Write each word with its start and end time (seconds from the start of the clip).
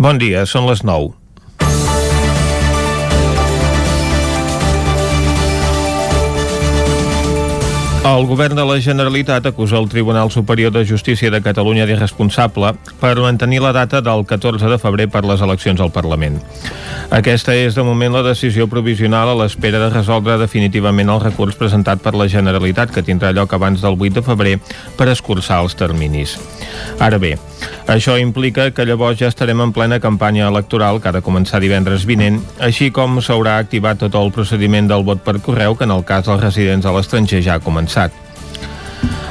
Bon 0.00 0.16
dia, 0.16 0.46
són 0.48 0.64
les 0.64 0.80
9. 0.80 1.19
El 8.00 8.24
govern 8.24 8.56
de 8.56 8.64
la 8.64 8.78
Generalitat 8.80 9.44
acusa 9.44 9.76
el 9.76 9.86
Tribunal 9.90 10.30
Superior 10.30 10.72
de 10.72 10.86
Justícia 10.88 11.30
de 11.30 11.42
Catalunya 11.44 11.84
d'irresponsable 11.84 12.70
per 12.96 13.10
mantenir 13.20 13.60
la 13.60 13.74
data 13.76 14.00
del 14.00 14.24
14 14.24 14.70
de 14.72 14.78
febrer 14.80 15.10
per 15.12 15.20
les 15.28 15.42
eleccions 15.44 15.82
al 15.84 15.92
Parlament. 15.92 16.38
Aquesta 17.12 17.52
és, 17.52 17.76
de 17.76 17.84
moment, 17.84 18.16
la 18.16 18.24
decisió 18.24 18.70
provisional 18.72 19.28
a 19.28 19.36
l'espera 19.42 19.82
de 19.82 19.90
resoldre 19.92 20.38
definitivament 20.40 21.12
el 21.12 21.20
recurs 21.20 21.60
presentat 21.60 22.00
per 22.00 22.14
la 22.16 22.28
Generalitat, 22.32 22.88
que 22.88 23.04
tindrà 23.04 23.34
lloc 23.36 23.52
abans 23.52 23.84
del 23.84 24.00
8 24.00 24.16
de 24.16 24.24
febrer 24.24 24.56
per 24.96 25.10
escurçar 25.12 25.60
els 25.60 25.76
terminis. 25.76 26.38
Ara 27.04 27.20
bé, 27.20 27.36
això 27.90 28.16
implica 28.16 28.70
que 28.70 28.86
llavors 28.86 29.18
ja 29.20 29.28
estarem 29.28 29.60
en 29.60 29.72
plena 29.76 30.00
campanya 30.00 30.48
electoral 30.48 31.02
que 31.02 31.10
ha 31.10 31.16
de 31.18 31.24
començar 31.26 31.60
divendres 31.60 32.06
vinent, 32.08 32.40
així 32.64 32.88
com 32.94 33.20
s'haurà 33.20 33.58
activat 33.58 34.00
tot 34.00 34.16
el 34.16 34.32
procediment 34.32 34.88
del 34.88 35.04
vot 35.04 35.20
per 35.26 35.40
correu 35.44 35.76
que 35.76 35.84
en 35.84 35.92
el 35.92 36.04
cas 36.08 36.24
dels 36.30 36.40
residents 36.40 36.86
a 36.86 36.96
l'estranger 36.96 37.42
ja 37.44 37.58
ha 37.58 37.64
començat 37.64 37.90
avançat. 38.00 38.29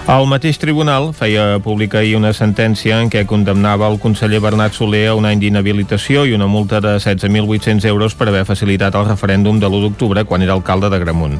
El 0.09 0.25
mateix 0.25 0.57
tribunal 0.57 1.11
feia 1.13 1.59
pública 1.61 1.99
ahir 1.99 2.15
una 2.17 2.31
sentència 2.33 2.95
en 2.97 3.11
què 3.13 3.27
condemnava 3.29 3.85
el 3.91 3.99
conseller 4.01 4.39
Bernat 4.41 4.73
Soler 4.73 5.03
a 5.11 5.13
un 5.13 5.27
any 5.29 5.37
d'inhabilitació 5.43 6.23
i 6.25 6.33
una 6.33 6.47
multa 6.49 6.79
de 6.81 6.95
16.800 6.95 7.85
euros 7.91 8.15
per 8.17 8.31
haver 8.31 8.41
facilitat 8.47 8.97
el 8.97 9.05
referèndum 9.05 9.59
de 9.61 9.69
l'1 9.69 9.83
d'octubre 9.83 10.25
quan 10.25 10.41
era 10.41 10.57
alcalde 10.57 10.89
de 10.89 10.97
Gramunt. 11.05 11.37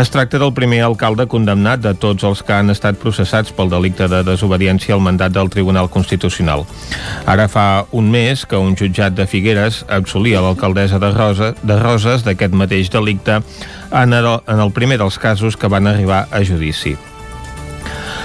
Es 0.00 0.08
tracta 0.08 0.40
del 0.40 0.54
primer 0.56 0.80
alcalde 0.88 1.28
condemnat 1.28 1.84
de 1.84 1.92
tots 1.92 2.24
els 2.24 2.40
que 2.40 2.56
han 2.56 2.72
estat 2.72 2.96
processats 2.96 3.52
pel 3.52 3.68
delicte 3.68 4.08
de 4.08 4.24
desobediència 4.24 4.96
al 4.96 5.04
mandat 5.04 5.36
del 5.36 5.52
Tribunal 5.52 5.92
Constitucional. 5.92 6.64
Ara 7.28 7.50
fa 7.52 7.84
un 7.92 8.08
mes 8.08 8.48
que 8.48 8.56
un 8.56 8.78
jutjat 8.80 9.12
de 9.12 9.28
Figueres 9.28 9.84
absolia 9.92 10.40
l'alcaldessa 10.40 10.96
de, 10.96 11.12
Rosa, 11.12 11.52
de 11.60 11.82
Roses 11.84 12.24
d'aquest 12.24 12.56
mateix 12.56 12.88
delicte 12.88 13.42
en 13.92 14.16
el, 14.16 14.38
en 14.40 14.70
el 14.70 14.72
primer 14.72 15.04
dels 15.04 15.20
casos 15.20 15.60
que 15.60 15.68
van 15.68 15.86
arribar 15.86 16.30
a 16.32 16.40
judici. 16.40 16.96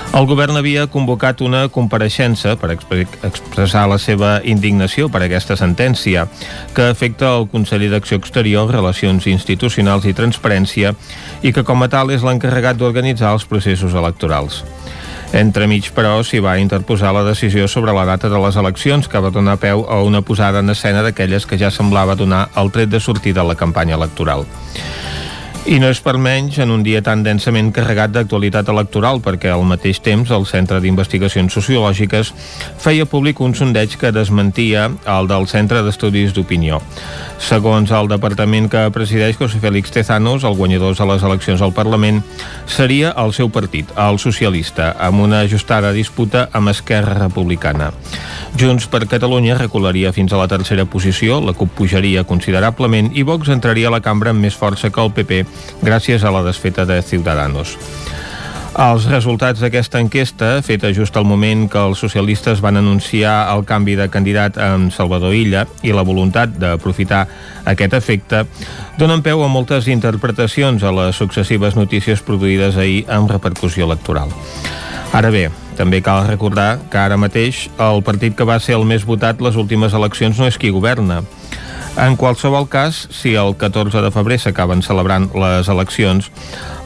El 0.10 0.26
govern 0.26 0.58
havia 0.58 0.88
convocat 0.90 1.44
una 1.46 1.68
compareixença 1.70 2.56
per 2.58 2.72
expressar 2.74 3.84
la 3.92 4.00
seva 4.02 4.40
indignació 4.42 5.06
per 5.14 5.22
aquesta 5.22 5.54
sentència, 5.60 6.24
que 6.74 6.88
afecta 6.90 7.30
el 7.38 7.46
conseller 7.52 7.92
d'Acció 7.92 8.18
Exterior, 8.18 8.72
Relacions 8.74 9.28
Institucionals 9.30 10.08
i 10.10 10.16
Transparència 10.18 10.96
i 11.46 11.54
que 11.54 11.64
com 11.64 11.86
a 11.86 11.90
tal 11.94 12.10
és 12.10 12.26
l'encarregat 12.26 12.82
d'organitzar 12.82 13.36
els 13.38 13.46
processos 13.46 13.94
electorals. 13.94 14.64
Entremig, 15.30 15.92
però, 15.94 16.16
s'hi 16.26 16.42
va 16.42 16.58
interposar 16.58 17.14
la 17.14 17.22
decisió 17.28 17.68
sobre 17.70 17.94
la 17.94 18.08
data 18.10 18.34
de 18.34 18.40
les 18.42 18.58
eleccions 18.58 19.08
que 19.08 19.22
va 19.22 19.30
donar 19.30 19.60
peu 19.62 19.86
a 19.86 20.02
una 20.02 20.24
posada 20.26 20.66
en 20.66 20.74
escena 20.74 21.06
d'aquelles 21.06 21.46
que 21.46 21.62
ja 21.62 21.70
semblava 21.70 22.18
donar 22.18 22.48
el 22.58 22.74
tret 22.74 22.90
de 22.90 23.00
sortida 23.00 23.46
a 23.46 23.52
la 23.52 23.56
campanya 23.56 23.94
electoral. 24.02 24.48
I 25.68 25.76
no 25.78 25.90
és 25.92 26.00
per 26.00 26.16
menys 26.16 26.56
en 26.64 26.72
un 26.72 26.82
dia 26.86 27.02
tan 27.04 27.20
densament 27.26 27.68
carregat 27.76 28.14
d'actualitat 28.16 28.70
electoral 28.72 29.20
perquè 29.22 29.52
al 29.52 29.66
mateix 29.68 30.00
temps 30.02 30.32
el 30.32 30.46
Centre 30.48 30.80
d'Investigacions 30.80 31.54
Sociològiques 31.54 32.32
feia 32.80 33.06
públic 33.06 33.42
un 33.44 33.54
sondeig 33.54 33.98
que 34.00 34.14
desmentia 34.16 34.88
el 35.04 35.28
del 35.28 35.50
Centre 35.52 35.84
d'Estudis 35.84 36.32
d'Opinió. 36.34 36.80
Segons 37.44 37.92
el 37.92 38.08
departament 38.12 38.70
que 38.72 38.86
presideix 38.96 39.38
José 39.38 39.60
Félix 39.60 39.92
Tezanos, 39.92 40.48
el 40.48 40.56
guanyador 40.56 40.96
a 40.98 41.10
les 41.12 41.28
eleccions 41.28 41.62
al 41.62 41.76
Parlament 41.76 42.24
seria 42.66 43.12
el 43.20 43.36
seu 43.36 43.52
partit, 43.52 43.92
el 44.00 44.18
socialista, 44.20 44.94
amb 44.98 45.28
una 45.28 45.44
ajustada 45.44 45.92
disputa 45.92 46.48
amb 46.54 46.72
Esquerra 46.72 47.20
Republicana. 47.20 47.92
Junts 48.60 48.88
per 48.90 49.06
Catalunya 49.08 49.60
recularia 49.60 50.12
fins 50.16 50.34
a 50.34 50.40
la 50.40 50.48
tercera 50.50 50.88
posició, 50.90 51.40
la 51.44 51.54
CUP 51.54 51.76
pujaria 51.78 52.24
considerablement 52.24 53.12
i 53.14 53.24
Vox 53.24 53.52
entraria 53.54 53.92
a 53.92 53.94
la 53.94 54.02
cambra 54.02 54.34
amb 54.34 54.42
més 54.42 54.58
força 54.58 54.90
que 54.90 55.04
el 55.04 55.14
PP 55.14 55.44
gràcies 55.82 56.24
a 56.24 56.32
la 56.32 56.44
desfeta 56.44 56.86
de 56.86 57.02
Ciudadanos. 57.02 57.78
Els 58.80 59.08
resultats 59.10 59.60
d'aquesta 59.60 60.00
enquesta, 60.00 60.62
feta 60.64 60.92
just 60.96 61.18
al 61.18 61.26
moment 61.26 61.66
que 61.72 61.80
els 61.82 62.00
socialistes 62.00 62.62
van 62.62 62.78
anunciar 62.78 63.50
el 63.52 63.66
canvi 63.68 63.96
de 63.98 64.06
candidat 64.14 64.60
amb 64.62 64.94
Salvador 64.94 65.34
Illa 65.36 65.66
i 65.84 65.92
la 65.92 66.06
voluntat 66.06 66.54
d'aprofitar 66.62 67.26
aquest 67.68 67.98
efecte, 67.98 68.46
donen 69.02 69.26
peu 69.26 69.42
a 69.44 69.50
moltes 69.50 69.90
interpretacions 69.90 70.86
a 70.86 70.94
les 70.96 71.18
successives 71.18 71.76
notícies 71.76 72.22
produïdes 72.22 72.78
ahir 72.78 73.04
amb 73.10 73.32
repercussió 73.32 73.90
electoral. 73.90 74.32
Ara 75.12 75.34
bé, 75.34 75.50
també 75.76 76.04
cal 76.06 76.28
recordar 76.28 76.78
que 76.92 77.02
ara 77.02 77.18
mateix 77.18 77.66
el 77.82 78.04
partit 78.06 78.38
que 78.38 78.48
va 78.48 78.62
ser 78.62 78.78
el 78.78 78.86
més 78.86 79.04
votat 79.08 79.42
les 79.42 79.58
últimes 79.58 79.96
eleccions 79.98 80.38
no 80.38 80.48
és 80.48 80.62
qui 80.62 80.70
governa. 80.70 81.24
En 82.00 82.16
qualsevol 82.16 82.70
cas, 82.72 83.10
si 83.12 83.34
el 83.36 83.58
14 83.60 84.00
de 84.00 84.10
febrer 84.16 84.38
s'acaben 84.40 84.80
celebrant 84.80 85.26
les 85.36 85.68
eleccions, 85.68 86.30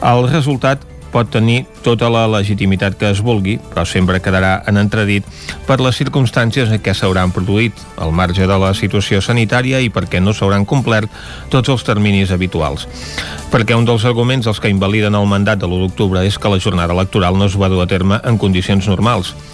el 0.02 0.26
resultat 0.26 0.82
pot 1.14 1.30
tenir 1.30 1.60
tota 1.86 2.08
la 2.10 2.24
legitimitat 2.26 2.96
que 2.98 3.12
es 3.14 3.20
vulgui, 3.22 3.54
però 3.70 3.84
sempre 3.86 4.18
quedarà 4.18 4.56
en 4.66 4.80
entredit 4.80 5.28
per 5.68 5.78
les 5.78 5.94
circumstàncies 6.02 6.72
en 6.74 6.82
què 6.82 6.96
s'hauran 6.98 7.30
produït, 7.30 7.78
al 8.02 8.10
marge 8.10 8.48
de 8.50 8.58
la 8.58 8.72
situació 8.74 9.22
sanitària 9.22 9.78
i 9.78 9.92
perquè 9.94 10.18
no 10.18 10.34
s'hauran 10.34 10.66
complert 10.66 11.06
tots 11.54 11.70
els 11.70 11.86
terminis 11.86 12.34
habituals. 12.34 12.88
Perquè 13.54 13.78
un 13.78 13.86
dels 13.86 14.02
arguments 14.10 14.50
dels 14.50 14.58
que 14.58 14.72
invaliden 14.74 15.14
el 15.14 15.30
mandat 15.30 15.62
de 15.62 15.70
l'1 15.70 15.86
d'octubre 15.86 16.26
és 16.26 16.42
que 16.42 16.50
la 16.50 16.58
jornada 16.58 16.98
electoral 16.98 17.38
no 17.38 17.46
es 17.46 17.54
va 17.54 17.70
dur 17.70 17.84
a 17.84 17.86
terme 17.86 18.18
en 18.24 18.38
condicions 18.38 18.90
normals, 18.90 19.36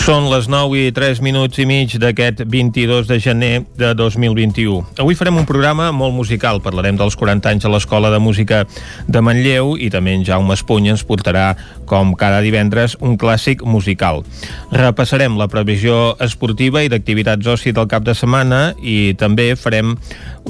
Són 0.00 0.30
les 0.32 0.46
9 0.48 0.78
i 0.80 0.92
3 0.96 1.18
minuts 1.20 1.60
i 1.60 1.66
mig 1.68 1.92
d'aquest 2.00 2.38
22 2.48 3.04
de 3.04 3.18
gener 3.20 3.50
de 3.76 3.90
2021. 3.94 4.78
Avui 5.02 5.16
farem 5.18 5.36
un 5.42 5.44
programa 5.44 5.90
molt 5.92 6.14
musical. 6.16 6.62
Parlarem 6.64 6.96
dels 6.96 7.18
40 7.20 7.50
anys 7.52 7.66
a 7.68 7.72
l'Escola 7.74 8.08
de 8.08 8.20
Música 8.22 8.62
de 9.06 9.20
Manlleu 9.20 9.74
i 9.76 9.90
també 9.92 10.14
en 10.16 10.24
Jaume 10.24 10.56
Espuny 10.56 10.88
ens 10.94 11.04
portarà, 11.04 11.52
com 11.84 12.14
cada 12.16 12.40
divendres, 12.40 12.96
un 13.04 13.18
clàssic 13.20 13.60
musical. 13.60 14.24
Repassarem 14.72 15.36
la 15.36 15.50
previsió 15.52 16.16
esportiva 16.24 16.80
i 16.80 16.88
d'activitats 16.88 17.52
oci 17.52 17.76
del 17.76 17.90
cap 17.92 18.06
de 18.06 18.16
setmana 18.16 18.70
i 18.80 19.12
també 19.20 19.52
farem 19.52 19.98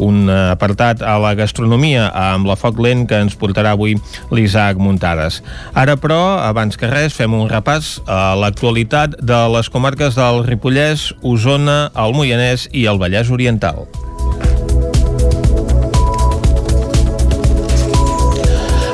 un 0.01 0.29
apartat 0.33 1.05
a 1.07 1.17
la 1.23 1.35
gastronomia 1.39 2.09
amb 2.17 2.49
la 2.49 2.57
foc 2.59 2.81
lent 2.83 3.07
que 3.11 3.21
ens 3.21 3.37
portarà 3.39 3.77
avui 3.77 3.97
l'Isaac 4.35 4.81
Muntades. 4.83 5.41
Ara, 5.75 5.97
però, 6.01 6.41
abans 6.43 6.81
que 6.81 6.91
res, 6.91 7.15
fem 7.17 7.37
un 7.37 7.49
repàs 7.53 7.99
a 8.11 8.35
l'actualitat 8.41 9.21
de 9.21 9.41
les 9.55 9.71
comarques 9.71 10.19
del 10.19 10.45
Ripollès, 10.49 11.11
Osona, 11.23 11.83
el 11.95 12.17
Moianès 12.17 12.71
i 12.73 12.89
el 12.91 13.03
Vallès 13.03 13.31
Oriental. 13.31 13.87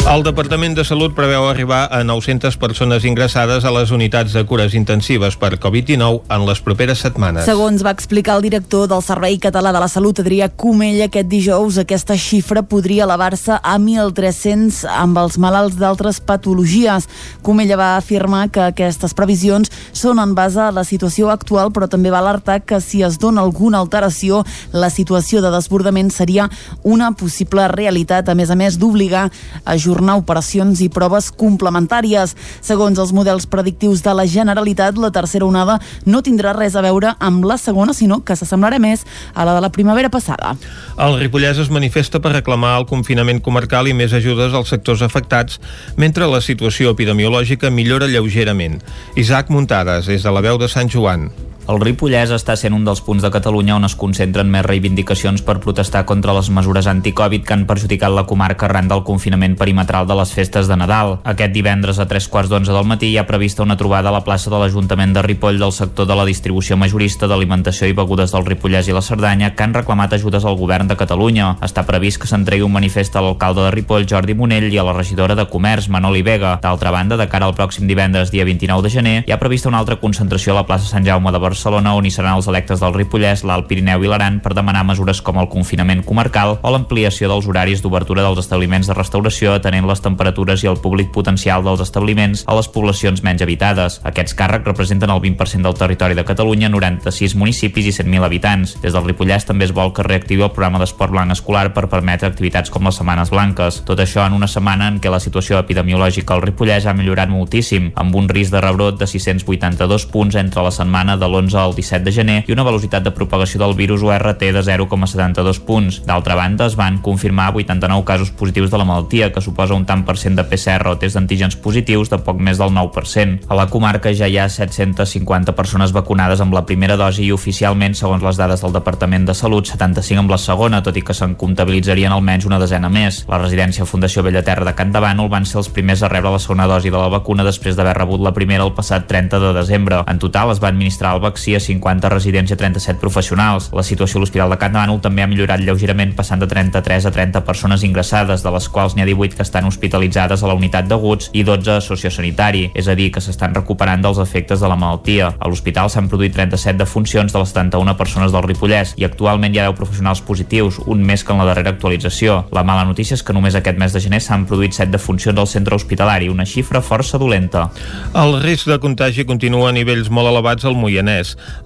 El 0.06 0.22
Departament 0.22 0.76
de 0.78 0.84
Salut 0.86 1.16
preveu 1.18 1.48
arribar 1.50 1.88
a 1.90 2.04
900 2.06 2.54
persones 2.62 3.02
ingressades 3.04 3.64
a 3.66 3.72
les 3.74 3.90
unitats 3.90 4.36
de 4.36 4.44
cures 4.46 4.76
intensives 4.78 5.34
per 5.34 5.56
Covid-19 5.58 6.20
en 6.30 6.44
les 6.46 6.60
properes 6.62 7.00
setmanes. 7.02 7.42
Segons 7.48 7.82
va 7.82 7.90
explicar 7.90 8.36
el 8.38 8.44
director 8.46 8.86
del 8.86 9.02
Servei 9.02 9.34
Català 9.42 9.72
de 9.74 9.80
la 9.82 9.88
Salut, 9.90 10.20
Adrià 10.22 10.46
Comella, 10.54 11.08
aquest 11.10 11.26
dijous 11.26 11.80
aquesta 11.82 12.14
xifra 12.14 12.62
podria 12.62 13.02
elevar-se 13.02 13.58
a 13.58 13.74
1.300 13.82 14.84
amb 14.94 15.18
els 15.24 15.40
malalts 15.42 15.74
d'altres 15.80 16.22
patologies. 16.22 17.10
Comella 17.42 17.74
va 17.74 17.90
afirmar 17.96 18.44
que 18.54 18.62
aquestes 18.68 19.10
previsions 19.10 19.74
són 19.90 20.22
en 20.22 20.38
base 20.38 20.62
a 20.62 20.70
la 20.70 20.86
situació 20.86 21.34
actual, 21.34 21.74
però 21.74 21.90
també 21.90 22.14
va 22.14 22.22
alertar 22.22 22.60
que 22.62 22.78
si 22.78 23.02
es 23.02 23.18
dona 23.18 23.42
alguna 23.42 23.82
alteració, 23.82 24.44
la 24.70 24.86
situació 24.86 25.42
de 25.42 25.50
desbordament 25.50 26.14
seria 26.14 26.46
una 26.84 27.10
possible 27.18 27.66
realitat, 27.74 28.30
a 28.30 28.38
més 28.38 28.54
a 28.54 28.60
més 28.62 28.78
d'obligar 28.78 29.26
a 29.26 29.74
ajornar 29.74 29.95
operacions 30.16 30.80
i 30.84 30.88
proves 30.92 31.30
complementàries. 31.32 32.34
Segons 32.60 32.98
els 32.98 33.12
models 33.16 33.46
predictius 33.46 34.02
de 34.04 34.12
la 34.14 34.26
Generalitat, 34.26 34.98
la 34.98 35.10
tercera 35.10 35.46
onada 35.46 35.78
no 36.04 36.22
tindrà 36.22 36.52
res 36.56 36.76
a 36.76 36.82
veure 36.84 37.14
amb 37.18 37.44
la 37.44 37.56
segona, 37.56 37.94
sinó 37.94 38.20
que 38.24 38.36
s'assemblarà 38.36 38.78
més 38.82 39.06
a 39.34 39.46
la 39.46 39.56
de 39.56 39.64
la 39.64 39.72
primavera 39.72 40.10
passada. 40.10 40.56
El 40.98 41.18
Ripollès 41.20 41.58
es 41.62 41.70
manifesta 41.70 42.20
per 42.20 42.34
reclamar 42.36 42.76
el 42.80 42.86
confinament 42.86 43.40
comarcal 43.40 43.88
i 43.88 43.96
més 43.96 44.12
ajudes 44.12 44.54
als 44.54 44.72
sectors 44.72 45.02
afectats, 45.02 45.60
mentre 45.96 46.28
la 46.28 46.40
situació 46.40 46.92
epidemiològica 46.92 47.70
millora 47.70 48.10
lleugerament. 48.10 48.82
Isaac 49.16 49.50
Muntades, 49.50 50.06
des 50.06 50.22
de 50.22 50.32
la 50.32 50.44
veu 50.44 50.58
de 50.58 50.68
Sant 50.68 50.90
Joan. 50.92 51.30
El 51.66 51.80
Ripollès 51.82 52.30
està 52.30 52.54
sent 52.54 52.76
un 52.76 52.84
dels 52.86 53.00
punts 53.02 53.24
de 53.24 53.28
Catalunya 53.34 53.74
on 53.74 53.84
es 53.88 53.96
concentren 53.98 54.46
més 54.46 54.62
reivindicacions 54.62 55.40
per 55.42 55.56
protestar 55.64 56.04
contra 56.06 56.34
les 56.36 56.46
mesures 56.54 56.86
anticovid 56.86 57.42
que 57.42 57.56
han 57.56 57.64
perjudicat 57.66 58.12
la 58.14 58.22
comarca 58.30 58.68
arran 58.68 58.86
del 58.86 59.02
confinament 59.08 59.56
perimetral 59.58 60.06
de 60.06 60.14
les 60.14 60.30
festes 60.30 60.70
de 60.70 60.76
Nadal. 60.78 61.16
Aquest 61.26 61.50
divendres 61.56 61.98
a 61.98 62.06
tres 62.06 62.28
quarts 62.30 62.52
d'onze 62.52 62.70
del 62.70 62.86
matí 62.86 63.08
hi 63.10 63.16
ha 63.18 63.24
prevista 63.26 63.64
una 63.64 63.76
trobada 63.76 64.12
a 64.12 64.14
la 64.14 64.20
plaça 64.22 64.52
de 64.52 64.60
l'Ajuntament 64.60 65.16
de 65.16 65.24
Ripoll 65.26 65.58
del 65.58 65.74
sector 65.74 66.06
de 66.06 66.14
la 66.14 66.28
distribució 66.28 66.78
majorista 66.78 67.26
d'alimentació 67.26 67.90
i 67.90 67.98
begudes 67.98 68.30
del 68.36 68.46
Ripollès 68.46 68.86
i 68.86 68.94
la 68.94 69.02
Cerdanya 69.02 69.50
que 69.56 69.66
han 69.66 69.74
reclamat 69.74 70.14
ajudes 70.14 70.46
al 70.46 70.54
govern 70.62 70.86
de 70.86 70.98
Catalunya. 71.02 71.56
Està 71.66 71.82
previst 71.90 72.22
que 72.22 72.30
s'entregui 72.30 72.62
un 72.62 72.76
manifest 72.78 73.18
a 73.18 73.24
l'alcalde 73.26 73.66
de 73.66 73.74
Ripoll, 73.74 74.06
Jordi 74.06 74.38
Monell, 74.38 74.68
i 74.70 74.78
a 74.78 74.86
la 74.86 74.94
regidora 74.94 75.34
de 75.34 75.48
Comerç, 75.50 75.90
Manoli 75.90 76.22
Vega. 76.22 76.60
D'altra 76.62 76.94
banda, 76.94 77.18
de 77.18 77.26
cara 77.26 77.50
al 77.50 77.58
pròxim 77.58 77.90
divendres, 77.90 78.30
dia 78.30 78.46
29 78.46 78.86
de 78.86 78.96
gener, 79.00 79.18
hi 79.26 79.34
ha 79.34 79.42
prevista 79.42 79.72
una 79.72 79.82
altra 79.82 79.98
concentració 79.98 80.54
a 80.54 80.60
la 80.62 80.66
plaça 80.70 80.86
Sant 80.86 81.02
Jaume 81.02 81.34
de 81.34 81.42
Barcelona 81.42 81.55
Barcelona 81.56 81.94
on 81.96 82.04
hi 82.04 82.10
seran 82.12 82.36
els 82.36 82.46
electes 82.50 82.82
del 82.82 82.92
Ripollès, 82.92 83.40
l'Alt 83.48 83.64
Pirineu 83.70 84.02
i 84.04 84.08
l'Aran 84.10 84.42
per 84.44 84.52
demanar 84.52 84.82
mesures 84.84 85.22
com 85.24 85.38
el 85.40 85.48
confinament 85.48 86.02
comarcal 86.04 86.58
o 86.60 86.72
l'ampliació 86.72 87.30
dels 87.30 87.46
horaris 87.48 87.80
d'obertura 87.80 88.20
dels 88.26 88.42
establiments 88.42 88.90
de 88.90 88.96
restauració 88.98 89.54
atenent 89.56 89.88
les 89.88 90.02
temperatures 90.04 90.60
i 90.62 90.68
el 90.68 90.76
públic 90.84 91.08
potencial 91.14 91.64
dels 91.64 91.80
establiments 91.80 92.42
a 92.44 92.58
les 92.58 92.68
poblacions 92.68 93.22
menys 93.24 93.44
habitades. 93.46 93.96
Aquests 94.04 94.36
càrrecs 94.36 94.68
representen 94.68 95.14
el 95.14 95.22
20% 95.24 95.64
del 95.64 95.78
territori 95.80 96.18
de 96.18 96.26
Catalunya, 96.28 96.68
96 96.68 97.36
municipis 97.40 97.88
i 97.88 97.94
100.000 97.96 98.28
habitants. 98.28 98.76
Des 98.84 98.92
del 98.92 99.08
Ripollès 99.08 99.48
també 99.48 99.64
es 99.64 99.72
vol 99.72 99.94
que 99.96 100.04
reactivi 100.04 100.44
el 100.44 100.52
programa 100.52 100.82
d'esport 100.82 101.16
blanc 101.16 101.32
escolar 101.32 101.70
per 101.72 101.86
permetre 101.88 102.28
activitats 102.28 102.68
com 102.74 102.84
les 102.84 103.00
Setmanes 103.00 103.32
Blanques. 103.32 103.80
Tot 103.88 104.04
això 104.04 104.26
en 104.26 104.36
una 104.36 104.50
setmana 104.50 104.90
en 104.92 105.00
què 105.00 105.08
la 105.08 105.22
situació 105.24 105.56
epidemiològica 105.64 106.36
al 106.36 106.44
Ripollès 106.44 106.84
ha 106.84 106.92
millorat 106.92 107.32
moltíssim, 107.32 107.94
amb 107.96 108.20
un 108.20 108.28
risc 108.28 108.52
de 108.52 108.60
rebrot 108.60 109.00
de 109.00 109.08
682 109.08 110.06
punts 110.12 110.36
entre 110.36 110.68
la 110.68 110.74
setmana 110.74 111.16
de 111.16 111.24
l'11 111.24 111.45
l'11 111.46 111.54
al 111.54 111.74
17 111.74 112.04
de 112.04 112.12
gener 112.12 112.44
i 112.46 112.52
una 112.52 112.64
velocitat 112.66 113.04
de 113.04 113.12
propagació 113.14 113.60
del 113.62 113.74
virus 113.74 114.02
URT 114.02 114.40
de 114.40 114.62
0,72 114.62 115.60
punts. 115.64 116.02
D'altra 116.06 116.34
banda, 116.34 116.66
es 116.66 116.76
van 116.76 116.98
confirmar 116.98 117.52
89 117.54 118.04
casos 118.04 118.30
positius 118.30 118.70
de 118.70 118.78
la 118.78 118.84
malaltia, 118.84 119.32
que 119.32 119.40
suposa 119.40 119.74
un 119.74 119.86
tant 119.86 120.04
per 120.04 120.16
cent 120.18 120.36
de 120.36 120.44
PCR 120.44 120.90
o 120.90 120.96
test 120.98 121.16
d'antígens 121.16 121.56
positius 121.56 122.10
de 122.10 122.18
poc 122.18 122.40
més 122.40 122.58
del 122.58 122.72
9%. 122.74 123.46
A 123.48 123.58
la 123.58 123.68
comarca 123.70 124.12
ja 124.14 124.28
hi 124.28 124.38
ha 124.38 124.48
750 124.48 125.54
persones 125.56 125.92
vacunades 125.92 126.40
amb 126.40 126.54
la 126.54 126.64
primera 126.66 126.96
dosi 126.96 127.26
i 127.26 127.32
oficialment, 127.32 127.94
segons 127.94 128.24
les 128.24 128.40
dades 128.40 128.62
del 128.62 128.74
Departament 128.74 129.26
de 129.26 129.34
Salut, 129.34 129.68
75 129.70 130.24
amb 130.24 130.34
la 130.34 130.40
segona, 130.40 130.82
tot 130.82 130.96
i 130.96 131.04
que 131.04 131.14
se'n 131.16 131.36
comptabilitzarien 131.38 132.12
almenys 132.12 132.46
una 132.48 132.60
desena 132.62 132.90
més. 132.92 133.24
La 133.30 133.40
residència 133.42 133.86
Fundació 133.86 134.24
Bellaterra 134.26 134.66
de 134.66 134.74
Can 134.76 134.92
Davànol 134.94 135.30
van 135.32 135.46
ser 135.46 135.60
els 135.62 135.70
primers 135.72 136.02
a 136.02 136.10
rebre 136.12 136.32
la 136.32 136.42
segona 136.42 136.66
dosi 136.70 136.90
de 136.90 136.98
la 136.98 137.10
vacuna 137.12 137.46
després 137.46 137.76
d'haver 137.76 137.96
rebut 137.96 138.22
la 138.24 138.34
primera 138.34 138.64
el 138.64 138.74
passat 138.74 139.06
30 139.08 139.40
de 139.40 139.52
desembre. 139.56 140.02
En 140.06 140.18
total 140.18 140.50
es 140.52 140.62
va 140.62 140.68
administrar 140.72 141.14
el 141.14 141.20
vaccí 141.20 141.35
a 141.36 141.60
50 141.60 142.08
residents 142.12 142.50
i 142.50 142.54
a 142.54 142.58
37 142.58 143.00
professionals. 143.00 143.68
La 143.76 143.84
situació 143.86 144.18
a 144.18 144.24
l'Hospital 144.24 144.50
de 144.50 144.58
Can 144.60 144.74
Bànol 144.76 145.00
també 145.04 145.22
ha 145.22 145.28
millorat 145.30 145.60
lleugerament 145.60 146.14
passant 146.16 146.40
de 146.40 146.48
33 146.48 147.06
a 147.06 147.12
30 147.12 147.44
persones 147.46 147.84
ingressades, 147.86 148.42
de 148.42 148.52
les 148.54 148.68
quals 148.68 148.96
n'hi 148.96 149.04
ha 149.04 149.08
18 149.08 149.36
que 149.36 149.44
estan 149.44 149.68
hospitalitzades 149.68 150.42
a 150.42 150.50
la 150.50 150.56
unitat 150.58 150.88
d'aguts 150.88 151.30
i 151.32 151.44
12 151.46 151.76
a 151.76 151.80
sociosanitari, 151.84 152.70
és 152.74 152.88
a 152.88 152.96
dir, 152.98 153.10
que 153.12 153.22
s'estan 153.22 153.54
recuperant 153.54 154.02
dels 154.02 154.18
efectes 154.22 154.60
de 154.60 154.68
la 154.68 154.78
malaltia. 154.80 155.32
A 155.38 155.50
l'hospital 155.50 155.90
s'han 155.92 156.10
produït 156.12 156.34
37 156.36 156.78
defuncions 156.80 157.32
de 157.32 157.38
les 157.42 157.52
71 157.54 157.96
persones 157.96 158.32
del 158.32 158.46
Ripollès 158.46 158.94
i 158.96 159.04
actualment 159.04 159.54
hi 159.54 159.60
ha 159.60 159.68
10 159.70 159.78
professionals 159.78 160.22
positius, 160.24 160.80
un 160.86 161.04
més 161.04 161.24
que 161.24 161.32
en 161.34 161.42
la 161.42 161.48
darrera 161.48 161.74
actualització. 161.74 162.42
La 162.52 162.64
mala 162.64 162.84
notícia 162.88 163.16
és 163.18 163.24
que 163.24 163.34
només 163.36 163.54
aquest 163.54 163.78
mes 163.78 163.92
de 163.92 164.02
gener 164.02 164.20
s'han 164.22 164.46
produït 164.48 164.76
7 164.76 164.92
defuncions 164.92 165.38
al 165.38 165.50
centre 165.50 165.74
hospitalari, 165.76 166.28
una 166.32 166.46
xifra 166.46 166.82
força 166.82 167.18
dolenta. 167.18 167.68
El 168.14 168.38
risc 168.42 168.68
de 168.70 168.78
contagi 168.82 169.26
continua 169.28 169.70
a 169.70 169.74
nivells 169.76 170.10
molt 170.12 170.30
elevats 170.30 170.64
al 170.68 170.76
Moianès. 170.78 171.15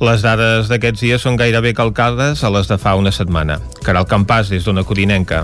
Les 0.00 0.23
dades 0.23 0.69
d'aquests 0.70 1.02
dies 1.02 1.23
són 1.25 1.38
gairebé 1.41 1.75
calcades 1.75 2.44
a 2.44 2.50
les 2.52 2.69
de 2.70 2.79
fa 2.79 2.94
una 2.99 3.12
setmana. 3.14 3.58
Caral 3.85 4.06
Campàs, 4.06 4.50
des 4.52 4.64
d'una 4.64 4.85
Codinenca. 4.85 5.43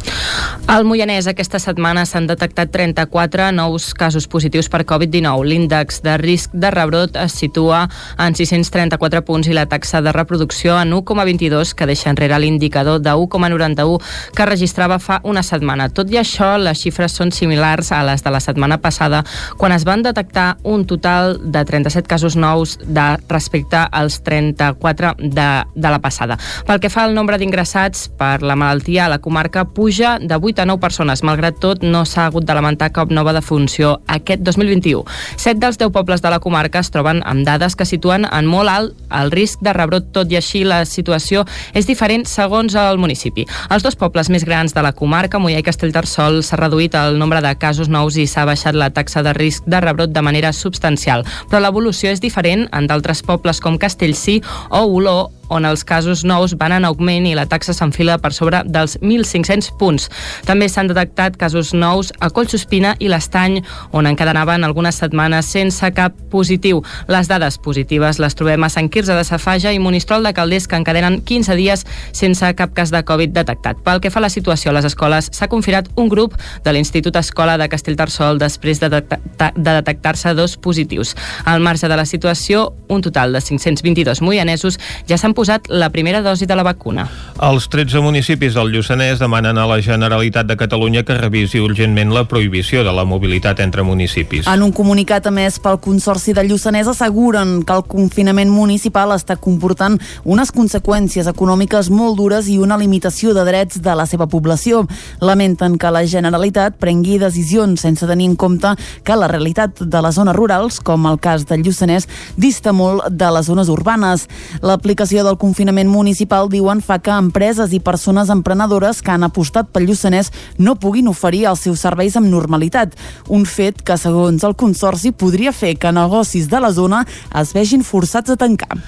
Al 0.70 0.84
Moianès 0.84 1.26
aquesta 1.30 1.58
setmana 1.62 2.04
s'han 2.06 2.26
detectat 2.26 2.70
34 2.74 3.50
nous 3.56 3.92
casos 3.94 4.26
positius 4.28 4.68
per 4.68 4.84
Covid-19. 4.84 5.44
L'índex 5.46 6.02
de 6.02 6.16
risc 6.20 6.52
de 6.52 6.70
rebrot 6.70 7.16
es 7.16 7.36
situa 7.38 7.86
en 8.18 8.34
634 8.36 9.22
punts 9.26 9.48
i 9.48 9.56
la 9.56 9.66
taxa 9.70 10.02
de 10.02 10.12
reproducció 10.12 10.76
en 10.80 10.92
1,22 10.92 11.74
que 11.74 11.86
deixa 11.86 12.10
enrere 12.10 12.38
l'indicador 12.42 13.00
de 13.00 13.14
1,91 13.14 14.00
que 14.34 14.46
registrava 14.46 14.98
fa 14.98 15.20
una 15.24 15.42
setmana. 15.42 15.88
Tot 15.88 16.10
i 16.12 16.20
això, 16.20 16.56
les 16.58 16.82
xifres 16.82 17.14
són 17.16 17.32
similars 17.32 17.92
a 17.92 18.02
les 18.06 18.24
de 18.24 18.32
la 18.32 18.40
setmana 18.42 18.78
passada 18.82 19.22
quan 19.56 19.72
es 19.72 19.84
van 19.84 20.02
detectar 20.02 20.56
un 20.62 20.86
total 20.86 21.38
de 21.40 21.64
37 21.64 22.08
casos 22.08 22.36
nous 22.36 22.76
de 22.82 23.06
respecte 23.28 23.86
als 23.96 24.20
34 24.22 25.14
de, 25.18 25.48
de 25.74 25.90
la 25.90 26.00
passada. 26.04 26.36
Pel 26.66 26.80
que 26.82 26.90
fa 26.92 27.06
al 27.06 27.14
nombre 27.16 27.38
d'ingressats 27.40 28.08
per 28.18 28.42
la 28.42 28.56
malaltia 28.58 29.06
a 29.06 29.12
la 29.12 29.20
comarca 29.24 29.64
puja 29.64 30.18
de 30.20 30.36
8 30.36 30.62
a 30.62 30.66
9 30.66 30.80
persones. 30.80 31.22
Malgrat 31.24 31.60
tot, 31.60 31.82
no 31.82 32.04
s'ha 32.04 32.26
hagut 32.26 32.46
de 32.46 32.54
lamentar 32.54 32.92
cap 32.92 33.10
nova 33.10 33.32
defunció 33.36 33.96
aquest 34.06 34.44
2021. 34.44 35.04
Set 35.40 35.60
dels 35.62 35.78
10 35.80 35.92
pobles 35.94 36.22
de 36.22 36.30
la 36.32 36.40
comarca 36.40 36.82
es 36.84 36.92
troben 36.92 37.22
amb 37.24 37.46
dades 37.46 37.76
que 37.76 37.88
situen 37.88 38.26
en 38.28 38.46
molt 38.46 38.70
alt 38.70 38.94
el 39.16 39.30
risc 39.32 39.62
de 39.64 39.72
rebrot, 39.72 40.10
tot 40.12 40.30
i 40.32 40.38
així 40.38 40.64
la 40.66 40.84
situació 40.84 41.44
és 41.74 41.88
diferent 41.88 42.26
segons 42.28 42.74
el 42.76 43.00
municipi. 43.00 43.46
Els 43.70 43.84
dos 43.86 43.96
pobles 43.96 44.30
més 44.32 44.44
grans 44.44 44.74
de 44.74 44.82
la 44.84 44.92
comarca, 44.92 45.40
Mollà 45.40 45.62
i 45.62 45.66
Castellterçol, 45.66 46.42
s'ha 46.42 46.60
reduït 46.60 46.94
el 46.98 47.18
nombre 47.18 47.40
de 47.44 47.54
casos 47.58 47.88
nous 47.88 48.16
i 48.16 48.26
s'ha 48.26 48.46
baixat 48.48 48.76
la 48.76 48.90
taxa 48.90 49.22
de 49.22 49.32
risc 49.36 49.64
de 49.66 49.80
rebrot 49.80 50.12
de 50.12 50.22
manera 50.22 50.52
substancial, 50.52 51.24
però 51.50 51.62
l'evolució 51.62 52.10
és 52.12 52.22
diferent 52.22 52.66
en 52.76 52.88
d'altres 52.90 53.22
pobles 53.26 53.60
com 53.62 53.78
Castell 53.78 53.85
Castellcí 53.86 54.40
o 54.70 54.86
Olor 54.86 55.35
on 55.48 55.64
els 55.68 55.84
casos 55.84 56.24
nous 56.24 56.56
van 56.58 56.74
en 56.76 56.86
augment 56.88 57.26
i 57.26 57.34
la 57.36 57.46
taxa 57.46 57.74
s'enfila 57.76 58.18
per 58.22 58.32
sobre 58.34 58.62
dels 58.64 58.96
1.500 59.00 59.72
punts. 59.78 60.08
També 60.46 60.68
s'han 60.68 60.90
detectat 60.90 61.36
casos 61.38 61.72
nous 61.74 62.12
a 62.20 62.30
Collsospina 62.30 62.94
i 62.98 63.10
l'Estany, 63.12 63.60
on 63.92 64.08
encadenaven 64.08 64.64
algunes 64.64 64.98
setmanes 65.02 65.50
sense 65.52 65.90
cap 65.96 66.16
positiu. 66.32 66.82
Les 67.08 67.28
dades 67.30 67.58
positives 67.62 68.20
les 68.22 68.34
trobem 68.34 68.64
a 68.64 68.70
Sant 68.72 68.90
Quirze 68.90 69.14
de 69.14 69.24
Safaja 69.24 69.72
i 69.72 69.80
Monistrol 69.82 70.26
de 70.26 70.34
Calders, 70.36 70.66
que 70.66 70.78
encadenen 70.78 71.20
15 71.22 71.56
dies 71.58 71.86
sense 72.12 72.52
cap 72.58 72.74
cas 72.76 72.92
de 72.94 73.02
Covid 73.06 73.34
detectat. 73.36 73.80
Pel 73.84 74.02
que 74.02 74.10
fa 74.10 74.20
a 74.20 74.26
la 74.26 74.32
situació 74.32 74.72
a 74.72 74.76
les 74.78 74.88
escoles, 74.88 75.30
s'ha 75.32 75.50
confinat 75.52 75.88
un 75.96 76.10
grup 76.12 76.34
de 76.64 76.74
l'Institut 76.74 77.16
Escola 77.20 77.56
de 77.60 77.68
Castellterçol 77.72 78.40
després 78.42 78.80
de, 78.82 78.90
de, 78.90 79.02
de 79.02 79.70
detectar-se 79.70 80.34
dos 80.34 80.56
positius. 80.56 81.14
Al 81.44 81.60
marge 81.60 81.88
de 81.88 81.96
la 81.96 82.06
situació, 82.06 82.72
un 82.88 83.02
total 83.02 83.32
de 83.32 83.40
522 83.40 84.22
moianesos 84.22 84.80
ja 85.08 85.18
s'han 85.18 85.35
posat 85.36 85.68
la 85.68 85.90
primera 85.92 86.22
dosi 86.24 86.48
de 86.48 86.56
la 86.56 86.64
vacuna. 86.64 87.06
Els 87.44 87.66
13 87.68 88.00
municipis 88.00 88.54
del 88.56 88.70
Lluçanès 88.72 89.20
demanen 89.20 89.58
a 89.60 89.66
la 89.68 89.76
Generalitat 89.84 90.48
de 90.48 90.56
Catalunya 90.56 91.02
que 91.04 91.18
revisi 91.18 91.60
urgentment 91.60 92.14
la 92.14 92.24
prohibició 92.24 92.80
de 92.86 92.92
la 92.96 93.04
mobilitat 93.04 93.60
entre 93.60 93.84
municipis. 93.84 94.46
En 94.48 94.62
un 94.64 94.72
comunicat 94.72 95.28
emès 95.28 95.58
pel 95.60 95.76
Consorci 95.84 96.32
del 96.32 96.48
Lluçanès 96.48 96.88
asseguren 96.88 97.58
que 97.68 97.76
el 97.76 97.84
confinament 97.84 98.48
municipal 98.48 99.12
està 99.12 99.36
comportant 99.36 99.98
unes 100.24 100.52
conseqüències 100.56 101.28
econòmiques 101.28 101.90
molt 101.92 102.16
dures 102.16 102.48
i 102.48 102.56
una 102.62 102.80
limitació 102.80 103.34
de 103.36 103.44
drets 103.44 103.82
de 103.84 103.96
la 103.98 104.08
seva 104.08 104.30
població. 104.32 104.86
Lamenten 105.20 105.76
que 105.76 105.92
la 105.92 106.06
Generalitat 106.08 106.80
prengui 106.80 107.20
decisions 107.20 107.84
sense 107.84 108.08
tenir 108.08 108.30
en 108.30 108.38
compte 108.40 108.72
que 109.04 109.16
la 109.20 109.28
realitat 109.28 109.84
de 109.84 110.02
les 110.02 110.16
zones 110.16 110.36
rurals, 110.36 110.80
com 110.80 111.04
el 111.10 111.20
cas 111.20 111.44
del 111.44 111.66
Lluçanès, 111.66 112.08
dista 112.40 112.72
molt 112.72 113.10
de 113.12 113.28
les 113.36 113.52
zones 113.52 113.68
urbanes. 113.68 114.24
L'aplicació 114.64 115.25
del 115.26 115.38
confinament 115.42 115.90
municipal, 115.90 116.48
diuen, 116.52 116.80
fa 116.80 117.00
que 117.02 117.12
empreses 117.12 117.74
i 117.74 117.82
persones 117.82 118.30
emprenedores 118.32 119.02
que 119.02 119.12
han 119.12 119.26
apostat 119.26 119.72
pel 119.74 119.88
Lluçanès 119.90 120.30
no 120.58 120.76
puguin 120.80 121.10
oferir 121.10 121.44
els 121.50 121.66
seus 121.66 121.82
serveis 121.82 122.16
amb 122.16 122.30
normalitat. 122.30 122.94
Un 123.28 123.44
fet 123.44 123.82
que, 123.82 123.98
segons 123.98 124.46
el 124.46 124.56
Consorci, 124.56 125.12
podria 125.12 125.52
fer 125.52 125.74
que 125.76 125.92
negocis 125.92 126.48
de 126.48 126.62
la 126.62 126.72
zona 126.72 127.02
es 127.36 127.52
vegin 127.56 127.84
forçats 127.84 128.32
a 128.32 128.38
tancar. 128.40 128.78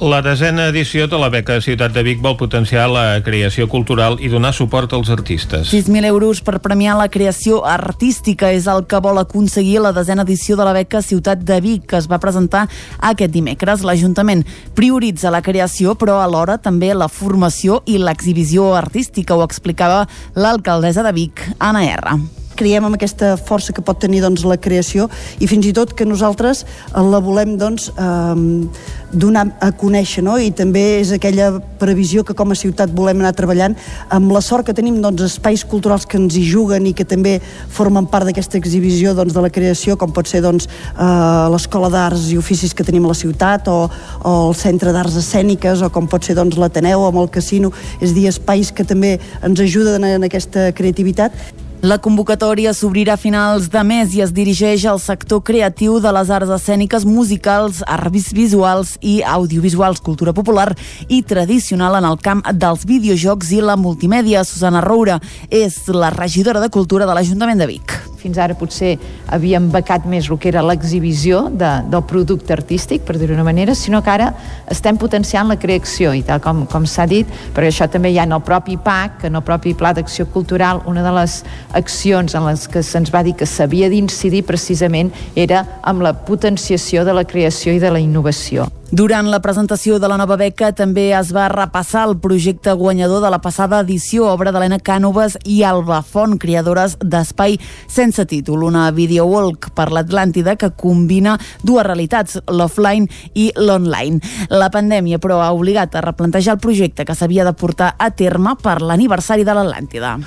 La 0.00 0.22
desena 0.22 0.66
edició 0.66 1.06
de 1.06 1.18
la 1.22 1.28
beca 1.30 1.60
Ciutat 1.62 1.92
de 1.94 2.02
Vic 2.02 2.18
vol 2.18 2.34
potenciar 2.34 2.88
la 2.90 3.20
creació 3.22 3.68
cultural 3.70 4.16
i 4.18 4.26
donar 4.28 4.50
suport 4.52 4.92
als 4.92 5.08
artistes. 5.14 5.70
6.000 5.70 6.10
euros 6.10 6.40
per 6.42 6.58
premiar 6.58 6.96
la 6.98 7.06
creació 7.08 7.60
artística 7.62 8.50
és 8.50 8.66
el 8.66 8.88
que 8.90 8.98
vol 8.98 9.22
aconseguir 9.22 9.78
la 9.80 9.94
desena 9.94 10.26
edició 10.26 10.58
de 10.58 10.66
la 10.66 10.74
beca 10.74 11.00
Ciutat 11.00 11.46
de 11.46 11.60
Vic, 11.62 11.86
que 11.86 12.02
es 12.02 12.10
va 12.10 12.18
presentar 12.18 12.66
aquest 12.98 13.30
dimecres. 13.30 13.86
L'Ajuntament 13.86 14.42
prioritza 14.74 15.30
la 15.30 15.44
creació, 15.46 15.94
però 15.94 16.18
alhora 16.20 16.58
també 16.58 16.90
la 16.92 17.08
formació 17.08 17.84
i 17.86 18.00
l'exhibició 18.02 18.72
artística, 18.74 19.38
ho 19.38 19.46
explicava 19.46 20.08
l'alcaldessa 20.34 21.06
de 21.06 21.14
Vic, 21.14 21.46
Anna 21.60 21.86
R. 21.86 22.18
creiem 22.56 22.86
en 22.88 22.96
aquesta 22.96 23.34
força 23.36 23.74
que 23.74 23.84
pot 23.84 23.98
tenir 24.00 24.22
doncs, 24.24 24.44
la 24.48 24.58
creació 24.60 25.08
i 25.40 25.48
fins 25.50 25.66
i 25.68 25.72
tot 25.76 25.94
que 25.96 26.06
nosaltres 26.08 26.64
la 26.94 27.20
volem 27.22 27.56
doncs, 27.60 27.90
eh, 27.94 28.68
donar 29.14 29.46
a 29.62 29.70
conèixer 29.78 30.24
no? 30.26 30.36
i 30.38 30.50
també 30.50 31.00
és 31.00 31.12
aquella 31.14 31.52
previsió 31.78 32.24
que 32.26 32.34
com 32.34 32.50
a 32.50 32.58
ciutat 32.58 32.92
volem 32.94 33.22
anar 33.22 33.34
treballant 33.36 33.76
amb 34.14 34.32
la 34.34 34.42
sort 34.44 34.66
que 34.66 34.74
tenim 34.76 35.00
doncs, 35.02 35.22
espais 35.26 35.64
culturals 35.64 36.06
que 36.06 36.18
ens 36.18 36.36
hi 36.36 36.44
juguen 36.48 36.88
i 36.90 36.94
que 36.96 37.06
també 37.08 37.36
formen 37.72 38.08
part 38.10 38.28
d'aquesta 38.28 38.58
exhibició 38.58 39.14
doncs, 39.14 39.34
de 39.34 39.44
la 39.44 39.52
creació 39.54 39.98
com 40.00 40.12
pot 40.14 40.30
ser 40.30 40.42
doncs, 40.44 40.68
eh, 40.68 41.46
l'Escola 41.54 41.90
d'Arts 41.92 42.30
i 42.32 42.38
Oficis 42.40 42.74
que 42.74 42.86
tenim 42.86 43.06
a 43.06 43.12
la 43.12 43.18
ciutat 43.18 43.68
o, 43.70 43.78
o 44.22 44.34
el 44.48 44.56
Centre 44.58 44.92
d'Arts 44.94 45.18
Escèniques 45.22 45.84
o 45.84 45.90
com 45.94 46.08
pot 46.10 46.26
ser 46.26 46.38
doncs, 46.38 46.58
l'Ateneu 46.60 47.06
amb 47.06 47.22
el 47.22 47.30
casino 47.32 47.72
és 48.00 48.14
dir, 48.16 48.28
espais 48.30 48.72
que 48.74 48.86
també 48.86 49.18
ens 49.42 49.60
ajuden 49.60 50.04
en 50.08 50.26
aquesta 50.26 50.70
creativitat 50.76 51.63
la 51.84 51.98
convocatòria 52.00 52.70
s'obrirà 52.72 53.12
a 53.18 53.20
finals 53.20 53.66
de 53.68 53.80
mes 53.84 54.14
i 54.16 54.22
es 54.24 54.30
dirigeix 54.32 54.86
al 54.88 55.00
sector 55.02 55.42
creatiu 55.44 55.98
de 56.00 56.12
les 56.16 56.30
arts 56.32 56.52
escèniques, 56.56 57.04
musicals, 57.04 57.82
arts 57.84 58.30
visuals 58.32 58.94
i 59.04 59.18
audiovisuals, 59.34 60.00
cultura 60.00 60.32
popular 60.32 60.70
i 61.12 61.20
tradicional 61.28 61.98
en 62.00 62.08
el 62.08 62.16
camp 62.24 62.40
dels 62.56 62.88
videojocs 62.88 63.52
i 63.52 63.60
la 63.60 63.76
multimèdia. 63.76 64.46
Susana 64.48 64.80
Roura 64.80 65.20
és 65.50 65.82
la 65.92 66.08
regidora 66.14 66.64
de 66.64 66.72
Cultura 66.72 67.04
de 67.04 67.20
l'Ajuntament 67.20 67.60
de 67.60 67.68
Vic 67.74 67.98
fins 68.24 68.40
ara 68.40 68.56
potser 68.56 68.94
havíem 69.36 69.68
becat 69.72 70.06
més 70.08 70.30
el 70.32 70.38
que 70.40 70.48
era 70.48 70.62
l'exhibició 70.64 71.44
de, 71.52 71.70
del 71.92 72.04
producte 72.08 72.54
artístic, 72.56 73.04
per 73.04 73.18
dir-ho 73.18 73.34
d'una 73.34 73.44
manera, 73.44 73.74
sinó 73.76 74.00
que 74.04 74.12
ara 74.14 74.30
estem 74.72 74.96
potenciant 75.00 75.50
la 75.50 75.58
creació 75.60 76.14
i 76.16 76.22
tal 76.24 76.40
com, 76.44 76.64
com 76.70 76.88
s'ha 76.88 77.04
dit, 77.10 77.28
perquè 77.54 77.72
això 77.72 77.88
també 77.92 78.14
hi 78.14 78.18
ha 78.20 78.24
en 78.28 78.32
el 78.36 78.44
propi 78.46 78.78
PAC, 78.80 79.26
en 79.28 79.36
el 79.36 79.44
propi 79.44 79.74
Pla 79.76 79.92
d'Acció 79.96 80.28
Cultural, 80.32 80.80
una 80.88 81.04
de 81.04 81.12
les 81.18 81.36
accions 81.74 82.34
en 82.34 82.46
les 82.48 82.68
que 82.68 82.82
se'ns 82.82 83.12
va 83.14 83.22
dir 83.26 83.34
que 83.38 83.46
s'havia 83.46 83.90
d'incidir 83.92 84.44
precisament 84.46 85.12
era 85.34 85.64
amb 85.82 86.02
la 86.06 86.14
potenciació 86.26 87.04
de 87.04 87.14
la 87.14 87.26
creació 87.28 87.74
i 87.74 87.82
de 87.82 87.90
la 87.90 88.00
innovació. 88.00 88.70
Durant 88.94 89.26
la 89.26 89.40
presentació 89.42 89.96
de 89.98 90.06
la 90.06 90.14
nova 90.20 90.36
beca 90.38 90.68
també 90.78 91.08
es 91.18 91.32
va 91.34 91.48
repassar 91.50 92.04
el 92.06 92.12
projecte 92.22 92.70
guanyador 92.78 93.24
de 93.24 93.30
la 93.32 93.40
passada 93.42 93.80
edició, 93.82 94.28
obra 94.30 94.52
d'Helena 94.54 94.78
Cànoves 94.78 95.34
i 95.50 95.64
Alba 95.66 95.98
Font, 96.06 96.36
creadores 96.38 96.94
d'Espai 97.02 97.56
sense 97.90 98.22
títol, 98.30 98.62
una 98.62 98.84
videowalk 98.94 99.72
per 99.74 99.88
l'Atlàntida 99.90 100.54
que 100.54 100.70
combina 100.78 101.34
dues 101.66 101.82
realitats, 101.88 102.38
l'offline 102.46 103.10
i 103.34 103.48
l'online. 103.58 104.22
La 104.54 104.70
pandèmia, 104.70 105.18
però, 105.18 105.40
ha 105.42 105.50
obligat 105.50 105.98
a 105.98 106.04
replantejar 106.12 106.54
el 106.54 106.62
projecte 106.62 107.02
que 107.02 107.18
s'havia 107.18 107.42
de 107.42 107.56
portar 107.58 107.96
a 107.98 108.12
terme 108.14 108.54
per 108.62 108.78
l'aniversari 108.78 109.42
de 109.42 109.58
l'Atlàntida. 109.58 110.20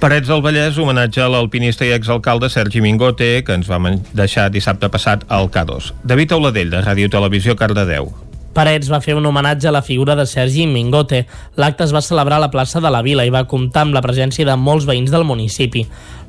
Parets 0.00 0.28
del 0.28 0.40
Vallès 0.44 0.76
homenatge 0.80 1.20
a 1.20 1.28
l'alpinista 1.28 1.84
i 1.84 1.94
exalcalde 1.96 2.48
Sergi 2.48 2.80
Mingote, 2.84 3.42
que 3.44 3.56
ens 3.56 3.68
va 3.68 3.80
deixar 4.16 4.50
dissabte 4.52 4.88
passat 4.92 5.24
al 5.28 5.48
K2. 5.52 5.92
David 6.04 6.32
Auladell, 6.36 6.72
de 6.72 6.80
Ràdio 6.84 7.08
Televisió, 7.12 7.56
Cardedeu. 7.56 8.09
Parets 8.54 8.88
va 8.90 9.00
fer 9.00 9.14
un 9.14 9.26
homenatge 9.26 9.68
a 9.68 9.72
la 9.74 9.82
figura 9.82 10.16
de 10.18 10.26
Sergi 10.26 10.66
Mingote. 10.66 11.26
L'acte 11.56 11.84
es 11.86 11.92
va 11.94 12.02
celebrar 12.02 12.40
a 12.40 12.44
la 12.46 12.50
plaça 12.50 12.80
de 12.80 12.90
la 12.90 13.02
Vila 13.06 13.26
i 13.26 13.30
va 13.30 13.46
comptar 13.46 13.84
amb 13.86 13.94
la 13.94 14.02
presència 14.02 14.46
de 14.46 14.56
molts 14.58 14.88
veïns 14.88 15.12
del 15.14 15.24
municipi. 15.24 15.84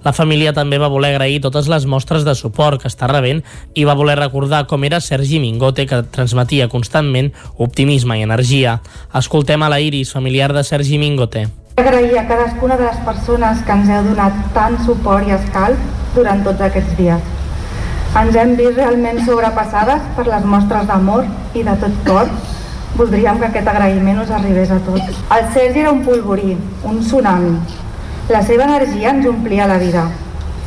La 0.06 0.14
família 0.14 0.54
també 0.54 0.78
va 0.82 0.90
voler 0.90 1.12
agrair 1.14 1.42
totes 1.42 1.70
les 1.70 1.86
mostres 1.86 2.26
de 2.26 2.36
suport 2.36 2.82
que 2.82 2.90
està 2.90 3.10
rebent 3.10 3.42
i 3.74 3.86
va 3.86 3.98
voler 3.98 4.18
recordar 4.20 4.66
com 4.68 4.86
era 4.86 5.02
Sergi 5.02 5.40
Mingote, 5.40 5.86
que 5.86 6.04
transmetia 6.14 6.70
constantment 6.70 7.32
optimisme 7.58 8.20
i 8.20 8.28
energia. 8.28 8.80
Escoltem 9.14 9.62
a 9.62 9.70
la 9.70 9.82
Iris, 9.82 10.14
familiar 10.14 10.54
de 10.54 10.64
Sergi 10.64 11.02
Mingote 11.02 11.48
agrair 11.82 12.18
a 12.20 12.28
cadascuna 12.28 12.78
de 12.78 12.84
les 12.84 12.98
persones 13.06 13.62
que 13.66 13.72
ens 13.74 13.90
heu 13.90 14.10
donat 14.12 14.42
tant 14.54 14.78
suport 14.86 15.28
i 15.28 15.34
escalf 15.38 15.86
durant 16.16 16.44
tots 16.46 16.68
aquests 16.68 16.98
dies. 17.00 17.41
Ens 18.12 18.36
hem 18.36 18.58
vist 18.60 18.76
realment 18.76 19.22
sobrepassades 19.24 20.08
per 20.18 20.26
les 20.28 20.44
mostres 20.44 20.84
d'amor 20.90 21.30
i 21.56 21.62
de 21.64 21.76
tot 21.80 21.94
cor. 22.04 22.28
Voldríem 22.98 23.38
que 23.40 23.48
aquest 23.48 23.70
agraïment 23.72 24.20
us 24.20 24.34
arribés 24.36 24.74
a 24.76 24.80
tots. 24.84 25.22
El 25.32 25.46
Sergi 25.54 25.80
era 25.86 25.94
un 25.96 26.02
polvorí, 26.04 26.58
un 26.84 27.00
tsunami. 27.00 27.54
La 28.28 28.42
seva 28.44 28.68
energia 28.68 29.14
ens 29.16 29.30
omplia 29.32 29.70
la 29.72 29.80
vida, 29.80 30.04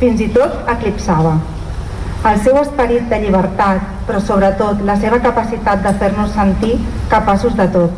fins 0.01 0.25
i 0.25 0.31
tot 0.33 0.65
eclipsava. 0.73 1.35
El 2.25 2.41
seu 2.41 2.57
esperit 2.63 3.05
de 3.13 3.21
llibertat, 3.21 3.93
però 4.09 4.25
sobretot 4.25 4.81
la 4.89 4.97
seva 4.97 5.21
capacitat 5.21 5.85
de 5.85 5.93
fer-nos 6.01 6.33
sentir 6.33 6.79
capaços 7.13 7.53
de 7.61 7.69
tot. 7.77 7.93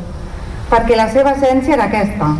Perquè 0.67 0.99
la 0.99 1.07
seva 1.15 1.37
essència 1.39 1.79
era 1.79 1.87
aquesta, 1.87 2.33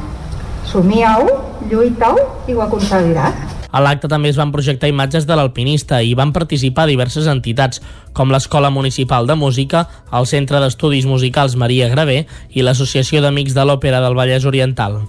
somiau, 0.68 1.24
lluitau 1.72 2.20
i 2.52 2.58
ho 2.58 2.68
aconseguiràs. 2.68 3.57
A 3.72 3.82
l'acte 3.84 4.08
també 4.08 4.32
es 4.32 4.40
van 4.40 4.54
projectar 4.54 4.90
imatges 4.92 5.28
de 5.28 5.36
l'alpinista 5.36 6.00
i 6.04 6.14
van 6.16 6.32
participar 6.36 6.88
diverses 6.88 7.28
entitats, 7.28 7.82
com 8.14 8.32
l'Escola 8.32 8.72
Municipal 8.72 9.28
de 9.28 9.36
Música, 9.36 9.88
el 10.12 10.26
Centre 10.26 10.62
d'Estudis 10.64 11.06
Musicals 11.06 11.58
Maria 11.60 11.90
Gravé 11.92 12.26
i 12.54 12.64
l'Associació 12.64 13.22
d'Amics 13.22 13.58
de 13.58 13.68
l'Òpera 13.68 14.02
del 14.04 14.16
Vallès 14.18 14.48
Oriental. 14.48 15.02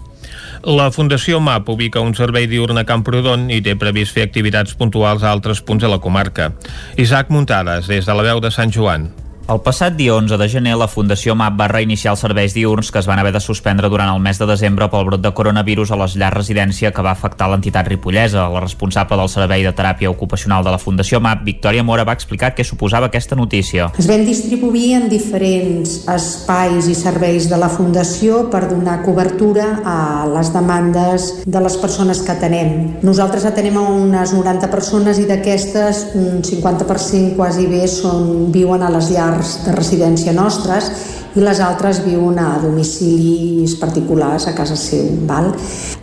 La 0.67 0.91
Fundació 0.91 1.38
MAP 1.41 1.71
ubica 1.71 2.03
un 2.05 2.17
servei 2.19 2.49
diurn 2.50 2.81
a 2.81 2.85
Camprodon 2.88 3.47
i 3.55 3.61
té 3.65 3.77
previst 3.79 4.17
fer 4.17 4.27
activitats 4.27 4.75
puntuals 4.75 5.23
a 5.23 5.31
altres 5.31 5.62
punts 5.62 5.85
de 5.85 5.93
la 5.93 6.00
comarca. 6.03 6.50
Isaac 6.99 7.31
Muntades, 7.31 7.87
des 7.87 8.05
de 8.07 8.19
la 8.19 8.27
veu 8.27 8.43
de 8.43 8.50
Sant 8.50 8.75
Joan. 8.75 9.09
El 9.49 9.62
passat 9.64 9.95
dia 9.97 10.12
11 10.12 10.37
de 10.37 10.47
gener, 10.52 10.75
la 10.76 10.90
Fundació 10.93 11.33
MAP 11.33 11.55
va 11.57 11.71
reiniciar 11.71 12.12
els 12.12 12.21
serveis 12.21 12.52
diurns 12.52 12.90
que 12.93 12.99
es 13.00 13.07
van 13.09 13.17
haver 13.17 13.31
de 13.33 13.40
suspendre 13.40 13.88
durant 13.88 14.11
el 14.12 14.19
mes 14.21 14.37
de 14.37 14.45
desembre 14.45 14.90
pel 14.93 15.07
brot 15.09 15.23
de 15.25 15.31
coronavirus 15.33 15.88
a 15.95 15.97
les 16.02 16.17
llars 16.21 16.37
residència 16.37 16.90
que 16.93 17.05
va 17.07 17.14
afectar 17.17 17.49
l'entitat 17.49 17.88
ripollesa. 17.88 18.43
La 18.52 18.61
responsable 18.61 19.17
del 19.17 19.31
Servei 19.33 19.64
de 19.64 19.73
Teràpia 19.73 20.11
Ocupacional 20.12 20.67
de 20.67 20.75
la 20.75 20.81
Fundació 20.83 21.17
MAP, 21.25 21.47
Victòria 21.47 21.81
Mora, 21.81 22.05
va 22.05 22.12
explicar 22.19 22.50
què 22.52 22.61
suposava 22.61 23.09
aquesta 23.09 23.38
notícia. 23.40 23.87
Es 23.97 24.11
vam 24.11 24.26
distribuir 24.28 24.90
en 24.99 25.09
diferents 25.09 25.97
espais 26.12 26.90
i 26.93 26.99
serveis 27.00 27.49
de 27.49 27.57
la 27.57 27.73
Fundació 27.73 28.43
per 28.52 28.67
donar 28.69 28.99
cobertura 29.07 29.71
a 29.81 30.28
les 30.28 30.52
demandes 30.52 31.31
de 31.49 31.64
les 31.64 31.78
persones 31.81 32.21
que 32.21 32.37
atenem. 32.37 33.00
Nosaltres 33.00 33.49
atenem 33.49 33.81
a 33.81 33.88
unes 33.97 34.37
90 34.37 34.69
persones 34.76 35.25
i 35.25 35.26
d'aquestes 35.33 36.05
un 36.21 36.45
50% 36.45 37.33
quasi 37.40 37.64
bé 37.73 37.87
són, 37.88 38.52
viuen 38.52 38.85
a 38.85 38.93
les 38.93 39.09
llars 39.17 39.38
llars 39.38 39.64
de 39.64 39.73
residència 39.73 40.33
nostres 40.35 40.90
i 41.37 41.42
les 41.45 41.61
altres 41.61 42.00
viuen 42.02 42.38
a 42.40 42.59
domicilis 42.59 43.76
particulars 43.78 44.49
a 44.49 44.54
casa 44.57 44.76
seu. 44.76 45.07
Val? 45.28 45.52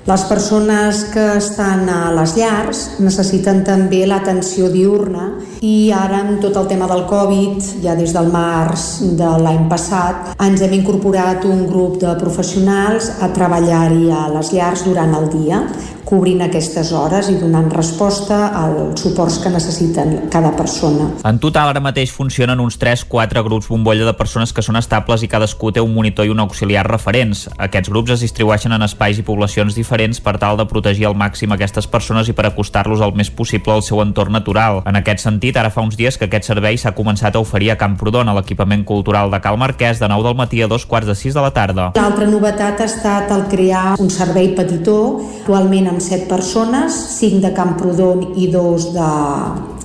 Les 0.06 0.24
persones 0.30 1.02
que 1.12 1.26
estan 1.40 1.90
a 1.90 2.14
les 2.14 2.36
llars 2.38 2.84
necessiten 3.02 3.64
també 3.66 4.06
l'atenció 4.06 4.70
diurna 4.70 5.32
i 5.66 5.92
ara 5.92 6.22
amb 6.22 6.40
tot 6.44 6.56
el 6.62 6.70
tema 6.70 6.88
del 6.88 7.04
Covid, 7.10 7.82
ja 7.84 7.96
des 7.98 8.14
del 8.14 8.30
març 8.32 9.02
de 9.18 9.32
l'any 9.42 9.66
passat, 9.68 10.36
ens 10.46 10.62
hem 10.62 10.78
incorporat 10.78 11.44
un 11.50 11.66
grup 11.68 11.98
de 12.04 12.14
professionals 12.22 13.10
a 13.20 13.32
treballar-hi 13.34 14.12
a 14.14 14.28
les 14.38 14.54
llars 14.54 14.86
durant 14.86 15.18
el 15.18 15.30
dia 15.34 15.64
cobrint 16.06 16.44
aquestes 16.46 16.92
hores 16.94 17.30
i 17.34 17.36
donant 17.42 17.72
resposta 17.74 18.52
als 18.56 19.02
suports 19.02 19.40
que 19.42 19.50
necessiten 19.50 20.30
cada 20.32 20.52
persona. 20.56 21.10
En 21.26 21.40
total, 21.42 21.72
ara 21.74 21.82
mateix 21.84 22.14
funcionen 22.14 22.62
uns 22.62 22.78
3-4 22.80 23.44
grups 23.46 23.68
bombolla 23.72 24.06
de 24.06 24.14
persones 24.18 24.54
que 24.54 24.64
són 24.66 24.78
estables 24.80 25.26
i 25.26 25.30
cadascú 25.32 25.72
té 25.74 25.82
un 25.82 25.94
monitor 25.96 26.28
i 26.28 26.34
un 26.34 26.44
auxiliar 26.44 26.86
referents. 26.88 27.48
Aquests 27.58 27.90
grups 27.90 28.16
es 28.16 28.26
distribueixen 28.28 28.76
en 28.76 28.86
espais 28.86 29.20
i 29.20 29.26
poblacions 29.26 29.76
diferents 29.76 30.22
per 30.22 30.38
tal 30.42 30.60
de 30.60 30.68
protegir 30.70 31.08
al 31.10 31.18
màxim 31.18 31.52
aquestes 31.56 31.90
persones 31.90 32.30
i 32.30 32.38
per 32.38 32.48
acostar-los 32.50 33.02
el 33.02 33.16
més 33.18 33.32
possible 33.34 33.74
al 33.74 33.84
seu 33.84 34.02
entorn 34.04 34.36
natural. 34.36 34.84
En 34.86 35.00
aquest 35.00 35.26
sentit, 35.26 35.58
ara 35.58 35.74
fa 35.74 35.84
uns 35.86 35.98
dies 35.98 36.18
que 36.18 36.30
aquest 36.30 36.48
servei 36.52 36.78
s'ha 36.78 36.96
començat 36.96 37.36
a 37.36 37.42
oferir 37.42 37.72
a 37.74 37.80
Camprodon, 37.82 38.30
a 38.30 38.38
l'equipament 38.38 38.86
cultural 38.86 39.34
de 39.34 39.42
Cal 39.42 39.58
Marquès, 39.58 40.00
de 40.00 40.10
9 40.12 40.30
del 40.30 40.38
matí 40.38 40.62
a 40.62 40.70
dos 40.70 40.86
quarts 40.86 41.10
de 41.10 41.16
6 41.16 41.34
de 41.34 41.42
la 41.42 41.54
tarda. 41.56 41.92
L'altra 41.96 42.30
novetat 42.30 42.82
ha 42.82 42.90
estat 42.90 43.32
el 43.34 43.48
crear 43.52 43.96
un 44.00 44.12
servei 44.14 44.54
petitó, 44.58 45.00
actualment 45.46 45.95
amb 45.96 46.04
7 46.04 46.28
persones, 46.28 46.92
5 47.16 47.40
de 47.40 47.54
Camprodon 47.56 48.34
i 48.36 48.50
2 48.52 48.92
de 48.96 49.12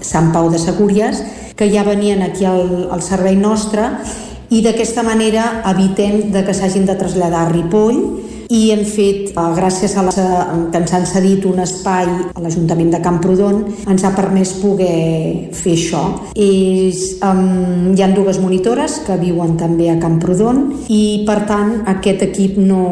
Sant 0.02 0.32
Pau 0.34 0.50
de 0.50 0.58
Segúries, 0.58 1.22
que 1.54 1.70
ja 1.70 1.84
venien 1.86 2.24
aquí 2.26 2.44
al, 2.48 2.88
al 2.90 3.02
servei 3.02 3.38
nostre. 3.38 3.86
I 4.50 4.64
d'aquesta 4.64 5.04
manera 5.06 5.62
evitem 5.70 6.32
de 6.34 6.42
que 6.42 6.54
s'hagin 6.56 6.88
de 6.88 6.98
traslladar 6.98 7.46
a 7.46 7.52
Ripoll 7.52 8.00
i 8.50 8.70
hem 8.74 8.82
fet, 8.82 9.30
eh, 9.30 9.42
gràcies 9.54 9.94
a 9.96 10.02
la, 10.02 10.12
que 10.72 10.78
ens 10.78 10.92
han 10.92 11.06
cedit 11.06 11.44
un 11.46 11.60
espai 11.62 12.08
a 12.34 12.40
l'Ajuntament 12.42 12.90
de 12.90 13.00
Camprodon, 13.00 13.62
ens 13.86 14.02
ha 14.04 14.10
permès 14.16 14.56
poder 14.58 15.50
fer 15.54 15.76
això. 15.76 16.02
És, 16.34 17.20
um, 17.22 17.94
hi 17.94 18.02
han 18.02 18.14
dues 18.14 18.40
monitores 18.42 18.98
que 19.06 19.16
viuen 19.20 19.56
també 19.56 19.88
a 19.90 19.98
Camprodon 20.02 20.64
i, 20.88 21.22
per 21.28 21.46
tant, 21.46 21.70
aquest 21.86 22.24
equip 22.26 22.58
no, 22.58 22.82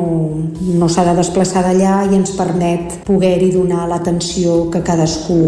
no 0.78 0.88
s'ha 0.88 1.04
de 1.10 1.16
desplaçar 1.18 1.64
d'allà 1.66 2.04
i 2.06 2.14
ens 2.14 2.36
permet 2.38 3.00
poder-hi 3.08 3.50
donar 3.50 3.88
l'atenció 3.90 4.70
que 4.70 4.84
cadascú 4.86 5.40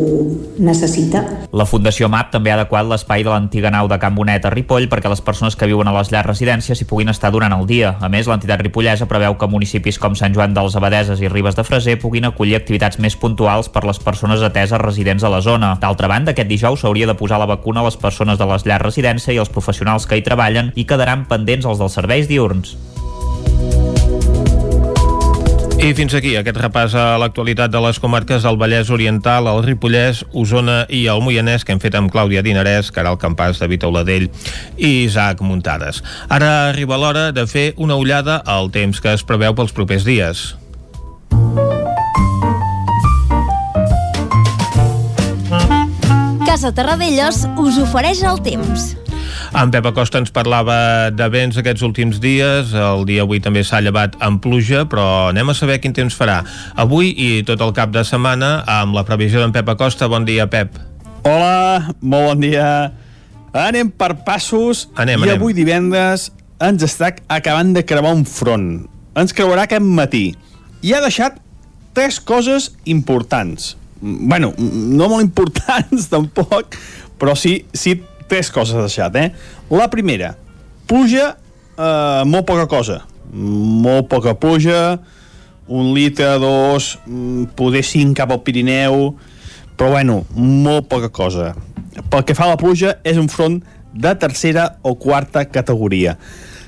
necessita. 0.59 1.23
La 1.55 1.69
Fundació 1.71 2.11
MAP 2.11 2.35
també 2.35 2.51
ha 2.51 2.59
adequat 2.59 2.89
l'espai 2.89 3.23
de 3.23 3.31
l'antiga 3.31 3.71
nau 3.71 3.87
de 3.87 4.01
Can 4.03 4.19
Bonet 4.19 4.45
a 4.45 4.51
Ripoll 4.51 4.89
perquè 4.91 5.13
les 5.13 5.23
persones 5.23 5.55
que 5.55 5.71
viuen 5.71 5.87
a 5.87 5.95
les 5.95 6.11
llars 6.11 6.27
residències 6.27 6.83
hi 6.83 6.89
puguin 6.91 7.15
estar 7.15 7.31
durant 7.31 7.55
el 7.55 7.67
dia. 7.71 7.95
A 8.01 8.11
més, 8.11 8.27
l'entitat 8.27 8.59
ripollesa 8.65 9.07
preveu 9.07 9.39
que 9.39 9.51
municipis 9.51 10.00
com 10.01 10.17
Sant 10.19 10.35
Joan 10.35 10.57
dels 10.57 10.75
Abadeses 10.81 11.21
i 11.23 11.29
Ribes 11.31 11.59
de 11.59 11.65
Freser 11.69 11.99
puguin 12.01 12.27
acollir 12.27 12.57
activitats 12.59 12.99
més 12.99 13.17
puntuals 13.21 13.71
per 13.71 13.85
les 13.87 14.01
persones 14.03 14.43
ateses 14.43 14.81
residents 14.83 15.25
a 15.25 15.31
la 15.33 15.43
zona. 15.45 15.77
D'altra 15.81 16.11
banda, 16.11 16.35
aquest 16.35 16.51
dijous 16.51 16.83
s'hauria 16.83 17.07
de 17.07 17.15
posar 17.15 17.39
la 17.39 17.51
vacuna 17.51 17.85
a 17.85 17.89
les 17.91 18.01
persones 18.01 18.41
de 18.41 18.49
les 18.51 18.67
llars 18.67 18.89
residència 18.89 19.37
i 19.37 19.43
els 19.43 19.53
professionals 19.53 20.09
que 20.09 20.19
hi 20.19 20.27
treballen 20.27 20.73
i 20.75 20.89
quedaran 20.89 21.29
pendents 21.29 21.69
els 21.69 21.79
dels 21.79 22.01
serveis 22.01 22.27
diurns. 22.33 22.79
I 25.81 25.95
fins 25.97 26.13
aquí 26.13 26.35
aquest 26.37 26.59
repàs 26.61 26.93
a 26.93 27.17
l'actualitat 27.17 27.73
de 27.73 27.81
les 27.81 27.97
comarques 27.99 28.45
del 28.45 28.59
Vallès 28.61 28.91
Oriental, 28.93 29.47
el 29.49 29.63
Ripollès, 29.65 30.21
Osona 30.37 30.83
i 30.93 31.07
el 31.09 31.23
Moianès 31.25 31.65
que 31.65 31.73
hem 31.73 31.81
fet 31.81 31.97
amb 31.97 32.13
Clàudia 32.13 32.43
Dinarès, 32.45 32.91
Caral 32.93 33.17
Campàs, 33.17 33.57
David 33.63 33.87
Auladell 33.89 34.29
i 34.77 34.91
Isaac 35.07 35.41
Muntades. 35.41 36.03
Ara 36.29 36.69
arriba 36.69 37.01
l'hora 37.01 37.31
de 37.33 37.47
fer 37.49 37.71
una 37.81 37.97
ullada 37.97 38.43
al 38.45 38.69
temps 38.71 39.01
que 39.01 39.17
es 39.17 39.25
preveu 39.25 39.57
pels 39.57 39.73
propers 39.73 40.05
dies. 40.05 40.51
Casa 46.45 46.75
Terradellos 46.77 47.47
us 47.57 47.81
ofereix 47.81 48.21
el 48.29 48.45
temps. 48.45 48.93
En 49.57 49.73
Pep 49.75 49.87
Acosta 49.91 50.21
ens 50.21 50.31
parlava 50.35 51.11
de 51.11 51.27
vents 51.33 51.57
aquests 51.59 51.83
últims 51.87 52.21
dies, 52.23 52.75
el 52.77 53.05
dia 53.09 53.25
avui 53.27 53.41
també 53.43 53.65
s'ha 53.67 53.83
llevat 53.83 54.15
amb 54.23 54.43
pluja, 54.43 54.85
però 54.91 55.31
anem 55.31 55.51
a 55.51 55.57
saber 55.59 55.81
quin 55.83 55.95
temps 55.97 56.15
farà 56.17 56.41
avui 56.79 57.11
i 57.17 57.31
tot 57.49 57.63
el 57.65 57.75
cap 57.77 57.91
de 57.95 58.05
setmana 58.07 58.61
amb 58.71 58.95
la 58.95 59.05
previsió 59.09 59.43
d'en 59.43 59.55
Pep 59.55 59.73
Acosta. 59.75 60.09
Bon 60.09 60.27
dia, 60.29 60.47
Pep. 60.51 60.79
Hola, 61.27 61.91
molt 62.01 62.31
bon 62.31 62.45
dia. 62.47 62.69
Anem 63.51 63.91
per 63.91 64.15
passos 64.27 64.87
anem, 64.95 65.19
i 65.19 65.27
anem. 65.27 65.41
avui 65.41 65.57
divendres 65.57 66.31
ens 66.63 66.85
està 66.87 67.11
acabant 67.33 67.75
de 67.75 67.83
creuar 67.87 68.15
un 68.15 68.25
front. 68.29 68.71
Ens 69.19 69.35
creuarà 69.35 69.67
aquest 69.67 69.85
matí 69.85 70.25
i 70.87 70.95
ha 70.95 71.03
deixat 71.03 71.41
tres 71.97 72.21
coses 72.21 72.71
importants. 72.85 73.75
Bueno, 74.01 74.55
no 74.59 75.09
molt 75.11 75.25
importants 75.25 76.09
tampoc, 76.15 76.79
però 77.21 77.35
sí, 77.37 77.65
sí 77.75 77.99
tres 78.31 78.51
coses 78.55 78.79
ha 78.79 78.87
deixat, 78.87 79.17
eh? 79.19 79.31
La 79.75 79.91
primera, 79.91 80.37
pluja, 80.89 81.35
eh, 81.77 82.23
molt 82.27 82.47
poca 82.47 82.69
cosa. 82.71 83.03
Molt 83.31 84.09
poca 84.11 84.35
pluja, 84.39 85.01
un 85.71 85.93
litre, 85.95 86.39
dos, 86.43 86.99
mm, 87.07 87.53
poder 87.55 87.85
cinc 87.85 88.17
cap 88.17 88.31
al 88.31 88.43
Pirineu, 88.43 89.15
però 89.77 89.91
bueno, 89.91 90.25
molt 90.35 90.89
poca 90.89 91.09
cosa. 91.09 91.55
Pel 92.11 92.25
que 92.25 92.35
fa 92.35 92.45
a 92.45 92.55
la 92.55 92.57
pluja, 92.57 92.99
és 93.05 93.19
un 93.19 93.29
front 93.29 93.63
de 93.93 94.15
tercera 94.15 94.79
o 94.83 94.95
quarta 94.95 95.45
categoria. 95.51 96.17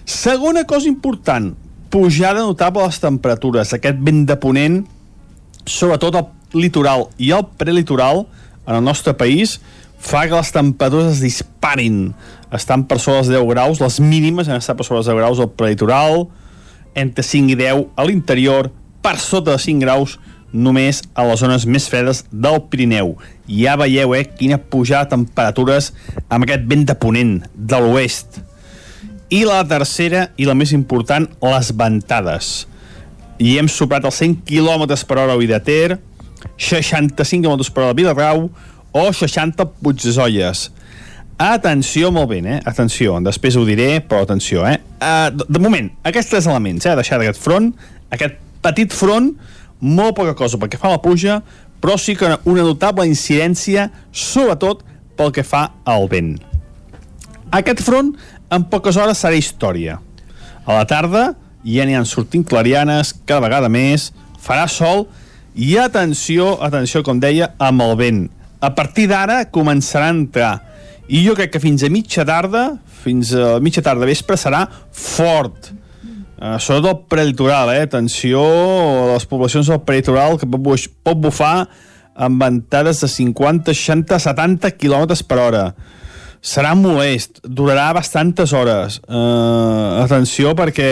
Segona 0.05 0.65
cosa 0.65 0.89
important, 0.89 1.55
pujada 1.91 2.41
notable 2.41 2.83
a 2.83 2.87
les 2.87 2.99
temperatures. 2.99 3.73
Aquest 3.73 3.99
vent 3.99 4.25
de 4.27 4.37
ponent, 4.37 4.87
sobretot 5.67 6.17
al 6.17 6.31
litoral 6.55 7.09
i 7.19 7.31
al 7.33 7.47
prelitoral, 7.59 8.27
en 8.67 8.75
el 8.77 8.85
nostre 8.85 9.15
país, 9.15 9.61
fa 10.03 10.27
que 10.27 10.35
les 10.35 10.51
temperatures 10.53 11.15
es 11.15 11.23
disparin. 11.23 12.13
Estan 12.53 12.85
per 12.91 12.99
sobre 13.01 13.23
els 13.23 13.31
10 13.31 13.47
graus, 13.49 13.81
les 13.81 14.01
mínimes 14.03 14.51
han 14.51 14.59
estat 14.59 14.77
per 14.77 14.87
sobre 14.87 15.01
els 15.01 15.09
10 15.09 15.21
graus 15.21 15.41
al 15.41 15.53
prelitoral, 15.55 16.27
entre 16.99 17.25
5 17.25 17.55
i 17.55 17.57
10 17.57 17.87
a 17.97 18.07
l'interior, 18.09 18.73
per 19.03 19.17
sota 19.23 19.55
de 19.55 19.63
5 19.63 19.87
graus 19.87 20.19
només 20.53 21.01
a 21.17 21.25
les 21.25 21.41
zones 21.41 21.65
més 21.65 21.87
fredes 21.89 22.25
del 22.31 22.61
Pirineu. 22.69 23.15
Ja 23.49 23.79
veieu, 23.81 24.13
eh, 24.15 24.27
quina 24.27 24.59
pujada 24.59 25.07
de 25.07 25.15
temperatures 25.15 25.93
amb 26.29 26.45
aquest 26.45 26.67
vent 26.69 26.85
de 26.91 26.99
ponent 26.99 27.39
de 27.55 27.81
l'oest. 27.81 28.43
I 29.31 29.47
la 29.49 29.63
tercera, 29.65 30.29
i 30.37 30.45
la 30.45 30.55
més 30.55 30.75
important, 30.77 31.31
les 31.41 31.73
ventades. 31.73 32.67
I 33.39 33.57
hem 33.57 33.69
superat 33.71 34.05
els 34.05 34.19
100 34.21 34.43
km 34.45 34.85
per 35.07 35.23
hora 35.23 35.33
a 35.33 35.41
Vidater, 35.41 35.99
65 36.59 37.47
km 37.47 37.73
per 37.73 37.85
hora 37.85 37.95
a 37.95 37.97
Vilarrau 37.97 38.51
o 38.93 39.09
60 39.13 39.67
Puigdesolles. 39.81 40.71
Atenció, 41.43 42.13
molt 42.15 42.29
bé, 42.31 42.39
eh? 42.45 42.61
Atenció, 42.69 43.17
després 43.25 43.57
ho 43.57 43.65
diré, 43.67 43.97
però 44.05 44.23
atenció, 44.23 44.67
eh? 44.69 44.79
Uh, 45.01 45.33
de, 45.35 45.49
de 45.49 45.63
moment, 45.63 45.89
aquests 46.07 46.31
tres 46.31 46.47
elements, 46.47 46.87
eh? 46.87 46.95
Deixar 46.99 47.19
aquest 47.19 47.41
front, 47.43 47.73
aquest 48.15 48.39
petit 48.63 48.95
front, 48.95 49.33
molt 49.83 50.15
poca 50.15 50.37
cosa 50.39 50.61
pel 50.61 50.71
que 50.71 50.79
fa 50.79 50.93
la 50.93 51.01
pluja, 51.03 51.41
però 51.83 51.97
sí 51.99 52.15
que 52.15 52.31
una 52.47 52.63
notable 52.63 53.09
incidència, 53.11 53.89
sobretot 54.15 54.85
pel 55.19 55.33
que 55.35 55.43
fa 55.43 55.65
al 55.89 56.07
vent. 56.13 56.37
Aquest 57.53 57.83
front, 57.83 58.13
en 58.53 58.69
poques 58.71 58.97
hores, 59.01 59.19
serà 59.19 59.37
història. 59.37 59.99
A 60.63 60.77
la 60.79 60.87
tarda 60.87 61.33
ja 61.67 61.87
n'hi 61.87 61.97
han 61.99 62.07
sortint 62.07 62.45
clarianes, 62.47 63.13
cada 63.27 63.43
vegada 63.43 63.71
més, 63.73 64.11
farà 64.43 64.69
sol, 64.71 65.09
i 65.55 65.75
atenció, 65.79 66.55
atenció, 66.65 67.03
com 67.03 67.19
deia, 67.21 67.53
amb 67.59 67.83
el 67.85 67.97
vent. 67.99 68.23
A 68.63 68.71
partir 68.71 69.09
d'ara 69.11 69.41
començarà 69.51 70.07
a 70.07 70.15
entrar. 70.15 70.53
I 71.11 71.25
jo 71.27 71.35
crec 71.35 71.51
que 71.57 71.61
fins 71.63 71.83
a 71.83 71.91
mitja 71.91 72.23
tarda, 72.25 72.77
fins 73.03 73.33
a 73.35 73.57
mitja 73.61 73.83
tarda 73.83 74.07
vespre, 74.07 74.39
serà 74.39 74.63
fort. 74.95 75.73
Uh, 76.39 76.55
sobretot 76.63 76.93
el 76.93 77.09
prelitoral, 77.11 77.73
eh? 77.75 77.83
Atenció 77.89 78.43
a 78.43 79.09
les 79.17 79.27
poblacions 79.27 79.67
del 79.67 79.83
prelitoral 79.87 80.39
que 80.39 80.47
pot, 80.47 80.87
pot 81.03 81.19
bufar 81.27 81.67
amb 82.15 82.43
ventades 82.43 83.03
de 83.03 83.11
50, 83.11 83.75
60, 83.75 84.23
70 84.31 84.73
km 84.79 85.19
per 85.27 85.43
hora. 85.43 85.67
Serà 86.43 86.77
molest, 86.79 87.43
durarà 87.43 87.91
bastantes 87.99 88.55
hores. 88.55 89.03
Uh, 89.11 90.03
atenció 90.07 90.55
perquè 90.59 90.91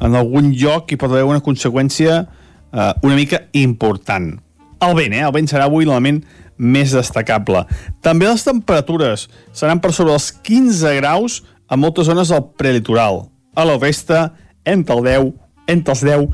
en 0.00 0.16
algun 0.16 0.54
lloc 0.56 0.88
hi 0.88 1.00
pot 1.00 1.12
haver 1.12 1.28
una 1.28 1.44
conseqüència 1.44 2.22
uh, 2.24 2.92
una 3.04 3.16
mica 3.16 3.44
important. 3.52 4.38
El 4.80 4.96
vent, 4.96 5.12
eh? 5.12 5.24
El 5.26 5.34
vent 5.36 5.48
serà 5.50 5.66
avui 5.68 5.84
l'element 5.84 6.22
més 6.60 6.92
destacable. 6.96 7.64
També 8.04 8.28
les 8.28 8.44
temperatures 8.44 9.26
seran 9.56 9.80
per 9.80 9.92
sobre 9.96 10.14
els 10.16 10.30
15 10.44 10.94
graus 11.00 11.40
a 11.68 11.76
moltes 11.80 12.08
zones 12.08 12.32
del 12.32 12.44
prelitoral. 12.60 13.26
A 13.56 13.64
la 13.68 13.76
resta, 13.80 14.30
entre 14.64 14.96
el 14.96 15.06
10, 15.06 15.30
entre 15.72 15.96
els 15.96 16.04
10 16.04 16.26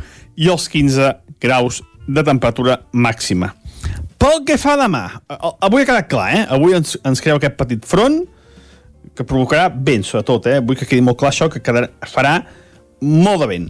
i 0.43 0.51
els 0.53 0.67
15 0.73 1.13
graus 1.43 1.83
de 2.07 2.23
temperatura 2.27 2.81
màxima. 2.93 3.53
Pel 4.17 4.43
que 4.49 4.57
fa 4.59 4.77
demà, 4.81 5.05
avui 5.29 5.83
ha 5.83 5.89
quedat 5.89 6.09
clar, 6.11 6.31
eh? 6.35 6.45
Avui 6.57 6.75
ens, 6.79 6.97
ens 7.05 7.21
creu 7.23 7.37
aquest 7.37 7.59
petit 7.59 7.85
front 7.87 8.23
que 9.17 9.25
provocarà 9.27 9.69
vent, 9.71 10.05
sobretot, 10.07 10.49
eh? 10.51 10.61
Vull 10.65 10.79
que 10.79 10.89
quedi 10.89 11.05
molt 11.05 11.19
clar 11.21 11.33
això, 11.35 11.51
que 11.53 11.63
quedarà, 11.65 11.91
farà 12.09 12.39
molt 13.03 13.45
de 13.45 13.51
vent. 13.51 13.69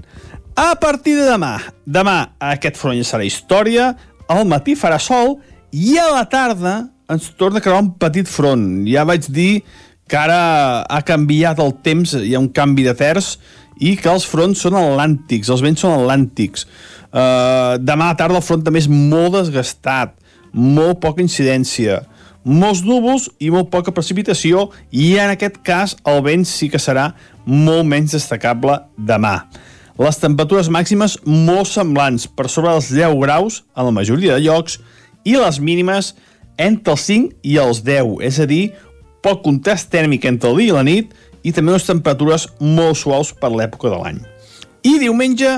A 0.56 0.70
partir 0.80 1.16
de 1.18 1.26
demà, 1.28 1.56
demà 1.84 2.16
aquest 2.54 2.78
front 2.80 2.96
ja 2.96 3.04
serà 3.04 3.26
història, 3.26 3.90
al 4.28 4.46
matí 4.48 4.76
farà 4.78 4.98
sol 5.02 5.36
i 5.72 5.96
a 6.00 6.08
la 6.12 6.24
tarda 6.30 6.76
ens 7.12 7.30
torna 7.38 7.60
a 7.60 7.64
crear 7.64 7.82
un 7.82 7.92
petit 8.00 8.26
front. 8.26 8.86
Ja 8.88 9.04
vaig 9.06 9.28
dir 9.30 9.62
que 10.06 10.18
ara 10.18 10.82
ha 10.86 11.02
canviat 11.06 11.60
el 11.62 11.72
temps, 11.82 12.14
hi 12.14 12.34
ha 12.34 12.42
un 12.42 12.50
canvi 12.54 12.86
de 12.86 12.94
terç, 12.98 13.36
i 13.76 13.94
que 14.00 14.08
els 14.08 14.24
fronts 14.28 14.62
són 14.64 14.76
atlàntics, 14.78 15.50
els 15.52 15.62
vents 15.64 15.82
són 15.84 15.96
atlàntics. 15.98 16.64
Uh, 17.10 17.76
demà 17.82 18.10
a 18.10 18.14
la 18.14 18.18
tarda 18.18 18.40
el 18.40 18.44
front 18.44 18.64
també 18.64 18.80
és 18.82 18.88
molt 18.90 19.36
desgastat, 19.36 20.14
molt 20.52 21.00
poca 21.02 21.22
incidència, 21.24 22.00
molts 22.46 22.84
núvols 22.86 23.28
i 23.42 23.50
molt 23.52 23.68
poca 23.72 23.92
precipitació, 23.92 24.70
i 24.90 25.16
en 25.20 25.34
aquest 25.34 25.60
cas 25.66 25.96
el 26.08 26.22
vent 26.24 26.46
sí 26.48 26.70
que 26.72 26.80
serà 26.80 27.10
molt 27.44 27.86
menys 27.88 28.16
destacable 28.16 28.78
demà. 28.96 29.40
Les 29.96 30.18
temperatures 30.20 30.68
màximes 30.68 31.16
molt 31.24 31.70
semblants, 31.70 32.26
per 32.28 32.50
sobre 32.52 32.74
dels 32.74 32.90
10 32.92 33.16
graus 33.22 33.62
en 33.72 33.88
la 33.88 33.94
majoria 33.96 34.36
de 34.36 34.44
llocs, 34.44 34.76
i 35.24 35.38
les 35.40 35.56
mínimes 35.58 36.12
entre 36.60 36.92
els 36.92 37.06
5 37.08 37.32
i 37.48 37.56
els 37.60 37.80
10, 37.84 38.18
és 38.28 38.40
a 38.40 38.46
dir, 38.48 38.64
poc 39.24 39.40
contrast 39.44 39.88
tèrmic 39.92 40.26
entre 40.28 40.52
el 40.52 40.60
dia 40.60 40.72
i 40.72 40.76
la 40.76 40.84
nit 40.86 41.14
i 41.46 41.52
també 41.54 41.72
unes 41.72 41.88
temperatures 41.88 42.46
molt 42.60 43.00
suaus 43.00 43.32
per 43.32 43.50
l'època 43.54 43.88
de 43.90 43.98
l'any. 44.02 44.20
I 44.84 44.98
diumenge 45.00 45.56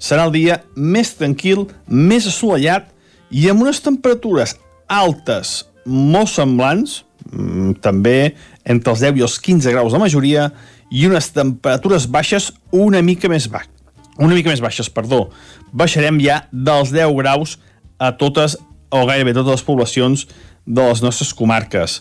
serà 0.00 0.28
el 0.28 0.34
dia 0.38 0.60
més 0.76 1.12
tranquil, 1.18 1.66
més 1.86 2.28
assolellat 2.30 2.88
i 3.30 3.48
amb 3.50 3.66
unes 3.66 3.82
temperatures 3.82 4.54
altes 4.86 5.64
molt 5.84 6.30
semblants, 6.30 7.02
mm, 7.32 7.80
també 7.82 8.36
entre 8.64 8.94
els 8.94 9.02
10 9.02 9.18
i 9.18 9.26
els 9.26 9.38
15 9.38 9.74
graus 9.74 9.92
la 9.92 10.02
majoria, 10.02 10.50
i 10.90 11.06
unes 11.06 11.30
temperatures 11.34 12.06
baixes 12.06 12.52
una 12.70 13.02
mica 13.02 13.28
més 13.28 13.50
baix. 13.50 13.79
Una 14.20 14.36
mica 14.36 14.52
més 14.52 14.60
baixes, 14.60 14.90
perdó. 14.92 15.30
Baixarem 15.72 16.20
ja 16.20 16.42
dels 16.52 16.92
10 16.92 17.16
graus 17.18 17.56
a 17.98 18.12
totes 18.20 18.58
o 18.90 19.04
gairebé 19.08 19.34
totes 19.36 19.60
les 19.60 19.66
poblacions 19.66 20.24
de 20.66 20.86
les 20.86 21.02
nostres 21.02 21.32
comarques. 21.36 22.00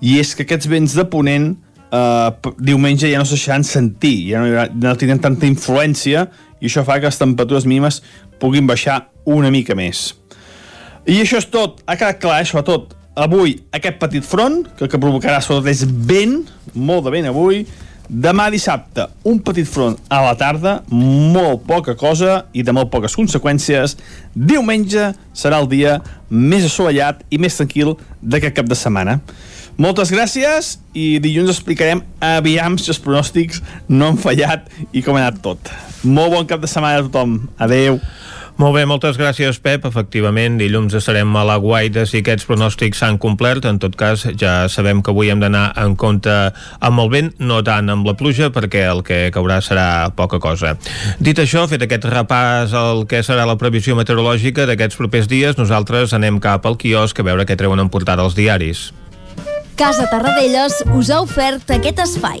I 0.00 0.18
és 0.20 0.34
que 0.36 0.46
aquests 0.46 0.68
vents 0.70 0.94
de 0.96 1.04
ponent 1.10 1.54
eh, 1.90 2.52
diumenge 2.58 3.10
ja 3.10 3.20
no 3.20 3.26
se 3.26 3.36
deixaran 3.36 3.66
sentir, 3.66 4.30
ja 4.30 4.42
no, 4.42 4.50
haurà, 4.50 4.68
no 4.70 4.94
tindran 5.00 5.22
tanta 5.24 5.48
influència 5.48 6.26
i 6.60 6.68
això 6.70 6.84
fa 6.86 7.00
que 7.00 7.10
les 7.10 7.20
temperatures 7.20 7.66
mínimes 7.68 8.02
puguin 8.40 8.68
baixar 8.68 9.06
una 9.26 9.50
mica 9.50 9.76
més. 9.78 10.12
I 11.06 11.20
això 11.22 11.40
és 11.40 11.48
tot, 11.50 11.82
ha 11.86 11.98
quedat 11.98 12.20
clar, 12.22 12.40
eh, 12.42 12.48
sobretot 12.48 12.94
avui 13.16 13.56
aquest 13.74 13.98
petit 14.00 14.24
front, 14.26 14.62
que 14.76 14.86
el 14.86 14.92
que 14.92 15.00
provocarà 15.00 15.40
sobretot 15.40 15.72
és 15.72 15.84
vent, 15.86 16.42
molt 16.74 17.06
de 17.06 17.14
vent 17.14 17.30
avui, 17.30 17.64
Demà 18.06 18.46
dissabte, 18.54 19.08
un 19.26 19.40
petit 19.42 19.66
front 19.66 19.96
a 20.06 20.20
la 20.22 20.36
tarda, 20.38 20.76
molt 20.94 21.64
poca 21.66 21.96
cosa 21.98 22.44
i 22.54 22.62
de 22.62 22.74
molt 22.74 22.92
poques 22.92 23.16
conseqüències. 23.18 23.96
Diumenge 24.34 25.08
serà 25.34 25.58
el 25.58 25.66
dia 25.72 25.96
més 26.30 26.68
assolellat 26.68 27.24
i 27.34 27.40
més 27.42 27.58
tranquil 27.58 27.96
d'aquest 28.22 28.54
cap 28.60 28.70
de 28.70 28.78
setmana. 28.78 29.18
Moltes 29.76 30.12
gràcies 30.14 30.76
i 30.96 31.18
dilluns 31.20 31.50
explicarem 31.52 32.04
aviam 32.24 32.78
si 32.78 32.92
els 32.94 33.02
pronòstics 33.02 33.58
no 33.90 34.12
han 34.12 34.22
fallat 34.22 34.70
i 34.92 35.02
com 35.02 35.18
ha 35.18 35.26
anat 35.26 35.42
tot. 35.42 35.72
Molt 36.06 36.32
bon 36.32 36.46
cap 36.48 36.62
de 36.62 36.70
setmana 36.70 37.02
a 37.02 37.08
tothom. 37.08 37.40
Adeu. 37.58 37.98
Molt 38.56 38.72
bé, 38.72 38.86
moltes 38.88 39.18
gràcies, 39.20 39.58
Pep. 39.60 39.84
Efectivament, 39.84 40.54
dilluns 40.56 40.94
estarem 40.96 41.34
a 41.36 41.42
la 41.44 41.58
guaita 41.60 42.06
si 42.08 42.22
aquests 42.22 42.46
pronòstics 42.48 43.02
s'han 43.02 43.18
complert. 43.20 43.66
En 43.68 43.76
tot 43.82 43.98
cas, 44.00 44.24
ja 44.40 44.64
sabem 44.72 45.02
que 45.04 45.12
avui 45.12 45.28
hem 45.28 45.42
d'anar 45.44 45.74
en 45.82 45.92
compte 46.00 46.32
amb 46.80 47.02
el 47.02 47.10
vent, 47.12 47.28
no 47.36 47.60
tant 47.66 47.92
amb 47.92 48.08
la 48.08 48.14
pluja, 48.16 48.48
perquè 48.54 48.86
el 48.88 49.02
que 49.04 49.18
caurà 49.34 49.60
serà 49.60 50.08
poca 50.16 50.40
cosa. 50.40 50.72
Dit 51.20 51.36
això, 51.42 51.66
fet 51.68 51.84
aquest 51.84 52.08
repàs 52.08 52.72
al 52.72 53.04
que 53.10 53.20
serà 53.26 53.44
la 53.44 53.58
previsió 53.60 53.96
meteorològica 53.98 54.64
d'aquests 54.70 54.96
propers 55.02 55.28
dies, 55.28 55.60
nosaltres 55.60 56.16
anem 56.16 56.40
cap 56.40 56.64
al 56.64 56.80
quiosc 56.80 57.20
a 57.20 57.28
veure 57.28 57.44
què 57.44 57.58
treuen 57.60 57.84
en 57.84 57.92
portada 57.92 58.24
els 58.24 58.38
diaris. 58.38 58.88
Casa 59.76 60.08
Tarradellas 60.08 60.80
us 60.96 61.12
ha 61.12 61.20
ofert 61.20 61.76
aquest 61.76 62.00
espai. 62.08 62.40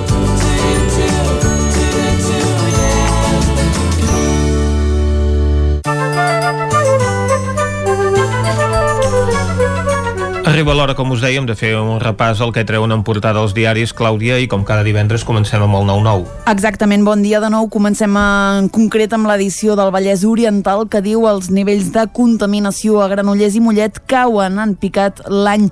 Arriba 10.51 10.73
l'hora, 10.75 10.91
com 10.99 11.13
us 11.15 11.21
dèiem, 11.23 11.45
de 11.47 11.53
fer 11.55 11.69
un 11.79 12.01
repàs 12.03 12.41
al 12.43 12.49
que 12.51 12.65
treuen 12.67 12.91
en 12.91 13.05
portada 13.07 13.39
els 13.39 13.53
diaris, 13.55 13.93
Clàudia, 13.95 14.35
i 14.43 14.49
com 14.51 14.65
cada 14.67 14.83
divendres 14.83 15.23
comencem 15.23 15.63
amb 15.63 15.77
el 15.79 15.85
9-9. 15.87 16.25
Exactament, 16.51 17.05
bon 17.07 17.23
dia 17.23 17.39
de 17.39 17.47
nou. 17.53 17.69
Comencem 17.71 18.17
en 18.19 18.67
concret 18.75 19.15
amb 19.15 19.31
l'edició 19.31 19.77
del 19.79 19.93
Vallès 19.95 20.25
Oriental 20.27 20.89
que 20.91 20.99
diu 21.05 21.23
els 21.31 21.47
nivells 21.55 21.93
de 21.95 22.03
contaminació 22.11 22.99
a 22.99 23.07
Granollers 23.13 23.55
i 23.55 23.63
Mollet 23.63 24.03
cauen, 24.11 24.59
han 24.59 24.75
picat 24.75 25.23
l'any 25.31 25.69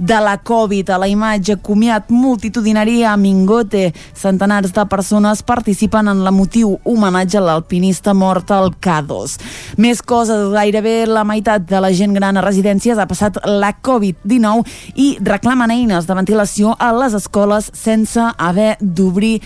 de 0.00 0.16
la 0.24 0.38
Covid. 0.40 0.90
A 0.90 0.98
la 0.98 1.06
imatge, 1.06 1.58
comiat 1.60 2.08
multitudinari 2.10 3.04
a 3.04 3.16
Mingote. 3.20 3.92
Centenars 4.16 4.72
de 4.72 4.84
persones 4.88 5.44
participen 5.44 6.08
en 6.08 6.24
l'emotiu 6.24 6.78
homenatge 6.88 7.38
a 7.38 7.44
l'alpinista 7.44 8.14
mort 8.16 8.50
al 8.50 8.72
K2. 8.80 9.36
Més 9.76 10.00
coses, 10.02 10.48
gairebé 10.54 11.04
la 11.06 11.24
meitat 11.28 11.68
de 11.68 11.82
la 11.84 11.92
gent 11.92 12.16
gran 12.16 12.40
a 12.40 12.44
residències 12.44 12.98
ha 12.98 13.06
passat 13.06 13.36
la 13.44 13.74
Covid-19 13.76 14.96
i 14.96 15.10
reclamen 15.20 15.70
eines 15.76 16.08
de 16.08 16.16
ventilació 16.16 16.74
a 16.80 16.90
les 16.96 17.14
escoles 17.20 17.68
sense 17.76 18.24
haver 18.38 18.76
d'obrir 18.80 19.38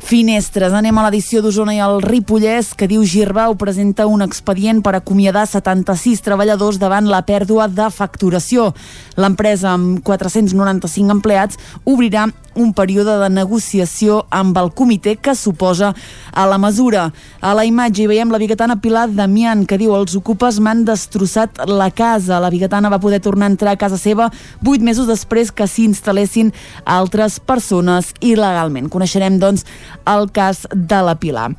finestres. 0.00 0.72
Anem 0.74 0.98
a 0.98 1.06
l'edició 1.06 1.42
d'Osona 1.44 1.74
i 1.76 1.80
el 1.84 2.00
Ripollès, 2.02 2.72
que 2.74 2.88
diu 2.90 3.04
Girbau 3.06 3.54
presenta 3.60 4.08
un 4.10 4.24
expedient 4.24 4.82
per 4.82 4.96
acomiadar 4.96 5.46
76 5.46 6.24
treballadors 6.26 6.80
davant 6.82 7.08
la 7.08 7.22
pèrdua 7.26 7.68
de 7.68 7.88
facturació. 7.94 8.70
L'empresa, 9.20 9.74
amb 9.76 10.00
495 10.06 11.14
empleats, 11.14 11.60
obrirà 11.84 12.28
un 12.54 12.72
període 12.74 13.14
de 13.20 13.28
negociació 13.30 14.24
amb 14.34 14.56
el 14.58 14.72
comitè 14.74 15.16
que 15.22 15.34
suposa 15.38 15.92
a 16.32 16.46
la 16.50 16.58
mesura. 16.58 17.10
A 17.40 17.52
la 17.54 17.64
imatge 17.64 18.02
hi 18.02 18.08
veiem 18.10 18.32
la 18.32 18.40
biguetana 18.42 18.80
Pilar 18.82 19.08
Damián, 19.14 19.64
que 19.66 19.78
diu 19.78 19.94
els 19.94 20.16
ocupes 20.18 20.58
m'han 20.60 20.84
destrossat 20.84 21.62
la 21.70 21.90
casa. 21.94 22.40
La 22.42 22.50
biguetana 22.50 22.90
va 22.90 23.00
poder 23.00 23.20
tornar 23.22 23.46
a 23.46 23.54
entrar 23.54 23.74
a 23.74 23.80
casa 23.80 23.98
seva 23.98 24.30
vuit 24.60 24.82
mesos 24.82 25.06
després 25.06 25.52
que 25.52 25.68
s'hi 25.70 25.86
instal·lessin 25.90 26.52
altres 26.84 27.38
persones 27.40 28.12
il·legalment. 28.20 28.90
Coneixerem, 28.90 29.38
doncs, 29.38 29.64
el 30.06 30.30
cas 30.32 30.66
de 30.74 31.02
la 31.02 31.14
Pilar. 31.14 31.56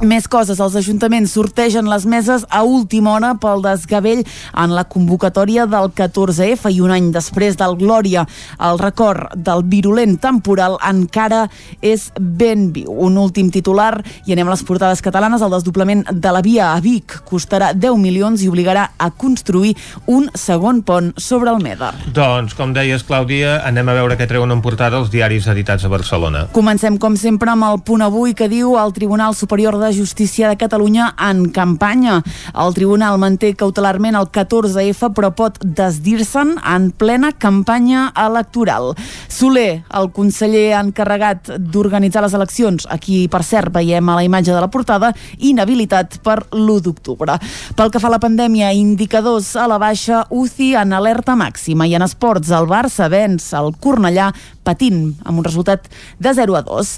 Més 0.00 0.24
coses, 0.32 0.56
els 0.56 0.72
ajuntaments 0.80 1.34
sortegen 1.36 1.84
les 1.84 2.06
meses 2.08 2.46
a 2.48 2.62
última 2.64 3.10
hora 3.12 3.34
pel 3.36 3.60
desgavell 3.60 4.22
en 4.56 4.72
la 4.72 4.86
convocatòria 4.88 5.66
del 5.68 5.90
14F 5.92 6.70
i 6.72 6.78
un 6.80 6.94
any 6.94 7.10
després 7.12 7.58
del 7.60 7.76
Glòria. 7.76 8.22
El 8.64 8.80
record 8.80 9.34
del 9.36 9.60
virulent 9.68 10.14
temporal 10.22 10.78
encara 10.88 11.42
és 11.84 12.06
ben 12.16 12.70
viu. 12.72 12.94
Un 12.96 13.18
últim 13.20 13.50
titular 13.52 13.90
i 14.24 14.32
anem 14.32 14.48
a 14.48 14.54
les 14.54 14.62
portades 14.64 15.04
catalanes. 15.04 15.44
El 15.44 15.52
desdoblament 15.52 16.06
de 16.08 16.32
la 16.32 16.40
via 16.40 16.70
a 16.70 16.80
Vic 16.80 17.18
costarà 17.28 17.74
10 17.76 18.00
milions 18.00 18.40
i 18.40 18.48
obligarà 18.48 18.86
a 18.96 19.10
construir 19.12 19.74
un 20.08 20.30
segon 20.32 20.80
pont 20.80 21.12
sobre 21.20 21.52
el 21.52 21.60
Meda. 21.60 21.92
Doncs, 22.16 22.56
com 22.56 22.72
deies, 22.72 23.04
Clàudia, 23.04 23.58
anem 23.68 23.92
a 23.92 23.98
veure 24.00 24.16
què 24.16 24.30
treuen 24.32 24.56
en 24.56 24.64
portada 24.64 24.96
els 24.96 25.12
diaris 25.12 25.44
editats 25.52 25.84
a 25.84 25.92
Barcelona. 25.92 26.46
Comencem, 26.56 26.96
com 26.96 27.20
sempre, 27.20 27.52
amb 27.52 27.68
el 27.68 27.84
punt 27.84 28.08
avui 28.08 28.32
que 28.32 28.48
diu 28.48 28.78
el 28.80 28.96
Tribunal 28.96 29.36
Superior 29.36 29.76
de 29.76 29.89
Justícia 29.92 30.48
de 30.48 30.56
Catalunya 30.56 31.14
en 31.18 31.50
campanya. 31.50 32.20
El 32.54 32.74
Tribunal 32.74 33.18
manté 33.18 33.52
cautelarment 33.54 34.16
el 34.18 34.28
14F, 34.32 35.10
però 35.16 35.30
pot 35.36 35.58
desdir-se'n 35.62 36.56
en 36.60 36.90
plena 36.90 37.32
campanya 37.32 38.08
electoral. 38.18 38.94
Soler, 39.28 39.82
el 39.96 40.10
conseller 40.16 40.76
encarregat 40.78 41.52
d'organitzar 41.58 42.24
les 42.24 42.36
eleccions, 42.36 42.86
aquí, 42.90 43.26
per 43.32 43.42
cert, 43.46 43.72
veiem 43.74 44.08
a 44.08 44.18
la 44.18 44.26
imatge 44.26 44.52
de 44.52 44.60
la 44.60 44.70
portada, 44.70 45.12
inhabilitat 45.38 46.20
per 46.24 46.38
l'1 46.50 46.80
d'octubre. 46.86 47.38
Pel 47.76 47.90
que 47.90 48.00
fa 48.02 48.10
a 48.10 48.14
la 48.16 48.22
pandèmia, 48.22 48.72
indicadors 48.76 49.54
a 49.56 49.66
la 49.70 49.78
baixa, 49.78 50.24
UCI 50.30 50.74
en 50.80 50.94
alerta 50.96 51.36
màxima 51.38 51.86
i 51.86 51.94
en 51.98 52.06
esports, 52.06 52.50
el 52.54 52.68
Barça 52.70 53.10
venç 53.10 53.52
el 53.58 53.72
Cornellà 53.80 54.30
patint, 54.64 55.14
amb 55.24 55.40
un 55.40 55.44
resultat 55.44 55.88
de 56.18 56.32
0 56.36 56.56
a 56.58 56.62
2. 56.66 56.92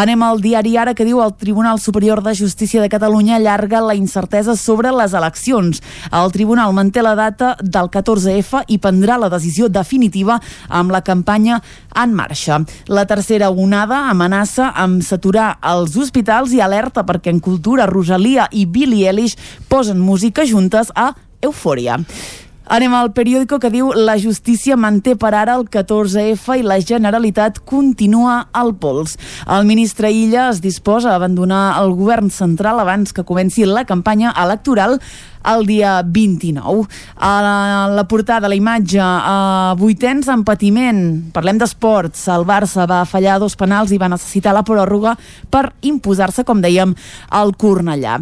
Anem 0.00 0.22
al 0.22 0.40
diari 0.42 0.76
Ara 0.78 0.94
que 0.94 1.06
diu 1.06 1.20
el 1.22 1.34
Tribunal 1.38 1.80
Superior 1.82 2.22
de 2.22 2.34
Justícia 2.38 2.82
de 2.82 2.88
Catalunya 2.88 3.36
allarga 3.36 3.80
la 3.84 3.96
incertesa 3.98 4.56
sobre 4.56 4.92
les 4.94 5.14
eleccions. 5.14 5.82
El 6.12 6.32
Tribunal 6.32 6.72
manté 6.74 7.02
la 7.02 7.14
data 7.18 7.56
del 7.60 7.90
14F 7.90 8.64
i 8.68 8.78
prendrà 8.78 9.18
la 9.18 9.30
decisió 9.32 9.68
definitiva 9.68 10.38
amb 10.68 10.94
la 10.94 11.02
campanya 11.02 11.60
en 11.94 12.14
marxa. 12.14 12.62
La 12.88 13.06
tercera 13.06 13.50
onada 13.50 14.06
amenaça 14.10 14.72
amb 14.74 15.02
saturar 15.02 15.56
els 15.74 15.96
hospitals 15.96 16.54
i 16.54 16.62
alerta 16.62 17.04
perquè 17.04 17.34
en 17.34 17.40
cultura 17.40 17.88
Rosalia 17.90 18.48
i 18.52 18.66
Billie 18.66 19.08
Eilish 19.08 19.38
posen 19.68 19.98
música 20.00 20.46
juntes 20.46 20.92
a 20.94 21.12
Eufòria. 21.42 21.98
Anem 22.68 22.92
al 22.92 23.14
periòdico 23.16 23.56
que 23.62 23.70
diu 23.72 23.94
la 23.96 24.18
justícia 24.20 24.76
manté 24.76 25.14
per 25.16 25.30
ara 25.32 25.54
el 25.56 25.62
14F 25.72 26.58
i 26.60 26.64
la 26.66 26.76
Generalitat 26.84 27.62
continua 27.64 28.50
al 28.52 28.74
pols. 28.76 29.16
El 29.48 29.64
ministre 29.64 30.10
Illa 30.12 30.50
es 30.50 30.60
disposa 30.60 31.14
a 31.14 31.16
abandonar 31.16 31.78
el 31.80 31.94
govern 31.96 32.28
central 32.28 32.82
abans 32.82 33.16
que 33.16 33.24
comenci 33.24 33.64
la 33.64 33.86
campanya 33.88 34.34
electoral 34.36 34.98
el 35.48 35.64
dia 35.64 36.02
29. 36.04 36.84
A 37.16 37.32
la, 37.40 37.56
la 37.96 38.04
portada, 38.04 38.52
la 38.52 38.60
imatge, 38.60 39.00
a 39.00 39.74
vuitens 39.80 40.28
en 40.28 40.44
patiment. 40.44 41.02
Parlem 41.32 41.56
d'esports. 41.56 42.26
El 42.36 42.44
Barça 42.44 42.84
va 42.90 43.06
fallar 43.08 43.40
dos 43.40 43.56
penals 43.56 43.96
i 43.96 44.02
va 44.02 44.12
necessitar 44.12 44.52
la 44.52 44.66
pròrroga 44.66 45.16
per 45.48 45.70
imposar-se, 45.80 46.44
com 46.44 46.60
dèiem, 46.60 46.92
al 47.32 47.56
Cornellà. 47.56 48.20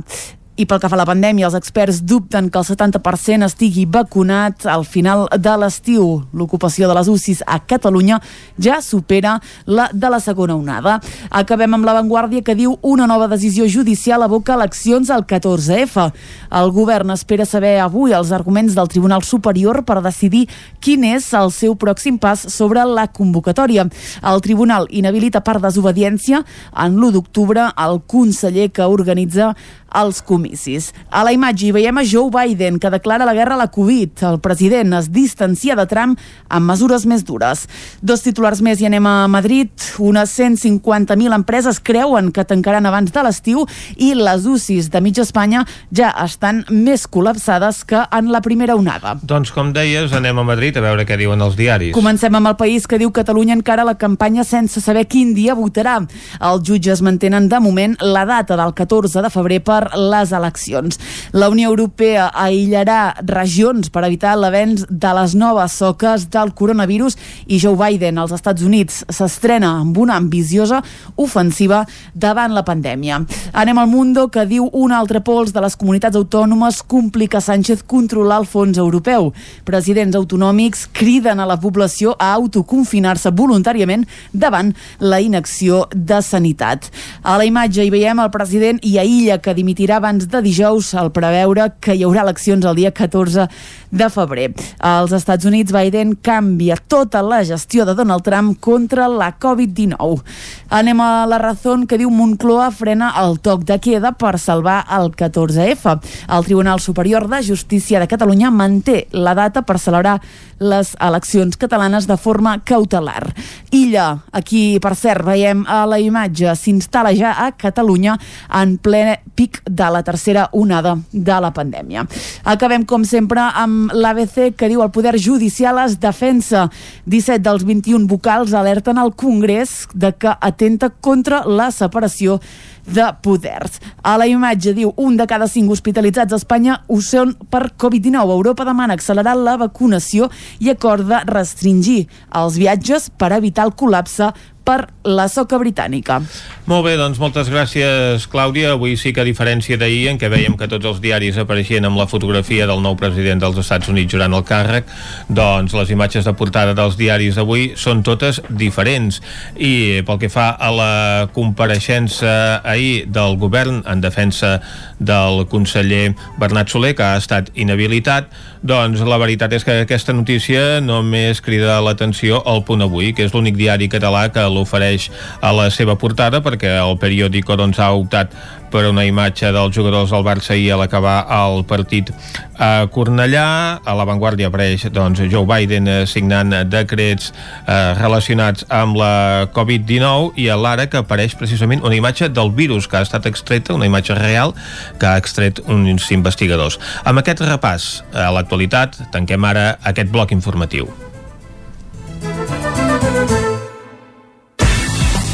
I 0.57 0.64
pel 0.64 0.79
que 0.81 0.88
fa 0.88 0.97
a 0.97 1.03
la 1.03 1.05
pandèmia, 1.05 1.51
els 1.51 1.55
experts 1.59 1.99
dubten 2.09 2.47
que 2.49 2.57
el 2.57 2.64
70% 2.64 3.45
estigui 3.45 3.83
vacunat 3.92 4.64
al 4.73 4.87
final 4.88 5.27
de 5.37 5.53
l'estiu. 5.61 6.23
L'ocupació 6.33 6.88
de 6.88 6.95
les 6.97 7.11
UCIs 7.12 7.42
a 7.45 7.59
Catalunya 7.61 8.23
ja 8.57 8.79
supera 8.81 9.35
la 9.66 9.90
de 9.92 10.09
la 10.09 10.16
segona 10.16 10.57
onada. 10.57 10.95
Acabem 11.29 11.77
amb 11.77 11.85
l'avantguàrdia 11.85 12.40
que 12.40 12.57
diu 12.57 12.79
una 12.81 13.05
nova 13.05 13.29
decisió 13.29 13.69
judicial 13.69 14.25
aboca 14.25 14.57
eleccions 14.57 15.12
al 15.12 15.27
14F. 15.29 16.07
El 16.49 16.73
govern 16.73 17.12
espera 17.12 17.45
saber 17.45 17.77
avui 17.85 18.16
els 18.16 18.33
arguments 18.33 18.73
del 18.73 18.88
Tribunal 18.88 19.29
Superior 19.29 19.83
per 19.85 20.01
decidir 20.01 20.47
quin 20.81 21.05
és 21.05 21.29
el 21.37 21.53
seu 21.53 21.77
pròxim 21.77 22.16
pas 22.16 22.49
sobre 22.49 22.81
la 22.88 23.11
convocatòria. 23.12 23.90
El 24.25 24.40
Tribunal 24.40 24.88
inhabilita 24.88 25.45
per 25.45 25.61
desobediència 25.61 26.47
en 26.73 26.97
l'1 26.97 27.12
d'octubre 27.12 27.69
el 27.77 28.01
conseller 28.09 28.71
que 28.73 28.88
organitza 28.88 29.53
comicis 29.96 30.37
comicis. 30.46 30.92
A 31.11 31.24
la 31.24 31.32
imatge 31.32 31.68
hi 31.68 31.72
veiem 31.74 31.98
a 31.98 32.04
Joe 32.04 32.30
Biden, 32.32 32.78
que 32.78 32.90
declara 32.90 33.26
la 33.26 33.35
guerra 33.35 33.54
a 33.54 33.61
la 33.61 33.70
Covid. 33.72 34.22
El 34.28 34.40
president 34.40 34.94
es 34.98 35.11
distancia 35.12 35.76
de 35.76 35.87
Trump 35.87 36.18
amb 36.48 36.68
mesures 36.68 37.06
més 37.06 37.24
dures. 37.24 37.66
Dos 38.02 38.22
titulars 38.24 38.62
més 38.62 38.80
i 38.80 38.88
anem 38.88 39.06
a 39.06 39.26
Madrid. 39.28 39.70
Unes 39.98 40.35
150.000 40.38 41.35
empreses 41.35 41.80
creuen 41.80 42.32
que 42.32 42.44
tancaran 42.44 42.87
abans 42.87 43.12
de 43.12 43.24
l'estiu 43.24 43.64
i 43.96 44.12
les 44.14 44.46
UCIs 44.46 44.90
de 44.92 45.00
mitja 45.00 45.24
Espanya 45.26 45.64
ja 45.94 46.12
estan 46.24 46.64
més 46.70 47.06
col·lapsades 47.09 47.82
que 47.87 48.02
en 48.12 48.30
la 48.32 48.42
primera 48.44 48.76
onada. 48.76 49.16
Doncs 49.22 49.52
com 49.54 49.72
deies, 49.74 50.12
anem 50.16 50.38
a 50.38 50.46
Madrid 50.46 50.76
a 50.76 50.85
veure 50.85 51.06
què 51.09 51.18
diuen 51.18 51.42
els 51.42 51.56
diaris. 51.59 51.94
Comencem 51.96 52.35
amb 52.37 52.52
el 52.52 52.59
país 52.61 52.87
que 52.87 53.00
diu 53.00 53.12
Catalunya 53.14 53.56
encara 53.56 53.87
la 53.87 53.96
campanya 53.98 54.44
sense 54.44 54.82
saber 54.85 55.06
quin 55.11 55.32
dia 55.35 55.56
votarà. 55.56 55.98
Els 56.44 56.62
jutges 56.66 57.02
mantenen 57.02 57.48
de 57.48 57.61
moment 57.62 57.96
la 58.02 58.26
data 58.28 58.59
del 58.59 58.74
14 58.76 59.24
de 59.24 59.32
febrer 59.32 59.62
per 59.64 59.86
les 59.94 60.33
eleccions. 60.33 60.99
La 61.33 61.49
Unió 61.53 61.70
Europea 61.70 62.31
aïllarà 62.35 63.16
regions 63.27 63.90
per 63.92 64.05
evitar 64.07 64.37
l'avenç 64.37 64.87
de 64.90 65.12
les 65.20 65.35
noves 65.38 65.79
soques 65.81 66.29
del 66.33 66.53
coronavirus 66.55 67.16
i 67.46 67.61
Joe 67.62 67.77
Biden 67.79 68.18
als 68.18 68.35
Estats 68.37 68.62
Units 68.66 69.05
s'estrena 69.09 69.77
amb 69.81 69.99
una 69.99 70.16
ambiciosa 70.16 70.83
ofensiva 71.16 71.85
davant 72.14 72.55
la 72.55 72.64
pandèmia. 72.66 73.20
Anem 73.53 73.79
al 73.79 73.90
Mundo 73.90 74.29
que 74.33 74.46
diu 74.49 74.68
un 74.72 74.92
altre 74.92 75.20
pols 75.25 75.53
de 75.55 75.62
les 75.64 75.77
comunitats 75.77 76.16
autònomes 76.16 76.83
complica 76.87 77.40
Sánchez 77.40 77.85
controlar 77.87 78.40
el 78.42 78.49
fons 78.51 78.79
europeu. 78.79 79.33
Presidents 79.64 80.16
autonòmics 80.16 80.87
criden 80.96 81.40
a 81.40 81.46
la 81.49 81.59
població 81.61 82.16
a 82.18 82.33
autoconfinar-se 82.35 83.33
voluntàriament 83.37 84.07
davant 84.33 84.72
la 85.01 85.20
inacció 85.20 85.87
de 85.94 86.20
sanitat. 86.22 86.90
A 87.22 87.37
la 87.38 87.46
imatge 87.49 87.85
hi 87.85 87.92
veiem 87.92 88.20
el 88.22 88.33
president 88.35 88.81
i 88.83 88.96
Illa 89.07 89.38
que 89.42 89.55
dimitirà 89.77 89.99
abans 90.01 90.25
de 90.25 90.41
dijous 90.41 90.95
al 90.97 91.11
preveure 91.12 91.69
que 91.81 91.93
hi 91.93 92.05
haurà 92.05 92.23
eleccions 92.25 92.65
el 92.65 92.77
dia 92.77 92.91
14 92.91 93.47
de 93.91 94.09
febrer. 94.11 94.55
Als 94.81 95.12
Estats 95.12 95.45
Units, 95.45 95.73
Biden 95.73 96.17
canvia 96.17 96.77
tota 96.77 97.23
la 97.23 97.45
gestió 97.45 97.85
de 97.85 97.95
Donald 97.95 98.25
Trump 98.25 98.59
contra 98.61 99.07
la 99.09 99.37
Covid-19. 99.39 100.23
Anem 100.71 101.01
a 101.01 101.27
la 101.29 101.39
raó 101.39 101.77
que 101.87 101.99
diu 101.99 102.11
Moncloa 102.11 102.71
frena 102.71 103.12
el 103.21 103.39
toc 103.41 103.65
de 103.65 103.79
queda 103.79 104.12
per 104.12 104.39
salvar 104.39 104.85
el 104.91 105.12
14F. 105.12 106.01
El 106.29 106.45
Tribunal 106.45 106.81
Superior 106.81 107.29
de 107.29 107.43
Justícia 107.45 108.01
de 108.01 108.09
Catalunya 108.09 108.51
manté 108.51 109.07
la 109.12 109.35
data 109.35 109.62
per 109.62 109.79
celebrar 109.79 110.21
les 110.59 110.95
eleccions 111.01 111.57
catalanes 111.57 112.07
de 112.07 112.17
forma 112.17 112.57
cautelar. 112.65 113.35
Illa, 113.71 114.23
aquí, 114.33 114.79
per 114.81 114.95
cert, 114.97 115.25
veiem 115.27 115.67
a 115.69 115.85
la 115.87 116.01
imatge, 116.01 116.55
s'instal·la 116.57 117.12
ja 117.17 117.35
a 117.45 117.51
Catalunya 117.53 118.17
en 118.57 118.77
ple 118.81 119.21
pic 119.37 119.56
de 119.64 119.90
la 119.90 120.03
tercera 120.03 120.49
onada 120.53 120.97
de 121.12 121.40
la 121.40 121.53
pandèmia. 121.55 122.07
Acabem, 122.45 122.85
com 122.85 123.05
sempre, 123.05 123.40
amb 123.40 123.92
l'ABC, 123.95 124.53
que 124.57 124.69
diu 124.69 124.83
el 124.85 124.92
Poder 124.95 125.16
Judicial 125.19 125.79
es 125.85 125.99
defensa. 126.01 126.69
17 127.07 127.42
dels 127.47 127.64
21 127.64 128.07
vocals 128.11 128.55
alerten 128.55 128.99
al 128.99 129.14
Congrés 129.14 129.87
de 129.95 130.12
que 130.12 130.37
atenta 130.40 130.90
contra 130.90 131.45
la 131.47 131.71
separació 131.71 132.40
de 132.87 133.07
poders. 133.23 133.81
A 134.03 134.14
la 134.19 134.29
imatge 134.31 134.73
diu 134.77 134.92
un 135.03 135.16
de 135.19 135.27
cada 135.27 135.49
cinc 135.51 135.73
hospitalitzats 135.75 136.33
a 136.33 136.40
Espanya 136.40 136.79
ho 136.87 137.01
són 137.03 137.35
per 137.51 137.73
Covid-19. 137.75 138.37
Europa 138.38 138.66
demana 138.69 138.95
accelerar 138.95 139.37
la 139.37 139.57
vacunació 139.61 140.31
i 140.62 140.71
acorda 140.71 141.25
restringir 141.27 142.07
els 142.35 142.61
viatges 142.61 143.11
per 143.11 143.33
evitar 143.37 143.66
el 143.66 143.75
col·lapse 143.75 144.31
per 144.66 144.87
la 145.07 145.29
soca 145.31 145.59
britànica. 145.62 146.21
Molt 146.66 146.83
bé, 146.83 146.96
doncs 146.98 147.20
moltes 147.22 147.46
gràcies, 147.46 148.24
Clàudia. 148.26 148.72
Avui 148.74 148.96
sí 148.98 149.12
que 149.14 149.20
a 149.22 149.24
diferència 149.26 149.76
d'ahir, 149.79 150.09
en 150.11 150.16
què 150.18 150.26
veiem 150.26 150.57
que 150.59 150.66
tots 150.66 150.88
els 150.90 150.96
diaris 150.98 151.37
apareixien 151.38 151.85
amb 151.87 151.94
la 151.94 152.09
fotografia 152.11 152.64
del 152.66 152.81
nou 152.83 152.96
president 152.98 153.38
dels 153.38 153.61
Estats 153.62 153.87
Units 153.92 154.11
jurant 154.11 154.35
el 154.35 154.42
càrrec, 154.42 154.88
doncs 155.31 155.76
les 155.79 155.92
imatges 155.94 156.26
de 156.26 156.33
portada 156.35 156.74
dels 156.74 156.96
diaris 156.98 157.38
d'avui 157.38 157.68
són 157.79 158.02
totes 158.02 158.40
diferents. 158.50 159.20
I 159.55 160.02
pel 160.09 160.18
que 160.18 160.26
fa 160.26 160.48
a 160.59 160.72
la 160.74 160.90
compareixença 161.37 162.59
ahir 162.66 163.07
del 163.14 163.38
govern 163.38 163.85
en 163.87 164.02
defensa 164.02 164.57
del 164.98 165.44
conseller 165.46 166.16
Bernat 166.42 166.74
Soler, 166.74 166.96
que 166.98 167.07
ha 167.07 167.22
estat 167.22 167.55
inhabilitat, 167.55 168.35
doncs 168.66 169.07
la 169.07 169.20
veritat 169.22 169.55
és 169.55 169.62
que 169.62 169.85
aquesta 169.85 170.11
notícia 170.16 170.81
només 170.83 171.38
crida 171.46 171.79
l'atenció 171.79 172.42
al 172.42 172.64
Punt 172.66 172.83
Avui, 172.83 173.12
que 173.14 173.22
és 173.22 173.38
l'únic 173.38 173.55
diari 173.55 173.87
català 173.87 174.26
que 174.35 174.42
l'ofereix 174.50 175.12
a 175.38 175.55
la 175.55 175.70
seva 175.70 175.94
portada, 175.94 176.42
perquè 176.42 176.56
el 176.64 176.97
periòdico 177.03 177.57
doncs, 177.59 177.81
ha 177.83 177.92
optat 177.92 178.33
per 178.71 178.87
una 178.88 179.05
imatge 179.07 179.51
dels 179.55 179.75
jugadors 179.75 180.11
del 180.12 180.25
Barça 180.27 180.57
i 180.59 180.66
a 180.71 180.77
l'acabar 180.79 181.21
el 181.33 181.62
partit 181.69 182.11
a 182.59 182.87
Cornellà. 182.92 183.47
A 183.85 183.95
l'avantguàrdia 183.97 184.51
apareix 184.51 184.87
doncs, 184.92 185.23
Joe 185.33 185.47
Biden 185.49 185.88
eh, 185.88 185.97
signant 186.09 186.55
decrets 186.71 187.31
eh, 187.31 187.95
relacionats 188.01 188.66
amb 188.69 188.99
la 189.01 189.47
Covid-19 189.57 190.37
i 190.42 190.51
a 190.51 190.59
l'ara 190.61 190.88
que 190.90 191.01
apareix 191.01 191.37
precisament 191.38 191.85
una 191.87 191.97
imatge 191.97 192.29
del 192.29 192.53
virus 192.53 192.88
que 192.90 193.01
ha 193.01 193.07
estat 193.07 193.27
extreta, 193.31 193.75
una 193.77 193.88
imatge 193.88 194.19
real 194.19 194.55
que 195.01 195.09
ha 195.09 195.16
extret 195.21 195.62
uns 195.66 196.11
investigadors. 196.12 196.81
Amb 197.05 197.23
aquest 197.23 197.45
repàs 197.47 197.90
a 198.12 198.31
l'actualitat 198.35 199.07
tanquem 199.14 199.45
ara 199.49 199.75
aquest 199.85 200.12
bloc 200.12 200.35
informatiu. 200.35 201.06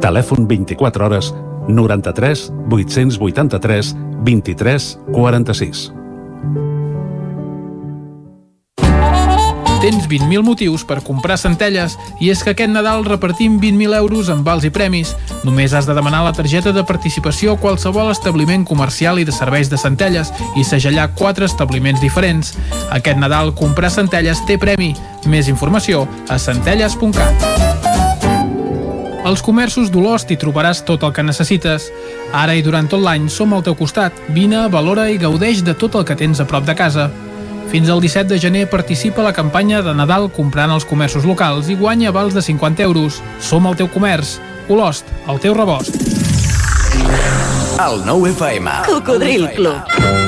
Telèfon 0.00 0.46
24 0.48 1.06
hores 1.06 1.34
93 1.68 2.52
883 2.70 3.96
23 4.24 4.98
46. 5.12 5.92
Tens 9.78 10.08
20.000 10.10 10.42
motius 10.42 10.82
per 10.82 11.04
comprar 11.06 11.36
centelles 11.38 11.94
i 12.18 12.32
és 12.32 12.40
que 12.42 12.50
aquest 12.50 12.72
Nadal 12.72 13.04
repartim 13.06 13.60
20.000 13.62 13.94
euros 14.00 14.28
en 14.28 14.42
vals 14.42 14.66
i 14.66 14.72
premis. 14.74 15.14
Només 15.46 15.72
has 15.72 15.86
de 15.86 15.94
demanar 15.94 16.24
la 16.26 16.34
targeta 16.34 16.72
de 16.74 16.82
participació 16.82 17.54
a 17.54 17.60
qualsevol 17.62 18.10
establiment 18.10 18.66
comercial 18.66 19.22
i 19.22 19.26
de 19.28 19.34
serveis 19.34 19.70
de 19.70 19.78
centelles 19.78 20.34
i 20.58 20.66
segellar 20.66 21.12
quatre 21.14 21.46
establiments 21.46 22.02
diferents. 22.02 22.56
Aquest 22.90 23.22
Nadal 23.22 23.54
comprar 23.54 23.94
centelles 23.94 24.42
té 24.50 24.58
premi. 24.58 24.96
Més 25.30 25.46
informació 25.46 26.08
a 26.28 26.42
centelles.cat. 26.42 27.87
Als 29.28 29.42
comerços 29.44 29.90
d'Olost 29.92 30.30
hi 30.32 30.38
trobaràs 30.40 30.78
tot 30.88 31.02
el 31.04 31.10
que 31.12 31.20
necessites. 31.20 31.90
Ara 32.32 32.54
i 32.56 32.62
durant 32.64 32.86
tot 32.88 33.02
l'any 33.02 33.26
som 33.28 33.50
al 33.52 33.64
teu 33.66 33.74
costat. 33.76 34.16
Vine, 34.32 34.62
valora 34.72 35.04
i 35.12 35.18
gaudeix 35.20 35.60
de 35.66 35.74
tot 35.76 35.98
el 36.00 36.06
que 36.08 36.16
tens 36.16 36.40
a 36.40 36.46
prop 36.48 36.64
de 36.64 36.72
casa. 36.78 37.10
Fins 37.68 37.90
al 37.92 38.00
17 38.00 38.24
de 38.30 38.38
gener 38.40 38.64
participa 38.72 39.20
a 39.20 39.26
la 39.26 39.34
campanya 39.36 39.82
de 39.84 39.92
Nadal 39.92 40.30
comprant 40.32 40.72
als 40.72 40.88
comerços 40.88 41.28
locals 41.28 41.68
i 41.68 41.76
guanya 41.76 42.14
vals 42.16 42.32
de 42.32 42.40
50 42.40 42.88
euros. 42.88 43.20
Som 43.38 43.68
el 43.68 43.76
teu 43.76 43.92
comerç. 43.92 44.38
Olost, 44.72 45.12
el 45.28 45.44
teu 45.44 45.52
rebost. 45.52 46.00
El 47.84 48.00
nou 48.08 48.24
FM. 48.32 48.80
Cocodril 48.88 49.50
Club. 49.52 50.27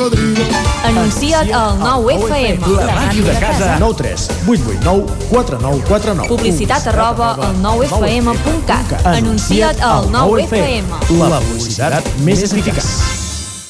cocodrilo. 0.00 0.44
Anuncia't 0.84 1.52
al 1.52 1.78
9FM. 1.78 2.66
La 2.76 2.94
màquina 2.94 3.32
de 3.32 3.38
casa. 3.38 3.76
9 3.78 3.94
3 3.96 4.30
8 4.48 4.62
8 4.66 4.80
9 4.82 5.06
4 5.30 5.58
9 5.60 5.82
4 5.88 6.14
9. 6.14 6.28
Publicitat 6.28 6.86
arroba 6.86 7.34
al 7.34 7.56
9FM.cat. 7.62 9.06
Anuncia't 9.06 9.80
al 9.80 10.08
9FM. 10.10 10.84
La 11.28 11.40
publicitat 11.40 12.04
més 12.24 12.44
eficaç. 12.48 12.84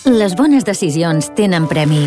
Les 0.05 0.35
bones 0.35 0.64
decisions 0.64 1.33
tenen 1.37 1.66
premi. 1.69 2.07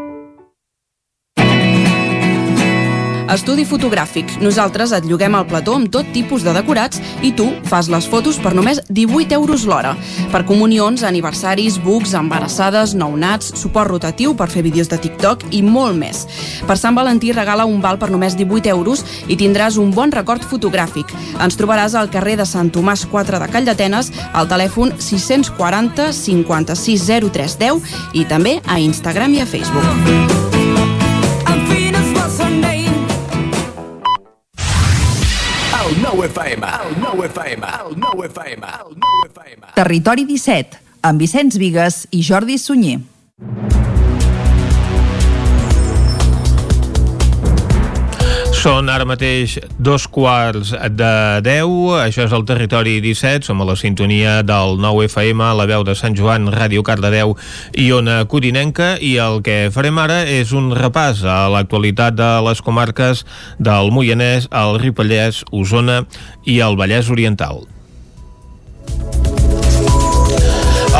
Estudi 3.31 3.63
fotogràfic. 3.63 4.27
Nosaltres 4.43 4.91
et 4.91 5.05
lloguem 5.07 5.37
el 5.39 5.45
plató 5.47 5.77
amb 5.77 5.87
tot 5.91 6.09
tipus 6.11 6.43
de 6.43 6.51
decorats 6.51 6.99
i 7.23 7.31
tu 7.31 7.45
fas 7.69 7.87
les 7.91 8.07
fotos 8.11 8.35
per 8.43 8.51
només 8.57 8.81
18 8.89 9.37
euros 9.37 9.63
l'hora. 9.69 9.93
Per 10.33 10.41
comunions, 10.49 11.05
aniversaris, 11.07 11.77
bucs, 11.79 12.11
embarassades, 12.19 12.91
nounats, 12.91 13.53
suport 13.55 13.93
rotatiu 13.93 14.35
per 14.35 14.49
fer 14.51 14.65
vídeos 14.67 14.91
de 14.91 14.99
TikTok 14.99 15.47
i 15.55 15.61
molt 15.63 15.95
més. 15.95 16.25
Per 16.67 16.75
Sant 16.75 16.97
Valentí 16.97 17.31
regala 17.31 17.65
un 17.69 17.79
val 17.79 18.01
per 18.01 18.11
només 18.11 18.35
18 18.35 18.67
euros 18.75 19.05
i 19.31 19.39
tindràs 19.39 19.79
un 19.79 19.95
bon 19.95 20.11
record 20.11 20.43
fotogràfic. 20.43 21.15
Ens 21.39 21.55
trobaràs 21.55 21.95
al 21.95 22.11
carrer 22.11 22.35
de 22.41 22.47
Sant 22.49 22.73
Tomàs 22.75 23.07
4 23.07 23.39
de 23.39 23.51
Call 23.53 23.69
d'Atenes 23.69 24.11
al 24.33 24.51
telèfon 24.51 24.91
640 24.99 26.11
56 26.19 27.07
0310 27.31 28.01
i 28.11 28.27
també 28.27 28.59
a 28.67 28.81
Instagram 28.83 29.39
i 29.39 29.45
a 29.45 29.47
Facebook. 29.47 30.60
FM, 36.31 36.63
FM, 37.27 37.63
FM, 38.31 38.63
FM. 39.27 39.65
Territori 39.75 40.25
17, 40.29 40.79
amb 41.03 41.19
Vicenç 41.19 41.59
Vigues 41.59 42.05
i 42.15 42.23
Jordi 42.23 42.59
Sunyer. 42.61 43.01
Són 48.61 48.91
ara 48.93 49.07
mateix 49.09 49.55
dos 49.81 50.03
quarts 50.05 50.69
de 50.93 51.13
10, 51.41 51.71
això 51.97 52.27
és 52.27 52.33
el 52.37 52.43
Territori 52.45 52.99
17, 53.01 53.47
som 53.47 53.63
a 53.63 53.65
la 53.65 53.73
sintonia 53.73 54.35
del 54.45 54.77
9 54.77 55.07
FM, 55.07 55.47
la 55.57 55.65
veu 55.65 55.81
de 55.87 55.95
Sant 55.97 56.13
Joan, 56.13 56.45
Ràdio 56.53 56.83
Cardedeu 56.85 57.33
i 57.73 57.87
Ona 57.97 58.19
Codinenca, 58.29 58.91
i 59.01 59.15
el 59.17 59.41
que 59.41 59.71
farem 59.73 59.97
ara 60.03 60.19
és 60.29 60.53
un 60.53 60.69
repàs 60.77 61.25
a 61.25 61.39
l'actualitat 61.49 62.19
de 62.21 62.29
les 62.45 62.61
comarques 62.61 63.25
del 63.57 63.89
Moianès, 63.97 64.45
el 64.53 64.77
Ripollès, 64.85 65.41
Osona 65.49 66.03
i 66.45 66.61
el 66.61 66.77
Vallès 66.77 67.09
Oriental. 67.09 67.63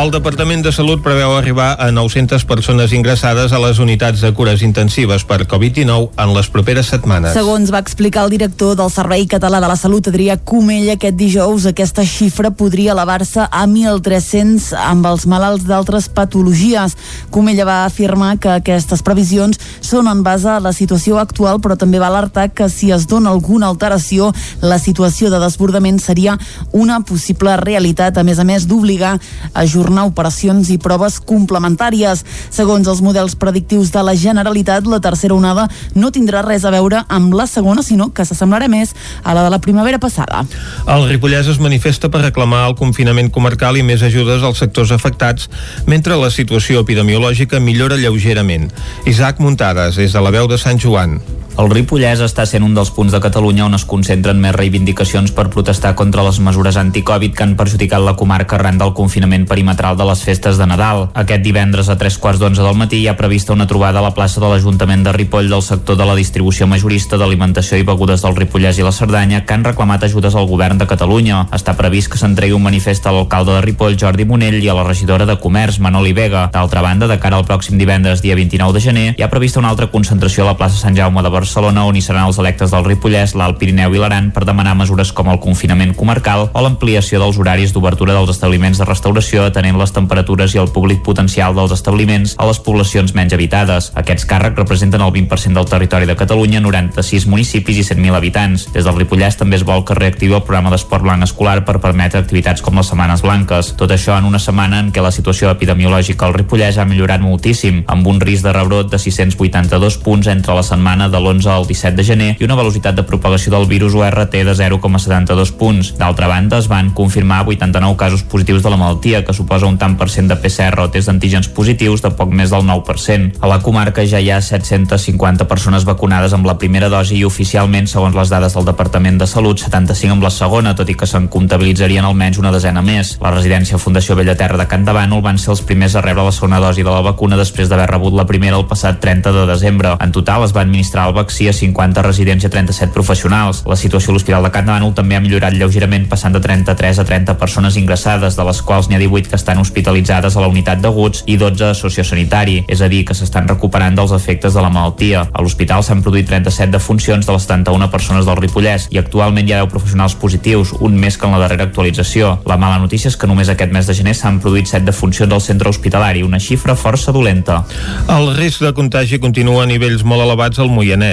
El 0.01 0.09
Departament 0.09 0.63
de 0.65 0.71
Salut 0.73 1.03
preveu 1.05 1.35
arribar 1.37 1.75
a 1.77 1.91
900 1.93 2.41
persones 2.49 2.89
ingressades 2.95 3.51
a 3.53 3.59
les 3.61 3.77
unitats 3.77 4.23
de 4.25 4.31
cures 4.33 4.63
intensives 4.65 5.21
per 5.29 5.43
Covid-19 5.45 6.07
en 6.23 6.31
les 6.33 6.47
properes 6.49 6.87
setmanes. 6.89 7.35
Segons 7.37 7.69
va 7.69 7.83
explicar 7.83 8.23
el 8.25 8.33
director 8.33 8.73
del 8.79 8.89
Servei 8.89 9.27
Català 9.29 9.59
de 9.61 9.69
la 9.69 9.75
Salut, 9.77 10.09
Adrià 10.09 10.39
Comella, 10.41 10.95
aquest 10.95 11.19
dijous 11.19 11.67
aquesta 11.69 12.01
xifra 12.01 12.49
podria 12.49 12.95
elevar-se 12.95 13.45
a 13.45 13.67
1.300 13.69 14.71
amb 14.87 15.05
els 15.05 15.27
malalts 15.29 15.67
d'altres 15.69 16.09
patologies. 16.09 16.97
Comella 17.29 17.69
va 17.69 17.77
afirmar 17.85 18.31
que 18.41 18.55
aquestes 18.55 19.05
previsions 19.05 19.61
són 19.85 20.09
en 20.09 20.25
base 20.25 20.49
a 20.49 20.57
la 20.65 20.73
situació 20.73 21.21
actual, 21.21 21.61
però 21.61 21.77
també 21.77 22.01
va 22.01 22.09
alertar 22.09 22.47
que 22.49 22.71
si 22.73 22.89
es 22.89 23.05
dona 23.05 23.29
alguna 23.29 23.69
alteració, 23.69 24.31
la 24.65 24.81
situació 24.81 25.29
de 25.29 25.43
desbordament 25.45 26.01
seria 26.01 26.39
una 26.71 27.03
possible 27.05 27.53
realitat, 27.61 28.17
a 28.17 28.25
més 28.25 28.41
a 28.41 28.49
més 28.49 28.65
d'obligar 28.65 29.13
a 29.53 29.69
ajornar 29.91 30.07
operacions 30.07 30.69
i 30.71 30.77
proves 30.79 31.19
complementàries. 31.19 32.23
Segons 32.49 32.87
els 32.87 33.01
models 33.03 33.35
predictius 33.35 33.91
de 33.91 34.03
la 34.03 34.15
Generalitat, 34.15 34.87
la 34.87 35.01
tercera 35.01 35.35
onada 35.35 35.67
no 35.95 36.11
tindrà 36.11 36.41
res 36.45 36.63
a 36.65 36.71
veure 36.71 37.03
amb 37.09 37.33
la 37.33 37.47
segona, 37.47 37.83
sinó 37.83 38.11
que 38.13 38.23
s'assemblarà 38.25 38.69
més 38.71 38.95
a 39.23 39.35
la 39.35 39.43
de 39.43 39.51
la 39.51 39.59
primavera 39.59 39.99
passada. 39.99 40.45
El 40.87 41.07
Ripollès 41.09 41.47
es 41.51 41.59
manifesta 41.59 42.09
per 42.09 42.23
reclamar 42.23 42.67
el 42.69 42.77
confinament 42.79 43.31
comarcal 43.31 43.77
i 43.77 43.83
més 43.83 44.01
ajudes 44.01 44.43
als 44.43 44.63
sectors 44.63 44.91
afectats, 44.91 45.49
mentre 45.85 46.15
la 46.15 46.31
situació 46.31 46.81
epidemiològica 46.81 47.59
millora 47.59 47.99
lleugerament. 47.99 48.71
Isaac 49.05 49.39
Muntades, 49.39 49.99
des 49.99 50.13
de 50.13 50.21
la 50.21 50.31
veu 50.31 50.47
de 50.47 50.57
Sant 50.61 50.79
Joan. 50.79 51.19
El 51.59 51.67
Ripollès 51.67 52.21
està 52.23 52.45
sent 52.47 52.63
un 52.63 52.71
dels 52.71 52.89
punts 52.95 53.11
de 53.11 53.19
Catalunya 53.19 53.65
on 53.65 53.75
es 53.75 53.83
concentren 53.83 54.37
més 54.39 54.53
reivindicacions 54.55 55.33
per 55.35 55.49
protestar 55.51 55.91
contra 55.99 56.23
les 56.23 56.37
mesures 56.39 56.77
anticovid 56.79 57.33
que 57.35 57.43
han 57.43 57.57
perjudicat 57.59 57.99
la 57.99 58.13
comarca 58.15 58.55
arran 58.55 58.77
del 58.79 58.93
confinament 58.95 59.43
perimetral 59.49 59.97
de 59.99 60.07
les 60.07 60.21
festes 60.23 60.57
de 60.57 60.67
Nadal. 60.69 61.09
Aquest 61.13 61.43
divendres 61.43 61.89
a 61.91 61.97
tres 61.99 62.15
quarts 62.17 62.39
d'onze 62.39 62.63
del 62.63 62.79
matí 62.79 63.01
hi 63.01 63.09
ha 63.11 63.17
prevista 63.19 63.51
una 63.51 63.67
trobada 63.67 63.99
a 63.99 64.05
la 64.05 64.13
plaça 64.15 64.39
de 64.39 64.47
l'Ajuntament 64.47 65.03
de 65.03 65.11
Ripoll 65.17 65.51
del 65.51 65.65
sector 65.65 65.99
de 65.99 66.07
la 66.07 66.15
distribució 66.15 66.69
majorista 66.71 67.19
d'alimentació 67.19 67.81
i 67.81 67.85
begudes 67.87 68.23
del 68.23 68.39
Ripollès 68.39 68.79
i 68.79 68.87
la 68.87 68.95
Cerdanya 68.95 69.43
que 69.43 69.53
han 69.53 69.67
reclamat 69.67 70.07
ajudes 70.07 70.39
al 70.39 70.47
govern 70.47 70.79
de 70.79 70.87
Catalunya. 70.87 71.43
Està 71.51 71.75
previst 71.75 72.13
que 72.13 72.21
s'entregui 72.21 72.55
un 72.55 72.63
manifest 72.63 73.05
a 73.05 73.11
l'alcalde 73.11 73.57
de 73.57 73.65
Ripoll, 73.67 73.99
Jordi 73.99 74.23
Monell, 74.25 74.61
i 74.63 74.71
a 74.71 74.77
la 74.79 74.87
regidora 74.87 75.27
de 75.27 75.35
Comerç, 75.35 75.81
Manoli 75.83 76.15
Vega. 76.15 76.47
D'altra 76.55 76.81
banda, 76.81 77.11
de 77.11 77.19
cara 77.19 77.35
al 77.35 77.45
pròxim 77.45 77.75
divendres, 77.77 78.23
dia 78.23 78.39
29 78.39 78.79
de 78.79 78.85
gener, 78.87 79.07
hi 79.17 79.27
ha 79.27 79.29
prevista 79.29 79.59
una 79.59 79.75
altra 79.75 79.91
concentració 79.91 80.45
a 80.47 80.53
la 80.53 80.57
plaça 80.57 80.79
Sant 80.79 80.95
Jaume 80.95 81.19
de 81.19 81.27
Barcelona 81.27 81.40
on 81.41 81.95
hi 81.95 82.01
seran 82.01 82.27
els 82.27 82.37
electes 82.37 82.71
del 82.71 82.85
Ripollès, 82.85 83.33
l'Alt 83.35 83.57
Pirineu 83.57 83.93
i 83.95 83.99
l'Aran 83.99 84.29
per 84.31 84.45
demanar 84.45 84.75
mesures 84.77 85.11
com 85.11 85.29
el 85.31 85.39
confinament 85.41 85.93
comarcal 85.97 86.49
o 86.53 86.61
l'ampliació 86.61 87.19
dels 87.19 87.37
horaris 87.41 87.73
d'obertura 87.73 88.13
dels 88.13 88.29
establiments 88.29 88.77
de 88.77 88.85
restauració 88.85 89.45
atenent 89.47 89.79
les 89.79 89.91
temperatures 89.91 90.53
i 90.55 90.61
el 90.61 90.69
públic 90.69 91.01
potencial 91.03 91.55
dels 91.55 91.73
establiments 91.73 92.35
a 92.37 92.45
les 92.45 92.59
poblacions 92.59 93.13
menys 93.17 93.33
habitades. 93.33 93.91
Aquests 93.95 94.27
càrrecs 94.29 94.59
representen 94.59 95.01
el 95.01 95.11
20% 95.11 95.57
del 95.57 95.69
territori 95.69 96.05
de 96.05 96.15
Catalunya, 96.15 96.61
96 96.61 97.25
municipis 97.27 97.81
i 97.81 97.87
100.000 97.87 98.15
habitants. 98.15 98.67
Des 98.75 98.85
del 98.85 98.97
Ripollès 98.99 99.39
també 99.39 99.57
es 99.57 99.65
vol 99.65 99.85
que 99.85 99.97
reactivi 99.97 100.37
el 100.37 100.45
programa 100.45 100.69
d'esport 100.69 101.03
blanc 101.03 101.25
escolar 101.25 101.63
per 101.65 101.79
permetre 101.81 102.21
activitats 102.21 102.61
com 102.61 102.77
les 102.77 102.91
Setmanes 102.91 103.25
Blanques. 103.25 103.73
Tot 103.79 103.91
això 103.91 104.17
en 104.17 104.29
una 104.29 104.39
setmana 104.39 104.81
en 104.85 104.93
què 104.93 105.01
la 105.01 105.13
situació 105.15 105.49
epidemiològica 105.51 106.27
al 106.27 106.37
Ripollès 106.37 106.77
ha 106.77 106.85
millorat 106.85 107.23
moltíssim, 107.23 107.83
amb 107.87 108.07
un 108.07 108.21
risc 108.21 108.45
de 108.45 108.53
rebrot 108.53 108.91
de 108.91 108.99
682 109.01 109.97
punts 110.05 110.27
entre 110.27 110.55
la 110.55 110.63
setmana 110.63 111.09
de 111.09 111.17
l'11 111.17 111.30
al 111.31 111.65
17 111.67 111.95
de 111.95 112.03
gener 112.03 112.29
i 112.39 112.45
una 112.45 112.55
velocitat 112.59 112.95
de 112.95 113.05
propagació 113.07 113.53
del 113.53 113.67
virus 113.69 113.95
URT 113.95 114.31
de 114.31 114.53
0,72 114.53 115.53
punts. 115.57 115.93
D'altra 115.97 116.27
banda, 116.27 116.59
es 116.59 116.67
van 116.67 116.91
confirmar 116.91 117.45
89 117.47 117.97
casos 117.97 118.23
positius 118.23 118.63
de 118.63 118.69
la 118.69 118.77
malaltia, 118.77 119.23
que 119.25 119.33
suposa 119.33 119.67
un 119.67 119.77
tant 119.77 119.95
per 119.97 120.09
cent 120.09 120.27
de 120.27 120.35
PCR 120.35 120.83
o 120.83 120.89
test 120.91 121.07
d'antígens 121.07 121.47
positius 121.47 122.03
de 122.03 122.11
poc 122.11 122.33
més 122.35 122.51
del 122.51 122.65
9%. 122.67 123.39
A 123.41 123.47
la 123.47 123.61
comarca 123.63 124.05
ja 124.05 124.19
hi 124.19 124.29
ha 124.31 124.41
750 124.41 125.47
persones 125.47 125.85
vacunades 125.87 126.33
amb 126.33 126.45
la 126.45 126.57
primera 126.57 126.89
dosi 126.89 127.17
i 127.19 127.25
oficialment, 127.25 127.87
segons 127.87 128.15
les 128.17 128.29
dades 128.29 128.53
del 128.57 128.67
Departament 128.67 129.17
de 129.21 129.27
Salut, 129.27 129.59
75 129.63 130.17
amb 130.17 130.27
la 130.27 130.33
segona, 130.33 130.75
tot 130.75 130.89
i 130.89 130.97
que 130.97 131.07
se'n 131.07 131.29
comptabilitzarien 131.31 132.05
almenys 132.05 132.41
una 132.41 132.51
desena 132.51 132.83
més. 132.85 133.15
La 133.21 133.33
residència 133.33 133.79
Fundació 133.81 134.15
Bellaterra 134.19 134.59
de 134.59 134.67
Can 134.67 134.85
Davànol 134.87 135.23
van 135.23 135.39
ser 135.41 135.53
els 135.55 135.63
primers 135.65 135.95
a 135.95 136.03
rebre 136.05 136.25
la 136.27 136.35
segona 136.35 136.59
dosi 136.59 136.83
de 136.83 136.91
la 136.91 137.03
vacuna 137.05 137.39
després 137.39 137.69
d'haver 137.69 137.89
rebut 137.89 138.15
la 138.17 138.27
primera 138.27 138.57
el 138.57 138.67
passat 138.69 138.99
30 139.01 139.31
de 139.35 139.45
desembre. 139.49 139.95
En 140.01 140.11
total 140.11 140.45
es 140.45 140.55
va 140.55 140.63
administrar 140.65 141.07
vaccí 141.21 141.47
a 141.47 141.53
50 141.53 142.01
residents 142.01 142.43
i 142.43 142.49
a 142.49 142.51
37 142.51 142.93
professionals. 142.93 143.63
La 143.69 143.77
situació 143.77 144.11
a 144.11 144.17
l'Hospital 144.17 144.43
de 144.45 144.51
Can 144.53 144.67
Davànol 144.67 144.95
també 144.97 145.15
ha 145.17 145.23
millorat 145.23 145.55
lleugerament 145.55 146.07
passant 146.09 146.33
de 146.33 146.41
33 146.41 146.99
a 146.99 147.05
30 147.07 147.37
persones 147.39 147.77
ingressades, 147.77 148.35
de 148.37 148.45
les 148.47 148.61
quals 148.65 148.89
n'hi 148.89 148.97
ha 148.97 149.01
18 149.03 149.29
que 149.29 149.37
estan 149.39 149.61
hospitalitzades 149.61 150.35
a 150.35 150.43
la 150.43 150.49
unitat 150.51 150.81
d'aguts 150.81 151.23
i 151.27 151.37
12 151.37 151.69
a 151.69 151.77
sociosanitari, 151.77 152.61
és 152.67 152.81
a 152.81 152.89
dir, 152.91 153.03
que 153.05 153.17
s'estan 153.17 153.47
recuperant 153.49 153.95
dels 153.95 154.13
efectes 154.17 154.57
de 154.57 154.63
la 154.63 154.71
malaltia. 154.73 155.27
A 155.31 155.43
l'hospital 155.43 155.83
s'han 155.85 156.01
produït 156.01 156.29
37 156.29 156.71
defuncions 156.73 157.25
de 157.25 157.35
les 157.35 157.47
71 157.47 157.89
persones 157.93 158.25
del 158.25 158.39
Ripollès 158.41 158.87
i 158.91 158.99
actualment 159.01 159.47
hi 159.47 159.55
ha 159.55 159.61
10 159.63 159.71
professionals 159.73 160.15
positius, 160.15 160.73
un 160.79 160.97
més 160.97 161.17
que 161.17 161.27
en 161.27 161.35
la 161.35 161.43
darrera 161.43 161.67
actualització. 161.69 162.37
La 162.49 162.57
mala 162.57 162.79
notícia 162.81 163.11
és 163.11 163.17
que 163.17 163.29
només 163.29 163.51
aquest 163.51 163.73
mes 163.73 163.87
de 163.87 163.97
gener 163.97 164.15
s'han 164.17 164.41
produït 164.41 164.69
7 164.71 164.85
defuncions 164.87 165.33
al 165.33 165.43
centre 165.43 165.69
hospitalari, 165.69 166.23
una 166.23 166.39
xifra 166.39 166.75
força 166.75 167.13
dolenta. 167.13 167.61
El 168.09 168.33
risc 168.37 168.63
de 168.65 168.73
contagi 168.73 169.19
continua 169.19 169.63
a 169.63 169.69
nivells 169.69 170.05
molt 170.07 170.25
elevats 170.25 170.59
al 170.59 170.71
Moianès. 170.71 171.10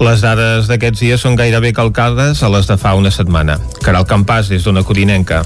Les 0.00 0.22
dades 0.22 0.68
d'aquests 0.70 1.00
dies 1.02 1.22
són 1.24 1.36
gairebé 1.38 1.72
calcades 1.74 2.42
a 2.42 2.50
les 2.52 2.68
de 2.70 2.76
fa 2.78 2.94
una 2.98 3.10
setmana. 3.10 3.58
Caral 3.82 4.06
Campàs, 4.06 4.50
des 4.52 4.64
d'una 4.64 4.84
Codinenca. 4.86 5.42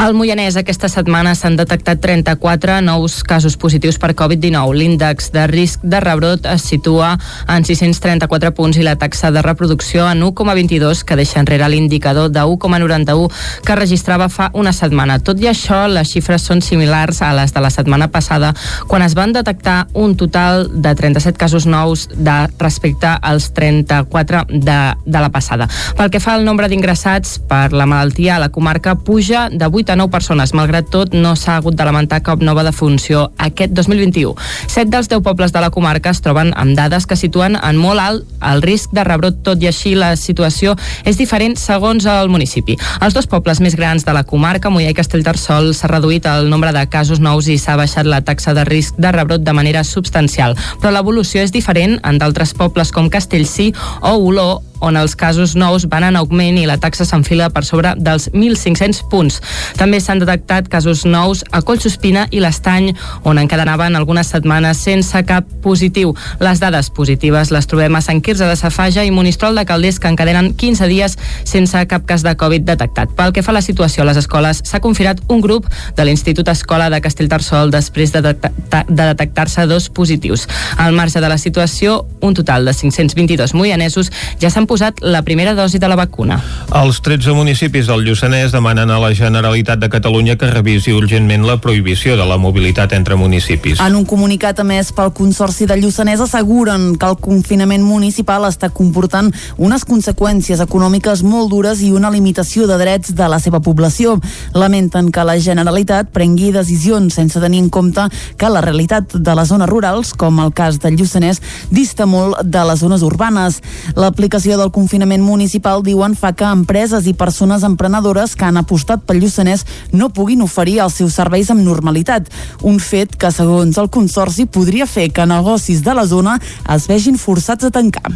Al 0.00 0.14
Moianès 0.16 0.56
aquesta 0.56 0.88
setmana 0.92 1.34
s'han 1.34 1.56
detectat 1.58 2.00
34 2.00 2.80
nous 2.84 3.22
casos 3.26 3.56
positius 3.56 3.98
per 3.98 4.14
Covid-19. 4.14 4.74
L'índex 4.76 5.30
de 5.32 5.46
risc 5.50 5.82
de 5.82 6.00
rebrot 6.00 6.46
es 6.46 6.66
situa 6.68 7.14
en 7.48 7.64
634 7.64 8.52
punts 8.56 8.78
i 8.78 8.84
la 8.86 8.96
taxa 8.96 9.30
de 9.30 9.42
reproducció 9.42 10.06
en 10.10 10.22
1,22 10.22 11.04
que 11.04 11.16
deixa 11.16 11.40
enrere 11.40 11.68
l'indicador 11.68 12.30
de 12.30 12.40
1,91 12.40 13.30
que 13.64 13.76
registrava 13.76 14.28
fa 14.28 14.50
una 14.54 14.72
setmana. 14.72 15.18
Tot 15.18 15.40
i 15.40 15.50
això, 15.50 15.86
les 15.88 16.12
xifres 16.12 16.44
són 16.46 16.62
similars 16.62 17.22
a 17.22 17.32
les 17.36 17.54
de 17.54 17.62
la 17.62 17.70
setmana 17.70 18.08
passada 18.12 18.52
quan 18.86 19.02
es 19.02 19.14
van 19.14 19.32
detectar 19.32 19.86
un 19.94 20.16
total 20.16 20.68
de 20.70 20.94
37 20.94 21.38
casos 21.38 21.66
nous 21.66 22.08
de 22.14 22.36
respecte 22.58 23.08
als 23.26 23.50
34 23.56 24.46
de, 24.48 24.78
de 25.04 25.20
la 25.20 25.30
passada. 25.34 25.68
Pel 25.98 26.10
que 26.14 26.22
fa 26.22 26.36
al 26.36 26.46
nombre 26.46 26.68
d'ingressats 26.70 27.40
per 27.50 27.72
la 27.74 27.86
malaltia 27.90 28.36
a 28.36 28.42
la 28.42 28.50
comarca 28.54 28.94
puja 28.96 29.48
de 29.50 29.66
8 29.66 29.92
a 29.92 29.96
9 29.96 30.10
persones. 30.10 30.54
Malgrat 30.54 30.90
tot, 30.90 31.14
no 31.14 31.34
s'ha 31.36 31.58
hagut 31.58 31.76
de 31.76 31.84
lamentar 31.84 32.22
cap 32.22 32.42
nova 32.42 32.64
defunció 32.66 33.30
aquest 33.42 33.74
2021. 33.74 34.34
Set 34.70 34.92
dels 34.92 35.10
10 35.10 35.22
pobles 35.26 35.52
de 35.52 35.60
la 35.60 35.70
comarca 35.74 36.14
es 36.14 36.22
troben 36.22 36.52
amb 36.56 36.76
dades 36.78 37.06
que 37.06 37.18
situen 37.18 37.58
en 37.58 37.80
molt 37.80 38.00
alt 38.00 38.24
el 38.46 38.62
risc 38.62 38.92
de 38.94 39.04
rebrot, 39.04 39.42
tot 39.44 39.62
i 39.62 39.70
així 39.70 39.94
la 39.98 40.14
situació 40.16 40.76
és 41.04 41.18
diferent 41.18 41.56
segons 41.58 42.06
el 42.06 42.30
municipi. 42.32 42.76
Els 43.02 43.14
dos 43.16 43.28
pobles 43.30 43.60
més 43.64 43.76
grans 43.76 44.04
de 44.06 44.14
la 44.14 44.24
comarca, 44.24 44.70
Mollà 44.70 44.92
i 44.92 44.96
Castellterçol, 44.96 45.72
s'ha 45.74 45.90
reduït 45.90 46.26
el 46.30 46.50
nombre 46.50 46.72
de 46.76 46.84
casos 46.90 47.20
nous 47.22 47.48
i 47.48 47.58
s'ha 47.58 47.76
baixat 47.78 48.06
la 48.06 48.22
taxa 48.24 48.54
de 48.56 48.64
risc 48.68 48.98
de 49.00 49.12
rebrot 49.12 49.44
de 49.44 49.54
manera 49.56 49.84
substancial, 49.84 50.56
però 50.80 50.92
l'evolució 50.94 51.42
és 51.42 51.52
diferent 51.54 51.98
en 52.02 52.20
d'altres 52.20 52.54
pobles 52.56 52.92
com 52.94 53.10
Castellcí 53.16 53.72
o 54.00 54.18
Olor 54.18 54.65
on 54.80 54.96
els 54.96 55.16
casos 55.16 55.54
nous 55.56 55.86
van 55.90 56.04
en 56.08 56.16
augment 56.20 56.58
i 56.58 56.66
la 56.68 56.78
taxa 56.80 57.06
s'enfila 57.08 57.48
per 57.54 57.64
sobre 57.64 57.94
dels 57.96 58.28
1.500 58.32 59.02
punts. 59.10 59.40
També 59.80 60.00
s'han 60.00 60.20
detectat 60.22 60.68
casos 60.72 61.04
nous 61.06 61.44
a 61.50 61.62
Collsospina 61.62 62.26
i 62.30 62.40
l'Estany, 62.42 62.92
on 63.24 63.40
encadenaven 63.40 63.96
algunes 63.96 64.30
setmanes 64.32 64.80
sense 64.82 65.22
cap 65.28 65.48
positiu. 65.62 66.14
Les 66.40 66.60
dades 66.62 66.90
positives 66.90 67.52
les 67.54 67.66
trobem 67.66 67.96
a 67.96 68.02
Sant 68.04 68.22
Quirze 68.22 68.46
de 68.46 68.56
Safaja 68.56 69.04
i 69.04 69.12
Monistrol 69.14 69.56
de 69.56 69.66
Calders, 69.66 69.98
que 70.00 70.10
encadenen 70.12 70.52
15 70.54 70.88
dies 70.90 71.16
sense 71.44 71.86
cap 71.90 72.06
cas 72.06 72.24
de 72.26 72.36
Covid 72.36 72.66
detectat. 72.68 73.12
Pel 73.16 73.32
que 73.32 73.42
fa 73.42 73.52
a 73.54 73.58
la 73.58 73.64
situació 73.64 74.04
a 74.04 74.08
les 74.10 74.20
escoles, 74.20 74.62
s'ha 74.64 74.82
confinat 74.84 75.22
un 75.32 75.40
grup 75.40 75.68
de 75.96 76.04
l'Institut 76.04 76.48
Escola 76.52 76.90
de 76.92 77.00
Castellterçol 77.00 77.72
després 77.74 78.12
de, 78.12 78.22
detectar, 78.22 78.84
de 78.88 79.02
detectar-se 79.02 79.66
dos 79.66 79.88
positius. 79.90 80.46
Al 80.76 80.92
marge 80.92 81.20
de 81.20 81.28
la 81.28 81.38
situació, 81.38 82.04
un 82.20 82.34
total 82.34 82.64
de 82.66 82.74
522 82.74 83.54
moianesos 83.54 84.12
ja 84.40 84.50
s'han 84.50 84.66
posat 84.66 84.75
la 85.00 85.22
primera 85.22 85.54
dosi 85.54 85.78
de 85.78 85.88
la 85.88 85.96
vacuna. 85.96 86.40
Els 86.74 87.00
13 87.00 87.32
municipis 87.36 87.86
del 87.86 88.04
Lluçanès 88.04 88.52
demanen 88.52 88.90
a 88.90 88.98
la 88.98 89.12
Generalitat 89.14 89.78
de 89.78 89.88
Catalunya 89.88 90.36
que 90.36 90.50
revisi 90.50 90.92
urgentment 90.92 91.46
la 91.46 91.58
prohibició 91.60 92.16
de 92.16 92.26
la 92.26 92.36
mobilitat 92.36 92.92
entre 92.92 93.16
municipis. 93.16 93.80
En 93.80 93.96
un 93.96 94.04
comunicat 94.04 94.58
emès 94.60 94.92
pel 94.96 95.12
Consorci 95.16 95.66
del 95.66 95.84
Lluçanès 95.84 96.20
asseguren 96.20 96.96
que 96.96 97.06
el 97.06 97.18
confinament 97.22 97.84
municipal 97.84 98.44
està 98.48 98.70
comportant 98.70 99.32
unes 99.56 99.84
conseqüències 99.86 100.60
econòmiques 100.64 101.22
molt 101.22 101.50
dures 101.50 101.80
i 101.82 101.92
una 101.92 102.10
limitació 102.10 102.66
de 102.66 102.78
drets 102.80 103.14
de 103.16 103.28
la 103.28 103.40
seva 103.40 103.60
població. 103.60 104.16
Lamenten 104.54 105.12
que 105.12 105.24
la 105.24 105.38
Generalitat 105.40 106.10
prengui 106.12 106.52
decisions 106.52 107.14
sense 107.14 107.40
tenir 107.40 107.62
en 107.64 107.70
compte 107.70 108.08
que 108.36 108.50
la 108.50 108.60
realitat 108.64 109.16
de 109.16 109.34
les 109.38 109.48
zones 109.48 109.70
rurals, 109.70 110.12
com 110.14 110.40
el 110.44 110.52
cas 110.52 110.80
del 110.82 110.96
Lluçanès, 110.98 111.40
dista 111.70 112.06
molt 112.06 112.42
de 112.44 112.64
les 112.68 112.80
zones 112.80 113.02
urbanes. 113.06 113.60
L'aplicació 113.96 114.55
del 114.58 114.72
confinament 114.74 115.22
municipal, 115.24 115.82
diuen, 115.86 116.16
fa 116.18 116.32
que 116.36 116.48
empreses 116.48 117.06
i 117.06 117.14
persones 117.14 117.64
emprenedores 117.66 118.34
que 118.36 118.46
han 118.48 118.60
apostat 118.60 119.04
pel 119.06 119.20
Lluçanès 119.22 119.66
no 119.92 120.10
puguin 120.10 120.42
oferir 120.44 120.78
els 120.84 120.98
seus 121.00 121.16
serveis 121.18 121.50
amb 121.52 121.64
normalitat. 121.64 122.30
Un 122.62 122.80
fet 122.80 123.16
que, 123.16 123.30
segons 123.32 123.78
el 123.78 123.90
Consorci, 123.92 124.46
podria 124.46 124.88
fer 124.90 125.10
que 125.12 125.26
negocis 125.26 125.84
de 125.84 125.94
la 125.94 126.06
zona 126.06 126.38
es 126.74 126.88
vegin 126.90 127.20
forçats 127.20 127.68
a 127.68 127.72
tancar. 127.74 128.12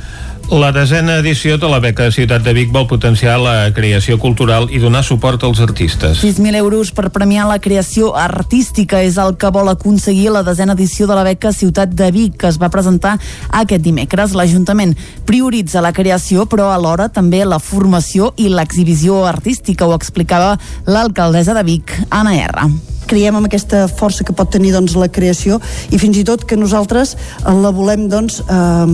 La 0.51 0.73
desena 0.73 1.21
edició 1.21 1.59
de 1.63 1.69
la 1.71 1.79
beca 1.79 2.09
Ciutat 2.11 2.43
de 2.43 2.51
Vic 2.51 2.73
vol 2.75 2.89
potenciar 2.91 3.37
la 3.39 3.71
creació 3.71 4.17
cultural 4.19 4.67
i 4.75 4.81
donar 4.83 5.05
suport 5.07 5.47
als 5.47 5.63
artistes. 5.63 6.25
6.000 6.25 6.59
euros 6.59 6.91
per 6.91 7.13
premiar 7.15 7.47
la 7.47 7.61
creació 7.63 8.17
artística 8.19 8.99
és 9.07 9.15
el 9.23 9.37
que 9.39 9.53
vol 9.55 9.71
aconseguir 9.71 10.35
la 10.35 10.43
desena 10.43 10.75
edició 10.75 11.07
de 11.07 11.15
la 11.15 11.23
beca 11.23 11.55
Ciutat 11.55 11.95
de 11.95 12.11
Vic, 12.11 12.35
que 12.43 12.51
es 12.51 12.59
va 12.59 12.75
presentar 12.75 13.15
aquest 13.63 13.87
dimecres. 13.87 14.35
L'Ajuntament 14.35 14.99
prioritza 15.23 15.87
la 15.87 15.95
creació, 15.95 16.51
però 16.51 16.73
alhora 16.75 17.13
també 17.15 17.45
la 17.47 17.63
formació 17.63 18.35
i 18.35 18.51
l'exhibició 18.51 19.23
artística, 19.31 19.87
ho 19.87 19.95
explicava 19.95 20.57
l'alcaldessa 20.91 21.55
de 21.55 21.63
Vic, 21.63 21.95
Anna 22.11 22.35
R 22.43 22.90
creiem 23.11 23.37
en 23.37 23.49
aquesta 23.49 23.85
força 23.91 24.25
que 24.27 24.35
pot 24.37 24.51
tenir 24.53 24.73
doncs, 24.75 24.95
la 24.99 25.11
creació 25.11 25.59
i 25.91 25.99
fins 25.99 26.21
i 26.21 26.25
tot 26.27 26.45
que 26.47 26.59
nosaltres 26.59 27.17
la 27.45 27.73
volem 27.75 28.07
doncs, 28.11 28.41
eh, 28.47 28.87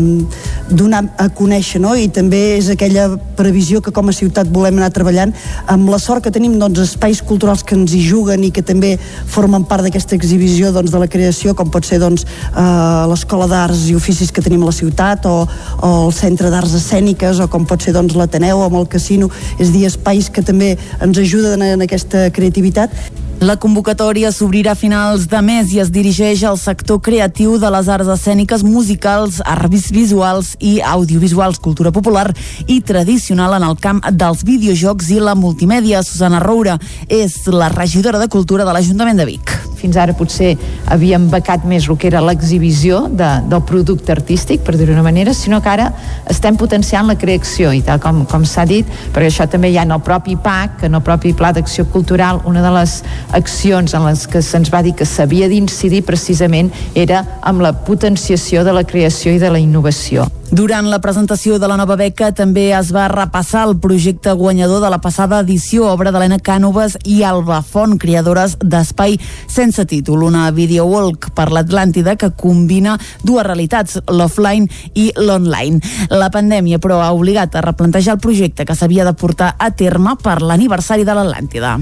donar 0.71 1.03
a 1.21 1.29
conèixer 1.37 1.81
no? 1.83 1.95
i 1.97 2.09
també 2.12 2.57
és 2.57 2.71
aquella 2.73 3.09
previsió 3.37 3.83
que 3.85 3.93
com 3.95 4.09
a 4.09 4.17
ciutat 4.17 4.49
volem 4.53 4.81
anar 4.81 4.93
treballant 4.95 5.35
amb 5.73 5.91
la 5.93 6.01
sort 6.03 6.25
que 6.25 6.33
tenim 6.33 6.57
doncs, 6.61 6.81
espais 6.87 7.21
culturals 7.27 7.64
que 7.67 7.77
ens 7.77 7.93
hi 7.93 8.03
juguen 8.07 8.47
i 8.47 8.53
que 8.55 8.64
també 8.64 8.95
formen 9.33 9.67
part 9.69 9.85
d'aquesta 9.87 10.17
exhibició 10.17 10.73
doncs, 10.73 10.95
de 10.95 11.03
la 11.03 11.11
creació 11.12 11.55
com 11.59 11.71
pot 11.73 11.85
ser 11.89 12.01
doncs, 12.03 12.25
eh, 12.25 13.05
l'Escola 13.11 13.49
d'Arts 13.51 13.87
i 13.91 13.99
Oficis 13.99 14.33
que 14.33 14.45
tenim 14.45 14.64
a 14.64 14.71
la 14.71 14.77
ciutat 14.77 15.29
o, 15.29 15.37
o 15.45 15.93
el 16.07 16.17
Centre 16.17 16.51
d'Arts 16.53 16.77
Escèniques 16.81 17.43
o 17.43 17.51
com 17.53 17.69
pot 17.69 17.85
ser 17.85 17.95
doncs, 17.97 18.17
l'Ateneu 18.17 18.64
amb 18.64 18.81
el 18.81 18.89
Casino 18.97 19.31
és 19.61 19.75
dir, 19.75 19.87
espais 19.91 20.31
que 20.33 20.45
també 20.47 20.75
ens 21.05 21.21
ajuden 21.21 21.62
en 21.67 21.85
aquesta 21.87 22.29
creativitat 22.35 22.95
la 23.41 23.59
convocatòria 23.61 24.30
s'obrirà 24.32 24.72
a 24.72 24.78
finals 24.78 25.26
de 25.28 25.41
mes 25.45 25.72
i 25.74 25.80
es 25.82 25.91
dirigeix 25.93 26.41
al 26.49 26.57
sector 26.57 27.03
creatiu 27.05 27.59
de 27.61 27.68
les 27.70 27.89
arts 27.93 28.09
escèniques, 28.14 28.62
musicals, 28.64 29.43
arts 29.45 29.91
visuals 29.93 30.55
i 30.59 30.78
audiovisuals, 30.80 31.61
cultura 31.61 31.93
popular 31.93 32.30
i 32.66 32.80
tradicional 32.80 33.59
en 33.59 33.66
el 33.68 33.76
camp 33.76 34.01
dels 34.09 34.41
videojocs 34.47 35.11
i 35.12 35.20
la 35.20 35.37
multimèdia. 35.37 36.01
Susana 36.03 36.41
Roura 36.41 36.78
és 37.12 37.43
la 37.53 37.68
regidora 37.68 38.18
de 38.22 38.28
Cultura 38.32 38.64
de 38.64 38.72
l'Ajuntament 38.72 39.20
de 39.20 39.28
Vic. 39.28 39.53
Fins 39.76 39.99
ara 40.01 40.16
potser 40.16 40.55
havíem 40.89 41.28
becat 41.28 41.66
més 41.68 41.91
el 41.91 41.99
que 42.01 42.09
era 42.09 42.24
l'exhibició 42.24 43.03
de, 43.12 43.28
del 43.51 43.62
producte 43.68 44.14
artístic, 44.14 44.64
per 44.64 44.78
dir-ho 44.78 44.95
d'una 44.95 45.05
manera, 45.05 45.34
sinó 45.37 45.61
que 45.61 45.68
ara 45.74 45.91
estem 46.32 46.57
potenciant 46.57 47.07
la 47.07 47.18
creació 47.20 47.74
i 47.76 47.82
tal 47.84 48.01
com, 48.01 48.24
com 48.30 48.49
s'ha 48.49 48.64
dit, 48.64 48.89
perquè 49.12 49.28
això 49.28 49.45
també 49.51 49.70
hi 49.70 49.76
ha 49.76 49.84
en 49.84 49.93
el 49.93 50.01
propi 50.01 50.39
PAC, 50.41 50.87
en 50.89 50.97
el 50.97 51.05
propi 51.05 51.34
Pla 51.37 51.53
d'Acció 51.53 51.84
Cultural, 51.93 52.41
una 52.49 52.64
de 52.64 52.72
les 52.78 52.97
accions 53.33 53.95
en 53.95 54.07
les 54.07 54.27
que 54.31 54.43
se'ns 54.43 54.72
va 54.72 54.83
dir 54.83 54.95
que 54.95 55.09
s'havia 55.09 55.49
d'incidir 55.49 56.05
precisament 56.07 56.70
era 56.95 57.24
amb 57.43 57.64
la 57.64 57.72
potenciació 57.87 58.64
de 58.64 58.74
la 58.77 58.85
creació 58.85 59.33
i 59.33 59.43
de 59.43 59.51
la 59.51 59.62
innovació. 59.62 60.29
Durant 60.47 60.87
la 60.87 61.01
presentació 61.03 61.57
de 61.59 61.66
la 61.66 61.74
nova 61.74 61.97
beca 61.99 62.29
també 62.31 62.68
es 62.70 62.93
va 62.95 63.09
repassar 63.11 63.64
el 63.66 63.74
projecte 63.83 64.31
guanyador 64.39 64.79
de 64.85 64.91
la 64.93 65.01
passada 65.03 65.41
edició, 65.43 65.89
obra 65.91 66.12
d'Helena 66.14 66.39
Cànoves 66.39 66.95
i 67.03 67.16
Alba 67.27 67.59
Font, 67.66 67.97
creadores 67.99 68.55
d'Espai 68.62 69.16
sense 69.51 69.83
títol, 69.91 70.22
una 70.22 70.45
videowalk 70.55 71.33
per 71.35 71.49
l'Atlàntida 71.51 72.14
que 72.14 72.31
combina 72.39 72.95
dues 73.27 73.43
realitats, 73.43 73.99
l'offline 74.07 74.70
i 74.95 75.09
l'online. 75.18 75.81
La 76.14 76.31
pandèmia, 76.31 76.79
però, 76.79 77.01
ha 77.03 77.11
obligat 77.11 77.59
a 77.59 77.64
replantejar 77.66 78.14
el 78.14 78.22
projecte 78.22 78.64
que 78.64 78.79
s'havia 78.79 79.05
de 79.05 79.16
portar 79.18 79.57
a 79.59 79.72
terme 79.74 80.14
per 80.22 80.39
l'aniversari 80.47 81.03
de 81.03 81.18
l'Atlàntida. 81.18 81.74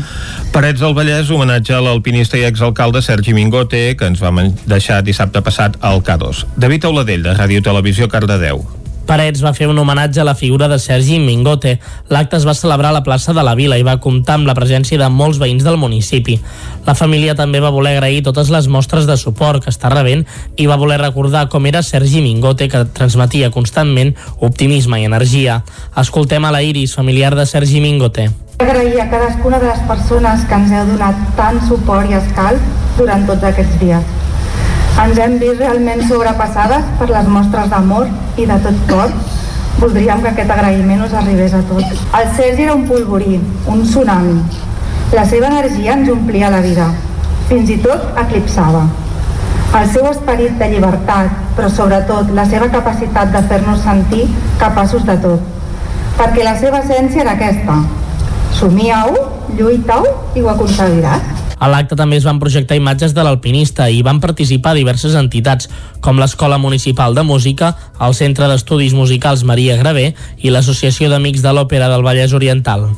Parets 0.56 0.80
del 0.80 0.96
Vallès, 0.96 1.28
homenatge 1.34 1.74
a 1.74 1.82
l'alpinista 1.84 2.38
i 2.38 2.46
exalcalde 2.46 3.02
Sergi 3.02 3.34
Mingote, 3.34 3.82
que 3.98 4.08
ens 4.10 4.22
va 4.22 4.32
deixar 4.70 5.02
dissabte 5.02 5.42
passat 5.42 5.76
al 5.80 6.02
K2. 6.04 6.46
David 6.56 6.88
Auladell, 6.88 7.26
de 7.26 7.36
Ràdio 7.36 7.62
Televisió, 7.62 8.08
Cardedeu. 8.08 8.64
Parets 9.04 9.42
va 9.44 9.52
fer 9.52 9.66
un 9.68 9.78
homenatge 9.78 10.20
a 10.20 10.24
la 10.24 10.34
figura 10.34 10.68
de 10.68 10.78
Sergi 10.78 11.18
Mingote. 11.20 11.74
L'acte 12.08 12.38
es 12.38 12.46
va 12.48 12.54
celebrar 12.56 12.88
a 12.88 12.96
la 12.96 13.02
plaça 13.04 13.34
de 13.36 13.42
la 13.44 13.54
Vila 13.54 13.76
i 13.76 13.84
va 13.84 13.98
comptar 14.00 14.38
amb 14.38 14.48
la 14.48 14.54
presència 14.56 14.98
de 15.00 15.08
molts 15.12 15.40
veïns 15.42 15.64
del 15.66 15.76
municipi. 15.76 16.38
La 16.86 16.96
família 16.96 17.34
també 17.36 17.60
va 17.60 17.72
voler 17.74 17.94
agrair 17.94 18.22
totes 18.24 18.48
les 18.54 18.68
mostres 18.68 19.06
de 19.06 19.18
suport 19.20 19.64
que 19.64 19.72
està 19.74 19.92
rebent 19.92 20.24
i 20.56 20.68
va 20.70 20.80
voler 20.80 20.98
recordar 21.02 21.46
com 21.52 21.66
era 21.66 21.82
Sergi 21.82 22.22
Mingote, 22.24 22.68
que 22.72 22.84
transmetia 22.96 23.52
constantment 23.52 24.14
optimisme 24.40 25.02
i 25.02 25.08
energia. 25.10 25.60
Escoltem 26.00 26.44
a 26.44 26.54
la 26.54 26.62
Iris, 26.64 26.96
familiar 26.96 27.34
de 27.36 27.44
Sergi 27.46 27.84
Mingote. 27.84 28.30
Agrair 28.58 29.00
a 29.02 29.10
cadascuna 29.10 29.58
de 29.58 29.68
les 29.68 29.80
persones 29.88 30.48
que 30.48 30.60
ens 30.60 30.72
heu 30.72 30.92
donat 30.94 31.24
tant 31.36 31.60
suport 31.68 32.08
i 32.08 32.16
escalf 32.16 32.72
durant 32.96 33.26
tots 33.28 33.52
aquests 33.52 33.80
dies 33.82 34.14
ens 35.02 35.18
hem 35.18 35.38
vist 35.40 35.58
realment 35.58 36.02
sobrepassades 36.06 36.84
per 37.00 37.08
les 37.10 37.30
mostres 37.36 37.70
d'amor 37.72 38.10
i 38.38 38.46
de 38.46 38.58
tot 38.66 38.76
cor. 38.90 39.14
Voldríem 39.80 40.22
que 40.22 40.30
aquest 40.30 40.52
agraïment 40.54 41.02
us 41.02 41.16
arribés 41.18 41.54
a 41.56 41.62
tots. 41.66 42.04
El 42.14 42.28
Sergi 42.36 42.62
era 42.68 42.76
un 42.78 42.84
polvorí, 42.86 43.40
un 43.66 43.82
tsunami. 43.82 44.36
La 45.14 45.24
seva 45.26 45.50
energia 45.50 45.96
ens 45.98 46.12
omplia 46.14 46.52
la 46.54 46.62
vida, 46.62 46.86
fins 47.48 47.74
i 47.74 47.80
tot 47.82 48.20
eclipsava. 48.22 48.84
El 49.74 49.90
seu 49.90 50.06
esperit 50.06 50.54
de 50.62 50.70
llibertat, 50.70 51.34
però 51.58 51.68
sobretot 51.70 52.30
la 52.38 52.46
seva 52.46 52.70
capacitat 52.70 53.34
de 53.34 53.42
fer-nos 53.50 53.82
sentir 53.82 54.28
capaços 54.62 55.02
de 55.08 55.18
tot. 55.26 55.42
Perquè 56.14 56.46
la 56.46 56.54
seva 56.60 56.84
essència 56.84 57.26
era 57.26 57.34
aquesta. 57.34 57.80
Somiau, 58.54 59.18
lluitau 59.58 60.06
i 60.38 60.44
ho 60.44 60.54
aconseguiràs. 60.54 61.43
A 61.58 61.68
l'acte 61.70 61.96
també 61.96 62.18
es 62.18 62.26
van 62.26 62.40
projectar 62.42 62.78
imatges 62.78 63.14
de 63.14 63.24
l'alpinista 63.24 63.88
i 63.90 64.02
van 64.02 64.20
participar 64.20 64.74
diverses 64.74 65.14
entitats, 65.18 65.70
com 66.00 66.18
l'Escola 66.20 66.58
Municipal 66.58 67.14
de 67.14 67.22
Música, 67.22 67.74
el 68.00 68.14
Centre 68.14 68.48
d'Estudis 68.50 68.94
Musicals 68.94 69.44
Maria 69.44 69.78
Gravé 69.80 70.12
i 70.42 70.50
l'Associació 70.50 71.08
d'Amics 71.12 71.44
de 71.44 71.54
l'Òpera 71.54 71.88
del 71.92 72.04
Vallès 72.06 72.34
Oriental. 72.36 72.90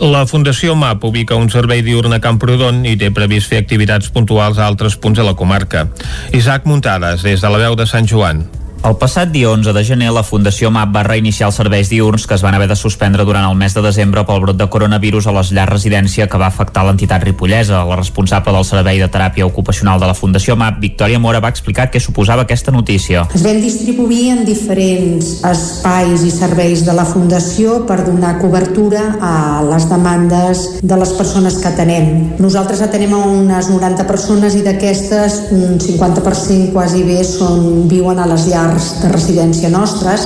La 0.00 0.24
Fundació 0.26 0.74
MAP 0.74 1.04
ubica 1.04 1.38
un 1.38 1.50
servei 1.52 1.84
diurn 1.86 2.16
a 2.16 2.22
Camprodon 2.24 2.82
i 2.88 2.96
té 2.98 3.12
previst 3.14 3.52
fer 3.52 3.62
activitats 3.62 4.10
puntuals 4.10 4.58
a 4.58 4.66
altres 4.66 4.96
punts 4.96 5.20
de 5.20 5.26
la 5.28 5.36
comarca. 5.38 5.86
Isaac 6.32 6.66
Muntades, 6.66 7.22
des 7.22 7.44
de 7.44 7.52
la 7.52 7.62
veu 7.62 7.78
de 7.78 7.86
Sant 7.86 8.08
Joan. 8.08 8.46
El 8.82 8.96
passat 8.98 9.30
dia 9.30 9.46
11 9.46 9.70
de 9.76 9.82
gener, 9.86 10.08
la 10.10 10.24
Fundació 10.26 10.66
MAP 10.74 10.88
va 10.90 11.04
reiniciar 11.06 11.46
els 11.46 11.58
serveis 11.60 11.86
diurns 11.86 12.24
que 12.26 12.34
es 12.34 12.42
van 12.42 12.56
haver 12.56 12.66
de 12.66 12.74
suspendre 12.74 13.22
durant 13.22 13.44
el 13.46 13.54
mes 13.54 13.76
de 13.76 13.82
desembre 13.84 14.24
pel 14.26 14.40
brot 14.42 14.56
de 14.58 14.66
coronavirus 14.66 15.28
a 15.30 15.34
les 15.36 15.52
llars 15.54 15.70
residència 15.70 16.26
que 16.26 16.40
va 16.40 16.48
afectar 16.50 16.82
l'entitat 16.88 17.22
ripollesa. 17.22 17.84
La 17.86 17.98
responsable 18.00 18.50
del 18.56 18.66
Servei 18.66 18.98
de 18.98 19.06
Teràpia 19.06 19.46
Ocupacional 19.46 20.02
de 20.02 20.08
la 20.10 20.16
Fundació 20.18 20.56
MAP, 20.58 20.80
Victòria 20.82 21.20
Mora, 21.22 21.38
va 21.38 21.52
explicar 21.54 21.86
què 21.92 22.00
suposava 22.02 22.42
aquesta 22.42 22.74
notícia. 22.74 23.22
Es 23.30 23.44
vam 23.46 23.60
distribuir 23.62 24.32
en 24.32 24.42
diferents 24.48 25.30
espais 25.46 26.26
i 26.26 26.34
serveis 26.34 26.82
de 26.82 26.98
la 26.98 27.06
Fundació 27.06 27.84
per 27.86 28.00
donar 28.02 28.34
cobertura 28.40 29.04
a 29.22 29.62
les 29.68 29.86
demandes 29.92 30.64
de 30.82 31.00
les 31.04 31.14
persones 31.20 31.60
que 31.62 31.70
atenem. 31.70 32.34
Nosaltres 32.42 32.82
atenem 32.82 33.14
a 33.14 33.22
unes 33.30 33.70
90 33.70 34.10
persones 34.10 34.58
i 34.58 34.66
d'aquestes 34.66 35.38
un 35.54 35.78
50% 35.78 36.74
quasi 36.74 37.06
bé 37.06 37.22
són, 37.22 37.86
viuen 37.86 38.18
a 38.18 38.26
les 38.34 38.50
llars 38.50 38.71
llars 38.72 39.02
de 39.02 39.08
residència 39.12 39.68
nostres 39.68 40.22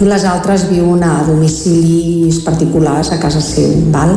i 0.00 0.08
les 0.08 0.24
altres 0.24 0.66
viuen 0.70 1.02
a 1.04 1.20
domicilis 1.26 2.40
particulars 2.44 3.12
a 3.12 3.18
casa 3.20 3.42
seu. 3.44 3.72
Val? 3.92 4.16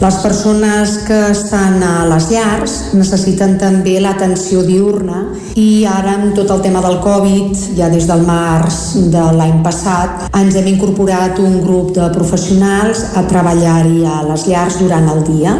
Les 0.00 0.18
persones 0.22 0.98
que 1.06 1.18
estan 1.32 1.82
a 1.82 2.04
les 2.10 2.28
llars 2.30 2.76
necessiten 2.94 3.56
també 3.58 3.96
l'atenció 4.00 4.62
diurna 4.66 5.24
i 5.56 5.86
ara 5.88 6.18
amb 6.18 6.34
tot 6.36 6.50
el 6.52 6.60
tema 6.60 6.82
del 6.84 6.98
Covid, 7.00 7.56
ja 7.78 7.88
des 7.88 8.04
del 8.08 8.26
març 8.28 8.92
de 9.12 9.22
l'any 9.38 9.62
passat, 9.64 10.26
ens 10.36 10.58
hem 10.58 10.68
incorporat 10.74 11.40
un 11.40 11.62
grup 11.64 11.94
de 11.96 12.10
professionals 12.12 13.02
a 13.16 13.24
treballar-hi 13.24 14.04
a 14.04 14.20
les 14.28 14.44
llars 14.50 14.76
durant 14.82 15.08
el 15.14 15.24
dia, 15.24 15.56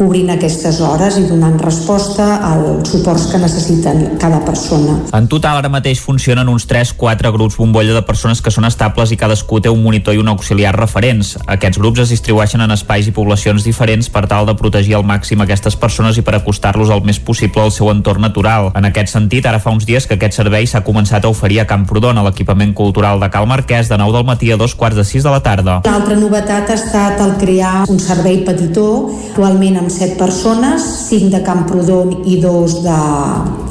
cobrint 0.00 0.30
aquestes 0.32 0.78
hores 0.80 1.18
i 1.18 1.26
donant 1.28 1.58
resposta 1.60 2.28
als 2.46 2.92
suports 2.94 3.26
que 3.32 3.40
necessiten 3.42 4.16
cada 4.22 4.38
persona. 4.46 5.00
En 5.18 5.26
total, 5.28 5.58
ara 5.58 5.72
mateix 5.72 6.00
funcionen 6.00 6.48
uns 6.48 6.68
3-4 6.70 7.34
grups 7.34 7.58
bombolla 7.58 7.98
de 7.98 8.04
persones 8.06 8.40
que 8.40 8.54
són 8.54 8.70
estables 8.70 9.09
i 9.10 9.18
cadascú 9.20 9.60
té 9.60 9.70
un 9.72 9.82
monitor 9.82 10.14
i 10.14 10.20
un 10.22 10.28
auxiliar 10.32 10.72
referents. 10.76 11.36
Aquests 11.46 11.80
grups 11.80 12.04
es 12.04 12.12
distribueixen 12.14 12.62
en 12.64 12.74
espais 12.74 13.08
i 13.08 13.14
poblacions 13.16 13.64
diferents 13.66 14.10
per 14.10 14.26
tal 14.30 14.48
de 14.48 14.56
protegir 14.58 14.96
al 14.98 15.06
màxim 15.06 15.40
aquestes 15.44 15.76
persones 15.76 16.18
i 16.18 16.24
per 16.26 16.36
acostar-los 16.38 16.90
el 16.90 17.02
més 17.06 17.20
possible 17.20 17.62
al 17.62 17.74
seu 17.74 17.90
entorn 17.92 18.24
natural. 18.24 18.70
En 18.78 18.88
aquest 18.88 19.14
sentit, 19.14 19.46
ara 19.46 19.60
fa 19.62 19.74
uns 19.74 19.86
dies 19.88 20.06
que 20.06 20.18
aquest 20.18 20.38
servei 20.38 20.66
s'ha 20.66 20.84
començat 20.86 21.24
a 21.24 21.32
oferir 21.32 21.60
a 21.62 21.68
Camprodon, 21.70 22.18
a 22.18 22.26
l'equipament 22.26 22.74
cultural 22.74 23.20
de 23.20 23.30
Cal 23.30 23.48
Marquès, 23.50 23.88
de 23.90 23.98
9 23.98 24.16
del 24.18 24.28
matí 24.28 24.52
a 24.52 24.58
dos 24.60 24.74
quarts 24.74 24.96
de 24.96 25.04
6 25.04 25.26
de 25.26 25.30
la 25.30 25.42
tarda. 25.44 25.80
L'altra 25.86 26.18
novetat 26.18 26.70
ha 26.70 26.78
estat 26.78 27.20
el 27.24 27.36
crear 27.40 27.84
un 27.88 28.00
servei 28.02 28.42
petitó, 28.46 28.88
actualment 29.30 29.80
amb 29.80 29.90
7 29.92 30.18
persones, 30.20 30.84
5 31.08 31.30
de 31.34 31.42
Camprodon 31.46 32.20
i 32.26 32.40
2 32.42 32.82
de 32.84 32.98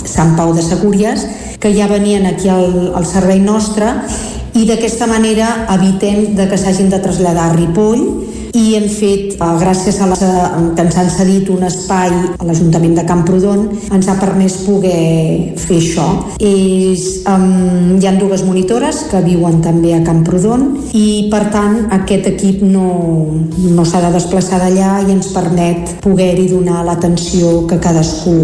Sant 0.09 0.35
Pau 0.37 0.53
de 0.55 0.65
Segúries, 0.65 1.25
que 1.59 1.73
ja 1.75 1.87
venien 1.91 2.25
aquí 2.25 2.49
al, 2.49 2.93
al 2.95 3.05
servei 3.05 3.39
nostre 3.43 3.91
i 4.59 4.65
d'aquesta 4.67 5.07
manera 5.07 5.49
evitem 5.75 6.33
de 6.35 6.47
que 6.49 6.57
s'hagin 6.59 6.89
de 6.91 6.99
traslladar 6.99 7.45
a 7.49 7.55
Ripoll 7.55 8.01
i 8.53 8.75
hem 8.75 8.87
fet, 8.89 9.35
eh, 9.35 9.51
gràcies 9.61 9.99
a 10.01 10.07
la, 10.09 10.17
que 10.75 10.81
ens 10.81 10.97
han 10.97 11.09
cedit 11.09 11.49
un 11.49 11.63
espai 11.67 12.09
a 12.37 12.45
l'Ajuntament 12.45 12.95
de 12.97 13.05
Camprodon, 13.05 13.67
ens 13.91 14.07
ha 14.07 14.15
permès 14.19 14.59
poder 14.65 15.55
fer 15.59 15.77
això. 15.77 16.07
És, 16.39 17.23
um, 17.29 17.97
hi 17.99 18.07
han 18.07 18.19
dues 18.19 18.43
monitores 18.43 19.05
que 19.11 19.21
viuen 19.25 19.61
també 19.61 19.93
a 19.95 20.03
Camprodon 20.05 20.65
i, 20.93 21.27
per 21.31 21.49
tant, 21.53 21.89
aquest 21.99 22.27
equip 22.33 22.61
no, 22.63 22.87
no 23.59 23.85
s'ha 23.85 24.01
de 24.05 24.13
desplaçar 24.15 24.59
d'allà 24.61 24.99
i 25.07 25.13
ens 25.13 25.31
permet 25.35 25.95
poder-hi 26.03 26.47
donar 26.49 26.83
l'atenció 26.87 27.65
que 27.69 27.79
cadascú 27.79 28.35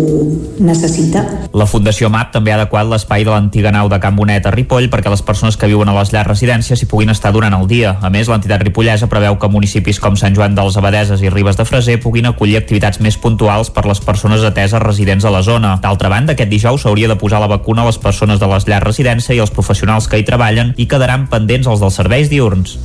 necessita. 0.60 1.24
La 1.56 1.68
Fundació 1.70 2.10
MAP 2.12 2.34
també 2.36 2.52
ha 2.52 2.60
adequat 2.60 2.88
l'espai 2.90 3.24
de 3.26 3.32
l'antiga 3.34 3.72
nau 3.72 3.90
de 3.92 4.00
Can 4.04 4.16
Bonet 4.18 4.46
a 4.46 4.54
Ripoll 4.54 4.90
perquè 4.92 5.12
les 5.12 5.24
persones 5.26 5.58
que 5.58 5.70
viuen 5.72 5.90
a 5.90 5.96
les 5.98 6.12
llars 6.14 6.28
residències 6.28 6.82
hi 6.82 6.90
puguin 6.90 7.14
estar 7.14 7.32
durant 7.36 7.56
el 7.56 7.68
dia. 7.68 7.96
A 8.02 8.12
més, 8.14 8.30
l'entitat 8.32 8.64
ripollesa 8.64 9.10
preveu 9.12 9.40
que 9.40 9.52
municipis 9.52 9.95
com 10.02 10.18
Sant 10.20 10.36
Joan 10.38 10.56
dels 10.58 10.78
Abadeses 10.80 11.22
i 11.24 11.32
Ribes 11.34 11.58
de 11.60 11.66
Freser 11.68 11.98
puguin 12.04 12.30
acollir 12.30 12.58
activitats 12.60 13.02
més 13.04 13.18
puntuals 13.22 13.72
per 13.74 13.86
les 13.90 14.02
persones 14.04 14.44
ateses 14.48 14.82
residents 14.84 15.26
a 15.26 15.34
la 15.34 15.44
zona. 15.46 15.76
D'altra 15.84 16.12
banda, 16.12 16.36
aquest 16.36 16.52
dijous 16.52 16.86
s'hauria 16.86 17.10
de 17.12 17.20
posar 17.20 17.42
la 17.44 17.52
vacuna 17.52 17.84
a 17.84 17.90
les 17.90 18.00
persones 18.02 18.40
de 18.40 18.50
les 18.52 18.68
llars 18.70 18.86
residència 18.86 19.36
i 19.36 19.44
els 19.44 19.54
professionals 19.54 20.10
que 20.12 20.20
hi 20.20 20.28
treballen 20.28 20.74
i 20.78 20.90
quedaran 20.92 21.30
pendents 21.32 21.68
els 21.68 21.84
dels 21.84 22.02
serveis 22.02 22.32
diurns. 22.32 22.78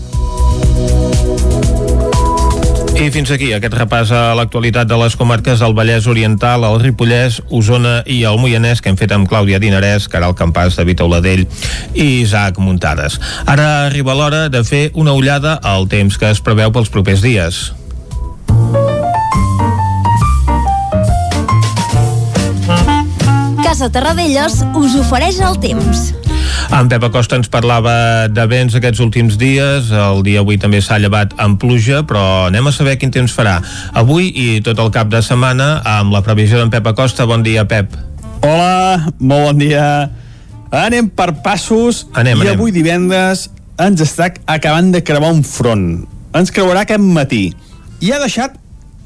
I 3.00 3.08
fins 3.08 3.30
aquí 3.32 3.46
aquest 3.56 3.72
repàs 3.72 4.10
a 4.12 4.34
l'actualitat 4.36 4.84
de 4.84 4.96
les 5.00 5.14
comarques 5.16 5.62
del 5.62 5.72
Vallès 5.72 6.04
Oriental, 6.10 6.66
el 6.68 6.82
Ripollès, 6.82 7.38
Osona 7.48 8.02
i 8.04 8.18
el 8.28 8.36
Moianès 8.36 8.82
que 8.84 8.92
hem 8.92 8.98
fet 9.00 9.14
amb 9.16 9.24
Clàudia 9.24 9.56
Dinarès, 9.62 10.04
Caral 10.12 10.36
Campàs, 10.36 10.76
David 10.76 11.00
Auladell 11.00 11.46
i 11.94 12.20
Isaac 12.20 12.60
Muntades. 12.60 13.16
Ara 13.48 13.86
arriba 13.86 14.12
l'hora 14.12 14.50
de 14.52 14.60
fer 14.68 14.82
una 14.92 15.16
ullada 15.16 15.56
al 15.64 15.88
temps 15.88 16.20
que 16.20 16.28
es 16.28 16.44
preveu 16.44 16.76
pels 16.76 16.92
propers 16.92 17.24
dies. 17.24 17.70
Casa 23.64 23.88
Terradellos 23.88 24.60
us 24.76 25.00
ofereix 25.00 25.40
el 25.40 25.56
temps. 25.64 26.10
En 26.68 26.88
Pep 26.88 27.02
Acosta 27.08 27.38
ens 27.40 27.48
parlava 27.50 28.28
de 28.30 28.44
vents 28.50 28.74
aquests 28.76 29.00
últims 29.02 29.38
dies, 29.40 29.90
el 29.90 30.20
dia 30.26 30.42
avui 30.44 30.58
també 30.60 30.82
s'ha 30.84 31.00
llevat 31.02 31.32
amb 31.40 31.58
pluja, 31.60 32.04
però 32.06 32.46
anem 32.50 32.68
a 32.68 32.72
saber 32.74 32.98
quin 33.00 33.12
temps 33.14 33.32
farà 33.34 33.58
avui 33.96 34.28
i 34.30 34.60
tot 34.64 34.78
el 34.78 34.92
cap 34.94 35.10
de 35.10 35.22
setmana 35.24 35.80
amb 35.98 36.14
la 36.14 36.22
previsió 36.26 36.60
d'en 36.60 36.70
Pep 36.70 36.86
Acosta. 36.92 37.26
Bon 37.26 37.42
dia, 37.42 37.66
Pep. 37.68 37.96
Hola, 38.46 39.10
molt 39.18 39.50
bon 39.50 39.58
dia. 39.60 39.86
Anem 40.70 41.10
per 41.10 41.32
passos 41.42 42.04
anem, 42.14 42.38
i 42.38 42.46
anem. 42.46 42.54
avui 42.54 42.70
divendres 42.74 43.48
ens 43.80 44.04
està 44.04 44.30
acabant 44.46 44.92
de 44.94 45.02
creuar 45.02 45.32
un 45.34 45.42
front. 45.46 46.04
Ens 46.36 46.52
creuarà 46.54 46.84
aquest 46.86 47.02
matí 47.02 47.48
i 48.00 48.12
ha 48.12 48.20
deixat 48.22 48.54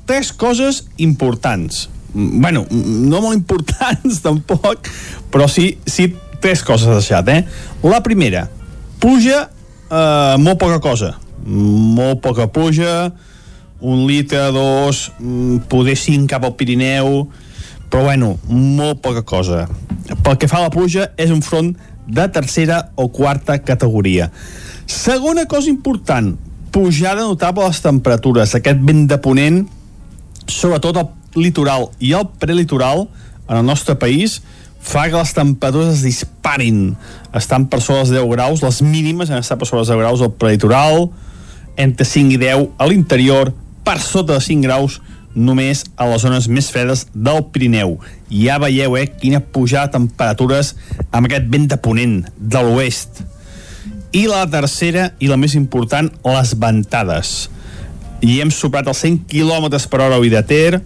tres 0.04 0.32
coses 0.36 0.84
importants. 1.00 1.88
Bueno, 2.14 2.66
no 2.70 3.22
molt 3.24 3.34
importants 3.34 4.20
tampoc, 4.26 4.90
però 5.32 5.48
sí, 5.50 5.72
sí 5.86 6.12
tres 6.44 6.60
coses 6.60 6.90
ha 6.92 6.98
deixat, 6.98 7.28
eh? 7.32 7.40
La 7.88 8.02
primera, 8.04 8.44
pluja, 9.00 9.46
eh, 9.88 10.34
molt 10.36 10.60
poca 10.60 10.76
cosa. 10.84 11.14
Molt 11.44 12.20
poca 12.20 12.50
pluja, 12.52 13.12
un 13.80 14.04
litre, 14.06 14.50
dos, 14.52 15.10
mm, 15.18 15.64
poder 15.72 15.96
cinc 15.96 16.28
cap 16.30 16.44
al 16.44 16.54
Pirineu, 16.56 17.28
però 17.88 18.04
bueno, 18.04 18.38
molt 18.48 19.00
poca 19.00 19.22
cosa. 19.22 19.66
Pel 20.22 20.36
que 20.36 20.48
fa 20.48 20.58
a 20.58 20.68
la 20.68 20.70
pluja, 20.70 21.12
és 21.16 21.30
un 21.30 21.40
front 21.40 21.74
de 22.06 22.28
tercera 22.28 22.90
o 22.94 23.08
quarta 23.08 23.58
categoria. 23.58 24.30
Segona 24.86 25.46
cosa 25.46 25.70
important, 25.70 26.36
pujada 26.70 27.22
notable 27.22 27.64
a 27.64 27.68
les 27.68 27.80
temperatures. 27.80 28.54
Aquest 28.54 28.80
vent 28.80 29.06
de 29.08 29.16
ponent, 29.18 29.66
sobretot 30.46 30.96
al 30.96 31.08
litoral 31.36 31.88
i 32.00 32.12
al 32.12 32.28
prelitoral, 32.28 33.08
en 33.48 33.56
el 33.56 33.64
nostre 33.64 33.94
país, 33.94 34.42
fa 34.84 35.08
que 35.08 35.16
les 35.16 35.32
temperatures 35.32 35.96
es 35.96 36.04
disparin. 36.04 36.94
Estan 37.34 37.66
per 37.72 37.80
sobre 37.80 38.04
els 38.04 38.12
10 38.12 38.28
graus, 38.30 38.62
les 38.62 38.82
mínimes 38.84 39.32
han 39.32 39.40
estat 39.40 39.58
per 39.58 39.66
sobre 39.66 39.82
els 39.82 39.90
10 39.90 40.02
graus 40.02 40.22
al 40.22 40.34
prelitoral, 40.36 41.08
entre 41.80 42.06
5 42.06 42.36
i 42.36 42.40
10 42.42 42.68
a 42.78 42.88
l'interior, 42.90 43.54
per 43.84 43.96
sota 44.04 44.36
de 44.36 44.44
5 44.44 44.68
graus 44.68 45.00
només 45.34 45.82
a 45.98 46.06
les 46.06 46.22
zones 46.22 46.46
més 46.52 46.68
fredes 46.70 47.06
del 47.14 47.42
Pirineu. 47.50 47.96
Ja 48.30 48.60
veieu, 48.62 48.96
eh, 49.00 49.08
quina 49.08 49.40
pujada 49.40 49.88
de 49.88 49.96
temperatures 49.96 50.74
amb 51.10 51.26
aquest 51.26 51.48
vent 51.50 51.66
de 51.72 51.80
ponent 51.80 52.20
de 52.38 52.62
l'oest. 52.62 53.24
I 54.12 54.28
la 54.30 54.44
tercera, 54.46 55.12
i 55.18 55.26
la 55.26 55.40
més 55.40 55.56
important, 55.58 56.12
les 56.22 56.54
ventades. 56.54 57.48
I 58.22 58.40
hem 58.40 58.52
superat 58.52 58.86
els 58.86 59.00
100 59.02 59.24
km 59.26 59.88
per 59.90 60.04
hora 60.04 60.20
a 60.20 60.22
Vidater, 60.22 60.82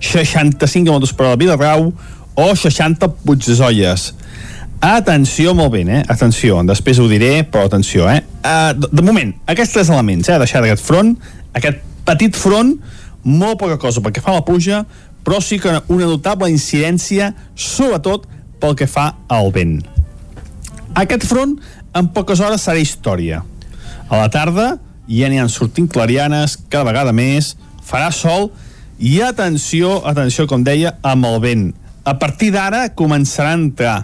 65 0.00 0.90
km 0.90 1.14
per 1.14 1.26
hora 1.26 1.36
a 1.36 1.40
Vilarrau 1.40 1.92
o 2.34 2.54
60 2.56 3.06
a 3.06 3.10
Puigdesolles. 3.24 4.12
Atenció, 4.84 5.54
molt 5.56 5.72
bé, 5.72 5.84
eh? 5.88 6.02
Atenció, 6.12 6.58
després 6.66 6.98
ho 7.00 7.06
diré, 7.08 7.44
però 7.48 7.64
atenció, 7.68 8.08
eh? 8.10 8.20
Uh, 8.42 8.74
de, 8.76 8.90
de 8.92 9.04
moment, 9.06 9.32
aquests 9.48 9.78
tres 9.78 9.90
elements, 9.92 10.28
eh? 10.28 10.38
Deixar 10.42 10.60
aquest 10.60 10.84
front, 10.84 11.14
aquest 11.56 11.80
petit 12.04 12.36
front, 12.36 12.74
molt 13.24 13.58
poca 13.62 13.78
cosa 13.80 14.02
pel 14.04 14.12
que 14.12 14.22
fa 14.24 14.34
la 14.36 14.44
pluja, 14.44 14.82
però 15.24 15.40
sí 15.40 15.56
que 15.58 15.72
una 15.88 16.10
notable 16.10 16.50
incidència, 16.52 17.32
sobretot 17.56 18.28
pel 18.60 18.76
que 18.76 18.88
fa 18.90 19.14
al 19.32 19.48
vent. 19.54 19.78
Aquest 21.00 21.24
front, 21.26 21.56
en 21.96 22.10
poques 22.12 22.42
hores, 22.44 22.66
serà 22.66 22.82
història. 22.82 23.40
A 24.10 24.20
la 24.20 24.28
tarda 24.28 24.74
ja 25.08 25.28
n'hi 25.28 25.40
han 25.40 25.52
sortint 25.52 25.88
clarianes, 25.90 26.58
cada 26.68 26.84
vegada 26.88 27.12
més, 27.16 27.54
farà 27.84 28.10
sol, 28.12 28.50
i 28.98 29.18
atenció, 29.24 29.98
atenció, 30.06 30.46
com 30.50 30.64
deia, 30.64 30.94
amb 31.02 31.26
el 31.28 31.40
vent. 31.42 31.64
A 32.04 32.14
partir 32.20 32.50
d'ara 32.52 32.90
començarà 32.92 33.54
a 33.54 33.58
entrar. 33.58 33.98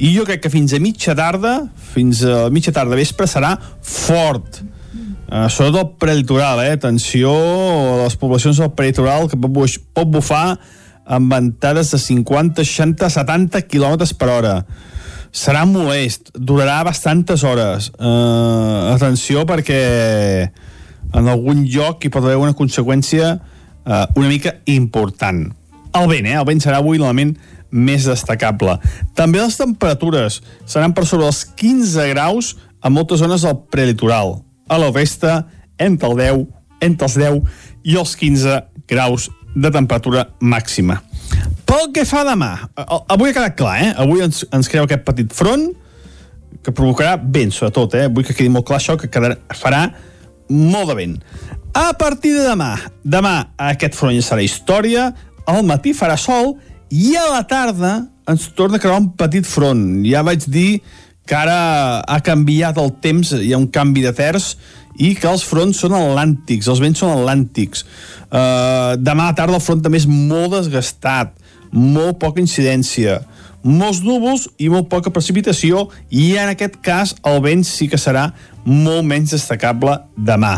I 0.00 0.14
jo 0.14 0.24
crec 0.24 0.44
que 0.44 0.52
fins 0.52 0.72
a 0.72 0.80
mitja 0.80 1.16
tarda, 1.18 1.56
fins 1.92 2.22
a 2.24 2.44
mitja 2.52 2.72
tarda 2.72 2.96
vespre, 2.96 3.26
serà 3.28 3.56
fort. 3.82 4.62
Uh, 5.30 5.46
sobretot 5.50 5.82
el 5.82 5.98
prelitoral, 6.00 6.62
eh? 6.64 6.76
Atenció 6.78 7.30
a 7.30 7.98
les 8.04 8.16
poblacions 8.18 8.58
del 8.62 8.72
prelitoral 8.74 9.28
que 9.30 9.38
pot, 9.38 9.76
pot 9.94 10.08
bufar 10.10 10.56
amb 11.10 11.30
ventades 11.34 11.90
de 11.92 11.98
50, 11.98 12.64
60, 12.64 13.10
70 13.10 13.62
km 13.66 14.08
per 14.18 14.30
hora. 14.30 14.56
serà 15.30 15.62
molest, 15.66 16.32
durarà 16.34 16.80
bastantes 16.82 17.44
hores. 17.46 17.92
Uh, 17.94 18.90
atenció 18.90 19.44
perquè 19.46 20.50
en 21.14 21.30
algun 21.30 21.62
lloc 21.70 22.02
hi 22.02 22.10
pot 22.10 22.24
haver 22.24 22.40
una 22.40 22.56
conseqüència 22.58 23.36
uh, 23.38 24.06
una 24.18 24.26
mica 24.26 24.56
important. 24.66 25.52
El 25.96 26.06
vent, 26.10 26.28
eh? 26.28 26.36
El 26.38 26.46
vent 26.46 26.62
serà 26.62 26.78
avui 26.78 27.00
l'element 27.00 27.32
més 27.70 28.06
destacable. 28.06 28.76
També 29.18 29.40
les 29.42 29.58
temperatures 29.58 30.40
seran 30.68 30.94
per 30.94 31.06
sobre 31.06 31.28
els 31.30 31.44
15 31.58 32.08
graus 32.12 32.54
a 32.80 32.90
moltes 32.90 33.22
zones 33.22 33.44
del 33.46 33.58
prelitoral. 33.70 34.40
A 34.70 34.78
la 34.78 34.90
resta, 34.94 35.44
entre 35.78 36.10
el 36.10 36.16
10, 36.20 36.46
entre 36.86 37.08
els 37.08 37.18
10 37.18 37.40
i 37.90 37.96
els 37.98 38.16
15 38.16 38.58
graus 38.90 39.28
de 39.54 39.70
temperatura 39.70 40.28
màxima. 40.40 41.00
Pel 41.66 41.90
que 41.94 42.06
fa 42.06 42.24
demà, 42.26 42.52
avui 42.76 43.30
ha 43.30 43.34
quedat 43.34 43.56
clar, 43.58 43.76
eh? 43.82 43.90
Avui 44.02 44.22
ens, 44.24 44.44
ens 44.54 44.70
creu 44.70 44.86
aquest 44.86 45.04
petit 45.06 45.30
front 45.34 45.68
que 46.64 46.74
provocarà 46.74 47.16
vent, 47.18 47.52
sobretot, 47.54 47.94
eh? 47.98 48.08
Vull 48.10 48.26
que 48.26 48.34
quedi 48.36 48.50
molt 48.52 48.66
clar 48.68 48.80
això, 48.80 48.96
que 48.98 49.10
quedarà, 49.10 49.38
farà 49.58 49.84
molt 50.50 50.90
de 50.90 50.96
vent. 50.98 51.16
A 51.78 51.92
partir 51.94 52.32
de 52.34 52.42
demà, 52.42 52.72
demà 53.06 53.34
aquest 53.70 53.94
front 53.94 54.16
ja 54.16 54.24
serà 54.26 54.42
història, 54.42 55.10
al 55.50 55.66
matí 55.66 55.94
farà 55.96 56.16
sol 56.20 56.56
i 56.90 57.14
a 57.18 57.26
la 57.30 57.44
tarda 57.46 57.94
ens 58.30 58.48
torna 58.54 58.78
a 58.78 58.82
crear 58.82 59.00
un 59.00 59.10
petit 59.18 59.46
front. 59.46 60.02
Ja 60.06 60.22
vaig 60.26 60.46
dir 60.50 60.80
que 61.26 61.36
ara 61.38 62.02
ha 62.02 62.18
canviat 62.26 62.78
el 62.82 62.90
temps, 63.02 63.32
hi 63.38 63.52
ha 63.54 63.58
un 63.60 63.68
canvi 63.70 64.02
de 64.02 64.12
terç, 64.16 64.56
i 64.98 65.12
que 65.14 65.28
els 65.30 65.44
fronts 65.46 65.78
són 65.80 65.94
atlàntics, 65.96 66.68
els 66.68 66.80
vents 66.82 66.98
són 66.98 67.12
atlàntics. 67.14 67.84
Uh, 68.26 68.98
demà 68.98 69.28
a 69.28 69.32
la 69.32 69.36
tarda 69.38 69.58
el 69.60 69.64
front 69.64 69.82
també 69.84 70.00
és 70.00 70.08
molt 70.10 70.56
desgastat, 70.56 71.32
molt 71.70 72.18
poca 72.22 72.42
incidència, 72.42 73.20
molts 73.62 74.00
núvols 74.02 74.48
i 74.58 74.70
molt 74.72 74.88
poca 74.90 75.12
precipitació, 75.14 75.86
i 76.10 76.32
en 76.40 76.50
aquest 76.52 76.80
cas 76.84 77.14
el 77.28 77.40
vent 77.44 77.64
sí 77.68 77.88
que 77.92 78.00
serà 78.00 78.30
molt 78.66 79.06
menys 79.06 79.36
destacable 79.36 80.00
demà. 80.16 80.56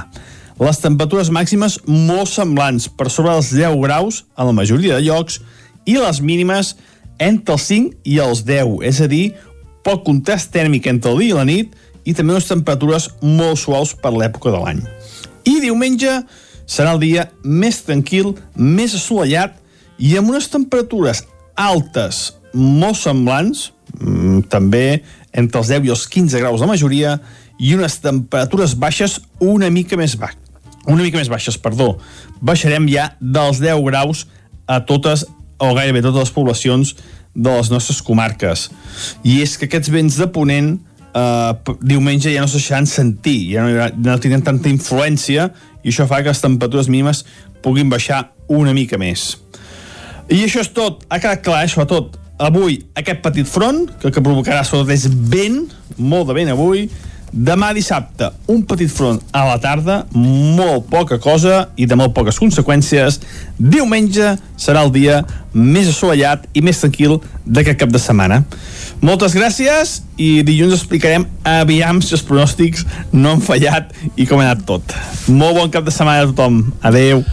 Les 0.61 0.79
temperatures 0.83 1.31
màximes 1.33 1.79
molt 1.87 2.29
semblants, 2.29 2.89
per 2.89 3.09
sobre 3.11 3.33
dels 3.33 3.53
10 3.55 3.79
graus 3.83 4.25
a 4.37 4.45
la 4.45 4.53
majoria 4.53 4.99
de 4.99 5.07
llocs, 5.07 5.41
i 5.89 5.97
les 5.97 6.21
mínimes 6.21 6.75
entre 7.23 7.57
els 7.57 7.65
5 7.71 8.03
i 8.05 8.19
els 8.23 8.45
10, 8.45 8.83
és 8.87 9.01
a 9.01 9.09
dir, 9.11 9.33
poc 9.83 10.05
contrast 10.07 10.53
tèrmic 10.55 10.87
entre 10.91 11.13
el 11.13 11.23
dia 11.23 11.35
i 11.35 11.39
la 11.39 11.47
nit 11.49 11.75
i 12.05 12.15
també 12.15 12.35
unes 12.35 12.49
temperatures 12.51 13.09
molt 13.23 13.61
suaus 13.63 13.95
per 13.99 14.13
l'època 14.15 14.53
de 14.55 14.61
l'any. 14.63 14.83
I 15.47 15.59
diumenge 15.63 16.21
serà 16.67 16.95
el 16.95 17.03
dia 17.03 17.29
més 17.43 17.83
tranquil, 17.87 18.35
més 18.55 18.95
assolellat 18.99 19.59
i 19.99 20.17
amb 20.19 20.31
unes 20.33 20.49
temperatures 20.51 21.25
altes 21.59 22.33
molt 22.53 22.99
semblants, 23.01 23.71
mm, 23.99 24.49
també 24.53 25.03
entre 25.33 25.63
els 25.63 25.69
10 25.73 25.87
i 25.87 25.95
els 25.95 26.07
15 26.07 26.39
graus 26.39 26.61
la 26.61 26.71
majoria, 26.71 27.21
i 27.59 27.75
unes 27.75 27.99
temperatures 28.03 28.75
baixes 28.75 29.21
una 29.39 29.71
mica 29.71 29.97
més 29.97 30.17
baixes. 30.19 30.41
Una 30.87 31.03
mica 31.03 31.20
més 31.20 31.30
baixes, 31.30 31.59
perdó. 31.62 31.97
Baixarem 32.43 32.89
ja 32.91 33.12
dels 33.20 33.61
10 33.62 33.83
graus 33.87 34.26
a 34.66 34.80
totes 34.87 35.26
o 35.62 35.74
gairebé 35.76 36.03
totes 36.03 36.26
les 36.26 36.35
poblacions 36.35 36.95
de 37.35 37.51
les 37.51 37.70
nostres 37.70 38.03
comarques. 38.05 38.68
I 39.24 39.41
és 39.45 39.55
que 39.57 39.68
aquests 39.68 39.93
vents 39.93 40.18
de 40.18 40.26
Ponent 40.35 40.74
eh, 41.14 41.74
diumenge 41.80 42.33
ja 42.33 42.43
no 42.43 42.51
se 42.51 42.59
deixaran 42.59 42.89
sentir, 42.91 43.55
ja 43.55 43.64
no, 43.66 43.89
no 44.03 44.18
tindran 44.20 44.45
tanta 44.47 44.72
influència 44.72 45.51
i 45.83 45.93
això 45.93 46.09
fa 46.11 46.22
que 46.22 46.33
les 46.33 46.43
temperatures 46.43 46.91
mínimes 46.91 47.24
puguin 47.62 47.91
baixar 47.93 48.33
una 48.51 48.74
mica 48.76 48.99
més. 49.01 49.37
I 50.33 50.43
això 50.45 50.62
és 50.62 50.70
tot, 50.74 51.07
ha 51.09 51.20
quedat 51.22 51.43
clar, 51.47 51.62
eh, 51.64 51.70
sobretot 51.70 52.18
avui 52.43 52.80
aquest 52.99 53.22
petit 53.22 53.49
front, 53.49 53.87
que 54.01 54.11
el 54.11 54.14
que 54.14 54.24
provocarà 54.24 54.64
sobretot 54.66 54.93
és 54.95 55.07
vent, 55.30 55.64
molt 55.99 56.30
de 56.30 56.37
vent 56.37 56.53
avui, 56.53 56.89
Demà 57.33 57.70
dissabte, 57.72 58.26
un 58.53 58.61
petit 58.68 58.91
front 58.93 59.16
a 59.33 59.47
la 59.49 59.55
tarda, 59.57 60.03
molt 60.12 60.85
poca 60.93 61.16
cosa 61.16 61.70
i 61.80 61.87
de 61.89 61.97
molt 61.97 62.12
poques 62.12 62.37
conseqüències. 62.37 63.16
Diumenge 63.57 64.35
serà 64.61 64.83
el 64.85 64.93
dia 64.93 65.22
més 65.53 65.89
assolellat 65.91 66.47
i 66.55 66.63
més 66.65 66.81
tranquil 66.81 67.19
d'aquest 67.45 67.81
cap 67.83 67.93
de 67.93 68.01
setmana. 68.03 68.43
Moltes 69.03 69.35
gràcies 69.35 70.01
i 70.21 70.45
dilluns 70.47 70.77
explicarem 70.77 71.27
aviam 71.49 71.99
si 72.05 72.15
els 72.17 72.23
pronòstics 72.27 72.85
no 73.13 73.35
han 73.35 73.43
fallat 73.43 73.91
i 74.15 74.29
com 74.29 74.41
ha 74.41 74.51
anat 74.51 74.67
tot. 74.69 74.95
Molt 75.29 75.59
bon 75.59 75.73
cap 75.75 75.87
de 75.87 75.95
setmana 75.95 76.27
a 76.27 76.31
tothom. 76.31 76.63
Adeu. 76.83 77.25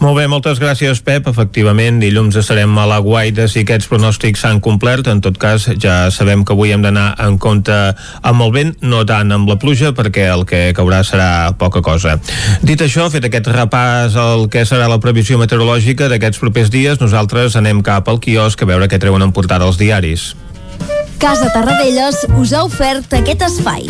Molt 0.00 0.16
bé, 0.16 0.22
moltes 0.32 0.56
gràcies, 0.56 1.02
Pep. 1.04 1.26
Efectivament, 1.28 1.98
dilluns 2.00 2.38
estarem 2.40 2.72
a 2.80 2.86
la 2.88 3.02
guaita 3.04 3.44
si 3.52 3.66
aquests 3.66 3.90
pronòstics 3.90 4.40
s'han 4.40 4.62
complert. 4.64 5.10
En 5.12 5.20
tot 5.20 5.36
cas, 5.36 5.66
ja 5.76 6.06
sabem 6.08 6.40
que 6.40 6.54
avui 6.56 6.72
hem 6.72 6.80
d'anar 6.80 7.18
en 7.20 7.36
compte 7.36 7.76
amb 8.24 8.46
el 8.46 8.54
vent, 8.54 8.70
no 8.80 9.02
tant 9.04 9.28
amb 9.36 9.52
la 9.52 9.58
pluja, 9.60 9.92
perquè 9.92 10.24
el 10.32 10.46
que 10.48 10.62
caurà 10.72 11.02
serà 11.04 11.52
poca 11.60 11.82
cosa. 11.84 12.16
Dit 12.64 12.80
això, 12.80 13.10
fet 13.12 13.28
aquest 13.28 13.52
repàs 13.52 14.16
al 14.16 14.46
que 14.48 14.64
serà 14.64 14.88
la 14.88 15.02
previsió 15.04 15.36
meteorològica 15.36 16.08
d'aquests 16.08 16.40
propers 16.40 16.72
dies, 16.72 16.96
nosaltres 17.04 17.59
anem 17.60 17.84
cap 17.84 18.08
al 18.08 18.20
quiosc 18.24 18.62
a 18.62 18.68
veure 18.68 18.88
què 18.90 18.98
treuen 19.00 19.22
en 19.24 19.32
portada 19.36 19.68
els 19.68 19.78
diaris. 19.80 20.32
Casa 21.20 21.50
Tarradellas 21.52 22.24
us 22.40 22.54
ha 22.56 22.64
ofert 22.64 23.12
aquest 23.20 23.44
espai. 23.44 23.84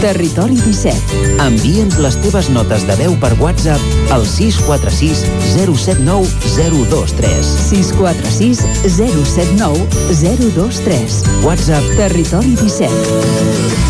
Territori 0.00 0.56
17. 0.56 1.18
Envia'ns 1.44 1.98
les 2.00 2.16
teves 2.22 2.48
notes 2.54 2.86
de 2.88 2.96
veu 3.02 3.18
per 3.20 3.34
WhatsApp 3.42 4.14
al 4.14 4.24
646 4.24 5.26
079 5.58 6.30
023. 6.56 7.52
646 7.66 8.64
079 8.96 9.84
023. 10.22 11.22
WhatsApp 11.44 11.94
Territori 12.00 12.56
17. 12.56 13.89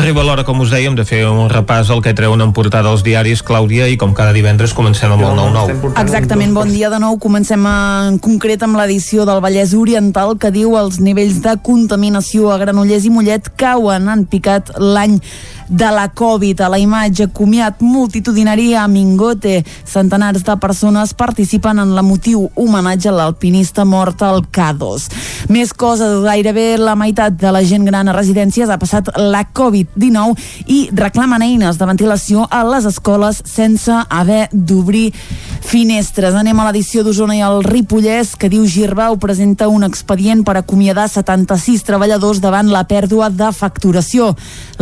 Arriba 0.00 0.22
l'hora, 0.24 0.46
com 0.48 0.62
us 0.64 0.70
dèiem, 0.72 0.94
de 0.96 1.04
fer 1.04 1.18
un 1.28 1.50
repàs 1.52 1.90
al 1.92 2.00
que 2.00 2.14
treuen 2.16 2.40
en 2.40 2.54
portada 2.56 2.88
els 2.88 3.02
diaris, 3.04 3.42
Clàudia, 3.44 3.84
i 3.92 3.98
com 4.00 4.14
cada 4.16 4.32
divendres 4.32 4.72
comencem 4.72 5.12
amb 5.12 5.26
el 5.28 5.34
9-9. 5.36 5.90
Exactament, 6.00 6.54
bon 6.56 6.72
dia 6.72 6.88
de 6.88 6.96
nou. 7.02 7.18
Comencem 7.20 7.66
en 7.68 8.16
concret 8.24 8.64
amb 8.64 8.80
l'edició 8.80 9.28
del 9.28 9.42
Vallès 9.44 9.74
Oriental 9.76 10.38
que 10.40 10.48
diu 10.54 10.72
els 10.80 11.02
nivells 11.04 11.42
de 11.44 11.52
contaminació 11.60 12.48
a 12.48 12.56
Granollers 12.62 13.04
i 13.04 13.12
Mollet 13.12 13.52
cauen, 13.60 14.08
han 14.08 14.24
picat 14.24 14.72
l'any 14.80 15.20
de 15.70 15.90
la 15.94 16.08
Covid. 16.10 16.60
A 16.60 16.68
la 16.68 16.78
imatge, 16.82 17.28
comiat 17.32 17.80
multitudinari 17.80 18.74
a 18.74 18.86
Mingote. 18.90 19.62
Centenars 19.86 20.42
de 20.44 20.56
persones 20.58 21.14
participen 21.14 21.78
en 21.78 21.94
l'emotiu 21.94 22.48
homenatge 22.58 23.08
a 23.08 23.14
l'alpinista 23.14 23.86
mort 23.86 24.22
al 24.26 24.42
K2. 24.50 25.06
Més 25.54 25.72
coses, 25.72 26.18
gairebé 26.26 26.74
la 26.78 26.96
meitat 26.98 27.38
de 27.38 27.52
la 27.54 27.62
gent 27.64 27.86
gran 27.86 28.10
a 28.10 28.16
residències 28.16 28.68
ha 28.68 28.78
passat 28.82 29.12
la 29.16 29.44
Covid-19 29.54 30.66
i 30.66 30.80
reclamen 30.92 31.46
eines 31.46 31.78
de 31.78 31.88
ventilació 31.88 32.48
a 32.50 32.64
les 32.66 32.88
escoles 32.90 33.40
sense 33.46 33.94
haver 34.10 34.48
d'obrir 34.52 35.12
finestres. 35.70 36.34
Anem 36.34 36.58
a 36.58 36.66
l'edició 36.68 37.04
d'Osona 37.06 37.36
i 37.38 37.44
el 37.46 37.62
Ripollès, 37.64 38.34
que 38.34 38.50
diu 38.50 38.66
Girbau 38.66 39.18
presenta 39.22 39.68
un 39.70 39.86
expedient 39.86 40.42
per 40.44 40.56
acomiadar 40.58 41.06
76 41.08 41.86
treballadors 41.86 42.42
davant 42.42 42.70
la 42.72 42.82
pèrdua 42.90 43.30
de 43.30 43.52
facturació. 43.54 44.32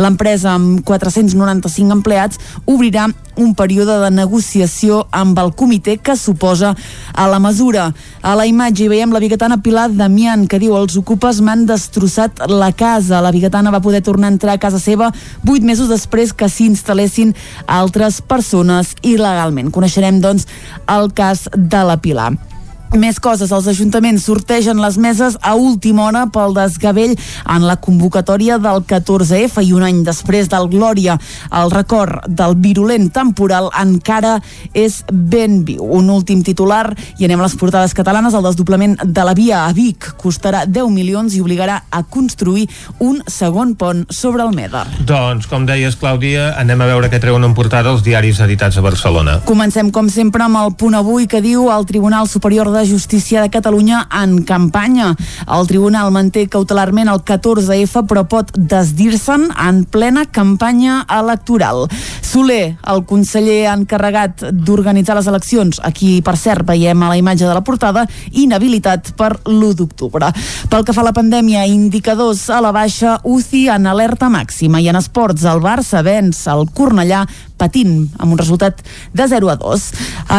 L'empresa, 0.01 0.55
amb 0.55 0.78
495 0.85 1.95
empleats, 1.95 2.39
obrirà 2.65 3.07
un 3.39 3.53
període 3.55 3.95
de 4.01 4.09
negociació 4.11 5.05
amb 5.15 5.39
el 5.39 5.53
comitè 5.55 5.95
que 6.03 6.15
suposa 6.19 6.73
a 7.13 7.27
la 7.31 7.39
mesura. 7.39 7.89
A 8.21 8.35
la 8.35 8.45
imatge 8.49 8.83
hi 8.83 8.89
veiem 8.91 9.13
la 9.15 9.21
biguetana 9.23 9.61
Pilar 9.63 9.87
Damián, 9.95 10.45
que 10.47 10.59
diu 10.59 10.75
els 10.77 10.97
ocupes 10.99 11.39
m'han 11.41 11.65
destrossat 11.69 12.43
la 12.51 12.71
casa. 12.73 13.23
La 13.23 13.31
biguetana 13.31 13.71
va 13.71 13.83
poder 13.85 14.03
tornar 14.03 14.29
a 14.29 14.35
entrar 14.35 14.57
a 14.57 14.61
casa 14.61 14.79
seva 14.79 15.13
vuit 15.43 15.63
mesos 15.63 15.89
després 15.89 16.33
que 16.33 16.49
s'hi 16.49 16.67
instal·lessin 16.73 17.33
altres 17.65 18.21
persones 18.21 18.95
il·legalment. 19.01 19.71
Coneixerem, 19.71 20.19
doncs, 20.21 20.47
el 20.87 21.13
cas 21.15 21.47
de 21.55 21.83
la 21.87 21.99
Pilar. 22.03 22.48
Més 22.97 23.19
coses, 23.21 23.51
els 23.53 23.67
ajuntaments 23.69 24.23
sortegen 24.25 24.79
les 24.81 24.95
meses 24.97 25.35
a 25.45 25.51
última 25.53 26.07
hora 26.07 26.23
pel 26.33 26.55
desgavell 26.55 27.11
en 27.13 27.65
la 27.67 27.75
convocatòria 27.77 28.57
del 28.57 28.81
14F 28.81 29.61
i 29.61 29.75
un 29.77 29.83
any 29.85 29.99
després 30.07 30.49
del 30.49 30.65
Glòria. 30.71 31.19
El 31.53 31.69
record 31.69 32.25
del 32.25 32.55
virulent 32.57 33.11
temporal 33.13 33.69
encara 33.77 34.39
és 34.73 35.03
ben 35.11 35.59
viu. 35.67 35.83
Un 35.85 36.09
últim 36.09 36.41
titular 36.41 36.95
i 37.19 37.27
anem 37.27 37.43
a 37.43 37.45
les 37.45 37.55
portades 37.61 37.93
catalanes. 37.93 38.33
El 38.33 38.47
desdoblament 38.49 38.97
de 39.05 39.27
la 39.27 39.37
via 39.37 39.67
a 39.67 39.69
Vic 39.77 40.09
costarà 40.17 40.63
10 40.65 40.89
milions 40.89 41.37
i 41.37 41.43
obligarà 41.45 41.83
a 41.93 42.01
construir 42.01 42.65
un 42.97 43.21
segon 43.29 43.75
pont 43.77 44.01
sobre 44.09 44.41
el 44.47 44.55
Meder. 44.57 44.87
Doncs, 45.05 45.45
com 45.45 45.69
deies, 45.69 45.99
Clàudia, 46.01 46.55
anem 46.57 46.81
a 46.81 46.89
veure 46.89 47.13
què 47.13 47.21
treuen 47.21 47.45
en 47.45 47.53
portada 47.53 47.93
els 47.93 48.01
diaris 48.01 48.41
editats 48.41 48.81
a 48.81 48.85
Barcelona. 48.85 49.39
Comencem, 49.45 49.93
com 49.93 50.09
sempre, 50.09 50.49
amb 50.49 50.57
el 50.63 50.73
punt 50.73 50.97
avui 50.97 51.29
que 51.29 51.45
diu 51.45 51.69
el 51.69 51.85
Tribunal 51.85 52.25
Superior 52.25 52.73
de 52.73 52.78
Justícia 52.85 53.41
de 53.41 53.49
Catalunya 53.49 54.07
en 54.21 54.43
campanya. 54.43 55.15
El 55.47 55.67
Tribunal 55.67 56.11
manté 56.11 56.47
cautelarment 56.47 57.09
el 57.11 57.23
14F, 57.25 58.05
però 58.07 58.25
pot 58.29 58.51
desdir-se'n 58.55 59.49
en 59.55 59.83
plena 59.85 60.25
campanya 60.25 61.01
electoral. 61.09 61.87
Soler, 62.21 62.77
el 62.91 63.03
conseller 63.09 63.71
encarregat 63.71 64.45
d'organitzar 64.53 65.17
les 65.17 65.27
eleccions, 65.31 65.81
aquí, 65.83 66.19
per 66.21 66.37
cert, 66.37 66.67
veiem 66.67 67.01
a 67.03 67.09
la 67.09 67.17
imatge 67.17 67.47
de 67.47 67.55
la 67.55 67.65
portada, 67.65 68.05
inhabilitat 68.31 69.13
per 69.17 69.31
l'1 69.45 69.73
d'octubre. 69.79 70.31
Pel 70.69 70.85
que 70.85 70.93
fa 70.93 71.01
a 71.01 71.09
la 71.09 71.15
pandèmia, 71.15 71.65
indicadors 71.65 72.47
a 72.53 72.61
la 72.61 72.73
baixa, 72.75 73.17
UCI 73.23 73.67
en 73.73 73.89
alerta 73.89 74.29
màxima 74.29 74.81
i 74.81 74.89
en 74.91 74.99
esports 74.99 75.47
el 75.49 75.63
Barça 75.63 76.03
venç 76.05 76.45
el 76.51 76.67
Cornellà 76.75 77.25
patint 77.59 78.07
amb 78.17 78.33
un 78.33 78.39
resultat 78.39 78.79
de 79.13 79.27
0 79.27 79.51
a 79.51 79.57
2. 79.59 79.85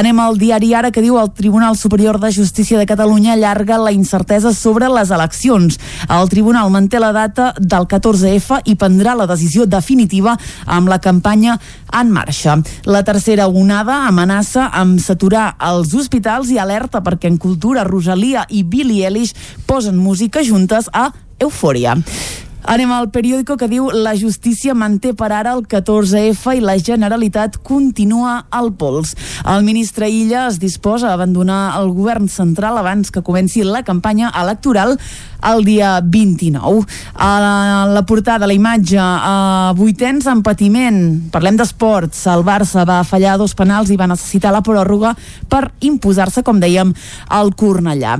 Anem 0.01 0.21
al 0.23 0.39
diari 0.41 0.73
Ara 0.75 0.91
que 0.91 1.05
diu 1.05 1.19
el 1.21 1.31
Tribunal 1.37 1.77
Superior 1.77 2.19
de 2.21 2.33
Justícia 2.33 2.79
de 2.79 2.89
Catalunya 2.89 3.35
allarga 3.37 3.79
la 3.79 3.93
incertesa 3.93 4.55
sobre 4.57 4.89
les 4.89 5.13
eleccions. 5.13 5.79
El 6.09 6.29
Tribunal 6.33 6.71
manté 6.71 7.01
la 7.01 7.13
data 7.13 7.53
del 7.59 7.87
14F 7.91 8.63
i 8.65 8.77
prendrà 8.81 9.15
la 9.15 9.29
decisió 9.31 9.67
definitiva 9.67 10.37
amb 10.67 10.89
la 10.89 11.01
campanya 11.01 11.59
en 11.93 12.11
marxa. 12.11 12.59
La 12.85 13.05
tercera 13.05 13.49
onada 13.49 14.07
amenaça 14.09 14.71
amb 14.73 15.01
saturar 15.03 15.55
els 15.71 15.95
hospitals 15.95 16.51
i 16.51 16.59
alerta 16.59 17.05
perquè 17.05 17.31
en 17.31 17.39
cultura 17.39 17.85
Rosalia 17.85 18.47
i 18.49 18.63
Billie 18.63 19.07
Eilish 19.07 19.35
posen 19.67 19.99
música 19.99 20.45
juntes 20.47 20.89
a 20.93 21.11
Eufòria. 21.41 21.97
Anem 22.69 22.91
al 22.93 23.09
periòdico 23.09 23.57
que 23.57 23.69
diu 23.71 23.89
la 23.95 24.13
justícia 24.19 24.75
manté 24.77 25.15
per 25.17 25.31
ara 25.33 25.55
el 25.57 25.63
14F 25.65 26.53
i 26.59 26.61
la 26.61 26.77
Generalitat 26.77 27.57
continua 27.65 28.47
al 28.51 28.73
pols. 28.77 29.15
El 29.49 29.65
ministre 29.65 30.11
Illa 30.13 30.47
es 30.49 30.61
disposa 30.61 31.09
a 31.09 31.15
abandonar 31.17 31.79
el 31.81 31.89
govern 31.97 32.29
central 32.29 32.77
abans 32.79 33.11
que 33.11 33.25
comenci 33.25 33.65
la 33.65 33.83
campanya 33.83 34.33
electoral 34.43 34.99
el 35.41 35.65
dia 35.65 36.01
29. 36.05 36.85
A 37.15 37.89
la 37.89 38.05
portada, 38.05 38.47
la 38.47 38.55
imatge, 38.55 38.99
a 39.01 39.73
vuitens 39.77 40.29
en 40.29 40.45
patiment. 40.45 41.03
Parlem 41.33 41.57
d'esports. 41.57 42.27
El 42.29 42.45
Barça 42.45 42.85
va 42.85 43.03
fallar 43.09 43.39
dos 43.41 43.57
penals 43.57 43.91
i 43.91 43.99
va 44.01 44.11
necessitar 44.11 44.53
la 44.53 44.65
pròrroga 44.65 45.17
per 45.49 45.71
imposar-se, 45.81 46.45
com 46.45 46.61
dèiem, 46.61 46.93
al 47.29 47.55
Cornellà. 47.57 48.19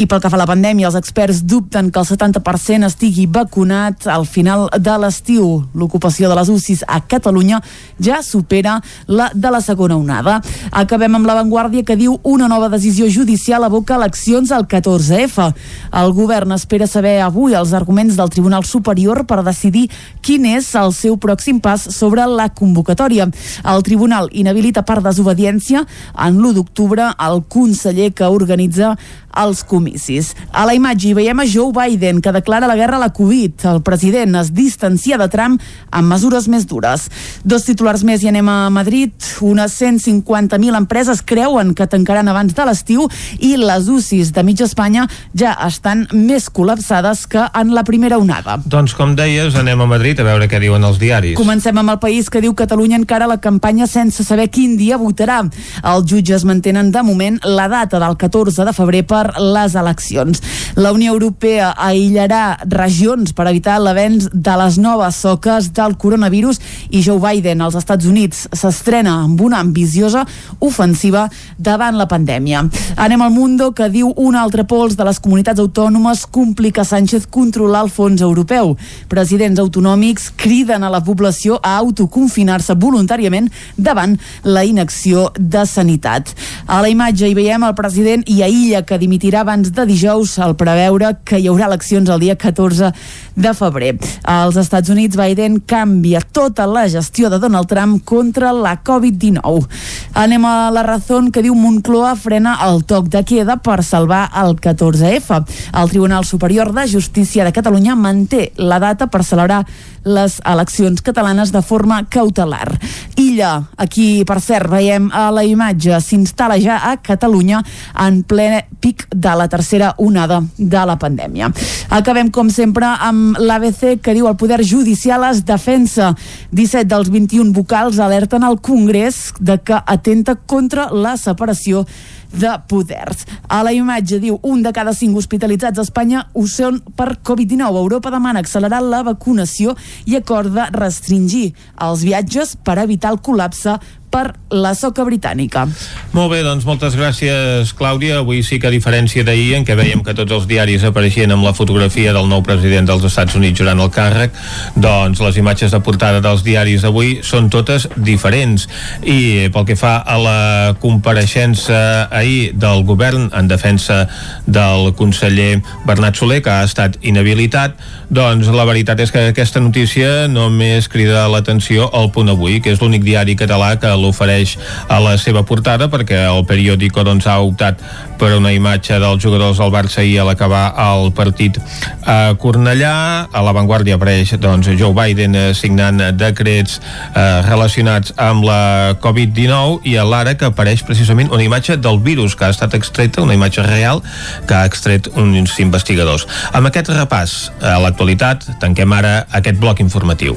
I 0.00 0.06
pel 0.08 0.22
que 0.24 0.30
fa 0.32 0.38
a 0.38 0.40
la 0.40 0.46
pandèmia, 0.48 0.86
els 0.88 0.94
experts 0.96 1.42
dubten 1.44 1.90
que 1.92 2.00
el 2.00 2.06
70% 2.08 2.86
estigui 2.88 3.26
vacunat 3.28 4.06
al 4.08 4.22
final 4.24 4.62
de 4.72 4.94
l'estiu. 4.96 5.66
L'ocupació 5.76 6.30
de 6.30 6.38
les 6.38 6.48
UCIs 6.48 6.86
a 6.88 7.02
Catalunya 7.04 7.58
ja 8.00 8.22
supera 8.24 8.78
la 9.04 9.26
de 9.34 9.50
la 9.52 9.60
segona 9.60 9.98
onada. 10.00 10.38
Acabem 10.72 11.18
amb 11.18 11.28
l'avantguàrdia 11.28 11.84
que 11.84 11.98
diu 12.00 12.16
una 12.24 12.48
nova 12.48 12.70
decisió 12.72 13.10
judicial 13.12 13.68
aboca 13.68 13.98
eleccions 14.00 14.54
al 14.56 14.64
14F. 14.64 15.50
El 15.92 16.16
govern 16.16 16.56
espera 16.56 16.88
saber 16.88 17.18
avui 17.20 17.52
els 17.52 17.76
arguments 17.76 18.16
del 18.16 18.32
Tribunal 18.32 18.64
Superior 18.64 19.26
per 19.28 19.42
decidir 19.44 19.90
quin 20.24 20.48
és 20.48 20.72
el 20.80 20.96
seu 20.96 21.20
pròxim 21.20 21.60
pas 21.60 21.84
sobre 21.92 22.24
la 22.24 22.48
convocatòria. 22.48 23.28
El 23.68 23.84
Tribunal 23.84 24.32
inhabilita 24.32 24.80
per 24.80 25.02
desobediència 25.04 25.84
en 26.16 26.40
l'1 26.40 26.56
d'octubre 26.56 27.12
el 27.20 27.44
conseller 27.52 28.14
que 28.16 28.32
organitza 28.40 28.96
els 29.36 29.62
comicis. 29.64 30.34
A 30.52 30.64
la 30.66 30.74
imatge 30.74 31.10
hi 31.10 31.14
veiem 31.16 31.40
a 31.40 31.46
Joe 31.46 31.72
Biden, 31.74 32.20
que 32.20 32.32
declara 32.32 32.68
la 32.68 32.76
guerra 32.76 32.98
a 32.98 33.04
la 33.04 33.12
Covid. 33.14 33.64
El 33.70 33.82
president 33.86 34.36
es 34.40 34.52
distancia 34.54 35.18
de 35.18 35.28
Trump 35.30 35.60
amb 35.90 36.10
mesures 36.10 36.48
més 36.48 36.66
dures. 36.66 37.06
Dos 37.44 37.66
titulars 37.68 38.04
més 38.06 38.24
i 38.24 38.30
anem 38.30 38.48
a 38.50 38.58
Madrid. 38.70 39.12
Unes 39.40 39.76
150.000 39.80 40.76
empreses 40.76 41.22
creuen 41.22 41.74
que 41.74 41.88
tancaran 41.90 42.28
abans 42.28 42.54
de 42.56 42.66
l'estiu 42.66 43.06
i 43.38 43.54
les 43.60 43.88
UCIs 43.88 44.32
de 44.36 44.44
mitja 44.46 44.66
Espanya 44.68 45.06
ja 45.36 45.54
estan 45.66 46.06
més 46.12 46.50
col·lapsades 46.50 47.26
que 47.30 47.46
en 47.54 47.74
la 47.74 47.84
primera 47.86 48.18
onada. 48.18 48.58
Doncs, 48.64 48.94
com 48.98 49.14
deies, 49.18 49.56
anem 49.58 49.80
a 49.80 49.88
Madrid 49.90 50.20
a 50.20 50.26
veure 50.26 50.48
què 50.50 50.60
diuen 50.62 50.84
els 50.86 51.00
diaris. 51.00 51.38
Comencem 51.38 51.78
amb 51.78 51.94
el 51.94 52.00
país 52.02 52.30
que 52.30 52.42
diu 52.42 52.54
Catalunya 52.58 52.98
encara 53.00 53.30
la 53.30 53.40
campanya 53.40 53.86
sense 53.90 54.24
saber 54.26 54.50
quin 54.52 54.76
dia 54.80 54.98
votarà. 55.00 55.40
Els 55.86 56.06
jutges 56.10 56.44
mantenen 56.44 56.90
de 56.92 57.02
moment 57.06 57.38
la 57.46 57.68
data 57.70 58.00
del 58.02 58.16
14 58.20 58.66
de 58.66 58.74
febrer 58.76 59.04
per 59.08 59.19
les 59.38 59.74
eleccions. 59.74 60.42
La 60.76 60.92
Unió 60.94 61.12
Europea 61.12 61.72
aïllarà 61.76 62.60
regions 62.70 63.34
per 63.36 63.48
evitar 63.50 63.78
l'avenç 63.82 64.28
de 64.32 64.54
les 64.62 64.78
noves 64.78 65.18
soques 65.24 65.70
del 65.76 65.96
coronavirus 66.00 66.60
i 66.90 67.02
Joe 67.02 67.20
Biden 67.20 67.60
als 67.60 67.76
Estats 67.80 68.06
Units 68.06 68.46
s'estrena 68.52 69.16
amb 69.24 69.40
una 69.42 69.60
ambiciosa 69.60 70.24
ofensiva 70.60 71.26
davant 71.58 71.98
la 71.98 72.08
pandèmia. 72.10 72.64
Anem 72.96 73.22
al 73.22 73.34
Mundo 73.34 73.70
que 73.76 73.90
diu 73.92 74.12
un 74.16 74.36
altre 74.38 74.64
pols 74.68 74.96
de 74.96 75.06
les 75.06 75.20
comunitats 75.20 75.60
autònomes 75.60 76.26
complica 76.30 76.84
Sánchez 76.84 77.26
controlar 77.30 77.84
el 77.86 77.92
fons 77.92 78.22
europeu. 78.22 78.76
Presidents 79.10 79.60
autonòmics 79.60 80.30
criden 80.40 80.84
a 80.84 80.90
la 80.92 81.02
població 81.04 81.58
a 81.62 81.76
autoconfinar-se 81.78 82.76
voluntàriament 82.80 83.50
davant 83.76 84.16
la 84.44 84.64
inacció 84.64 85.30
de 85.38 85.64
sanitat. 85.66 86.34
A 86.66 86.80
la 86.82 86.90
imatge 86.92 87.28
hi 87.28 87.36
veiem 87.36 87.64
el 87.66 87.76
president 87.78 88.24
i 88.30 88.40
aïlla 88.46 88.84
que 88.86 88.98
dimitirà 89.10 89.40
abans 89.42 89.72
de 89.74 89.84
dijous 89.88 90.36
al 90.38 90.52
preveure 90.54 91.08
que 91.26 91.40
hi 91.40 91.48
haurà 91.50 91.66
eleccions 91.66 92.06
el 92.14 92.20
dia 92.22 92.36
14 92.38 92.92
de 93.34 93.52
febrer. 93.58 93.96
Als 94.22 94.54
Estats 94.60 94.92
Units, 94.92 95.18
Biden 95.18 95.58
canvia 95.66 96.20
tota 96.22 96.68
la 96.70 96.84
gestió 96.88 97.26
de 97.30 97.40
Donald 97.42 97.66
Trump 97.66 98.04
contra 98.06 98.52
la 98.54 98.76
Covid-19. 98.86 99.66
Anem 100.14 100.46
a 100.46 100.70
la 100.70 100.84
raó 100.86 101.18
que 101.34 101.42
diu 101.42 101.56
Moncloa 101.58 102.14
frena 102.14 102.54
el 102.68 102.84
toc 102.86 103.08
de 103.10 103.24
queda 103.26 103.56
per 103.58 103.82
salvar 103.82 104.28
el 104.44 104.54
14F. 104.54 105.42
El 105.74 105.90
Tribunal 105.90 106.24
Superior 106.24 106.70
de 106.72 106.86
Justícia 106.86 107.44
de 107.44 107.52
Catalunya 107.52 107.96
manté 107.98 108.52
la 108.56 108.78
data 108.78 109.08
per 109.10 109.24
celebrar 109.24 109.64
les 110.04 110.40
eleccions 110.46 111.02
catalanes 111.02 111.52
de 111.52 111.62
forma 111.62 112.02
cautelar. 112.08 112.78
Illa, 113.20 113.66
aquí, 113.76 114.22
per 114.26 114.40
cert, 114.40 114.70
veiem 114.72 115.10
a 115.12 115.28
la 115.34 115.44
imatge, 115.44 115.98
s'instal·la 116.00 116.58
ja 116.62 116.78
a 116.90 116.96
Catalunya 117.04 117.60
en 118.00 118.22
ple 118.24 118.64
pic 118.80 119.06
de 119.12 119.34
la 119.36 119.48
tercera 119.52 119.92
onada 119.98 120.40
de 120.56 120.84
la 120.86 120.96
pandèmia. 121.00 121.50
Acabem, 121.90 122.30
com 122.32 122.48
sempre, 122.50 122.86
amb 122.86 123.38
l'ABC 123.40 123.98
que 124.02 124.14
diu 124.16 124.28
el 124.30 124.38
Poder 124.40 124.62
Judicial 124.64 125.26
es 125.28 125.44
defensa. 125.44 126.14
17 126.50 126.88
dels 126.90 127.10
21 127.12 127.52
vocals 127.56 128.00
alerten 128.00 128.44
al 128.44 128.60
Congrés 128.60 129.30
de 129.40 129.58
que 129.58 129.82
atenta 129.84 130.36
contra 130.36 130.88
la 130.92 131.16
separació 131.20 131.84
de 132.32 132.52
poders. 132.70 133.26
A 133.48 133.62
la 133.66 133.72
imatge 133.74 134.20
diu 134.22 134.38
un 134.46 134.62
de 134.62 134.72
cada 134.74 134.94
cinc 134.96 135.16
hospitalitzats 135.18 135.78
a 135.80 135.86
Espanya 135.86 136.26
ho 136.34 136.46
són 136.46 136.80
per 136.96 137.18
Covid-19. 137.26 137.82
Europa 137.82 138.12
demana 138.12 138.42
accelerar 138.44 138.82
la 138.84 139.02
vacunació 139.06 139.76
i 140.06 140.16
acorda 140.18 140.68
restringir 140.74 141.50
els 141.86 142.04
viatges 142.06 142.56
per 142.56 142.78
evitar 142.82 143.14
el 143.14 143.20
col·lapse 143.24 143.78
per 144.10 144.34
la 144.50 144.72
soca 144.74 145.04
britànica. 145.06 145.64
Molt 146.12 146.32
bé, 146.32 146.40
doncs 146.42 146.66
moltes 146.66 146.96
gràcies, 146.98 147.70
Clàudia. 147.78 148.18
Avui 148.20 148.42
sí 148.42 148.58
que 148.58 148.66
a 148.66 148.74
diferència 148.74 149.22
d'ahir, 149.24 149.54
en 149.60 149.66
què 149.66 149.76
veiem 149.78 150.02
que 150.06 150.14
tots 150.18 150.34
els 150.34 150.48
diaris 150.50 150.82
apareixien 150.84 151.30
amb 151.30 151.46
la 151.46 151.54
fotografia 151.54 152.12
del 152.16 152.26
nou 152.28 152.42
president 152.42 152.88
dels 152.90 153.06
Estats 153.06 153.38
Units 153.38 153.60
jurant 153.62 153.78
el 153.80 153.92
càrrec, 153.94 154.34
doncs 154.74 155.22
les 155.22 155.38
imatges 155.38 155.70
de 155.70 155.80
portada 155.86 156.20
dels 156.24 156.42
diaris 156.42 156.82
d'avui 156.82 157.20
són 157.26 157.46
totes 157.54 157.86
diferents. 157.96 158.66
I 159.06 159.48
pel 159.54 159.68
que 159.68 159.78
fa 159.78 159.96
a 160.02 160.18
la 160.18 160.40
compareixença 160.82 162.08
ahir 162.10 162.50
del 162.58 162.82
govern 162.88 163.30
en 163.36 163.48
defensa 163.48 164.02
del 164.46 164.90
conseller 164.98 165.60
Bernat 165.86 166.18
Soler, 166.18 166.42
que 166.42 166.50
ha 166.50 166.66
estat 166.66 166.98
inhabilitat, 167.06 167.78
doncs 168.10 168.50
la 168.50 168.66
veritat 168.66 168.98
és 169.00 169.14
que 169.14 169.28
aquesta 169.30 169.62
notícia 169.62 170.26
només 170.26 170.90
crida 170.90 171.28
l'atenció 171.30 171.86
al 171.94 172.10
punt 172.10 172.34
avui, 172.34 172.58
que 172.58 172.74
és 172.74 172.82
l'únic 172.82 173.06
diari 173.06 173.38
català 173.38 173.76
que 173.78 173.99
l'ofereix 174.00 174.56
a 174.88 175.00
la 175.02 175.16
seva 175.20 175.44
portada 175.46 175.90
perquè 175.92 176.24
el 176.28 176.44
periòdico 176.48 177.04
doncs, 177.06 177.28
ha 177.28 177.38
optat 177.44 177.80
per 178.20 178.34
una 178.36 178.52
imatge 178.52 178.98
dels 179.00 179.22
jugadors 179.22 179.60
del 179.60 179.72
Barça 179.72 180.04
i 180.04 180.16
a 180.20 180.26
l'acabar 180.28 180.74
el 180.90 181.10
partit 181.16 181.56
a 182.04 182.34
Cornellà. 182.40 182.92
A 183.32 183.44
l'avantguàrdia 183.44 183.96
apareix 183.96 184.34
doncs, 184.40 184.68
Joe 184.78 184.92
Biden 184.96 185.36
eh, 185.36 185.46
signant 185.56 186.02
decrets 186.20 186.78
eh, 186.80 187.40
relacionats 187.48 188.14
amb 188.20 188.44
la 188.44 188.96
Covid-19 189.00 189.80
i 189.88 189.96
a 189.96 190.04
l'ara 190.04 190.36
que 190.36 190.50
apareix 190.50 190.84
precisament 190.86 191.32
una 191.32 191.46
imatge 191.46 191.78
del 191.80 192.00
virus 192.04 192.36
que 192.36 192.48
ha 192.48 192.54
estat 192.54 192.76
extreta, 192.76 193.24
una 193.24 193.36
imatge 193.38 193.64
real 193.66 194.04
que 194.46 194.56
ha 194.56 194.66
extret 194.68 195.08
uns 195.16 195.58
investigadors. 195.62 196.28
Amb 196.52 196.68
aquest 196.68 196.92
repàs 196.92 197.38
a 197.60 197.78
l'actualitat 197.80 198.50
tanquem 198.60 198.98
ara 199.00 199.22
aquest 199.40 199.60
bloc 199.60 199.80
informatiu. 199.80 200.36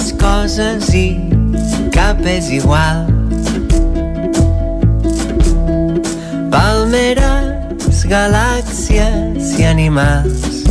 Moltes 0.00 0.12
coses 0.12 0.94
i 0.94 1.18
cap 1.92 2.20
és 2.24 2.48
igual. 2.50 3.06
Palmeres, 6.50 8.04
galàxies 8.08 9.58
i 9.58 9.64
animals. 9.64 10.64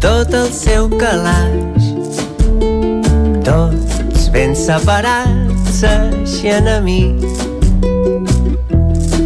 Tot 0.00 0.34
el 0.34 0.50
seu 0.52 0.88
calaix. 0.98 1.90
Tots 3.44 4.30
ben 4.30 4.54
separats, 4.54 5.82
així 5.82 6.54
a 6.54 6.78
mi 6.80 7.14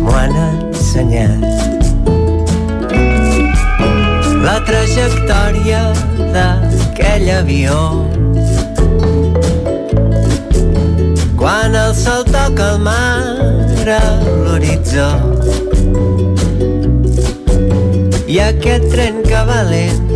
m'ho 0.01 0.17
han 0.17 0.37
ensenyat. 0.49 1.45
La 4.49 4.61
trajectòria 4.65 5.85
d'aquell 6.99 7.31
avió. 7.31 8.07
Quan 11.37 11.75
el 11.75 11.95
sol 11.95 12.25
toca 12.25 12.75
el 12.75 12.79
mar 12.81 13.23
a 13.89 14.01
l'horitzó. 14.43 15.09
I 18.27 18.39
aquest 18.45 18.91
tren 18.93 19.23
que 19.25 19.45
va 19.49 19.63
lent 19.71 20.11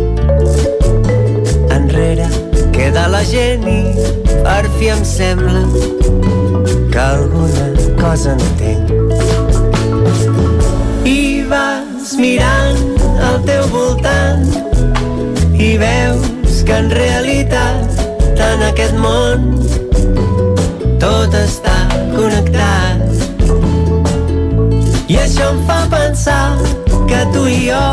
enrere 1.73 2.27
queda 2.75 3.07
la 3.09 3.23
gent 3.25 3.65
i 3.65 3.79
per 4.43 4.67
fi 4.77 4.91
em 4.93 5.01
sembla 5.03 5.63
que 6.91 6.99
alguna 6.99 7.65
cosa 8.03 8.35
entenc. 8.35 8.85
I 11.07 11.43
vas 11.49 12.13
mirant 12.19 12.85
al 13.31 13.41
teu 13.49 13.65
voltant 13.73 14.47
i 15.57 15.73
veus 15.81 16.42
que 16.65 16.77
en 16.77 16.89
realitat 16.91 18.01
en 18.39 18.61
aquest 18.67 18.95
món 18.99 19.45
tot 21.01 21.33
està 21.35 21.75
connectat. 22.13 23.01
I 25.11 25.19
això 25.23 25.49
em 25.51 25.61
fa 25.67 25.79
pensar 25.91 26.55
que 27.09 27.21
tu 27.33 27.45
i 27.49 27.59
jo 27.67 27.83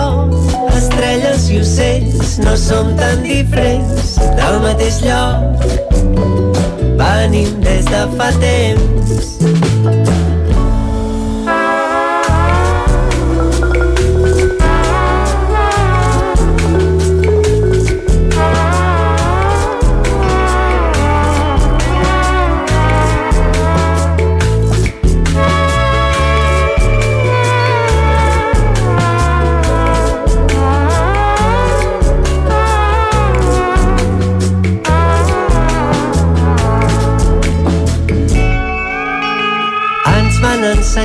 estrelles 0.76 1.48
i 1.50 1.60
ocells 1.64 2.38
no 2.44 2.56
som 2.56 2.94
tan 3.00 3.22
diferents 3.26 4.16
del 4.38 4.60
mateix 4.66 5.02
lloc. 5.06 5.66
Venim 7.00 7.60
des 7.64 7.84
de 7.90 8.04
fa 8.16 8.30
temps 8.42 9.36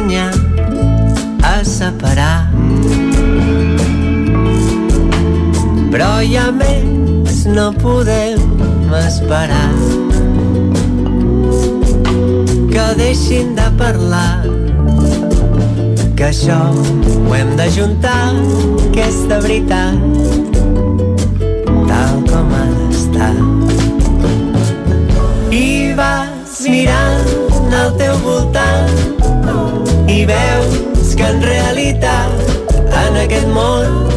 ensenyar 0.06 0.32
a 1.44 1.64
separar. 1.64 2.50
Però 5.92 6.22
ja 6.22 6.52
més 6.52 7.46
no 7.46 7.72
podem 7.74 8.40
esperar 9.00 9.72
que 12.72 12.86
deixin 12.98 13.56
de 13.56 13.70
parlar 13.78 14.44
que 16.16 16.30
això 16.30 16.60
ho 16.74 17.36
hem 17.36 17.56
de 17.56 17.70
juntar 17.72 18.34
que 18.92 19.08
és 19.08 19.22
de 19.30 19.40
veritat 19.40 19.96
tal 21.88 22.22
com 22.28 22.54
ha 22.56 22.66
d'estar 22.76 23.34
i 25.52 25.94
vas 25.96 26.62
mirant 26.68 27.74
al 27.76 27.96
teu 28.00 28.16
voltant 28.24 29.16
i 30.08 30.26
veus 30.26 31.16
que 31.16 31.26
en 31.26 31.42
realitat 31.42 32.32
en 33.06 33.18
aquest 33.24 33.48
món 33.54 34.10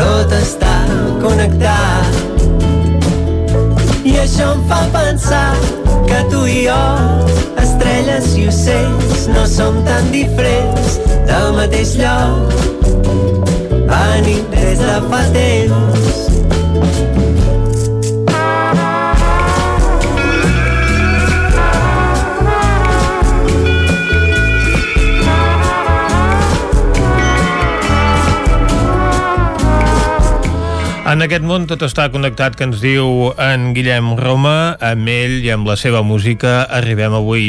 tot 0.00 0.32
està 0.34 0.76
connectat. 1.22 2.18
I 4.04 4.16
això 4.24 4.50
em 4.56 4.64
fa 4.70 4.80
pensar 4.94 5.54
que 6.08 6.22
tu 6.32 6.42
i 6.50 6.64
jo 6.66 6.80
estrelles 7.62 8.32
i 8.40 8.48
ocells 8.50 9.28
no 9.34 9.46
som 9.46 9.82
tan 9.86 10.10
diferents 10.14 10.98
del 11.30 11.52
mateix 11.58 11.94
lloc. 12.00 12.58
Venim 13.90 14.42
des 14.56 14.82
de 14.82 14.98
fa 15.10 15.22
temps 15.36 16.20
En 31.10 31.24
aquest 31.24 31.42
món 31.42 31.64
tot 31.66 31.80
està 31.82 32.04
connectat 32.14 32.54
que 32.54 32.62
ens 32.68 32.78
diu 32.78 33.32
en 33.42 33.72
Guillem 33.74 34.12
Roma, 34.14 34.76
amb 34.86 35.08
ell 35.10 35.40
i 35.42 35.48
amb 35.50 35.66
la 35.66 35.74
seva 35.74 36.04
música 36.06 36.60
arribem 36.70 37.16
avui 37.18 37.48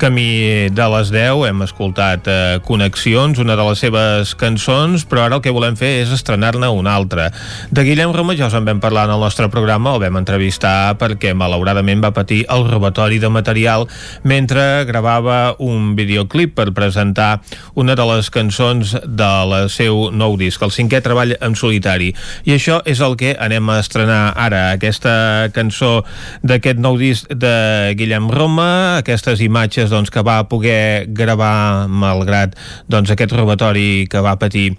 camí 0.00 0.70
de 0.72 0.86
les 0.94 1.10
10, 1.12 1.42
hem 1.50 1.60
escoltat 1.66 2.30
eh, 2.32 2.36
Connexions, 2.64 3.36
una 3.42 3.52
de 3.58 3.66
les 3.66 3.82
seves 3.84 4.32
cançons, 4.40 5.04
però 5.04 5.26
ara 5.26 5.36
el 5.36 5.42
que 5.44 5.52
volem 5.52 5.76
fer 5.76 5.90
és 5.98 6.14
estrenar-ne 6.16 6.70
una 6.72 6.94
altra. 6.96 7.26
De 7.68 7.84
Guillem 7.84 8.14
Roma 8.16 8.32
ja 8.38 8.48
us 8.48 8.56
en 8.56 8.64
vam 8.70 8.80
parlar 8.80 9.04
en 9.10 9.12
el 9.18 9.20
nostre 9.26 9.50
programa, 9.52 9.92
el 9.92 10.00
vam 10.06 10.16
entrevistar 10.22 10.96
perquè 10.96 11.34
malauradament 11.36 12.00
va 12.00 12.14
patir 12.16 12.46
el 12.48 12.64
robatori 12.70 13.20
de 13.20 13.28
material 13.28 13.84
mentre 14.24 14.86
gravava 14.88 15.58
un 15.60 15.92
videoclip 16.00 16.56
per 16.56 16.70
presentar 16.72 17.42
una 17.76 17.92
de 17.92 18.08
les 18.14 18.32
cançons 18.32 18.96
del 19.04 19.54
seu 19.68 20.08
nou 20.16 20.40
disc, 20.40 20.64
el 20.64 20.72
cinquè 20.72 21.04
treball 21.04 21.36
en 21.42 21.60
solitari. 21.60 22.14
I 22.48 22.56
això 22.56 22.80
és 22.88 23.01
el 23.02 23.16
que 23.20 23.34
anem 23.38 23.68
a 23.70 23.78
estrenar 23.82 24.32
ara, 24.38 24.62
aquesta 24.76 25.50
cançó 25.54 26.02
d'aquest 26.46 26.80
nou 26.82 26.96
disc 27.00 27.28
de 27.28 27.94
Guillem 27.98 28.30
Roma, 28.32 28.98
aquestes 29.00 29.42
imatges 29.44 29.90
doncs, 29.92 30.10
que 30.12 30.22
va 30.24 30.40
poder 30.48 31.06
gravar 31.12 31.88
malgrat 31.88 32.56
doncs, 32.90 33.12
aquest 33.12 33.34
robatori 33.36 34.06
que 34.10 34.22
va 34.24 34.36
patir 34.40 34.72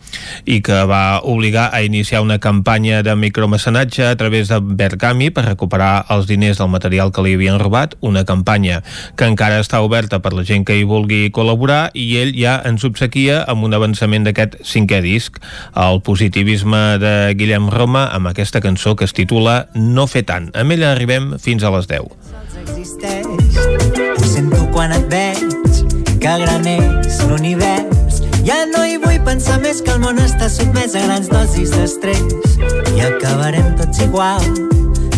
i 0.45 0.61
que 0.65 0.83
va 0.89 1.21
obligar 1.23 1.69
a 1.73 1.83
iniciar 1.83 2.23
una 2.23 2.39
campanya 2.39 3.03
de 3.03 3.15
micromecenatge 3.15 4.07
a 4.07 4.15
través 4.15 4.47
de 4.49 4.59
Bergami 4.63 5.29
per 5.29 5.45
recuperar 5.47 6.05
els 6.13 6.27
diners 6.27 6.59
del 6.61 6.71
material 6.71 7.11
que 7.11 7.23
li 7.25 7.35
havien 7.37 7.59
robat, 7.61 7.97
una 8.01 8.25
campanya 8.25 8.81
que 9.17 9.27
encara 9.27 9.61
està 9.61 9.81
oberta 9.83 10.21
per 10.23 10.33
la 10.33 10.45
gent 10.47 10.65
que 10.67 10.77
hi 10.77 10.87
vulgui 10.87 11.29
col·laborar 11.33 11.89
i 11.93 12.07
ell 12.21 12.33
ja 12.37 12.59
ens 12.67 12.85
obsequia 12.87 13.43
amb 13.49 13.65
un 13.67 13.75
avançament 13.75 14.27
d'aquest 14.27 14.59
cinquè 14.67 15.01
disc, 15.03 15.39
el 15.75 16.01
positivisme 16.05 16.83
de 17.01 17.13
Guillem 17.37 17.69
Roma 17.73 18.05
amb 18.13 18.29
aquesta 18.29 18.61
cançó 18.61 18.95
que 18.95 19.07
es 19.09 19.13
titula 19.17 19.67
No 19.73 20.05
fer 20.07 20.23
tant. 20.29 20.51
Amb 20.53 20.75
ella 20.75 20.91
arribem 20.93 21.33
fins 21.41 21.63
a 21.63 21.71
les 21.73 21.89
10. 21.89 22.13
existeix. 22.61 23.25
Ho 24.17 24.27
sento 24.27 24.61
quan 24.71 24.93
et 24.93 25.07
veig, 25.09 25.41
que 26.21 26.35
gran 26.43 26.67
és 26.67 27.19
l'univers. 27.27 28.21
Ja 28.45 28.63
no 28.69 28.83
hi 28.85 28.97
vull 29.01 29.19
pensar 29.25 29.59
més 29.63 29.81
que 29.81 29.93
el 29.95 30.01
món 30.03 30.19
està 30.21 30.49
sotmès 30.51 30.95
a 30.95 31.05
grans 31.07 31.29
dosis 31.31 31.73
d'estrès. 31.73 32.57
I 32.93 33.05
acabarem 33.07 33.73
tots 33.79 34.03
igual, 34.03 34.43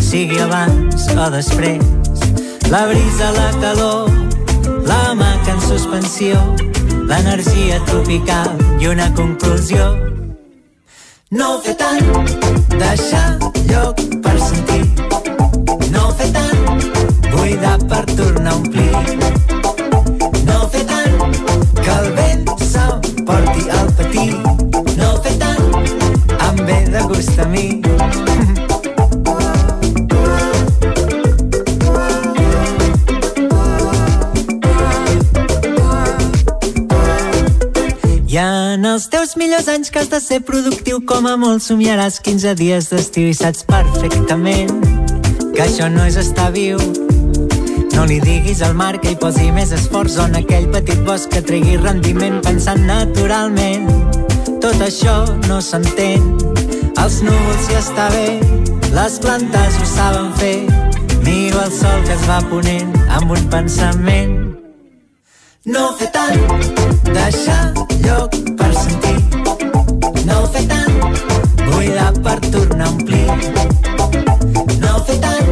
sigui 0.00 0.40
abans 0.40 1.08
o 1.14 1.30
després. 1.34 1.82
La 2.70 2.86
brisa, 2.90 3.30
la 3.36 3.50
calor, 3.62 4.10
la 4.86 5.14
mà 5.14 5.36
que 5.44 5.54
en 5.54 5.60
suspensió 5.62 6.40
l'energia 7.06 7.78
tropical 7.86 8.56
i 8.80 8.90
una 8.90 9.12
conclusió. 9.14 9.92
No 11.32 11.58
fer 11.58 11.72
tant, 11.74 12.06
deixar 12.78 13.38
lloc 13.66 13.98
per 14.22 14.34
sentir. 14.38 14.84
No 15.90 16.12
fer 16.14 16.28
tant, 16.30 16.84
buidar 17.32 17.80
per 17.90 18.04
tornar 18.12 18.52
a 18.52 18.54
omplir. 18.54 18.92
No 20.46 20.68
fer 20.70 20.84
tant, 20.86 21.18
que 21.82 21.96
el 21.96 22.08
vent 22.20 22.46
s'emporti 22.62 23.66
al 23.80 23.90
patí. 23.98 24.28
No 25.02 25.10
fer 25.26 25.34
tant, 25.42 25.66
em 26.46 26.64
ve 26.64 26.78
de 26.94 27.02
gust 27.10 27.42
a 27.42 27.48
mi. 27.56 27.66
I 38.36 38.38
en 38.42 38.84
els 38.84 39.06
teus 39.08 39.30
millors 39.40 39.64
anys 39.72 39.88
que 39.88 40.02
has 40.02 40.10
de 40.12 40.18
ser 40.20 40.42
productiu 40.44 40.98
com 41.08 41.24
a 41.24 41.38
molt 41.40 41.62
somiaràs 41.64 42.18
15 42.20 42.50
dies 42.58 42.90
d'estiu 42.90 43.30
i 43.30 43.36
saps 43.38 43.62
perfectament 43.64 44.74
que 45.54 45.62
això 45.64 45.86
no 45.88 46.02
és 46.04 46.18
estar 46.20 46.50
viu. 46.52 46.76
No 47.94 48.04
li 48.04 48.18
diguis 48.20 48.60
al 48.66 48.74
mar 48.76 48.98
que 49.00 49.14
hi 49.14 49.16
posi 49.22 49.46
més 49.56 49.72
esforç 49.72 50.18
on 50.20 50.36
aquell 50.36 50.68
petit 50.74 51.00
bosc 51.06 51.32
que 51.32 51.40
tregui 51.48 51.78
rendiment 51.80 52.42
pensant 52.44 52.84
naturalment. 52.84 53.88
Tot 54.60 54.84
això 54.84 55.16
no 55.46 55.62
s'entén. 55.64 56.26
Els 56.92 57.22
núvols 57.24 57.70
ja 57.70 57.80
està 57.80 58.10
bé, 58.18 58.26
les 58.98 59.16
plantes 59.24 59.80
ho 59.80 59.88
saben 59.94 60.28
fer. 60.42 60.58
Miro 61.24 61.64
el 61.64 61.72
sol 61.72 62.04
que 62.04 62.12
es 62.20 62.28
va 62.28 62.42
ponent 62.52 62.92
amb 63.16 63.32
un 63.32 63.48
pensament. 63.48 64.55
No 65.66 65.80
fer 65.98 66.06
tant, 66.14 66.42
deixar 67.06 67.72
lloc 68.04 68.36
per 68.58 68.68
sentir. 68.76 69.16
No 70.28 70.36
fer 70.54 70.62
tant, 70.70 71.00
buidar 71.64 72.12
per 72.26 72.36
tornar 72.52 72.86
a 72.86 72.92
omplir. 72.92 73.26
No 74.84 74.92
fer 75.08 75.18
tant, 75.24 75.50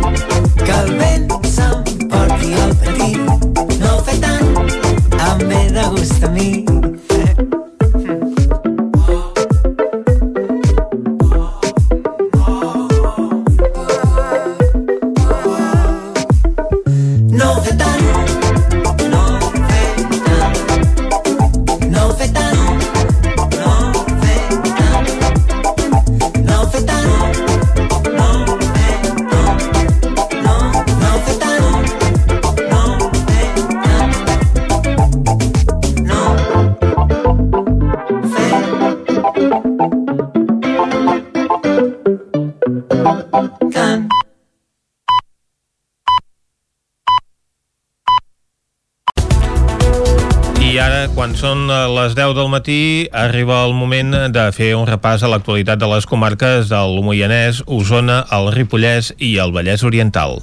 són 51.44 51.68
eh, 51.68 51.76
les 51.92 52.14
10 52.16 52.32
del 52.38 52.48
matí, 52.48 52.80
arriba 53.12 53.58
el 53.66 53.74
moment 53.76 54.16
de 54.32 54.46
fer 54.56 54.72
un 54.78 54.88
repàs 54.88 55.24
a 55.24 55.28
l'actualitat 55.28 55.82
de 55.82 55.90
les 55.92 56.08
comarques 56.08 56.72
del 56.72 57.00
Moianès, 57.04 57.60
Osona, 57.68 58.22
el 58.32 58.52
Ripollès 58.56 59.12
i 59.20 59.36
el 59.44 59.52
Vallès 59.52 59.84
Oriental. 59.84 60.40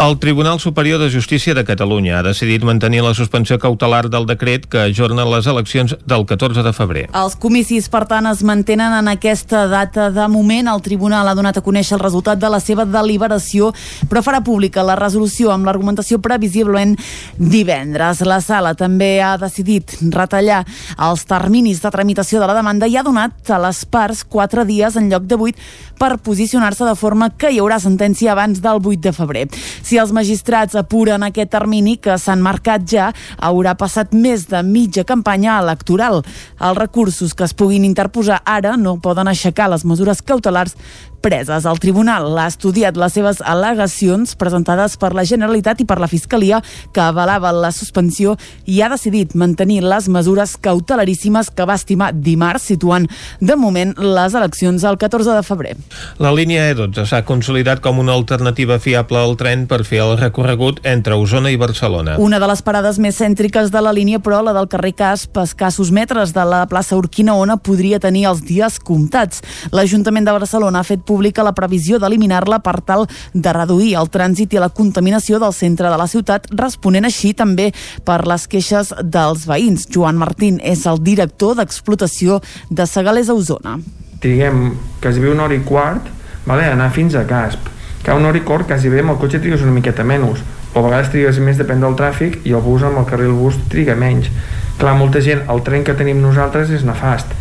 El 0.00 0.18
Tribunal 0.18 0.58
Superior 0.58 0.98
de 0.98 1.10
Justícia 1.10 1.52
de 1.52 1.62
Catalunya 1.62 2.14
ha 2.18 2.22
decidit 2.24 2.62
mantenir 2.64 3.02
la 3.04 3.12
suspensió 3.12 3.58
cautelar 3.60 4.06
del 4.08 4.24
decret 4.24 4.62
que 4.64 4.78
ajorna 4.80 5.26
les 5.28 5.44
eleccions 5.44 5.92
del 6.08 6.22
14 6.24 6.62
de 6.64 6.72
febrer. 6.72 7.02
Els 7.12 7.34
comicis, 7.36 7.90
per 7.92 8.06
tant, 8.08 8.24
es 8.30 8.40
mantenen 8.40 8.96
en 8.96 9.10
aquesta 9.12 9.66
data. 9.68 10.06
De 10.08 10.24
moment, 10.32 10.70
el 10.72 10.80
Tribunal 10.80 11.28
ha 11.28 11.34
donat 11.36 11.58
a 11.60 11.62
conèixer 11.66 11.98
el 11.98 12.00
resultat 12.00 12.40
de 12.40 12.48
la 12.48 12.62
seva 12.64 12.86
deliberació, 12.88 13.74
però 14.08 14.22
farà 14.24 14.40
pública 14.40 14.80
la 14.80 14.96
resolució 14.96 15.52
amb 15.52 15.68
l'argumentació 15.68 16.16
previsiblement 16.24 16.96
divendres. 17.36 18.24
La 18.24 18.40
sala 18.40 18.72
també 18.72 19.18
ha 19.20 19.34
decidit 19.36 19.98
retallar 20.00 20.62
els 20.96 21.26
terminis 21.28 21.84
de 21.84 21.92
tramitació 21.92 22.40
de 22.40 22.48
la 22.48 22.56
demanda 22.56 22.88
i 22.88 22.96
ha 22.96 23.04
donat 23.04 23.52
a 23.52 23.60
les 23.68 23.84
parts 23.84 24.24
quatre 24.24 24.64
dies 24.64 24.96
en 24.96 25.12
lloc 25.12 25.28
de 25.28 25.36
vuit 25.44 25.60
per 26.00 26.16
posicionar-se 26.24 26.86
de 26.88 26.94
forma 26.96 27.28
que 27.36 27.50
hi 27.52 27.58
haurà 27.60 27.76
sentència 27.82 28.32
abans 28.32 28.62
del 28.64 28.80
8 28.80 29.02
de 29.04 29.12
febrer. 29.12 29.44
Si 29.84 30.00
els 30.00 30.14
magistrats 30.16 30.78
apuren 30.80 31.26
aquest 31.26 31.52
termini 31.52 31.98
que 32.00 32.16
s'han 32.16 32.40
marcat 32.40 32.86
ja, 32.88 33.10
haurà 33.36 33.76
passat 33.76 34.14
més 34.16 34.46
de 34.48 34.62
mitja 34.64 35.04
campanya 35.04 35.58
electoral. 35.60 36.22
Els 36.56 36.80
recursos 36.80 37.36
que 37.36 37.44
es 37.44 37.52
puguin 37.52 37.84
interposar 37.84 38.40
ara 38.48 38.78
no 38.80 38.96
poden 39.04 39.28
aixecar 39.28 39.68
les 39.68 39.84
mesures 39.84 40.24
cautelars 40.24 40.76
preses. 41.20 41.66
El 41.68 41.78
tribunal 41.82 42.38
ha 42.38 42.46
estudiat 42.50 42.96
les 42.98 43.14
seves 43.14 43.40
al·legacions 43.44 44.34
presentades 44.40 44.96
per 45.00 45.12
la 45.16 45.24
Generalitat 45.28 45.80
i 45.80 45.86
per 45.88 46.00
la 46.00 46.08
Fiscalia 46.10 46.60
que 46.94 47.02
avalava 47.04 47.52
la 47.52 47.72
suspensió 47.74 48.36
i 48.66 48.80
ha 48.80 48.90
decidit 48.92 49.36
mantenir 49.38 49.82
les 49.84 50.08
mesures 50.08 50.56
cautelaríssimes 50.60 51.50
que 51.54 51.66
va 51.68 51.76
estimar 51.78 52.12
dimarts, 52.14 52.68
situant 52.70 53.06
de 53.40 53.56
moment 53.56 53.94
les 53.98 54.34
eleccions 54.34 54.84
el 54.84 54.98
14 55.00 55.36
de 55.36 55.44
febrer. 55.46 55.76
La 56.18 56.32
línia 56.34 56.70
E12 56.72 57.06
s'ha 57.10 57.22
consolidat 57.28 57.82
com 57.84 58.00
una 58.00 58.14
alternativa 58.16 58.78
fiable 58.80 59.20
al 59.20 59.36
tren 59.40 59.66
per 59.70 59.82
fer 59.84 60.02
el 60.04 60.16
recorregut 60.20 60.80
entre 60.88 61.18
Osona 61.20 61.52
i 61.52 61.58
Barcelona. 61.60 62.16
Una 62.18 62.40
de 62.40 62.48
les 62.50 62.62
parades 62.64 62.98
més 63.02 63.18
cèntriques 63.20 63.70
de 63.72 63.82
la 63.84 63.92
línia, 63.96 64.20
però, 64.22 64.40
la 64.44 64.54
del 64.56 64.68
carrer 64.72 64.94
Casp, 64.96 65.36
a 65.38 65.44
escassos 65.48 65.92
metres 65.94 66.34
de 66.36 66.44
la 66.46 66.64
plaça 66.70 66.98
Urquinaona, 66.98 67.58
podria 67.60 68.00
tenir 68.00 68.26
els 68.30 68.42
dies 68.46 68.78
comptats. 68.80 69.44
L'Ajuntament 69.74 70.26
de 70.26 70.36
Barcelona 70.36 70.80
ha 70.80 70.86
fet 70.86 71.04
pública 71.10 71.46
la 71.46 71.54
previsió 71.56 71.98
d'eliminar-la 71.98 72.60
per 72.62 72.78
tal 72.86 73.08
de 73.34 73.54
reduir 73.56 73.96
el 73.98 74.12
trànsit 74.14 74.54
i 74.54 74.62
la 74.62 74.70
contaminació 74.70 75.42
del 75.42 75.56
centre 75.56 75.90
de 75.90 75.98
la 75.98 76.06
ciutat, 76.10 76.46
responent 76.54 77.08
així 77.08 77.34
també 77.34 77.70
per 78.06 78.22
les 78.30 78.46
queixes 78.50 78.94
dels 79.02 79.48
veïns. 79.50 79.88
Joan 79.90 80.20
Martín 80.20 80.62
és 80.62 80.86
el 80.86 81.02
director 81.02 81.58
d'explotació 81.58 82.38
de 82.70 82.86
Segalés 82.86 83.28
a 83.28 83.34
Osona. 83.34 83.76
Triguem 84.22 84.70
quasi 85.02 85.26
una 85.26 85.48
hora 85.48 85.56
i 85.56 85.64
quart 85.66 86.08
vale, 86.46 86.64
anar 86.70 86.90
fins 86.94 87.14
a 87.14 87.26
Casp. 87.26 87.68
Que 88.04 88.14
una 88.16 88.30
hora 88.30 88.38
i 88.38 88.46
quart 88.46 88.68
quasi 88.68 88.88
bé 88.88 89.02
amb 89.02 89.14
el 89.14 89.20
cotxe 89.20 89.42
trigues 89.42 89.62
una 89.66 89.74
miqueta 89.76 90.06
menys 90.06 90.40
o 90.72 90.78
a 90.78 90.84
vegades 90.86 91.10
trigues 91.10 91.40
més 91.42 91.58
depèn 91.58 91.82
del 91.82 91.96
tràfic 91.98 92.40
i 92.46 92.54
el 92.54 92.62
bus 92.64 92.84
amb 92.86 93.00
el 93.00 93.06
carril 93.08 93.34
bus 93.36 93.58
triga 93.72 93.96
menys 93.98 94.30
clar, 94.78 94.94
molta 94.96 95.20
gent, 95.24 95.42
el 95.50 95.62
tren 95.66 95.84
que 95.84 95.96
tenim 95.98 96.20
nosaltres 96.22 96.70
és 96.72 96.86
nefast 96.86 97.32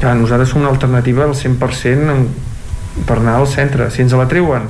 clar, 0.00 0.16
nosaltres 0.16 0.54
som 0.54 0.64
una 0.64 0.72
alternativa 0.72 1.26
al 1.26 1.36
100% 1.36 2.14
en, 2.14 2.24
per 3.06 3.18
anar 3.18 3.38
al 3.40 3.48
centre 3.50 3.90
si 3.90 4.02
ens 4.04 4.16
la 4.16 4.28
treuen 4.30 4.66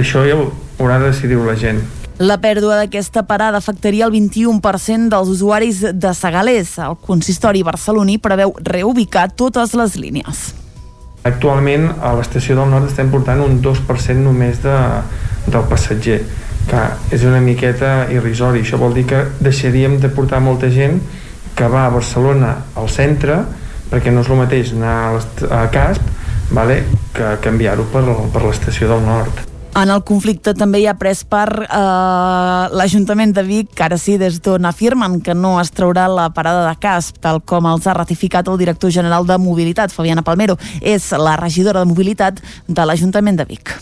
això 0.00 0.26
ja 0.26 0.36
ho 0.36 0.50
haurà 0.78 0.98
de 1.00 1.10
decidir 1.12 1.40
la 1.44 1.56
gent 1.56 1.80
La 2.20 2.36
pèrdua 2.36 2.74
d'aquesta 2.76 3.22
parada 3.24 3.56
afectaria 3.62 4.04
el 4.04 4.12
21% 4.12 5.08
dels 5.08 5.28
usuaris 5.32 5.78
de 5.96 6.10
Segalés. 6.12 6.74
El 6.76 6.98
consistori 7.00 7.62
barceloní 7.64 8.18
preveu 8.20 8.52
reubicar 8.60 9.30
totes 9.32 9.72
les 9.72 9.96
línies. 9.96 10.42
Actualment 11.24 11.86
a 11.96 12.12
l'estació 12.18 12.58
del 12.58 12.68
nord 12.68 12.90
estem 12.90 13.08
portant 13.08 13.40
un 13.40 13.56
2% 13.64 14.20
només 14.20 14.60
de, 14.60 14.76
del 15.48 15.64
passatger 15.72 16.20
que 16.68 16.82
és 17.16 17.24
una 17.24 17.40
miqueta 17.40 18.06
irrisori 18.12 18.60
això 18.60 18.78
vol 18.80 18.94
dir 18.94 19.06
que 19.08 19.24
deixaríem 19.40 19.98
de 20.00 20.12
portar 20.12 20.42
molta 20.44 20.68
gent 20.72 21.00
que 21.56 21.68
va 21.72 21.86
a 21.86 21.92
Barcelona 21.94 22.52
al 22.76 22.88
centre 22.92 23.40
perquè 23.90 24.12
no 24.12 24.22
és 24.22 24.30
el 24.30 24.38
mateix 24.38 24.72
anar 24.76 24.96
a, 25.16 25.64
Casp 25.72 26.04
vale, 26.50 26.82
que 27.14 27.36
canviar-ho 27.44 27.86
per, 27.92 28.04
per 28.32 28.44
l'estació 28.46 28.90
del 28.90 29.06
nord 29.06 29.46
En 29.78 29.90
el 29.94 30.00
conflicte 30.02 30.50
també 30.58 30.80
hi 30.82 30.86
ha 30.90 30.96
pres 30.98 31.20
part 31.30 31.62
eh, 31.62 32.62
l'Ajuntament 32.74 33.30
de 33.36 33.44
Vic, 33.46 33.68
que 33.78 33.84
ara 33.86 33.98
sí, 34.02 34.16
des 34.18 34.40
d'on 34.42 34.66
afirmen 34.66 35.20
que 35.22 35.34
no 35.34 35.52
es 35.60 35.70
traurà 35.70 36.08
la 36.10 36.26
parada 36.34 36.64
de 36.66 36.74
casp, 36.82 37.20
tal 37.22 37.38
com 37.46 37.68
els 37.70 37.86
ha 37.86 37.94
ratificat 37.94 38.50
el 38.50 38.58
director 38.58 38.90
general 38.90 39.28
de 39.28 39.38
Mobilitat, 39.38 39.94
Fabiana 39.94 40.26
Palmero. 40.26 40.58
És 40.82 41.12
la 41.14 41.36
regidora 41.38 41.84
de 41.84 41.92
Mobilitat 41.92 42.42
de 42.66 42.86
l'Ajuntament 42.86 43.38
de 43.38 43.46
Vic. 43.46 43.76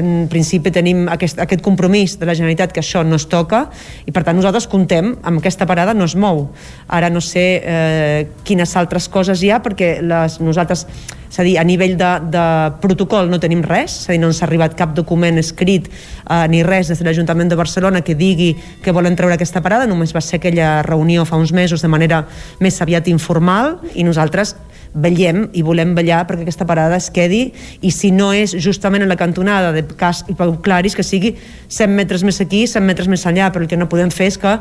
en 0.00 0.28
principi 0.30 0.70
tenim 0.70 1.08
aquest, 1.10 1.40
aquest 1.42 1.60
compromís 1.66 2.14
de 2.20 2.24
la 2.24 2.34
Generalitat 2.34 2.72
que 2.72 2.80
això 2.80 3.02
no 3.04 3.18
es 3.18 3.26
toca 3.28 3.64
i 4.06 4.12
per 4.14 4.22
tant 4.24 4.38
nosaltres 4.38 4.68
contem 4.70 5.16
amb 5.26 5.40
aquesta 5.42 5.66
parada 5.66 5.94
no 5.94 6.06
es 6.06 6.14
mou. 6.16 6.46
Ara 6.88 7.10
no 7.10 7.20
sé 7.20 7.46
eh, 7.60 8.28
quines 8.44 8.76
altres 8.76 9.08
coses 9.08 9.42
hi 9.42 9.50
ha 9.50 9.58
perquè 9.60 9.98
les, 10.00 10.38
nosaltres 10.40 10.86
és 11.30 11.38
a 11.38 11.44
dir, 11.46 11.56
a 11.60 11.64
nivell 11.64 11.94
de, 11.98 12.10
de 12.34 12.44
protocol 12.82 13.30
no 13.30 13.38
tenim 13.38 13.62
res, 13.62 14.00
és 14.02 14.08
a 14.08 14.14
dir, 14.16 14.20
no 14.22 14.32
ens 14.32 14.40
ha 14.42 14.48
arribat 14.48 14.74
cap 14.78 14.96
document 14.96 15.38
escrit 15.38 15.86
eh, 15.86 16.46
ni 16.50 16.64
res 16.66 16.90
des 16.90 16.98
de 16.98 17.06
l'Ajuntament 17.06 17.52
de 17.52 17.58
Barcelona 17.58 18.02
que 18.02 18.16
digui 18.18 18.50
que 18.82 18.94
volen 18.96 19.14
treure 19.18 19.38
aquesta 19.38 19.62
parada, 19.62 19.86
només 19.86 20.14
va 20.16 20.24
ser 20.24 20.40
aquella 20.40 20.80
reunió 20.82 21.24
fa 21.28 21.38
uns 21.38 21.54
mesos 21.54 21.86
de 21.86 21.92
manera 21.92 22.24
més 22.58 22.80
aviat 22.82 23.06
informal 23.14 23.78
i 23.94 24.04
nosaltres 24.04 24.56
vetllem 24.90 25.44
i 25.54 25.62
volem 25.62 25.92
vetllar 25.94 26.24
perquè 26.26 26.42
aquesta 26.42 26.66
parada 26.66 26.98
es 26.98 27.10
quedi 27.14 27.44
i 27.86 27.92
si 27.94 28.10
no 28.10 28.32
és 28.34 28.56
justament 28.58 29.04
en 29.04 29.10
la 29.10 29.18
cantonada 29.18 29.70
de 29.70 29.84
Cas 29.86 30.24
i 30.26 30.34
Pau 30.34 30.56
Claris 30.64 30.96
que 30.98 31.06
sigui 31.06 31.36
100 31.68 31.94
metres 31.94 32.24
més 32.26 32.40
aquí, 32.42 32.64
100 32.66 32.82
metres 32.86 33.10
més 33.10 33.22
allà 33.26 33.52
però 33.54 33.62
el 33.62 33.70
que 33.70 33.78
no 33.78 33.88
podem 33.90 34.10
fer 34.10 34.32
és 34.32 34.38
que 34.40 34.58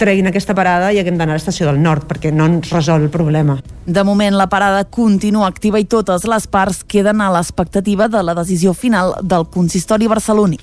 treguin 0.00 0.30
aquesta 0.30 0.56
parada 0.56 0.94
i 0.94 0.98
haguem 1.00 1.18
d'anar 1.20 1.36
a 1.36 1.38
l'estació 1.38 1.68
del 1.68 1.82
nord 1.82 2.06
perquè 2.08 2.32
no 2.32 2.48
ens 2.48 2.72
resol 2.72 3.04
el 3.04 3.12
problema. 3.12 3.58
De 3.90 4.04
moment 4.06 4.36
la 4.36 4.46
parada 4.48 4.84
continua 4.84 5.48
activa 5.48 5.80
i 5.80 5.84
totes 5.84 6.24
les 6.28 6.46
parts 6.46 6.82
queden 6.88 7.20
a 7.20 7.30
l'expectativa 7.34 8.06
de 8.08 8.22
la 8.24 8.34
decisió 8.38 8.72
final 8.72 9.12
del 9.20 9.44
consistori 9.52 10.08
barceloní. 10.08 10.60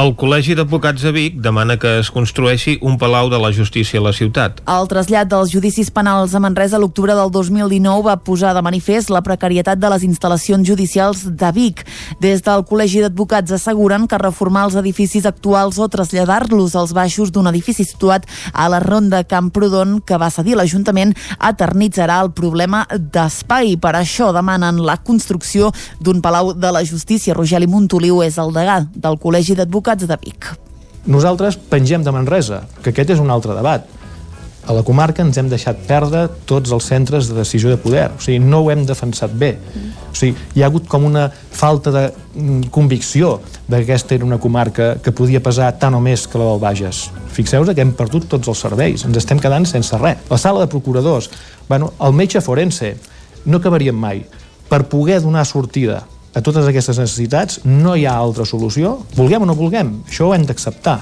El 0.00 0.14
Col·legi 0.18 0.56
d'Advocats 0.58 1.04
de 1.06 1.12
Vic 1.14 1.38
demana 1.44 1.76
que 1.78 1.98
es 2.00 2.10
construeixi 2.10 2.78
un 2.80 2.96
palau 2.98 3.30
de 3.30 3.38
la 3.42 3.52
justícia 3.52 4.00
a 4.00 4.04
la 4.06 4.14
ciutat. 4.16 4.62
El 4.66 4.88
trasllat 4.90 5.30
dels 5.30 5.52
judicis 5.52 5.90
penals 5.94 6.34
a 6.34 6.42
Manresa 6.42 6.78
a 6.78 6.82
l'octubre 6.82 7.14
del 7.14 7.30
2019 7.30 8.06
va 8.08 8.16
posar 8.16 8.54
de 8.56 8.64
manifest 8.64 9.12
la 9.12 9.22
precarietat 9.22 9.78
de 9.78 9.92
les 9.92 10.06
instal·lacions 10.08 10.66
judicials 10.66 11.26
de 11.28 11.52
Vic. 11.54 11.84
Des 12.22 12.42
del 12.42 12.64
Col·legi 12.66 13.04
d'Advocats 13.04 13.54
asseguren 13.58 14.08
que 14.08 14.18
reformar 14.18 14.66
els 14.70 14.78
edificis 14.80 15.28
actuals 15.28 15.78
o 15.78 15.88
traslladar-los 15.90 16.74
als 16.74 16.96
baixos 16.96 17.30
d'un 17.30 17.52
edifici 17.52 17.84
situat 17.84 18.26
a 18.54 18.70
la 18.72 18.79
ronda 18.80 19.22
Camprodon 19.28 20.00
que 20.06 20.18
va 20.20 20.30
cedir 20.32 20.56
l'Ajuntament 20.58 21.14
eternitzarà 21.36 22.20
el 22.24 22.32
problema 22.32 22.86
d'espai. 22.90 23.76
Per 23.80 23.94
això 23.98 24.32
demanen 24.36 24.80
la 24.86 24.98
construcció 25.04 25.70
d'un 26.00 26.20
Palau 26.24 26.54
de 26.54 26.72
la 26.72 26.84
Justícia. 26.84 27.36
Rogeli 27.36 27.68
Montoliu 27.70 28.24
és 28.26 28.40
el 28.40 28.52
degà 28.56 28.80
del 28.90 29.20
Col·legi 29.20 29.56
d'Advocats 29.58 30.08
de 30.08 30.18
Vic. 30.24 30.50
Nosaltres 31.06 31.56
pengem 31.70 32.02
de 32.04 32.12
Manresa, 32.12 32.64
que 32.82 32.92
aquest 32.92 33.16
és 33.16 33.22
un 33.22 33.30
altre 33.32 33.56
debat. 33.56 33.86
A 34.70 34.72
la 34.72 34.84
comarca 34.86 35.24
ens 35.26 35.34
hem 35.40 35.48
deixat 35.50 35.80
perdre 35.88 36.28
tots 36.46 36.70
els 36.70 36.84
centres 36.86 37.26
de 37.26 37.34
decisió 37.34 37.72
de 37.72 37.78
poder. 37.82 38.04
O 38.14 38.20
sigui, 38.22 38.38
no 38.38 38.60
ho 38.62 38.68
hem 38.70 38.84
defensat 38.86 39.32
bé. 39.34 39.56
O 40.06 40.14
sigui, 40.14 40.36
hi 40.54 40.62
ha 40.62 40.68
hagut 40.70 40.86
com 40.86 41.08
una 41.08 41.24
falta 41.32 41.90
de 41.90 42.04
mm, 42.12 42.68
convicció 42.70 43.32
de 43.66 43.80
que 43.80 43.88
aquesta 43.88 44.14
era 44.14 44.28
una 44.28 44.38
comarca 44.38 44.92
que 45.02 45.10
podia 45.10 45.42
pesar 45.42 45.72
tant 45.82 45.98
o 45.98 46.04
més 46.04 46.28
que 46.30 46.38
la 46.38 46.46
del 46.52 46.62
Bages. 46.62 47.02
Fixeu-vos 47.34 47.74
que 47.74 47.82
hem 47.82 47.96
perdut 47.98 48.30
tots 48.30 48.54
els 48.54 48.62
serveis, 48.62 49.02
ens 49.10 49.18
estem 49.18 49.42
quedant 49.42 49.66
sense 49.66 49.98
res. 49.98 50.22
La 50.30 50.38
sala 50.38 50.62
de 50.62 50.70
procuradors, 50.70 51.32
bueno, 51.66 51.90
el 51.98 52.14
metge 52.14 52.38
forense, 52.38 52.94
no 53.50 53.58
acabaríem 53.58 53.98
mai. 53.98 54.22
Per 54.70 54.84
poder 54.86 55.18
donar 55.26 55.48
sortida 55.50 56.04
a 56.30 56.46
totes 56.46 56.70
aquestes 56.70 57.02
necessitats 57.02 57.64
no 57.66 57.98
hi 57.98 58.06
ha 58.06 58.14
altra 58.14 58.46
solució, 58.46 59.00
vulguem 59.18 59.42
o 59.42 59.50
no 59.50 59.58
vulguem, 59.58 59.96
això 60.06 60.30
ho 60.30 60.34
hem 60.38 60.46
d'acceptar, 60.46 61.00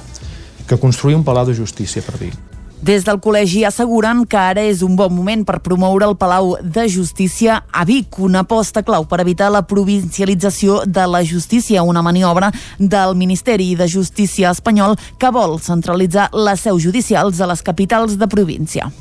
que 0.64 0.80
construir 0.80 1.20
un 1.20 1.28
palau 1.28 1.44
de 1.44 1.60
justícia 1.60 2.00
per 2.00 2.16
dir. 2.16 2.32
Des 2.78 3.02
del 3.02 3.18
col·legi 3.18 3.64
asseguren 3.66 4.20
que 4.30 4.38
ara 4.38 4.62
és 4.62 4.84
un 4.86 4.94
bon 4.96 5.10
moment 5.10 5.40
per 5.42 5.56
promoure 5.64 6.06
el 6.06 6.14
Palau 6.16 6.52
de 6.62 6.84
Justícia 6.86 7.56
a 7.74 7.82
Vic, 7.84 8.20
una 8.22 8.44
aposta 8.46 8.84
clau 8.86 9.02
per 9.10 9.18
evitar 9.24 9.48
la 9.50 9.64
provincialització 9.66 10.84
de 10.86 11.08
la 11.10 11.24
justícia, 11.26 11.82
una 11.82 12.04
maniobra 12.06 12.52
del 12.78 13.16
Ministeri 13.18 13.72
de 13.74 13.88
Justícia 13.90 14.52
espanyol 14.54 14.94
que 15.18 15.32
vol 15.34 15.58
centralitzar 15.58 16.28
les 16.32 16.62
seus 16.62 16.84
judicials 16.86 17.42
a 17.42 17.50
les 17.50 17.66
capitals 17.66 18.14
de 18.14 18.30
província. 18.30 18.92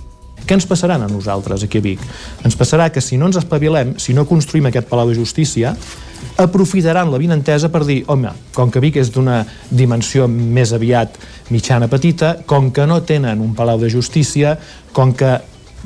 Què 0.47 0.57
ens 0.57 0.65
passaran 0.65 1.05
a 1.05 1.11
nosaltres 1.11 1.61
aquí 1.63 1.77
a 1.77 1.85
Vic? 1.85 2.01
Ens 2.47 2.57
passarà 2.57 2.89
que 2.89 3.01
si 3.03 3.17
no 3.17 3.29
ens 3.29 3.37
espavilem, 3.37 3.93
si 4.01 4.17
no 4.17 4.25
construïm 4.25 4.71
aquest 4.71 4.89
Palau 4.89 5.13
de 5.13 5.19
Justícia, 5.19 5.75
aprofitaran 6.37 7.11
la 7.11 7.19
vinentesa 7.19 7.71
per 7.73 7.83
dir, 7.87 8.03
home, 8.07 8.31
com 8.53 8.71
que 8.71 8.81
Vic 8.83 8.99
és 9.01 9.09
d'una 9.13 9.41
dimensió 9.69 10.27
més 10.29 10.73
aviat 10.75 11.17
mitjana 11.49 11.89
petita, 11.89 12.35
com 12.45 12.71
que 12.71 12.85
no 12.85 13.01
tenen 13.01 13.41
un 13.41 13.55
palau 13.57 13.81
de 13.81 13.89
justícia, 13.89 14.55
com 14.93 15.13
que 15.17 15.37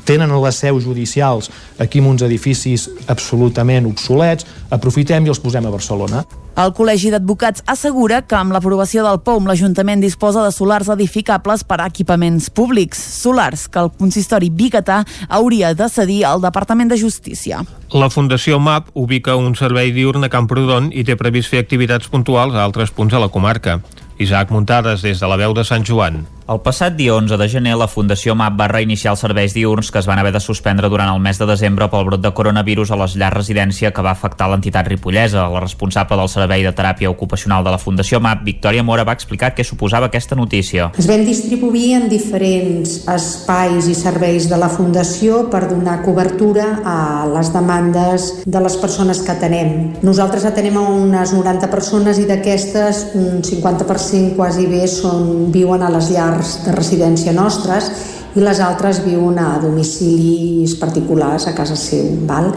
tenen 0.05 0.33
les 0.41 0.57
seus 0.63 0.83
judicials 0.83 1.51
aquí 1.81 1.99
en 1.99 2.11
uns 2.13 2.21
edificis 2.21 2.87
absolutament 3.09 3.89
obsolets, 3.89 4.45
aprofitem 4.69 5.25
i 5.25 5.33
els 5.33 5.41
posem 5.41 5.65
a 5.65 5.73
Barcelona. 5.73 6.23
El 6.61 6.73
Col·legi 6.75 7.09
d'Advocats 7.13 7.63
assegura 7.71 8.19
que 8.27 8.35
amb 8.35 8.51
l'aprovació 8.51 9.05
del 9.05 9.21
POUM 9.23 9.47
l'Ajuntament 9.47 10.01
disposa 10.03 10.43
de 10.43 10.51
solars 10.51 10.89
edificables 10.91 11.63
per 11.63 11.79
a 11.79 11.87
equipaments 11.87 12.49
públics, 12.51 12.99
solars 13.21 13.69
que 13.71 13.79
el 13.79 13.91
consistori 13.95 14.51
biguetà 14.51 14.99
hauria 15.29 15.71
de 15.73 15.87
cedir 15.89 16.25
al 16.27 16.43
Departament 16.43 16.91
de 16.91 16.99
Justícia. 16.99 17.63
La 17.95 18.11
Fundació 18.11 18.59
MAP 18.59 18.91
ubica 18.93 19.37
un 19.39 19.55
servei 19.55 19.95
diurn 19.95 20.27
a 20.27 20.31
Camprodon 20.31 20.91
i 20.91 21.07
té 21.07 21.15
previst 21.15 21.49
fer 21.51 21.63
activitats 21.63 22.11
puntuals 22.11 22.53
a 22.53 22.67
altres 22.67 22.91
punts 22.91 23.15
de 23.15 23.23
la 23.23 23.31
comarca. 23.31 23.79
Isaac 24.21 24.51
Muntades, 24.51 25.01
des 25.01 25.19
de 25.19 25.27
la 25.27 25.37
veu 25.39 25.53
de 25.57 25.63
Sant 25.65 25.87
Joan. 25.87 26.25
El 26.51 26.59
passat 26.61 26.93
dia 26.97 27.15
11 27.15 27.37
de 27.39 27.47
gener, 27.47 27.77
la 27.79 27.87
Fundació 27.87 28.35
MAP 28.35 28.57
va 28.59 28.67
reiniciar 28.67 29.15
els 29.15 29.21
serveis 29.23 29.53
diurns 29.55 29.87
que 29.89 30.01
es 30.01 30.07
van 30.09 30.19
haver 30.19 30.33
de 30.35 30.41
suspendre 30.43 30.89
durant 30.91 31.09
el 31.09 31.21
mes 31.23 31.39
de 31.39 31.47
desembre 31.47 31.70
pel 31.75 32.05
brot 32.07 32.21
de 32.23 32.31
coronavirus 32.33 32.91
a 32.91 32.97
les 32.99 33.15
llars 33.19 33.35
residència 33.35 33.91
que 33.91 34.03
va 34.03 34.11
afectar 34.11 34.47
l'entitat 34.51 34.87
ripollesa. 34.87 35.47
La 35.51 35.61
responsable 35.63 36.17
del 36.17 36.29
Servei 36.29 36.63
de 36.63 36.73
Teràpia 36.75 37.09
Ocupacional 37.09 37.63
de 37.63 37.71
la 37.73 37.79
Fundació 37.81 38.19
MAP, 38.19 38.43
Victòria 38.45 38.83
Mora, 38.83 39.05
va 39.07 39.15
explicar 39.17 39.53
què 39.55 39.63
suposava 39.63 40.09
aquesta 40.09 40.35
notícia. 40.35 40.91
Es 40.97 41.07
vam 41.09 41.25
distribuir 41.25 41.93
en 41.99 42.07
diferents 42.11 43.07
espais 43.11 43.87
i 43.87 43.95
serveis 43.95 44.49
de 44.49 44.57
la 44.57 44.69
Fundació 44.69 45.45
per 45.51 45.67
donar 45.69 46.01
cobertura 46.05 46.81
a 46.85 47.25
les 47.31 47.51
demandes 47.53 48.29
de 48.45 48.63
les 48.63 48.77
persones 48.81 49.21
que 49.21 49.35
atenem. 49.35 49.75
Nosaltres 50.01 50.45
atenem 50.49 50.77
a 50.77 50.87
unes 50.89 51.35
90 51.37 51.69
persones 51.71 52.19
i 52.19 52.25
d'aquestes 52.29 53.11
un 53.15 53.43
50% 53.45 54.35
quasi 54.35 54.67
bé 54.71 54.87
són, 54.89 55.51
viuen 55.53 55.83
a 55.83 55.91
les 55.93 56.09
llars 56.11 56.61
de 56.65 56.75
residència 56.75 57.33
nostres 57.35 57.91
i 58.35 58.39
les 58.39 58.61
altres 58.63 59.01
viuen 59.03 59.37
a 59.41 59.59
domicilis 59.59 60.75
particulars 60.79 61.47
a 61.47 61.51
casa 61.51 61.60
seu. 61.65 62.07
Val? 62.27 62.51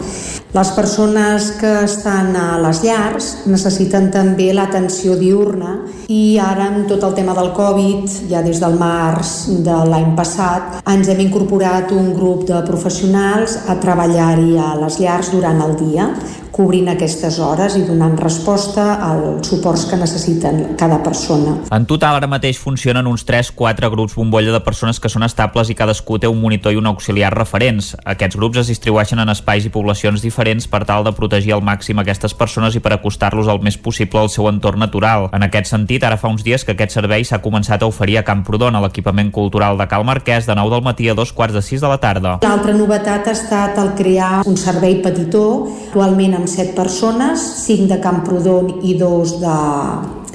Les 0.55 0.69
persones 0.71 1.49
que 1.59 1.71
estan 1.83 2.35
a 2.39 2.59
les 2.63 2.79
llars 2.85 3.31
necessiten 3.45 4.07
també 4.13 4.53
l'atenció 4.55 5.17
diurna 5.19 5.73
i 6.07 6.37
ara 6.39 6.69
amb 6.69 6.85
tot 6.87 7.03
el 7.03 7.15
tema 7.17 7.33
del 7.35 7.51
Covid, 7.57 8.05
ja 8.29 8.43
des 8.45 8.61
del 8.63 8.77
març 8.79 9.33
de 9.65 9.75
l'any 9.89 10.13
passat, 10.15 10.79
ens 10.87 11.09
hem 11.11 11.19
incorporat 11.25 11.91
un 11.91 12.13
grup 12.15 12.45
de 12.47 12.61
professionals 12.67 13.57
a 13.67 13.75
treballar-hi 13.81 14.55
a 14.61 14.71
les 14.79 14.99
llars 15.01 15.33
durant 15.33 15.59
el 15.65 15.75
dia, 15.81 16.07
cobrint 16.55 16.87
aquestes 16.87 17.35
hores 17.43 17.75
i 17.75 17.83
donant 17.83 18.15
resposta 18.15 18.85
als 19.03 19.49
suports 19.49 19.83
que 19.89 19.97
necessiten 19.99 20.77
cada 20.79 21.01
persona. 21.03 21.57
En 21.75 21.85
total, 21.85 22.15
ara 22.15 22.29
mateix 22.31 22.59
funcionen 22.61 23.09
uns 23.11 23.25
3-4 23.27 23.89
grups 23.91 24.15
bombolla 24.15 24.53
de 24.55 24.61
persones 24.63 25.01
que 25.03 25.11
són 25.11 25.27
estables 25.27 25.69
i 25.69 25.75
cadascú 25.75 26.15
té 26.21 26.31
un 26.31 26.39
monitor 26.39 26.71
i 26.71 26.79
un 26.79 26.87
auxiliar 26.87 27.33
referents. 27.35 27.91
Aquests 28.05 28.39
grups 28.39 28.61
es 28.63 28.71
distribueixen 28.71 29.19
en 29.19 29.33
espais 29.33 29.67
i 29.67 29.73
poblacions 29.73 30.23
diferents 30.23 30.69
per 30.71 30.85
tal 30.87 31.03
de 31.03 31.11
protegir 31.17 31.51
al 31.57 31.65
màxim 31.65 31.99
aquestes 31.99 32.37
persones 32.37 32.77
i 32.79 32.83
per 32.83 32.93
acostar-los 32.95 33.51
el 33.51 33.59
més 33.65 33.75
possible 33.75 34.23
al 34.23 34.31
seu 34.31 34.47
entorn 34.47 34.79
natural. 34.79 35.27
En 35.35 35.43
aquest 35.43 35.73
sentit, 35.73 36.07
ara 36.07 36.19
fa 36.21 36.31
uns 36.31 36.45
dies 36.47 36.63
que 36.63 36.77
aquest 36.77 36.95
servei 36.95 37.27
s'ha 37.27 37.41
començat 37.43 37.83
a 37.83 37.91
oferir 37.91 38.21
a 38.21 38.25
Camprodon, 38.27 38.79
a 38.79 38.83
l'equipament 38.85 39.33
cultural 39.35 39.75
de 39.77 39.89
Cal 39.91 40.07
Marquès, 40.07 40.47
de 40.47 40.55
9 40.55 40.77
del 40.77 40.87
matí 40.87 41.09
a 41.09 41.17
dos 41.19 41.35
quarts 41.35 41.57
de 41.57 41.65
6 41.65 41.83
de 41.83 41.91
la 41.91 41.99
tarda. 41.99 42.37
L'altra 42.47 42.73
novetat 42.77 43.27
ha 43.27 43.35
estat 43.35 43.77
el 43.81 43.91
crear 43.99 44.43
un 44.47 44.55
servei 44.55 45.01
petitó, 45.03 45.45
actualment 45.89 46.35
amb 46.39 46.44
set 46.47 46.73
persones, 46.75 47.41
cinc 47.65 47.89
de 47.91 47.99
Camprodon 48.03 48.81
i 48.83 48.97
dos 48.99 49.37
de 49.41 49.55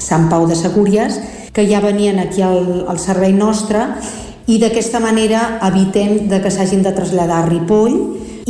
Sant 0.00 0.28
Pau 0.30 0.46
de 0.48 0.56
Segúries, 0.56 1.20
que 1.52 1.66
ja 1.68 1.82
venien 1.84 2.18
aquí 2.22 2.42
al, 2.42 2.86
al 2.88 2.98
servei 3.02 3.32
nostre 3.36 3.84
i 4.50 4.58
d'aquesta 4.58 5.00
manera 5.02 5.60
evitem 5.66 6.28
de 6.30 6.40
que 6.42 6.50
s'hagin 6.50 6.82
de 6.82 6.94
traslladar 6.96 7.42
a 7.42 7.48
Ripoll 7.48 7.96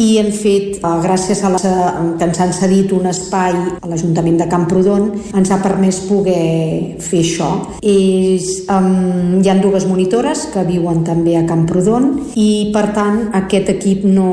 i 0.01 0.17
hem 0.17 0.31
fet, 0.33 0.79
eh, 0.81 0.93
gràcies 1.05 1.43
a 1.45 1.51
la, 1.53 1.61
que 1.61 2.25
ens 2.25 2.41
han 2.41 2.53
cedit 2.57 2.93
un 2.97 3.07
espai 3.11 3.53
a 3.83 3.89
l'Ajuntament 3.91 4.39
de 4.41 4.47
Camprodon, 4.49 5.11
ens 5.37 5.51
ha 5.51 5.61
permès 5.61 6.01
poder 6.09 6.97
fer 7.05 7.21
això. 7.21 7.51
És, 7.83 8.65
um, 8.73 9.41
hi 9.43 9.49
han 9.51 9.61
dues 9.61 9.85
monitores 9.87 10.47
que 10.55 10.65
viuen 10.65 11.05
també 11.05 11.37
a 11.37 11.45
Camprodon 11.49 12.33
i, 12.35 12.71
per 12.73 12.87
tant, 12.97 13.29
aquest 13.37 13.69
equip 13.77 14.07
no, 14.09 14.31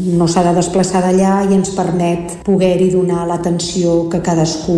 no 0.00 0.28
s'ha 0.28 0.44
de 0.44 0.54
desplaçar 0.58 1.02
d'allà 1.06 1.46
i 1.48 1.56
ens 1.56 1.72
permet 1.76 2.36
poder-hi 2.44 2.90
donar 2.92 3.24
l'atenció 3.28 4.08
que 4.12 4.20
cadascú 4.20 4.76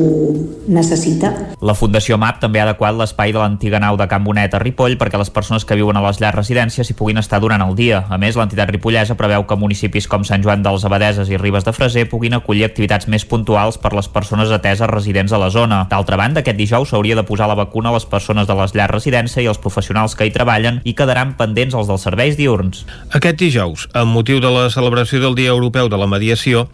necessita. 0.68 1.32
La 1.60 1.74
Fundació 1.74 2.18
MAP 2.20 2.40
també 2.44 2.62
ha 2.62 2.68
adequat 2.68 2.94
l'espai 2.94 3.34
de 3.34 3.42
l'antiga 3.42 3.80
nau 3.82 3.98
de 3.98 4.06
Can 4.10 4.22
Bonet 4.24 4.54
a 4.54 4.62
Ripoll 4.62 4.98
perquè 5.00 5.18
les 5.18 5.32
persones 5.34 5.66
que 5.66 5.78
viuen 5.78 5.98
a 5.98 6.04
les 6.06 6.22
llars 6.22 6.38
residències 6.38 6.88
hi 6.88 6.98
puguin 6.98 7.18
estar 7.18 7.40
durant 7.42 7.62
el 7.66 7.74
dia. 7.74 8.04
A 8.08 8.18
més, 8.22 8.38
l'entitat 8.38 8.70
ripollesa 8.70 9.18
preveu 9.18 9.46
que 9.48 9.58
municipis 9.58 10.06
com 10.12 10.26
Sant 10.28 10.44
Joan 10.44 10.60
dels 10.64 10.84
Abadeses 10.84 11.30
i 11.32 11.38
Ribes 11.40 11.64
de 11.64 11.72
Freser 11.72 12.04
puguin 12.10 12.36
acollir 12.36 12.66
activitats 12.66 13.08
més 13.08 13.24
puntuals 13.28 13.78
per 13.80 13.94
les 13.96 14.10
persones 14.12 14.52
ateses 14.52 14.90
residents 14.90 15.32
a 15.32 15.40
la 15.40 15.48
zona. 15.50 15.86
D'altra 15.88 16.18
banda, 16.20 16.42
aquest 16.42 16.58
dijous 16.58 16.92
s'hauria 16.92 17.16
de 17.16 17.24
posar 17.24 17.48
la 17.48 17.56
vacuna 17.56 17.88
a 17.88 17.96
les 17.96 18.04
persones 18.04 18.48
de 18.48 18.56
les 18.58 18.74
llars 18.76 18.92
residència 18.92 19.40
i 19.40 19.48
els 19.48 19.60
professionals 19.62 20.16
que 20.18 20.28
hi 20.28 20.34
treballen 20.34 20.82
i 20.84 20.92
quedaran 20.98 21.32
pendents 21.38 21.74
els 21.78 21.88
dels 21.88 22.04
serveis 22.04 22.36
diurns. 22.36 22.84
Aquest 23.16 23.40
dijous, 23.40 23.86
amb 23.96 24.12
motiu 24.12 24.42
de 24.44 24.50
la 24.52 24.68
celebració 24.74 25.22
del 25.22 25.38
Dia 25.38 25.54
Europeu 25.56 25.88
de 25.88 25.96
la 25.96 26.10
Mediació, 26.10 26.66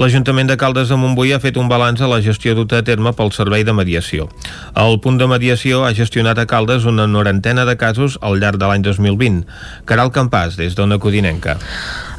l'Ajuntament 0.00 0.48
de 0.48 0.56
Caldes 0.56 0.88
de 0.88 0.96
Montbui 0.96 1.34
ha 1.36 1.42
fet 1.42 1.60
un 1.60 1.68
balanç 1.68 2.00
a 2.00 2.08
la 2.08 2.22
gestió 2.24 2.56
duta 2.56 2.80
a 2.80 2.86
terme 2.86 3.12
pel 3.12 3.34
Servei 3.36 3.66
de 3.66 3.76
Mediació. 3.76 4.30
El 4.76 5.00
punt 5.04 5.20
de 5.20 5.28
mediació 5.28 5.84
ha 5.84 5.92
gestionat 5.96 6.38
a 6.40 6.46
Caldes 6.48 6.88
una 6.88 7.06
norantena 7.06 7.68
de 7.68 7.76
casos 7.76 8.16
al 8.22 8.40
llarg 8.40 8.60
de 8.62 8.70
l'any 8.70 8.84
2020. 8.86 9.44
Caral 9.84 10.12
Campàs, 10.14 10.56
des 10.56 10.76
d'Ona 10.78 11.00
Codinenca. 11.02 11.58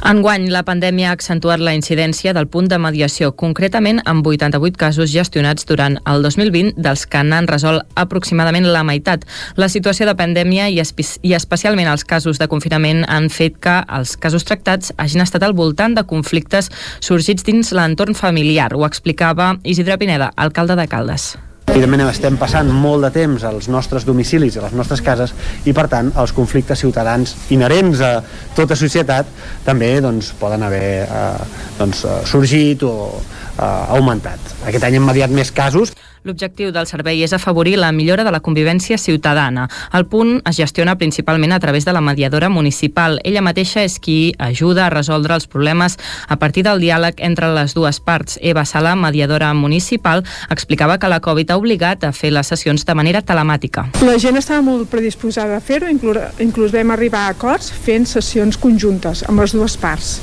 Enguany, 0.06 0.46
la 0.52 0.57
pandèmia 0.66 1.10
ha 1.10 1.16
accentuat 1.16 1.60
la 1.60 1.74
incidència 1.76 2.32
del 2.36 2.48
punt 2.48 2.68
de 2.70 2.78
mediació, 2.78 3.30
concretament 3.32 4.02
amb 4.04 4.26
88 4.26 4.78
casos 4.80 5.10
gestionats 5.12 5.66
durant 5.68 5.98
el 6.04 6.22
2020, 6.26 6.74
dels 6.76 7.06
que 7.06 7.22
n'han 7.24 7.48
resolt 7.50 7.84
aproximadament 7.94 8.68
la 8.68 8.84
meitat. 8.86 9.26
La 9.56 9.70
situació 9.72 10.06
de 10.08 10.16
pandèmia 10.18 10.68
i, 10.68 10.78
espe 10.82 11.06
i 11.22 11.34
especialment 11.38 11.88
els 11.88 12.04
casos 12.04 12.38
de 12.38 12.48
confinament 12.48 13.04
han 13.08 13.28
fet 13.32 13.58
que 13.62 13.80
els 13.88 14.16
casos 14.16 14.46
tractats 14.48 14.94
hagin 14.96 15.24
estat 15.24 15.42
al 15.42 15.56
voltant 15.58 15.96
de 15.98 16.06
conflictes 16.06 16.72
sorgits 17.00 17.46
dins 17.46 17.72
l'entorn 17.72 18.14
familiar. 18.14 18.72
Ho 18.74 18.86
explicava 18.86 19.56
Isidre 19.64 19.98
Pineda, 19.98 20.32
alcalde 20.36 20.76
de 20.78 20.88
Caldes. 20.88 21.34
Evidentment 21.68 22.08
estem 22.08 22.38
passant 22.40 22.70
molt 22.72 23.04
de 23.04 23.10
temps 23.14 23.44
als 23.44 23.68
nostres 23.68 24.06
domicilis 24.08 24.56
i 24.56 24.60
a 24.60 24.64
les 24.64 24.74
nostres 24.76 25.02
cases 25.04 25.34
i 25.68 25.74
per 25.76 25.84
tant 25.92 26.08
els 26.18 26.32
conflictes 26.34 26.80
ciutadans 26.80 27.34
inherents 27.54 28.00
a 28.02 28.12
tota 28.56 28.76
societat 28.78 29.28
també 29.66 29.92
doncs, 30.02 30.32
poden 30.40 30.64
haver 30.64 30.88
eh, 31.04 31.30
doncs, 31.78 32.04
sorgit 32.30 32.82
o 32.88 32.94
eh, 33.20 33.68
augmentat. 33.98 34.56
Aquest 34.64 34.88
any 34.88 34.96
hem 34.98 35.06
mediat 35.12 35.34
més 35.34 35.52
casos 35.54 35.92
L'objectiu 36.24 36.72
del 36.74 36.86
servei 36.90 37.22
és 37.22 37.32
afavorir 37.32 37.76
la 37.78 37.92
millora 37.92 38.24
de 38.24 38.32
la 38.34 38.40
convivència 38.40 38.98
ciutadana. 38.98 39.68
El 39.94 40.06
punt 40.10 40.38
es 40.48 40.56
gestiona 40.58 40.96
principalment 40.98 41.52
a 41.52 41.60
través 41.60 41.84
de 41.84 41.92
la 41.92 42.00
mediadora 42.00 42.48
municipal. 42.48 43.20
Ella 43.24 43.42
mateixa 43.44 43.84
és 43.86 43.98
qui 44.02 44.34
ajuda 44.38 44.86
a 44.86 44.90
resoldre 44.90 45.34
els 45.34 45.46
problemes 45.46 45.98
a 46.28 46.36
partir 46.36 46.64
del 46.66 46.82
diàleg 46.82 47.22
entre 47.24 47.52
les 47.54 47.74
dues 47.74 48.00
parts. 48.00 48.38
Eva 48.42 48.64
Sala, 48.64 48.96
mediadora 48.96 49.52
municipal, 49.54 50.24
explicava 50.50 50.98
que 50.98 51.08
la 51.08 51.20
Covid 51.20 51.50
ha 51.50 51.58
obligat 51.60 52.04
a 52.04 52.12
fer 52.12 52.32
les 52.34 52.50
sessions 52.50 52.84
de 52.84 52.94
manera 52.98 53.22
telemàtica. 53.22 53.88
La 54.02 54.18
gent 54.18 54.38
estava 54.40 54.62
molt 54.62 54.90
predisposada 54.90 55.58
a 55.58 55.64
fer-ho, 55.64 55.88
inclús, 55.88 56.72
vam 56.72 56.94
arribar 56.94 57.26
a 57.26 57.34
acords 57.36 57.70
fent 57.70 58.06
sessions 58.08 58.58
conjuntes 58.58 59.24
amb 59.28 59.40
les 59.40 59.54
dues 59.54 59.76
parts. 59.78 60.18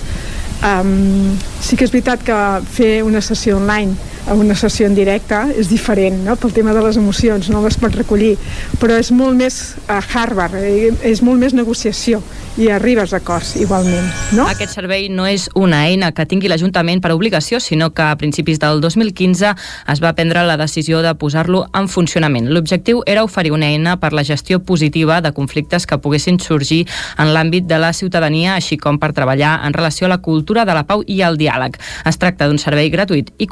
Um, 0.65 1.35
sí 1.61 1.75
que 1.77 1.85
és 1.85 1.91
veritat 1.93 2.23
que 2.25 2.35
fer 2.73 3.03
una 3.05 3.21
sessió 3.21 3.57
online 3.59 4.14
a 4.27 4.33
una 4.33 4.55
sessió 4.55 4.87
en 4.87 4.95
directe 4.97 5.37
és 5.55 5.69
diferent 5.69 6.23
no? 6.25 6.35
pel 6.39 6.53
tema 6.53 6.73
de 6.73 6.81
les 6.83 6.97
emocions, 6.97 7.49
no 7.53 7.61
les 7.65 7.77
pot 7.81 7.93
recollir 7.95 8.35
però 8.81 8.97
és 8.99 9.11
molt 9.15 9.37
més 9.37 9.75
a 9.91 9.99
Harvard 10.01 10.57
eh, 10.59 10.91
és 11.05 11.21
molt 11.25 11.41
més 11.41 11.53
negociació 11.53 12.21
i 12.57 12.69
arribes 12.71 13.13
a 13.13 13.19
acords 13.21 13.55
igualment 13.59 14.07
no? 14.37 14.47
Aquest 14.49 14.75
servei 14.77 15.09
no 15.13 15.27
és 15.29 15.47
una 15.55 15.83
eina 15.89 16.11
que 16.15 16.25
tingui 16.29 16.49
l'Ajuntament 16.49 17.01
per 17.03 17.13
obligació 17.13 17.59
sinó 17.59 17.91
que 17.93 18.05
a 18.05 18.15
principis 18.17 18.59
del 18.61 18.81
2015 18.81 19.53
es 19.93 20.01
va 20.03 20.13
prendre 20.17 20.45
la 20.47 20.57
decisió 20.57 21.01
de 21.03 21.13
posar-lo 21.15 21.65
en 21.73 21.87
funcionament. 21.91 22.47
L'objectiu 22.49 23.03
era 23.05 23.23
oferir 23.23 23.51
una 23.53 23.69
eina 23.69 23.97
per 23.99 24.13
la 24.13 24.23
gestió 24.23 24.61
positiva 24.63 25.21
de 25.21 25.31
conflictes 25.33 25.85
que 25.85 25.99
poguessin 26.01 26.39
sorgir 26.39 26.85
en 27.17 27.33
l'àmbit 27.35 27.67
de 27.69 27.79
la 27.81 27.91
ciutadania 27.93 28.55
així 28.55 28.77
com 28.81 28.99
per 28.99 29.11
treballar 29.13 29.59
en 29.67 29.75
relació 29.75 30.07
a 30.07 30.13
la 30.15 30.21
cultura 30.23 30.65
de 30.65 30.73
la 30.77 30.85
pau 30.87 31.03
i 31.07 31.21
el 31.25 31.37
diàleg. 31.37 31.77
Es 32.05 32.19
tracta 32.21 32.47
d'un 32.47 32.59
servei 32.61 32.89
gratuït 32.93 33.31
i, 33.37 33.47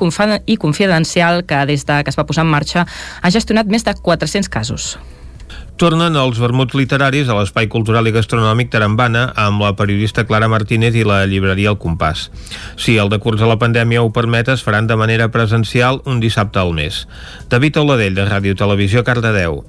i 0.45 0.57
confidencial 0.63 1.43
que 1.45 1.65
des 1.69 1.83
de 1.85 1.99
que 2.03 2.13
es 2.13 2.19
va 2.19 2.27
posar 2.29 2.47
en 2.47 2.53
marxa 2.55 2.87
ha 3.21 3.33
gestionat 3.35 3.67
més 3.67 3.83
de 3.83 3.93
400 3.99 4.49
casos. 4.49 4.95
Tornen 5.81 6.13
els 6.21 6.37
vermuts 6.37 6.75
literaris 6.77 7.27
a 7.27 7.35
l'Espai 7.35 7.65
Cultural 7.67 8.05
i 8.07 8.13
Gastronòmic 8.13 8.69
Tarambana 8.71 9.23
amb 9.41 9.63
la 9.65 9.73
periodista 9.75 10.23
Clara 10.29 10.47
Martínez 10.47 10.93
i 10.95 11.05
la 11.07 11.23
llibreria 11.29 11.73
El 11.73 11.79
Compàs. 11.81 12.27
Si 12.77 12.99
el 13.01 13.09
decurs 13.09 13.41
de 13.41 13.49
la 13.49 13.57
pandèmia 13.59 14.03
ho 14.05 14.11
permet, 14.13 14.53
es 14.53 14.63
faran 14.63 14.87
de 14.87 14.97
manera 14.99 15.31
presencial 15.33 16.03
un 16.05 16.21
dissabte 16.21 16.61
al 16.61 16.75
mes. 16.77 17.07
David 17.49 17.81
Oladell, 17.81 18.15
de 18.15 18.29
Ràdio 18.29 18.55
Televisió, 18.55 19.03
Cardedeu. 19.03 19.63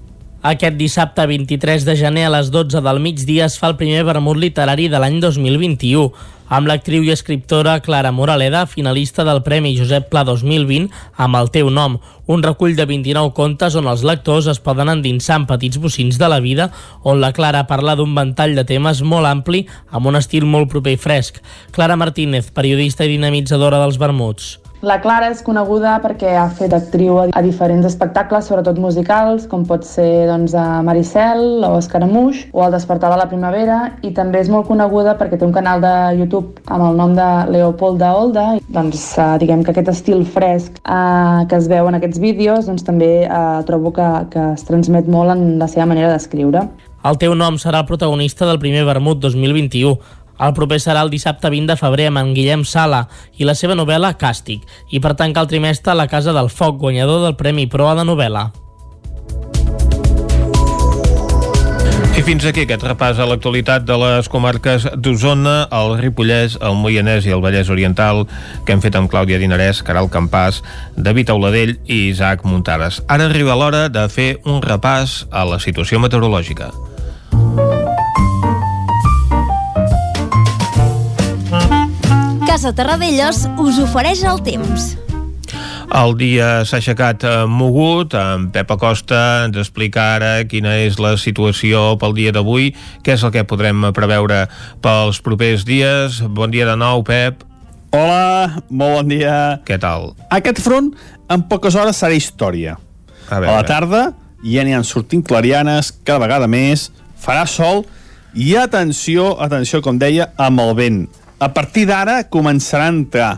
Aquest 0.44 0.74
dissabte 0.76 1.24
23 1.24 1.86
de 1.88 1.94
gener 1.96 2.26
a 2.28 2.30
les 2.34 2.50
12 2.52 2.82
del 2.84 2.98
migdia 3.00 3.46
es 3.48 3.54
fa 3.56 3.70
el 3.70 3.78
primer 3.80 4.02
vermut 4.04 4.36
literari 4.36 4.90
de 4.92 4.98
l'any 5.00 5.14
2021 5.22 6.10
amb 6.52 6.68
l'actriu 6.68 7.06
i 7.06 7.14
escriptora 7.14 7.78
Clara 7.80 8.10
Moraleda, 8.12 8.66
finalista 8.68 9.24
del 9.24 9.40
Premi 9.46 9.72
Josep 9.78 10.10
Pla 10.10 10.20
2020 10.28 10.90
amb 11.26 11.38
el 11.40 11.48
teu 11.54 11.70
nom, 11.72 11.96
un 12.28 12.44
recull 12.44 12.76
de 12.76 12.84
29 12.90 13.32
contes 13.32 13.78
on 13.80 13.88
els 13.88 14.04
lectors 14.04 14.50
es 14.52 14.60
poden 14.60 14.92
endinsar 14.92 15.38
en 15.40 15.46
petits 15.48 15.80
bocins 15.80 16.20
de 16.20 16.28
la 16.28 16.42
vida, 16.44 16.68
on 17.00 17.24
la 17.24 17.32
Clara 17.32 17.64
parla 17.70 17.96
d'un 17.96 18.12
ventall 18.12 18.52
de 18.52 18.66
temes 18.68 19.00
molt 19.00 19.30
ampli 19.30 19.64
amb 19.88 20.12
un 20.12 20.20
estil 20.20 20.44
molt 20.44 20.68
proper 20.68 20.98
i 20.98 21.00
fresc. 21.00 21.40
Clara 21.72 21.96
Martínez, 21.96 22.52
periodista 22.52 23.08
i 23.08 23.16
dinamitzadora 23.16 23.80
dels 23.80 23.96
vermuts. 23.96 24.58
La 24.85 24.98
Clara 25.01 25.31
és 25.32 25.39
coneguda 25.40 25.94
perquè 26.02 26.35
ha 26.36 26.44
fet 26.52 26.74
actriu 26.77 27.16
a 27.24 27.40
diferents 27.40 27.86
espectacles, 27.89 28.51
sobretot 28.51 28.77
musicals, 28.77 29.47
com 29.48 29.62
pot 29.65 29.86
ser 29.89 30.27
doncs, 30.28 30.52
a 30.52 30.82
Maricel 30.85 31.65
o 31.65 31.78
Escaramuix 31.78 32.43
o 32.52 32.66
El 32.66 32.74
despertar 32.77 33.09
de 33.15 33.16
la 33.16 33.24
primavera, 33.31 33.78
i 34.05 34.12
també 34.12 34.43
és 34.44 34.51
molt 34.52 34.69
coneguda 34.69 35.15
perquè 35.16 35.39
té 35.40 35.47
un 35.48 35.55
canal 35.56 35.81
de 35.81 35.94
YouTube 36.19 36.61
amb 36.69 36.90
el 36.90 37.01
nom 37.01 37.15
de 37.16 37.28
Leopolda 37.55 38.12
Olda. 38.19 38.47
Doncs 38.77 39.06
eh, 39.16 39.28
diguem 39.40 39.62
que 39.65 39.73
aquest 39.73 39.89
estil 39.94 40.27
fresc 40.28 40.77
eh, 40.85 41.47
que 41.48 41.56
es 41.56 41.70
veu 41.73 41.89
en 41.89 41.97
aquests 41.97 42.20
vídeos 42.20 42.69
doncs, 42.69 42.85
també 42.85 43.12
eh, 43.24 43.44
trobo 43.65 43.94
que, 43.97 44.11
que 44.35 44.51
es 44.52 44.69
transmet 44.69 45.09
molt 45.09 45.32
en 45.32 45.56
la 45.62 45.70
seva 45.70 45.89
manera 45.89 46.12
d'escriure. 46.12 46.66
El 47.05 47.16
teu 47.20 47.32
nom 47.36 47.56
serà 47.61 47.81
el 47.81 47.89
protagonista 47.89 48.44
del 48.48 48.61
primer 48.61 48.85
Vermut 48.89 49.24
2021. 49.24 49.97
El 50.40 50.55
proper 50.56 50.81
serà 50.82 51.05
el 51.05 51.12
dissabte 51.12 51.51
20 51.51 51.70
de 51.70 51.78
febrer 51.78 52.09
amb 52.11 52.23
en 52.23 52.35
Guillem 52.35 52.65
Sala 52.66 53.05
i 53.39 53.47
la 53.47 53.55
seva 53.55 53.77
novel·la 53.78 54.16
Càstig, 54.19 54.65
i 54.90 55.01
per 55.01 55.15
tancar 55.15 55.44
el 55.47 55.52
trimestre 55.52 55.94
la 55.94 56.09
Casa 56.11 56.35
del 56.35 56.51
Foc, 56.51 56.81
guanyador 56.82 57.23
del 57.24 57.39
Premi 57.39 57.66
Proa 57.70 57.94
de 57.94 58.06
novel·la. 58.09 58.51
I 62.15 62.23
fins 62.23 62.44
aquí 62.47 62.62
aquest 62.62 62.85
repàs 62.86 63.19
a 63.19 63.24
l'actualitat 63.27 63.82
de 63.89 63.94
les 63.98 64.28
comarques 64.31 64.85
d'Osona, 65.02 65.55
el 65.74 65.97
Ripollès, 65.98 66.55
el 66.62 66.78
Moianès 66.78 67.27
i 67.27 67.35
el 67.35 67.43
Vallès 67.43 67.73
Oriental 67.74 68.23
que 68.62 68.70
hem 68.70 68.85
fet 68.85 68.94
amb 68.94 69.11
Clàudia 69.11 69.40
Dinarès, 69.43 69.82
Caral 69.82 70.06
Campàs, 70.15 70.62
David 70.94 71.35
Auladell 71.35 71.74
i 71.90 72.05
Isaac 72.12 72.47
Muntades. 72.47 73.02
Ara 73.11 73.27
arriba 73.27 73.59
l'hora 73.59 73.89
de 73.90 74.06
fer 74.06 74.31
un 74.47 74.62
repàs 74.62 75.24
a 75.35 75.43
la 75.48 75.59
situació 75.59 75.98
meteorològica. 76.06 76.70
Casa 82.55 82.70
Terradellos 82.70 83.48
us 83.59 83.81
ofereix 83.82 84.20
el 84.31 84.36
temps. 84.47 84.93
El 85.90 86.12
dia 86.14 86.60
s'ha 86.62 86.76
aixecat 86.78 87.24
eh, 87.26 87.31
mogut, 87.51 88.12
en 88.14 88.44
Pep 88.55 88.68
Acosta 88.70 89.22
ens 89.48 89.59
explica 89.59 90.05
ara 90.12 90.28
quina 90.47 90.76
és 90.85 91.01
la 91.02 91.16
situació 91.18 91.97
pel 91.98 92.14
dia 92.14 92.31
d'avui, 92.31 92.68
què 93.02 93.16
és 93.16 93.24
el 93.26 93.32
que 93.35 93.43
podrem 93.51 93.89
preveure 93.97 94.44
pels 94.86 95.18
propers 95.26 95.64
dies. 95.66 96.20
Bon 96.31 96.55
dia 96.55 96.68
de 96.68 96.76
nou, 96.78 97.02
Pep. 97.02 97.43
Hola, 97.90 98.62
molt 98.70 99.01
bon 99.01 99.10
dia. 99.10 99.35
Què 99.66 99.81
tal? 99.82 100.12
Aquest 100.39 100.62
front 100.62 100.93
en 101.26 101.47
poques 101.51 101.74
hores 101.74 101.98
serà 101.98 102.14
història. 102.14 102.76
A, 103.32 103.40
veure. 103.40 103.51
a 103.51 103.56
la 103.59 103.66
tarda 103.66 104.05
ja 104.47 104.62
n'hi 104.62 104.78
han 104.78 104.86
sortint 104.86 105.26
clarianes, 105.26 105.90
cada 106.06 106.22
vegada 106.22 106.47
més, 106.47 106.93
farà 107.18 107.51
sol 107.51 107.82
i 108.31 108.55
atenció, 108.62 109.32
atenció, 109.43 109.82
com 109.82 109.98
deia, 109.98 110.31
amb 110.39 110.62
el 110.68 110.74
vent. 110.78 111.05
A 111.43 111.51
partir 111.51 111.85
d'ara 111.89 112.23
començarà 112.31 112.86
a 112.86 112.94
entrar. 112.94 113.32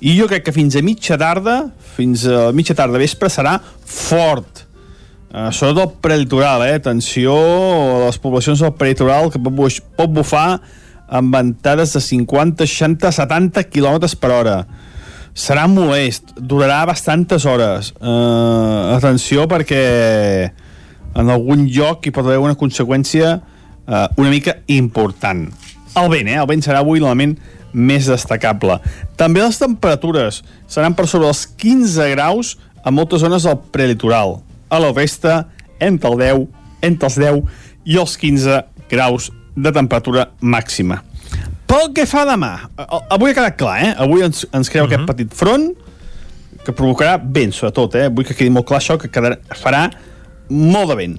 I 0.00 0.14
jo 0.18 0.28
crec 0.30 0.44
que 0.46 0.54
fins 0.54 0.76
a 0.76 0.82
mitja 0.84 1.16
tarda 1.18 1.72
fins 1.98 2.22
a 2.30 2.52
mitja 2.54 2.76
tarda 2.78 3.00
vespre 3.00 3.30
serà 3.32 3.56
fort. 3.82 4.64
Uh, 5.28 5.50
sobretot 5.52 5.82
el 5.82 5.96
prelitoral 6.00 6.62
eh? 6.64 6.76
atenció 6.78 7.34
a 7.34 8.04
les 8.06 8.16
poblacions 8.22 8.62
del 8.64 8.72
prelitoral 8.78 9.28
que 9.28 9.40
pot, 9.42 9.52
buf 9.52 9.80
pot 9.98 10.08
bufar 10.08 10.60
amb 11.08 11.34
ventades 11.34 11.92
de 11.92 12.00
50, 12.00 12.64
60, 12.64 13.10
70 13.12 13.66
km 13.72 14.08
per 14.20 14.30
hora. 14.32 14.56
Serà 15.38 15.66
molest, 15.70 16.32
durarà 16.38 16.80
bastantes 16.88 17.44
hores. 17.46 17.92
Uh, 18.00 18.94
atenció 18.96 19.44
perquè 19.50 19.82
en 21.18 21.32
algun 21.34 21.66
lloc 21.68 22.06
hi 22.06 22.14
pot 22.14 22.28
haver 22.28 22.40
una 22.40 22.56
conseqüència 22.58 23.36
uh, 23.40 24.06
una 24.16 24.30
mica 24.32 24.60
important 24.72 25.48
el 25.96 26.10
vent, 26.12 26.28
eh? 26.28 26.38
el 26.40 26.48
vent 26.50 26.64
serà 26.64 26.82
avui 26.82 27.00
l'element 27.00 27.36
més 27.72 28.08
destacable. 28.08 28.78
També 29.20 29.42
les 29.42 29.58
temperatures 29.60 30.42
seran 30.70 30.96
per 30.96 31.06
sobre 31.10 31.28
els 31.28 31.44
15 31.60 32.10
graus 32.14 32.56
a 32.84 32.92
moltes 32.94 33.22
zones 33.24 33.44
del 33.44 33.58
prelitoral. 33.72 34.38
A 34.68 34.80
la 34.80 34.92
resta, 34.92 35.46
entre, 35.80 36.12
el 36.12 36.18
10, 36.20 36.46
entre 36.88 37.10
els 37.10 37.18
10 37.18 37.42
i 37.88 37.98
els 38.00 38.16
15 38.20 38.62
graus 38.90 39.30
de 39.56 39.72
temperatura 39.74 40.30
màxima. 40.40 41.02
Pel 41.68 41.90
que 41.92 42.06
fa 42.08 42.24
demà, 42.24 42.54
avui 43.12 43.32
ha 43.32 43.36
quedat 43.36 43.58
clar, 43.60 43.76
eh? 43.84 43.90
Avui 44.00 44.24
ens, 44.24 44.46
ens 44.56 44.70
creu 44.72 44.86
uh 44.86 44.88
-huh. 44.88 44.94
aquest 44.94 45.06
petit 45.10 45.34
front 45.34 45.74
que 46.64 46.72
provocarà 46.72 47.20
vent, 47.20 47.52
sobretot, 47.52 47.94
eh? 47.94 48.08
Vull 48.08 48.24
que 48.24 48.34
quedi 48.34 48.50
molt 48.50 48.66
clar 48.66 48.80
això, 48.80 48.96
que 48.96 49.10
quedarà, 49.10 49.36
farà 49.62 49.90
molt 50.48 50.88
de 50.88 50.94
vent. 50.94 51.18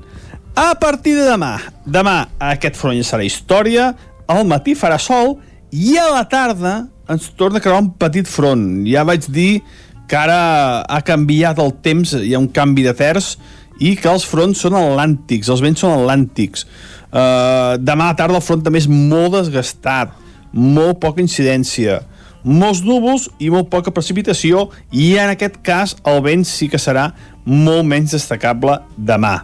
A 0.56 0.76
partir 0.76 1.16
de 1.16 1.26
demà, 1.30 1.60
demà 1.86 2.28
aquest 2.40 2.76
front 2.76 2.98
ja 2.98 3.04
serà 3.04 3.24
història, 3.24 3.96
al 4.30 4.46
matí 4.48 4.76
farà 4.78 5.00
sol 5.02 5.38
i 5.74 5.98
a 5.98 6.08
la 6.14 6.26
tarda 6.30 6.74
ens 7.10 7.32
torna 7.38 7.58
a 7.58 7.64
crear 7.64 7.82
un 7.82 7.90
petit 7.98 8.28
front. 8.30 8.84
Ja 8.86 9.06
vaig 9.08 9.26
dir 9.34 9.64
que 10.10 10.18
ara 10.18 10.84
ha 10.86 11.00
canviat 11.06 11.60
el 11.62 11.74
temps, 11.86 12.14
hi 12.14 12.36
ha 12.36 12.42
un 12.42 12.50
canvi 12.54 12.86
de 12.86 12.94
terç 12.98 13.36
i 13.80 13.96
que 13.98 14.10
els 14.12 14.26
fronts 14.28 14.62
són 14.66 14.78
atlàntics, 14.78 15.50
els 15.50 15.64
vents 15.64 15.82
són 15.82 15.96
atlàntics. 15.96 16.66
Uh, 17.10 17.78
demà 17.82 18.10
a 18.10 18.14
la 18.14 18.20
tarda 18.20 18.38
el 18.38 18.46
front 18.46 18.62
també 18.66 18.82
és 18.82 18.90
molt 18.90 19.34
desgastat, 19.38 20.14
molt 20.54 21.00
poca 21.02 21.24
incidència, 21.24 22.02
molts 22.44 22.84
núvols 22.86 23.28
i 23.42 23.50
molt 23.54 23.70
poca 23.72 23.94
precipitació 23.94 24.68
i 24.96 25.16
en 25.20 25.34
aquest 25.34 25.58
cas 25.66 25.96
el 26.08 26.22
vent 26.26 26.46
sí 26.48 26.70
que 26.72 26.80
serà 26.82 27.10
molt 27.46 27.88
menys 27.90 28.14
destacable 28.16 28.78
demà. 28.96 29.42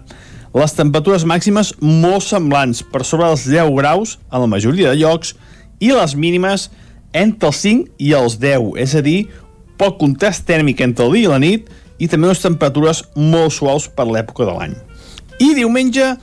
Les 0.55 0.71
temperatures 0.71 1.25
màximes 1.27 1.73
molt 1.83 2.23
semblants, 2.23 2.79
per 2.79 3.01
sobre 3.03 3.27
dels 3.27 3.43
10 3.51 3.73
graus 3.75 4.13
a 4.31 4.39
la 4.39 4.47
majoria 4.47 4.93
de 4.93 5.01
llocs 5.01 5.33
i 5.83 5.89
les 5.91 6.13
mínimes 6.15 6.69
entre 7.11 7.49
els 7.49 7.59
5 7.59 7.89
i 7.99 8.13
els 8.15 8.37
10, 8.39 8.69
és 8.79 8.93
a 8.95 9.01
dir, 9.03 9.17
poc 9.75 9.97
contrast 9.99 10.45
tèrmic 10.47 10.79
entre 10.85 11.09
el 11.09 11.17
dia 11.17 11.27
i 11.27 11.31
la 11.33 11.41
nit 11.43 11.67
i 11.99 12.07
també 12.07 12.29
unes 12.29 12.43
temperatures 12.43 13.03
molt 13.19 13.51
suaus 13.51 13.89
per 13.91 14.05
l'època 14.07 14.47
de 14.47 14.53
l'any. 14.55 14.77
I 15.43 15.51
diumenge 15.57 16.13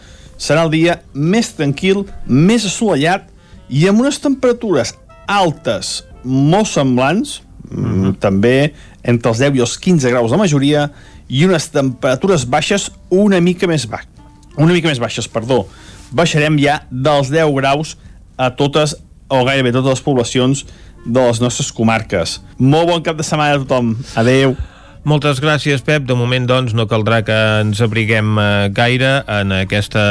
serà 0.41 0.65
el 0.65 0.73
dia 0.73 0.97
més 1.13 1.53
tranquil, 1.59 2.07
més 2.25 2.65
assolellat 2.65 3.29
i 3.69 3.85
amb 3.91 4.01
unes 4.01 4.21
temperatures 4.21 4.95
altes 5.29 6.07
molt 6.25 6.73
semblants, 6.73 7.43
mm 7.69 7.85
-hmm. 7.85 8.17
també 8.19 8.73
entre 9.05 9.29
els 9.29 9.39
10 9.39 9.57
i 9.57 9.61
els 9.61 9.77
15 9.77 10.09
graus 10.09 10.31
la 10.31 10.41
majoria, 10.41 10.91
i 11.29 11.45
unes 11.45 11.69
temperatures 11.69 12.49
baixes 12.49 12.91
una 13.11 13.41
mica 13.41 13.67
més 13.67 13.87
baixes. 13.87 14.12
Una 14.57 14.73
mica 14.73 14.91
més 14.91 15.01
baixes, 15.03 15.29
perdó. 15.29 15.65
Baixarem 16.12 16.59
ja 16.61 16.83
dels 16.91 17.33
10 17.33 17.55
graus 17.57 17.97
a 18.37 18.51
totes 18.57 18.97
o 19.33 19.45
gairebé 19.47 19.73
totes 19.73 19.97
les 19.97 20.05
poblacions 20.05 20.66
de 21.05 21.23
les 21.23 21.41
nostres 21.41 21.73
comarques. 21.73 22.41
Molt 22.59 22.91
bon 22.91 23.03
cap 23.03 23.16
de 23.16 23.24
setmana 23.27 23.57
a 23.57 23.62
tothom. 23.65 23.97
Adeu. 24.19 24.55
Moltes 25.03 25.41
gràcies, 25.43 25.81
Pep. 25.83 26.05
De 26.07 26.15
moment, 26.15 26.45
doncs, 26.47 26.77
no 26.79 26.85
caldrà 26.87 27.24
que 27.27 27.35
ens 27.65 27.81
abriguem 27.83 28.37
eh, 28.39 28.69
gaire 28.70 29.24
en 29.27 29.51
aquesta 29.57 30.05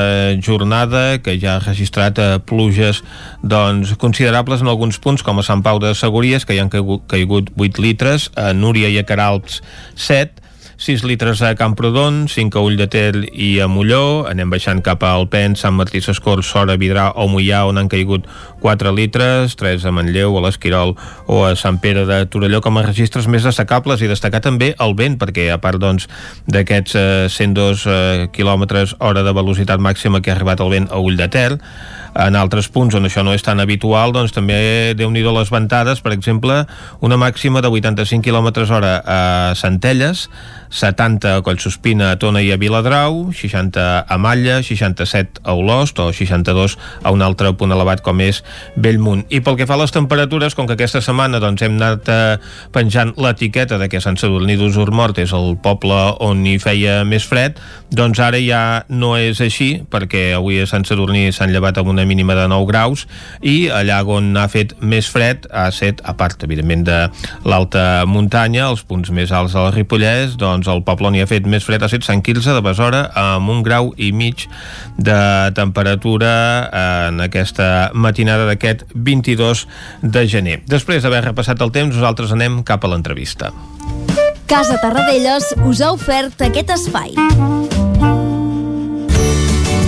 jornada 0.43 1.22
que 1.23 1.38
ja 1.39 1.53
ha 1.55 1.61
registrat 1.63 2.19
eh, 2.19 2.41
pluges 2.43 2.99
doncs, 3.39 3.93
considerables 4.01 4.59
en 4.59 4.68
alguns 4.68 4.99
punts, 4.99 5.23
com 5.23 5.39
a 5.39 5.45
Sant 5.47 5.63
Pau 5.63 5.80
de 5.80 5.93
Segúries, 5.95 6.43
que 6.43 6.57
hi 6.57 6.59
han 6.59 6.73
caigut, 6.73 7.05
caigut 7.07 7.53
8 7.55 7.85
litres, 7.85 8.27
a 8.35 8.51
Núria 8.51 8.91
i 8.91 8.99
a 8.99 9.05
Caralps 9.07 9.61
7, 9.95 10.43
6 10.81 11.03
litres 11.05 11.43
a 11.45 11.53
Camprodon, 11.53 12.25
5 12.25 12.57
a 12.57 12.61
Ulldeter 12.65 13.29
i 13.37 13.59
a 13.61 13.67
Molló, 13.69 14.25
anem 14.25 14.49
baixant 14.49 14.79
cap 14.81 15.03
a 15.05 15.11
Alpens, 15.13 15.61
Sant 15.61 15.75
Martí 15.77 16.01
Sescors, 16.01 16.49
Sora, 16.49 16.73
Vidrà 16.81 17.11
o 17.13 17.27
Mollà, 17.29 17.59
on 17.69 17.77
han 17.77 17.85
caigut 17.91 18.25
4 18.65 18.89
litres, 18.97 19.53
3 19.61 19.85
a 19.85 19.93
Manlleu, 19.93 20.33
a 20.33 20.41
l'Esquirol 20.41 20.95
o 21.29 21.43
a 21.45 21.53
Sant 21.53 21.77
Pere 21.85 22.07
de 22.09 22.23
Torelló, 22.25 22.63
com 22.65 22.81
a 22.81 22.85
registres 22.87 23.29
més 23.29 23.45
destacables 23.45 24.01
i 24.01 24.09
destacar 24.09 24.41
també 24.41 24.73
el 24.81 24.97
vent, 24.97 25.19
perquè 25.21 25.51
a 25.53 25.61
part 25.61 25.77
doncs, 25.77 26.09
d'aquests 26.49 26.97
eh, 26.97 27.29
102 27.29 27.85
eh, 27.85 28.27
km 28.33 28.65
hora 28.97 29.21
de 29.21 29.37
velocitat 29.37 29.77
màxima 29.77 30.25
que 30.25 30.33
ha 30.33 30.39
arribat 30.39 30.65
el 30.65 30.73
vent 30.73 30.89
a 30.89 30.97
Ulldeter, 30.97 31.59
en 32.15 32.35
altres 32.35 32.67
punts 32.71 32.95
on 32.97 33.07
això 33.07 33.23
no 33.23 33.33
és 33.35 33.43
tan 33.45 33.61
habitual, 33.63 34.11
doncs 34.15 34.33
també 34.35 34.93
déu 34.97 35.11
nhi 35.11 35.21
les 35.21 35.51
ventades, 35.53 36.01
per 36.01 36.11
exemple, 36.15 36.65
una 36.99 37.17
màxima 37.17 37.61
de 37.61 37.69
85 37.69 38.25
km 38.25 38.65
hora 38.71 38.97
a 39.05 39.21
Centelles, 39.55 40.27
70 40.71 41.35
a 41.35 41.41
Collsospina, 41.43 42.11
a 42.11 42.17
Tona 42.17 42.41
i 42.41 42.51
a 42.51 42.57
Viladrau, 42.57 43.31
60 43.35 43.83
a 44.07 44.17
Malla, 44.17 44.61
67 44.63 45.43
a 45.43 45.53
Olost 45.53 45.99
o 45.99 46.11
62 46.15 46.77
a 47.03 47.11
un 47.11 47.21
altre 47.21 47.51
punt 47.53 47.75
elevat 47.75 48.01
com 48.01 48.23
és 48.23 48.41
Bellmunt. 48.75 49.25
I 49.29 49.41
pel 49.43 49.59
que 49.59 49.67
fa 49.67 49.75
a 49.75 49.81
les 49.83 49.91
temperatures, 49.91 50.55
com 50.55 50.67
que 50.67 50.77
aquesta 50.79 51.03
setmana 51.03 51.41
doncs, 51.43 51.61
hem 51.67 51.75
anat 51.77 52.09
eh, 52.09 52.39
penjant 52.71 53.13
l'etiqueta 53.19 53.77
de 53.77 53.89
que 53.91 54.01
Sant 54.01 54.17
Sadurní 54.17 54.55
d'Usurmort 54.57 55.19
és 55.21 55.35
el 55.35 55.57
poble 55.61 55.99
on 56.23 56.45
hi 56.47 56.57
feia 56.63 57.01
més 57.03 57.27
fred, 57.27 57.59
doncs 57.91 58.23
ara 58.23 58.39
ja 58.39 58.63
no 58.89 59.13
és 59.19 59.43
així, 59.43 59.83
perquè 59.91 60.31
avui 60.39 60.61
a 60.63 60.69
Sant 60.69 60.88
Sadurní 60.88 61.29
s'han 61.35 61.51
llevat 61.51 61.77
amb 61.77 61.91
una 62.02 62.10
mínima 62.10 62.36
de 62.36 62.48
9 62.49 62.65
graus 62.65 63.06
i 63.45 63.69
allà 63.69 64.02
on 64.10 64.34
ha 64.40 64.48
fet 64.52 64.73
més 64.82 65.07
fred 65.10 65.45
ha 65.53 65.68
set, 65.73 66.02
a 66.03 66.15
part, 66.18 66.41
evidentment, 66.44 66.84
de 66.88 66.98
l'alta 67.45 68.03
muntanya, 68.10 68.65
els 68.72 68.84
punts 68.88 69.11
més 69.14 69.32
alts 69.36 69.53
del 69.57 69.69
Ripollès, 69.76 70.36
doncs 70.41 70.69
el 70.72 70.82
poble 70.88 71.11
on 71.11 71.18
hi 71.18 71.23
ha 71.23 71.30
fet 71.30 71.45
més 71.45 71.65
fred 71.68 71.84
ha 71.84 71.90
set 71.91 72.06
Sant 72.07 72.23
Quirze 72.26 72.56
de 72.56 72.64
Besora 72.65 73.06
amb 73.18 73.53
un 73.53 73.61
grau 73.65 73.94
i 74.02 74.11
mig 74.15 74.48
de 74.98 75.22
temperatura 75.57 76.34
en 77.07 77.22
aquesta 77.22 77.91
matinada 77.94 78.49
d'aquest 78.49 78.88
22 78.95 79.68
de 80.02 80.26
gener. 80.28 80.61
Després 80.65 81.06
d'haver 81.06 81.26
repassat 81.30 81.61
el 81.61 81.73
temps, 81.76 81.94
nosaltres 81.95 82.34
anem 82.34 82.64
cap 82.65 82.84
a 82.84 82.91
l'entrevista. 82.91 83.53
Casa 84.52 84.82
Tarradellas 84.82 85.53
us 85.64 85.80
ha 85.80 85.94
ofert 85.95 86.41
aquest 86.49 86.73
espai. 86.76 87.60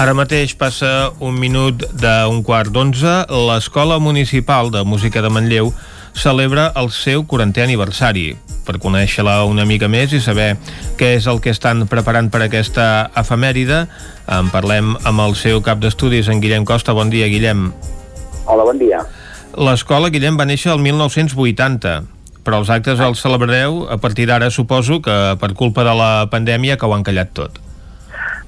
Ara 0.00 0.14
mateix 0.16 0.54
passa 0.56 1.10
un 1.20 1.34
minut 1.36 1.82
d'un 2.00 2.38
quart 2.40 2.70
d'onze. 2.72 3.10
L'Escola 3.28 3.98
Municipal 4.00 4.70
de 4.72 4.80
Música 4.80 5.20
de 5.20 5.28
Manlleu 5.28 5.74
celebra 6.16 6.70
el 6.80 6.88
seu 6.88 7.26
40è 7.28 7.66
aniversari. 7.66 8.30
Per 8.64 8.78
conèixer-la 8.80 9.42
una 9.44 9.68
mica 9.68 9.92
més 9.92 10.16
i 10.16 10.22
saber 10.24 10.54
què 10.96 11.12
és 11.18 11.28
el 11.28 11.42
que 11.44 11.52
estan 11.52 11.84
preparant 11.84 12.32
per 12.32 12.40
aquesta 12.46 13.10
efemèride, 13.12 13.84
en 14.24 14.48
parlem 14.48 14.96
amb 15.04 15.26
el 15.28 15.36
seu 15.36 15.60
cap 15.60 15.84
d'estudis, 15.84 16.32
en 16.32 16.40
Guillem 16.40 16.64
Costa. 16.64 16.96
Bon 16.96 17.12
dia, 17.12 17.28
Guillem. 17.28 17.68
Hola, 18.46 18.64
bon 18.64 18.80
dia. 18.80 19.04
L'escola, 19.52 20.08
Guillem, 20.08 20.40
va 20.40 20.48
néixer 20.48 20.72
el 20.72 20.80
1980, 20.80 21.98
però 22.40 22.64
els 22.64 22.72
actes 22.72 23.04
els 23.04 23.20
celebrareu 23.20 23.82
a 23.92 24.00
partir 24.00 24.32
d'ara, 24.32 24.48
suposo, 24.48 25.02
que 25.04 25.24
per 25.36 25.52
culpa 25.52 25.84
de 25.84 25.92
la 25.92 26.14
pandèmia 26.32 26.80
que 26.80 26.88
ho 26.88 26.96
han 26.96 27.04
callat 27.04 27.36
tot. 27.36 27.66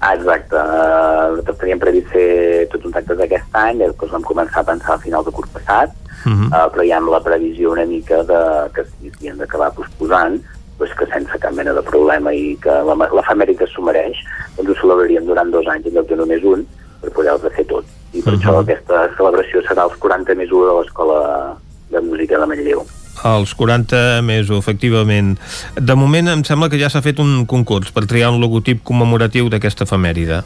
Ah, 0.02 0.16
exacte. 0.16 0.56
Uh, 0.58 1.30
nosaltres 1.30 1.58
teníem 1.60 1.78
previst 1.78 2.08
fer 2.10 2.66
tots 2.72 2.88
uns 2.88 2.96
actes 2.98 3.20
aquest 3.22 3.52
any, 3.54 3.78
després 3.84 4.10
vam 4.10 4.24
començar 4.26 4.64
a 4.64 4.66
pensar 4.66 4.96
a 4.96 5.02
final 5.04 5.22
de 5.22 5.30
curs 5.30 5.52
passat, 5.54 5.92
uh 5.94 6.32
-huh. 6.32 6.48
uh, 6.50 6.66
però 6.74 6.82
ja 6.88 6.96
amb 6.98 7.12
la 7.12 7.20
previsió 7.22 7.70
una 7.70 7.86
mica 7.86 8.18
de 8.30 8.40
que 8.74 8.82
si 8.84 9.12
havien 9.14 9.38
d'acabar 9.38 9.70
posposant, 9.70 10.40
doncs 10.78 10.94
que 10.98 11.06
sense 11.06 11.38
cap 11.38 11.54
mena 11.54 11.72
de 11.72 11.82
problema 11.82 12.32
i 12.34 12.58
que 12.60 12.74
la, 12.88 12.94
l'efemèride 13.16 13.66
s'ho 13.66 13.82
mereix, 13.82 14.16
doncs 14.56 14.70
ho 14.70 14.80
celebraríem 14.80 15.24
durant 15.24 15.50
dos 15.52 15.66
anys 15.68 15.86
en 15.86 15.94
lloc 15.94 16.08
de 16.08 16.16
només 16.16 16.42
un, 16.42 16.66
per 17.00 17.10
poder-los 17.10 17.54
fer 17.54 17.66
tot. 17.66 17.84
I 18.12 18.22
per 18.22 18.32
uh 18.32 18.38
-huh. 18.38 18.42
això 18.42 18.60
aquesta 18.60 19.08
celebració 19.16 19.62
serà 19.62 19.84
els 19.84 19.96
40 19.98 20.34
més 20.34 20.50
1 20.50 20.66
de 20.66 20.74
l'Escola 20.80 21.56
de 21.90 22.00
Música 22.00 22.38
de 22.40 22.46
Manlleu. 22.46 22.82
Els 23.28 23.54
40 23.54 24.22
més 24.26 24.50
1, 24.50 24.58
efectivament. 24.58 25.36
De 25.76 25.94
moment 25.94 26.32
em 26.32 26.42
sembla 26.44 26.68
que 26.72 26.80
ja 26.80 26.90
s'ha 26.90 27.04
fet 27.04 27.20
un 27.22 27.44
concurs 27.46 27.92
per 27.94 28.06
triar 28.10 28.32
un 28.34 28.40
logotip 28.42 28.82
commemoratiu 28.88 29.50
d'aquesta 29.52 29.86
efemèride. 29.86 30.42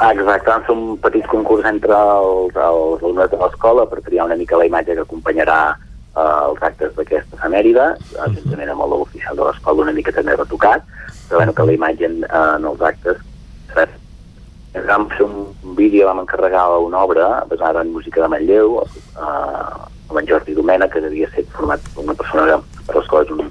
Exacte, 0.00 0.48
vam 0.48 0.62
fer 0.64 0.74
un 0.76 0.84
petit 1.02 1.26
concurs 1.28 1.66
entre 1.68 1.92
els, 1.92 2.54
els 2.56 3.02
alumnes 3.02 3.30
de 3.32 3.40
l'escola 3.40 3.84
per 3.90 4.00
triar 4.06 4.28
una 4.30 4.38
mica 4.38 4.56
la 4.56 4.68
imatge 4.68 4.96
que 4.96 5.04
acompanyarà 5.04 5.58
eh, 5.74 6.38
els 6.48 6.62
actes 6.70 6.94
d'aquesta 6.96 7.36
efemèride, 7.36 7.88
juntament 8.38 8.72
amb 8.72 8.86
el 8.86 8.94
logo 8.94 9.08
oficial 9.08 9.36
de 9.36 9.48
l'escola 9.48 9.84
una 9.84 9.96
mica 9.96 10.14
també 10.16 10.38
retocat, 10.38 10.86
però 11.28 11.42
bueno, 11.42 11.52
que 11.52 11.68
la 11.68 11.76
imatge 11.76 12.08
en, 12.08 12.22
en 12.24 12.70
els 12.72 12.86
actes 12.92 13.20
serà 13.74 13.88
vam 14.86 15.08
fer 15.10 15.26
un 15.26 15.74
vídeo, 15.76 16.06
vam 16.06 16.22
encarregar 16.22 16.64
una 16.78 17.04
obra 17.04 17.44
basada 17.50 17.82
en 17.82 17.92
música 17.92 18.22
de 18.22 18.28
Manlleu, 18.28 18.80
eh, 18.80 19.90
amb 20.10 20.18
en 20.20 20.26
Jordi 20.26 20.54
Domena, 20.54 20.88
que 20.90 20.98
havia 20.98 21.28
estat 21.30 21.48
format 21.54 21.80
una 21.96 22.14
persona 22.18 22.58
per 22.86 22.96
l'escola 22.96 23.24
és 23.24 23.30
un 23.36 23.50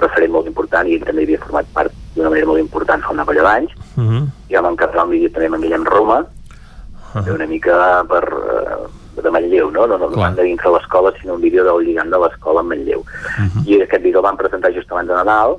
referent 0.00 0.32
molt 0.32 0.48
important 0.48 0.88
i 0.88 0.96
ell 0.96 1.04
també 1.04 1.24
havia 1.26 1.42
format 1.42 1.68
part 1.76 1.92
d'una 2.14 2.30
manera 2.32 2.48
molt 2.48 2.62
important 2.62 3.02
fa 3.04 3.16
una 3.16 3.26
colla 3.28 3.42
d'anys, 3.48 3.72
Uh 3.96 4.04
-huh. 4.04 4.28
ja 4.50 4.60
vam 4.60 4.72
encarregar 4.72 5.04
un 5.04 5.10
vídeo 5.10 5.30
també 5.30 5.46
amb 5.46 5.54
en 5.54 5.60
Guillem 5.62 5.84
Roma, 5.84 6.18
uh 6.20 7.20
-huh. 7.20 7.34
una 7.34 7.46
mica 7.46 8.04
per, 8.08 8.24
eh, 8.24 9.22
de 9.22 9.30
Manlleu, 9.30 9.70
no? 9.70 9.86
No, 9.86 9.96
no, 9.96 10.10
no 10.10 10.30
de 10.34 10.42
dintre 10.42 10.70
l'escola, 10.70 11.12
sinó 11.18 11.34
un 11.34 11.40
vídeo 11.40 11.64
del 11.64 11.86
lligant 11.86 12.10
de 12.10 12.18
l'escola 12.18 12.60
en 12.60 12.68
Manlleu. 12.68 13.00
Uh 13.00 13.44
-huh. 13.44 13.66
I 13.66 13.82
aquest 13.82 14.02
vídeo 14.02 14.18
el 14.18 14.24
vam 14.24 14.36
presentar 14.36 14.74
just 14.74 14.92
abans 14.92 15.08
de 15.08 15.14
Nadal, 15.14 15.56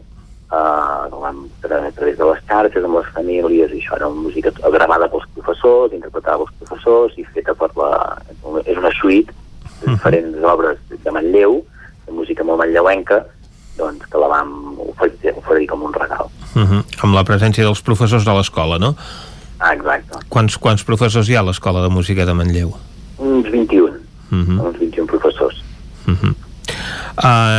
eh, 0.52 1.06
el 1.12 1.20
vam 1.20 1.50
a 1.64 1.92
través 1.92 2.18
de 2.18 2.26
les 2.26 2.40
xarxes, 2.48 2.84
amb 2.84 2.96
les 2.98 3.08
famílies, 3.08 3.72
i 3.72 3.80
això 3.80 3.96
era 3.96 4.08
una 4.08 4.22
música 4.22 4.52
gravada 4.72 5.10
pels 5.10 5.26
professors, 5.34 5.94
interpretada 5.94 6.38
pels 6.38 6.54
professors, 6.60 7.18
i 7.18 7.24
feta 7.24 7.54
per 7.56 7.72
la... 7.76 8.18
És 8.66 8.78
una 8.78 8.92
suite 9.02 9.34
de 9.82 9.92
diferents 9.94 10.44
obres 10.44 10.78
de 10.90 11.12
Manlleu, 11.12 11.62
de 12.08 12.16
música 12.16 12.44
molt 12.44 12.62
manlleuenca, 12.64 13.24
doncs 13.78 14.06
que 14.10 14.22
la 14.22 14.30
vam 14.32 14.52
oferir, 14.88 15.34
oferir 15.36 15.68
com 15.70 15.84
un 15.84 15.94
regal. 15.94 16.30
Uh 16.56 16.62
-huh. 16.62 16.84
Amb 17.04 17.14
la 17.14 17.24
presència 17.24 17.64
dels 17.64 17.82
professors 17.82 18.26
de 18.26 18.34
l'escola, 18.34 18.78
no? 18.80 18.96
Ah, 19.60 19.74
exacte. 19.74 20.20
Quants, 20.30 20.58
quants 20.58 20.84
professors 20.84 21.30
hi 21.30 21.36
ha 21.36 21.40
a 21.40 21.44
l'Escola 21.44 21.82
de 21.82 21.90
Música 21.90 22.26
de 22.26 22.34
Manlleu? 22.34 22.76
Uns 23.18 23.50
21. 23.50 23.88
Uh 24.32 24.38
-huh. 24.38 24.68
Uns 24.68 24.80
21 24.80 25.08
professors. 25.08 25.64
Uh 26.08 26.14
-huh. 26.14 26.36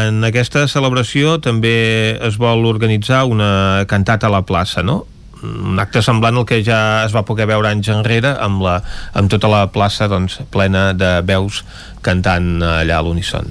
En 0.08 0.22
aquesta 0.24 0.68
celebració 0.68 1.40
també 1.40 2.16
es 2.22 2.36
vol 2.38 2.66
organitzar 2.66 3.24
una 3.24 3.84
cantata 3.88 4.28
a 4.28 4.30
la 4.30 4.42
plaça, 4.42 4.82
no? 4.82 5.06
Un 5.42 5.78
acte 5.78 6.02
semblant 6.02 6.36
al 6.36 6.46
que 6.48 6.60
ja 6.66 7.04
es 7.04 7.14
va 7.14 7.24
poder 7.26 7.46
veure 7.50 7.70
anys 7.70 7.90
enrere 7.94 8.34
amb, 8.42 8.62
la, 8.64 8.78
amb 9.18 9.30
tota 9.30 9.50
la 9.50 9.64
plaça 9.72 10.08
doncs, 10.10 10.40
plena 10.52 10.92
de 10.96 11.18
veus 11.26 11.62
cantant 12.02 12.58
allà 12.62 12.98
a 12.98 13.04
l'unisson. 13.04 13.50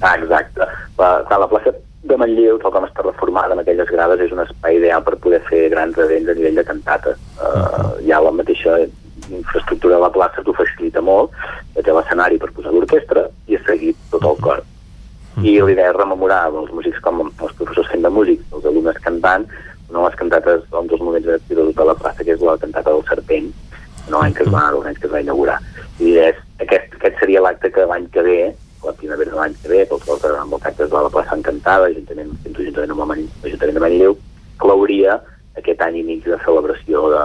Ah, 0.00 0.14
exacte. 0.16 0.66
La, 0.98 1.10
clar, 1.28 1.40
la 1.42 1.50
plaça 1.50 1.72
de 2.06 2.18
Manlleu, 2.20 2.58
tal 2.62 2.72
com 2.74 2.86
està 2.86 3.02
reformada 3.04 3.54
amb 3.54 3.62
aquelles 3.62 3.90
grades, 3.90 4.22
és 4.22 4.32
un 4.34 4.44
espai 4.44 4.78
ideal 4.78 5.02
per 5.06 5.18
poder 5.22 5.42
fer 5.48 5.66
grans 5.72 5.98
events 5.98 6.30
a 6.30 6.36
nivell 6.38 6.60
de 6.60 6.64
cantata. 6.66 7.16
Uh, 7.40 7.96
ja 8.06 8.22
la 8.22 8.32
mateixa 8.34 8.78
infraestructura 9.26 9.96
de 9.96 10.02
la 10.04 10.12
plaça 10.14 10.44
t'ho 10.44 10.54
facilita 10.54 11.02
molt, 11.02 11.34
té 11.74 11.92
l'escenari 11.92 12.38
per 12.38 12.52
posar 12.54 12.72
l'orquestra 12.74 13.26
i 13.50 13.58
a 13.58 13.62
seguir 13.66 13.94
tot 14.12 14.24
el 14.24 14.38
cor. 14.44 14.62
I 15.42 15.58
l'idea 15.60 15.90
és 15.90 15.96
rememorar 15.96 16.46
els 16.48 16.70
músics 16.72 17.00
com 17.04 17.26
els 17.26 17.56
professors 17.58 17.90
fent 17.92 18.06
de 18.06 18.12
músics, 18.12 18.44
els 18.56 18.68
alumnes 18.70 19.00
cantant, 19.04 19.44
una 19.90 19.98
de 19.98 20.04
les 20.06 20.18
cantates, 20.18 20.62
un 20.72 20.86
dels 20.90 21.02
moments 21.02 21.26
de 21.26 21.38
de 21.48 21.84
la 21.84 21.94
plaça, 21.94 22.24
que 22.24 22.32
és 22.32 22.40
la 22.40 22.56
cantata 22.58 22.90
del 22.90 23.04
Serpent, 23.08 23.50
no 24.08 24.20
l'any 24.20 24.34
que 24.34 24.42
es 24.46 24.52
va, 24.52 24.70
l'any 24.72 24.94
que 24.94 25.06
es 25.06 25.12
va 25.12 25.20
inaugurar. 25.20 25.58
I 26.00 26.16
és, 26.28 26.38
aquest, 26.62 26.94
aquest 26.98 27.18
seria 27.20 27.42
l'acte 27.42 27.70
que 27.70 27.86
l'any 27.86 28.08
que 28.14 28.22
ve, 28.22 28.54
la 28.84 28.92
primavera 28.92 29.30
de 29.30 29.36
l'any 29.36 29.54
que 29.62 29.68
ve, 29.68 29.84
tots 29.90 30.08
els, 30.08 30.24
amb 30.24 30.54
els 30.54 30.66
actes 30.70 30.90
de 30.90 31.02
la 31.06 31.10
plaça 31.10 31.36
encantada, 31.36 31.90
juntament, 31.94 32.32
juntament 32.44 32.94
amb 32.94 33.14
l'Ajuntament 33.42 33.78
de 33.78 33.84
Manlleu, 33.84 34.16
clouria 34.62 35.18
aquest 35.56 35.82
any 35.82 36.00
i 36.00 36.06
mig 36.06 36.24
de 36.24 36.38
celebració 36.44 37.08
de, 37.12 37.24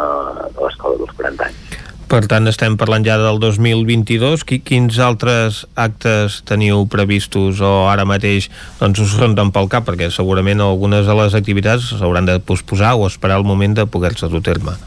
de 0.56 0.66
l'Escola 0.66 1.00
dels 1.02 1.16
40 1.18 1.48
anys. 1.50 1.80
Per 2.22 2.28
tant, 2.30 2.46
estem 2.46 2.76
parlant 2.78 3.02
ja 3.02 3.16
del 3.18 3.40
2022. 3.42 4.44
Quins 4.62 5.00
altres 5.02 5.64
actes 5.74 6.36
teniu 6.46 6.84
previstos 6.86 7.64
o 7.66 7.72
ara 7.90 8.06
mateix 8.06 8.46
doncs, 8.78 9.02
us 9.02 9.16
ronden 9.18 9.50
pel 9.50 9.66
cap? 9.72 9.88
Perquè 9.88 10.12
segurament 10.14 10.62
algunes 10.62 11.10
de 11.10 11.16
les 11.18 11.34
activitats 11.40 11.88
s'hauran 11.98 12.30
de 12.30 12.38
posposar 12.38 12.94
o 12.94 13.08
esperar 13.10 13.40
el 13.42 13.48
moment 13.48 13.74
de 13.80 13.88
poder-se 13.90 14.30
dur 14.30 14.44
a 14.44 14.48
terme. 14.52 14.78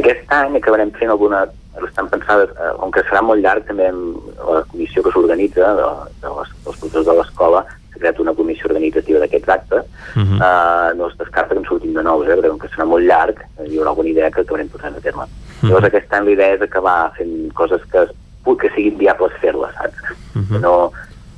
Aquest 0.00 0.32
any 0.32 0.56
acabarem 0.56 0.96
fent 0.96 1.12
alguna... 1.12 1.44
Estan 1.84 2.06
pensades, 2.08 2.48
eh, 2.56 2.70
com 2.80 2.88
que 2.88 3.02
serà 3.04 3.20
molt 3.20 3.44
llarg, 3.44 3.66
també 3.68 3.90
amb 3.90 4.38
la 4.48 4.62
comissió 4.70 5.02
que 5.04 5.10
s'organitza 5.12 5.74
de, 5.76 5.90
de 6.22 6.30
les, 6.38 6.54
dels 6.64 6.78
professors 6.80 7.04
de 7.04 7.16
l'escola 7.18 7.66
s'ha 7.68 8.00
creat 8.00 8.20
una 8.20 8.34
comissió 8.36 8.68
organitzativa 8.68 9.20
d'aquests 9.20 9.48
actes. 9.48 9.84
Uh 10.16 10.22
-huh. 10.22 10.38
uh, 10.40 10.96
no 10.96 11.08
es 11.08 11.18
descarta 11.18 11.54
que 11.54 11.60
en 11.60 11.66
sortim 11.68 11.92
de 11.94 12.02
nous, 12.02 12.26
eh, 12.26 12.36
perquè 12.36 12.48
com 12.48 12.58
que 12.58 12.68
serà 12.68 12.84
molt 12.84 13.04
llarg, 13.04 13.36
eh, 13.58 13.68
hi 13.68 13.78
haurà 13.78 13.90
alguna 13.90 14.08
idea 14.08 14.30
que 14.30 14.40
acabarem 14.40 14.68
posant 14.68 14.96
a 14.96 15.00
terme. 15.00 15.24
Uh 15.24 15.28
-huh. 15.28 15.68
Llavors 15.68 15.86
aquest 15.86 16.05
any 16.16 16.34
la 16.36 16.52
és 16.56 16.62
acabar 16.62 17.12
fent 17.18 17.34
coses 17.54 17.82
que, 17.92 18.06
que 18.60 18.72
siguin 18.74 18.98
viables 18.98 19.32
fer-les, 19.42 19.74
saps? 19.74 20.16
Uh 20.34 20.42
-huh. 20.42 20.48
que, 20.52 20.58
no, 20.58 20.92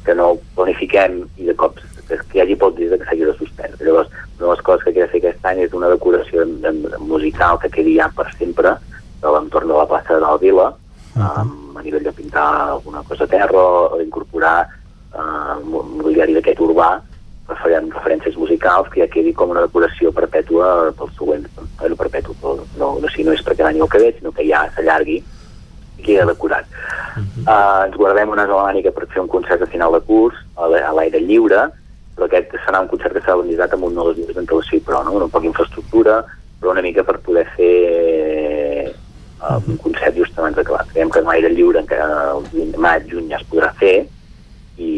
que 0.04 0.14
no 0.14 0.38
planifiquem 0.54 1.22
i 1.36 1.46
de 1.46 1.54
cop 1.54 1.78
que, 2.08 2.16
que 2.16 2.38
hi 2.38 2.42
hagi 2.42 2.56
poc 2.56 2.76
dia 2.76 2.96
que 2.96 3.04
s'hagi 3.04 3.24
de 3.24 3.36
suspendre. 3.36 3.84
Llavors, 3.84 4.08
una 4.38 4.46
de 4.46 4.52
les 4.54 4.64
coses 4.64 4.84
que 4.84 4.92
queda 4.92 5.10
fer 5.12 5.20
aquest 5.22 5.44
any 5.46 5.60
és 5.66 5.72
una 5.72 5.90
decoració 5.92 6.42
en, 6.42 6.58
en, 6.64 6.84
en 6.98 7.02
musical 7.08 7.58
que 7.58 7.70
quedi 7.70 7.98
ja 7.98 8.08
per 8.16 8.28
sempre 8.38 8.76
de 9.22 9.32
l'entorn 9.34 9.68
de 9.68 9.74
la 9.74 9.86
plaça 9.86 10.14
de 10.14 10.20
l'Alvila, 10.20 10.68
uh 10.70 11.20
-huh. 11.20 11.42
um, 11.42 11.76
a 11.76 11.82
nivell 11.82 12.04
de 12.04 12.12
pintar 12.12 12.70
alguna 12.70 13.02
cosa 13.02 13.24
a 13.24 13.26
terra 13.26 13.58
o 13.58 13.98
d'incorporar 13.98 14.68
uh, 15.14 15.58
mobiliari 15.64 16.34
d'aquest 16.34 16.60
urbà 16.60 17.00
referent 17.48 17.90
referències 17.92 18.36
musicals 18.36 18.88
que 18.92 19.00
ja 19.00 19.08
quedi 19.08 19.32
com 19.32 19.50
una 19.50 19.64
decoració 19.64 20.12
perpètua 20.12 20.92
pels 20.98 21.14
següents, 21.16 21.48
bueno, 21.80 21.96
perpètua, 21.96 22.34
però 22.40 22.56
no, 22.76 22.88
no, 23.00 23.08
si 23.14 23.24
no 23.24 23.32
és 23.32 23.42
perquè 23.44 23.64
l'any 23.64 23.80
el 23.80 23.88
que 23.88 24.02
ve, 24.02 24.12
sinó 24.18 24.32
que 24.32 24.46
ja 24.48 24.66
s'allargui 24.74 25.18
i 25.98 26.02
queda 26.02 26.26
decorat. 26.26 26.66
Uh 27.16 27.22
-huh. 27.22 27.42
uh, 27.48 27.86
ens 27.86 27.96
guardem 28.08 28.32
una 28.32 28.46
zona 28.48 28.70
mànica 28.70 28.92
per 28.96 29.06
fer 29.12 29.20
un 29.20 29.28
concert 29.28 29.62
a 29.62 29.68
final 29.68 29.92
de 29.92 30.00
curs 30.08 30.36
a 30.56 30.68
l'aire 30.96 31.20
lliure, 31.20 31.66
però 32.16 32.26
aquest 32.26 32.54
serà 32.64 32.80
un 32.80 32.88
concert 32.88 33.12
que 33.14 33.20
s'ha 33.24 33.36
organitzat 33.36 33.74
amb 33.76 33.84
un 33.88 33.98
dos 33.98 34.16
dies 34.16 34.32
d'antelació, 34.34 34.80
però 34.86 35.02
no? 35.04 35.16
una 35.18 35.28
poca 35.28 35.50
infraestructura, 35.50 36.22
però 36.58 36.72
una 36.72 36.84
mica 36.84 37.04
per 37.04 37.18
poder 37.26 37.44
fer 37.56 38.94
uh, 39.44 39.58
un 39.60 39.76
concert 39.84 40.16
just 40.16 40.38
abans 40.38 40.56
d'acabar. 40.56 40.86
Creiem 40.92 41.12
que 41.12 41.20
amb 41.20 41.28
l'aire 41.30 41.52
lliure 41.52 41.82
encara 41.84 42.32
el 42.32 42.72
maig, 42.80 43.10
juny 43.12 43.28
ja 43.28 43.42
es 43.42 43.50
podrà 43.50 43.74
fer 43.82 43.98
i 44.78 44.90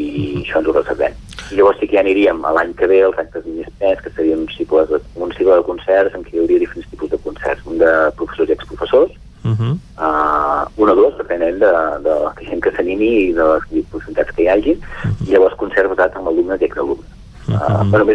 això 0.44 0.60
ens 0.60 0.70
ho 0.70 0.76
reservem. 0.76 1.16
I 1.50 1.58
llavors 1.58 1.80
sí 1.80 1.88
que 1.88 1.98
ja 1.98 2.04
aniríem 2.04 2.44
l'any 2.46 2.76
que 2.78 2.86
ve 2.86 3.00
els 3.08 3.18
més 3.48 3.72
pes, 3.80 4.04
que 4.04 4.14
serien 4.14 4.44
uns 4.44 4.54
cicles 4.54 4.86
de, 4.92 5.02
un 5.18 5.34
cicle 5.34 5.58
de 5.58 5.66
concerts 5.66 6.14
en 6.14 6.22
què 6.22 6.36
hi 6.36 6.44
hauria 6.44 6.62
diferents 6.62 6.94
tipus 6.94 7.10
de 7.10 7.18
concerts, 7.26 7.66
un 7.66 7.82
de 7.82 7.90
professors 8.20 8.52
i 8.52 8.56
exprofessors, 8.56 9.18
Uh 9.42 9.56
-huh. 9.56 9.72
uh, 9.96 10.68
un 10.76 10.88
o 10.90 10.94
dos, 10.94 11.16
depenent 11.16 11.58
de, 11.58 11.72
de 12.04 12.12
la 12.24 12.32
gent 12.44 12.60
que 12.60 12.72
s'animi 12.76 13.08
i 13.28 13.32
de 13.32 13.44
les 13.44 13.84
possibilitats 13.90 14.32
que 14.36 14.42
hi 14.42 14.48
hagi, 14.48 14.72
uh 14.72 14.80
-huh. 14.80 15.28
i 15.28 15.30
llavors 15.32 15.56
concerts 15.56 15.88
basats 15.88 16.16
en 16.16 16.26
alumnes 16.26 16.60
i 16.60 16.64
exalumnes. 16.64 17.10
Uh 17.48 17.54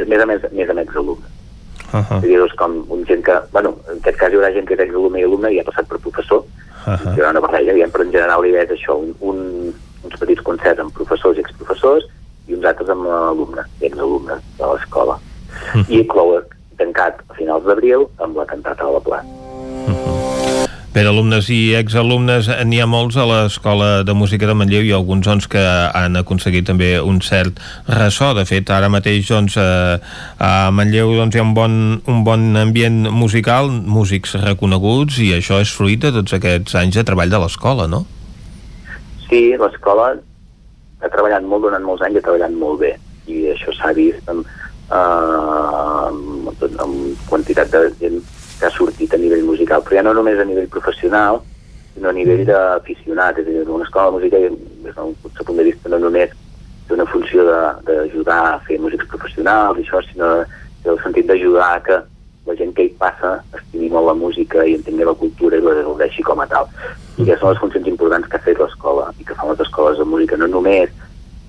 uh, 0.06 0.10
bueno, 0.10 0.26
més, 0.26 0.42
més 0.42 0.44
a 0.44 0.48
més, 0.48 0.54
més 0.54 0.70
amb 0.70 0.80
exalumnes. 0.80 1.32
Uh 1.94 2.00
-huh. 2.00 2.18
És 2.18 2.24
a 2.24 2.28
dir, 2.28 2.38
doncs, 2.40 2.54
com 2.54 2.86
un 2.90 3.06
gent 3.06 3.24
que, 3.24 3.36
bueno, 3.52 3.76
en 3.92 3.98
aquest 3.98 4.18
cas 4.18 4.32
hi 4.32 4.36
haurà 4.36 4.54
gent 4.54 4.68
que 4.68 4.74
és 4.74 4.80
exalumne 4.80 5.20
i 5.20 5.24
alumne 5.24 5.52
i 5.52 5.60
ha 5.60 5.64
passat 5.64 5.88
per 5.88 6.00
professor, 6.00 6.42
uh 6.42 6.94
-huh. 6.94 7.16
hi 7.16 7.20
haurà 7.20 7.30
una 7.30 7.46
barreja, 7.46 7.74
diguem, 7.74 7.92
però 7.92 8.04
en 8.04 8.12
general 8.12 8.42
la 8.42 8.48
idea 8.48 8.64
és 8.64 8.72
això, 8.72 8.94
un, 9.00 9.16
un, 9.20 9.74
uns 10.04 10.20
petits 10.20 10.42
concerts 10.42 10.80
amb 10.80 10.94
professors 10.94 11.38
i 11.38 11.42
exprofessors 11.42 12.06
i 12.48 12.54
uns 12.54 12.66
altres 12.66 12.90
amb 12.90 13.08
alumnes 13.08 13.66
i 13.82 13.86
exalumnes 13.86 14.40
de 14.58 14.66
l'escola. 14.66 15.16
Uh 15.16 15.82
-huh. 15.82 15.86
I 15.90 16.08
clou 16.08 16.42
tancat 16.78 17.14
a 17.30 17.34
finals 17.34 17.64
d'abril 17.66 18.08
amb 18.18 18.38
la 18.38 18.46
cantata 18.46 18.86
de 18.86 18.92
la 18.92 19.00
plaça. 19.00 19.26
Bé, 21.16 21.22
d'alumnes 21.22 21.48
i 21.48 21.76
exalumnes 21.80 22.48
n'hi 22.68 22.82
ha 22.84 22.86
molts 22.92 23.16
a 23.16 23.24
l'Escola 23.24 24.04
de 24.04 24.12
Música 24.12 24.50
de 24.50 24.54
Manlleu 24.58 24.84
i 24.84 24.92
alguns 24.92 25.24
doncs, 25.24 25.48
que 25.48 25.62
han 25.64 26.18
aconseguit 26.20 26.68
també 26.68 27.00
un 27.00 27.22
cert 27.24 27.62
ressò. 27.88 28.34
De 28.36 28.44
fet, 28.44 28.68
ara 28.68 28.90
mateix 28.92 29.30
doncs, 29.32 29.56
a, 29.56 29.96
a 30.44 30.72
Manlleu 30.76 31.14
doncs, 31.16 31.38
hi 31.38 31.40
ha 31.40 31.46
un 31.46 31.54
bon, 31.56 31.78
un 32.12 32.24
bon 32.28 32.60
ambient 32.60 33.08
musical, 33.16 33.72
músics 33.72 34.36
reconeguts, 34.44 35.22
i 35.24 35.32
això 35.38 35.62
és 35.64 35.72
fruit 35.72 36.04
de 36.04 36.12
tots 36.18 36.36
aquests 36.36 36.76
anys 36.84 37.00
de 37.00 37.08
treball 37.08 37.32
de 37.32 37.40
l'escola, 37.46 37.88
no? 37.88 38.04
Sí, 39.30 39.56
l'escola 39.56 40.18
ha 41.00 41.14
treballat 41.16 41.48
molt 41.48 41.70
durant 41.70 41.88
molts 41.88 42.04
anys, 42.04 42.20
ha 42.20 42.28
treballat 42.28 42.60
molt 42.60 42.84
bé, 42.84 42.98
i 43.32 43.46
això 43.56 43.72
s'ha 43.80 43.96
vist 43.96 44.36
amb, 44.36 44.44
uh, 44.92 46.12
amb, 46.12 46.66
amb 46.76 47.30
quantitat 47.32 47.72
de 47.72 47.88
gent 48.04 48.20
que 48.60 48.66
ha 48.66 48.72
sortit 48.72 49.14
a 49.14 49.18
nivell 49.18 49.44
musical, 49.44 49.80
però 49.80 49.92
ja 49.92 49.94
no 50.06 50.14
només 50.14 50.40
a 50.40 50.48
nivell 50.48 50.72
professional, 50.72 51.42
sinó 51.96 52.10
a 52.10 52.16
nivell 52.16 52.44
d'aficionat, 52.48 53.40
és 53.42 53.48
a 53.48 53.52
dir, 53.52 53.70
una 53.70 53.88
escola 53.88 54.12
de 54.12 54.18
música, 54.18 54.42
des 54.86 54.96
d'un 54.96 55.16
punt 55.22 55.58
de 55.58 55.70
vista, 55.70 55.90
no 55.90 56.00
només 56.04 56.34
té 56.88 56.94
una 56.94 57.08
funció 57.10 57.46
d'ajudar 57.88 58.42
a 58.50 58.60
fer 58.68 58.78
músics 58.80 59.08
professionals 59.14 59.80
i 59.80 59.86
això, 59.86 60.04
sinó 60.10 60.34
en 60.44 60.92
el 60.94 61.00
sentit 61.02 61.26
d'ajudar 61.30 61.72
a 61.72 61.80
que 61.86 62.02
la 62.46 62.56
gent 62.60 62.76
que 62.78 62.86
hi 62.86 62.92
passa 63.00 63.40
estimi 63.58 63.90
molt 63.90 64.06
la 64.12 64.14
música 64.14 64.66
i 64.66 64.76
entengui 64.78 65.08
la 65.08 65.18
cultura 65.18 65.58
i 65.58 65.64
la 65.66 65.80
gaudeixi 65.80 66.22
com 66.28 66.44
a 66.44 66.46
tal. 66.52 66.70
I 67.18 67.24
aquestes 67.24 67.42
són 67.42 67.56
les 67.56 67.62
funcions 67.64 67.90
importants 67.90 68.30
que 68.30 68.38
ha 68.38 68.46
fet 68.46 68.62
l'escola 68.62 69.08
i 69.18 69.26
que 69.26 69.38
fan 69.40 69.50
les 69.50 69.64
escoles 69.66 69.98
de 69.98 70.06
música, 70.06 70.38
no 70.38 70.52
només 70.52 70.94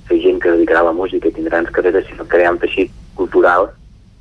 fer 0.08 0.20
gent 0.22 0.40
que 0.40 0.48
es 0.48 0.56
dedicarà 0.56 0.84
a 0.84 0.88
la 0.88 0.96
música 0.96 1.28
i 1.28 1.34
tindrà 1.34 1.58
grans 1.58 1.74
carreres, 1.74 2.06
sinó 2.08 2.24
crear 2.30 2.54
un 2.54 2.62
teixit 2.62 2.94
cultural 3.18 3.68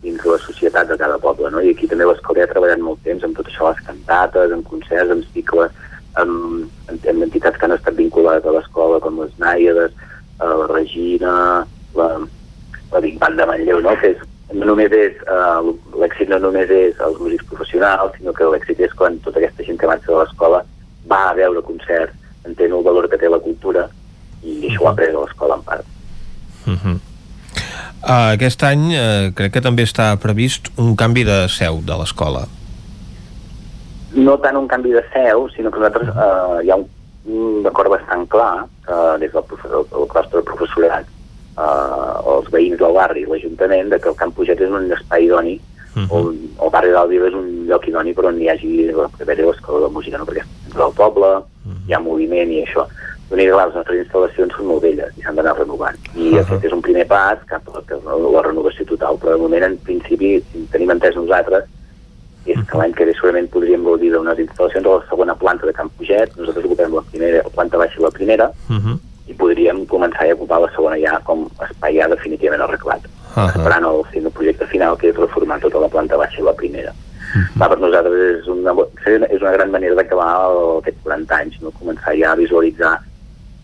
dins 0.03 0.21
de 0.21 0.29
la 0.29 0.39
societat 0.41 0.89
de 0.89 0.97
cada 0.97 1.17
poble, 1.21 1.49
no? 1.53 1.61
I 1.61 1.71
aquí 1.73 1.87
també 1.89 2.05
l'escola 2.09 2.43
ha 2.43 2.51
treballat 2.51 2.81
molt 2.83 3.01
temps 3.07 3.23
amb 3.23 3.37
tot 3.37 3.47
això, 3.49 3.71
les 3.71 3.81
cantates, 3.87 4.53
amb 4.53 4.67
concerts, 4.67 5.13
amb 5.15 5.25
cicles, 5.33 5.73
amb, 6.21 6.69
amb, 6.89 7.09
amb 7.11 7.25
entitats 7.27 7.57
que 7.57 7.67
han 7.67 7.75
estat 7.77 7.97
vinculades 7.97 8.45
a 8.45 8.53
l'escola, 8.55 8.99
com 9.03 9.21
les 9.23 9.33
Nàiades, 9.41 9.95
eh, 9.95 10.53
la 10.61 10.67
Regina, 10.71 11.33
la, 11.95 12.09
la 12.91 13.03
Big 13.05 13.17
Band 13.21 13.41
de 13.41 13.49
Manlleu, 13.49 13.81
no? 13.85 13.95
Que 14.01 14.13
és, 14.13 14.21
no 14.53 14.69
només 14.69 14.93
és, 14.93 15.17
eh, 15.25 15.73
l'èxit 16.01 16.29
no 16.29 16.39
només 16.43 16.69
és 16.69 17.01
els 17.07 17.19
músics 17.21 17.49
professionals, 17.49 18.13
sinó 18.17 18.33
que 18.33 18.49
l'èxit 18.53 18.85
és 18.85 18.93
quan 18.93 19.19
tota 19.25 19.41
aquesta 19.41 19.65
gent 19.67 19.81
que 19.81 19.89
marxa 19.89 20.11
de 20.11 20.21
l'escola 20.21 20.63
va 21.09 21.21
a 21.29 21.35
veure 21.37 21.65
concerts, 21.65 22.13
entén 22.45 22.73
el 22.73 22.85
valor 22.85 23.09
que 23.09 23.17
té 23.17 23.29
la 23.29 23.41
cultura 23.41 23.89
i 24.45 24.59
això 24.69 24.83
ho 24.83 24.87
ha 24.87 24.93
après 24.93 25.09
a 25.09 25.19
l'escola 25.19 25.57
en 25.57 25.63
part. 25.65 25.85
Uh 26.65 26.77
-huh. 26.77 26.95
Uh, 26.95 28.03
aquest 28.33 28.63
any 28.63 28.83
uh, 28.95 29.31
crec 29.37 29.51
que 29.53 29.61
també 29.61 29.83
està 29.83 30.15
previst 30.21 30.69
un 30.77 30.95
canvi 30.95 31.23
de 31.23 31.47
seu 31.49 31.81
de 31.85 31.95
l'escola. 31.99 32.45
no 34.15 34.37
tant 34.39 34.55
un 34.55 34.67
canvi 34.71 34.91
de 34.95 35.03
seu, 35.13 35.49
sinó 35.51 35.71
que 35.71 35.79
nosaltres 35.81 36.07
eh, 36.07 36.63
hi 36.65 36.69
ha 36.71 36.75
un, 36.79 36.85
un 37.27 37.65
acord 37.67 37.89
bastant 37.91 38.23
clar 38.31 38.63
eh, 38.87 39.15
des 39.19 39.31
del, 39.33 39.43
professor, 39.43 39.83
del 39.91 40.07
claustre 40.13 40.39
de 40.39 40.45
professorat 40.47 41.05
eh, 41.05 42.31
els 42.35 42.47
veïns 42.53 42.79
del 42.79 42.93
barri 42.95 43.25
i 43.25 43.29
l'Ajuntament 43.31 43.91
de 43.91 43.99
que 43.99 44.09
el 44.13 44.15
Camp 44.21 44.31
Puget 44.37 44.61
és 44.63 44.71
un 44.71 44.87
espai 44.95 45.25
idoni 45.27 45.57
uh 45.59 45.99
-huh. 45.99 46.07
on 46.19 46.31
el 46.63 46.71
barri 46.71 46.91
d'Albiol 46.95 47.27
és 47.27 47.33
un 47.41 47.49
lloc 47.67 47.87
idoni 47.87 48.13
per 48.13 48.25
on 48.31 48.39
hi 48.41 48.47
hagi 48.49 48.87
la 48.93 49.09
primera 49.17 49.45
l'escola 49.49 49.87
de 49.87 49.93
música, 49.93 50.17
no? 50.17 50.25
perquè 50.25 50.43
és 50.69 50.73
del 50.79 50.93
poble, 50.95 51.27
uh 51.27 51.43
-huh. 51.67 51.77
hi 51.87 51.93
ha 51.93 51.99
moviment 51.99 52.51
i 52.51 52.63
això. 52.63 52.87
L'únic 53.29 53.49
que 53.49 53.55
les 53.57 53.75
nostres 53.75 54.05
instal·lacions 54.05 54.51
són 54.55 54.65
molt 54.67 54.81
velles 54.81 55.11
i 55.17 55.21
s'han 55.21 55.35
d'anar 55.35 55.57
renovant. 55.57 55.97
I 56.15 56.29
uh 56.29 56.33
-huh. 56.35 56.39
aquest 56.41 56.63
és 56.63 56.71
un 56.71 56.81
primer 56.81 57.05
pas 57.07 57.37
cap 57.47 57.61
a 57.67 57.81
la, 57.81 58.31
la 58.35 58.41
renovació 58.41 58.85
total, 58.85 59.17
però 59.19 59.31
de 59.33 59.41
moment, 59.41 59.63
en 59.63 59.77
principi, 59.77 60.43
si 60.53 60.67
tenim 60.71 60.91
entès 60.91 61.15
nosaltres, 61.15 61.63
és 62.45 62.57
que 62.69 62.77
l'any 62.77 62.93
que 62.93 63.05
ve 63.05 63.13
segurament 63.13 63.49
podríem 63.49 63.83
gaudir 63.83 64.11
d'unes 64.11 64.37
instal·lacions 64.37 64.85
a 64.85 64.89
la 64.99 65.03
segona 65.09 65.33
planta 65.35 65.65
de 65.65 65.73
Camp 65.73 65.91
Puget, 65.97 66.35
nosaltres 66.37 66.65
ocupem 66.65 66.93
la 66.93 67.01
primera, 67.01 67.37
la 67.43 67.49
planta 67.49 67.77
baixa 67.77 67.99
i 67.99 68.03
la 68.03 68.11
primera, 68.11 68.51
Uh 68.69 68.75
-huh. 68.75 68.99
i 69.27 69.33
podríem 69.33 69.87
començar 69.87 70.29
a 70.29 70.33
ocupar 70.35 70.61
la 70.61 70.69
segona 70.75 70.95
ja 70.99 71.19
com 71.23 71.49
espai 71.69 71.97
ja 71.97 72.07
definitivament 72.07 72.61
arreglat 72.61 73.01
Uh 73.35 73.41
-huh. 73.43 73.49
esperant 73.49 73.85
el, 73.85 74.23
el 74.25 74.31
projecte 74.31 74.65
final 74.67 74.95
que 74.97 75.09
és 75.09 75.15
reformar 75.15 75.59
tota 75.59 75.79
la 75.79 75.87
planta 75.89 76.15
baixa 76.17 76.39
i 76.39 76.43
la 76.43 76.53
primera 76.53 76.91
Va, 77.59 77.67
per 77.67 77.79
nosaltres 77.79 78.39
és 78.41 78.47
una, 78.47 78.71
bo- 78.73 78.89
és 79.05 79.41
una 79.41 79.51
gran 79.51 79.71
manera 79.71 79.95
d'acabar 79.95 80.45
el- 80.51 80.77
aquests 80.79 81.01
40 81.03 81.35
anys, 81.35 81.61
no? 81.61 81.71
començar 81.71 82.15
ja 82.21 82.31
a 82.31 82.35
visualitzar 82.35 82.99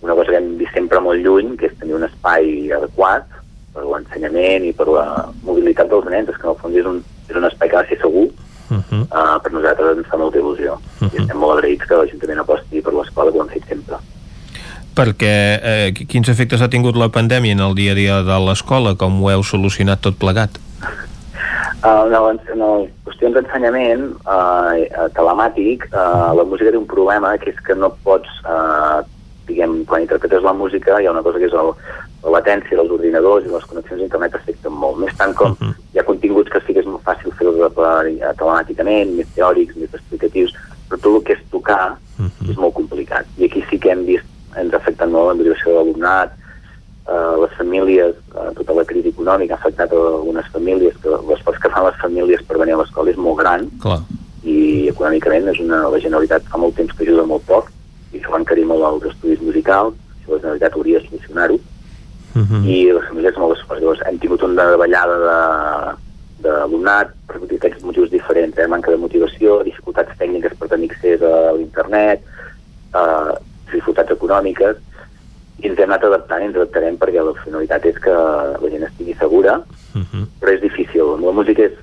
una 0.02 0.16
cosa 0.16 0.32
que 0.32 0.38
hem 0.38 0.58
vist 0.58 0.74
sempre 0.74 1.00
molt 1.00 1.20
lluny, 1.24 1.56
que 1.58 1.68
és 1.68 1.78
tenir 1.80 1.94
un 1.96 2.04
espai 2.04 2.72
adequat 2.72 3.24
per 3.74 3.84
l'ensenyament 3.86 4.66
i 4.66 4.74
per 4.74 4.88
la 4.88 5.30
mobilitat 5.44 5.88
dels 5.90 6.06
nens, 6.10 6.30
és 6.30 6.36
que 6.38 6.48
en 6.48 6.50
el 6.50 6.58
fons 6.58 6.76
és 6.76 6.86
un, 6.86 7.04
és 7.30 7.36
un 7.36 7.44
espai 7.46 7.70
que 7.70 7.78
ha 7.78 7.82
de 7.84 7.88
ser 7.90 8.00
segur, 8.02 8.28
Uh 8.72 8.78
-huh. 8.78 9.02
uh, 9.02 9.38
per 9.44 9.52
nosaltres 9.52 9.98
ens 9.98 10.08
fa 10.08 10.18
molta 10.18 10.40
il·lusió. 10.40 10.78
I 11.02 11.18
estem 11.22 11.38
molt 11.38 11.58
agraïts 11.60 11.86
que 11.88 11.94
l'Ajuntament 11.96 12.40
aposti 12.40 12.82
per 12.82 12.94
l'escola, 12.94 13.30
que 13.32 13.38
ho 13.38 13.42
hem 13.42 13.50
fet 13.50 13.68
sempre. 13.68 13.96
Perquè 14.98 15.36
eh, 15.62 15.94
quins 15.94 16.30
efectes 16.30 16.62
ha 16.62 16.70
tingut 16.70 16.98
la 17.00 17.10
pandèmia 17.10 17.56
en 17.56 17.64
el 17.64 17.76
dia 17.76 17.94
a 17.94 17.96
dia 17.96 18.20
de 18.28 18.40
l'escola? 18.46 18.96
Com 19.00 19.22
ho 19.24 19.32
heu 19.32 19.44
solucionat 19.44 20.02
tot 20.04 20.20
plegat? 20.20 20.60
Uh, 21.82 22.06
en, 22.06 22.14
el, 22.14 22.40
en 22.54 22.62
les 22.62 22.92
qüestions 23.08 23.34
d'ensenyament 23.34 24.04
uh, 24.30 25.08
telemàtic, 25.16 25.88
uh, 25.90 26.30
la 26.38 26.46
música 26.46 26.70
té 26.70 26.78
un 26.78 26.86
problema 26.86 27.34
que 27.42 27.50
és 27.50 27.64
que 27.66 27.74
no 27.74 27.90
pots, 28.06 28.30
uh, 28.46 29.02
diguem, 29.48 29.80
quan 29.90 30.04
interpretes 30.04 30.44
la 30.46 30.54
música 30.54 31.00
hi 31.00 31.08
ha 31.08 31.16
una 31.16 31.24
cosa 31.26 31.42
que 31.42 31.50
és 31.50 31.56
el, 31.58 31.72
la 32.24 32.36
latència 32.38 32.78
dels 32.78 32.92
ordinadors 32.94 33.46
i 33.46 33.50
les 33.50 33.66
a 33.66 33.98
internet 33.98 34.36
afecten 34.38 34.74
molt. 34.74 35.00
Més 35.02 35.16
tant 35.18 35.34
com 35.34 35.52
uh 35.52 35.58
-huh. 35.58 35.74
hi 35.94 36.00
ha 36.00 36.04
continguts 36.04 36.52
que 36.52 36.62
sí 36.66 36.74
que 36.74 36.82
és 36.82 36.86
molt 36.86 37.04
fàcil 37.04 37.34
fer-los 37.38 37.74
per- 37.74 38.08
eh, 38.08 38.34
telemàticament, 38.38 39.16
més 39.16 39.28
teòrics, 39.36 39.76
més 39.76 39.94
explicatius, 39.94 40.54
però 40.90 41.00
tot 41.02 41.16
el 41.16 41.24
que 41.24 41.34
és 41.34 41.50
tocar 41.50 41.98
uh 42.20 42.26
-huh. 42.26 42.52
és 42.52 42.58
molt 42.58 42.74
complicat. 42.74 43.26
I 43.38 43.46
aquí 43.46 43.64
sí 43.70 43.80
que 43.80 43.92
hem 43.92 44.06
vist, 44.06 44.26
ens 44.56 44.74
ha 44.74 44.78
afectat 44.78 45.10
molt 45.10 45.28
la 45.28 45.34
migració 45.34 45.72
de 45.72 45.76
l'alumnat, 45.78 46.30
eh, 47.08 47.36
les 47.42 47.54
famílies, 47.58 48.16
eh, 48.36 48.54
tota 48.56 48.74
la 48.74 48.86
crisi 48.86 49.10
econòmica 49.10 49.54
ha 49.54 49.58
afectat 49.58 49.92
a 49.92 49.96
algunes 49.96 50.48
famílies, 50.54 50.98
que 51.02 51.10
l'esforç 51.10 51.60
que 51.60 51.70
fan 51.70 51.86
les 51.86 51.96
famílies 51.96 52.40
per 52.52 52.60
venir 52.60 52.76
a 52.76 52.82
l'escola 52.84 53.14
és 53.14 53.18
molt 53.18 53.40
gran 53.40 53.68
Clar. 53.80 54.02
i 54.44 54.90
econòmicament 54.92 55.48
és 55.54 55.60
una, 55.64 55.86
la 55.88 56.00
Generalitat 56.04 56.48
fa 56.52 56.60
molt 56.60 56.76
temps 56.76 56.92
que 56.92 57.08
ajuda 57.08 57.24
molt 57.30 57.48
poc 57.48 57.72
i 58.12 58.20
això 58.20 58.34
va 58.36 58.42
encarir 58.44 58.66
molt 58.68 58.84
els 58.84 59.14
estudis 59.14 59.40
musicals, 59.42 59.96
si 60.20 60.32
la 60.32 60.42
Generalitat 60.44 60.76
hauria 60.76 61.00
de 61.00 61.08
solucionar-ho 61.08 61.60
Uh 62.34 62.48
-huh. 62.48 62.64
i 62.64 62.76
les 62.96 63.08
famílies 63.10 63.36
molt 63.36 63.58
esforç. 63.58 63.82
Llavors, 63.82 64.02
hem 64.08 64.18
tingut 64.18 64.42
una 64.44 64.64
davallada 64.64 65.16
de, 65.20 65.96
d'alumnat 66.44 67.10
per 67.28 67.36
aquests 67.36 67.84
motius 67.84 68.10
diferents, 68.10 68.58
eh? 68.58 68.68
manca 68.68 68.92
de 68.92 68.96
motivació, 68.98 69.64
dificultats 69.64 70.18
tècniques 70.18 70.56
per 70.58 70.70
tenir 70.70 70.90
accés 70.92 71.22
a 71.22 71.52
l'internet, 71.58 72.24
eh, 72.96 73.34
dificultats 73.66 74.12
econòmiques, 74.12 74.78
i 75.60 75.68
ens 75.68 75.78
hem 75.78 75.92
anat 75.92 76.04
adaptant 76.08 76.42
i 76.42 76.46
ens 76.46 76.56
adaptarem 76.56 76.98
perquè 76.98 77.22
la 77.22 77.36
finalitat 77.44 77.86
és 77.86 78.00
que 78.00 78.16
la 78.64 78.70
gent 78.70 78.84
estigui 78.84 79.16
segura, 79.20 79.62
Uh 79.94 80.02
-huh. 80.02 80.26
però 80.40 80.50
és 80.56 80.62
difícil. 80.62 81.04
La 81.20 81.32
música 81.34 81.64
és, 81.64 81.74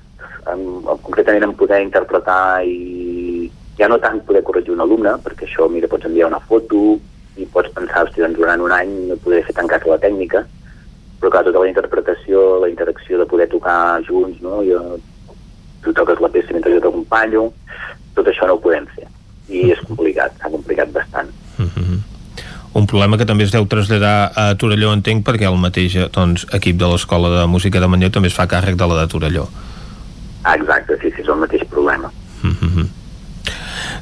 en, 0.53 0.65
en, 0.83 1.01
concretament, 1.05 1.45
en 1.47 1.55
poder 1.59 1.81
interpretar 1.83 2.63
i 2.65 3.49
ja 3.79 3.87
no 3.87 3.99
tant 4.03 4.19
poder 4.27 4.43
corregir 4.43 4.73
un 4.75 4.83
alumne, 4.83 5.15
perquè 5.23 5.47
això, 5.47 5.69
mira, 5.71 5.87
pots 5.91 6.09
enviar 6.09 6.27
una 6.27 6.41
foto 6.43 6.97
i 7.39 7.45
pots 7.47 7.71
pensar, 7.75 8.05
hosti, 8.05 8.23
doncs 8.23 8.37
durant 8.39 8.63
un 8.65 8.73
any 8.75 8.91
no 9.09 9.19
podré 9.23 9.41
fer 9.47 9.55
tan 9.55 9.69
cas 9.71 9.85
a 9.85 9.93
la 9.93 10.01
tècnica, 10.01 10.43
però 11.19 11.31
clar, 11.31 11.45
tota 11.47 11.63
la 11.63 11.69
interpretació, 11.71 12.59
la 12.63 12.71
interacció 12.71 13.21
de 13.21 13.27
poder 13.29 13.47
tocar 13.51 14.01
junts, 14.07 14.41
no? 14.43 14.59
Jo, 14.67 14.81
tu 15.83 15.95
toques 15.95 16.19
la 16.19 16.31
peça 16.33 16.55
mentre 16.55 16.75
jo 16.75 16.83
t'acompanyo, 16.83 17.47
tot 18.17 18.27
això 18.27 18.47
no 18.47 18.57
ho 18.57 18.63
podem 18.63 18.87
fer. 18.95 19.07
I 19.49 19.69
és 19.73 19.79
complicat, 19.87 20.35
s'ha 20.39 20.51
complicat 20.51 20.91
bastant. 20.95 21.31
Un 22.79 22.85
problema 22.85 23.17
que 23.17 23.25
també 23.25 23.47
es 23.47 23.51
deu 23.51 23.65
traslladar 23.65 24.31
a 24.37 24.51
Torelló, 24.59 24.91
entenc, 24.93 25.23
perquè 25.25 25.47
el 25.49 25.57
mateix 25.57 25.95
eh, 25.97 26.05
doncs, 26.13 26.45
equip 26.53 26.77
de 26.77 26.87
l'Escola 26.91 27.31
de 27.33 27.47
Música 27.49 27.81
de 27.81 27.89
Manlleu 27.89 28.11
també 28.13 28.29
es 28.29 28.37
fa 28.37 28.45
càrrec 28.47 28.77
de 28.77 28.87
la 28.87 28.99
de 29.01 29.09
Torelló. 29.09 29.47
Ah, 30.49 30.55
exacte, 30.55 30.95
sí, 30.97 31.11
sí, 31.13 31.21
és 31.21 31.27
el 31.29 31.37
mateix 31.43 31.61
problema. 31.69 32.09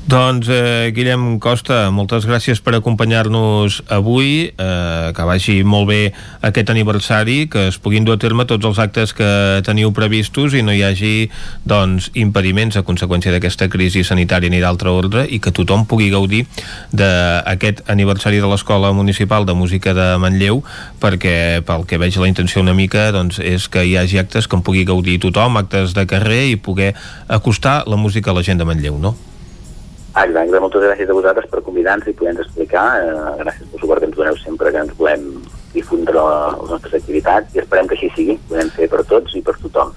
Doncs, 0.08 0.48
eh, 0.48 0.94
Guillem 0.96 1.36
Costa, 1.44 1.90
moltes 1.92 2.24
gràcies 2.24 2.62
per 2.64 2.78
acompanyar-nos 2.78 3.82
avui, 3.92 4.48
eh, 4.48 5.12
que 5.12 5.26
vagi 5.28 5.64
molt 5.68 5.90
bé 5.90 6.14
aquest 6.40 6.70
aniversari, 6.70 7.50
que 7.52 7.68
es 7.68 7.78
puguin 7.78 8.06
dur 8.06 8.16
a 8.16 8.18
terme 8.18 8.46
tots 8.46 8.64
els 8.64 8.80
actes 8.80 9.12
que 9.12 9.60
teniu 9.66 9.92
previstos 9.92 10.54
i 10.54 10.64
no 10.64 10.72
hi 10.72 10.82
hagi 10.88 11.30
doncs, 11.66 12.12
impediments 12.16 12.78
a 12.78 12.86
conseqüència 12.88 13.36
d'aquesta 13.36 13.68
crisi 13.68 14.06
sanitària 14.08 14.50
ni 14.50 14.64
d'altre 14.64 14.88
ordre 14.88 15.28
i 15.28 15.42
que 15.44 15.52
tothom 15.52 15.84
pugui 15.86 16.10
gaudir 16.10 16.46
d'aquest 16.94 17.84
aniversari 17.92 18.40
de 18.40 18.48
l'Escola 18.48 18.94
Municipal 18.94 19.46
de 19.46 19.60
Música 19.60 19.94
de 19.94 20.16
Manlleu 20.18 20.64
perquè 21.02 21.60
pel 21.68 21.84
que 21.84 22.00
veig 22.00 22.16
la 22.16 22.32
intenció 22.32 22.62
una 22.62 22.74
mica 22.74 23.12
doncs, 23.12 23.40
és 23.44 23.68
que 23.68 23.84
hi 23.84 23.98
hagi 23.98 24.24
actes 24.24 24.48
que 24.48 24.56
en 24.56 24.64
pugui 24.64 24.86
gaudir 24.86 25.20
tothom, 25.20 25.58
actes 25.58 25.92
de 25.92 26.08
carrer 26.08 26.46
i 26.48 26.56
poder 26.56 26.94
acostar 27.28 27.84
la 27.88 27.98
música 27.98 28.32
a 28.32 28.40
la 28.40 28.42
gent 28.42 28.58
de 28.58 28.64
Manlleu, 28.64 28.96
no? 28.98 29.18
Ah, 30.18 30.24
exacte, 30.26 30.58
moltes 30.58 30.82
gràcies 30.82 31.12
a 31.12 31.14
vosaltres 31.14 31.46
per 31.52 31.60
convidar-nos 31.62 32.08
i 32.10 32.14
poder-nos 32.18 32.48
explicar. 32.48 32.86
Eh, 33.04 33.34
gràcies 33.44 33.68
pel 33.70 33.82
suport 33.84 34.02
que 34.02 34.08
ens 34.08 34.16
doneu 34.18 34.38
sempre 34.42 34.72
que 34.74 34.82
ens 34.82 34.96
volem 34.98 35.28
difondre 35.76 36.24
les 36.24 36.72
nostres 36.72 36.96
activitats 36.98 37.54
i 37.54 37.62
esperem 37.62 37.86
que 37.92 37.94
així 37.94 38.10
sigui. 38.16 38.38
Podem 38.50 38.72
fer 38.80 38.88
per 38.90 39.04
tots 39.12 39.36
i 39.38 39.44
per 39.46 39.54
tothom. 39.62 39.92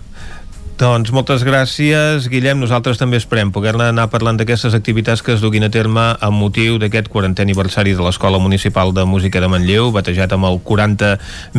Doncs 0.80 1.10
moltes 1.12 1.42
gràcies, 1.44 2.24
Guillem. 2.32 2.56
Nosaltres 2.56 2.96
també 2.96 3.18
esperem 3.20 3.50
poder-ne 3.52 3.90
anar 3.90 4.06
parlant 4.08 4.38
d'aquestes 4.40 4.72
activitats 4.72 5.20
que 5.20 5.34
es 5.34 5.42
duguin 5.44 5.66
a 5.66 5.68
terme 5.68 6.00
amb 6.24 6.40
motiu 6.40 6.78
d'aquest 6.80 7.10
40è 7.12 7.44
aniversari 7.44 7.92
de 7.92 8.00
l'Escola 8.00 8.38
Municipal 8.40 8.94
de 8.96 9.04
Música 9.04 9.42
de 9.44 9.50
Manlleu, 9.52 9.90
batejat 9.92 10.32
amb 10.32 10.48
el 10.48 10.56
40 10.64 11.10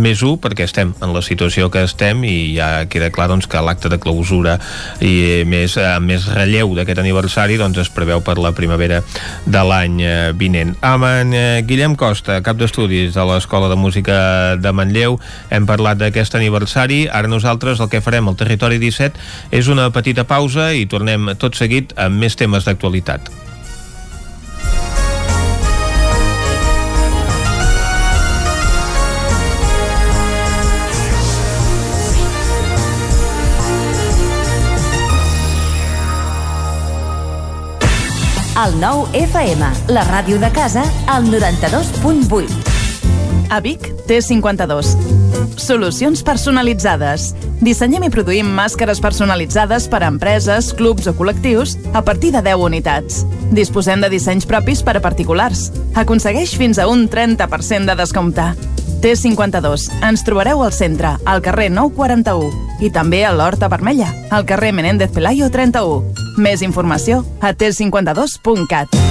més 0.02 0.24
1, 0.26 0.40
perquè 0.42 0.66
estem 0.66 0.96
en 1.06 1.14
la 1.14 1.22
situació 1.22 1.70
que 1.70 1.84
estem 1.86 2.24
i 2.26 2.56
ja 2.56 2.88
queda 2.90 3.12
clar 3.14 3.28
doncs, 3.30 3.46
que 3.46 3.62
l'acte 3.62 3.92
de 3.94 4.00
clausura 4.02 4.56
i 5.06 5.44
més, 5.46 5.78
eh, 5.78 5.94
més 6.02 6.26
relleu 6.26 6.74
d'aquest 6.80 7.04
aniversari 7.06 7.60
doncs, 7.62 7.78
es 7.86 7.94
preveu 7.94 8.26
per 8.26 8.40
la 8.42 8.56
primavera 8.58 9.04
de 9.46 9.64
l'any 9.70 10.02
eh, 10.02 10.16
vinent. 10.34 10.74
Amb 10.82 11.06
en 11.12 11.38
eh, 11.38 11.46
Guillem 11.70 11.94
Costa, 11.94 12.40
cap 12.42 12.58
d'estudis 12.58 13.14
de 13.14 13.30
l'Escola 13.30 13.70
de 13.70 13.78
Música 13.78 14.58
de 14.58 14.74
Manlleu, 14.74 15.22
hem 15.54 15.70
parlat 15.70 16.02
d'aquest 16.02 16.42
aniversari. 16.42 17.04
Ara 17.06 17.30
nosaltres 17.30 17.86
el 17.86 17.94
que 17.94 18.02
farem 18.02 18.26
al 18.26 18.42
Territori 18.42 18.82
17 18.82 19.11
és 19.52 19.70
una 19.72 19.90
petita 19.92 20.26
pausa 20.28 20.72
i 20.74 20.88
tornem 20.90 21.34
tot 21.40 21.58
seguit 21.60 21.96
amb 21.98 22.20
més 22.22 22.38
temes 22.40 22.68
d'actualitat. 22.68 23.32
El 38.62 38.76
nou 38.78 39.08
FM, 39.18 39.70
la 39.96 40.04
ràdio 40.06 40.38
de 40.38 40.52
casa, 40.54 40.84
al 41.10 41.26
92.8. 41.32 42.81
A 43.52 43.60
Vic, 43.60 43.84
T52. 44.08 44.96
Solucions 45.60 46.24
personalitzades. 46.24 47.34
Dissenyem 47.60 48.06
i 48.08 48.10
produïm 48.14 48.48
màscares 48.56 49.02
personalitzades 49.04 49.90
per 49.92 50.00
a 50.06 50.08
empreses, 50.08 50.72
clubs 50.72 51.10
o 51.12 51.14
col·lectius 51.18 51.76
a 51.92 52.00
partir 52.00 52.32
de 52.32 52.40
10 52.48 52.64
unitats. 52.64 53.26
Disposem 53.52 54.00
de 54.00 54.08
dissenys 54.14 54.48
propis 54.48 54.80
per 54.88 54.96
a 54.96 55.04
particulars. 55.04 55.68
Aconsegueix 56.00 56.56
fins 56.56 56.80
a 56.80 56.88
un 56.88 57.10
30% 57.12 57.92
de 57.92 58.00
descompte. 58.00 58.48
T52. 59.04 59.90
Ens 60.00 60.24
trobareu 60.24 60.64
al 60.64 60.72
centre, 60.72 61.18
al 61.26 61.44
carrer 61.44 61.68
941 61.76 62.86
i 62.88 62.90
també 62.90 63.26
a 63.28 63.36
l'Horta 63.36 63.68
Vermella, 63.68 64.14
al 64.32 64.48
carrer 64.48 64.72
Menéndez 64.72 65.12
Pelayo 65.12 65.52
31. 65.52 66.40
Més 66.40 66.64
informació 66.64 67.26
a 67.42 67.52
t52.cat. 67.52 69.11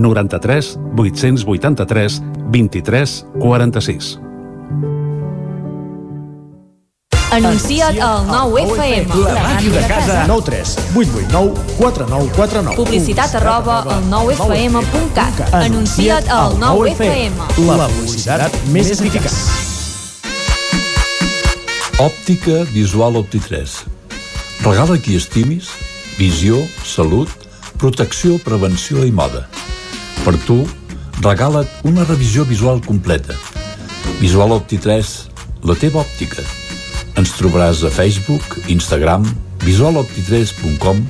93 0.00 0.76
883 0.96 2.20
23 2.50 3.24
46. 3.38 4.18
Anuncia't 7.36 7.98
al 8.00 8.24
9FM. 8.26 9.08
La 9.26 9.42
màquina 9.42 9.80
de 9.80 9.86
casa. 9.86 10.24
9 10.26 10.42
3 10.44 10.78
8 10.94 11.10
8 11.26 11.32
9 11.32 11.52
4 11.76 12.06
9 12.08 12.30
4 12.36 12.62
9. 12.62 12.76
Publicitat 12.76 13.34
arroba 13.34 13.82
al 13.82 14.04
9FM.cat. 14.08 15.52
Anuncia't 15.52 16.30
al 16.30 16.56
9FM. 16.56 17.34
La 17.66 17.88
publicitat 17.88 18.56
més 18.72 18.90
eficaç. 18.94 19.36
Òptica 22.00 22.62
Visual 22.72 23.20
Opti3. 23.20 23.76
Regala 24.64 24.96
qui 24.96 25.16
estimis, 25.16 25.70
visió, 26.16 26.62
salut, 26.84 27.28
protecció, 27.76 28.40
prevenció 28.44 29.04
i 29.04 29.12
moda. 29.12 29.44
Per 30.24 30.34
tu, 30.46 30.62
regala't 31.22 31.68
una 31.84 32.04
revisió 32.04 32.44
visual 32.44 32.80
completa. 32.84 33.34
Visual 34.20 34.54
Opti3, 34.56 35.10
la 35.66 35.76
teva 35.78 36.02
òptica. 36.04 36.44
Ens 37.16 37.32
trobaràs 37.38 37.82
a 37.86 37.90
Facebook, 37.90 38.58
Instagram, 38.72 39.26
visualopti3.com 39.64 41.02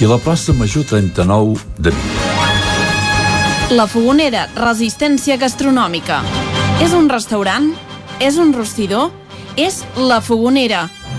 i 0.00 0.06
a 0.06 0.10
la 0.10 0.18
plaça 0.22 0.54
Major 0.56 0.84
39 0.88 1.60
de 1.78 1.92
Vic. 1.94 2.20
La 3.70 3.86
Fogonera, 3.86 4.48
resistència 4.56 5.36
gastronòmica. 5.38 6.24
És 6.82 6.94
un 6.96 7.06
restaurant? 7.12 7.70
És 8.18 8.38
un 8.40 8.50
rostidor? 8.56 9.12
És 9.60 9.84
La 9.96 10.18
Fogonera, 10.24 10.88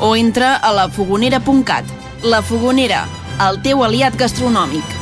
o 0.00 0.14
entra 0.16 0.56
a 0.56 0.72
lafogonera.cat. 0.72 1.84
La 2.22 2.42
Fogonera, 2.42 3.04
el 3.48 3.62
teu 3.62 3.82
aliat 3.82 4.16
gastronòmic. 4.16 5.01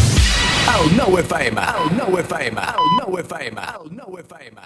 El 0.69 0.91
nou 0.93 1.17
FM, 1.17 1.57
el 1.57 1.87
nou 1.97 2.17
FM, 2.21 2.61
el 2.61 2.89
nou 2.99 3.17
FM, 3.17 3.57
el 3.57 3.87
nou 3.97 4.17
FM. 4.21 4.61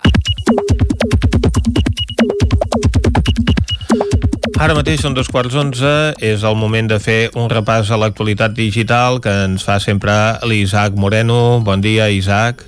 Ara 4.59 4.75
mateix 4.75 5.03
són 5.03 5.15
dos 5.15 5.31
quarts 5.31 5.55
onze, 5.55 5.93
és 6.19 6.43
el 6.43 6.59
moment 6.59 6.91
de 6.91 6.99
fer 6.99 7.29
un 7.39 7.47
repàs 7.51 7.91
a 7.91 7.99
l'actualitat 8.01 8.55
digital 8.57 9.21
que 9.23 9.31
ens 9.47 9.63
fa 9.63 9.79
sempre 9.79 10.15
l'Isaac 10.43 10.99
Moreno. 10.99 11.61
Bon 11.63 11.79
dia, 11.83 12.09
Isaac. 12.11 12.65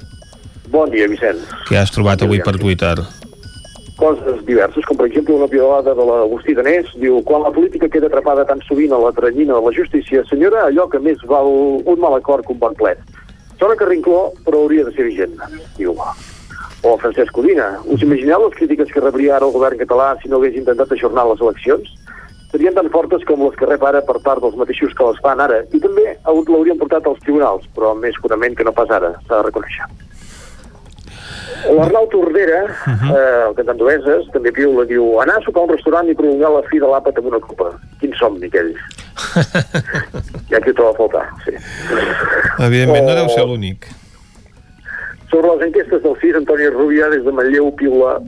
Bon 0.71 0.87
dia, 0.91 1.07
Vicent. 1.11 1.43
Què 1.67 1.79
has 1.79 1.91
trobat 1.95 2.23
avui 2.23 2.39
per 2.43 2.55
Twitter? 2.59 2.95
Coses 3.97 4.43
diverses, 4.45 4.85
com 4.85 4.97
per 4.97 5.07
exemple 5.07 5.33
una 5.33 5.47
piolada 5.49 5.95
de 5.97 6.03
l'Agustí 6.05 6.53
Danés, 6.53 6.91
diu, 7.01 7.17
quan 7.25 7.41
la 7.41 7.51
política 7.53 7.89
queda 7.89 8.05
atrapada 8.11 8.45
tan 8.45 8.61
sovint 8.67 8.93
a 8.93 8.99
la 9.01 9.09
tranyina 9.11 9.55
de 9.57 9.61
la 9.65 9.73
justícia, 9.73 10.21
senyora, 10.29 10.67
allò 10.67 10.85
que 10.91 11.01
més 11.01 11.23
val 11.25 11.49
un 11.81 12.03
mal 12.03 12.13
acord 12.19 12.45
que 12.45 12.53
un 12.53 12.59
bon 12.61 12.77
plet. 12.77 13.01
Sona 13.57 13.73
que 13.75 13.87
rincló, 13.89 14.27
però 14.45 14.61
hauria 14.61 14.85
de 14.85 14.93
ser 14.93 15.07
vigent, 15.07 15.33
diu. 15.79 15.97
O 16.85 16.91
Francesc 17.01 17.33
Codina, 17.33 17.71
us 17.89 18.03
imagineu 18.05 18.43
les 18.45 18.57
crítiques 18.59 18.93
que 18.93 19.01
rebria 19.01 19.39
ara 19.39 19.47
el 19.49 19.55
govern 19.55 19.81
català 19.81 20.11
si 20.21 20.29
no 20.29 20.37
hagués 20.37 20.59
intentat 20.61 20.93
ajornar 20.93 21.25
les 21.31 21.41
eleccions? 21.41 21.89
Serien 22.51 22.77
tan 22.77 22.91
fortes 22.93 23.25
com 23.25 23.41
les 23.43 23.57
que 23.57 23.65
rep 23.65 23.81
ara 23.83 24.03
per 24.05 24.21
part 24.21 24.45
dels 24.45 24.55
mateixos 24.61 24.93
que 24.93 25.09
les 25.09 25.17
fan 25.25 25.41
ara, 25.41 25.63
i 25.73 25.81
també 25.81 26.13
l'haurien 26.27 26.77
portat 26.77 27.09
als 27.09 27.19
tribunals, 27.25 27.65
però 27.73 27.95
més 27.97 28.21
curament 28.21 28.53
que 28.55 28.63
no 28.67 28.77
pas 28.77 28.93
ara, 28.93 29.15
s'ha 29.25 29.41
de 29.41 29.47
reconèixer. 29.49 29.89
L'Arnau 31.65 32.07
Tordera, 32.07 32.63
uh 32.63 32.69
-huh. 32.69 33.11
eh, 33.17 33.47
el 33.49 33.55
cantant 33.55 33.77
d'Oeses, 33.77 34.29
també 34.33 34.51
piula, 34.51 34.85
diu 34.85 35.19
anar 35.21 35.37
a 35.37 35.41
sopar 35.41 35.61
a 35.61 35.65
un 35.65 35.73
restaurant 35.75 36.09
i 36.09 36.15
prolongar 36.15 36.51
la 36.51 36.63
fi 36.69 36.79
de 36.79 36.85
l'àpat 36.85 37.17
amb 37.17 37.27
una 37.27 37.39
copa. 37.39 37.71
Quin 37.99 38.13
somni, 38.13 38.45
aquell. 38.45 38.73
ja 40.51 40.59
que 40.59 40.69
ho 40.69 40.73
troba 40.73 40.91
a 40.91 40.97
faltar, 40.99 41.25
sí. 41.45 41.53
Evidentment, 42.59 43.05
no 43.05 43.11
O- 43.11 43.15
deu 43.15 43.29
ser 43.29 43.45
l'únic. 43.45 43.87
Sobre 45.29 45.47
les 45.55 45.67
enquestes 45.67 46.01
del 46.03 46.15
CIS, 46.21 46.35
Antoni 46.35 46.69
Rubia, 46.69 47.09
des 47.09 47.23
de 47.23 47.31
Manlleu, 47.31 47.71
piula 47.75 48.21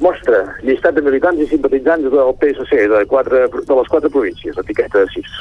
mostra 0.00 0.54
llistat 0.62 0.94
de 0.94 1.02
militants 1.02 1.40
i 1.42 1.46
simpatitzants 1.50 2.10
del 2.12 2.34
PSC 2.40 2.88
de, 2.88 3.04
quatre, 3.10 3.48
de 3.48 3.78
les 3.80 3.88
quatre 3.88 4.10
províncies, 4.10 4.58
etiqueta 4.58 5.04
6. 5.14 5.38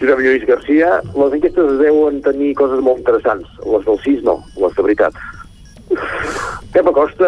Josep 0.00 0.18
Lluís 0.24 0.46
Garcia, 0.48 1.00
les 1.14 1.34
enquestes 1.36 1.74
deuen 1.80 2.22
tenir 2.24 2.54
coses 2.56 2.80
molt 2.84 2.98
interessants. 3.02 3.46
Les 3.66 3.84
del 3.84 3.98
6 4.06 4.22
no, 4.24 4.38
les 4.62 4.74
de 4.78 4.82
veritat. 4.86 5.12
Pep 6.70 6.86
Acosta 6.86 7.26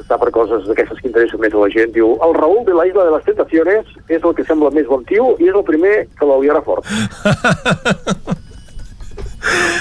està 0.00 0.16
per 0.18 0.30
coses 0.32 0.64
d'aquestes 0.66 0.98
que 1.02 1.08
interessen 1.10 1.40
més 1.42 1.52
a 1.54 1.60
la 1.60 1.68
gent. 1.70 1.90
Diu, 1.92 2.14
el 2.24 2.32
Raúl 2.34 2.62
de 2.64 2.72
la 2.74 2.86
Isla 2.88 3.04
de 3.06 3.12
les 3.14 3.26
Tentaciones 3.28 3.90
és 4.08 4.22
el 4.24 4.34
que 4.34 4.44
sembla 4.48 4.70
més 4.72 4.88
bon 4.88 5.04
tio 5.04 5.34
i 5.38 5.50
és 5.52 5.54
el 5.54 5.66
primer 5.68 6.06
que 6.18 6.26
l'aliarà 6.30 6.62
fort. 6.64 6.88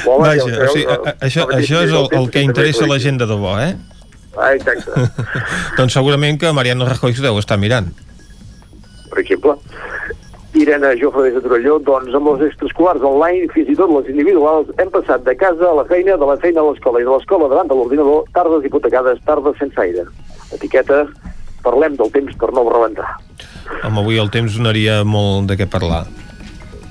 Vaja, 0.05 0.43
ja 0.47 0.65
o 0.65 0.71
sigui, 0.73 0.85
a- 0.87 0.99
a- 1.11 1.15
això, 1.27 1.45
això 1.53 1.81
és 1.85 1.91
el, 1.91 2.07
el 2.19 2.29
que 2.31 2.41
interessa 2.43 2.85
a 2.85 2.87
la 2.91 2.99
gent 2.99 3.19
de 3.19 3.27
debò, 3.27 3.55
eh? 3.59 3.73
Ah, 4.37 4.53
exacte. 4.55 4.91
doncs 5.77 5.93
segurament 5.97 6.39
que 6.39 6.51
Mariano 6.55 6.87
Rajoy 6.87 7.13
s'ho 7.15 7.23
deu 7.25 7.39
estar 7.41 7.57
mirant. 7.59 7.89
per 9.09 9.19
exemple. 9.23 9.55
Irene 10.59 10.91
Jofre 10.99 11.29
de 11.31 11.39
Torelló, 11.39 11.77
doncs 11.87 12.15
amb 12.17 12.27
les 12.33 12.49
extraescolars 12.49 13.03
online, 13.07 13.47
fins 13.53 13.69
i 13.71 13.77
tot 13.79 13.91
les 13.93 14.09
individuals, 14.11 14.71
hem 14.81 14.91
passat 14.91 15.23
de 15.23 15.35
casa 15.39 15.69
a 15.69 15.75
la 15.77 15.85
feina, 15.87 16.17
de 16.19 16.27
la 16.27 16.35
feina 16.43 16.59
a 16.59 16.67
l'escola 16.67 16.99
i 16.99 17.07
de 17.07 17.13
l'escola 17.13 17.47
davant 17.51 17.69
de 17.69 17.77
l'ordinador, 17.79 18.25
tardes 18.35 18.67
hipotecades, 18.67 19.21
tardes 19.29 19.55
sense 19.61 19.79
aire. 19.79 20.03
Etiqueta, 20.55 21.05
parlem 21.63 21.95
del 21.99 22.11
temps 22.11 22.35
per 22.41 22.51
no 22.51 22.65
rebentar. 22.67 23.07
Home, 23.85 24.01
avui 24.03 24.19
el 24.19 24.31
temps 24.33 24.57
donaria 24.59 25.03
molt 25.07 25.47
de 25.47 25.59
què 25.59 25.69
parlar. 25.69 26.03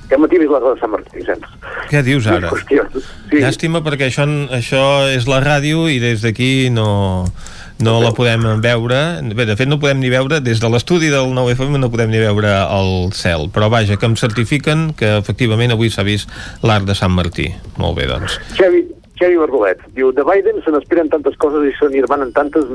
He 0.09 0.16
vist 0.16 0.49
la 0.49 0.61
de 0.65 0.73
Sant 0.81 0.95
Martí, 0.95 1.19
Vicenç. 1.19 1.45
Què 1.90 2.01
dius 2.05 2.27
ara? 2.32 2.49
Sí. 2.65 3.43
Llàstima 3.43 3.82
perquè 3.85 4.09
això, 4.09 4.24
això 4.57 4.85
és 5.12 5.28
la 5.28 5.43
ràdio 5.45 5.85
i 5.93 5.99
des 6.01 6.24
d'aquí 6.24 6.70
no, 6.73 7.27
no 7.84 7.98
la 8.02 8.12
podem 8.16 8.44
veure. 8.62 9.00
Bé, 9.34 9.46
de 9.48 9.56
fet 9.59 9.70
no 9.70 9.78
podem 9.82 10.00
ni 10.02 10.10
veure, 10.12 10.40
des 10.44 10.60
de 10.62 10.70
l'estudi 10.72 11.10
del 11.12 11.32
9FM 11.36 11.78
no 11.82 11.90
podem 11.92 12.12
ni 12.12 12.20
veure 12.22 12.52
el 12.74 13.12
cel. 13.16 13.48
Però 13.55 13.70
vaja, 13.72 13.98
que 13.98 14.09
em 14.09 14.16
certifiquen 14.18 14.92
que 14.98 15.16
efectivament 15.18 15.74
avui 15.74 15.90
s'ha 15.90 16.06
vist 16.06 16.32
l'arc 16.66 16.88
de 16.88 16.96
Sant 16.98 17.14
Martí. 17.14 17.50
Molt 17.78 17.98
bé, 17.98 18.09
doncs. 18.10 18.38
Xavi, 18.59 18.84
Xavi 19.18 19.38
Bardolet, 19.40 19.82
diu, 19.96 20.12
de 20.14 20.26
Biden 20.26 20.62
se 20.64 20.74
n'esperen 20.74 21.10
tantes 21.12 21.38
coses 21.42 21.66
i 21.66 21.74
se 21.78 21.90
n'hi 21.90 22.02
tantes 22.34 22.66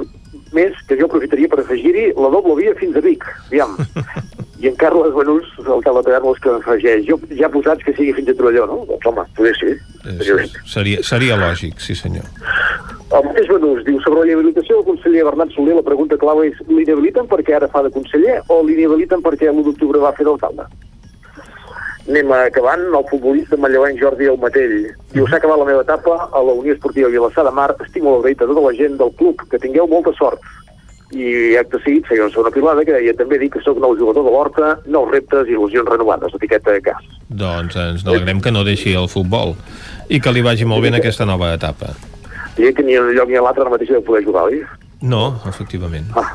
més 0.55 0.77
que 0.87 0.97
jo 0.99 1.09
aprofitaria 1.09 1.49
per 1.51 1.61
afegir-hi 1.63 2.11
la 2.17 2.31
doble 2.33 2.55
via 2.61 2.75
fins 2.79 2.97
a 2.97 3.03
Vic. 3.05 3.25
Aviam. 3.49 3.75
I 4.63 4.69
en 4.69 4.77
Carles 4.79 5.11
Benús, 5.11 5.47
el 5.59 5.81
que 5.83 5.91
la 5.91 6.01
taverna, 6.05 6.29
els 6.31 6.39
que 6.39 6.51
afegeix. 6.53 7.03
Jo 7.09 7.17
ja 7.35 7.49
posats 7.51 7.83
que 7.83 7.91
sigui 7.97 8.13
fins 8.15 8.31
a 8.31 8.35
Torelló, 8.39 8.67
no? 8.69 8.77
Doncs 8.87 9.09
home, 9.09 9.25
podria 9.35 9.57
ser. 9.59 9.73
Eh, 10.07 10.45
Seria, 10.71 11.03
seria 11.03 11.35
lògic, 11.39 11.83
sí 11.83 11.97
senyor. 11.99 12.29
El 13.13 13.27
mateix 13.27 13.49
Benús 13.51 13.83
diu 13.85 13.99
sobre 14.01 14.23
la 14.23 14.31
inhabilitació 14.31 14.79
del 14.79 14.87
conseller 14.87 15.25
Bernat 15.27 15.51
Soler, 15.53 15.75
la 15.77 15.85
pregunta 15.85 16.17
clau 16.21 16.41
és 16.45 16.55
l'inhabiliten 16.69 17.27
perquè 17.29 17.57
ara 17.59 17.69
fa 17.69 17.83
de 17.85 17.91
conseller 17.93 18.39
o 18.47 18.63
l'inhabiliten 18.63 19.21
perquè 19.25 19.51
l'1 19.51 19.67
d'octubre 19.67 20.01
va 20.01 20.15
fer 20.17 20.25
d'alcalde? 20.25 20.65
Anem 22.03 22.31
acabant, 22.35 22.81
el 22.91 23.05
futbolista 23.07 23.55
manlleuenc 23.55 24.01
Jordi 24.01 24.27
Almatell. 24.27 24.89
Diu, 25.13 25.23
s'ha 25.29 25.37
acabat 25.39 25.61
la 25.61 25.67
meva 25.69 25.85
etapa 25.85 26.17
a 26.25 26.41
la 26.43 26.55
Unió 26.59 26.73
Esportiva 26.75 27.11
Vilassar 27.11 27.45
de 27.47 27.53
Mar. 27.55 27.69
Estic 27.79 28.03
molt 28.03 28.19
agraït 28.19 28.43
a 28.43 28.47
tota 28.49 28.63
la 28.65 28.73
gent 28.75 28.97
del 28.99 29.13
club. 29.19 29.45
Que 29.47 29.59
tingueu 29.63 29.87
molta 29.87 30.11
sort. 30.17 30.43
I 31.13 31.53
acte 31.59 31.79
seguit 31.83 32.09
feia 32.09 32.25
una 32.25 32.51
pilada 32.51 32.83
que 32.83 32.95
deia 32.95 33.13
també 33.15 33.37
dir 33.39 33.51
que 33.53 33.61
sóc 33.63 33.77
nou 33.79 33.93
jugador 33.95 34.25
de 34.25 34.33
l'Horta, 34.33 34.71
nous 34.89 35.11
reptes 35.11 35.47
i 35.47 35.53
il·lusions 35.53 35.87
renovades, 35.87 36.33
etiqueta 36.35 36.73
de 36.73 36.81
cas. 36.89 37.05
Doncs 37.29 37.77
ens 37.77 38.03
n'alegrem 38.03 38.41
que 38.41 38.51
no 38.51 38.65
deixi 38.65 38.95
el 38.97 39.07
futbol 39.07 39.53
i 40.09 40.19
que 40.19 40.33
li 40.33 40.41
vagi 40.43 40.65
molt 40.65 40.83
bé 40.83 40.89
en 40.91 40.97
aquesta 40.99 41.29
nova 41.29 41.53
etapa. 41.53 41.93
I 42.57 42.73
que 42.73 42.83
ni 42.83 42.97
en 42.97 43.13
un 43.13 43.15
lloc 43.15 43.29
ni 43.29 43.37
a 43.37 43.45
l'altre 43.45 43.63
ara 43.63 43.75
mateix 43.77 43.93
de 43.93 44.01
poder 44.01 44.25
jugar, 44.25 44.49
oi? 44.49 44.63
No, 45.05 45.37
efectivament. 45.47 46.09
Ah. 46.17 46.33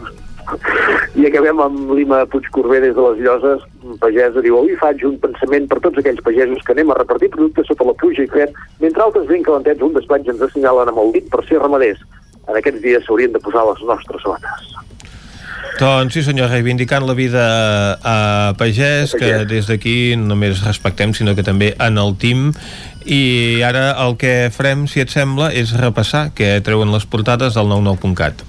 I 1.18 1.26
acabem 1.28 1.60
amb 1.60 1.92
Lima 1.96 2.22
Puigcorbé 2.30 2.80
des 2.80 2.94
de 2.96 3.04
les 3.04 3.20
Lloses, 3.24 3.64
pagesa, 4.00 4.42
diu, 4.44 4.58
avui 4.58 4.76
faig 4.80 5.04
un 5.08 5.18
pensament 5.20 5.68
per 5.68 5.80
tots 5.84 6.00
aquells 6.00 6.22
pagesos 6.24 6.64
que 6.64 6.76
anem 6.76 6.92
a 6.92 6.98
repartir 7.00 7.30
productes 7.34 7.68
sota 7.68 7.86
la 7.88 7.96
pluja 8.00 8.24
i 8.24 8.32
fred, 8.32 8.54
mentre 8.80 9.04
altres 9.04 9.28
ben 9.28 9.44
calentets 9.46 9.84
un 9.84 9.94
despatx 9.96 10.32
ens 10.32 10.44
assenyalen 10.48 10.92
amb 10.92 11.04
el 11.04 11.14
dit 11.18 11.28
per 11.32 11.44
ser 11.48 11.60
ramaders. 11.62 12.00
En 12.48 12.56
aquests 12.56 12.84
dies 12.84 13.04
s'haurien 13.04 13.34
de 13.34 13.42
posar 13.44 13.66
les 13.68 13.84
nostres 13.88 14.24
sabates. 14.24 14.76
Doncs 15.78 16.16
sí 16.16 16.24
senyor, 16.26 16.48
reivindicant 16.50 17.04
la 17.06 17.14
vida 17.14 17.44
a 18.02 18.16
pagès, 18.58 19.12
que 19.14 19.44
des 19.46 19.68
d'aquí 19.68 20.16
no 20.18 20.32
només 20.32 20.64
respectem, 20.64 21.12
sinó 21.14 21.36
que 21.38 21.46
també 21.46 21.74
en 21.78 22.00
el 22.02 22.16
team 22.18 22.50
i 23.06 23.62
ara 23.62 23.92
el 24.02 24.16
que 24.18 24.50
farem, 24.50 24.88
si 24.90 25.04
et 25.04 25.12
sembla, 25.12 25.52
és 25.54 25.76
repassar 25.78 26.30
què 26.34 26.56
treuen 26.66 26.90
les 26.90 27.06
portades 27.06 27.54
del 27.54 27.70
99.cat. 27.70 28.47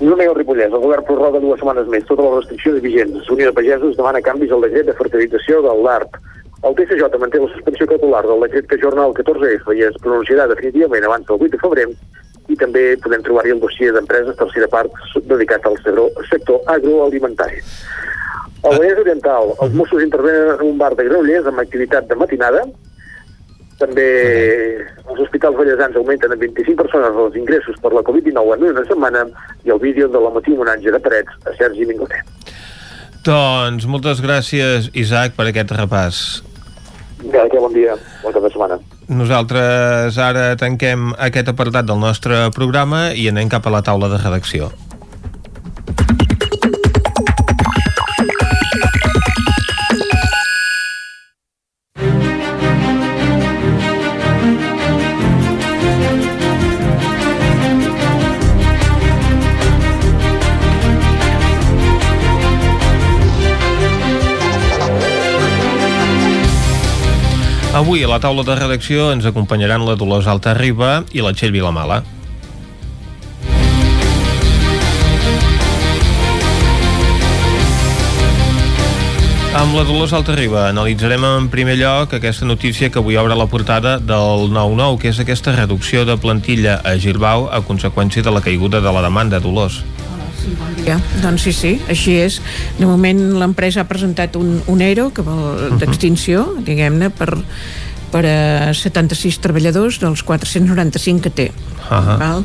L'Una 0.00 0.24
i 0.24 0.30
el 0.30 0.36
Ripollès, 0.38 0.72
el 0.72 0.80
govern 0.80 1.04
prorroga 1.04 1.42
dues 1.42 1.58
setmanes 1.60 1.88
més 1.92 2.06
totes 2.08 2.24
les 2.24 2.36
restriccions 2.38 2.80
vigents. 2.80 3.26
Unió 3.34 3.50
de 3.50 3.56
Pagesos 3.56 3.98
demana 3.98 4.22
canvis 4.24 4.52
al 4.56 4.64
decret 4.64 4.86
de 4.88 4.94
fertilització 4.96 5.60
del 5.66 5.82
LARP. 5.84 6.16
El 6.64 6.76
TCJ 6.78 7.20
manté 7.20 7.40
la 7.42 7.50
suspensió 7.52 7.86
cautelar 7.90 8.22
del 8.24 8.46
decret 8.46 8.68
que 8.68 8.78
ajorna 8.80 9.04
el 9.10 9.14
14F 9.18 9.76
i 9.76 9.84
es 9.84 9.98
pronunciarà 10.00 10.46
definitivament 10.48 11.04
abans 11.04 11.28
del 11.28 11.44
8 11.44 11.52
de 11.52 11.60
febrer 11.60 11.86
i 12.48 12.56
també 12.62 12.84
podem 13.04 13.22
trobar-hi 13.28 13.52
el 13.54 13.60
dossier 13.60 13.92
d'empreses 13.94 14.36
tercera 14.40 14.68
part 14.72 14.96
dedicat 15.32 15.68
al 15.68 15.76
sector 15.84 16.64
agroalimentari. 16.74 17.60
Al 18.64 18.76
Vallès 18.76 19.04
Oriental, 19.04 19.54
els 19.64 19.76
Mossos 19.76 20.04
intervenen 20.04 20.54
en 20.56 20.66
un 20.66 20.80
bar 20.80 20.94
de 20.96 21.06
Granollers 21.08 21.48
amb 21.48 21.60
activitat 21.62 22.08
de 22.08 22.16
matinada. 22.16 22.64
També 23.80 24.06
els 25.08 25.22
hospitals 25.24 25.56
ballesans 25.56 25.96
augmenten 25.96 26.34
en 26.34 26.42
25 26.42 26.76
persones 26.82 27.16
els 27.24 27.38
ingressos 27.40 27.78
per 27.80 27.94
la 27.96 28.04
Covid-19 28.04 28.58
en 28.58 28.76
una 28.76 28.84
setmana 28.88 29.24
i 29.64 29.72
el 29.72 29.80
vídeo 29.80 30.08
de 30.12 30.20
la 30.20 30.32
matí 30.34 30.52
homenatge 30.52 30.92
de 30.92 31.00
Parets 31.00 31.48
a 31.48 31.56
Sergi 31.56 31.88
Mingotet. 31.88 32.52
Doncs 33.24 33.84
moltes 33.88 34.22
gràcies, 34.24 34.88
Isaac, 34.96 35.34
per 35.36 35.48
aquest 35.50 35.72
repàs. 35.76 36.20
Gràcies, 37.20 37.60
bon 37.60 37.72
dia, 37.74 37.96
bon 38.22 38.32
cap 38.32 38.44
de 38.46 38.52
setmana. 38.52 38.78
Nosaltres 39.10 40.16
ara 40.22 40.54
tanquem 40.60 41.10
aquest 41.18 41.50
apartat 41.52 41.88
del 41.88 42.00
nostre 42.00 42.46
programa 42.56 43.10
i 43.12 43.26
anem 43.28 43.50
cap 43.52 43.66
a 43.66 43.74
la 43.74 43.82
taula 43.84 44.08
de 44.12 44.20
redacció. 44.20 44.70
Avui 67.80 68.02
a 68.04 68.08
la 68.10 68.18
taula 68.20 68.42
de 68.44 68.52
redacció 68.58 69.06
ens 69.08 69.24
acompanyaran 69.24 69.86
la 69.88 69.94
Dolors 69.96 70.26
Alta 70.28 70.52
Riba 70.52 70.98
i 71.16 71.22
la 71.24 71.30
Txell 71.32 71.54
Vilamala. 71.54 72.02
Amb 79.56 79.78
la 79.78 79.86
Dolors 79.88 80.12
Altarriba 80.12 80.66
analitzarem 80.68 81.24
en 81.24 81.48
primer 81.48 81.78
lloc 81.80 82.12
aquesta 82.18 82.44
notícia 82.44 82.90
que 82.92 83.00
avui 83.00 83.16
obre 83.16 83.32
la 83.34 83.48
portada 83.48 83.96
del 83.96 84.52
9-9, 84.52 85.00
que 85.00 85.08
és 85.14 85.22
aquesta 85.24 85.56
reducció 85.56 86.04
de 86.04 86.18
plantilla 86.20 86.82
a 86.84 86.98
Girbau 87.00 87.48
a 87.48 87.64
conseqüència 87.64 88.20
de 88.20 88.36
la 88.36 88.44
caiguda 88.44 88.84
de 88.84 88.92
la 88.92 89.08
demanda, 89.08 89.40
Dolors. 89.40 89.80
Sí, 90.40 90.54
bon 90.58 90.72
dia. 90.78 90.98
Doncs 91.22 91.44
sí, 91.44 91.52
sí, 91.52 91.74
així 91.88 92.16
és. 92.20 92.40
De 92.78 92.88
moment 92.88 93.20
l'empresa 93.40 93.84
ha 93.84 93.88
presentat 93.88 94.36
un, 94.40 94.60
un 94.66 94.80
ERO 94.80 95.10
que 95.14 95.24
vol 95.26 95.76
d'extinció, 95.80 96.46
diguem-ne, 96.66 97.10
per, 97.12 97.34
per 98.10 98.24
a 98.26 98.72
76 98.74 99.40
treballadors 99.44 100.00
dels 100.00 100.24
495 100.24 101.22
que 101.28 101.30
té. 101.30 101.50
-huh. 101.90 102.18
Val? 102.18 102.44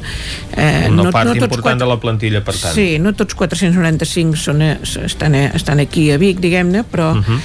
Eh, 0.58 0.88
Una 0.90 1.04
no, 1.04 1.12
part 1.12 1.30
no 1.30 1.36
important 1.36 1.62
quatre... 1.62 1.80
de 1.80 1.90
la 1.90 2.00
plantilla, 2.00 2.42
per 2.44 2.56
tant. 2.58 2.74
Sí, 2.76 2.98
no 3.00 3.14
tots 3.18 3.38
495 3.38 4.40
són, 4.40 4.64
a, 4.66 4.74
estan, 5.06 5.38
a, 5.38 5.46
estan 5.58 5.84
aquí 5.84 6.10
a 6.12 6.20
Vic, 6.22 6.42
diguem-ne, 6.44 6.84
però, 6.92 7.12
uh 7.16 7.22
-huh. 7.22 7.40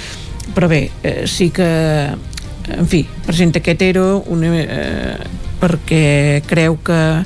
però 0.55 0.67
bé, 0.67 0.89
eh, 1.03 1.27
sí 1.27 1.49
que 1.49 1.67
en 2.71 2.87
fi, 2.87 3.05
presenta 3.25 3.59
aquest 3.59 3.81
ERO 3.81 4.23
una, 4.27 4.47
eh, 4.53 5.17
perquè 5.61 6.41
creu 6.45 6.77
que 6.83 7.23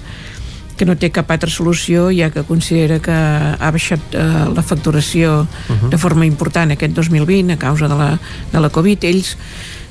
que 0.78 0.86
no 0.86 0.98
té 1.00 1.12
cap 1.14 1.32
altra 1.32 1.50
solució 1.52 2.10
ja 2.16 2.30
que 2.34 2.44
considera 2.48 3.00
que 3.00 3.14
ha 3.14 3.72
baixat 3.72 4.16
eh, 4.16 4.26
la 4.56 4.64
facturació 4.64 5.42
uh 5.46 5.48
-huh. 5.48 5.90
de 5.90 5.98
forma 5.98 6.26
important 6.26 6.72
aquest 6.72 6.94
2020 6.94 7.54
a 7.54 7.58
causa 7.58 7.88
de 7.88 7.96
la, 7.96 8.20
de 8.52 8.60
la 8.60 8.70
Covid 8.70 9.04
ells 9.04 9.38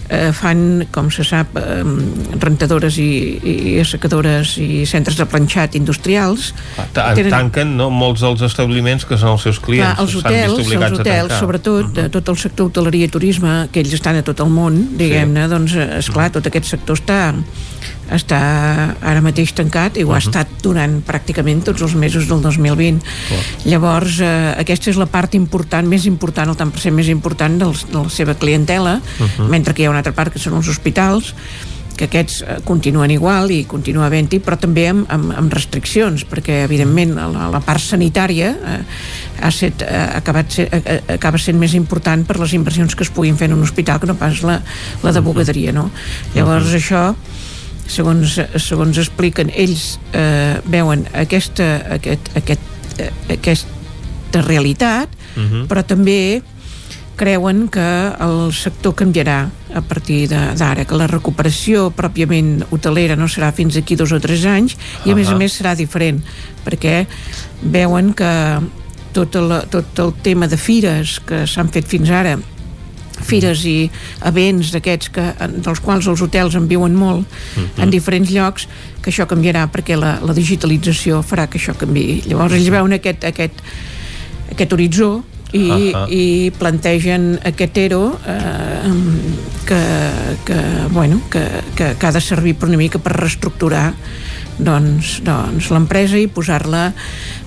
eh, 0.09 0.33
fan, 0.33 0.87
com 0.91 1.11
se 1.11 1.25
sap, 1.25 1.57
eh, 1.57 1.83
rentadores 2.41 2.99
i, 2.99 3.09
i 3.41 3.81
assecadores 3.81 4.57
i 4.61 4.85
centres 4.87 5.17
de 5.17 5.27
planxat 5.27 5.75
industrials. 5.75 6.53
Ah, 6.77 7.15
Tenen... 7.15 7.31
Tanquen 7.33 7.75
no, 7.79 7.91
molts 7.91 8.25
dels 8.25 8.45
establiments 8.47 9.07
que 9.09 9.19
són 9.21 9.35
els 9.35 9.47
seus 9.47 9.61
clients. 9.65 9.95
Clar, 9.95 10.05
els 10.05 10.17
hotels, 10.21 10.73
els 10.75 10.99
hotels 10.99 11.39
sobretot, 11.39 11.91
uh 11.91 12.05
-huh. 12.05 12.11
tot 12.11 12.29
el 12.29 12.37
sector 12.37 12.67
hoteleria 12.67 13.07
i 13.07 13.09
turisme, 13.09 13.69
que 13.73 13.81
ells 13.81 13.95
estan 13.95 14.17
a 14.17 14.23
tot 14.23 14.41
el 14.41 14.51
món, 14.51 14.97
diguem-ne, 14.97 15.45
sí. 15.45 15.51
doncs, 15.51 15.75
esclar, 15.75 16.31
tot 16.31 16.47
aquest 16.47 16.67
sector 16.67 16.97
està 16.97 17.35
està 18.13 18.41
ara 19.01 19.23
mateix 19.25 19.55
tancat 19.57 19.97
i 19.97 20.03
ho 20.05 20.09
uh 20.09 20.13
-huh. 20.13 20.15
ha 20.17 20.19
estat 20.19 20.49
durant 20.63 21.03
pràcticament 21.07 21.63
tots 21.65 21.83
els 21.83 21.95
mesos 21.95 22.29
del 22.29 22.41
2020 22.43 22.97
uh. 22.97 23.37
llavors 23.65 24.21
eh, 24.21 24.55
aquesta 24.59 24.91
és 24.91 24.97
la 24.97 25.07
part 25.07 25.35
important, 25.35 25.87
més 25.87 26.07
important 26.07 26.49
el 26.49 26.57
tant 26.57 26.71
per 26.71 26.81
cent 26.81 26.95
més 26.95 27.09
important 27.09 27.59
dels, 27.59 27.87
de 27.91 27.99
la 27.99 28.09
seva 28.09 28.35
clientela 28.35 29.01
uh 29.01 29.27
-huh. 29.27 29.49
mentre 29.49 29.75
que 29.75 29.83
hi 29.83 29.87
ha 29.87 29.91
una 29.91 29.99
altra 29.99 30.13
part 30.13 30.33
que 30.33 30.39
són 30.39 30.55
els 30.55 30.69
hospitals 30.69 31.35
que 31.97 32.09
aquests 32.09 32.43
eh, 32.43 32.59
continuen 32.67 33.13
igual 33.15 33.51
i 33.55 33.65
continua 33.71 34.09
havent-hi, 34.09 34.41
però 34.45 34.59
també 34.61 34.87
amb, 34.91 35.07
amb, 35.13 35.33
amb 35.39 35.55
restriccions, 35.55 36.27
perquè 36.29 36.63
evidentment 36.65 37.15
la, 37.17 37.49
la 37.53 37.63
part 37.65 37.83
sanitària 37.83 38.51
eh, 38.55 38.79
ha 39.41 39.53
set, 39.55 39.85
eh, 39.87 40.03
acabat 40.19 40.59
ser, 40.59 40.69
eh, 40.71 41.01
acaba 41.17 41.41
sent 41.41 41.59
més 41.61 41.77
important 41.79 42.27
per 42.27 42.39
les 42.43 42.55
inversions 42.59 42.95
que 42.95 43.07
es 43.07 43.13
puguin 43.15 43.39
fer 43.39 43.51
en 43.51 43.59
un 43.59 43.65
hospital 43.67 44.01
que 44.03 44.11
no 44.11 44.19
pas 44.19 44.43
la, 44.47 44.61
la 45.03 45.15
de 45.15 45.23
bugaderia, 45.25 45.75
no? 45.77 45.91
Llavors 46.35 46.75
això 46.75 47.13
segons, 47.87 48.39
segons 48.63 48.99
expliquen 48.99 49.51
ells 49.55 49.99
eh, 50.13 50.61
veuen 50.71 51.05
aquesta, 51.13 51.69
aquest, 51.99 52.31
aquest, 52.37 52.99
eh, 52.99 53.11
aquesta 53.37 54.43
realitat 54.47 55.09
uh 55.37 55.43
-huh. 55.43 55.67
però 55.69 55.85
també 55.85 56.43
creuen 57.17 57.69
que 57.69 57.89
el 58.21 58.53
sector 58.53 58.95
canviarà 58.95 59.49
a 59.75 59.81
partir 59.81 60.29
d'ara, 60.29 60.85
que 60.85 60.99
la 60.99 61.07
recuperació 61.07 61.91
pròpiament 61.95 62.65
hotelera 62.71 63.17
no 63.17 63.29
serà 63.31 63.53
fins 63.55 63.77
aquí 63.77 63.97
dos 63.97 64.13
o 64.13 64.21
tres 64.21 64.45
anys 64.45 64.77
i 65.05 65.13
a 65.13 65.15
més 65.15 65.29
a 65.29 65.37
més 65.39 65.55
serà 65.55 65.75
diferent 65.79 66.23
perquè 66.65 67.07
veuen 67.63 68.13
que 68.15 68.61
tot 69.15 69.37
el, 69.37 69.55
tot 69.71 69.99
el 69.99 70.13
tema 70.23 70.49
de 70.51 70.57
fires 70.57 71.21
que 71.27 71.47
s'han 71.47 71.71
fet 71.71 71.87
fins 71.87 72.11
ara 72.11 72.39
fires 73.23 73.65
i 73.69 73.91
events 74.27 74.73
d'aquests 74.75 75.11
que, 75.15 75.27
dels 75.65 75.81
quals 75.81 76.09
els 76.11 76.23
hotels 76.25 76.57
en 76.59 76.67
viuen 76.69 76.95
molt 76.95 77.25
uh 77.25 77.63
-huh. 77.63 77.83
en 77.83 77.91
diferents 77.91 78.31
llocs 78.31 78.69
que 79.03 79.11
això 79.11 79.27
canviarà 79.27 79.69
perquè 79.71 79.97
la, 79.97 80.19
la 80.21 80.33
digitalització 80.33 81.23
farà 81.23 81.47
que 81.47 81.59
això 81.59 81.75
canvi 81.77 82.23
llavors 82.27 82.55
ells 82.55 82.71
veuen 82.71 82.93
aquest, 82.93 83.25
aquest, 83.25 83.63
aquest 84.51 84.73
horitzó 84.73 85.23
i, 85.53 85.69
uh 85.71 85.93
-huh. 85.95 86.09
i 86.11 86.53
plantegen 86.59 87.39
aquest 87.45 87.77
ERO 87.77 88.19
eh, 88.27 88.93
que, 89.67 89.81
que, 90.45 90.59
bueno, 90.91 91.21
que, 91.31 91.45
que, 91.77 91.95
que 91.99 92.07
ha 92.07 92.13
de 92.13 92.21
servir 92.21 92.55
per 92.55 92.69
una 92.69 92.77
mica 92.77 92.99
per 92.99 93.13
reestructurar 93.13 93.95
doncs, 94.59 95.19
doncs 95.25 95.69
l'empresa 95.75 96.19
i 96.21 96.29
posar-la 96.31 96.85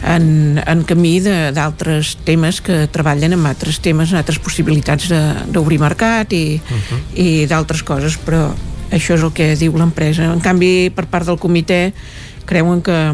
en, 0.03 0.59
en 0.59 0.83
camí 0.87 1.17
d'altres 1.23 2.15
temes 2.27 2.61
que 2.61 2.85
treballen 2.93 3.37
amb 3.37 3.49
altres 3.49 3.79
temes, 3.83 4.11
en 4.11 4.19
altres 4.21 4.39
possibilitats 4.43 5.11
d'obrir 5.53 5.79
mercat 5.79 6.33
i, 6.33 6.59
uh 6.59 6.77
-huh. 6.77 6.99
i 7.15 7.45
d'altres 7.45 7.83
coses, 7.83 8.17
però 8.19 8.51
això 8.91 9.15
és 9.15 9.23
el 9.23 9.33
que 9.33 9.55
diu 9.55 9.75
l'empresa. 9.77 10.23
En 10.23 10.39
canvi, 10.39 10.89
per 10.95 11.05
part 11.05 11.25
del 11.25 11.39
comitè, 11.39 11.93
creuen 12.45 12.81
que, 12.81 13.13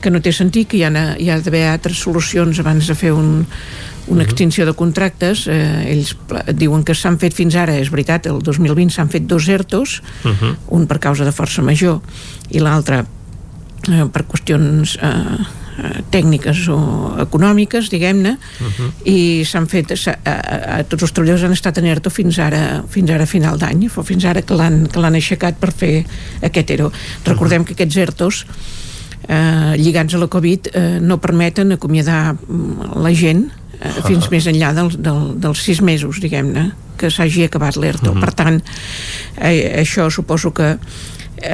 que 0.00 0.10
no 0.10 0.20
té 0.20 0.32
sentit, 0.32 0.68
que 0.68 0.76
hi 0.76 0.84
ha, 0.84 1.16
hi 1.18 1.30
ha 1.30 1.40
d'haver 1.40 1.68
altres 1.68 1.98
solucions 1.98 2.58
abans 2.58 2.86
de 2.86 2.94
fer 2.94 3.12
un, 3.12 3.46
una 4.06 4.24
extinció 4.24 4.66
de 4.66 4.74
contractes 4.74 5.46
eh, 5.46 5.92
ells 5.92 6.12
diuen 6.58 6.82
que 6.84 6.94
s'han 6.98 7.18
fet 7.22 7.36
fins 7.36 7.54
ara 7.58 7.76
és 7.78 7.90
veritat, 7.92 8.26
el 8.26 8.40
2020 8.42 8.94
s'han 8.94 9.12
fet 9.12 9.28
dos 9.28 9.48
ERTOs 9.48 10.00
Uh 10.22 10.30
-huh. 10.30 10.56
un 10.68 10.86
per 10.86 10.98
causa 10.98 11.24
de 11.24 11.32
força 11.32 11.62
major 11.62 12.00
i 12.52 12.62
l'altre 12.62 13.02
eh, 13.02 14.06
per 14.12 14.24
qüestions 14.28 14.96
eh, 15.00 15.10
eh, 15.82 16.02
tècniques 16.12 16.66
o 16.72 16.78
econòmiques, 17.24 17.88
diguem-ne, 17.92 18.36
i 19.08 19.42
s'han 19.48 19.68
fet, 19.70 19.94
a, 19.96 20.14
a, 20.14 20.36
a, 20.76 20.78
tots 20.88 21.08
els 21.08 21.14
treballadors 21.16 21.48
han 21.48 21.56
estat 21.56 21.80
en 21.80 21.88
ERTO 21.90 22.12
fins 22.12 22.38
ara, 22.42 22.82
fins 22.92 23.10
ara 23.10 23.26
final 23.30 23.58
d'any, 23.60 23.88
o 23.88 24.06
fins 24.06 24.28
ara 24.28 24.44
que 24.46 24.58
l'han 24.58 24.84
que 24.92 25.02
l'han 25.02 25.18
aixecat 25.18 25.58
per 25.60 25.72
fer 25.72 25.94
aquest 26.42 26.76
ERO. 26.76 26.92
Recordem 27.28 27.66
que 27.66 27.76
aquests 27.76 28.00
ERTOs 28.06 28.44
eh, 29.28 29.74
lligats 29.78 30.14
a 30.14 30.22
la 30.22 30.30
Covid 30.30 30.70
eh, 30.72 30.86
no 31.00 31.20
permeten 31.22 31.72
acomiadar 31.78 32.34
mm, 32.34 32.94
la 33.02 33.14
gent 33.16 33.48
eh, 33.80 33.98
fins 34.06 34.28
més 34.32 34.46
enllà 34.50 34.72
del, 34.76 34.94
del, 34.98 35.32
dels 35.42 35.64
sis 35.64 35.82
mesos, 35.84 36.20
diguem-ne, 36.22 36.70
que 37.00 37.10
s'hagi 37.10 37.46
acabat 37.48 37.78
l'ERTO. 37.80 38.14
Per 38.20 38.32
tant, 38.38 38.60
eh, 39.38 39.82
això 39.82 40.08
suposo 40.10 40.52
que 40.54 40.76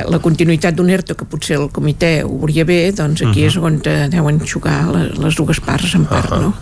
la 0.08 0.18
continuïtat 0.22 0.76
d'un 0.76 0.90
ERTO 0.90 1.16
que 1.18 1.26
potser 1.28 1.56
el 1.58 1.68
comitè 1.74 2.22
ho 2.24 2.34
veuria 2.42 2.64
bé, 2.68 2.78
doncs 2.96 3.22
aquí 3.26 3.46
és 3.48 3.56
on 3.56 3.78
eh, 3.88 4.08
deuen 4.12 4.40
xocar 4.44 4.80
les, 4.92 5.14
les 5.20 5.38
dues 5.38 5.60
parts 5.64 5.94
en 5.98 6.04
part, 6.08 6.34
no? 6.40 6.52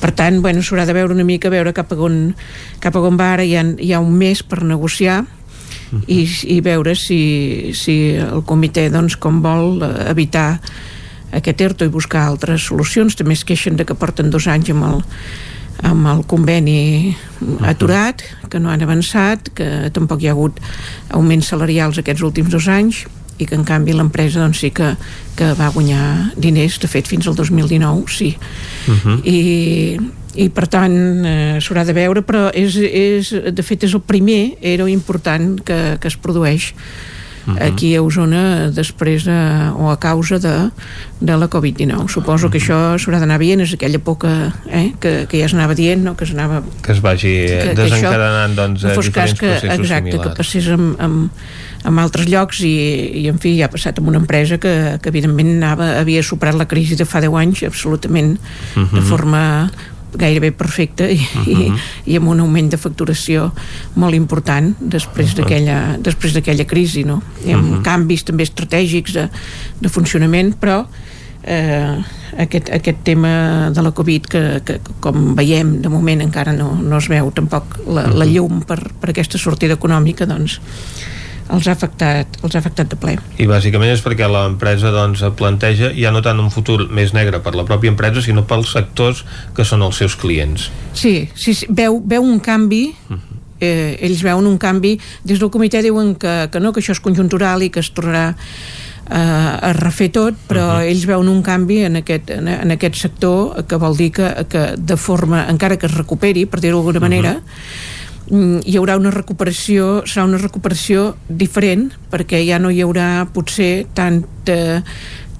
Per 0.00 0.12
tant, 0.16 0.40
bueno, 0.44 0.62
s'haurà 0.62 0.86
de 0.86 0.94
veure 0.96 1.14
una 1.14 1.26
mica, 1.26 1.50
veure 1.52 1.74
cap 1.76 1.92
a 1.92 1.98
on, 2.08 2.20
cap 2.82 2.96
a 2.96 3.02
on 3.02 3.18
va 3.18 3.32
ara, 3.36 3.46
hi 3.46 3.56
ha, 3.58 3.64
hi 3.78 3.92
ha 3.92 4.02
un 4.04 4.14
mes 4.18 4.42
per 4.46 4.62
negociar 4.62 5.24
i, 6.06 6.20
i 6.24 6.60
veure 6.64 6.94
si, 6.98 7.72
si 7.74 7.98
el 8.20 8.44
comitè, 8.46 8.88
doncs, 8.92 9.18
com 9.20 9.42
vol 9.44 9.82
eh, 9.82 9.92
evitar 10.12 10.50
aquest 11.32 11.60
ERTO 11.60 11.88
i 11.88 11.92
buscar 11.92 12.24
altres 12.26 12.68
solucions. 12.70 13.16
També 13.18 13.36
es 13.36 13.44
queixen 13.44 13.76
de 13.76 13.84
que 13.88 13.96
porten 13.98 14.30
dos 14.32 14.48
anys 14.48 14.72
amb 14.72 14.86
el, 14.88 15.02
amb 15.86 16.08
el 16.10 16.24
conveni 16.26 17.14
aturat, 17.66 18.22
que 18.50 18.58
no 18.58 18.72
han 18.72 18.82
avançat, 18.82 19.52
que 19.54 19.90
tampoc 19.94 20.22
hi 20.22 20.30
ha 20.30 20.34
hagut 20.34 20.58
augments 21.14 21.52
salarials 21.52 22.00
aquests 22.00 22.24
últims 22.26 22.50
dos 22.54 22.68
anys 22.72 23.04
i 23.38 23.46
que 23.46 23.54
en 23.54 23.64
canvi 23.66 23.94
l'empresa 23.94 24.42
doncs, 24.42 24.62
sí 24.64 24.72
que, 24.74 24.92
que 25.38 25.52
va 25.58 25.70
guanyar 25.74 26.32
diners, 26.36 26.80
de 26.82 26.90
fet 26.90 27.06
fins 27.06 27.28
al 27.30 27.36
2019 27.38 28.10
sí. 28.10 28.32
I, 29.22 29.38
i 30.34 30.48
per 30.54 30.66
tant 30.70 30.96
eh, 31.26 31.58
s'haurà 31.62 31.84
de 31.86 31.94
veure 31.96 32.24
però 32.26 32.48
és, 32.50 32.76
és, 32.82 33.30
de 33.54 33.66
fet 33.66 33.86
és 33.86 33.94
el 33.94 34.02
primer 34.02 34.58
era 34.58 34.88
important 34.90 35.54
que, 35.62 35.78
que 36.02 36.10
es 36.10 36.18
produeix 36.18 36.72
aquí 37.56 37.94
a 37.96 38.02
Osona 38.02 38.70
després 38.74 39.24
de, 39.24 39.36
o 39.78 39.88
a 39.90 39.96
causa 40.00 40.38
de, 40.42 40.54
de 41.20 41.36
la 41.38 41.48
Covid-19 41.48 42.08
suposo 42.12 42.50
que 42.50 42.58
això 42.60 42.98
s'haurà 43.00 43.20
d'anar 43.22 43.38
veient 43.40 43.62
és 43.64 43.72
aquella 43.74 43.98
poca 43.98 44.52
eh, 44.70 44.92
que, 45.00 45.26
que 45.30 45.40
ja 45.40 45.48
s'anava 45.48 45.74
dient 45.78 46.04
no? 46.04 46.14
que 46.18 46.26
s'anava 46.28 46.62
que 46.82 46.92
es 46.92 47.00
vagi 47.04 47.32
que, 47.46 47.62
que 47.70 47.74
desencadenant 47.78 48.54
doncs, 48.58 48.84
no 48.84 48.90
eh, 48.92 48.94
fos 48.98 49.10
cas 49.14 49.32
que, 49.38 49.54
exacte, 49.56 50.10
que 50.10 50.18
similars. 50.18 50.36
passés 50.36 50.68
amb, 50.74 50.94
amb, 51.00 51.30
amb 51.88 52.02
altres 52.02 52.26
llocs 52.28 52.60
i, 52.66 52.74
i 53.22 53.28
en 53.32 53.38
fi, 53.38 53.56
ja 53.58 53.66
ha 53.68 53.72
passat 53.72 53.98
amb 54.02 54.08
una 54.12 54.18
empresa 54.20 54.58
que, 54.58 54.74
que 55.02 55.08
evidentment 55.12 55.54
anava, 55.56 55.92
havia 56.00 56.22
superat 56.26 56.58
la 56.58 56.66
crisi 56.68 56.96
de 56.98 57.06
fa 57.08 57.20
10 57.24 57.36
anys 57.40 57.62
absolutament 57.70 58.36
de 58.74 58.82
Mhm. 58.82 59.06
forma 59.08 59.70
gairebé 60.16 60.52
perfecta 60.56 61.08
i, 61.10 61.18
i, 61.46 61.68
i 62.08 62.16
amb 62.18 62.30
un 62.32 62.40
augment 62.44 62.70
de 62.72 62.80
facturació 62.80 63.50
molt 64.00 64.16
important 64.16 64.72
després 64.80 65.34
d'aquella 65.36 65.98
després 66.04 66.36
d'aquella 66.36 66.66
crisi 66.68 67.04
no? 67.08 67.20
i 67.44 67.54
amb 67.56 67.80
canvis 67.86 68.24
també 68.28 68.46
estratègics 68.48 69.16
de, 69.18 69.28
de 69.82 69.92
funcionament 69.92 70.54
però 70.60 70.80
eh, 71.42 71.98
aquest, 72.38 72.70
aquest 72.74 73.04
tema 73.04 73.70
de 73.74 73.82
la 73.84 73.92
Covid 73.92 74.26
que, 74.32 74.42
que 74.64 74.78
com 75.04 75.32
veiem 75.38 75.78
de 75.82 75.92
moment 75.92 76.24
encara 76.24 76.56
no, 76.56 76.72
no 76.80 76.98
es 77.02 77.08
veu 77.10 77.30
tampoc 77.34 77.80
la, 77.86 78.08
la 78.08 78.28
llum 78.28 78.62
per, 78.68 78.80
per 79.00 79.12
aquesta 79.12 79.40
sortida 79.40 79.78
econòmica 79.78 80.28
doncs 80.28 80.60
els 81.54 81.68
ha 81.68 81.74
afectat, 81.76 82.38
els 82.42 82.54
ha 82.54 82.62
afectat 82.62 82.90
de 82.92 82.98
ple. 83.00 83.16
I 83.38 83.48
bàsicament 83.50 83.92
és 83.92 84.04
perquè 84.04 84.28
l'empresa 84.30 84.92
doncs, 84.94 85.24
planteja 85.38 85.92
ja 85.96 86.12
no 86.14 86.22
tant 86.24 86.40
un 86.42 86.50
futur 86.54 86.88
més 86.90 87.14
negre 87.16 87.42
per 87.44 87.54
la 87.56 87.64
pròpia 87.68 87.92
empresa, 87.94 88.22
sinó 88.24 88.44
pels 88.48 88.72
sectors 88.76 89.24
que 89.56 89.64
són 89.64 89.82
els 89.86 89.96
seus 90.00 90.16
clients. 90.16 90.70
Sí, 90.92 91.30
sí, 91.34 91.54
sí 91.54 91.68
veu, 91.68 92.02
veu 92.04 92.24
un 92.24 92.40
canvi 92.44 92.88
eh, 93.60 93.96
ells 94.00 94.22
veuen 94.22 94.46
un 94.46 94.58
canvi 94.58 94.96
des 95.24 95.38
del 95.38 95.50
comitè 95.50 95.82
diuen 95.82 96.14
que, 96.20 96.48
que 96.52 96.60
no, 96.62 96.72
que 96.72 96.82
això 96.82 96.94
és 96.94 97.02
conjuntural 97.02 97.64
i 97.64 97.70
que 97.74 97.82
es 97.82 97.90
tornarà 97.94 98.30
eh, 99.10 99.16
a 99.16 99.72
refer 99.76 100.10
tot, 100.14 100.38
però 100.48 100.64
uh 100.66 100.78
-huh. 100.78 100.88
ells 100.90 101.06
veuen 101.06 101.28
un 101.28 101.42
canvi 101.42 101.84
en 101.84 101.96
aquest, 101.96 102.30
en, 102.30 102.48
en 102.48 102.70
aquest 102.70 102.96
sector 102.96 103.64
que 103.66 103.76
vol 103.76 103.96
dir 103.96 104.12
que, 104.12 104.46
que 104.48 104.74
de 104.76 104.96
forma, 104.96 105.46
encara 105.48 105.76
que 105.76 105.86
es 105.86 105.94
recuperi, 105.94 106.46
per 106.46 106.60
dir-ho 106.60 106.76
d'alguna 106.76 107.00
manera, 107.00 107.32
mm, 107.32 107.87
hi 108.28 108.76
haurà 108.76 108.96
una 109.00 109.10
recuperació 109.14 110.02
serà 110.04 110.26
una 110.28 110.40
recuperació 110.42 111.14
diferent 111.28 111.88
perquè 112.12 112.42
ja 112.46 112.58
no 112.60 112.68
hi 112.70 112.82
haurà 112.84 113.26
potser 113.32 113.86
tanta 113.96 114.82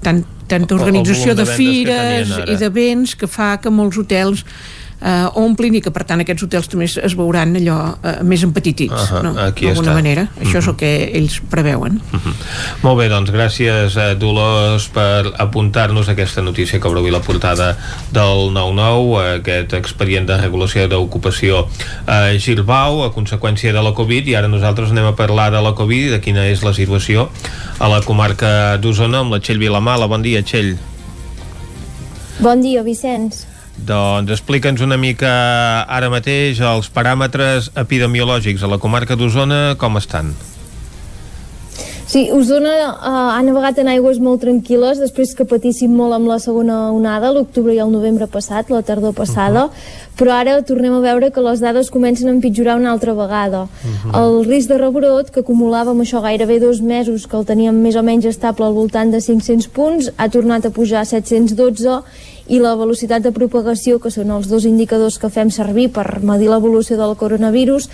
tant, 0.01 0.23
tanta 0.49 0.73
El- 0.73 0.79
el 0.81 0.85
organització 0.87 1.35
de 1.35 1.45
de, 1.45 1.55
fires 1.55 2.31
i 2.47 2.55
de 2.57 2.69
béns 2.73 3.15
que 3.15 3.27
fa 3.29 3.57
que 3.61 3.69
molts 3.69 3.97
hotels 4.01 4.45
eh, 5.01 5.41
omplin 5.41 5.79
i 5.79 5.81
que 5.83 5.91
per 5.95 6.05
tant 6.07 6.23
aquests 6.23 6.45
hotels 6.45 6.69
també 6.71 6.87
es, 6.89 7.15
veuran 7.19 7.55
allò 7.59 7.77
eh, 8.03 8.15
més 8.27 8.43
empetitits 8.47 9.09
Ahà, 9.09 9.23
no? 9.25 9.33
aquí 9.47 9.67
d'alguna 9.67 9.95
manera 9.97 10.27
això 10.39 10.59
és 10.61 10.69
el 10.71 10.77
que 10.79 10.91
ells 11.19 11.39
preveuen 11.51 11.99
Molt 12.83 12.99
bé, 12.99 13.09
doncs 13.11 13.31
gràcies 13.33 13.97
eh, 13.99 14.11
Dolors 14.19 14.89
per 14.93 15.33
apuntar-nos 15.39 16.11
aquesta 16.11 16.43
notícia 16.45 16.79
que 16.79 16.89
obre 16.89 17.03
avui 17.03 17.13
la 17.13 17.23
portada 17.23 17.71
del 18.13 18.49
9-9, 18.55 19.39
aquest 19.39 19.75
expedient 19.79 20.27
de 20.29 20.39
regulació 20.39 20.87
d'ocupació 20.91 21.65
a 22.09 22.21
Girbau 22.39 23.03
a 23.05 23.11
conseqüència 23.15 23.73
de 23.75 23.83
la 23.83 23.93
Covid 23.97 24.27
i 24.29 24.35
ara 24.39 24.51
nosaltres 24.51 24.93
anem 24.93 25.11
a 25.11 25.15
parlar 25.17 25.49
de 25.55 25.63
la 25.63 25.75
Covid 25.77 26.09
i 26.09 26.13
de 26.15 26.21
quina 26.23 26.45
és 26.49 26.63
la 26.65 26.73
situació 26.75 27.29
a 27.79 27.89
la 27.91 28.01
comarca 28.05 28.77
d'Osona 28.81 29.23
amb 29.23 29.35
la 29.35 29.41
Txell 29.43 29.61
Vilamala. 29.61 30.07
Bon 30.11 30.23
dia, 30.23 30.43
Txell. 30.43 30.75
Bon 32.39 32.61
dia, 32.63 32.83
Vicenç. 32.83 33.48
Doncs 33.87 34.31
explica'ns 34.33 34.81
una 34.83 34.97
mica 34.97 35.31
ara 35.87 36.09
mateix 36.11 36.59
els 36.59 36.89
paràmetres 36.93 37.71
epidemiològics 37.79 38.63
a 38.63 38.71
la 38.71 38.79
comarca 38.81 39.15
d'Osona 39.15 39.75
com 39.79 39.99
estan. 40.01 40.33
Sí, 42.09 42.23
Osona 42.33 42.71
eh, 42.73 42.85
ha 43.05 43.41
navegat 43.45 43.77
en 43.83 43.91
aigües 43.91 44.17
molt 44.17 44.41
tranquil·les 44.41 44.97
després 44.97 45.35
que 45.37 45.45
patíssim 45.45 45.91
molt 45.93 46.15
amb 46.15 46.25
la 46.25 46.39
segona 46.41 46.87
onada, 46.89 47.29
l'octubre 47.35 47.75
i 47.75 47.77
el 47.83 47.91
novembre 47.93 48.25
passat, 48.25 48.71
la 48.73 48.81
tardor 48.81 49.13
passada, 49.13 49.67
però 50.17 50.33
ara 50.39 50.55
tornem 50.65 50.95
a 50.97 51.03
veure 51.03 51.29
que 51.29 51.43
les 51.45 51.61
dades 51.61 51.91
comencen 51.93 52.31
a 52.31 52.33
empitjorar 52.33 52.79
una 52.81 52.89
altra 52.95 53.13
vegada. 53.13 53.67
El 54.09 54.39
risc 54.47 54.73
de 54.73 54.79
rebrot, 54.81 55.29
que 55.29 55.43
acumulàvem 55.45 56.01
això 56.01 56.23
gairebé 56.25 56.57
dos 56.65 56.81
mesos, 56.81 57.27
que 57.29 57.37
el 57.37 57.45
teníem 57.45 57.77
més 57.77 57.93
o 57.93 58.01
menys 58.01 58.25
estable 58.33 58.65
al 58.65 58.73
voltant 58.73 59.13
de 59.13 59.21
500 59.21 59.69
punts, 59.77 60.09
ha 60.17 60.31
tornat 60.33 60.65
a 60.65 60.73
pujar 60.73 61.05
a 61.05 61.09
712 61.13 62.01
i 62.49 62.59
la 62.59 62.75
velocitat 62.75 63.23
de 63.23 63.31
propagació, 63.31 63.99
que 64.01 64.11
són 64.11 64.31
els 64.35 64.49
dos 64.49 64.65
indicadors 64.65 65.19
que 65.21 65.29
fem 65.29 65.51
servir 65.53 65.89
per 65.93 66.23
medir 66.25 66.49
l'evolució 66.49 66.97
del 66.97 67.15
coronavirus, 67.15 67.89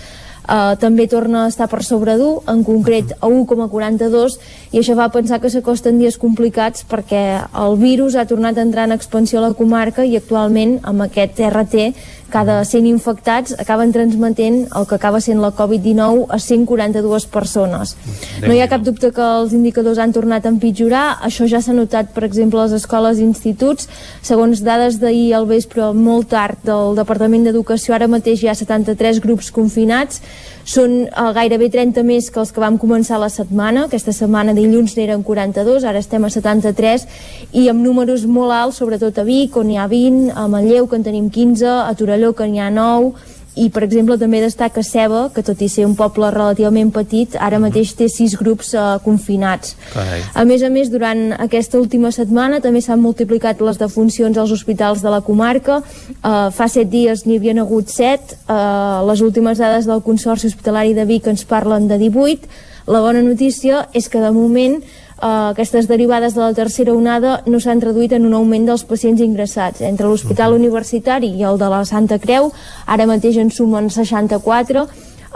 Uh, 0.46 0.76
també 0.78 1.08
torna 1.10 1.40
a 1.42 1.48
estar 1.50 1.66
per 1.66 1.80
sobre 1.82 2.12
d'1, 2.14 2.44
en 2.52 2.60
concret 2.62 3.16
a 3.18 3.26
1,42, 3.26 4.36
i 4.70 4.78
això 4.78 4.94
va 4.94 5.08
pensar 5.10 5.40
que 5.42 5.50
s'acosten 5.50 5.98
dies 5.98 6.20
complicats 6.22 6.84
perquè 6.86 7.22
el 7.50 7.74
virus 7.80 8.14
ha 8.14 8.28
tornat 8.30 8.54
a 8.54 8.62
entrar 8.62 8.84
en 8.86 8.94
expansió 8.94 9.40
a 9.40 9.48
la 9.48 9.56
comarca 9.58 10.04
i 10.06 10.14
actualment 10.14 10.76
amb 10.86 11.02
aquest 11.08 11.42
RT 11.48 11.88
cada 12.30 12.64
100 12.64 12.86
infectats 12.90 13.54
acaben 13.58 13.92
transmetent 13.94 14.66
el 14.76 14.86
que 14.86 14.96
acaba 14.96 15.20
sent 15.20 15.40
la 15.40 15.52
Covid-19 15.54 16.26
a 16.28 16.38
142 16.38 17.26
persones. 17.30 17.94
No 18.42 18.52
hi 18.54 18.60
ha 18.60 18.68
cap 18.70 18.82
dubte 18.86 19.12
que 19.14 19.22
els 19.22 19.54
indicadors 19.56 20.00
han 20.02 20.14
tornat 20.16 20.46
a 20.46 20.52
empitjorar, 20.52 21.04
això 21.26 21.46
ja 21.50 21.62
s'ha 21.62 21.76
notat 21.76 22.12
per 22.16 22.24
exemple 22.26 22.60
a 22.60 22.66
les 22.66 22.76
escoles 22.80 23.20
i 23.20 23.26
instituts, 23.26 23.88
segons 24.22 24.64
dades 24.66 25.00
d'ahir 25.02 25.32
al 25.38 25.46
vespre 25.46 25.92
molt 25.94 26.30
tard 26.34 26.60
del 26.66 26.96
Departament 26.98 27.46
d'Educació, 27.46 27.94
ara 27.94 28.10
mateix 28.10 28.42
hi 28.42 28.50
ha 28.50 28.58
73 28.58 29.22
grups 29.24 29.52
confinats, 29.54 30.22
són 30.66 30.96
eh, 31.06 31.26
gairebé 31.36 31.70
30 31.70 32.02
més 32.06 32.28
que 32.30 32.40
els 32.42 32.50
que 32.52 32.62
vam 32.62 32.76
començar 32.82 33.20
la 33.22 33.30
setmana, 33.30 33.86
aquesta 33.86 34.12
setmana 34.12 34.54
dilluns 34.56 34.96
n'eren 34.98 35.22
42, 35.26 35.86
ara 35.86 36.02
estem 36.02 36.26
a 36.26 36.30
73 36.32 37.06
i 37.54 37.68
amb 37.70 37.84
números 37.86 38.26
molt 38.26 38.52
alts, 38.52 38.82
sobretot 38.82 39.22
a 39.22 39.26
Vic 39.26 39.56
on 39.56 39.70
hi 39.70 39.78
ha 39.78 39.86
20, 39.88 40.32
a 40.34 40.48
Manlleu 40.50 40.90
que 40.90 40.98
en 40.98 41.06
tenim 41.06 41.30
15, 41.30 41.70
a 41.86 41.94
Torelló 41.94 42.34
que 42.34 42.50
n'hi 42.50 42.60
ha 42.60 42.70
9 42.74 43.35
i 43.56 43.68
per 43.72 43.82
exemple 43.86 44.18
també 44.20 44.42
destaca 44.42 44.84
Ceba 44.84 45.26
que 45.34 45.42
tot 45.46 45.60
i 45.64 45.68
ser 45.72 45.86
un 45.88 45.94
poble 45.96 46.28
relativament 46.34 46.92
petit 46.92 47.36
ara 47.40 47.60
mateix 47.62 47.94
té 47.96 48.08
6 48.12 48.36
grups 48.40 48.74
eh, 48.76 48.84
confinats 49.04 49.76
Carai. 49.92 50.20
a 50.34 50.44
més 50.44 50.62
a 50.62 50.70
més, 50.72 50.90
durant 50.92 51.32
aquesta 51.40 51.80
última 51.80 52.12
setmana 52.12 52.60
també 52.64 52.82
s'han 52.84 53.00
multiplicat 53.00 53.62
les 53.64 53.80
defuncions 53.80 54.36
als 54.36 54.52
hospitals 54.52 55.02
de 55.02 55.12
la 55.12 55.22
comarca. 55.24 55.80
Uh, 56.20 56.50
fa 56.52 56.68
set 56.70 56.90
dies 56.92 57.24
n'hi 57.26 57.38
havien 57.40 57.60
hagut 57.62 57.90
set. 57.92 58.36
Uh, 58.46 59.02
les 59.08 59.22
últimes 59.24 59.58
dades 59.58 59.88
del 59.88 60.02
Consorci 60.04 60.50
Hospitalari 60.50 60.94
de 60.94 61.06
Vic 61.08 61.26
ens 61.30 61.46
parlen 61.48 61.88
de 61.88 61.98
18. 61.98 62.48
La 62.92 63.00
bona 63.02 63.22
notícia 63.22 63.86
és 63.96 64.06
que 64.08 64.22
de 64.22 64.30
moment 64.30 64.78
eh, 65.22 65.50
aquestes 65.50 65.88
derivades 65.88 66.34
de 66.34 66.40
la 66.40 66.52
tercera 66.54 66.94
onada 66.94 67.42
no 67.46 67.60
s'han 67.60 67.80
traduït 67.80 68.12
en 68.12 68.26
un 68.26 68.34
augment 68.34 68.66
dels 68.66 68.84
pacients 68.84 69.20
ingressats. 69.20 69.80
Entre 69.80 70.06
l'Hospital 70.06 70.54
Universitari 70.54 71.32
i 71.36 71.44
el 71.44 71.58
de 71.58 71.68
la 71.72 71.84
Santa 71.84 72.18
Creu, 72.18 72.52
ara 72.86 73.06
mateix 73.06 73.36
en 73.38 73.50
sumen 73.50 73.90
64, 73.90 74.86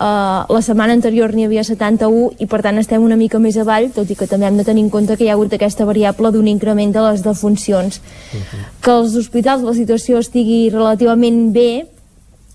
Uh, 0.00 0.46
la 0.48 0.62
setmana 0.64 0.94
anterior 0.96 1.34
n'hi 1.36 1.42
havia 1.44 1.60
71 1.60 2.38
i 2.40 2.46
per 2.48 2.62
tant 2.64 2.78
estem 2.80 3.02
una 3.04 3.18
mica 3.20 3.36
més 3.36 3.58
avall, 3.60 3.90
tot 3.92 4.08
i 4.08 4.14
que 4.16 4.24
també 4.30 4.46
hem 4.48 4.56
de 4.56 4.64
tenir 4.64 4.86
en 4.86 4.88
compte 4.88 5.12
que 5.12 5.26
hi 5.26 5.28
ha 5.28 5.34
hagut 5.34 5.52
aquesta 5.52 5.84
variable 5.84 6.30
d'un 6.32 6.46
increment 6.48 6.94
de 6.94 7.02
les 7.04 7.20
defuncions. 7.20 8.00
Uh 8.00 8.38
-huh. 8.38 8.62
Que 8.80 8.90
als 8.90 9.14
hospitals 9.14 9.62
la 9.62 9.74
situació 9.74 10.18
estigui 10.18 10.70
relativament 10.70 11.52
bé 11.52 11.86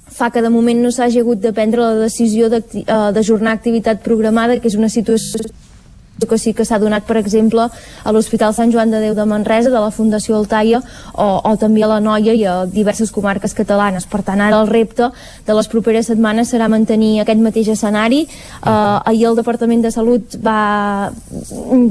fa 0.07 0.31
que 0.31 0.41
de 0.41 0.49
moment 0.49 0.81
no 0.81 0.89
s'hagi 0.89 1.19
hagut 1.19 1.39
de 1.39 1.53
prendre 1.53 1.81
la 1.81 1.93
decisió 1.93 2.49
d'ajornar 2.49 3.51
uh, 3.51 3.57
activitat 3.59 4.01
programada, 4.01 4.59
que 4.59 4.67
és 4.67 4.75
una 4.75 4.89
situació 4.89 5.41
que 6.23 6.37
sí 6.39 6.53
que 6.55 6.63
s'ha 6.65 6.79
donat, 6.79 7.03
per 7.03 7.17
exemple, 7.19 7.67
a 7.67 8.11
l'Hospital 8.15 8.53
Sant 8.55 8.71
Joan 8.71 8.91
de 8.91 9.01
Déu 9.03 9.15
de 9.17 9.25
Manresa, 9.27 9.69
de 9.69 9.81
la 9.81 9.91
Fundació 9.91 10.37
Altaia, 10.37 10.79
o, 11.13 11.27
o 11.43 11.51
també 11.59 11.83
a 11.83 11.89
la 11.91 11.99
Noia 11.99 12.33
i 12.33 12.45
a 12.47 12.55
diverses 12.65 13.11
comarques 13.11 13.53
catalanes. 13.53 14.07
Per 14.07 14.23
tant, 14.23 14.39
ara 14.41 14.61
el 14.63 14.71
repte 14.71 15.11
de 15.45 15.57
les 15.57 15.67
properes 15.67 16.07
setmanes 16.07 16.53
serà 16.53 16.69
mantenir 16.71 17.19
aquest 17.21 17.43
mateix 17.43 17.73
escenari. 17.75 18.23
Uh, 18.63 19.03
ahir 19.03 19.27
el 19.31 19.35
Departament 19.35 19.83
de 19.83 19.91
Salut 19.91 20.39
va, 20.39 21.11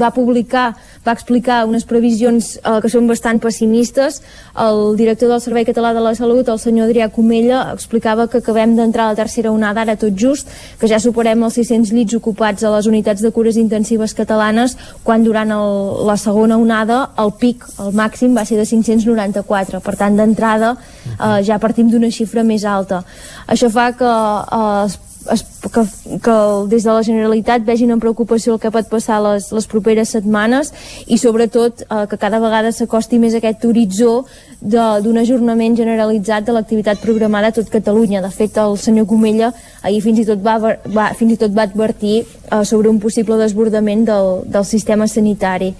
va 0.00 0.14
publicar 0.16 0.72
va 1.06 1.12
explicar 1.12 1.64
unes 1.68 1.84
previsions 1.88 2.54
uh, 2.62 2.78
que 2.82 2.90
són 2.92 3.08
bastant 3.10 3.40
pessimistes. 3.42 4.20
El 4.60 4.96
director 4.96 5.30
del 5.30 5.42
Servei 5.44 5.66
Català 5.68 5.92
de 5.94 6.02
la 6.04 6.14
Salut, 6.16 6.48
el 6.48 6.60
senyor 6.62 6.88
Adrià 6.88 7.10
Comella, 7.12 7.60
explicava 7.74 8.26
que 8.28 8.40
acabem 8.40 8.74
d'entrar 8.76 9.08
a 9.08 9.14
la 9.14 9.20
tercera 9.20 9.52
onada 9.52 9.84
ara 9.84 9.96
tot 10.00 10.16
just, 10.16 10.50
que 10.80 10.88
ja 10.90 11.00
superem 11.02 11.44
els 11.44 11.58
600 11.60 11.92
llits 11.94 12.16
ocupats 12.16 12.64
a 12.64 12.72
les 12.74 12.88
unitats 12.90 13.22
de 13.22 13.32
cures 13.34 13.58
intensives 13.60 14.16
catalanes, 14.16 14.76
quan 15.04 15.24
durant 15.24 15.52
el, 15.54 15.78
la 16.08 16.16
segona 16.20 16.58
onada 16.60 17.00
el 17.20 17.34
pic, 17.40 17.64
el 17.80 17.92
màxim, 17.96 18.34
va 18.36 18.46
ser 18.48 18.58
de 18.60 18.66
594. 18.68 19.80
Per 19.84 19.96
tant, 20.00 20.16
d'entrada 20.16 20.74
eh, 20.76 21.40
ja 21.46 21.60
partim 21.62 21.90
d'una 21.90 22.12
xifra 22.14 22.44
més 22.46 22.64
alta. 22.64 23.02
Això 23.50 23.70
fa 23.72 23.90
que 23.98 24.10
eh, 24.10 25.13
es, 25.32 25.44
que, 25.72 25.84
que 26.22 26.36
des 26.68 26.84
de 26.84 26.92
la 26.92 27.02
Generalitat 27.06 27.64
vegin 27.66 27.92
amb 27.94 28.02
preocupació 28.02 28.54
el 28.54 28.60
que 28.62 28.72
pot 28.74 28.88
passar 28.90 29.20
les, 29.24 29.50
les 29.54 29.66
properes 29.70 30.14
setmanes 30.16 30.72
i 31.06 31.18
sobretot 31.20 31.84
eh, 31.84 32.04
que 32.10 32.18
cada 32.20 32.40
vegada 32.42 32.72
s'acosti 32.72 33.20
més 33.22 33.36
aquest 33.36 33.64
horitzó 33.64 34.24
d'un 34.60 35.18
ajornament 35.20 35.76
generalitzat 35.76 36.46
de 36.46 36.54
l'activitat 36.56 37.02
programada 37.02 37.50
a 37.52 37.56
tot 37.56 37.68
Catalunya. 37.68 38.22
De 38.24 38.30
fet, 38.32 38.56
el 38.56 38.78
senyor 38.80 39.06
Comella 39.10 39.52
ahir 39.82 40.00
fins 40.04 40.22
i 40.22 40.26
tot 40.28 40.40
va, 40.44 40.56
va, 40.58 41.10
fins 41.18 41.34
i 41.34 41.40
tot 41.40 41.52
va 41.56 41.68
advertir 41.68 42.22
eh, 42.24 42.64
sobre 42.64 42.88
un 42.88 43.00
possible 43.00 43.38
desbordament 43.40 44.06
del, 44.08 44.44
del 44.48 44.68
sistema 44.68 45.08
sanitari 45.08 45.74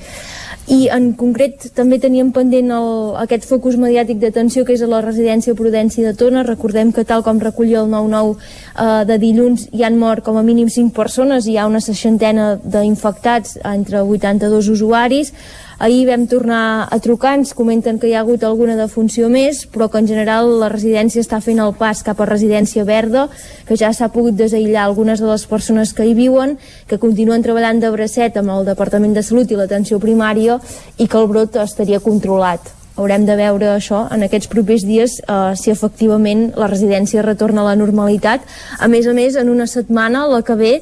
i 0.64 0.86
en 0.88 1.10
concret 1.12 1.66
també 1.76 1.98
teníem 2.00 2.30
pendent 2.32 2.70
el, 2.72 2.86
aquest 3.20 3.44
focus 3.44 3.76
mediàtic 3.76 4.16
d'atenció 4.22 4.64
que 4.64 4.72
és 4.72 4.84
a 4.84 4.88
la 4.88 5.02
residència 5.04 5.56
Prudència 5.58 6.06
de 6.06 6.16
Tona. 6.16 6.44
Recordem 6.46 6.92
que 6.92 7.04
tal 7.04 7.24
com 7.26 7.40
recollia 7.42 7.82
el 7.82 7.90
9-9 7.92 8.30
eh, 8.32 9.02
de 9.10 9.18
dilluns 9.20 9.66
hi 9.72 9.84
han 9.84 9.98
mort 10.00 10.24
com 10.24 10.38
a 10.40 10.46
mínim 10.46 10.70
5 10.72 10.94
persones. 10.96 11.44
I 11.44 11.54
hi 11.54 11.58
ha 11.60 11.68
una 11.68 11.82
seixantena 11.84 12.54
d'infectats 12.64 13.58
entre 13.60 14.00
82 14.00 14.72
usuaris 14.72 15.34
Ahir 15.78 16.06
vam 16.06 16.26
tornar 16.30 16.86
a 16.90 16.98
trucar, 17.02 17.34
ens 17.38 17.54
comenten 17.54 17.98
que 17.98 18.06
hi 18.06 18.14
ha 18.14 18.20
hagut 18.22 18.44
alguna 18.46 18.76
defunció 18.78 19.28
més, 19.28 19.64
però 19.66 19.88
que 19.90 19.98
en 19.98 20.06
general 20.06 20.52
la 20.60 20.68
residència 20.70 21.22
està 21.24 21.40
fent 21.42 21.58
el 21.58 21.74
pas 21.78 22.04
cap 22.06 22.20
a 22.20 22.28
residència 22.30 22.84
verda, 22.86 23.26
que 23.66 23.78
ja 23.80 23.90
s'ha 23.92 24.12
pogut 24.14 24.38
desaïllar 24.38 24.84
algunes 24.84 25.20
de 25.20 25.26
les 25.26 25.46
persones 25.50 25.92
que 25.92 26.06
hi 26.06 26.14
viuen, 26.14 26.56
que 26.86 27.00
continuen 27.02 27.42
treballant 27.42 27.82
de 27.82 27.90
bracet 27.90 28.38
amb 28.38 28.54
el 28.54 28.70
Departament 28.70 29.18
de 29.18 29.26
Salut 29.26 29.50
i 29.50 29.58
l'atenció 29.58 29.98
primària 29.98 30.60
i 30.98 31.08
que 31.08 31.18
el 31.18 31.28
brot 31.28 31.58
estaria 31.64 32.00
controlat. 32.00 32.70
Haurem 32.94 33.24
de 33.26 33.34
veure 33.34 33.72
això 33.72 34.04
en 34.14 34.22
aquests 34.22 34.46
propers 34.52 34.84
dies 34.86 35.16
eh, 35.18 35.54
si 35.58 35.72
efectivament 35.72 36.52
la 36.54 36.68
residència 36.70 37.24
retorna 37.26 37.64
a 37.64 37.72
la 37.72 37.78
normalitat. 37.80 38.44
A 38.78 38.86
més 38.86 39.08
a 39.10 39.14
més 39.16 39.34
en 39.34 39.50
una 39.50 39.66
setmana 39.66 40.28
la 40.30 40.44
que 40.46 40.54
ve 40.54 40.74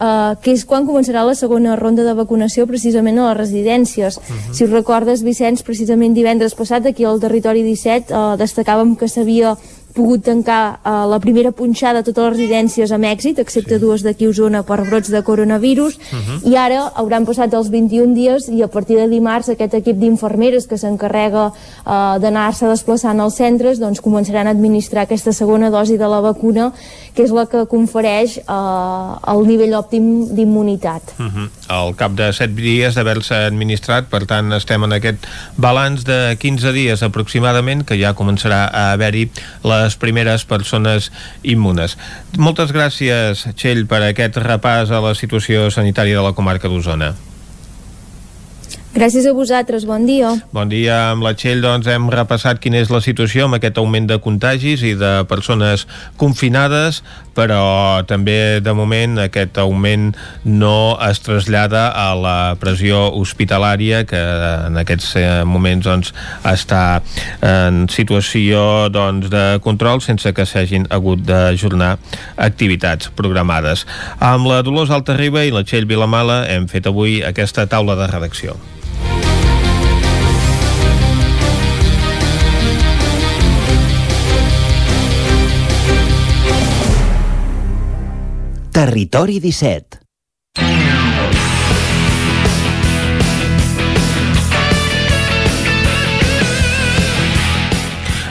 Uh, 0.00 0.32
que 0.40 0.54
és 0.56 0.62
quan 0.64 0.86
començarà 0.88 1.26
la 1.28 1.34
segona 1.36 1.74
ronda 1.76 2.00
de 2.06 2.14
vacunació 2.16 2.64
precisament 2.64 3.18
a 3.18 3.26
les 3.28 3.36
residències. 3.36 4.16
Uh 4.16 4.22
-huh. 4.22 4.54
Si 4.56 4.64
recordes, 4.64 5.22
Vicenç, 5.22 5.62
precisament 5.62 6.14
divendres 6.14 6.54
passat 6.54 6.86
aquí 6.86 7.04
al 7.04 7.20
territori 7.20 7.62
17 7.62 8.08
uh, 8.08 8.36
destacàvem 8.38 8.96
que 8.96 9.08
s'havia 9.08 9.58
pogut 9.94 10.24
tancar 10.24 10.80
eh, 10.84 10.90
la 11.10 11.18
primera 11.20 11.52
punxada 11.52 12.00
a 12.00 12.06
totes 12.06 12.24
les 12.24 12.36
residències 12.36 12.92
amb 12.94 13.08
èxit, 13.08 13.38
excepte 13.42 13.76
sí. 13.76 13.80
dues 13.82 14.04
d'aquí 14.06 14.28
a 14.28 14.30
Osona 14.30 14.62
per 14.66 14.80
brots 14.86 15.10
de 15.10 15.22
coronavirus, 15.22 15.98
uh 15.98 16.16
mhm. 16.16 16.22
-huh. 16.28 16.50
i 16.50 16.56
ara 16.56 16.92
hauran 16.94 17.26
passat 17.26 17.52
els 17.54 17.70
21 17.70 18.14
dies 18.14 18.48
i 18.48 18.62
a 18.62 18.68
partir 18.68 18.96
de 18.96 19.08
dimarts 19.08 19.48
aquest 19.48 19.74
equip 19.74 19.96
d'infermeres 19.96 20.66
que 20.66 20.78
s'encarrega 20.78 21.52
eh, 21.86 22.18
d'anar-se 22.20 22.66
desplaçant 22.66 23.20
als 23.20 23.36
centres 23.36 23.78
doncs 23.78 24.00
començaran 24.00 24.46
a 24.46 24.50
administrar 24.50 25.02
aquesta 25.02 25.32
segona 25.32 25.70
dosi 25.70 25.96
de 25.96 26.08
la 26.08 26.20
vacuna, 26.20 26.72
que 27.14 27.22
és 27.22 27.30
la 27.30 27.46
que 27.46 27.66
confereix 27.66 28.38
eh, 28.38 29.32
el 29.32 29.46
nivell 29.46 29.74
òptim 29.74 30.34
d'immunitat. 30.34 31.02
Uh 31.18 31.22
mhm. 31.22 31.30
-huh. 31.36 31.48
Al 31.68 31.94
cap 31.94 32.12
de 32.12 32.32
7 32.32 32.54
dies 32.54 32.94
d'haver-se 32.94 33.34
administrat, 33.34 34.08
per 34.08 34.26
tant 34.26 34.52
estem 34.52 34.82
en 34.84 34.92
aquest 34.92 35.18
balanç 35.56 36.04
de 36.04 36.36
15 36.38 36.72
dies 36.72 37.02
aproximadament, 37.02 37.84
que 37.84 37.98
ja 38.00 38.14
començarà 38.14 38.70
a 38.72 38.92
haver-hi 38.92 39.30
la 39.62 39.79
les 39.80 39.96
primeres 40.00 40.44
persones 40.44 41.10
immunes. 41.42 41.96
Moltes 42.38 42.74
gràcies, 42.76 43.46
Txell, 43.56 43.86
per 43.90 44.04
aquest 44.06 44.38
repàs 44.44 44.92
a 44.92 45.02
la 45.04 45.16
situació 45.18 45.68
sanitària 45.74 46.20
de 46.20 46.28
la 46.28 46.36
comarca 46.36 46.68
d'Osona. 46.68 47.14
Gràcies 48.90 49.22
a 49.22 49.30
vosaltres, 49.30 49.84
bon 49.86 50.02
dia. 50.02 50.32
Bon 50.50 50.66
dia. 50.66 51.12
Amb 51.12 51.22
la 51.22 51.30
Txell 51.38 51.60
doncs, 51.62 51.86
hem 51.86 52.08
repassat 52.10 52.58
quina 52.58 52.80
és 52.82 52.88
la 52.90 52.98
situació 52.98 53.44
amb 53.46 53.54
aquest 53.54 53.76
augment 53.78 54.08
de 54.10 54.16
contagis 54.18 54.82
i 54.82 54.96
de 54.98 55.12
persones 55.30 55.84
confinades, 56.18 56.98
però 57.38 58.02
també 58.10 58.58
de 58.58 58.74
moment 58.74 59.20
aquest 59.22 59.60
augment 59.62 60.08
no 60.42 60.98
es 61.06 61.22
trasllada 61.22 61.84
a 61.94 62.08
la 62.18 62.34
pressió 62.58 63.04
hospitalària 63.14 64.02
que 64.10 64.18
en 64.66 64.82
aquests 64.82 65.12
eh, 65.22 65.28
moments 65.46 65.86
doncs, 65.86 66.10
està 66.50 66.98
en 67.46 67.86
situació 67.94 68.90
doncs, 68.90 69.30
de 69.30 69.44
control 69.62 70.02
sense 70.02 70.34
que 70.34 70.48
s'hagin 70.48 70.88
hagut 70.90 71.22
d'ajornar 71.30 71.92
activitats 72.42 73.14
programades. 73.14 73.86
Amb 74.18 74.50
la 74.50 74.64
Dolors 74.66 74.90
Altarriba 74.90 75.46
i 75.46 75.54
la 75.54 75.62
Txell 75.62 75.86
Vilamala 75.86 76.42
hem 76.50 76.66
fet 76.66 76.90
avui 76.90 77.20
aquesta 77.22 77.70
taula 77.70 77.94
de 77.94 78.10
redacció. 78.10 78.58
Territori 88.80 89.40
17 89.40 89.99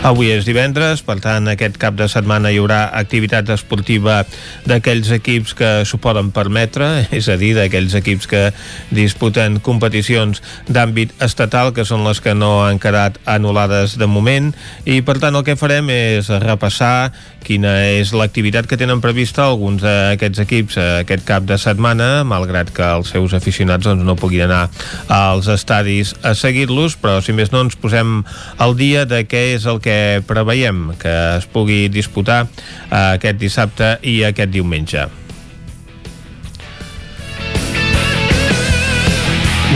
Avui 0.09 0.31
és 0.33 0.45
divendres, 0.47 1.03
per 1.05 1.19
tant 1.21 1.45
aquest 1.51 1.75
cap 1.77 1.93
de 1.93 2.07
setmana 2.09 2.49
hi 2.49 2.57
haurà 2.57 2.79
activitat 2.97 3.51
esportiva 3.53 4.23
d'aquells 4.65 5.11
equips 5.13 5.53
que 5.53 5.69
s'ho 5.85 5.99
poden 6.01 6.31
permetre, 6.33 6.87
és 7.19 7.27
a 7.29 7.35
dir, 7.37 7.51
d'aquells 7.53 7.93
equips 7.99 8.25
que 8.31 8.41
disputen 8.89 9.59
competicions 9.61 10.41
d'àmbit 10.65 11.13
estatal, 11.21 11.75
que 11.77 11.85
són 11.85 12.01
les 12.07 12.23
que 12.25 12.33
no 12.33 12.63
han 12.65 12.81
quedat 12.81 13.19
anul·lades 13.29 13.99
de 14.01 14.07
moment, 14.09 14.49
i 14.89 15.03
per 15.05 15.19
tant 15.21 15.37
el 15.37 15.45
que 15.45 15.57
farem 15.59 15.91
és 15.93 16.31
repassar 16.41 17.11
quina 17.45 17.75
és 17.93 18.09
l'activitat 18.09 18.65
que 18.65 18.79
tenen 18.81 19.03
prevista 19.05 19.45
alguns 19.45 19.85
d'aquests 19.85 20.41
equips 20.41 20.79
aquest 21.03 21.27
cap 21.29 21.45
de 21.45 21.59
setmana, 21.61 22.25
malgrat 22.25 22.73
que 22.73 22.89
els 22.97 23.13
seus 23.13 23.37
aficionats 23.37 23.85
doncs, 23.85 24.07
no 24.07 24.17
puguin 24.17 24.47
anar 24.47 24.65
als 25.05 25.53
estadis 25.53 26.15
a 26.25 26.33
seguir-los, 26.33 26.97
però 26.97 27.19
si 27.21 27.37
més 27.37 27.53
no 27.53 27.61
ens 27.67 27.77
posem 27.77 28.23
al 28.57 28.75
dia 28.79 29.05
de 29.05 29.21
què 29.29 29.45
és 29.53 29.69
el 29.69 29.77
que 29.85 29.98
que 29.99 30.21
preveiem 30.27 30.93
que 30.99 31.11
es 31.37 31.47
pugui 31.51 31.87
disputar 31.91 32.45
eh, 32.45 33.15
aquest 33.17 33.39
dissabte 33.39 33.97
i 34.07 34.21
aquest 34.27 34.51
diumenge. 34.53 35.07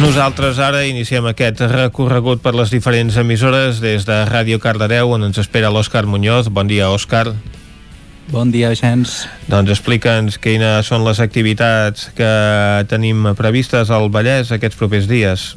Nosaltres 0.03 0.57
ara 0.59 0.81
iniciem 0.89 1.27
aquest 1.29 1.61
recorregut 1.69 2.41
per 2.43 2.55
les 2.57 2.71
diferents 2.73 3.15
emissores 3.19 3.79
des 3.83 4.07
de 4.07 4.23
Ràdio 4.27 4.59
Cardedeu, 4.59 5.13
on 5.15 5.29
ens 5.29 5.39
espera 5.39 5.71
l'Òscar 5.71 6.05
Muñoz. 6.09 6.49
Bon 6.51 6.67
dia, 6.67 6.89
Òscar. 6.91 7.29
Bon 8.31 8.51
dia, 8.51 8.71
Vicenç. 8.73 9.23
Doncs 9.51 9.75
explica'ns 9.75 10.39
quines 10.41 10.87
són 10.89 11.05
les 11.05 11.19
activitats 11.23 12.09
que 12.17 12.31
tenim 12.89 13.29
previstes 13.37 13.91
al 13.93 14.09
Vallès 14.11 14.51
aquests 14.55 14.79
propers 14.79 15.07
dies. 15.11 15.53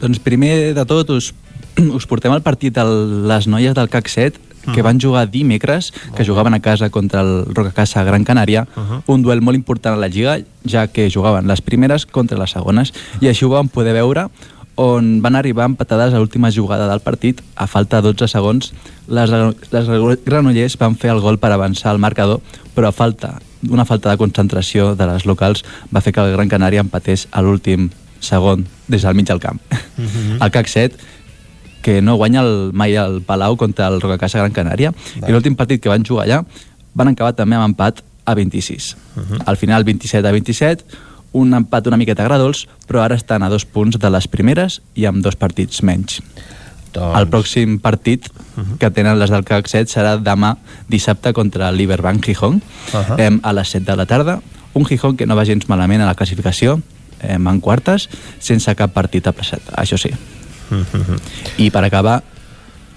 Doncs 0.00 0.22
primer 0.24 0.72
de 0.76 0.86
tot 0.88 1.10
us 1.12 1.32
us 1.96 2.06
portem 2.06 2.32
el 2.32 2.42
partit 2.42 2.74
de 2.74 2.84
les 3.30 3.46
noies 3.46 3.74
del 3.74 3.88
CAC 3.88 4.08
7, 4.08 4.46
que 4.74 4.82
van 4.82 5.00
jugar 5.00 5.30
dimecres, 5.30 5.90
que 6.16 6.24
jugaven 6.24 6.54
a 6.54 6.60
casa 6.60 6.90
contra 6.90 7.22
el 7.22 7.46
Rocacasa 7.48 8.04
Gran 8.04 8.24
Canària, 8.24 8.66
un 9.06 9.22
duel 9.22 9.40
molt 9.40 9.56
important 9.56 9.96
a 9.96 10.00
la 10.00 10.10
Lliga, 10.12 10.38
ja 10.68 10.86
que 10.86 11.10
jugaven 11.10 11.48
les 11.48 11.62
primeres 11.64 12.04
contra 12.06 12.38
les 12.38 12.52
segones, 12.52 12.92
i 13.20 13.30
així 13.30 13.46
ho 13.46 13.54
vam 13.54 13.68
poder 13.72 13.96
veure 13.96 14.28
on 14.80 15.20
van 15.20 15.36
arribar 15.36 15.66
empatades 15.68 16.14
a 16.14 16.20
l'última 16.20 16.52
jugada 16.52 16.86
del 16.88 17.02
partit, 17.04 17.42
a 17.56 17.66
falta 17.66 18.00
de 18.00 18.12
12 18.12 18.28
segons, 18.32 18.72
les, 19.08 19.32
les 19.72 19.90
granollers 20.24 20.76
van 20.80 20.96
fer 20.96 21.10
el 21.12 21.20
gol 21.20 21.40
per 21.40 21.52
avançar 21.52 21.90
al 21.90 22.00
marcador, 22.00 22.40
però 22.76 22.88
a 22.88 22.96
falta 22.96 23.38
una 23.68 23.84
falta 23.84 24.08
de 24.08 24.16
concentració 24.16 24.94
de 24.96 25.04
les 25.04 25.26
locals 25.28 25.66
va 25.92 26.00
fer 26.00 26.14
que 26.16 26.22
el 26.22 26.32
Gran 26.32 26.48
Canària 26.48 26.80
empatés 26.80 27.26
a 27.30 27.42
l'últim 27.44 27.90
segon 28.24 28.64
des 28.88 29.04
del 29.04 29.14
mig 29.14 29.28
del 29.28 29.40
camp. 29.40 29.60
Mm 30.00 30.06
-hmm. 30.06 30.44
El 30.44 30.50
CAC 30.50 30.66
7 30.66 30.96
que 31.82 32.00
no 32.02 32.16
guanya 32.16 32.40
el, 32.40 32.70
mai 32.72 32.94
el 32.96 33.20
Palau 33.22 33.56
contra 33.56 33.88
el 33.88 34.00
Rocacasa 34.00 34.38
Gran 34.38 34.52
Canària. 34.52 34.92
I 35.20 35.32
l'últim 35.32 35.56
partit 35.56 35.82
que 35.82 35.92
van 35.92 36.04
jugar 36.04 36.26
allà 36.26 36.42
van 36.94 37.12
acabar 37.12 37.34
també 37.38 37.56
amb 37.56 37.72
empat 37.72 38.02
a 38.24 38.34
26 38.34 38.96
uh 39.16 39.22
-huh. 39.22 39.42
al 39.46 39.56
final 39.56 39.84
27 39.84 40.26
a 40.26 40.32
27 40.32 40.84
un 41.32 41.54
empat 41.54 41.86
una 41.86 41.96
miqueta 41.96 42.24
gradols 42.24 42.68
però 42.86 43.02
ara 43.02 43.14
estan 43.14 43.42
a 43.42 43.48
dos 43.48 43.64
punts 43.64 43.98
de 43.98 44.10
les 44.10 44.28
primeres 44.28 44.82
i 44.94 45.06
amb 45.06 45.22
dos 45.22 45.36
partits 45.36 45.82
menys. 45.82 46.22
Doncs... 46.92 47.18
el 47.18 47.28
pròxim 47.28 47.78
partit 47.78 48.28
uh 48.28 48.62
-huh. 48.62 48.78
que 48.78 48.90
tenen 48.90 49.18
les 49.18 49.30
del 49.30 49.44
CAC 49.44 49.68
7 49.68 49.86
serà 49.86 50.18
demà 50.18 50.56
dissabte 50.88 51.32
contra 51.32 51.70
l'Iberbank 51.72 52.24
Gijón. 52.24 52.54
Uh 52.54 52.60
-huh. 52.92 53.18
eh, 53.18 53.38
a 53.42 53.52
les 53.52 53.68
7 53.68 53.84
de 53.84 53.96
la 53.96 54.06
tarda. 54.06 54.42
Un 54.72 54.84
Gijón 54.84 55.16
que 55.16 55.26
no 55.26 55.36
va 55.36 55.44
gens 55.44 55.68
malament 55.68 56.02
a 56.02 56.06
la 56.06 56.14
classificació. 56.14 56.80
Eh, 57.22 57.34
en 57.34 57.60
quartes 57.60 58.08
sense 58.38 58.74
cap 58.74 58.92
partit 58.92 59.26
aplaçat, 59.26 59.60
això 59.76 59.96
sí 59.98 60.10
I 61.58 61.70
per 61.70 61.84
acabar, 61.84 62.20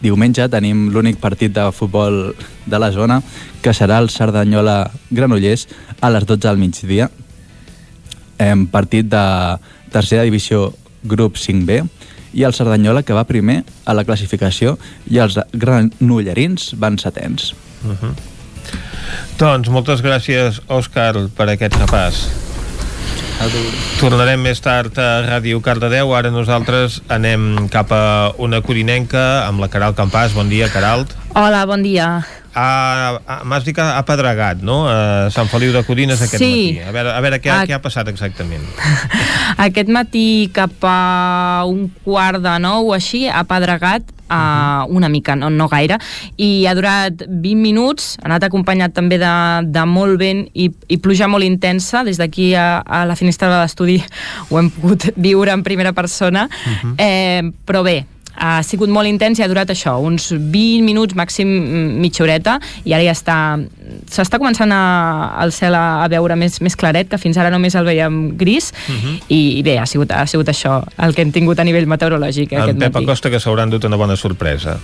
diumenge 0.03 0.47
tenim 0.51 0.89
l'únic 0.93 1.19
partit 1.21 1.53
de 1.55 1.69
futbol 1.71 2.35
de 2.65 2.79
la 2.79 2.91
zona, 2.91 3.21
que 3.63 3.73
serà 3.73 3.99
el 4.03 4.09
Cerdanyola 4.11 4.91
Granollers 5.11 5.67
a 6.01 6.11
les 6.11 6.25
12 6.27 6.47
del 6.47 6.59
migdia. 6.61 7.09
En 8.37 8.67
partit 8.67 9.07
de 9.07 9.25
tercera 9.93 10.25
divisió 10.27 10.73
grup 11.03 11.37
5B 11.37 11.83
i 12.33 12.43
el 12.43 12.53
Cerdanyola 12.53 13.03
que 13.03 13.15
va 13.15 13.27
primer 13.29 13.61
a 13.85 13.93
la 13.93 14.05
classificació 14.07 14.77
i 15.09 15.21
els 15.23 15.37
granollerins 15.53 16.73
van 16.79 16.97
setens. 16.97 17.53
Uh 17.83 17.93
-huh. 17.93 18.13
Doncs 19.37 19.69
moltes 19.69 20.01
gràcies, 20.03 20.61
Òscar, 20.67 21.29
per 21.35 21.49
aquest 21.49 21.75
repàs. 21.75 22.52
Tornarem 23.99 24.41
més 24.43 24.61
tard 24.63 24.97
a 24.99 25.09
Ràdio 25.25 25.59
Cardedeu. 25.63 26.13
Ara 26.15 26.31
nosaltres 26.33 27.01
anem 27.11 27.67
cap 27.73 27.91
a 27.95 28.05
una 28.37 28.61
corinenca 28.61 29.43
amb 29.47 29.63
la 29.63 29.71
Caral 29.73 29.95
Campàs. 29.97 30.35
Bon 30.37 30.49
dia, 30.51 30.69
Caralt. 30.73 31.15
Hola, 31.33 31.65
bon 31.69 31.83
dia. 31.83 32.42
Ah, 32.55 33.19
ah, 33.27 33.41
M'has 33.43 33.63
dit 33.65 33.73
que 33.75 33.81
ha 33.81 34.03
pedregat, 34.05 34.61
no? 34.61 34.83
A 34.87 35.29
Sant 35.33 35.49
Feliu 35.49 35.71
de 35.73 35.83
Codines 35.83 36.21
aquest 36.21 36.37
Sí. 36.43 36.77
matí. 36.77 36.87
A 36.87 36.91
veure, 36.91 37.11
a 37.11 37.19
veure 37.21 37.39
què, 37.41 37.49
Ah. 37.49 37.65
què 37.65 37.73
ha 37.73 37.81
passat 37.81 38.07
exactament. 38.07 38.63
Aquest 39.57 39.89
matí 39.89 40.49
cap 40.53 40.71
a 40.83 41.63
un 41.67 41.89
quart 42.03 42.41
de 42.41 42.59
nou 42.59 42.89
o 42.89 42.93
així 42.93 43.27
ha 43.29 43.43
pedregat 43.43 44.03
uh, 44.33 44.85
una 44.89 45.09
mica, 45.09 45.35
no, 45.35 45.49
no 45.51 45.67
gaire, 45.69 45.97
i 46.41 46.65
ha 46.65 46.73
durat 46.73 47.13
20 47.27 47.55
minuts, 47.61 48.17
ha 48.21 48.25
anat 48.31 48.43
acompanyat 48.47 48.93
també 48.95 49.19
de, 49.21 49.33
de 49.69 49.83
molt 49.85 50.17
vent 50.17 50.47
i, 50.57 50.71
i 50.89 50.97
pluja 50.97 51.27
molt 51.29 51.43
intensa, 51.45 52.01
des 52.03 52.17
d'aquí 52.17 52.55
a, 52.57 52.79
a 52.81 53.03
la 53.05 53.15
finestra 53.19 53.49
de 53.51 53.59
l'estudi 53.61 53.99
ho 54.49 54.57
hem 54.57 54.71
pogut 54.73 55.11
viure 55.17 55.51
en 55.53 55.61
primera 55.61 55.93
persona, 55.93 56.47
Mhm. 56.49 56.95
eh, 56.97 57.43
però 57.67 57.83
bé, 57.85 58.05
ha 58.35 58.61
sigut 58.65 58.91
molt 58.93 59.09
intens 59.09 59.39
i 59.39 59.45
ha 59.45 59.49
durat 59.51 59.69
això, 59.69 59.95
uns 60.01 60.31
20 60.33 60.83
minuts, 60.85 61.15
màxim 61.17 61.49
mitja 62.01 62.25
horeta, 62.25 62.57
i 62.85 62.95
ara 62.95 63.05
ja 63.05 63.13
està 63.15 63.37
s'està 64.11 64.39
començant 64.41 64.71
a, 64.73 64.81
el 65.43 65.51
cel 65.55 65.75
a, 65.75 66.03
a 66.03 66.07
veure 66.11 66.35
més, 66.35 66.59
més 66.61 66.75
claret, 66.75 67.07
que 67.09 67.17
fins 67.21 67.37
ara 67.37 67.49
només 67.53 67.75
el 67.75 67.85
veiem 67.85 68.35
gris, 68.37 68.71
Mhm. 68.87 69.19
i, 69.29 69.41
i 69.59 69.63
bé, 69.63 69.77
ha 69.79 69.85
sigut, 69.85 70.11
ha 70.11 70.25
sigut 70.27 70.47
això 70.49 70.81
el 70.97 71.13
que 71.15 71.21
hem 71.21 71.31
tingut 71.31 71.59
a 71.59 71.63
nivell 71.63 71.85
meteorològic 71.87 72.51
En 72.53 72.61
aquest 72.61 72.79
Pep 72.79 72.93
matí. 72.93 73.03
Acosta 73.05 73.29
que 73.29 73.39
s'hauran 73.39 73.69
dut 73.69 73.83
una 73.85 73.95
bona 73.97 74.15
sorpresa. 74.17 74.77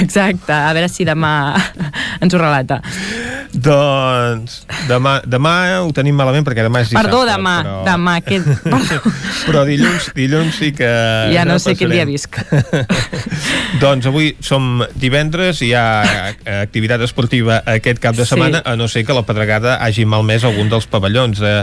Exacte, 0.00 0.52
a 0.52 0.72
veure 0.72 0.88
si 0.88 1.04
demà 1.04 1.54
ens 2.24 2.34
ho 2.34 2.38
relata. 2.38 2.80
Doncs 3.54 4.64
demà, 4.88 5.20
demà 5.30 5.52
ho 5.84 5.92
tenim 5.94 6.16
malament 6.18 6.42
perquè 6.46 6.64
demà 6.66 6.80
és 6.82 6.88
dissabte. 6.90 7.06
Perdó, 7.06 7.22
demà, 7.28 7.54
però... 7.62 7.76
demà, 7.86 8.14
que... 8.24 8.40
Però 9.44 9.62
dilluns, 9.68 10.08
dilluns 10.16 10.56
sí 10.58 10.72
que... 10.74 10.88
Ja 11.34 11.44
no 11.46 11.58
sé 11.62 11.74
quin 11.78 11.90
dia 11.92 12.06
visc. 12.08 12.38
doncs 13.82 14.06
avui 14.10 14.32
som 14.42 14.82
divendres 14.98 15.60
i 15.62 15.70
hi 15.70 15.74
ha 15.76 16.32
activitat 16.64 17.02
esportiva 17.06 17.60
aquest 17.76 18.00
cap 18.02 18.16
de 18.16 18.24
Sí. 18.24 18.30
Setmana, 18.34 18.62
a 18.64 18.76
no 18.76 18.88
ser 18.90 19.04
que 19.06 19.16
la 19.16 19.24
pedregada 19.26 19.76
hagi 19.84 20.06
malmès 20.08 20.44
algun 20.44 20.70
dels 20.72 20.86
pavellons 20.90 21.40
de, 21.42 21.54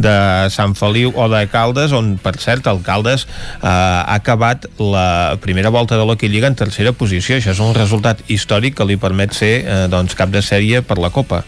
de 0.00 0.16
Sant 0.54 0.76
Feliu 0.78 1.12
o 1.14 1.28
de 1.32 1.44
Caldes, 1.52 1.94
on, 1.96 2.14
per 2.22 2.36
cert, 2.42 2.66
el 2.70 2.82
Caldes 2.86 3.26
eh, 3.26 3.68
ha 3.68 4.18
acabat 4.18 4.68
la 4.80 5.38
primera 5.42 5.72
volta 5.74 5.98
de 5.98 6.06
l'Hockey 6.06 6.32
Lliga 6.32 6.50
en 6.50 6.58
tercera 6.58 6.94
posició. 6.96 7.38
Això 7.38 7.54
és 7.54 7.62
un 7.62 7.74
resultat 7.76 8.22
històric 8.32 8.78
que 8.78 8.88
li 8.88 8.98
permet 9.00 9.34
ser 9.36 9.54
eh, 9.62 9.82
doncs, 9.92 10.16
cap 10.18 10.32
de 10.32 10.44
sèrie 10.44 10.82
per 10.86 11.00
la 11.02 11.12
Copa. 11.12 11.44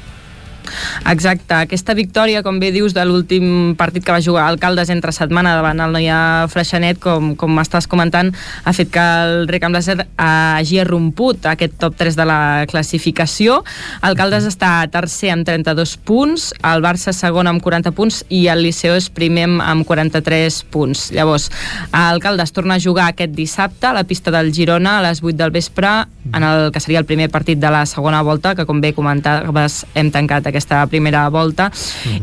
Exacte, 1.10 1.54
aquesta 1.54 1.94
victòria, 1.94 2.42
com 2.42 2.58
bé 2.60 2.70
dius, 2.74 2.94
de 2.96 3.04
l'últim 3.04 3.74
partit 3.78 4.04
que 4.04 4.14
va 4.14 4.22
jugar 4.24 4.46
Alcaldes 4.48 4.90
entre 4.92 5.12
setmana 5.12 5.54
davant 5.58 5.82
el 5.84 5.92
Noia 5.94 6.18
Freixenet, 6.52 7.00
com, 7.02 7.34
com 7.38 7.52
m'estàs 7.56 7.88
comentant, 7.90 8.32
ha 8.64 8.72
fet 8.76 8.90
que 8.94 9.04
el 9.24 9.48
Recam 9.50 9.74
Laser 9.74 9.98
hagi 10.16 10.80
romput 10.86 11.46
aquest 11.50 11.76
top 11.82 11.98
3 12.00 12.16
de 12.18 12.26
la 12.28 12.40
classificació. 12.70 13.60
Alcaldes 14.06 14.48
està 14.48 14.76
tercer 14.92 15.34
amb 15.34 15.46
32 15.48 15.96
punts, 16.06 16.50
el 16.64 16.84
Barça 16.84 17.14
segon 17.16 17.50
amb 17.50 17.62
40 17.64 17.94
punts 17.96 18.22
i 18.32 18.46
el 18.52 18.64
Liceo 18.64 18.96
és 18.96 19.10
primer 19.12 19.46
amb 19.60 19.84
43 19.86 20.62
punts. 20.72 21.10
Llavors, 21.14 21.50
Alcaldes 21.92 22.54
torna 22.56 22.78
a 22.78 22.82
jugar 22.82 23.10
aquest 23.12 23.34
dissabte 23.36 23.90
a 23.90 23.96
la 23.96 24.06
pista 24.08 24.32
del 24.34 24.52
Girona 24.54 24.98
a 24.98 25.08
les 25.08 25.22
8 25.22 25.36
del 25.36 25.52
vespre 25.54 25.92
en 26.32 26.42
el 26.42 26.70
que 26.72 26.80
seria 26.80 26.98
el 26.98 27.04
primer 27.04 27.28
partit 27.30 27.58
de 27.58 27.70
la 27.70 27.84
segona 27.86 28.22
volta, 28.22 28.54
que 28.54 28.66
com 28.66 28.80
bé 28.80 28.94
comentaves 28.96 29.84
hem 29.94 30.10
tancat 30.14 30.46
aquesta 30.48 30.84
primera 30.86 31.26
volta, 31.28 31.70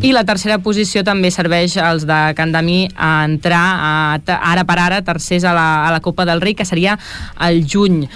i 0.02 0.14
la 0.16 0.26
tercera 0.26 0.60
posició 0.64 1.04
també 1.08 1.32
serveix 1.32 1.78
als 1.78 2.08
de 2.10 2.20
Candamí 2.38 2.88
a 2.96 3.24
entrar 3.28 3.64
a, 3.78 3.94
ara 4.40 4.66
per 4.66 4.80
ara 4.80 5.02
tercers 5.06 5.46
a 5.46 5.54
la, 5.58 5.68
a 5.88 5.92
la 5.92 6.02
Copa 6.02 6.26
del 6.26 6.42
Rei, 6.42 6.56
que 6.56 6.66
seria 6.66 6.98
el 7.40 7.66
juny. 7.68 8.08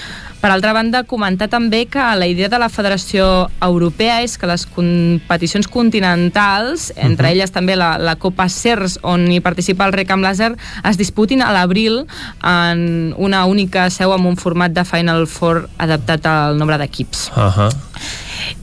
Per 0.45 0.51
altra 0.53 0.75
banda, 0.77 0.99
comentar 1.09 1.47
també 1.49 1.87
que 1.89 2.03
la 2.19 2.27
idea 2.29 2.45
de 2.53 2.59
la 2.61 2.67
Federació 2.69 3.47
Europea 3.65 4.19
és 4.21 4.35
que 4.37 4.45
les 4.45 4.67
competicions 4.69 5.65
continentals, 5.65 6.91
entre 7.01 7.31
elles 7.33 7.49
també 7.49 7.73
la, 7.73 7.95
la 7.97 8.13
Copa 8.21 8.45
CERS, 8.45 8.99
on 9.01 9.25
hi 9.33 9.39
participa 9.41 9.87
el 9.89 9.95
Recam 9.97 10.21
Laser, 10.21 10.51
es 10.85 11.01
disputin 11.01 11.41
a 11.41 11.49
l'abril 11.55 12.03
en 12.45 13.15
una 13.17 13.41
única 13.49 13.87
seu 13.89 14.13
amb 14.13 14.29
un 14.29 14.37
format 14.37 14.77
de 14.77 14.85
Final 14.85 15.25
Four 15.25 15.63
adaptat 15.81 16.29
al 16.29 16.61
nombre 16.61 16.77
d'equips. 16.77 17.31
Uh 17.33 17.49
-huh. 17.49 17.71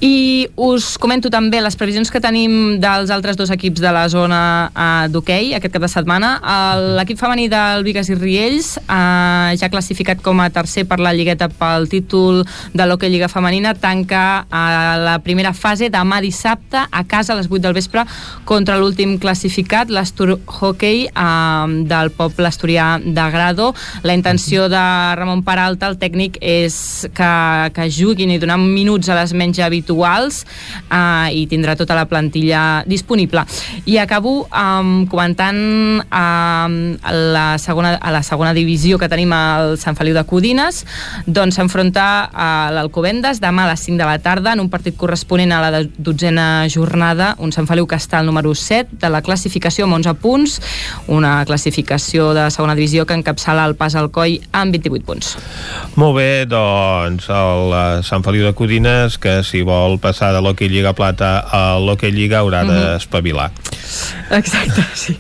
I 0.02 0.48
us 0.56 0.96
comento 0.98 1.30
també 1.30 1.60
les 1.62 1.76
previsions 1.78 2.10
que 2.10 2.20
tenim 2.22 2.80
dels 2.82 3.10
altres 3.14 3.36
dos 3.38 3.52
equips 3.54 3.80
de 3.82 3.92
la 3.94 4.04
zona 4.10 4.40
uh, 4.70 5.06
d'hoquei 5.12 5.52
aquest 5.56 5.74
cap 5.76 5.84
de 5.84 5.90
setmana. 5.90 6.32
L'equip 6.98 7.20
femení 7.20 7.48
del 7.52 7.84
Vigas 7.86 8.10
i 8.10 8.16
Riells, 8.18 8.74
uh, 8.82 9.52
ja 9.58 9.70
classificat 9.72 10.22
com 10.24 10.42
a 10.42 10.50
tercer 10.50 10.84
per 10.90 10.98
la 11.02 11.12
lligueta 11.14 11.48
pel 11.48 11.88
títol 11.92 12.42
de 12.74 12.86
l'hoquei 12.86 13.12
Lliga 13.12 13.30
Femenina, 13.30 13.74
tanca 13.78 14.42
uh, 14.44 14.98
la 15.02 15.18
primera 15.22 15.52
fase 15.54 15.90
demà 15.92 16.20
dissabte 16.24 16.82
a 16.82 17.04
casa 17.08 17.34
a 17.34 17.38
les 17.38 17.50
8 17.50 17.62
del 17.62 17.76
vespre 17.78 18.04
contra 18.48 18.78
l'últim 18.80 19.16
classificat, 19.22 19.90
l'Astur 19.90 20.38
Hockey 20.46 21.06
uh, 21.12 21.70
del 21.88 22.12
poble 22.16 22.50
asturià 22.50 22.96
de 23.02 23.28
Grado. 23.32 23.72
La 24.02 24.18
intenció 24.18 24.68
de 24.72 24.82
Ramon 25.18 25.44
Peralta, 25.46 25.88
el 25.92 25.98
tècnic, 26.00 26.38
és 26.42 27.06
que, 27.14 27.32
que 27.76 27.88
juguin 27.92 28.34
i 28.34 28.40
donar 28.42 28.58
minuts 28.60 29.10
a 29.12 29.18
les 29.20 29.34
menys 29.36 29.62
habituals 29.72 30.42
uh, 30.92 31.32
i 31.32 31.46
tindrà 31.48 31.74
tota 31.80 31.96
la 31.96 32.04
plantilla 32.10 32.84
disponible. 32.86 33.42
I 33.88 33.98
acabo 34.02 34.44
um, 34.52 35.06
comentant 35.10 36.04
um, 36.04 36.76
la 37.32 37.46
segona, 37.58 37.96
a 37.96 38.12
la 38.12 38.22
segona 38.22 38.52
divisió 38.54 39.00
que 39.00 39.08
tenim 39.08 39.32
al 39.32 39.76
Sant 39.80 39.96
Feliu 39.96 40.14
de 40.16 40.24
Codines, 40.28 40.82
doncs 41.26 41.56
s'enfronta 41.58 42.06
a 42.28 42.50
l'Alcobendes 42.74 43.40
demà 43.42 43.66
a 43.66 43.72
les 43.72 43.84
5 43.88 43.98
de 43.98 44.08
la 44.08 44.18
tarda 44.22 44.52
en 44.52 44.62
un 44.62 44.70
partit 44.70 44.96
corresponent 44.98 45.52
a 45.52 45.62
la 45.64 45.82
dotzena 45.82 46.68
jornada, 46.68 47.32
un 47.40 47.52
Sant 47.54 47.68
Feliu 47.70 47.88
que 47.88 47.98
està 47.98 48.20
al 48.20 48.28
número 48.28 48.54
7 48.54 49.00
de 49.00 49.10
la 49.12 49.22
classificació 49.24 49.86
amb 49.88 49.98
11 50.00 50.14
punts, 50.22 50.58
una 51.08 51.40
classificació 51.48 52.32
de 52.36 52.48
segona 52.52 52.76
divisió 52.78 53.06
que 53.06 53.16
encapçala 53.16 53.64
el 53.68 53.76
pas 53.78 53.96
al 53.96 54.10
coll 54.12 54.38
amb 54.52 54.74
28 54.76 55.06
punts. 55.06 55.36
Molt 55.96 56.16
bé, 56.18 56.44
doncs 56.48 57.28
el 57.32 57.74
eh, 57.76 58.02
Sant 58.06 58.24
Feliu 58.26 58.46
de 58.46 58.54
Codines 58.56 59.18
que 59.22 59.40
si 59.52 59.60
vol 59.68 59.98
passar 60.00 60.32
de 60.32 60.40
l'Hockey 60.40 60.70
Lliga 60.72 60.94
Plata 60.96 61.34
a 61.44 61.76
l'Hockey 61.78 62.10
Lliga 62.12 62.40
haurà 62.40 62.64
Mhm. 62.64 62.72
d'espavilar. 62.72 63.50
Exacte, 64.30 64.84
sí. 64.94 65.18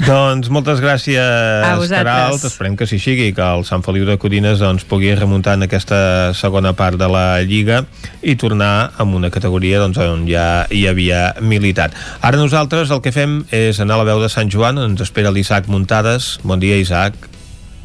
Doncs 0.00 0.48
moltes 0.48 0.78
gràcies, 0.80 1.20
A. 1.20 1.74
Caralt. 1.90 2.40
Esperem 2.48 2.72
que 2.76 2.86
així 2.86 2.96
sigui, 2.98 3.34
que 3.36 3.42
el 3.44 3.66
Sant 3.68 3.82
Feliu 3.84 4.06
de 4.08 4.14
Codines 4.16 4.58
doncs, 4.58 4.86
pugui 4.88 5.10
remuntar 5.14 5.58
en 5.58 5.66
aquesta 5.66 6.32
segona 6.32 6.72
part 6.72 6.96
de 6.96 7.08
la 7.10 7.42
Lliga 7.44 7.82
i 8.22 8.32
tornar 8.40 8.92
amb 8.96 9.14
una 9.18 9.28
categoria 9.30 9.78
doncs, 9.82 9.98
on 10.00 10.24
ja 10.30 10.64
hi 10.72 10.86
havia 10.88 11.34
militat. 11.44 11.92
Ara 12.22 12.38
nosaltres 12.40 12.88
el 12.90 13.02
que 13.04 13.12
fem 13.12 13.42
és 13.52 13.78
anar 13.80 13.98
a 13.98 14.04
la 14.04 14.08
veu 14.08 14.22
de 14.22 14.30
Sant 14.32 14.48
Joan, 14.48 14.78
on 14.80 14.92
ens 14.94 15.04
espera 15.04 15.30
l'Isaac 15.34 15.68
Muntades. 15.68 16.38
Bon 16.44 16.58
dia, 16.58 16.76
Isaac. 16.80 17.12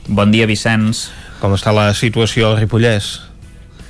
Bon 0.07 0.31
dia, 0.31 0.47
Vicenç. 0.47 1.09
Com 1.41 1.51
està 1.57 1.73
la 1.75 1.89
situació 1.93 2.53
al 2.53 2.61
Ripollès? 2.61 3.19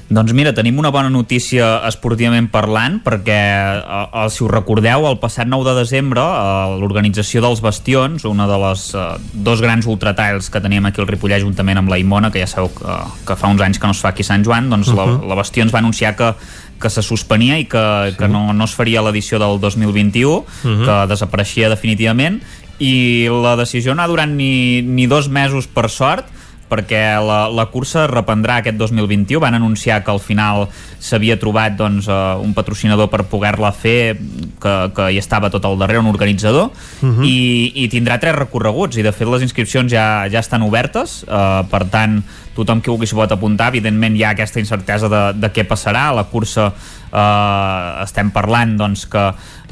Doncs 0.06 0.36
mira, 0.38 0.52
tenim 0.54 0.78
una 0.78 0.92
bona 0.94 1.10
notícia 1.10 1.80
esportivament 1.88 2.46
parlant 2.54 3.00
perquè, 3.02 3.38
eh, 3.80 4.04
eh, 4.06 4.26
si 4.30 4.44
us 4.46 4.52
recordeu, 4.52 5.08
el 5.10 5.18
passat 5.18 5.50
9 5.50 5.66
de 5.66 5.74
desembre 5.80 6.22
eh, 6.22 6.76
l'organització 6.78 7.42
dels 7.42 7.64
Bastions, 7.66 8.28
una 8.30 8.46
de 8.46 8.60
les 8.68 8.84
eh, 8.94 9.06
dos 9.34 9.64
grans 9.66 9.88
ultratrails 9.90 10.52
que 10.54 10.62
teníem 10.62 10.86
aquí 10.86 11.02
al 11.02 11.10
Ripollès 11.10 11.42
juntament 11.42 11.82
amb 11.82 11.90
la 11.90 11.98
Imona, 11.98 12.30
que 12.30 12.44
ja 12.44 12.52
sabeu 12.52 12.70
que, 12.76 13.00
que 13.26 13.40
fa 13.40 13.50
uns 13.50 13.66
anys 13.66 13.82
que 13.82 13.90
no 13.90 13.98
es 13.98 14.04
fa 14.04 14.14
aquí 14.14 14.22
a 14.22 14.30
Sant 14.30 14.46
Joan, 14.46 14.70
doncs 14.70 14.94
uh 14.94 14.94
-huh. 14.94 15.22
la, 15.22 15.28
la 15.34 15.40
Bastions 15.42 15.74
va 15.74 15.80
anunciar 15.80 16.16
que 16.16 16.36
que 16.76 16.90
se 16.90 17.02
suspenia 17.02 17.58
i 17.58 17.66
que, 17.66 18.12
sí. 18.12 18.18
que 18.18 18.28
no, 18.28 18.54
no 18.54 18.66
es 18.66 18.76
faria 18.76 19.02
l'edició 19.02 19.40
del 19.40 19.62
2021, 19.62 20.30
uh 20.30 20.46
-huh. 20.46 20.86
que 20.86 21.08
desapareixia 21.08 21.70
definitivament 21.70 22.42
i 22.80 23.28
la 23.32 23.56
decisió 23.56 23.96
no 23.96 24.04
ha 24.04 24.08
durat 24.08 24.28
ni, 24.28 24.82
ni 24.82 25.08
dos 25.08 25.30
mesos 25.30 25.68
per 25.68 25.90
sort 25.90 26.28
perquè 26.70 27.02
la, 27.22 27.46
la 27.54 27.68
cursa 27.70 28.06
reprendrà 28.10 28.60
aquest 28.62 28.78
2021 28.80 29.42
van 29.44 29.58
anunciar 29.58 30.02
que 30.04 30.14
al 30.14 30.22
final 30.24 30.66
s'havia 31.00 31.38
trobat 31.42 31.76
doncs, 31.78 32.10
uh, 32.10 32.42
un 32.42 32.56
patrocinador 32.58 33.12
per 33.12 33.24
poder-la 33.30 33.72
fer 33.76 34.16
que, 34.62 34.74
que 34.96 35.10
hi 35.14 35.20
estava 35.22 35.52
tot 35.54 35.66
al 35.66 35.78
darrere, 35.82 36.02
un 36.02 36.10
organitzador 36.10 36.72
uh 36.72 37.06
-huh. 37.06 37.26
i, 37.26 37.72
i 37.84 37.90
tindrà 37.90 38.20
tres 38.20 38.36
recorreguts 38.36 38.98
i 38.98 39.04
de 39.04 39.12
fet 39.12 39.28
les 39.28 39.42
inscripcions 39.42 39.92
ja, 39.92 40.28
ja 40.30 40.40
estan 40.40 40.62
obertes. 40.62 41.24
Uh, 41.24 41.66
per 41.70 41.86
tant 41.90 42.24
tothom 42.56 42.82
que 42.82 42.90
vulgui 42.90 43.08
s'hi 43.08 43.16
pot 43.16 43.32
apuntar 43.32 43.68
evidentment 43.74 44.16
hi 44.16 44.24
ha 44.24 44.32
aquesta 44.32 44.60
incertesa 44.60 45.10
de, 45.12 45.22
de 45.34 45.52
què 45.52 45.66
passarà. 45.68 46.14
La 46.16 46.24
cursa 46.24 46.72
eh, 47.16 48.04
estem 48.04 48.32
parlant 48.36 48.76
doncs, 48.78 49.06
que 49.12 49.26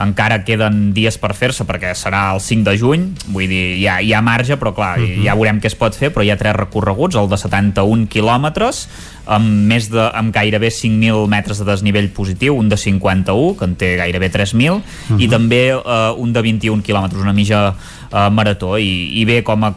encara 0.04 0.40
queden 0.48 0.88
dies 0.96 1.20
per 1.22 1.34
fer-se 1.38 1.68
perquè 1.70 1.92
serà 1.98 2.26
el 2.34 2.42
5 2.42 2.66
de 2.66 2.78
juny 2.80 3.04
vull 3.28 3.50
dir, 3.52 3.66
hi 3.78 3.88
ha, 3.88 4.00
hi 4.02 4.14
ha 4.16 4.24
marge 4.26 4.58
però 4.58 4.74
clar, 4.74 4.98
uh 4.98 5.04
-huh. 5.04 5.24
ja 5.26 5.36
veurem 5.36 5.60
què 5.62 5.70
es 5.70 5.76
pot 5.76 5.96
fer 5.96 6.10
però 6.14 6.24
hi 6.24 6.32
ha 6.32 6.38
tres 6.38 6.56
recorreguts, 6.56 7.16
el 7.16 7.30
de 7.30 7.38
71 7.38 8.08
quilòmetres 8.08 8.88
amb, 9.26 9.48
més 9.70 9.90
de, 9.92 10.04
amb 10.14 10.34
gairebé 10.36 10.70
5.000 10.74 11.28
metres 11.32 11.60
de 11.62 11.68
desnivell 11.68 12.10
positiu, 12.16 12.58
un 12.60 12.70
de 12.70 12.78
51, 12.78 13.56
que 13.60 13.68
en 13.70 13.76
té 13.80 13.96
gairebé 14.00 14.32
3.000, 14.32 14.76
uh 14.76 14.82
-huh. 14.82 15.20
i 15.20 15.28
també 15.28 15.70
eh, 15.72 16.12
un 16.18 16.34
de 16.34 16.42
21 16.42 16.82
quilòmetres, 16.82 17.22
una 17.22 17.34
mitja 17.34 17.74
eh, 18.12 18.30
marató. 18.30 18.78
I, 18.78 19.22
I 19.22 19.26
bé, 19.26 19.44
com 19.44 19.64
a, 19.64 19.74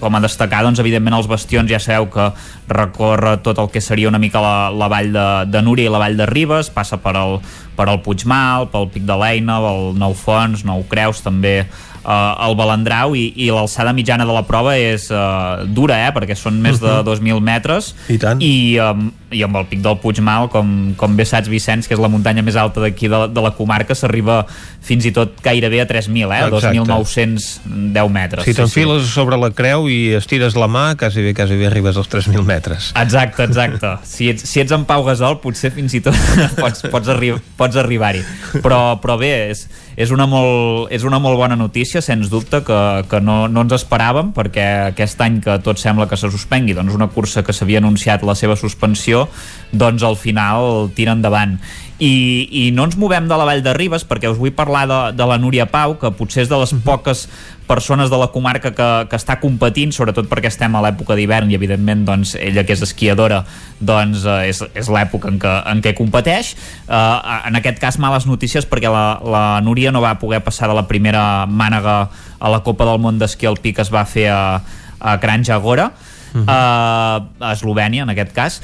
com 0.00 0.14
a 0.14 0.20
destacar, 0.20 0.62
doncs, 0.64 0.78
evidentment, 0.78 1.16
els 1.16 1.28
bastions 1.28 1.70
ja 1.70 1.78
sabeu 1.78 2.08
que 2.10 2.32
recorre 2.70 3.36
tot 3.44 3.58
el 3.58 3.70
que 3.70 3.82
seria 3.84 4.08
una 4.08 4.20
mica 4.22 4.40
la, 4.42 4.70
la 4.70 4.88
vall 4.88 5.12
de, 5.12 5.26
de 5.50 5.62
Núria 5.62 5.90
i 5.90 5.92
la 5.92 6.00
vall 6.02 6.16
de 6.16 6.26
Ribes, 6.30 6.70
passa 6.72 7.00
per 7.02 7.16
el, 7.18 7.38
per 7.80 7.88
el 7.88 8.02
Puigmal, 8.04 8.68
pel 8.72 8.90
Pic 8.92 9.06
de 9.08 9.16
l'Eina, 9.16 9.56
el 9.72 9.94
Nou 10.00 10.16
Fons, 10.16 10.66
Nou 10.68 10.84
Creus, 10.90 11.24
també 11.24 11.62
uh, 12.04 12.46
el 12.46 12.56
Balandrau 12.58 13.14
i, 13.16 13.28
i 13.40 13.48
l'alçada 13.52 13.94
mitjana 13.96 14.26
de 14.28 14.34
la 14.34 14.44
prova 14.48 14.76
és 14.78 15.08
uh, 15.12 15.64
dura, 15.66 15.98
eh, 16.06 16.12
perquè 16.14 16.36
són 16.38 16.60
més 16.62 16.80
de 16.82 17.00
2.000 17.06 17.40
metres 17.44 17.94
I 18.12 18.18
tant. 18.20 18.42
i, 18.44 18.78
um, 18.82 19.08
i 19.30 19.42
amb 19.46 19.60
el 19.60 19.68
pic 19.70 19.82
del 19.84 19.98
Puigmal 20.02 20.50
com, 20.52 20.92
com 20.98 21.16
bé 21.18 21.26
saps 21.28 21.50
Vicenç, 21.50 21.88
que 21.88 21.96
és 21.96 22.02
la 22.02 22.10
muntanya 22.12 22.44
més 22.46 22.58
alta 22.60 22.82
d'aquí 22.84 23.10
de, 23.10 23.22
de 23.30 23.44
la 23.44 23.52
comarca, 23.56 23.96
s'arriba 23.96 24.42
fins 24.84 25.06
i 25.06 25.12
tot 25.14 25.36
gairebé 25.44 25.82
a 25.84 25.88
3.000, 25.88 26.30
eh, 26.30 26.40
Exacte. 26.48 26.72
2.910 26.80 28.14
metres 28.14 28.48
Si 28.48 28.56
t'enfiles 28.56 29.04
sí. 29.04 29.12
sobre 29.12 29.38
la 29.40 29.52
creu 29.54 29.88
i 29.92 30.14
estires 30.18 30.56
la 30.58 30.70
mà, 30.70 30.86
quasi 31.00 31.24
bé, 31.24 31.34
quasi 31.36 31.58
bé 31.60 31.68
arribes 31.68 31.98
als 32.00 32.10
3.000 32.10 32.42
metres. 32.46 32.90
Exacte, 32.98 33.44
exacte. 33.46 33.92
Si 34.08 34.30
ets, 34.32 34.46
si 34.48 34.62
ets 34.62 34.74
en 34.74 34.86
Pau 34.88 35.04
Gasol, 35.06 35.38
potser 35.42 35.72
fins 35.74 35.94
i 35.98 36.02
tot 36.04 36.16
pots, 36.62 36.86
pots, 36.90 37.12
arri 37.12 37.34
pots 37.60 37.69
arribar-hi. 37.78 38.22
Però, 38.64 38.98
però 39.02 39.16
bé, 39.20 39.30
és, 39.52 39.66
és, 39.96 40.10
una 40.14 40.26
molt, 40.30 40.88
és 40.94 41.04
una 41.06 41.20
molt 41.22 41.38
bona 41.38 41.58
notícia, 41.58 42.02
sens 42.02 42.30
dubte, 42.32 42.62
que, 42.66 42.80
que 43.10 43.20
no, 43.22 43.44
no 43.52 43.66
ens 43.66 43.76
esperàvem, 43.76 44.32
perquè 44.36 44.66
aquest 44.90 45.20
any 45.22 45.38
que 45.44 45.58
tot 45.64 45.78
sembla 45.82 46.08
que 46.10 46.18
se 46.18 46.30
suspengui, 46.32 46.74
doncs 46.78 46.96
una 46.96 47.10
cursa 47.12 47.44
que 47.46 47.54
s'havia 47.56 47.82
anunciat 47.82 48.24
la 48.26 48.34
seva 48.38 48.58
suspensió, 48.58 49.28
doncs 49.70 50.02
al 50.06 50.18
final 50.18 50.90
tira 50.96 51.14
endavant. 51.14 51.58
I, 52.00 52.48
i 52.48 52.62
no 52.72 52.86
ens 52.88 52.96
movem 52.96 53.26
de 53.28 53.36
la 53.36 53.44
Vall 53.44 53.60
de 53.60 53.74
Ribes 53.76 54.06
perquè 54.08 54.30
us 54.32 54.38
vull 54.40 54.54
parlar 54.56 54.86
de, 54.88 55.00
de 55.18 55.26
la 55.28 55.36
Núria 55.36 55.66
Pau 55.68 55.98
que 56.00 56.08
potser 56.16 56.46
és 56.46 56.48
de 56.48 56.56
les 56.56 56.72
poques 56.80 57.26
persones 57.70 58.10
de 58.10 58.18
la 58.18 58.28
comarca 58.34 58.72
que, 58.74 58.88
que 59.06 59.18
està 59.18 59.38
competint 59.42 59.94
sobretot 59.94 60.26
perquè 60.30 60.50
estem 60.50 60.74
a 60.74 60.82
l'època 60.82 61.14
d'hivern 61.18 61.52
i 61.52 61.58
evidentment 61.58 62.02
doncs, 62.08 62.34
ella 62.40 62.64
que 62.66 62.74
és 62.74 62.82
esquiadora 62.82 63.44
doncs 63.78 64.26
eh, 64.26 64.50
és, 64.50 64.64
és 64.74 64.90
l'època 64.90 65.30
en, 65.30 65.38
què, 65.42 65.54
en 65.70 65.82
què 65.84 65.94
competeix 65.98 66.52
eh, 66.56 66.98
en 66.98 67.60
aquest 67.60 67.78
cas 67.82 68.00
males 68.02 68.26
notícies 68.26 68.66
perquè 68.66 68.90
la, 68.90 69.04
la 69.22 69.44
Núria 69.62 69.94
no 69.94 70.02
va 70.02 70.16
poder 70.18 70.42
passar 70.42 70.70
de 70.70 70.74
la 70.74 70.88
primera 70.90 71.46
mànega 71.46 72.00
a 72.40 72.52
la 72.52 72.62
Copa 72.66 72.88
del 72.88 72.98
Món 73.02 73.22
d'esquí 73.22 73.46
alpí 73.46 73.74
que 73.76 73.86
es 73.86 73.94
va 73.94 74.02
fer 74.08 74.30
a, 74.34 74.42
a 74.98 75.18
Cranja 75.22 75.62
Gora 75.62 75.92
uh 76.34 76.40
-huh. 76.40 76.44
uh, 76.44 77.46
a 77.46 77.52
Eslovènia 77.52 78.02
en 78.02 78.10
aquest 78.10 78.32
cas 78.32 78.60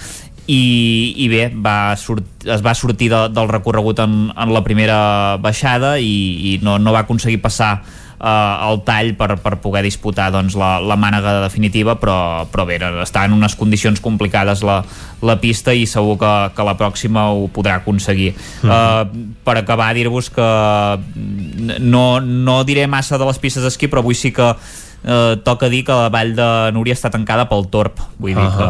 i, 0.47 1.15
i 1.19 1.28
bé, 1.28 1.51
va 1.51 1.97
sort, 1.99 2.24
es 2.47 2.62
va 2.62 2.74
sortir 2.78 3.11
de, 3.11 3.28
del 3.35 3.49
recorregut 3.51 3.99
en, 3.99 4.31
en 4.31 4.53
la 4.55 4.62
primera 4.62 5.37
baixada 5.43 5.97
i, 5.99 6.15
i 6.53 6.59
no, 6.62 6.78
no 6.78 6.95
va 6.95 7.03
aconseguir 7.03 7.41
passar 7.43 7.83
eh, 8.20 8.68
el 8.68 8.80
tall 8.86 9.12
per, 9.18 9.36
per 9.43 9.56
poder 9.62 9.84
disputar 9.86 10.30
doncs, 10.34 10.56
la, 10.59 10.76
la 10.80 10.97
mànega 11.01 11.38
definitiva 11.44 11.97
però, 12.01 12.47
però 12.52 12.66
bé, 12.68 12.78
està 13.05 13.26
en 13.26 13.36
unes 13.36 13.56
condicions 13.59 14.01
complicades 14.05 14.64
la, 14.66 14.80
la 15.22 15.38
pista 15.43 15.74
i 15.74 15.86
segur 15.88 16.16
que, 16.20 16.32
que 16.56 16.66
la 16.66 16.76
pròxima 16.78 17.28
ho 17.32 17.47
podrà 17.52 17.80
aconseguir 17.80 18.32
uh 18.32 18.68
-huh. 18.68 18.72
eh, 18.72 19.30
per 19.44 19.56
acabar 19.59 19.93
dir-vos 19.94 20.30
que 20.30 20.48
no, 21.80 22.20
no 22.20 22.64
diré 22.64 22.86
massa 22.86 23.18
de 23.18 23.24
les 23.24 23.38
pistes 23.38 23.62
d'esquí 23.62 23.88
però 23.88 23.98
avui 24.01 24.14
sí 24.14 24.32
que 24.32 24.55
eh, 25.05 25.36
toca 25.44 25.68
dir 25.68 25.85
que 25.85 25.93
la 25.93 26.09
vall 26.12 26.35
de 26.36 26.48
Núria 26.74 26.97
està 26.97 27.10
tancada 27.12 27.47
pel 27.51 27.66
torb 27.73 28.01
vull 28.18 28.35
dir 28.35 28.43
uh 28.43 28.51
-huh. 28.51 28.59
que 28.59 28.68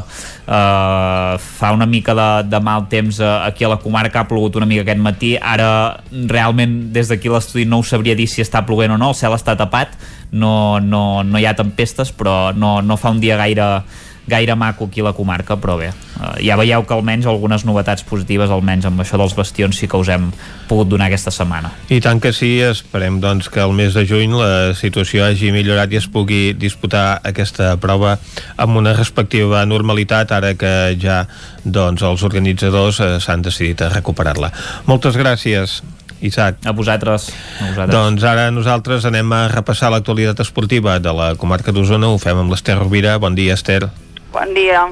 eh, 0.53 1.39
fa 1.39 1.73
una 1.73 1.86
mica 1.86 2.15
de, 2.15 2.48
de 2.48 2.61
mal 2.61 2.89
temps 2.89 3.20
eh, 3.20 3.24
aquí 3.24 3.65
a 3.65 3.69
la 3.69 3.78
comarca, 3.78 4.20
ha 4.20 4.28
plogut 4.28 4.57
una 4.57 4.66
mica 4.66 4.82
aquest 4.82 5.01
matí 5.01 5.36
ara 5.40 6.01
realment 6.11 6.93
des 6.93 7.09
d'aquí 7.09 7.28
l'estudi 7.28 7.65
no 7.65 7.78
us 7.78 7.89
sabria 7.89 8.15
dir 8.15 8.28
si 8.28 8.43
està 8.43 8.65
ploguent 8.66 8.93
o 8.93 8.98
no 8.98 9.09
el 9.09 9.15
cel 9.15 9.32
està 9.32 9.57
tapat, 9.57 9.89
no, 10.31 10.81
no, 10.81 11.23
no 11.23 11.39
hi 11.39 11.47
ha 11.47 11.55
tempestes 11.55 12.12
però 12.12 12.53
no, 12.55 12.82
no 12.82 12.97
fa 12.97 13.11
un 13.11 13.20
dia 13.20 13.36
gaire 13.36 13.82
gaire 14.27 14.55
maco 14.55 14.86
aquí 14.86 15.01
a 15.01 15.05
la 15.05 15.12
comarca, 15.12 15.57
però 15.57 15.77
bé, 15.78 15.89
eh, 15.89 16.47
ja 16.47 16.57
veieu 16.59 16.85
que 16.86 16.94
almenys 16.94 17.27
algunes 17.31 17.65
novetats 17.65 18.05
positives, 18.07 18.51
almenys 18.51 18.86
amb 18.89 19.01
això 19.01 19.19
dels 19.20 19.36
bastions, 19.36 19.78
sí 19.78 19.89
que 19.89 19.97
us 19.97 20.11
hem 20.12 20.31
pogut 20.69 20.90
donar 20.90 21.07
aquesta 21.07 21.31
setmana. 21.31 21.73
I 21.89 22.01
tant 22.05 22.20
que 22.20 22.32
sí, 22.35 22.57
esperem 22.61 23.20
doncs, 23.23 23.48
que 23.53 23.62
el 23.62 23.74
mes 23.77 23.94
de 23.94 24.07
juny 24.07 24.35
la 24.36 24.74
situació 24.74 25.27
hagi 25.27 25.53
millorat 25.55 25.93
i 25.93 26.01
es 26.01 26.09
pugui 26.11 26.55
disputar 26.59 27.20
aquesta 27.24 27.74
prova 27.82 28.16
amb 28.57 28.77
una 28.77 28.94
respectiva 28.97 29.65
normalitat, 29.66 30.32
ara 30.32 30.55
que 30.59 30.97
ja 31.01 31.24
doncs, 31.65 32.03
els 32.03 32.24
organitzadors 32.27 33.01
eh, 33.01 33.12
s'han 33.20 33.47
decidit 33.47 33.82
a 33.82 33.93
recuperar-la. 33.94 34.53
Moltes 34.86 35.16
gràcies. 35.19 35.82
Isaac. 36.20 36.65
A 36.65 36.73
vosaltres. 36.73 37.28
a 37.61 37.69
vosaltres. 37.69 37.93
Doncs 37.93 38.24
ara 38.24 38.48
nosaltres 38.51 39.05
anem 39.05 39.32
a 39.36 39.43
repassar 39.53 39.93
l'actualitat 39.93 40.40
esportiva 40.47 40.98
de 40.98 41.12
la 41.12 41.35
comarca 41.36 41.77
d'Osona. 41.77 42.09
Ho 42.09 42.19
fem 42.19 42.40
amb 42.40 42.51
l'Ester 42.51 42.78
Rovira. 42.78 43.19
Bon 43.20 43.36
dia, 43.36 43.55
Ester. 43.55 43.85
Bon 44.32 44.55
dia. 44.55 44.86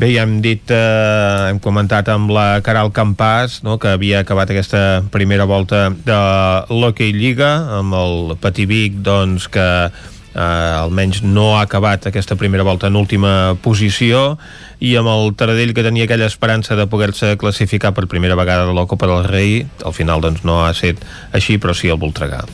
Bé, 0.00 0.14
ja 0.14 0.22
hem 0.24 0.38
dit, 0.40 0.70
eh, 0.72 1.48
hem 1.50 1.58
comentat 1.60 2.08
amb 2.08 2.30
la 2.32 2.62
Caral 2.64 2.88
Campàs 2.88 3.58
no, 3.66 3.76
que 3.76 3.90
havia 3.92 4.22
acabat 4.24 4.48
aquesta 4.48 5.02
primera 5.12 5.44
volta 5.44 5.90
de 5.92 6.20
l'Hockey 6.72 7.12
Lliga 7.12 7.50
amb 7.80 7.98
el 7.98 8.32
Pativic 8.40 9.02
doncs, 9.04 9.50
que 9.52 9.66
eh, 10.34 10.40
almenys 10.40 11.20
no 11.22 11.58
ha 11.58 11.66
acabat 11.66 12.08
aquesta 12.08 12.36
primera 12.40 12.64
volta 12.64 12.88
en 12.88 12.96
última 12.96 13.58
posició 13.60 14.38
i 14.80 14.94
amb 14.96 15.12
el 15.12 15.34
Taradell 15.36 15.74
que 15.76 15.84
tenia 15.84 16.08
aquella 16.08 16.30
esperança 16.30 16.78
de 16.78 16.88
poder-se 16.88 17.36
classificar 17.36 17.92
per 17.92 18.08
primera 18.08 18.38
vegada 18.38 18.64
de 18.66 18.76
la 18.76 18.86
Copa 18.86 19.10
del 19.10 19.28
Rei 19.28 19.66
al 19.84 19.92
final 19.92 20.24
doncs 20.24 20.46
no 20.48 20.62
ha 20.64 20.72
estat 20.72 21.04
així 21.36 21.58
però 21.58 21.76
sí 21.76 21.92
el 21.92 22.00
Voltregà 22.00 22.46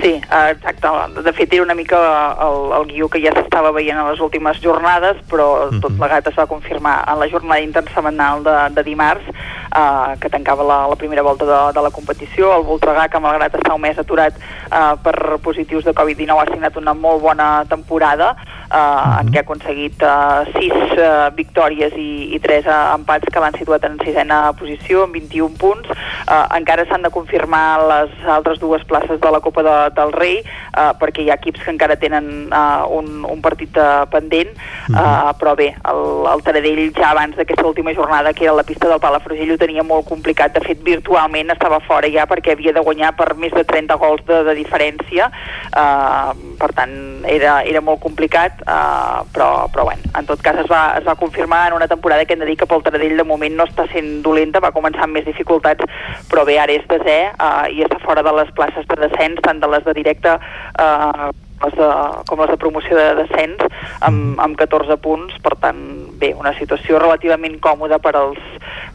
Sí, 0.00 0.14
exacte. 0.16 0.88
De 1.22 1.32
fet, 1.32 1.52
era 1.52 1.62
una 1.62 1.74
mica 1.74 1.98
el, 2.40 2.72
el 2.72 2.86
guió 2.88 3.08
que 3.12 3.20
ja 3.20 3.32
s'estava 3.36 3.68
veient 3.74 3.98
en 4.00 4.06
les 4.08 4.20
últimes 4.24 4.56
jornades, 4.62 5.18
però 5.28 5.68
Mhm. 5.70 5.80
tot 5.82 5.92
plegat 5.98 6.26
es 6.30 6.38
va 6.38 6.46
confirmar 6.46 7.04
en 7.06 7.18
la 7.20 7.28
jornada 7.28 7.60
intersemanal 7.60 8.42
de, 8.42 8.54
de 8.74 8.82
dimarts, 8.82 9.26
eh, 9.28 10.16
que 10.20 10.30
tancava 10.30 10.64
la, 10.64 10.86
la 10.88 10.96
primera 10.96 11.22
volta 11.22 11.44
de, 11.44 11.72
de 11.74 11.82
la 11.82 11.90
competició. 11.90 12.54
El 12.56 12.64
Voltregà, 12.64 13.08
que 13.10 13.20
malgrat 13.20 13.54
estar 13.54 13.74
un 13.74 13.82
mes 13.82 13.98
aturat 13.98 14.32
eh, 14.36 14.94
per 15.02 15.38
positius 15.42 15.84
de 15.84 15.92
Covid-19, 15.92 16.38
ha 16.40 16.52
signat 16.52 16.76
una 16.76 16.94
molt 16.94 17.20
bona 17.20 17.64
temporada. 17.68 18.36
Uh, 18.70 19.20
en 19.20 19.30
què 19.30 19.40
ha 19.40 19.44
aconseguit 19.44 20.02
uh, 20.06 20.46
6 20.54 20.94
uh, 20.96 21.28
victòries 21.36 21.94
i, 21.98 22.30
i 22.36 22.40
3 22.42 22.68
uh, 22.68 22.78
empats 22.96 23.30
que 23.30 23.42
l'han 23.42 23.56
situat 23.58 23.84
en 23.88 23.98
sisena 24.04 24.40
posició 24.58 25.04
amb 25.06 25.18
21 25.18 25.58
punts. 25.60 25.90
Uh, 25.90 26.46
encara 26.56 26.86
s'han 26.88 27.04
de 27.06 27.12
confirmar 27.14 27.64
les 27.90 28.14
altres 28.30 28.60
dues 28.62 28.84
places 28.88 29.20
de 29.20 29.32
la 29.32 29.40
Copa 29.42 29.64
de, 29.66 29.76
del 29.96 30.14
Rei 30.14 30.40
uh, 30.42 30.92
perquè 31.00 31.24
hi 31.24 31.30
ha 31.30 31.38
equips 31.40 31.64
que 31.64 31.74
encara 31.74 31.98
tenen 32.00 32.48
uh, 32.48 32.86
un, 32.94 33.24
un 33.28 33.42
partit 33.42 33.76
uh, 33.80 34.06
pendent, 34.10 34.52
uh, 34.92 35.32
però 35.40 35.56
bé, 35.58 35.72
el, 35.90 36.02
el 36.30 36.44
Taradell 36.46 36.82
ja 36.96 37.10
abans 37.10 37.38
d'aquesta 37.38 37.66
última 37.66 37.94
jornada 37.96 38.34
que 38.36 38.46
era 38.46 38.56
la 38.56 38.66
pista 38.66 38.88
del 38.88 39.02
Palafrugell 39.02 39.54
ho 39.54 39.58
tenia 39.60 39.84
molt 39.86 40.06
complicat, 40.08 40.54
de 40.54 40.62
fet 40.64 40.82
virtualment 40.86 41.50
estava 41.54 41.80
fora 41.84 42.10
ja 42.12 42.26
perquè 42.30 42.54
havia 42.54 42.74
de 42.76 42.84
guanyar 42.84 43.14
per 43.18 43.32
més 43.40 43.54
de 43.56 43.64
30 43.66 43.98
gols 44.00 44.22
de, 44.28 44.42
de 44.46 44.56
diferència. 44.58 45.30
Uh, 45.70 46.32
per 46.60 46.70
tant 46.76 46.92
era, 47.28 47.60
era 47.66 47.82
molt 47.84 48.02
complicat 48.04 48.59
uh, 48.62 49.26
però, 49.34 49.66
però 49.72 49.84
bueno, 49.88 50.12
en 50.18 50.28
tot 50.28 50.42
cas 50.44 50.58
es 50.62 50.70
va, 50.70 50.82
es 50.98 51.06
va 51.06 51.16
confirmar 51.20 51.66
en 51.68 51.78
una 51.78 51.88
temporada 51.88 52.24
que 52.24 52.34
hem 52.34 52.44
de 52.44 52.50
dir 52.50 52.56
que 52.60 52.68
pel 52.70 52.82
Taradell 52.86 53.16
de 53.16 53.26
moment 53.26 53.56
no 53.56 53.68
està 53.68 53.86
sent 53.92 54.20
dolenta, 54.26 54.62
va 54.62 54.74
començar 54.76 55.06
amb 55.06 55.18
més 55.18 55.28
dificultats 55.28 55.86
però 56.30 56.46
bé, 56.48 56.58
ara 56.62 56.74
és 56.74 56.86
desè 56.90 57.20
uh, 57.34 57.68
i 57.72 57.84
està 57.86 58.00
fora 58.04 58.24
de 58.26 58.34
les 58.40 58.50
places 58.56 58.88
de 58.90 58.98
descens 59.06 59.40
tant 59.46 59.62
de 59.62 59.70
les 59.70 59.86
de 59.86 59.96
directe 59.96 60.36
uh, 60.38 61.30
les 61.60 61.76
de, 61.76 61.88
com 62.28 62.40
les 62.40 62.50
de 62.50 62.56
promoció 62.60 62.96
de 62.96 63.08
descens 63.20 63.62
amb, 64.06 64.40
amb 64.40 64.56
14 64.58 64.96
punts, 65.04 65.36
per 65.44 65.56
tant 65.60 65.80
bé, 66.20 66.32
una 66.38 66.54
situació 66.58 67.00
relativament 67.02 67.58
còmoda 67.60 68.00
per 68.02 68.14
als, 68.16 68.40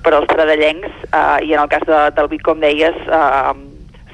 per 0.04 0.16
als 0.16 0.28
tradellencs 0.32 0.90
eh, 1.12 1.46
i 1.46 1.54
en 1.54 1.62
el 1.62 1.70
cas 1.72 1.86
de, 1.88 2.02
del 2.18 2.30
Vic, 2.32 2.46
com 2.46 2.62
deies 2.64 2.98
eh, 3.06 3.54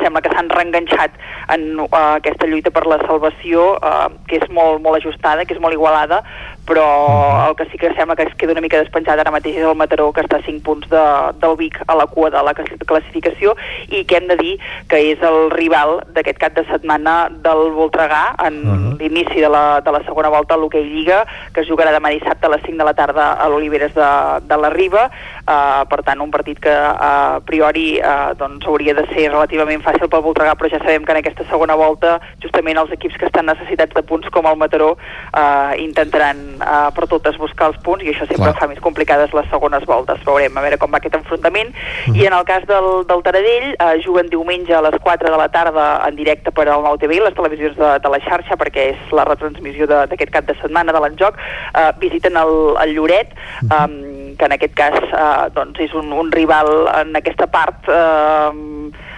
sembla 0.01 0.21
que 0.21 0.31
s'han 0.33 0.49
reenganxat 0.51 1.17
en 1.55 1.67
uh, 1.79 1.89
aquesta 2.17 2.49
lluita 2.49 2.73
per 2.73 2.85
la 2.89 2.99
salvació, 3.05 3.75
uh, 3.77 4.09
que 4.27 4.41
és 4.41 4.47
molt, 4.53 4.81
molt 4.83 5.01
ajustada, 5.01 5.45
que 5.45 5.55
és 5.55 5.61
molt 5.63 5.77
igualada, 5.77 6.21
però 6.65 7.49
el 7.49 7.55
que 7.55 7.65
sí 7.71 7.77
que 7.77 7.93
sembla 7.95 8.15
que 8.15 8.23
es 8.23 8.35
queda 8.35 8.53
una 8.53 8.61
mica 8.61 8.79
despenjat 8.79 9.19
ara 9.19 9.33
mateix 9.33 9.57
és 9.57 9.65
el 9.67 9.75
Mataró, 9.75 10.11
que 10.13 10.23
està 10.23 10.39
a 10.39 10.45
5 10.45 10.63
punts 10.65 10.89
de, 10.91 11.03
del 11.41 11.57
Vic 11.59 11.79
a 11.87 11.95
la 11.97 12.07
cua 12.07 12.29
de 12.33 12.41
la 12.43 12.53
classificació, 12.53 13.55
i 13.89 14.03
que 14.05 14.17
hem 14.17 14.27
de 14.29 14.37
dir 14.39 14.53
que 14.91 14.99
és 15.11 15.21
el 15.25 15.49
rival 15.51 15.99
d'aquest 16.15 16.39
cap 16.41 16.55
de 16.57 16.65
setmana 16.69 17.15
del 17.43 17.71
Voltregà 17.75 18.35
en 18.47 18.61
uh 18.61 18.75
-huh. 18.75 18.97
l'inici 18.99 19.41
de, 19.41 19.49
la, 19.49 19.81
de 19.81 19.91
la 19.91 20.03
segona 20.05 20.29
volta 20.29 20.53
a 20.53 20.57
l'Hockey 20.57 20.83
Lliga, 20.83 21.25
que 21.53 21.61
es 21.61 21.67
jugarà 21.67 21.91
demà 21.91 22.09
dissabte 22.09 22.45
a 22.45 22.49
les 22.49 22.61
5 22.63 22.77
de 22.77 22.83
la 22.83 22.93
tarda 22.93 23.33
a 23.33 23.49
l'Oliveres 23.49 23.93
de, 23.93 24.09
de 24.47 24.57
la 24.57 24.69
Riba, 24.69 25.09
uh, 25.47 25.87
per 25.87 26.03
tant 26.03 26.21
un 26.21 26.31
partit 26.31 26.59
que 26.59 26.69
uh, 26.69 27.37
a 27.37 27.41
priori 27.45 27.99
uh, 27.99 28.33
doncs, 28.37 28.65
hauria 28.65 28.93
de 28.93 29.05
ser 29.13 29.31
relativament 29.31 29.81
fàcil 29.81 30.07
pel 30.07 30.21
Voltregà, 30.21 30.55
però 30.55 30.69
ja 30.69 30.79
sabem 30.79 31.03
que 31.03 31.11
en 31.11 31.17
aquesta 31.17 31.43
segona 31.49 31.75
volta 31.75 32.19
justament 32.39 32.77
els 32.77 32.91
equips 32.91 33.17
que 33.17 33.25
estan 33.25 33.45
necessitats 33.45 33.93
de 33.93 34.03
punts 34.03 34.29
com 34.29 34.45
el 34.45 34.55
Mataró 34.55 34.91
uh, 34.91 35.73
intentaran 35.77 36.50
uh, 36.59 36.89
per 36.95 37.07
totes 37.11 37.37
buscar 37.41 37.69
els 37.71 37.79
punts 37.85 38.03
i 38.03 38.11
això 38.11 38.25
sempre 38.27 38.49
Clar. 38.49 38.59
fa 38.59 38.67
més 38.71 38.81
complicades 38.83 39.33
les 39.37 39.47
segones 39.51 39.85
voltes. 39.89 40.19
Veurem 40.27 40.57
a 40.57 40.63
veure 40.65 40.79
com 40.81 40.91
va 40.91 40.99
aquest 41.01 41.15
enfrontament. 41.19 41.69
Uh 41.71 42.13
-huh. 42.13 42.17
I 42.21 42.25
en 42.27 42.33
el 42.33 42.45
cas 42.45 42.65
del, 42.67 43.05
del 43.07 43.23
Taradell, 43.23 43.75
uh, 43.79 43.95
juguen 44.05 44.29
diumenge 44.29 44.73
a 44.73 44.81
les 44.81 44.97
4 44.99 45.31
de 45.31 45.37
la 45.37 45.49
tarda 45.49 46.01
en 46.07 46.15
directe 46.15 46.51
per 46.51 46.67
al 46.69 46.83
Nou 46.83 46.97
TV, 46.97 47.19
les 47.19 47.33
televisions 47.33 47.77
de, 47.77 47.99
de 47.99 48.09
la 48.09 48.19
xarxa, 48.19 48.55
perquè 48.57 48.91
és 48.93 49.11
la 49.11 49.25
retransmissió 49.25 49.87
d'aquest 49.87 50.31
cap 50.31 50.45
de 50.45 50.55
setmana 50.61 50.91
de 50.91 50.99
l'enjoc. 50.99 51.35
Uh, 51.75 51.91
visiten 51.99 52.37
el, 52.37 52.75
el 52.83 52.93
Lloret, 52.95 53.29
um, 53.63 54.35
que 54.37 54.45
en 54.45 54.51
aquest 54.51 54.73
cas 54.73 54.97
uh, 55.13 55.47
doncs 55.53 55.79
és 55.79 55.93
un, 55.93 56.11
un 56.11 56.31
rival 56.31 56.87
en 57.01 57.15
aquesta 57.15 57.47
part 57.47 57.87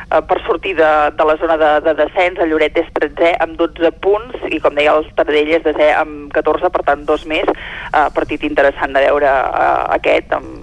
uh, 0.10 0.22
per 0.28 0.40
sortir 0.48 0.76
de, 0.80 0.92
de 1.18 1.28
la 1.30 1.38
zona 1.42 1.58
de, 1.62 1.72
de 1.88 1.96
descens, 2.02 2.42
el 2.44 2.54
Lloret 2.54 2.78
és 2.80 2.90
13 3.00 3.36
amb 3.46 3.58
12 3.60 3.94
punts 4.04 4.48
i 4.50 4.60
com 4.64 4.76
deia 4.78 4.96
el 4.98 5.08
Taradell 5.18 5.54
és 5.60 5.66
10 5.68 5.82
amb 6.02 6.34
14, 6.36 6.72
per 6.74 6.84
tant 6.90 7.06
dos 7.10 7.28
més, 7.30 7.50
uh, 7.92 8.08
partit 8.16 8.44
interessant 8.48 8.96
de 8.96 9.06
veure 9.08 9.32
uh, 9.32 9.88
aquest 9.98 10.36
amb, 10.40 10.63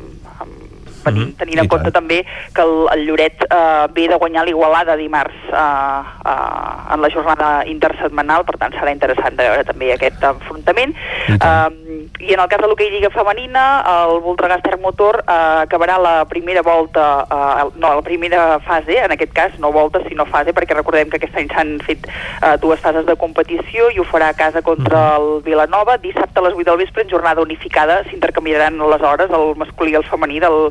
tenint, 1.04 1.26
mm 1.26 1.32
-hmm. 1.32 1.38
tenint 1.38 1.58
en 1.60 1.68
compte 1.68 1.90
també 1.90 2.24
que 2.54 2.62
el, 2.62 2.74
el 2.92 3.06
Lloret 3.06 3.44
eh, 3.48 3.86
ve 3.94 4.08
de 4.08 4.16
guanyar 4.16 4.44
l'Igualada 4.44 4.96
dimarts 4.96 5.34
eh, 5.52 6.02
eh, 6.24 6.94
en 6.94 7.00
la 7.00 7.10
jornada 7.10 7.64
intersetmanal, 7.66 8.44
per 8.44 8.58
tant 8.58 8.72
serà 8.72 8.92
interessant 8.92 9.36
de 9.36 9.48
veure 9.48 9.64
també 9.64 9.92
aquest 9.92 10.22
enfrontament. 10.22 10.94
I, 11.28 11.32
eh, 11.32 11.70
i 12.20 12.34
en 12.34 12.40
el 12.40 12.48
cas 12.48 12.60
de 12.60 12.66
l'hoquei 12.66 12.90
Lliga 12.90 13.10
Femenina, 13.10 13.84
el 14.04 14.20
Voltregà 14.20 14.60
Motor 14.80 15.24
eh, 15.26 15.62
acabarà 15.66 15.98
la 15.98 16.24
primera 16.24 16.62
volta, 16.62 17.26
eh, 17.30 17.70
no, 17.76 17.94
la 17.94 18.02
primera 18.02 18.60
fase, 18.60 18.98
en 18.98 19.12
aquest 19.12 19.32
cas, 19.32 19.58
no 19.58 19.72
volta, 19.72 20.00
sinó 20.08 20.24
fase, 20.26 20.52
perquè 20.52 20.74
recordem 20.74 21.10
que 21.10 21.16
aquest 21.16 21.36
any 21.36 21.48
s'han 21.52 21.78
fet 21.86 22.06
eh, 22.08 22.56
dues 22.60 22.80
fases 22.80 23.06
de 23.06 23.16
competició 23.16 23.90
i 23.90 23.98
ho 24.00 24.04
farà 24.04 24.30
a 24.30 24.34
casa 24.34 24.62
contra 24.62 25.18
mm 25.18 25.20
el 25.20 25.42
Vilanova. 25.42 25.96
Dissabte 25.98 26.38
a 26.38 26.42
les 26.42 26.54
8 26.54 26.64
del 26.64 26.78
vespre, 26.78 27.02
en 27.02 27.10
jornada 27.10 27.42
unificada, 27.42 28.02
s'intercanviaran 28.08 28.78
les 28.78 29.02
hores, 29.02 29.30
el 29.30 29.54
masculí 29.56 29.94
i 29.94 29.98
el 30.00 30.06
femení 30.08 30.40
del, 30.42 30.70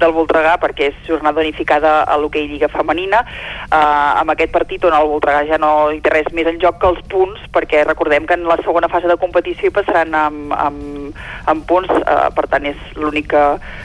del 0.00 0.14
Voltregà 0.16 0.56
perquè 0.62 0.90
és 0.90 1.00
jornada 1.06 1.42
unificada 1.42 2.02
a 2.02 2.16
l'hoquei 2.18 2.48
Lliga 2.50 2.70
Femenina 2.72 3.22
eh, 3.24 4.20
amb 4.20 4.34
aquest 4.34 4.52
partit 4.54 4.84
on 4.88 4.96
el 4.96 5.08
Voltregà 5.10 5.44
ja 5.48 5.58
no 5.60 5.90
hi 5.94 6.00
té 6.04 6.12
res 6.14 6.30
més 6.36 6.48
en 6.50 6.60
joc 6.62 6.80
que 6.82 6.90
els 6.90 7.02
punts 7.12 7.40
perquè 7.54 7.84
recordem 7.86 8.26
que 8.26 8.38
en 8.38 8.46
la 8.48 8.58
segona 8.62 8.90
fase 8.92 9.10
de 9.10 9.18
competició 9.20 9.70
hi 9.70 9.74
passaran 9.74 10.14
amb, 10.18 10.54
amb, 10.56 11.20
amb 11.50 11.66
punts 11.68 11.92
eh, 12.00 12.28
per 12.36 12.46
tant 12.50 12.66
és 12.70 12.80
l'únic 12.98 13.30
que, 13.34 13.44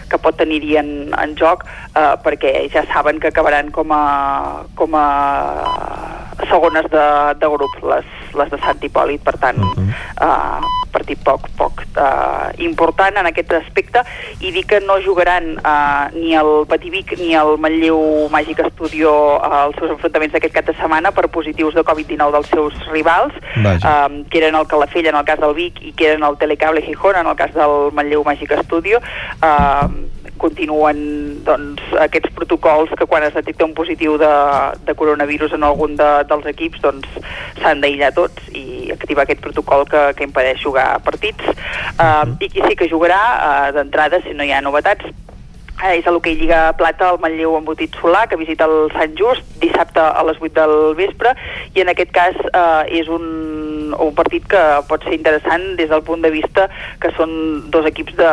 que 0.09 0.21
pot 0.21 0.37
tenir-hi 0.39 0.77
en, 0.81 0.91
en 1.13 1.35
joc 1.39 1.65
eh, 1.95 2.15
perquè 2.23 2.69
ja 2.73 2.85
saben 2.93 3.19
que 3.19 3.31
acabaran 3.31 3.71
com 3.71 3.91
a, 3.91 4.63
com 4.75 4.95
a 4.95 5.07
segones 6.47 6.85
de, 6.89 7.05
de 7.39 7.47
grup 7.47 7.73
les, 7.83 8.05
les 8.37 8.51
de 8.51 8.59
Sant 8.63 8.83
Hipòlit. 8.83 9.23
Per 9.23 9.35
tant 9.37 9.57
uh 9.59 9.73
-huh. 9.75 9.89
eh, 10.21 10.59
partit 10.91 11.19
poc, 11.23 11.47
poc 11.57 11.83
eh, 11.95 12.63
important 12.63 13.17
en 13.17 13.25
aquest 13.25 13.53
aspecte. 13.53 14.03
I 14.39 14.51
dir 14.51 14.65
que 14.65 14.79
no 14.79 14.97
jugaran 15.05 15.57
eh, 15.57 16.05
ni 16.13 16.35
el 16.35 16.65
Pativic 16.67 17.17
ni 17.19 17.35
el 17.35 17.57
Manlleu 17.57 18.29
Màgic 18.29 18.59
Estudio 18.65 19.41
eh, 19.43 19.65
els 19.65 19.75
seus 19.77 19.91
enfrontaments 19.91 20.33
d'aquest 20.33 20.53
cap 20.53 20.65
de 20.65 20.73
setmana 20.73 21.11
per 21.11 21.27
positius 21.29 21.73
de 21.73 21.83
Covid-19 21.83 22.31
dels 22.31 22.49
seus 22.49 22.73
rivals 22.91 23.33
eh, 23.55 24.23
que 24.29 24.37
eren 24.37 24.55
el 24.55 24.67
Calafell 24.67 25.07
en 25.07 25.15
el 25.15 25.25
cas 25.25 25.39
del 25.39 25.53
Vic 25.53 25.81
i 25.81 25.93
que 25.93 26.07
eren 26.11 26.23
el 26.23 26.37
Telecable 26.37 26.81
Gijón 26.81 27.15
en 27.15 27.27
el 27.27 27.35
cas 27.35 27.53
del 27.53 27.91
Manlleu 27.91 28.23
Màgic 28.23 28.51
Estudio. 28.51 28.99
Eh, 29.41 29.87
continuen 30.41 30.99
doncs, 31.47 31.83
aquests 32.05 32.33
protocols 32.37 32.93
que 32.97 33.07
quan 33.09 33.25
es 33.27 33.35
detecta 33.35 33.67
un 33.67 33.75
positiu 33.77 34.17
de, 34.21 34.31
de 34.87 34.95
coronavirus 34.97 35.55
en 35.57 35.67
algun 35.67 35.95
de, 35.99 36.09
dels 36.31 36.49
equips 36.53 36.83
doncs 36.83 37.19
s'han 37.59 37.83
d'aïllar 37.83 38.13
tots 38.17 38.51
i 38.55 38.91
activar 38.95 39.27
aquest 39.27 39.43
protocol 39.45 39.85
que, 39.89 40.03
que 40.17 40.27
impedeix 40.27 40.61
jugar 40.63 40.89
partits. 41.05 41.45
Uh, 41.99 42.35
i 42.39 42.47
qui 42.49 42.63
sí 42.65 42.77
que 42.79 42.89
jugarà 42.91 43.21
uh, 43.35 43.65
d'entrada 43.75 44.23
si 44.25 44.35
no 44.35 44.47
hi 44.47 44.55
ha 44.55 44.63
novetats 44.65 45.05
és 45.79 46.07
a 46.07 46.11
l'hoquei 46.11 46.35
Lliga 46.35 46.73
Plata 46.75 47.13
el 47.13 47.19
Manlleu 47.23 47.55
embotit 47.55 47.95
Solà 48.01 48.25
que 48.27 48.37
visita 48.39 48.67
el 48.67 48.89
Sant 48.91 49.13
Just 49.15 49.45
dissabte 49.61 50.01
a 50.03 50.23
les 50.27 50.39
8 50.41 50.51
del 50.57 50.73
vespre 50.99 51.31
i 51.73 51.83
en 51.83 51.91
aquest 51.91 52.11
cas 52.11 52.35
eh, 52.35 52.99
és 52.99 53.07
un, 53.07 53.93
un 53.95 54.11
partit 54.15 54.43
que 54.51 54.63
pot 54.89 55.03
ser 55.07 55.15
interessant 55.15 55.63
des 55.79 55.87
del 55.89 56.03
punt 56.03 56.21
de 56.25 56.31
vista 56.33 56.67
que 56.99 57.11
són 57.15 57.31
dos 57.71 57.87
equips 57.87 58.17
de, 58.19 58.31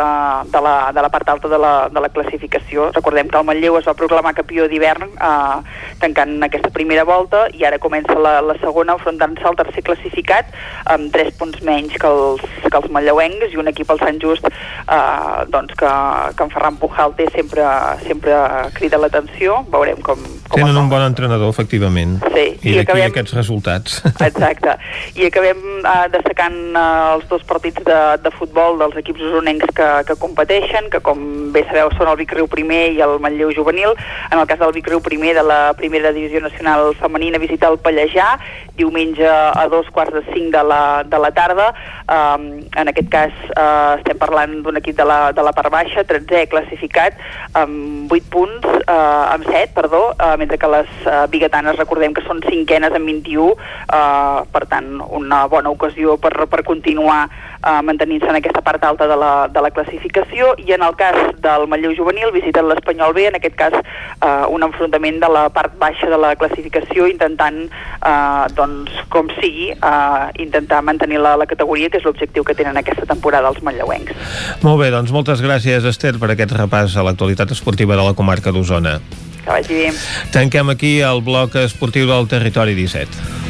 de, 0.50 0.62
la, 0.66 0.74
de 0.96 1.04
la 1.06 1.10
part 1.12 1.30
alta 1.30 1.50
de 1.52 1.60
la, 1.62 1.74
de 1.92 2.02
la 2.02 2.10
classificació. 2.10 2.90
Recordem 2.96 3.30
que 3.30 3.38
el 3.38 3.46
Manlleu 3.46 3.78
es 3.78 3.86
va 3.86 3.94
proclamar 3.98 4.34
campió 4.34 4.66
d'hivern 4.66 5.14
eh, 5.14 5.78
tancant 6.02 6.34
aquesta 6.48 6.72
primera 6.74 7.06
volta 7.06 7.46
i 7.54 7.62
ara 7.68 7.78
comença 7.82 8.18
la, 8.18 8.40
la 8.42 8.58
segona 8.58 8.98
enfrontant-se 8.98 9.46
al 9.46 9.58
tercer 9.62 9.86
classificat 9.86 10.50
amb 10.96 11.14
3 11.14 11.32
punts 11.38 11.62
menys 11.66 11.94
que 11.94 12.10
els, 12.10 12.42
que 12.66 12.74
els 12.74 12.90
manlleuencs 12.90 13.54
i 13.54 13.62
un 13.62 13.70
equip 13.70 13.94
al 13.94 14.02
Sant 14.02 14.18
Just 14.22 14.50
eh, 14.50 15.46
doncs 15.54 15.78
que, 15.78 15.94
que 16.34 16.46
en 16.48 16.54
Ferran 16.54 16.82
Pujalte 16.82 17.30
sempre, 17.36 17.64
sempre 18.06 18.34
crida 18.74 18.98
l'atenció, 19.00 19.60
veurem 19.72 20.00
com, 20.04 20.20
com 20.48 20.60
Tenen 20.60 20.78
un 20.80 20.88
bon 20.90 21.02
entrenador, 21.04 21.50
efectivament. 21.52 22.16
Sí. 22.32 22.46
I, 22.62 22.72
I 22.72 22.74
d'aquí 22.78 22.84
acabem... 22.86 23.10
aquests 23.12 23.36
resultats. 23.36 23.98
Exacte. 24.28 24.76
I 25.14 25.28
acabem 25.28 25.60
uh, 25.82 26.06
destacant 26.12 26.56
uh, 26.72 27.14
els 27.16 27.26
dos 27.30 27.44
partits 27.48 27.84
de, 27.86 28.00
de 28.24 28.32
futbol 28.34 28.80
dels 28.80 28.96
equips 29.02 29.22
usonencs 29.28 29.72
que, 29.76 29.90
que 30.08 30.18
competeixen, 30.22 30.90
que 30.92 31.02
com 31.04 31.20
bé 31.54 31.66
sabeu 31.68 31.92
són 31.96 32.10
el 32.12 32.18
Vic 32.22 32.34
Riu 32.36 32.48
primer 32.50 32.82
i 32.96 33.02
el 33.04 33.18
Manlleu 33.22 33.52
juvenil. 33.56 33.94
En 34.30 34.40
el 34.40 34.48
cas 34.48 34.60
del 34.62 34.74
Vic 34.76 34.88
Riu 34.90 35.02
primer 35.04 35.34
de 35.36 35.44
la 35.46 35.60
primera 35.78 36.14
divisió 36.16 36.40
nacional 36.44 36.94
femenina 36.98 37.42
visita 37.42 37.68
el 37.68 37.78
Pallejà, 37.82 38.36
diumenge 38.76 39.26
a 39.28 39.66
dos 39.72 39.88
quarts 39.92 40.14
de 40.14 40.24
cinc 40.32 40.52
de 40.54 40.62
la, 40.64 41.04
de 41.04 41.20
la 41.20 41.32
tarda. 41.36 41.68
Um, 42.06 42.46
en 42.76 42.92
aquest 42.92 43.10
cas 43.12 43.34
uh, 43.52 43.96
estem 43.98 44.18
parlant 44.20 44.60
d'un 44.64 44.78
equip 44.80 44.96
de 44.98 45.06
la, 45.08 45.20
de 45.36 45.44
la 45.44 45.52
part 45.56 45.72
baixa, 45.72 46.04
13è 46.06 46.46
classificat, 46.52 47.18
amb 47.56 48.12
8 48.12 48.30
punts, 48.30 48.66
eh, 48.66 49.24
amb 49.32 49.46
7, 49.48 49.72
perdó, 49.74 50.02
eh, 50.12 50.36
mentre 50.38 50.58
que 50.58 50.70
les 50.72 50.90
eh, 51.06 51.24
biguetanes 51.32 51.78
recordem 51.80 52.14
que 52.14 52.24
són 52.26 52.42
cinquenes 52.46 52.94
amb 52.96 53.06
21, 53.06 53.52
eh, 53.52 54.40
per 54.52 54.64
tant, 54.70 55.00
una 55.20 55.46
bona 55.46 55.72
ocasió 55.72 56.16
per, 56.18 56.34
per 56.46 56.62
continuar 56.64 57.26
eh, 57.66 57.82
mantenint-se 57.82 58.28
en 58.30 58.38
aquesta 58.38 58.62
part 58.62 58.84
alta 58.84 59.08
de 59.10 59.16
la, 59.18 59.32
de 59.52 59.62
la 59.62 59.70
classificació 59.74 60.54
i 60.62 60.72
en 60.76 60.84
el 60.86 60.94
cas 60.98 61.18
del 61.42 61.66
Matlleu 61.70 61.94
Juvenil 61.98 62.32
visiten 62.34 62.68
l'Espanyol 62.70 63.14
B, 63.16 63.26
en 63.30 63.38
aquest 63.38 63.56
cas 63.58 63.74
eh, 63.76 64.44
un 64.52 64.64
enfrontament 64.66 65.20
de 65.22 65.30
la 65.32 65.46
part 65.54 65.74
baixa 65.80 66.10
de 66.12 66.18
la 66.20 66.34
classificació 66.38 67.08
intentant, 67.10 67.64
eh, 67.66 68.46
doncs, 68.56 68.94
com 69.12 69.30
sigui, 69.40 69.72
eh, 69.74 70.26
intentar 70.46 70.82
mantenir 70.86 71.20
la, 71.22 71.36
la 71.40 71.48
categoria, 71.50 71.90
que 71.90 72.00
és 72.00 72.06
l'objectiu 72.06 72.46
que 72.46 72.56
tenen 72.58 72.78
aquesta 72.78 73.08
temporada 73.08 73.50
els 73.52 73.62
manlleuencs. 73.66 74.14
Molt 74.62 74.80
bé, 74.82 74.90
doncs 74.94 75.14
moltes 75.14 75.42
gràcies, 75.44 75.86
Esther, 75.88 76.16
per 76.22 76.32
aquest 76.34 76.54
repàs 76.56 76.96
a 76.96 77.06
l'actualitat 77.06 77.54
esportiva 77.56 77.98
de 77.98 78.06
la 78.06 78.14
comarca 78.18 78.54
d'Osona. 78.54 78.98
Que 79.46 79.52
vagi 79.52 79.74
bé. 79.78 79.90
Tanquem 80.34 80.72
aquí 80.74 80.98
el 81.06 81.22
bloc 81.22 81.54
esportiu 81.62 82.08
del 82.10 82.26
Territori 82.30 82.74
17. 82.74 83.46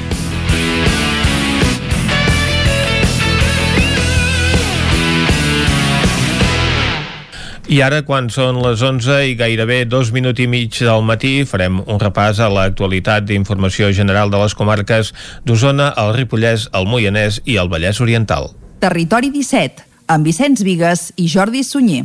I 7.67 7.81
ara, 7.83 8.05
quan 8.07 8.29
són 8.31 8.61
les 8.63 8.79
11 8.87 9.17
i 9.27 9.33
gairebé 9.35 9.81
dos 9.91 10.13
minuts 10.15 10.39
i 10.39 10.47
mig 10.47 10.77
del 10.79 11.03
matí, 11.03 11.41
farem 11.51 11.81
un 11.83 11.99
repàs 11.99 12.39
a 12.39 12.47
l'actualitat 12.47 13.27
d'informació 13.27 13.91
general 13.91 14.31
de 14.31 14.39
les 14.39 14.55
comarques 14.55 15.11
d'Osona, 15.43 15.91
el 15.99 16.15
Ripollès, 16.15 16.69
el 16.79 16.87
Moianès 16.87 17.41
i 17.43 17.59
el 17.59 17.73
Vallès 17.73 17.99
Oriental. 17.99 18.53
Territori 18.79 19.35
17, 19.35 19.83
amb 20.07 20.31
Vicenç 20.31 20.63
Vigues 20.63 21.09
i 21.19 21.27
Jordi 21.27 21.67
Sunyer. 21.67 22.05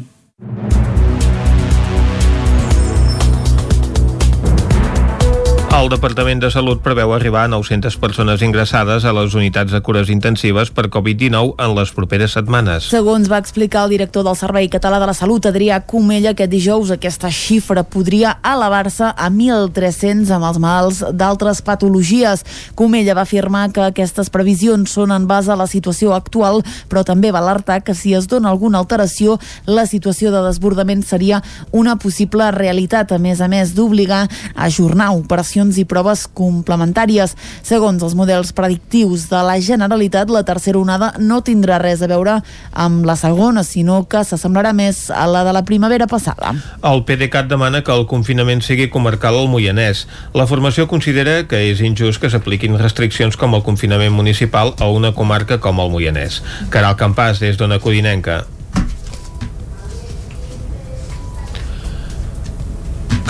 El 5.72 5.88
Departament 5.88 6.41
de 6.43 6.49
Salut 6.52 6.81
preveu 6.84 7.14
arribar 7.15 7.45
a 7.45 7.49
900 7.49 7.95
persones 7.95 8.41
ingressades 8.43 9.06
a 9.07 9.14
les 9.15 9.31
unitats 9.39 9.72
de 9.72 9.80
cures 9.80 10.10
intensives 10.11 10.68
per 10.68 10.89
Covid-19 10.91 11.53
en 11.64 11.76
les 11.77 11.93
properes 11.95 12.34
setmanes. 12.35 12.89
Segons 12.91 13.30
va 13.31 13.39
explicar 13.39 13.85
el 13.85 13.93
director 13.95 14.26
del 14.27 14.35
Servei 14.35 14.68
Català 14.68 14.99
de 14.99 15.07
la 15.07 15.15
Salut, 15.15 15.48
Adrià 15.48 15.77
Comella, 15.88 16.34
aquest 16.35 16.52
dijous 16.52 16.91
aquesta 16.91 17.31
xifra 17.31 17.85
podria 17.88 18.34
elevar-se 18.43 19.14
a 19.15 19.30
1.300 19.31 20.34
amb 20.35 20.49
els 20.49 20.60
malalts 20.60 20.99
d'altres 21.15 21.64
patologies. 21.64 22.43
Comella 22.76 23.15
va 23.15 23.23
afirmar 23.23 23.69
que 23.72 23.88
aquestes 23.88 24.27
previsions 24.30 24.91
són 24.91 25.15
en 25.15 25.23
base 25.31 25.56
a 25.56 25.57
la 25.57 25.69
situació 25.72 26.11
actual, 26.18 26.60
però 26.91 27.06
també 27.07 27.31
va 27.31 27.39
alertar 27.39 27.80
que 27.80 27.95
si 27.95 28.11
es 28.11 28.27
dona 28.27 28.52
alguna 28.52 28.84
alteració, 28.84 29.39
la 29.72 29.88
situació 29.88 30.35
de 30.35 30.43
desbordament 30.49 31.07
seria 31.07 31.39
una 31.72 31.95
possible 31.95 32.52
realitat, 32.60 33.15
a 33.15 33.23
més 33.23 33.39
a 33.39 33.48
més 33.48 33.72
d'obligar 33.80 34.26
a 34.27 34.68
ajornar 34.68 35.14
operacions 35.15 35.60
i 35.77 35.85
proves 35.85 36.25
complementàries. 36.27 37.35
Segons 37.63 38.01
els 38.01 38.15
models 38.17 38.53
predictius 38.57 39.27
de 39.29 39.41
la 39.45 39.59
Generalitat, 39.61 40.31
la 40.33 40.43
tercera 40.47 40.79
onada 40.81 41.11
no 41.19 41.41
tindrà 41.45 41.77
res 41.81 42.01
a 42.01 42.09
veure 42.09 42.39
amb 42.73 43.05
la 43.05 43.15
segona, 43.19 43.63
sinó 43.63 44.01
que 44.09 44.23
s'assemblarà 44.25 44.73
més 44.73 45.09
a 45.13 45.27
la 45.29 45.43
de 45.45 45.53
la 45.53 45.63
primavera 45.67 46.07
passada. 46.07 46.55
El 46.81 47.03
PDeCAT 47.05 47.51
demana 47.51 47.83
que 47.85 47.93
el 47.93 48.07
confinament 48.09 48.63
sigui 48.65 48.89
comarcal 48.89 49.38
al 49.38 49.51
Moianès. 49.51 50.07
La 50.33 50.47
formació 50.49 50.88
considera 50.89 51.43
que 51.47 51.61
és 51.69 51.83
injust 51.85 52.21
que 52.21 52.31
s'apliquin 52.33 52.79
restriccions 52.81 53.38
com 53.38 53.53
el 53.53 53.65
confinament 53.67 54.15
municipal 54.15 54.73
a 54.79 54.89
una 54.89 55.13
comarca 55.13 55.59
com 55.61 55.79
el 55.83 55.93
Moianès. 55.93 56.41
Caral 56.73 56.97
Campàs, 56.97 57.43
des 57.43 57.59
d'Ona 57.59 57.79
Codinenca. 57.83 58.41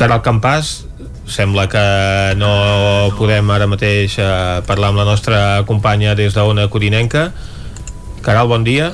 Caral 0.02 0.24
Campàs, 0.26 0.88
sembla 1.32 1.68
que 1.72 1.84
no 2.38 2.52
podem 3.18 3.49
ara 3.56 3.70
mateix 3.72 4.20
eh, 4.20 4.62
parlar 4.68 4.91
amb 4.91 5.02
la 5.02 5.08
nostra 5.08 5.64
companya 5.70 6.16
des 6.20 6.36
d'Ona 6.36 6.68
Codinenca. 6.70 7.30
Caral, 8.22 8.52
bon 8.52 8.68
dia. 8.68 8.91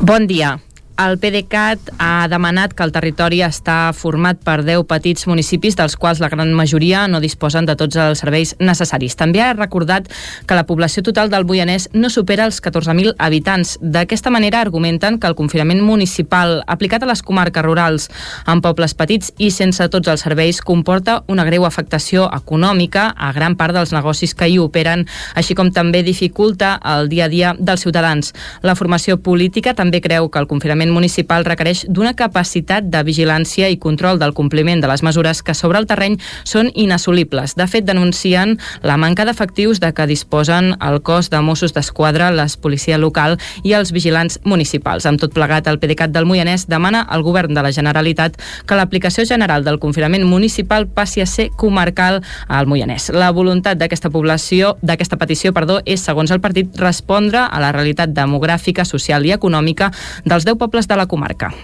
Bon 0.00 0.26
dia. 0.26 0.56
El 0.96 1.18
PDeCAT 1.20 1.90
ha 2.00 2.24
demanat 2.32 2.72
que 2.72 2.80
el 2.80 2.92
territori 2.92 3.42
està 3.44 3.90
format 3.92 4.38
per 4.40 4.62
10 4.64 4.86
petits 4.88 5.26
municipis, 5.28 5.74
dels 5.76 5.92
quals 6.00 6.22
la 6.24 6.30
gran 6.32 6.54
majoria 6.56 7.02
no 7.04 7.18
disposen 7.20 7.66
de 7.68 7.74
tots 7.76 7.98
els 8.00 8.22
serveis 8.22 8.54
necessaris. 8.64 9.12
També 9.20 9.42
ha 9.44 9.50
recordat 9.52 10.08
que 10.48 10.56
la 10.56 10.64
població 10.64 11.02
total 11.04 11.28
del 11.28 11.44
Boianès 11.44 11.90
no 11.92 12.08
supera 12.08 12.46
els 12.48 12.62
14.000 12.64 13.12
habitants. 13.18 13.74
D'aquesta 13.82 14.32
manera 14.32 14.62
argumenten 14.64 15.18
que 15.20 15.28
el 15.28 15.36
confinament 15.36 15.82
municipal 15.84 16.62
aplicat 16.66 17.04
a 17.04 17.10
les 17.12 17.20
comarques 17.20 17.68
rurals 17.68 18.08
en 18.48 18.64
pobles 18.64 18.96
petits 18.96 19.34
i 19.36 19.50
sense 19.52 19.90
tots 19.92 20.08
els 20.08 20.24
serveis 20.24 20.62
comporta 20.64 21.18
una 21.28 21.44
greu 21.44 21.68
afectació 21.68 22.30
econòmica 22.32 23.10
a 23.12 23.34
gran 23.36 23.58
part 23.60 23.76
dels 23.76 23.92
negocis 23.92 24.32
que 24.32 24.48
hi 24.48 24.56
operen, 24.64 25.04
així 25.34 25.52
com 25.52 25.68
també 25.76 26.00
dificulta 26.08 26.78
el 26.96 27.12
dia 27.12 27.28
a 27.28 27.32
dia 27.36 27.52
dels 27.58 27.84
ciutadans. 27.84 28.32
La 28.64 28.78
formació 28.80 29.20
política 29.20 29.76
també 29.76 30.00
creu 30.00 30.32
que 30.32 30.40
el 30.40 30.48
confinament 30.48 30.85
municipal 30.92 31.44
requereix 31.44 31.84
d'una 31.88 32.14
capacitat 32.18 32.90
de 32.90 33.02
vigilància 33.06 33.68
i 33.70 33.78
control 33.78 34.18
del 34.18 34.34
compliment 34.34 34.82
de 34.82 34.90
les 34.90 35.02
mesures 35.02 35.42
que 35.42 35.54
sobre 35.54 35.78
el 35.78 35.86
terreny 35.86 36.18
són 36.44 36.70
inassolibles. 36.74 37.56
De 37.56 37.66
fet, 37.70 37.86
denuncien 37.86 38.56
la 38.82 38.96
manca 39.00 39.24
d'efectius 39.24 39.80
de 39.80 39.92
que 39.94 40.06
disposen 40.06 40.74
el 40.80 41.00
cos 41.02 41.30
de 41.30 41.40
Mossos 41.40 41.74
d'Esquadra, 41.74 42.30
la 42.30 42.46
policia 42.60 42.98
local 42.98 43.38
i 43.64 43.72
els 43.72 43.92
vigilants 43.92 44.38
municipals. 44.44 45.06
Amb 45.06 45.20
tot 45.20 45.32
plegat, 45.32 45.66
el 45.66 45.80
PDeCAT 45.80 46.12
del 46.12 46.28
Moianès 46.28 46.66
demana 46.68 47.00
al 47.02 47.24
govern 47.26 47.54
de 47.54 47.64
la 47.64 47.72
Generalitat 47.72 48.36
que 48.66 48.76
l'aplicació 48.76 49.24
general 49.24 49.64
del 49.64 49.80
confinament 49.80 50.26
municipal 50.28 50.86
passi 50.86 51.24
a 51.24 51.26
ser 51.26 51.48
comarcal 51.56 52.22
al 52.48 52.68
Moianès. 52.68 53.08
La 53.16 53.32
voluntat 53.32 53.80
d'aquesta 53.80 54.10
població, 54.12 54.76
d'aquesta 54.82 55.16
petició, 55.16 55.54
perdó, 55.56 55.80
és, 55.86 56.04
segons 56.04 56.30
el 56.30 56.42
partit, 56.44 56.68
respondre 56.76 57.40
a 57.40 57.60
la 57.62 57.72
realitat 57.72 58.12
demogràfica, 58.12 58.84
social 58.84 59.24
i 59.24 59.32
econòmica 59.32 59.90
dels 60.24 60.44
10 60.44 60.58
pobles 60.60 60.75
de 60.84 61.00
la 61.00 61.08
comarca. 61.08 61.54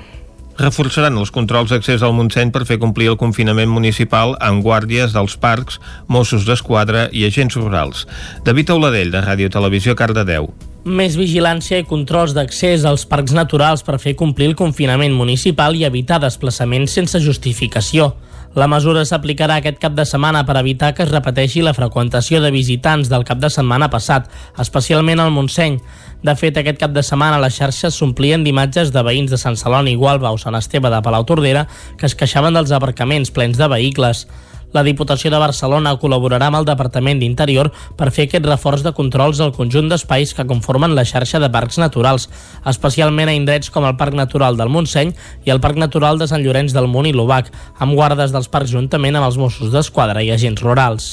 Reforçaran 0.57 1.17
els 1.21 1.31
controls 1.33 1.71
d'accés 1.73 2.03
al 2.05 2.17
Montseny 2.17 2.51
per 2.53 2.65
fer 2.69 2.81
complir 2.81 3.13
el 3.13 3.21
confinament 3.21 3.71
municipal 3.73 4.35
amb 4.41 4.65
guàrdies 4.65 5.13
dels 5.13 5.37
parcs, 5.41 5.79
Mossos 6.09 6.49
d'Esquadra 6.49 7.09
i 7.13 7.25
agents 7.29 7.57
rurals. 7.61 8.07
David 8.45 8.73
Auladell, 8.73 9.13
de 9.13 9.23
Ràdio 9.25 9.53
Televisió, 9.53 9.97
Cardedeu. 9.97 10.51
Més 10.85 11.15
vigilància 11.17 11.79
i 11.79 11.87
controls 11.87 12.35
d'accés 12.35 12.85
als 12.85 13.07
parcs 13.07 13.33
naturals 13.33 13.85
per 13.87 14.01
fer 14.03 14.17
complir 14.19 14.51
el 14.51 14.59
confinament 14.59 15.15
municipal 15.15 15.77
i 15.79 15.87
evitar 15.87 16.21
desplaçaments 16.21 16.97
sense 16.99 17.21
justificació. 17.23 18.13
La 18.53 18.67
mesura 18.69 19.07
s'aplicarà 19.09 19.57
aquest 19.61 19.79
cap 19.81 19.95
de 19.97 20.05
setmana 20.05 20.43
per 20.45 20.59
evitar 20.61 20.91
que 20.93 21.07
es 21.07 21.13
repeteixi 21.13 21.63
la 21.65 21.73
freqüentació 21.73 22.43
de 22.45 22.51
visitants 22.53 23.09
del 23.09 23.25
cap 23.25 23.39
de 23.41 23.49
setmana 23.49 23.89
passat, 23.89 24.27
especialment 24.61 25.23
al 25.23 25.33
Montseny. 25.33 25.79
De 26.23 26.37
fet, 26.39 26.55
aquest 26.55 26.79
cap 26.79 26.93
de 26.95 27.03
setmana 27.03 27.41
les 27.43 27.57
xarxes 27.59 27.97
s'omplien 27.99 28.45
d'imatges 28.47 28.93
de 28.95 29.03
veïns 29.03 29.33
de 29.33 29.39
Sant 29.41 29.57
Celoni, 29.59 29.97
Gualba 29.99 30.31
o 30.31 30.39
Sant 30.39 30.55
Esteve 30.55 30.91
de 30.93 31.01
Palautordera 31.03 31.67
que 31.99 32.07
es 32.07 32.15
queixaven 32.15 32.55
dels 32.55 32.71
aparcaments 32.71 33.33
plens 33.35 33.59
de 33.59 33.67
vehicles. 33.67 34.29
La 34.73 34.85
Diputació 34.87 35.33
de 35.35 35.41
Barcelona 35.43 35.97
col·laborarà 36.01 36.47
amb 36.49 36.61
el 36.61 36.69
Departament 36.69 37.19
d'Interior 37.19 37.73
per 37.99 38.13
fer 38.15 38.29
aquest 38.29 38.47
reforç 38.47 38.87
de 38.87 38.95
controls 38.95 39.43
al 39.43 39.51
conjunt 39.57 39.91
d'espais 39.91 40.33
que 40.39 40.47
conformen 40.47 40.95
la 40.95 41.05
xarxa 41.05 41.43
de 41.43 41.51
parcs 41.51 41.81
naturals, 41.83 42.29
especialment 42.71 43.29
a 43.29 43.35
indrets 43.37 43.75
com 43.75 43.85
el 43.91 43.99
Parc 43.99 44.15
Natural 44.15 44.57
del 44.57 44.71
Montseny 44.71 45.11
i 45.43 45.51
el 45.51 45.61
Parc 45.61 45.83
Natural 45.83 46.23
de 46.23 46.31
Sant 46.31 46.47
Llorenç 46.47 46.71
del 46.73 46.87
Munt 46.87 47.11
i 47.11 47.17
l'Ubac, 47.19 47.51
amb 47.83 47.99
guardes 47.99 48.31
dels 48.31 48.49
parcs 48.49 48.71
juntament 48.71 49.19
amb 49.19 49.27
els 49.27 49.43
Mossos 49.43 49.75
d'Esquadra 49.75 50.23
i 50.23 50.31
agents 50.31 50.63
rurals. 50.63 51.13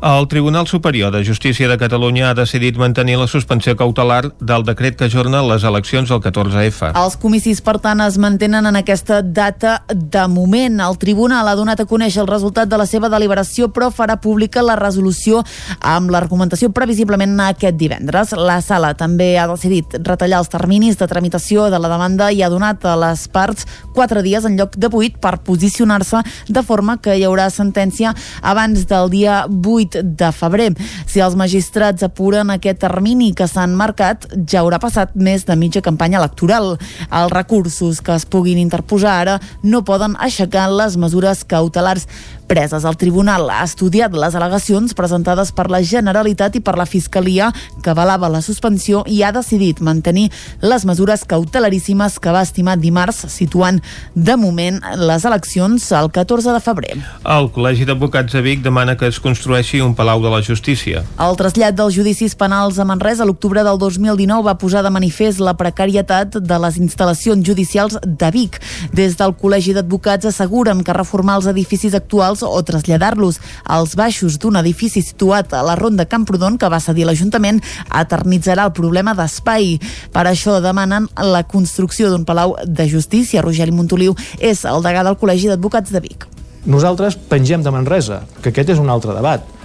El 0.00 0.28
Tribunal 0.28 0.66
Superior 0.66 1.12
de 1.12 1.24
Justícia 1.24 1.68
de 1.68 1.76
Catalunya 1.76 2.30
ha 2.30 2.34
decidit 2.34 2.78
mantenir 2.80 3.18
la 3.20 3.26
suspensió 3.28 3.74
cautelar 3.76 4.30
del 4.40 4.62
decret 4.64 4.96
que 4.96 5.04
ajorna 5.10 5.42
les 5.44 5.64
eleccions 5.68 6.08
del 6.08 6.22
14F. 6.24 6.94
Els 6.96 7.16
comicis, 7.20 7.60
per 7.60 7.76
tant, 7.84 8.00
es 8.00 8.16
mantenen 8.16 8.64
en 8.64 8.78
aquesta 8.80 9.20
data 9.20 9.82
de 9.92 10.22
moment. 10.32 10.80
El 10.80 10.96
tribunal 10.96 11.50
ha 11.50 11.56
donat 11.58 11.82
a 11.82 11.86
conèixer 11.90 12.22
el 12.22 12.30
resultat 12.30 12.70
de 12.70 12.78
la 12.80 12.86
seva 12.88 13.10
deliberació, 13.12 13.68
però 13.74 13.90
farà 13.92 14.16
pública 14.24 14.64
la 14.64 14.78
resolució 14.80 15.42
amb 15.80 16.08
l'argumentació 16.14 16.70
previsiblement 16.72 17.36
aquest 17.50 17.76
divendres. 17.76 18.32
La 18.32 18.62
sala 18.64 18.94
també 18.96 19.34
ha 19.36 19.48
decidit 19.52 19.98
retallar 20.00 20.40
els 20.40 20.48
terminis 20.48 20.96
de 20.96 21.10
tramitació 21.12 21.68
de 21.68 21.78
la 21.78 21.92
demanda 21.92 22.30
i 22.32 22.40
ha 22.40 22.48
donat 22.48 22.88
a 22.88 22.96
les 23.04 23.26
parts 23.28 23.68
quatre 23.92 24.24
dies 24.24 24.48
en 24.48 24.56
lloc 24.56 24.80
de 24.80 24.88
vuit 24.88 25.20
per 25.20 25.36
posicionar-se 25.44 26.24
de 26.48 26.64
forma 26.64 26.96
que 27.04 27.18
hi 27.18 27.28
haurà 27.28 27.50
sentència 27.52 28.14
abans 28.40 28.88
del 28.88 29.12
dia 29.12 29.44
8 29.44 29.69
de 29.94 30.30
febrer. 30.34 30.70
Si 31.06 31.22
els 31.22 31.36
magistrats 31.38 32.04
apuren 32.06 32.50
aquest 32.54 32.80
termini 32.82 33.32
que 33.36 33.48
s'han 33.50 33.76
marcat, 33.78 34.26
ja 34.46 34.62
haurà 34.62 34.80
passat 34.82 35.14
més 35.14 35.46
de 35.48 35.56
mitja 35.56 35.84
campanya 35.84 36.20
electoral. 36.20 36.76
Els 37.10 37.34
recursos 37.34 38.02
que 38.04 38.16
es 38.16 38.26
puguin 38.26 38.60
interposar 38.60 39.16
ara 39.22 39.38
no 39.62 39.84
poden 39.86 40.16
aixecar 40.20 40.68
les 40.72 40.96
mesures 41.00 41.44
cautelars 41.44 42.06
preses. 42.50 42.82
El 42.84 42.96
tribunal 42.98 43.46
ha 43.54 43.62
estudiat 43.62 44.10
les 44.18 44.34
al·legacions 44.34 44.90
presentades 44.98 45.52
per 45.54 45.68
la 45.70 45.78
Generalitat 45.86 46.56
i 46.58 46.62
per 46.66 46.74
la 46.74 46.86
Fiscalia 46.88 47.52
que 47.84 47.92
avalava 47.92 48.28
la 48.32 48.40
suspensió 48.42 49.04
i 49.06 49.20
ha 49.22 49.30
decidit 49.30 49.78
mantenir 49.78 50.26
les 50.58 50.84
mesures 50.88 51.22
cautelaríssimes 51.30 52.18
que 52.18 52.32
va 52.34 52.42
estimar 52.42 52.74
dimarts, 52.82 53.22
situant 53.30 53.78
de 54.14 54.34
moment 54.36 54.80
les 54.98 55.26
eleccions 55.28 55.86
el 55.94 56.10
14 56.10 56.56
de 56.56 56.62
febrer. 56.64 56.96
El 57.22 57.46
Col·legi 57.54 57.86
d'Advocats 57.86 58.34
de 58.34 58.42
Vic 58.42 58.64
demana 58.66 58.96
que 58.98 59.06
es 59.06 59.20
construeixi 59.22 59.78
un 59.84 59.94
Palau 59.94 60.18
de 60.24 60.34
la 60.34 60.42
Justícia. 60.42 61.04
El 61.22 61.38
trasllat 61.38 61.78
dels 61.78 61.94
judicis 61.94 62.34
penals 62.34 62.82
a 62.82 62.88
Manresa 62.88 63.28
l'octubre 63.28 63.62
del 63.62 63.78
2019 63.78 64.48
va 64.48 64.56
posar 64.58 64.82
de 64.82 64.90
manifest 64.90 65.38
la 65.38 65.54
precarietat 65.54 66.40
de 66.42 66.60
les 66.66 66.80
instal·lacions 66.82 67.46
judicials 67.46 68.00
de 68.02 68.34
Vic. 68.34 68.58
Des 68.96 69.14
del 69.20 69.36
Col·legi 69.38 69.76
d'Advocats 69.78 70.32
asseguren 70.32 70.82
que 70.82 70.98
reformar 70.98 71.38
els 71.38 71.50
edificis 71.54 71.94
actuals 71.94 72.39
o 72.48 72.62
traslladar-los 72.62 73.40
als 73.64 73.94
baixos 73.98 74.38
d'un 74.40 74.56
edifici 74.60 75.02
situat 75.02 75.54
a 75.54 75.62
la 75.66 75.76
Ronda 75.78 76.06
Camprodon 76.08 76.58
que 76.58 76.70
va 76.72 76.80
cedir 76.80 77.06
l'Ajuntament 77.08 77.60
eternitzarà 78.00 78.66
el 78.68 78.74
problema 78.76 79.14
d'espai. 79.14 79.78
Per 80.12 80.26
això 80.26 80.58
demanen 80.64 81.08
la 81.16 81.44
construcció 81.44 82.10
d'un 82.10 82.24
Palau 82.24 82.56
de 82.64 82.88
Justícia. 82.88 83.42
Rogeli 83.42 83.74
Montoliu 83.74 84.16
és 84.38 84.64
el 84.64 84.84
degà 84.84 85.04
del 85.06 85.18
Col·legi 85.20 85.50
d'Advocats 85.50 85.92
de 85.92 86.00
Vic. 86.04 86.28
Nosaltres 86.66 87.16
pengem 87.16 87.62
de 87.64 87.72
Manresa, 87.72 88.24
que 88.42 88.52
aquest 88.52 88.76
és 88.76 88.82
un 88.82 88.90
altre 88.92 89.16
debat. 89.16 89.59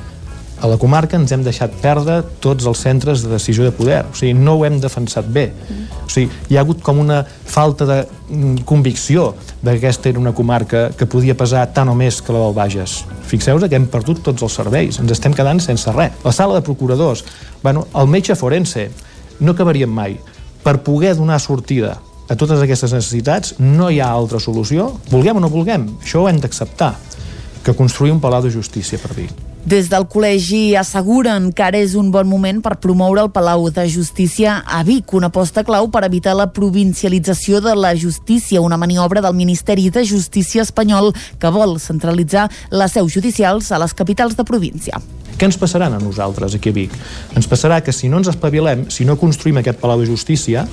A 0.63 0.69
la 0.71 0.77
comarca 0.79 1.17
ens 1.19 1.33
hem 1.35 1.43
deixat 1.43 1.73
perdre 1.81 2.21
tots 2.43 2.65
els 2.69 2.79
centres 2.79 3.25
de 3.25 3.31
decisió 3.33 3.65
de 3.65 3.73
poder. 3.75 4.03
O 4.07 4.15
sigui, 4.15 4.33
no 4.37 4.55
ho 4.55 4.63
hem 4.65 4.79
defensat 4.79 5.27
bé. 5.27 5.49
O 6.05 6.09
sigui, 6.11 6.29
hi 6.49 6.57
ha 6.57 6.63
hagut 6.63 6.81
com 6.85 7.01
una 7.03 7.21
falta 7.25 7.87
de 7.89 7.97
mm, 8.05 8.63
convicció 8.69 9.33
que 9.61 9.73
aquesta 9.73 10.09
era 10.09 10.21
una 10.21 10.33
comarca 10.33 10.87
que 10.95 11.09
podia 11.09 11.35
pesar 11.35 11.65
tant 11.75 11.91
o 11.91 11.97
més 11.97 12.21
que 12.21 12.33
la 12.33 12.45
del 12.45 12.55
Bages. 12.55 13.01
Fixeu-vos 13.27 13.67
que 13.67 13.75
hem 13.75 13.89
perdut 13.91 14.23
tots 14.23 14.45
els 14.45 14.55
serveis, 14.55 14.99
ens 15.01 15.11
estem 15.11 15.35
quedant 15.35 15.59
sense 15.59 15.91
res. 15.91 16.15
La 16.23 16.33
sala 16.33 16.55
de 16.55 16.65
procuradors, 16.65 17.25
bueno, 17.63 17.87
el 17.93 18.07
metge 18.07 18.37
forense, 18.39 18.89
no 19.39 19.53
acabaríem 19.53 19.91
mai. 19.91 20.19
Per 20.63 20.79
poder 20.85 21.15
donar 21.17 21.41
sortida 21.41 21.97
a 22.29 22.33
totes 22.33 22.61
aquestes 22.61 22.93
necessitats 22.95 23.53
no 23.59 23.91
hi 23.91 23.99
ha 24.01 24.07
altra 24.09 24.39
solució, 24.41 24.87
vulguem 25.11 25.37
o 25.37 25.43
no 25.43 25.51
vulguem, 25.53 25.85
això 26.01 26.23
ho 26.23 26.29
hem 26.29 26.39
d'acceptar, 26.41 26.95
que 27.65 27.73
construir 27.73 28.13
un 28.13 28.21
palau 28.21 28.45
de 28.45 28.53
justícia 28.53 29.01
per 29.01 29.15
dir. 29.17 29.27
Des 29.65 29.87
del 29.89 30.03
col·legi 30.05 30.75
asseguren 30.77 31.47
que 31.49 31.63
ara 31.65 31.79
és 31.81 31.95
un 31.97 32.11
bon 32.13 32.27
moment 32.29 32.59
per 32.61 32.75
promoure 32.77 33.23
el 33.23 33.31
Palau 33.33 33.65
de 33.73 33.87
Justícia 33.89 34.59
a 34.61 34.83
Vic, 34.85 35.15
una 35.17 35.31
aposta 35.33 35.63
clau 35.65 35.89
per 35.89 36.03
evitar 36.05 36.35
la 36.37 36.51
provincialització 36.53 37.63
de 37.65 37.73
la 37.73 37.95
justícia, 37.97 38.61
una 38.61 38.77
maniobra 38.77 39.25
del 39.25 39.33
Ministeri 39.33 39.89
de 39.89 40.05
Justícia 40.05 40.61
espanyol 40.61 41.15
que 41.41 41.49
vol 41.49 41.79
centralitzar 41.81 42.45
les 42.69 42.93
seus 42.93 43.17
judicials 43.17 43.71
a 43.71 43.81
les 43.81 43.97
capitals 43.97 44.37
de 44.37 44.45
província. 44.45 45.01
Què 45.35 45.49
ens 45.49 45.57
passarà 45.59 45.89
a 45.91 45.99
nosaltres 45.99 46.55
aquí 46.55 46.71
a 46.71 46.75
Vic? 46.75 46.93
Ens 47.35 47.49
passarà 47.51 47.81
que 47.83 47.91
si 47.91 48.07
no 48.07 48.21
ens 48.21 48.29
espavilem, 48.31 48.85
si 48.93 49.03
no 49.07 49.17
construïm 49.19 49.59
aquest 49.59 49.81
Palau 49.81 49.99
de 49.99 50.07
Justícia, 50.07 50.63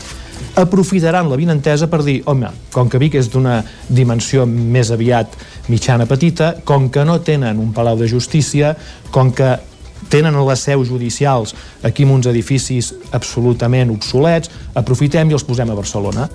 aprofitaran 0.58 1.30
la 1.30 1.38
vinentesa 1.38 1.88
per 1.90 2.02
dir, 2.06 2.20
home, 2.30 2.50
com 2.74 2.90
que 2.90 3.00
Vic 3.02 3.16
és 3.18 3.30
d'una 3.32 3.60
dimensió 3.88 4.46
més 4.46 4.92
aviat 4.94 5.34
mitjana 5.72 6.06
petita, 6.06 6.54
com 6.64 6.90
que 6.94 7.04
no 7.08 7.18
tenen 7.26 7.58
un 7.58 7.74
Palau 7.74 7.98
de 7.98 8.06
Justícia, 8.10 8.76
com 9.10 9.34
que 9.34 9.56
tenen 10.12 10.36
les 10.46 10.64
seus 10.68 10.88
judicials 10.92 11.56
aquí 11.82 12.04
en 12.04 12.12
uns 12.18 12.28
edificis 12.28 12.92
absolutament 13.16 13.92
obsolets, 13.94 14.52
aprofitem 14.76 15.30
i 15.30 15.38
els 15.38 15.46
posem 15.48 15.70
a 15.72 15.78
Barcelona. 15.78 16.28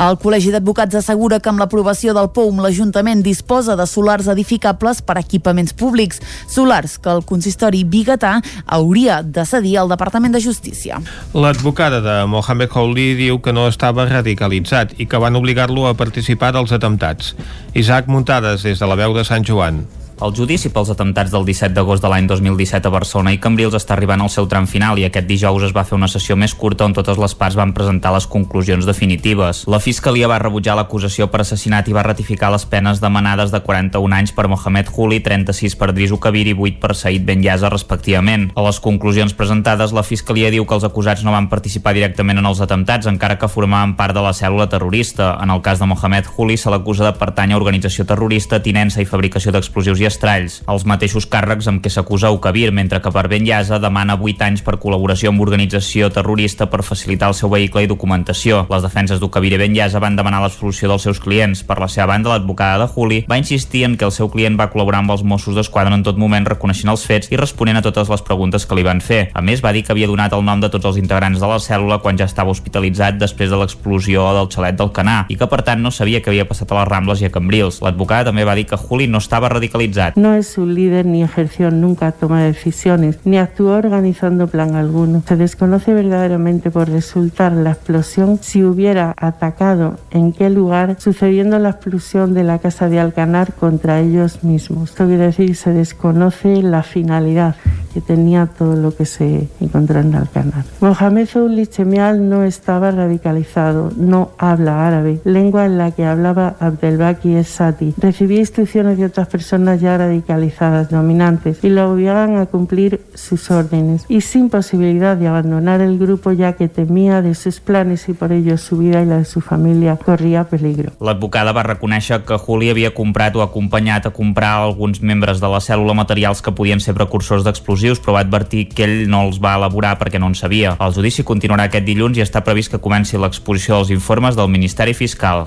El 0.00 0.16
Col·legi 0.16 0.48
d'Advocats 0.54 0.96
assegura 0.96 1.36
que 1.38 1.50
amb 1.50 1.60
l'aprovació 1.60 2.14
del 2.16 2.30
POUM 2.32 2.62
l'Ajuntament 2.64 3.20
disposa 3.22 3.76
de 3.76 3.84
solars 3.86 4.28
edificables 4.32 5.02
per 5.04 5.18
a 5.18 5.22
equipaments 5.22 5.76
públics, 5.76 6.22
solars 6.48 6.96
que 6.96 7.12
el 7.12 7.20
consistori 7.28 7.84
biguetà 7.84 8.38
hauria 8.64 9.20
de 9.22 9.44
cedir 9.46 9.76
al 9.78 9.92
Departament 9.92 10.32
de 10.32 10.40
Justícia. 10.40 11.02
L'advocada 11.36 12.00
de 12.00 12.18
Mohamed 12.26 12.72
Houli 12.72 13.12
diu 13.20 13.42
que 13.44 13.52
no 13.52 13.68
estava 13.68 14.08
radicalitzat 14.08 14.96
i 14.96 15.06
que 15.06 15.20
van 15.20 15.36
obligar-lo 15.36 15.86
a 15.86 15.94
participar 15.94 16.54
dels 16.56 16.72
atemptats. 16.72 17.34
Isaac 17.74 18.08
Muntades, 18.08 18.64
des 18.64 18.80
de 18.80 18.88
la 18.88 18.96
veu 18.96 19.12
de 19.12 19.28
Sant 19.28 19.44
Joan. 19.44 19.84
El 20.22 20.30
judici 20.38 20.70
pels 20.70 20.86
atemptats 20.92 21.32
del 21.34 21.42
17 21.42 21.74
d'agost 21.74 22.04
de 22.04 22.06
l'any 22.06 22.28
2017 22.30 22.86
a 22.86 22.90
Barcelona 22.94 23.32
i 23.34 23.40
Cambrils 23.42 23.74
està 23.74 23.96
arribant 23.96 24.20
al 24.22 24.28
seu 24.30 24.46
tram 24.46 24.68
final 24.70 25.00
i 25.00 25.06
aquest 25.08 25.26
dijous 25.26 25.64
es 25.66 25.72
va 25.74 25.82
fer 25.82 25.96
una 25.96 26.06
sessió 26.06 26.36
més 26.38 26.52
curta 26.54 26.86
on 26.86 26.92
totes 26.94 27.18
les 27.18 27.32
parts 27.34 27.56
van 27.58 27.72
presentar 27.74 28.12
les 28.14 28.28
conclusions 28.30 28.86
definitives. 28.86 29.64
La 29.66 29.80
Fiscalia 29.82 30.28
va 30.30 30.38
rebutjar 30.38 30.76
l'acusació 30.78 31.26
per 31.32 31.40
assassinat 31.42 31.90
i 31.90 31.96
va 31.96 32.04
ratificar 32.06 32.52
les 32.54 32.66
penes 32.70 33.00
demanades 33.02 33.50
de 33.50 33.58
41 33.66 34.14
anys 34.20 34.34
per 34.36 34.46
Mohamed 34.52 34.92
Huli, 34.94 35.18
36 35.26 35.74
per 35.80 35.90
Drisu 35.90 36.20
Kabir 36.22 36.44
i 36.52 36.54
8 36.54 36.78
per 36.78 36.94
Said 36.94 37.26
Ben 37.26 37.42
Yaza, 37.42 37.72
respectivament. 37.74 38.52
A 38.54 38.62
les 38.68 38.78
conclusions 38.78 39.34
presentades, 39.34 39.90
la 39.90 40.06
Fiscalia 40.06 40.54
diu 40.54 40.68
que 40.70 40.78
els 40.78 40.86
acusats 40.86 41.26
no 41.26 41.34
van 41.34 41.50
participar 41.50 41.96
directament 41.98 42.38
en 42.38 42.46
els 42.46 42.62
atemptats, 42.62 43.10
encara 43.10 43.40
que 43.42 43.50
formaven 43.50 43.96
part 43.98 44.14
de 44.14 44.22
la 44.22 44.30
cèl·lula 44.38 44.70
terrorista. 44.70 45.34
En 45.42 45.50
el 45.50 45.66
cas 45.66 45.82
de 45.82 45.90
Mohamed 45.90 46.30
Huli, 46.36 46.60
se 46.62 46.70
l'acusa 46.70 47.10
de 47.10 47.18
pertany 47.18 47.56
a 47.56 47.58
organització 47.58 48.06
terrorista, 48.06 48.62
tinença 48.62 49.02
i 49.02 49.10
fabricació 49.16 49.50
d'explosius 49.50 49.98
i 49.98 50.11
estralls, 50.12 50.60
els 50.70 50.84
mateixos 50.88 51.26
càrrecs 51.30 51.68
amb 51.70 51.82
què 51.82 51.90
s'acusa 51.90 52.30
Ukabir, 52.34 52.70
mentre 52.74 53.00
que 53.02 53.10
per 53.12 53.26
Ben 53.32 53.46
Yaza 53.48 53.80
demana 53.82 54.18
8 54.20 54.46
anys 54.46 54.62
per 54.62 54.76
col·laboració 54.82 55.32
amb 55.32 55.42
organització 55.44 56.10
terrorista 56.12 56.68
per 56.70 56.84
facilitar 56.86 57.32
el 57.32 57.36
seu 57.38 57.50
vehicle 57.52 57.82
i 57.82 57.90
documentació. 57.90 58.66
Les 58.70 58.84
defenses 58.84 59.20
d'Ukabir 59.20 59.54
i 59.56 59.60
Ben 59.62 59.76
Yaza 59.76 60.02
van 60.02 60.16
demanar 60.18 60.42
l'absolució 60.44 60.90
dels 60.90 61.06
seus 61.08 61.20
clients. 61.22 61.64
Per 61.66 61.78
la 61.80 61.88
seva 61.88 62.10
banda, 62.12 62.32
l'advocada 62.34 62.84
de 62.84 62.90
Juli 62.92 63.22
va 63.30 63.38
insistir 63.40 63.84
en 63.88 63.96
que 63.96 64.06
el 64.08 64.14
seu 64.14 64.30
client 64.32 64.58
va 64.60 64.68
col·laborar 64.72 65.02
amb 65.02 65.14
els 65.16 65.24
Mossos 65.24 65.56
d'Esquadra 65.56 65.94
en 65.96 66.04
tot 66.06 66.20
moment 66.20 66.46
reconeixent 66.48 66.92
els 66.92 67.06
fets 67.08 67.32
i 67.32 67.40
responent 67.40 67.80
a 67.80 67.84
totes 67.84 68.10
les 68.12 68.24
preguntes 68.26 68.66
que 68.66 68.76
li 68.78 68.86
van 68.86 69.00
fer. 69.00 69.22
A 69.34 69.42
més, 69.42 69.64
va 69.64 69.72
dir 69.72 69.84
que 69.86 69.94
havia 69.94 70.10
donat 70.10 70.36
el 70.36 70.44
nom 70.44 70.60
de 70.60 70.70
tots 70.72 70.90
els 70.90 71.00
integrants 71.00 71.40
de 71.40 71.48
la 71.48 71.60
cèl·lula 71.62 72.00
quan 72.02 72.18
ja 72.20 72.28
estava 72.28 72.52
hospitalitzat 72.52 73.18
després 73.20 73.50
de 73.50 73.60
l'explosió 73.60 74.28
del 74.36 74.50
xalet 74.52 74.78
del 74.78 74.92
Canà 74.92 75.22
i 75.32 75.38
que 75.38 75.48
per 75.48 75.62
tant 75.66 75.82
no 75.82 75.94
sabia 75.94 76.20
què 76.20 76.32
havia 76.32 76.48
passat 76.48 76.70
a 76.72 76.80
les 76.80 76.90
Rambles 76.90 77.22
i 77.22 77.30
a 77.30 77.32
Cambrils. 77.34 77.80
L'advocada 77.84 78.30
també 78.30 78.44
va 78.44 78.56
dir 78.58 78.66
que 78.68 78.80
Juli 78.80 79.08
no 79.08 79.22
estava 79.22 79.50
radicalitzat 79.52 80.01
no 80.16 80.34
es 80.34 80.58
un 80.58 80.74
líder 80.74 81.06
ni 81.06 81.22
ejerció 81.22 81.70
nunca 81.70 82.12
toma 82.12 82.40
de 82.42 82.52
decisiones, 82.52 83.18
ni 83.24 83.38
actuó 83.38 83.76
organizando 83.76 84.46
plan 84.46 84.74
alguno. 84.74 85.22
Se 85.26 85.36
desconoce 85.36 85.94
verdaderamente 85.94 86.70
por 86.70 86.88
resultar 86.88 87.52
la 87.52 87.72
explosión 87.72 88.38
si 88.40 88.64
hubiera 88.64 89.14
atacado 89.16 89.98
en 90.10 90.32
qué 90.32 90.50
lugar, 90.50 90.96
sucediendo 90.98 91.58
la 91.58 91.70
explosión 91.70 92.34
de 92.34 92.44
la 92.44 92.58
casa 92.58 92.88
de 92.88 93.00
Alcanar 93.00 93.52
contra 93.54 94.00
ellos 94.00 94.44
mismos. 94.44 94.90
Esto 94.90 95.06
quiere 95.06 95.26
decir 95.26 95.54
se 95.56 95.72
desconoce 95.72 96.62
la 96.62 96.82
finalidad 96.82 97.56
que 97.92 98.00
tenía 98.00 98.46
todo 98.46 98.76
lo 98.76 98.94
que 98.94 99.06
se 99.06 99.48
encontró 99.60 100.00
en 100.00 100.14
Alcanar. 100.14 100.64
Mohamed 100.80 101.28
Ouli 101.36 101.66
Chemial 101.66 102.28
no 102.28 102.44
estaba 102.44 102.90
radicalizado, 102.90 103.92
no 103.96 104.30
habla 104.38 104.86
árabe, 104.86 105.20
lengua 105.24 105.66
en 105.66 105.78
la 105.78 105.90
que 105.90 106.04
hablaba 106.04 106.56
Abdelbaki 106.60 107.34
Esati. 107.34 107.94
Recibía 107.98 108.40
instrucciones 108.40 108.98
de 108.98 109.06
otras 109.06 109.28
personas 109.28 109.80
ya 109.80 109.98
radicalizadas, 109.98 110.90
dominantes, 110.90 111.58
y 111.62 111.68
lo 111.68 111.92
obligaban 111.92 112.36
a 112.36 112.46
cumplir 112.46 113.00
sus 113.14 113.50
órdenes, 113.50 114.04
y 114.08 114.20
sin 114.20 114.50
posibilidad 114.50 115.16
de 115.16 115.28
abandonar 115.28 115.80
el 115.80 115.98
grupo 115.98 116.32
ya 116.32 116.54
que 116.54 116.68
temía 116.68 117.22
de 117.22 117.34
sus 117.34 117.60
planes 117.60 118.08
y 118.08 118.12
por 118.12 118.32
ello 118.32 118.56
su 118.56 118.78
vida 118.78 119.02
y 119.02 119.06
la 119.06 119.18
de 119.18 119.24
su 119.24 119.40
familia 119.40 119.96
corría 119.96 120.44
peligro. 120.44 120.92
L'advocada 121.00 121.52
va 121.52 121.62
reconèixer 121.62 122.22
que 122.24 122.38
Juli 122.38 122.70
havia 122.70 122.92
comprat 122.94 123.36
o 123.36 123.42
acompanyat 123.42 124.06
a 124.06 124.12
comprar 124.14 124.62
alguns 124.62 125.02
membres 125.02 125.40
de 125.40 125.48
la 125.48 125.60
cèl·lula 125.60 125.94
materials 125.94 126.42
que 126.42 126.52
podien 126.52 126.80
ser 126.80 126.94
precursors 126.94 127.44
d'explosius, 127.82 128.00
però 128.02 128.16
va 128.16 128.22
advertir 128.22 128.68
que 128.70 128.86
ell 128.86 129.08
no 129.10 129.26
els 129.26 129.40
va 129.42 129.56
elaborar 129.58 129.98
perquè 129.98 130.20
no 130.20 130.30
en 130.30 130.34
sabia. 130.34 130.76
El 130.80 130.94
judici 130.94 131.24
continuarà 131.24 131.68
aquest 131.68 131.86
dilluns 131.86 132.18
i 132.18 132.22
està 132.22 132.42
previst 132.44 132.70
que 132.70 132.80
comenci 132.80 133.18
l'exposició 133.18 133.80
dels 133.80 133.90
informes 133.90 134.36
del 134.36 134.48
Ministeri 134.48 134.94
Fiscal. 134.94 135.46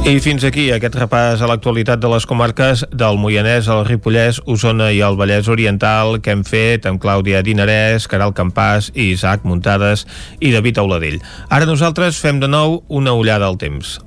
I 0.00 0.16
fins 0.18 0.42
aquí 0.48 0.70
aquest 0.72 0.96
repàs 0.96 1.42
a 1.42 1.46
l'actualitat 1.46 2.00
de 2.00 2.08
les 2.08 2.24
comarques 2.26 2.86
del 2.90 3.18
Moianès, 3.20 3.68
el 3.68 3.84
Ripollès, 3.84 4.40
Osona 4.48 4.88
i 4.96 5.02
el 5.04 5.18
Vallès 5.20 5.46
Oriental 5.52 6.18
que 6.24 6.32
hem 6.32 6.42
fet 6.42 6.88
amb 6.88 6.98
Clàudia 7.02 7.44
Dinarès, 7.44 8.08
Caral 8.08 8.32
Campàs, 8.32 8.90
Isaac 8.96 9.44
Muntades 9.44 10.06
i 10.40 10.56
David 10.56 10.80
Auladell. 10.80 11.20
Ara 11.50 11.68
nosaltres 11.68 12.18
fem 12.18 12.40
de 12.40 12.48
nou 12.48 12.80
una 12.88 13.12
ullada 13.12 13.46
al 13.46 13.60
temps. 13.60 14.00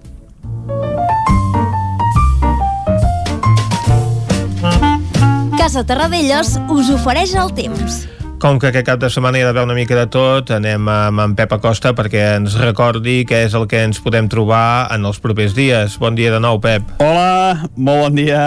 Casa 5.63 5.85
Terradellos 5.87 6.57
us 6.75 6.89
ofereix 6.91 7.31
el 7.39 7.53
temps. 7.55 8.01
Com 8.43 8.57
que 8.59 8.67
aquest 8.67 8.83
cap 8.83 8.99
de 8.99 9.07
setmana 9.07 9.39
hi 9.39 9.45
ha 9.45 9.47
d'haver 9.47 9.61
una 9.63 9.77
mica 9.77 9.95
de 9.95 10.09
tot, 10.11 10.49
anem 10.51 10.89
amb 10.91 11.21
en 11.23 11.35
Pep 11.37 11.53
Acosta 11.55 11.93
perquè 11.95 12.19
ens 12.33 12.57
recordi 12.59 13.21
què 13.23 13.45
és 13.45 13.55
el 13.55 13.63
que 13.71 13.79
ens 13.87 14.01
podem 14.03 14.27
trobar 14.27 14.89
en 14.91 15.07
els 15.07 15.21
propers 15.23 15.55
dies. 15.55 15.95
Bon 16.03 16.19
dia 16.19 16.33
de 16.33 16.41
nou, 16.43 16.59
Pep. 16.59 16.91
Hola, 16.99 17.69
molt 17.77 18.03
bon 18.03 18.19
dia. 18.19 18.41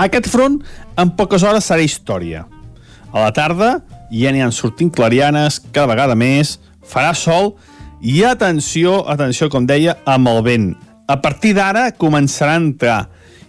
Aquest 0.00 0.30
front 0.32 0.56
en 0.96 1.12
poques 1.18 1.44
hores 1.44 1.68
serà 1.68 1.84
història. 1.84 2.46
A 3.12 3.26
la 3.26 3.34
tarda 3.36 3.74
ja 4.08 4.32
n'hi 4.32 4.40
han 4.46 4.56
sortint 4.56 4.94
clarianes 4.96 5.60
cada 5.76 5.90
vegada 5.92 6.16
més, 6.16 6.56
farà 6.80 7.12
sol 7.12 7.52
i 8.00 8.22
atenció, 8.24 9.02
atenció, 9.12 9.52
com 9.52 9.68
deia, 9.68 9.98
amb 10.08 10.32
el 10.32 10.40
vent. 10.48 10.70
A 11.04 11.20
partir 11.20 11.52
d'ara 11.60 11.90
començarà 11.92 12.56
a 12.56 12.64
entrar 12.64 12.98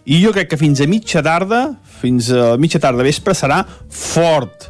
i 0.06 0.20
jo 0.22 0.36
crec 0.36 0.52
que 0.52 0.60
fins 0.60 0.84
a 0.84 0.86
mitja 0.86 1.24
tarda, 1.26 1.72
fins 2.02 2.32
a 2.34 2.56
mitja 2.62 2.82
tarda 2.84 3.06
vespre, 3.06 3.36
serà 3.38 3.64
fort. 3.90 4.70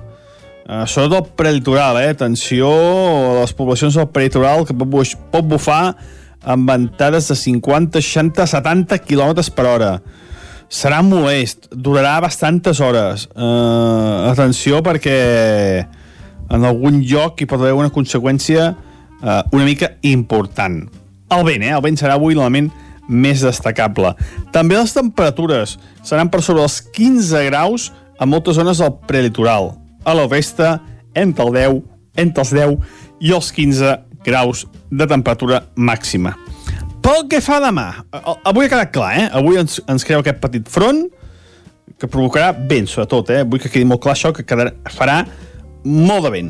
Uh, 0.65 0.81
sobretot 0.89 1.27
el 1.27 1.33
prelitoral, 1.37 1.99
eh? 2.01 2.13
Atenció 2.15 2.71
a 2.71 3.41
les 3.41 3.53
poblacions 3.53 3.97
del 3.99 4.07
prelitoral 4.09 4.65
que 4.65 4.73
pot, 4.73 5.11
pot 5.33 5.45
bufar 5.45 5.95
amb 6.45 6.69
ventades 6.69 7.29
de 7.29 7.37
50, 7.37 8.01
60, 8.01 8.47
70 8.49 8.97
km 9.05 9.43
per 9.53 9.67
hora. 9.69 9.91
Serà 10.69 11.03
molest, 11.05 11.69
durarà 11.69 12.17
bastantes 12.23 12.81
hores. 12.81 13.27
Uh, 13.35 14.25
atenció 14.31 14.81
perquè 14.85 15.19
en 16.49 16.65
algun 16.65 17.01
lloc 17.05 17.41
hi 17.41 17.49
pot 17.49 17.61
haver 17.61 17.77
una 17.77 17.93
conseqüència 17.93 18.71
uh, 18.73 19.41
una 19.53 19.65
mica 19.65 19.95
important. 20.01 20.81
El 21.35 21.45
vent, 21.45 21.65
eh? 21.65 21.73
El 21.73 21.85
vent 21.85 21.97
serà 21.99 22.17
avui 22.17 22.37
l'element 22.37 22.71
més 23.07 23.43
destacable. 23.45 24.13
També 24.55 24.77
les 24.77 24.93
temperatures 24.95 25.77
seran 26.05 26.31
per 26.31 26.41
sobre 26.45 26.65
els 26.65 26.79
15 26.95 27.43
graus 27.49 27.91
a 28.19 28.27
moltes 28.29 28.57
zones 28.57 28.79
del 28.81 28.93
prelitoral 29.07 29.73
a 30.05 30.13
la 30.15 30.27
resta 30.27 30.79
entre 31.15 31.45
el 31.45 31.53
10, 31.53 31.81
entre 32.21 32.45
els 32.45 32.53
10 32.53 32.77
i 33.25 33.33
els 33.35 33.51
15 33.51 33.95
graus 34.25 34.65
de 34.91 35.07
temperatura 35.07 35.65
màxima. 35.75 36.35
Pel 37.05 37.27
que 37.29 37.41
fa 37.43 37.59
demà, 37.61 37.91
avui 38.11 38.65
ha 38.65 38.71
quedat 38.71 38.93
clar, 38.93 39.11
eh? 39.13 39.25
Avui 39.37 39.59
ens, 39.61 39.77
ens 39.85 40.05
creu 40.07 40.23
aquest 40.23 40.39
petit 40.41 40.69
front 40.71 41.03
que 42.01 42.09
provocarà 42.09 42.49
vent, 42.57 42.87
sobretot, 42.89 43.29
eh? 43.29 43.43
Vull 43.45 43.61
que 43.61 43.69
quedi 43.69 43.85
molt 43.85 44.01
clar 44.01 44.15
això, 44.15 44.31
que 44.33 44.45
quedarà, 44.47 44.73
farà 44.95 45.19
molt 45.85 46.25
de 46.25 46.31
vent. 46.33 46.49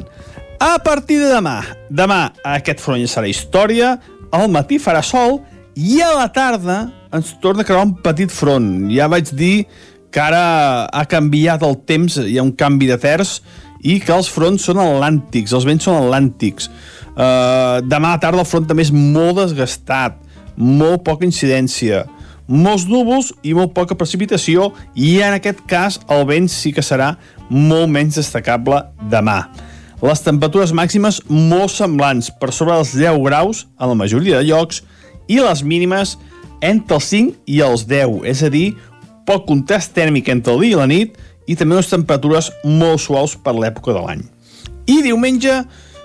A 0.64 0.78
partir 0.80 1.20
de 1.20 1.28
demà, 1.34 1.58
demà 1.92 2.22
aquest 2.56 2.80
front 2.80 3.02
ja 3.04 3.12
serà 3.12 3.28
història, 3.28 3.98
al 4.32 4.48
matí 4.52 4.80
farà 4.80 5.04
sol 5.04 5.42
i 5.42 5.55
a 5.76 6.14
la 6.16 6.30
tarda 6.32 6.78
ens 7.12 7.34
torna 7.42 7.64
a 7.64 7.68
crear 7.68 7.84
un 7.84 7.96
petit 8.00 8.32
front. 8.32 8.88
Ja 8.92 9.10
vaig 9.12 9.32
dir 9.36 9.66
que 10.12 10.22
ara 10.24 10.88
ha 10.88 11.04
canviat 11.12 11.64
el 11.68 11.76
temps, 11.84 12.16
hi 12.24 12.38
ha 12.40 12.44
un 12.46 12.54
canvi 12.56 12.88
de 12.88 12.98
terç, 13.02 13.42
i 13.84 14.00
que 14.00 14.14
els 14.16 14.30
fronts 14.32 14.66
són 14.66 14.80
atlàntics, 14.82 15.54
els 15.54 15.68
vents 15.68 15.84
són 15.84 16.00
atlàntics. 16.00 16.70
Uh, 17.16 17.84
demà 17.86 18.16
a 18.16 18.22
tarda 18.24 18.42
el 18.42 18.50
front 18.50 18.66
també 18.68 18.86
és 18.88 18.94
molt 18.96 19.42
desgastat, 19.42 20.18
molt 20.56 21.04
poca 21.06 21.28
incidència, 21.28 22.06
molts 22.48 22.88
núvols 22.88 23.34
i 23.44 23.54
molt 23.58 23.76
poca 23.76 23.98
precipitació, 24.00 24.72
i 24.96 25.18
en 25.26 25.36
aquest 25.38 25.62
cas 25.70 26.00
el 26.08 26.26
vent 26.30 26.50
sí 26.52 26.72
que 26.76 26.86
serà 26.86 27.16
molt 27.50 27.92
menys 27.92 28.22
destacable 28.22 28.82
demà. 29.12 29.44
Les 30.06 30.22
temperatures 30.24 30.74
màximes 30.76 31.22
molt 31.30 31.72
semblants, 31.76 32.32
per 32.32 32.52
sobre 32.54 32.76
dels 32.76 32.96
10 32.96 33.22
graus 33.26 33.66
en 33.80 33.92
la 33.92 34.00
majoria 34.00 34.40
de 34.40 34.50
llocs, 34.50 34.84
i 35.28 35.40
les 35.42 35.64
mínimes 35.64 36.16
entre 36.66 36.98
els 36.98 37.08
5 37.12 37.50
i 37.52 37.62
els 37.66 37.86
10, 37.90 38.22
és 38.30 38.44
a 38.46 38.50
dir, 38.54 38.68
poc 39.26 39.46
contrast 39.50 39.94
tèrmic 39.96 40.30
entre 40.34 40.54
el 40.54 40.64
dia 40.66 40.76
i 40.76 40.80
la 40.80 40.90
nit 40.90 41.18
i 41.48 41.58
també 41.58 41.78
unes 41.78 41.90
temperatures 41.92 42.52
molt 42.66 43.02
suaus 43.04 43.36
per 43.38 43.56
l'època 43.58 43.94
de 43.94 44.02
l'any. 44.02 44.24
I 44.90 45.02
diumenge 45.06 45.64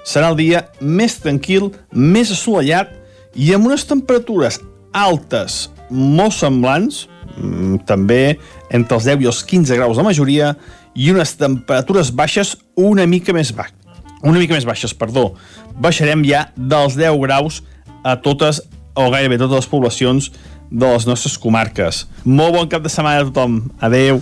serà 0.08 0.30
el 0.32 0.38
dia 0.38 0.64
més 0.80 1.18
tranquil, 1.20 1.70
més 1.92 2.32
assolellat 2.32 2.92
i 3.36 3.52
amb 3.54 3.68
unes 3.68 3.84
temperatures 3.88 4.58
altes 4.96 5.68
molt 5.90 6.34
semblants, 6.34 7.06
mm, 7.36 7.84
també 7.86 8.38
entre 8.70 8.96
els 8.96 9.04
10 9.04 9.22
i 9.22 9.26
els 9.26 9.42
15 9.44 9.76
graus 9.76 9.96
de 9.96 10.06
majoria, 10.06 10.54
i 10.94 11.10
unes 11.10 11.36
temperatures 11.38 12.10
baixes 12.10 12.56
una 12.76 13.06
mica 13.06 13.32
més 13.32 13.52
baixes. 13.54 13.76
Una 14.22 14.38
mica 14.38 14.54
més 14.54 14.66
baixes, 14.66 14.92
perdó. 14.92 15.34
Baixarem 15.80 16.22
ja 16.24 16.50
dels 16.56 16.96
10 16.98 17.16
graus 17.22 17.62
a 18.04 18.16
totes 18.20 18.60
o 18.94 19.10
gairebé 19.10 19.38
totes 19.38 19.64
les 19.64 19.70
poblacions 19.70 20.30
de 20.70 20.86
les 20.86 21.06
nostres 21.06 21.36
comarques. 21.38 22.04
Molt 22.24 22.54
bon 22.54 22.68
cap 22.70 22.82
de 22.82 22.90
setmana 22.92 23.24
a 23.24 23.26
tothom. 23.26 23.58
Adeu. 23.82 24.20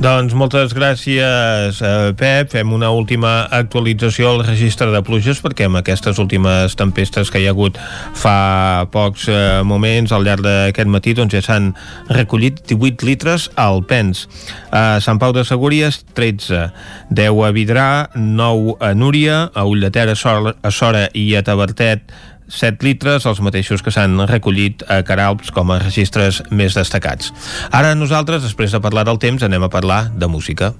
Doncs 0.00 0.32
moltes 0.32 0.72
gràcies, 0.72 1.80
eh, 1.84 2.12
Pep. 2.16 2.50
Fem 2.50 2.72
una 2.72 2.90
última 2.90 3.46
actualització 3.50 4.30
al 4.30 4.44
registre 4.46 4.90
de 4.90 5.02
pluges 5.02 5.42
perquè 5.42 5.66
amb 5.66 5.76
aquestes 5.76 6.18
últimes 6.18 6.74
tempestes 6.76 7.30
que 7.30 7.40
hi 7.40 7.46
ha 7.46 7.50
hagut 7.50 7.76
fa 8.14 8.86
pocs 8.90 9.28
eh, 9.28 9.62
moments 9.62 10.12
al 10.12 10.24
llarg 10.24 10.42
d'aquest 10.42 10.88
matí 10.88 11.12
doncs 11.12 11.34
ja 11.34 11.42
s'han 11.42 11.74
recollit 12.08 12.64
18 12.66 13.04
litres 13.04 13.50
al 13.56 13.84
Pens. 13.84 14.28
A 14.72 14.98
Sant 15.00 15.20
Pau 15.20 15.32
de 15.32 15.44
Segúries, 15.44 16.04
13. 16.14 16.72
10 17.10 17.44
a 17.44 17.52
Vidrà, 17.52 18.08
9 18.16 18.78
a 18.80 18.94
Núria, 18.94 19.50
a 19.52 19.64
Ull 19.64 19.80
de 19.80 19.90
Ter, 19.90 20.08
a 20.08 20.16
Sora, 20.16 20.56
a 20.62 20.70
Sora 20.70 21.08
i 21.12 21.34
a 21.36 21.42
Tabertet, 21.42 22.08
7 22.52 22.84
litres, 22.84 23.26
els 23.26 23.40
mateixos 23.40 23.82
que 23.82 23.92
s'han 23.94 24.20
recollit 24.28 24.84
a 24.92 25.00
Caralps 25.06 25.50
com 25.56 25.72
a 25.72 25.80
registres 25.80 26.42
més 26.50 26.76
destacats. 26.76 27.32
Ara 27.72 27.94
nosaltres, 27.96 28.44
després 28.44 28.74
de 28.74 28.80
parlar 28.84 29.06
del 29.08 29.20
temps, 29.22 29.42
anem 29.42 29.64
a 29.64 29.72
parlar 29.72 30.04
de 30.12 30.28
música. 30.28 30.74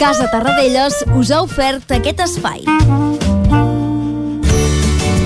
Casa 0.00 0.30
Tarradellas 0.32 1.02
us 1.12 1.30
ha 1.30 1.42
ofert 1.44 1.92
aquest 1.92 2.24
espai. 2.24 2.64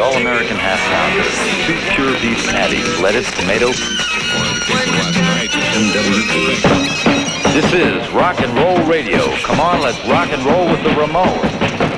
All-American 0.00 0.56
half 0.56 0.80
pounder. 0.88 1.22
Two 1.66 1.76
pure 1.94 2.12
beef 2.20 2.46
patties, 2.48 3.00
lettuce, 3.00 3.30
tomato. 3.32 3.68
This 7.52 7.72
is 7.74 8.10
rock 8.12 8.40
and 8.40 8.56
roll 8.56 8.82
radio. 8.86 9.30
Come 9.44 9.60
on, 9.60 9.82
let's 9.82 9.98
rock 10.08 10.32
and 10.32 10.42
roll 10.44 10.66
with 10.70 10.82
the 10.82 10.90
Ramones. 10.90 11.89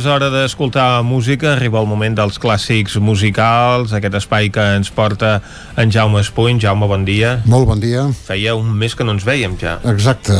És 0.00 0.06
hora 0.08 0.30
d'escoltar 0.32 1.02
música, 1.04 1.50
arriba 1.52 1.80
el 1.82 1.88
moment 1.88 2.14
dels 2.16 2.38
clàssics 2.40 2.94
musicals, 3.04 3.92
aquest 3.92 4.14
espai 4.16 4.48
que 4.48 4.62
ens 4.78 4.88
porta 4.96 5.34
en 5.76 5.92
Jaume 5.92 6.22
Espuny. 6.24 6.56
Jaume, 6.62 6.88
bon 6.88 7.04
dia. 7.04 7.34
Molt 7.44 7.68
bon 7.68 7.82
dia. 7.82 8.06
Feia 8.24 8.54
un 8.56 8.70
mes 8.80 8.96
que 8.96 9.04
no 9.04 9.12
ens 9.12 9.26
veiem 9.28 9.58
ja. 9.60 9.76
Exacte. 9.92 10.38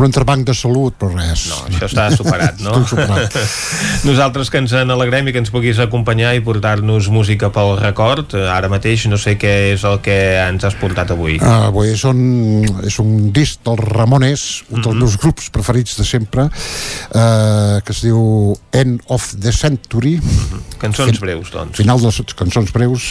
Un 0.00 0.06
entrebanc 0.08 0.46
de 0.48 0.54
salut, 0.56 0.94
però 0.96 1.10
res. 1.12 1.42
No, 1.50 1.58
això 1.68 1.84
està 1.90 2.06
superat, 2.14 2.60
no? 2.64 2.78
Superat. 2.88 3.34
Nosaltres 4.08 4.48
que 4.48 4.56
ens 4.62 4.72
en 4.78 4.88
alegrem 4.94 5.28
i 5.28 5.34
que 5.34 5.42
ens 5.42 5.50
puguis 5.52 5.76
acompanyar 5.82 6.30
i 6.38 6.40
portar-nos 6.44 7.10
música 7.12 7.50
pel 7.52 7.74
record. 7.82 8.32
Ara 8.48 8.70
mateix 8.72 9.04
no 9.12 9.18
sé 9.20 9.34
què 9.40 9.52
és 9.74 9.84
el 9.84 9.98
que 10.00 10.16
ens 10.46 10.64
has 10.64 10.78
portat 10.80 11.12
avui. 11.12 11.36
Uh, 11.36 11.68
avui 11.68 11.92
és 11.92 12.04
un, 12.08 12.22
és 12.88 12.96
un 13.02 13.28
disc 13.36 13.60
dels 13.68 13.84
Ramones, 13.90 14.46
un 14.70 14.80
dels 14.80 14.94
Mhm. 14.94 15.02
meus 15.04 15.18
grups 15.20 15.50
preferits 15.52 15.98
de 16.00 16.04
sempre, 16.08 16.48
uh, 16.48 17.80
que 17.84 17.92
es 17.92 18.00
diu 18.00 18.56
End 18.72 19.02
of 19.08 19.34
the 19.36 19.52
Century, 19.52 20.16
Cançons 20.80 21.18
breus, 21.20 21.50
doncs. 21.52 21.76
Final 21.76 22.00
de 22.00 22.08
les 22.08 22.34
cançons 22.38 22.72
breus. 22.72 23.10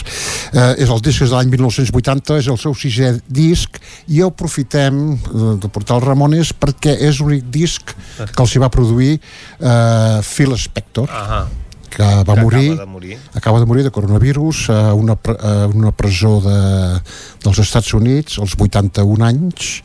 Eh, 0.52 0.82
és 0.82 0.90
el 0.90 1.00
disc 1.06 1.22
de 1.22 1.30
l'any 1.30 1.50
1980, 1.52 2.38
és 2.42 2.48
el 2.50 2.58
seu 2.58 2.74
sisè 2.74 3.12
disc, 3.30 3.78
i 4.10 4.20
aprofitem 4.26 5.00
eh, 5.14 5.54
de 5.62 5.68
portar 5.70 6.00
el 6.00 6.04
Ramones 6.08 6.50
perquè 6.52 6.96
és 7.08 7.20
l'únic 7.22 7.46
disc 7.54 7.94
que 8.18 8.42
els 8.42 8.54
hi 8.56 8.62
va 8.62 8.68
produir 8.74 9.16
eh, 9.16 10.20
Phil 10.26 10.56
Spector. 10.58 11.08
Ahà. 11.10 11.44
que 11.90 12.06
va 12.06 12.34
Que 12.36 12.40
morir, 12.40 12.68
acaba 12.70 12.84
de 12.84 12.90
morir. 12.90 13.16
acaba 13.34 13.58
de 13.58 13.66
morir 13.66 13.82
de 13.82 13.90
coronavirus 13.90 14.70
a 14.70 14.94
una, 14.94 15.16
a 15.42 15.66
una 15.66 15.90
presó 15.90 16.36
de, 16.40 17.00
dels 17.42 17.58
Estats 17.58 17.90
Units 17.98 18.38
als 18.38 18.54
81 18.54 19.24
anys 19.26 19.82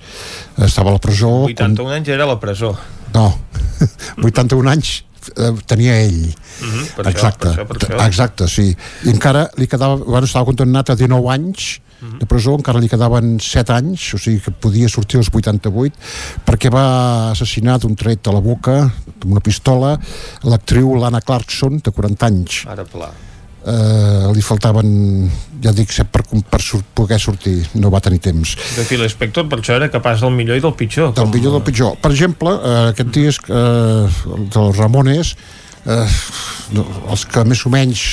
estava 0.62 0.92
a 0.92 0.94
la 0.94 1.02
presó 1.02 1.32
81 1.50 1.90
anys 1.98 2.08
era 2.14 2.24
a 2.26 2.28
la 2.28 2.40
presó. 2.40 2.76
no, 3.16 3.26
81 4.22 4.70
anys 4.70 5.04
eh, 5.38 5.52
tenia 5.66 5.96
ell 6.04 6.22
per 6.96 7.06
això, 7.06 7.12
exacte, 7.12 7.50
per 7.50 7.56
això, 7.56 7.68
per 7.68 7.78
això. 7.98 8.06
exacte, 8.08 8.48
sí 8.48 8.68
i 9.06 9.10
encara 9.10 9.48
li 9.58 9.68
quedava, 9.68 9.96
bueno, 9.98 10.26
estava 10.26 10.46
condemnat 10.46 10.90
a 10.90 10.96
19 10.96 11.30
anys 11.34 11.82
Mhm. 11.96 12.18
de 12.20 12.26
presó, 12.28 12.54
encara 12.60 12.78
li 12.84 12.90
quedaven 12.92 13.38
7 13.40 13.72
anys 13.72 14.14
o 14.14 14.18
sigui 14.20 14.42
que 14.44 14.52
podia 14.52 14.90
sortir 14.92 15.16
als 15.18 15.30
88 15.32 15.96
perquè 16.46 16.70
va 16.70 17.32
assassinar 17.32 17.78
d'un 17.80 17.96
tret 17.96 18.28
a 18.28 18.34
la 18.36 18.42
boca 18.44 18.76
amb 18.82 19.32
una 19.32 19.40
pistola 19.40 19.98
l'actriu 20.44 20.94
Lana 21.00 21.22
Clarkson 21.22 21.80
de 21.82 21.92
40 21.96 22.26
anys 22.28 22.66
Ara 22.68 22.84
pla. 22.84 23.10
Eh, 23.66 24.32
li 24.36 24.44
faltaven 24.46 24.90
ja 25.64 25.74
dic 25.76 25.92
set 25.94 26.10
per, 26.14 26.24
per 26.26 26.62
sur 26.62 26.84
poder 26.96 27.20
sortir 27.22 27.58
no 27.82 27.90
va 27.94 28.02
tenir 28.04 28.22
temps 28.22 28.56
De 28.78 28.86
Phil 28.86 29.04
Spector, 29.10 29.48
per 29.50 29.60
això 29.62 29.78
era 29.80 29.90
capaç 29.92 30.22
del 30.24 30.34
millor 30.36 30.60
i 30.60 30.64
del 30.64 30.76
pitjor. 30.78 31.14
del 31.16 31.32
millor 31.34 31.58
del 31.58 31.66
pitjor. 31.66 31.96
Per 32.02 32.12
exemple, 32.12 32.54
eh, 32.56 32.90
aquest 32.94 33.12
disc 33.16 33.50
eh, 33.50 34.08
dels 34.54 34.78
Ramones, 34.78 35.36
eh, 35.86 36.08
els 37.10 37.26
que 37.30 37.46
més 37.48 37.66
o 37.66 37.72
menys 37.74 38.06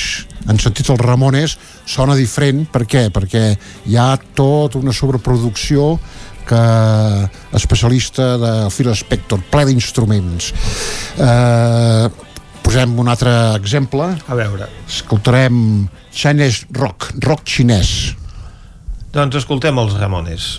han 0.47 0.59
sentit 0.59 0.89
els 0.91 1.01
Ramones 1.01 1.57
sona 1.85 2.17
diferent. 2.19 2.65
Per 2.71 2.83
què? 2.89 3.07
Perquè 3.13 3.45
hi 3.89 3.97
ha 3.97 4.11
tota 4.35 4.81
una 4.81 4.93
sobreproducció 4.95 5.97
que 6.47 6.63
especialista 7.55 8.33
de 8.37 8.53
Phil 8.73 8.91
Spector, 8.95 9.43
ple 9.51 9.65
d'instruments. 9.69 10.51
Eh, 11.17 12.32
posem 12.63 12.97
un 12.99 13.11
altre 13.11 13.31
exemple. 13.59 14.09
A 14.27 14.39
veure. 14.39 14.69
Escoltarem 14.87 15.87
Chinese 16.11 16.67
Rock, 16.79 17.11
rock 17.23 17.45
xinès. 17.45 18.13
Doncs 19.13 19.43
escoltem 19.43 19.77
els 19.83 19.97
Ramones. 19.99 20.53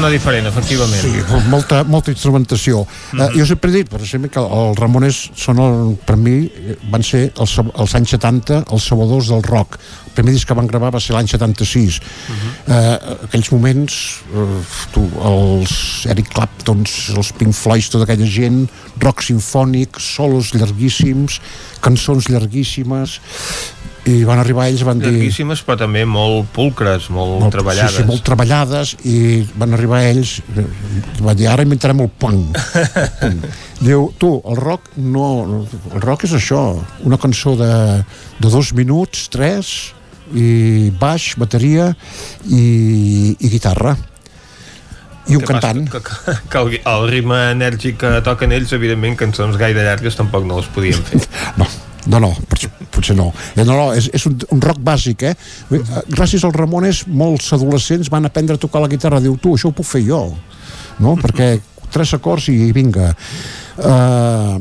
Sona 0.00 0.14
diferent, 0.14 0.46
efectivament. 0.48 1.02
Sí, 1.04 1.40
molta, 1.52 1.82
molta 1.84 2.08
instrumentació. 2.10 2.86
Mm 2.86 3.18
-hmm. 3.18 3.34
uh, 3.34 3.38
jo 3.38 3.44
sempre 3.46 3.70
he 3.70 3.74
dit, 3.74 3.88
per 3.88 4.00
exemple, 4.00 4.30
que 4.30 4.40
els 4.40 4.78
Ramones 4.78 5.30
són, 5.36 5.58
el, 5.58 5.98
per 6.06 6.16
mi, 6.16 6.48
eh, 6.48 6.76
van 6.90 7.02
ser 7.02 7.32
els, 7.36 7.58
els 7.58 7.94
anys 7.94 8.10
70 8.16 8.64
els 8.72 8.86
salvadors 8.86 9.28
del 9.28 9.42
rock. 9.42 9.78
El 10.06 10.12
primer 10.14 10.32
disc 10.32 10.48
que 10.48 10.54
van 10.54 10.66
gravar 10.66 10.90
va 10.94 11.00
ser 11.00 11.14
l'any 11.14 11.28
76. 11.28 12.00
Mm 12.00 12.34
-hmm. 12.34 12.72
uh, 12.72 13.24
aquells 13.24 13.50
moments, 13.52 13.94
uh, 14.34 14.64
tu, 14.92 15.04
els 15.22 16.06
Eric 16.06 16.32
Claptons, 16.32 17.12
els 17.16 17.32
Pink 17.32 17.54
Floyd, 17.54 17.90
tota 17.90 18.04
aquella 18.04 18.26
gent, 18.26 18.70
rock 18.98 19.22
sinfònic, 19.22 20.00
solos 20.00 20.52
llarguíssims, 20.54 21.40
cançons 21.80 22.28
llarguíssimes, 22.28 23.20
i 24.08 24.22
van 24.24 24.40
arribar 24.40 24.66
ells 24.70 24.82
van 24.86 25.00
dir 25.00 25.10
Llarguíssimes, 25.10 25.60
però 25.66 25.76
també 25.82 26.06
molt 26.08 26.48
pulcres, 26.54 27.10
molt, 27.12 27.36
molt 27.42 27.52
treballades. 27.52 27.98
Sí, 27.98 28.00
sí, 28.00 28.08
molt 28.08 28.24
treballades 28.24 28.94
i 29.04 29.16
van 29.60 29.76
arribar 29.76 30.00
ells 30.08 30.38
van 31.20 31.36
dir, 31.36 31.50
ara 31.52 31.66
inventarem 31.66 32.00
el 32.06 32.10
punk 32.22 32.56
diu, 33.86 34.08
tu, 34.20 34.32
el 34.48 34.60
rock 34.60 34.92
no, 34.96 35.26
el 35.92 36.04
rock 36.04 36.24
és 36.30 36.36
això 36.38 36.62
una 37.04 37.20
cançó 37.20 37.56
de, 37.60 37.72
de 38.40 38.52
dos 38.52 38.72
minuts 38.76 39.28
tres 39.32 39.74
i 40.32 40.90
baix, 41.00 41.34
bateria 41.40 41.90
i, 42.46 43.36
i 43.36 43.52
guitarra 43.52 43.96
i 45.28 45.36
un 45.36 45.44
Que 45.44 45.52
cantant 45.52 45.84
Que, 45.90 46.00
que, 46.00 46.34
que 46.50 46.58
el, 46.58 46.80
el 46.80 47.06
ritme 47.10 47.38
enèrgic 47.52 48.00
que 48.00 48.16
toquen 48.26 48.54
ells, 48.56 48.72
evidentment, 48.76 49.18
cançons 49.20 49.58
gaire 49.60 49.84
llargues 49.84 50.16
tampoc 50.18 50.46
no 50.48 50.58
les 50.58 50.70
podien 50.74 50.98
fer. 51.06 51.20
no, 51.60 51.68
no, 52.06 52.20
no, 52.20 52.30
potser, 52.48 53.16
no. 53.16 53.30
Eh, 53.56 53.64
no, 53.64 53.74
no 53.74 53.90
és, 53.96 54.08
és 54.16 54.24
un, 54.30 54.38
un 54.54 54.62
rock 54.64 54.80
bàsic, 54.84 55.26
eh? 55.28 55.34
Eh, 55.76 55.82
Gràcies 56.08 56.44
als 56.46 56.56
Ramones, 56.56 57.04
molts 57.06 57.52
adolescents 57.56 58.08
van 58.12 58.28
aprendre 58.28 58.56
a 58.56 58.62
tocar 58.62 58.80
la 58.80 58.88
guitarra. 58.88 59.20
Diu, 59.20 59.36
tu, 59.42 59.56
això 59.56 59.70
ho 59.70 59.76
puc 59.76 59.88
fer 59.88 60.04
jo. 60.06 60.22
No? 61.00 61.16
Perquè 61.20 61.54
tres 61.90 62.14
acords 62.16 62.48
i 62.52 62.70
vinga. 62.76 63.10
Uh, 63.80 64.60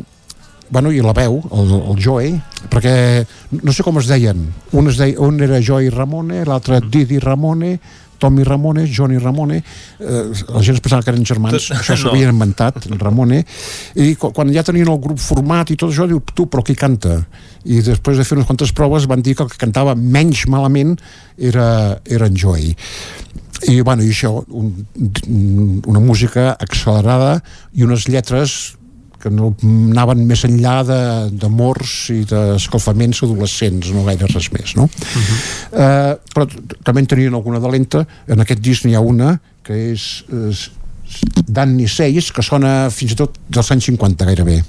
bueno, 0.70 0.92
i 0.94 1.02
la 1.02 1.14
veu, 1.18 1.40
el, 1.56 1.72
el 1.80 2.02
Joey, 2.02 2.36
perquè 2.70 2.94
no 3.64 3.74
sé 3.74 3.86
com 3.86 3.98
es 4.02 4.10
deien. 4.10 4.44
Un, 4.78 4.92
es 4.92 5.00
deia, 5.02 5.18
un 5.26 5.40
era 5.42 5.62
Joey 5.66 5.90
Ramone, 5.94 6.44
l'altre 6.46 6.82
Didi 6.86 7.18
Ramone, 7.24 7.78
Tommy 8.20 8.46
Ramone, 8.48 8.86
Johnny 8.88 9.18
Ramone, 9.22 9.62
eh, 9.62 10.24
la 10.50 10.64
gent 10.66 10.78
es 10.78 10.84
pensava 10.84 11.06
que 11.06 11.14
eren 11.14 11.26
germans, 11.26 11.72
això 11.76 11.98
s'ho 12.00 12.12
havien 12.12 12.34
inventat, 12.34 12.82
el 12.90 13.00
Ramone, 13.00 13.42
i 13.96 14.14
quan, 14.20 14.54
ja 14.56 14.66
tenien 14.68 14.92
el 14.92 15.02
grup 15.02 15.22
format 15.24 15.72
i 15.74 15.80
tot 15.80 15.94
això, 15.94 16.08
diu, 16.10 16.22
tu, 16.34 16.50
però 16.52 16.66
qui 16.66 16.78
canta? 16.80 17.22
I 17.66 17.82
després 17.86 18.20
de 18.20 18.28
fer 18.28 18.38
unes 18.38 18.48
quantes 18.48 18.76
proves 18.76 19.08
van 19.10 19.24
dir 19.26 19.36
que 19.36 19.46
el 19.48 19.52
que 19.52 19.60
cantava 19.60 19.96
menys 19.96 20.46
malament 20.52 20.96
era, 21.38 22.00
era 22.08 22.30
en 22.30 22.38
Joey 22.40 22.76
i, 23.68 23.82
bueno, 23.82 24.04
i 24.04 24.12
això 24.14 24.32
un, 24.56 24.86
una 25.88 26.00
música 26.00 26.54
accelerada 26.56 27.40
i 27.76 27.84
unes 27.84 28.08
lletres 28.08 28.76
que 29.20 29.30
no 29.30 29.54
anaven 29.64 30.26
més 30.26 30.46
enllà 30.48 30.80
de- 30.88 31.30
d'amors 31.42 32.10
i 32.16 32.24
d'escalfaments 32.30 33.24
adolescents, 33.28 33.92
no 33.92 34.06
gaire 34.08 34.28
res 34.32 34.52
més, 34.56 34.76
no? 34.76 34.84
Uh 34.84 34.90
-huh. 34.90 35.40
eh, 35.74 36.18
però 36.34 36.48
també 36.84 37.02
en 37.02 37.08
tenien 37.08 37.34
alguna 37.34 37.60
de 37.60 37.70
lenta. 37.70 38.06
En 38.28 38.40
aquest 38.40 38.62
disc 38.62 38.86
n'hi 38.86 38.96
ha 38.96 39.00
una 39.02 39.40
que 39.64 39.74
és, 39.94 40.24
és 40.50 40.72
Danny 41.48 41.88
Seis, 41.88 42.32
que 42.32 42.42
sona 42.42 42.90
fins 42.90 43.12
i 43.12 43.16
tot 43.16 43.38
dels 43.50 43.72
anys 43.72 43.86
50 43.86 44.26
gairebé. 44.26 44.64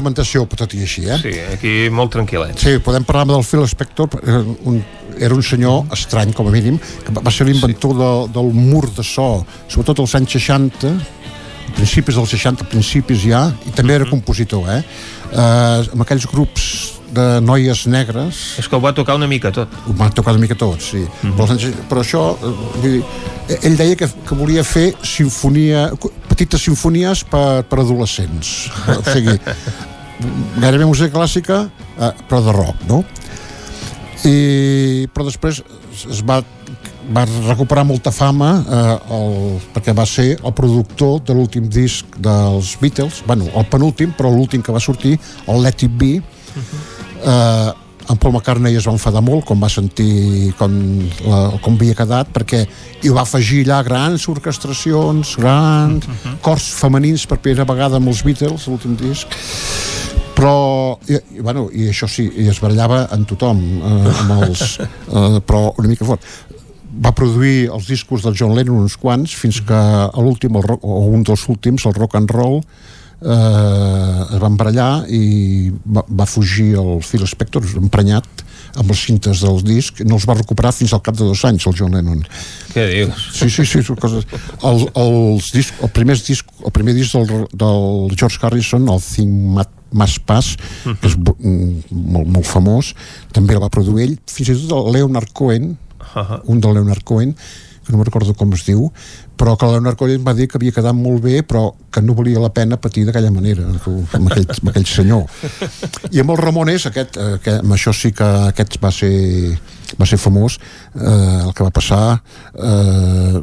Instrumentació, 0.00 0.46
tot 0.48 0.74
i 0.74 0.82
així, 0.84 1.04
eh? 1.08 1.18
Sí, 1.20 1.32
aquí 1.54 1.72
molt 1.92 2.12
tranquil·let. 2.14 2.58
Sí, 2.58 2.78
podem 2.84 3.04
parlar 3.04 3.26
amb 3.28 3.36
el 3.38 3.44
Phil 3.44 3.66
Spector, 3.68 4.08
un, 4.64 4.80
era 5.18 5.34
un 5.34 5.42
senyor 5.42 5.92
estrany, 5.92 6.32
com 6.32 6.48
a 6.48 6.54
mínim, 6.54 6.78
que 7.04 7.12
va 7.12 7.30
ser 7.30 7.46
l'inventor 7.46 7.96
de, 7.98 8.12
del 8.34 8.52
mur 8.56 8.86
de 8.88 9.04
so, 9.04 9.44
sobretot 9.68 10.00
als 10.00 10.16
anys 10.18 10.38
60, 10.38 10.94
principis 11.76 12.16
dels 12.16 12.32
60, 12.34 12.70
principis 12.70 13.26
ja, 13.26 13.48
i 13.66 13.74
també 13.76 13.98
era 13.98 14.08
compositor, 14.08 14.66
eh? 14.72 14.80
eh 15.30 15.92
amb 15.92 16.02
aquells 16.06 16.26
grups 16.30 16.70
de 17.10 17.40
noies 17.42 17.84
negres... 17.90 18.38
És 18.62 18.68
que 18.70 18.78
ho 18.78 18.82
va 18.82 18.92
tocar 18.94 19.16
una 19.18 19.26
mica 19.30 19.50
tot. 19.54 19.72
Ho 19.90 19.94
va 19.98 20.10
tocar 20.14 20.34
una 20.36 20.42
mica 20.42 20.54
tot, 20.54 20.80
sí. 20.80 21.02
Mm 21.02 21.08
-hmm. 21.08 21.34
però, 21.36 21.42
els 21.42 21.50
anys, 21.50 21.64
però 21.90 22.00
això, 22.04 22.22
eh, 22.36 22.54
vull 22.74 22.82
dir, 22.82 23.02
ell 23.62 23.76
deia 23.76 23.96
que, 23.96 24.06
que 24.06 24.34
volia 24.34 24.64
fer 24.64 24.94
sinfonia, 25.02 25.90
petites 26.28 26.62
sinfonies 26.62 27.24
per, 27.24 27.62
per 27.68 27.80
adolescents. 27.82 28.70
O 29.00 29.02
sigui, 29.12 29.36
gairebé 30.60 30.86
música 30.86 31.12
clàssica, 31.14 31.64
eh, 31.98 32.12
però 32.28 32.40
de 32.44 32.52
rock, 32.56 32.86
no? 32.88 33.02
I, 34.28 35.08
però 35.14 35.24
després 35.24 35.62
es 36.10 36.24
va 36.26 36.42
va 37.10 37.24
recuperar 37.48 37.84
molta 37.86 38.12
fama 38.14 38.50
eh, 38.62 39.14
el, 39.16 39.36
perquè 39.74 39.94
va 39.96 40.06
ser 40.06 40.28
el 40.36 40.52
productor 40.54 41.18
de 41.26 41.34
l'últim 41.34 41.66
disc 41.66 42.06
dels 42.22 42.76
Beatles, 42.80 43.22
bueno, 43.26 43.48
el 43.56 43.66
penúltim, 43.70 44.14
però 44.16 44.30
l'últim 44.30 44.62
que 44.62 44.74
va 44.74 44.82
sortir, 44.82 45.16
el 45.48 45.62
Let 45.64 45.82
It 45.86 45.96
Be, 45.98 46.12
uh 46.20 46.62
-huh. 46.62 46.82
eh, 47.24 47.72
en 48.10 48.16
Paul 48.16 48.34
McCartney 48.34 48.76
es 48.76 48.86
va 48.86 48.92
enfadar 48.92 49.22
molt 49.22 49.44
quan 49.46 49.60
va 49.62 49.68
sentir 49.68 50.52
com, 50.58 50.72
la, 51.26 51.58
com 51.62 51.74
havia 51.74 51.94
quedat 51.94 52.30
perquè 52.34 52.64
hi 53.02 53.08
va 53.08 53.22
afegir 53.22 53.64
allà 53.64 53.84
grans 53.86 54.28
orquestracions 54.28 55.36
grans, 55.36 56.06
uh 56.06 56.10
-huh. 56.10 56.38
cors 56.40 56.72
femenins 56.80 57.26
per 57.26 57.38
primera 57.38 57.64
vegada 57.64 57.96
amb 57.96 58.08
els 58.08 58.22
Beatles 58.22 58.66
l'últim 58.66 58.96
disc 58.96 59.26
però 60.40 60.96
i, 61.04 61.18
i, 61.36 61.42
bueno, 61.44 61.66
i 61.76 61.90
això 61.92 62.08
sí, 62.08 62.24
i 62.40 62.48
es 62.48 62.60
barallava 62.64 63.02
en 63.12 63.26
tothom 63.28 63.60
eh, 63.60 64.12
amb 64.22 64.36
els, 64.38 64.78
eh, 64.80 65.40
però 65.44 65.66
una 65.76 65.90
mica 65.90 66.08
fort. 66.08 66.24
Va 67.00 67.12
produir 67.16 67.68
els 67.70 67.86
discos 67.88 68.24
del 68.24 68.36
John 68.38 68.56
Lennon 68.56 68.80
uns 68.82 68.96
quants 69.00 69.34
fins 69.36 69.60
que 69.66 69.76
a 69.76 70.24
l'últim 70.24 70.56
o 70.56 70.96
un 71.12 71.22
dels 71.26 71.44
últims, 71.52 71.84
el 71.86 71.94
rock 71.96 72.16
and 72.18 72.32
roll 72.34 72.58
eh, 72.60 74.24
es 74.24 74.40
van 74.42 74.56
barallar 74.58 75.04
i 75.12 75.70
va, 75.84 76.04
va 76.08 76.26
fugir 76.28 76.72
el 76.80 76.98
Phil 77.04 77.26
Spector 77.28 77.68
emprenyat 77.80 78.46
amb 78.76 78.92
les 78.92 79.02
cintes 79.08 79.42
del 79.44 79.60
disc 79.66 80.00
no 80.06 80.18
els 80.18 80.26
va 80.28 80.36
recuperar 80.38 80.72
fins 80.76 80.94
al 80.94 81.02
cap 81.02 81.16
de 81.18 81.24
dos 81.24 81.44
anys 81.48 81.66
el 81.66 81.76
John 81.78 81.96
Lennon 81.96 82.22
què 82.74 82.86
dius? 82.92 83.26
sí, 83.34 83.50
sí, 83.50 83.66
sí, 83.66 83.82
coses... 84.00 84.26
el, 84.62 84.86
els 84.94 85.50
disc, 85.54 85.74
el, 85.82 85.92
primer 85.94 86.16
disc, 86.20 86.48
el 86.64 86.74
primer 86.74 86.94
disc 86.94 87.16
del, 87.16 87.46
del 87.52 88.16
George 88.16 88.40
Harrison 88.42 88.88
el 88.88 89.04
Think 89.04 89.36
Mad 89.58 89.76
Mas 89.90 90.20
Pass, 90.22 90.54
que 90.84 91.08
és 91.08 91.16
molt, 91.18 92.28
molt 92.30 92.46
famós, 92.46 92.92
també 93.34 93.56
el 93.56 93.62
va 93.62 93.72
produir 93.74 94.04
ell, 94.04 94.12
fins 94.30 94.52
i 94.52 94.54
tot 94.60 94.76
el 94.76 94.92
Leonard 94.94 95.32
Cohen, 95.34 95.72
uh 95.98 96.06
-huh. 96.14 96.40
un 96.46 96.60
del 96.60 96.74
Leonard 96.78 97.02
Cohen 97.02 97.34
que 97.84 97.92
no 97.92 97.98
me 97.98 98.04
recordo 98.04 98.34
com 98.36 98.52
es 98.56 98.64
diu 98.66 98.88
però 99.40 99.56
que 99.56 99.68
Leonard 99.70 99.96
Cohen 99.98 100.24
va 100.26 100.34
dir 100.36 100.46
que 100.48 100.58
havia 100.58 100.74
quedat 100.76 100.96
molt 100.96 101.22
bé 101.24 101.40
però 101.46 101.70
que 101.90 102.02
no 102.04 102.14
valia 102.18 102.42
la 102.42 102.52
pena 102.52 102.76
patir 102.80 103.06
d'aquella 103.08 103.32
manera 103.32 103.66
amb 103.66 104.30
aquell, 104.30 104.48
amb 104.56 104.72
aquell 104.72 104.86
senyor. 104.86 105.24
I 106.12 106.20
amb 106.20 106.34
el 106.34 106.40
Ramones 106.40 106.86
aquest, 106.90 107.16
eh, 107.16 107.38
que, 107.44 107.56
amb 107.62 107.76
això 107.76 107.94
sí 107.96 108.12
que 108.16 108.28
aquest 108.50 108.76
va 108.82 108.92
ser 108.94 109.14
va 109.98 110.06
ser 110.06 110.20
famós 110.22 110.58
eh, 110.94 111.46
el 111.46 111.54
que 111.56 111.64
va 111.64 111.72
passar 111.74 112.02
eh, 112.54 113.40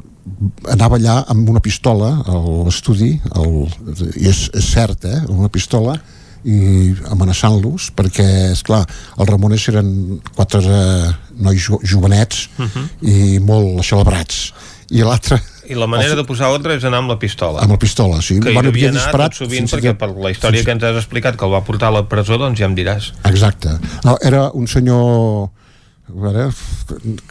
anava 0.74 1.00
allà 1.00 1.18
amb 1.32 1.50
una 1.50 1.64
pistola 1.64 2.12
a 2.28 2.38
l'estudi 2.68 3.14
i 3.16 4.30
és, 4.30 4.48
és 4.54 4.70
cert, 4.70 5.08
eh, 5.08 5.24
una 5.34 5.50
pistola 5.52 5.98
i 6.48 6.94
amenaçant-los 7.12 7.90
perquè, 7.98 8.28
és 8.54 8.62
clar 8.64 8.86
els 9.18 9.28
Ramones 9.30 9.66
eren 9.68 10.22
quatre 10.36 10.62
eh, 10.64 11.12
nois 11.44 11.60
jo 11.60 11.80
jovenets 11.84 12.48
uh 12.58 12.64
Mhm. 12.64 12.72
-huh. 12.74 12.88
i 13.36 13.40
molt 13.40 13.84
celebrats 13.84 14.54
i 14.90 15.02
l'altre 15.04 15.42
I 15.68 15.76
la 15.76 15.86
manera 15.88 16.16
de 16.16 16.24
posar 16.24 16.48
ordre 16.50 16.76
és 16.78 16.84
anar 16.86 17.00
amb 17.00 17.10
la 17.10 17.20
pistola. 17.20 17.60
amb 17.62 17.72
la 17.72 17.78
pistola, 17.78 18.22
sí. 18.22 18.40
Que 18.40 18.54
Bueno, 18.54 18.70
havia 18.70 18.90
disparat 18.92 19.34
sovint 19.34 19.68
perquè 19.68 19.92
tot- 19.92 19.98
per 20.00 20.10
la 20.16 20.32
història 20.32 20.64
que 20.64 20.72
ens 20.72 20.84
has 20.84 20.96
explicat 20.96 21.36
que 21.36 21.44
el 21.46 21.52
va 21.52 21.62
portar 21.66 21.90
a 21.90 21.92
la 21.92 22.08
presó, 22.08 22.38
doncs 22.38 22.58
ja 22.58 22.66
em 22.66 22.74
diràs. 22.76 23.12
Exacte. 23.26 23.70
No, 24.06 24.18
era 24.22 24.50
un 24.54 24.66
senyor 24.66 25.50
veure, 26.08 26.50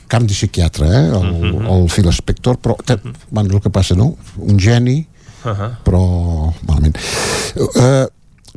carn 0.07 0.27
de 0.27 0.35
psiquiatre, 0.35 0.85
eh? 0.86 1.07
el, 1.07 1.15
uh 1.15 1.62
-huh. 1.62 1.83
el 1.83 1.89
Phil 1.89 2.12
Spector, 2.12 2.59
però 2.59 2.77
te, 2.85 2.99
bueno, 3.31 3.49
és 3.49 3.55
el 3.55 3.61
que 3.62 3.70
passa, 3.70 3.95
no? 3.95 4.17
Un 4.36 4.59
geni, 4.59 5.07
Uh 5.45 5.51
-huh. 5.53 5.70
però 5.85 6.53
malament. 6.67 6.99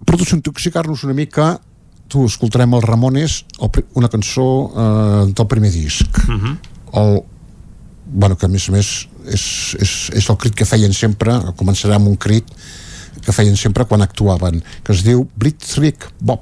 Per 0.05 0.17
desintoxicar-nos 0.17 1.03
una 1.07 1.15
mica, 1.17 1.53
tu 2.09 2.25
escoltarem 2.25 2.73
els 2.77 2.85
Ramones, 2.85 3.43
el, 3.61 3.83
una 3.99 4.09
cançó 4.09 4.47
eh, 4.69 5.25
del 5.33 5.47
primer 5.47 5.71
disc. 5.71 6.21
Uh 6.27 6.35
-huh. 6.35 6.57
El, 7.01 7.23
bueno, 8.05 8.37
que 8.37 8.45
a 8.45 8.49
més 8.49 8.69
a 8.69 8.71
més 8.71 9.07
és, 9.27 9.75
és, 9.79 10.09
és 10.13 10.29
el 10.29 10.37
crit 10.37 10.55
que 10.55 10.65
feien 10.65 10.93
sempre, 10.93 11.31
començarà 11.55 11.95
amb 11.95 12.07
un 12.07 12.15
crit 12.15 12.45
que 13.21 13.31
feien 13.31 13.57
sempre 13.57 13.85
quan 13.85 14.01
actuaven, 14.01 14.63
que 14.83 14.93
es 14.93 15.03
diu 15.03 15.27
Blitzkrieg 15.35 15.97
Bob. 16.19 16.41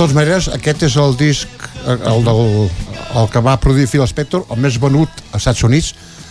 Totes 0.00 0.16
maneres, 0.16 0.46
aquest 0.48 0.86
és 0.86 0.94
el 0.96 1.12
disc, 1.20 1.66
eh, 1.84 1.92
el, 1.92 2.22
del, 2.24 2.70
el 3.20 3.26
que 3.28 3.42
va 3.44 3.58
produir 3.60 3.88
Phil 3.90 4.06
Spector, 4.08 4.46
el 4.48 4.62
més 4.64 4.78
venut 4.80 5.20
als 5.28 5.42
Estats 5.42 5.66
Units 5.66 5.90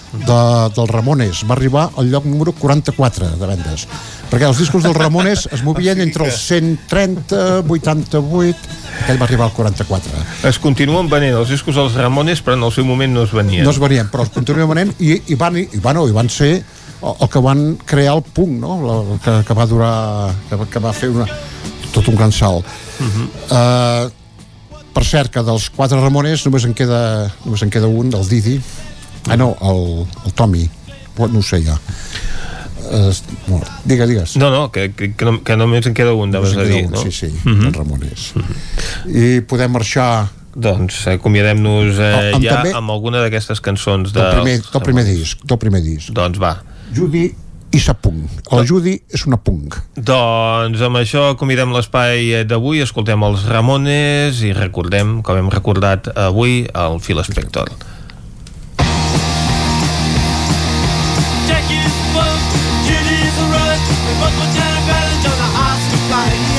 de, 0.10 0.38
del 0.74 0.90
Ramones. 0.90 1.44
Va 1.46 1.54
arribar 1.54 1.84
al 1.94 2.10
lloc 2.10 2.26
número 2.26 2.56
44 2.58 3.30
de 3.38 3.50
vendes. 3.52 3.86
Perquè 4.32 4.48
els 4.48 4.58
discos 4.58 4.82
dels 4.86 4.98
Ramones 4.98 5.46
es 5.54 5.62
movien 5.66 6.02
entre 6.02 6.26
els 6.26 6.42
130, 6.48 7.44
88... 7.70 8.74
Aquell 9.04 9.22
va 9.22 9.30
arribar 9.30 9.52
al 9.52 9.54
44. 9.54 10.26
Es 10.50 10.58
continuen 10.58 11.12
venent 11.12 11.38
els 11.38 11.54
discos 11.54 11.78
dels 11.78 11.94
Ramones, 12.02 12.42
però 12.42 12.58
en 12.58 12.66
el 12.66 12.74
seu 12.74 12.90
moment 12.90 13.14
no 13.20 13.30
es 13.30 13.38
venien. 13.38 13.62
No 13.68 13.76
es 13.76 13.82
venien, 13.82 14.10
però 14.10 14.26
es 14.26 14.34
continuen 14.34 14.70
venent 14.74 14.98
i, 14.98 15.14
i, 15.30 15.38
van, 15.38 15.62
i, 15.62 15.70
bueno, 15.78 16.08
i 16.10 16.18
van 16.18 16.34
ser 16.34 16.56
el, 16.58 17.14
el 17.14 17.30
que 17.30 17.46
van 17.46 17.66
crear 17.86 18.18
el 18.18 18.26
punk, 18.26 18.58
no? 18.66 18.82
El 18.98 19.16
que, 19.22 19.40
que 19.46 19.62
va 19.62 19.70
durar... 19.70 19.96
Que, 20.50 20.64
que 20.74 20.88
va 20.90 20.98
fer 20.98 21.14
una, 21.14 21.30
tot 21.94 22.10
un 22.10 22.18
gran 22.18 22.34
salt. 22.34 22.66
Uh 23.00 23.06
-huh. 23.06 24.06
uh, 24.06 24.12
per 24.94 25.06
cert, 25.06 25.32
que 25.32 25.44
dels 25.44 25.70
quatre 25.70 26.00
Ramones 26.00 26.46
només 26.46 26.66
en 26.66 26.74
queda, 26.74 27.32
només 27.46 27.62
en 27.62 27.70
queda 27.70 27.88
un, 27.88 28.14
el 28.14 28.28
Didi. 28.28 28.62
Ah, 29.30 29.36
no, 29.38 29.56
el, 29.62 30.08
el 30.26 30.34
Tommy. 30.34 30.70
No 31.18 31.40
ho 31.40 31.44
sé 31.44 31.62
ja. 31.64 31.78
Uh, 32.92 33.14
no, 33.48 33.62
digue, 33.86 34.08
digues. 34.08 34.36
No, 34.38 34.50
no, 34.50 34.72
que, 34.72 34.92
que, 34.94 35.14
que, 35.14 35.26
no, 35.26 35.44
que 35.44 35.56
només 35.56 35.86
en 35.86 35.94
queda 35.94 36.14
un, 36.14 36.32
Només 36.32 36.54
deves 36.54 36.54
en 36.54 36.60
queda 36.60 36.76
dir, 36.76 36.86
un, 36.86 36.92
no? 36.92 37.02
Sí, 37.04 37.12
sí, 37.12 37.28
Mhm. 37.44 37.52
uh 37.54 37.60
-huh. 37.62 37.68
els 37.68 37.76
Ramones. 37.78 38.32
Uh 38.36 38.42
-huh. 38.42 39.38
I 39.38 39.42
podem 39.42 39.72
marxar 39.72 40.30
Doncs 40.56 41.08
acomiadem-nos 41.08 42.00
eh, 42.00 42.32
Amb 42.34 42.44
ja 42.44 42.56
també- 42.56 42.74
amb 42.74 42.90
alguna 42.90 43.22
d'aquestes 43.22 43.62
cançons 43.62 44.12
de... 44.12 44.20
del 44.20 44.32
primer, 44.42 44.62
del 44.74 44.82
primer 44.82 45.06
disc. 45.06 45.38
Del 45.44 45.58
primer 45.58 45.82
disc. 45.84 46.10
Doncs 46.12 46.40
va. 46.42 46.64
Judy 46.96 47.36
i 47.72 47.80
punk. 48.02 48.50
La 48.52 48.64
Judy 48.66 48.96
és 49.14 49.26
una 49.30 49.38
punk. 49.38 49.78
Doncs 49.96 50.82
amb 50.82 50.98
això 50.98 51.36
convidem 51.38 51.74
l'espai 51.76 52.44
d'avui, 52.50 52.82
escoltem 52.82 53.24
els 53.28 53.46
Ramones 53.50 54.42
i 54.42 54.54
recordem, 54.58 55.22
com 55.22 55.38
hem 55.38 55.50
recordat 55.54 56.10
avui, 56.16 56.66
el 56.74 57.00
Phil 57.00 57.24
Spector. 57.24 57.70
On 65.30 65.36
the 65.36 65.50
hearts 65.56 65.92
to 65.92 65.98
fight. 66.10 66.59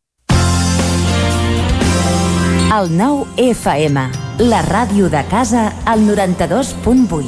El 2.71 2.87
nou 2.95 3.25
FM, 3.35 3.99
la 4.47 4.61
ràdio 4.63 5.09
de 5.11 5.19
casa, 5.27 5.65
al 5.83 6.05
92.8. 6.07 7.25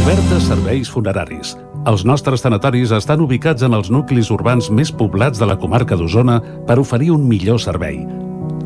Obertes 0.00 0.48
serveis 0.48 0.90
funeraris. 0.90 1.52
Els 1.86 2.02
nostres 2.02 2.42
tanatoris 2.42 2.90
estan 2.96 3.22
ubicats 3.22 3.62
en 3.62 3.76
els 3.78 3.92
nuclis 3.94 4.32
urbans 4.34 4.72
més 4.74 4.90
poblats 4.90 5.38
de 5.38 5.46
la 5.46 5.54
comarca 5.54 5.94
d'Osona 5.94 6.40
per 6.66 6.80
oferir 6.82 7.12
un 7.14 7.28
millor 7.30 7.62
servei. 7.62 8.00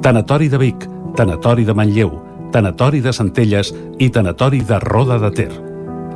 Tanatori 0.01 0.49
de 0.49 0.63
Vic, 0.63 0.89
Tanatori 1.21 1.69
de 1.69 1.77
Manlleu, 1.77 2.17
Tanatori 2.57 3.05
de 3.05 3.13
Centelles 3.13 3.75
i 4.01 4.09
Tanatori 4.09 4.65
de 4.65 4.81
Roda 4.89 5.21
de 5.21 5.33
Ter. 5.37 5.72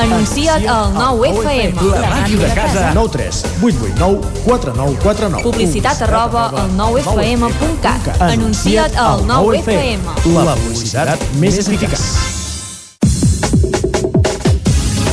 Anuncia't 0.00 0.64
al 0.66 0.94
9FM. 0.94 1.76
La 1.92 2.08
ràdio 2.08 2.38
de 2.40 2.48
casa. 2.56 2.92
9 2.94 3.10
3 3.12 3.44
8 3.60 3.76
8 3.84 3.98
9 3.98 4.20
4 4.46 4.72
9 4.76 4.96
4 5.02 5.28
9. 5.28 5.42
Publicitat 5.44 6.00
arroba 6.06 6.46
al 6.48 6.70
9fm.cat. 6.78 8.08
Anuncia't 8.30 8.96
al 8.96 9.26
9FM. 9.28 10.00
La 10.40 10.56
publicitat 10.56 11.20
més 11.42 11.60
eficaç. 11.60 12.00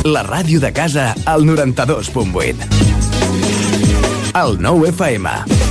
La 0.07 0.23
ràdio 0.23 0.63
de 0.63 0.71
casa 0.71 1.11
al 1.25 1.43
92.8. 1.43 2.55
El 4.39 4.61
9 4.63 4.93
FM. 4.95 5.66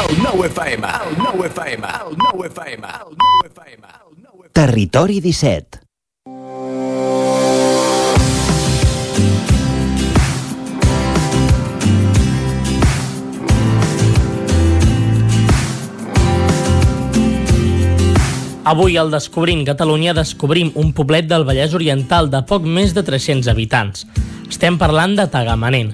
El 0.09 0.23
9 0.23 0.47
FM. 0.49 0.87
El 0.87 1.19
9 1.19 1.47
FM. 1.47 1.87
El 1.87 2.17
9 2.35 2.49
FM. 2.49 2.87
El 2.87 3.17
9 3.17 3.53
FM. 3.55 3.87
Territori 4.53 5.21
17. 5.21 5.85
Avui 18.65 18.97
al 18.97 19.11
Descobrint 19.13 19.61
Catalunya 19.69 20.15
descobrim 20.17 20.71
un 20.81 20.95
poblet 20.97 21.27
del 21.29 21.43
Vallès 21.45 21.75
Oriental 21.77 22.31
de 22.33 22.41
poc 22.49 22.65
més 22.65 22.95
de 22.97 23.03
300 23.05 23.51
habitants. 23.53 24.07
Estem 24.49 24.79
parlant 24.81 25.13
de 25.19 25.27
Tagamanent. 25.29 25.91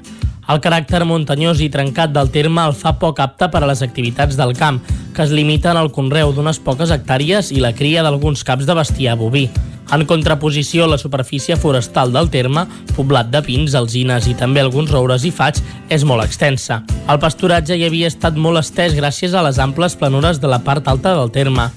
El 0.46 0.60
caràcter 0.62 1.00
muntanyós 1.02 1.58
i 1.64 1.66
trencat 1.74 2.14
del 2.14 2.30
terme 2.30 2.62
el 2.62 2.76
fa 2.78 2.92
poc 3.02 3.18
apte 3.24 3.48
per 3.50 3.64
a 3.64 3.70
les 3.72 3.82
activitats 3.82 4.38
del 4.38 4.54
camp, 4.54 4.78
que 5.16 5.26
es 5.26 5.34
limiten 5.34 5.74
al 5.80 5.90
conreu 5.90 6.30
d'unes 6.30 6.62
poques 6.62 6.94
hectàrees 6.94 7.50
i 7.50 7.58
la 7.58 7.72
cria 7.74 8.06
d'alguns 8.06 8.46
caps 8.46 8.70
de 8.70 8.78
bestiar 8.78 9.18
boví. 9.18 9.48
En 9.90 10.06
contraposició, 10.06 10.86
la 10.86 10.98
superfície 11.02 11.58
forestal 11.58 12.14
del 12.14 12.30
terme, 12.30 12.68
poblat 12.94 13.34
de 13.34 13.42
pins, 13.42 13.74
alzines 13.74 14.30
i 14.30 14.36
també 14.38 14.62
alguns 14.62 14.94
roures 14.94 15.26
i 15.26 15.34
faigs, 15.34 15.66
és 15.90 16.06
molt 16.06 16.22
extensa. 16.22 16.84
El 17.10 17.18
pasturatge 17.18 17.74
hi 17.74 17.88
havia 17.90 18.14
estat 18.14 18.38
molt 18.38 18.62
estès 18.62 18.94
gràcies 18.94 19.34
a 19.34 19.42
les 19.42 19.58
amples 19.58 19.98
planures 19.98 20.38
de 20.38 20.54
la 20.54 20.62
part 20.62 20.86
alta 20.86 21.18
del 21.18 21.34
terme. 21.34 21.72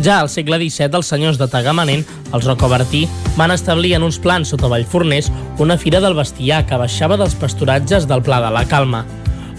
Ja 0.00 0.20
al 0.20 0.30
segle 0.32 0.56
XVII, 0.56 0.94
els 0.96 1.10
senyors 1.12 1.38
de 1.40 1.48
Tagamanent, 1.50 2.06
els 2.32 2.46
Rocobertí, 2.48 3.02
van 3.36 3.52
establir 3.52 3.94
en 3.98 4.06
uns 4.06 4.18
plans 4.22 4.48
sota 4.48 4.70
Vallforners 4.72 5.28
una 5.60 5.76
fira 5.76 6.00
del 6.00 6.16
bestiar 6.16 6.62
que 6.66 6.78
baixava 6.80 7.18
dels 7.20 7.36
pasturatges 7.36 8.08
del 8.08 8.22
Pla 8.24 8.40
de 8.40 8.54
la 8.54 8.64
Calma. 8.70 9.04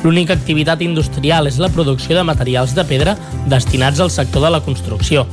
L'única 0.01 0.33
activitat 0.33 0.81
industrial 0.81 1.45
és 1.45 1.59
la 1.61 1.69
producció 1.69 2.17
de 2.17 2.25
materials 2.25 2.73
de 2.73 2.85
pedra 2.89 3.15
destinats 3.51 4.01
al 4.01 4.09
sector 4.09 4.47
de 4.47 4.53
la 4.55 4.63
construcció. 4.65 5.27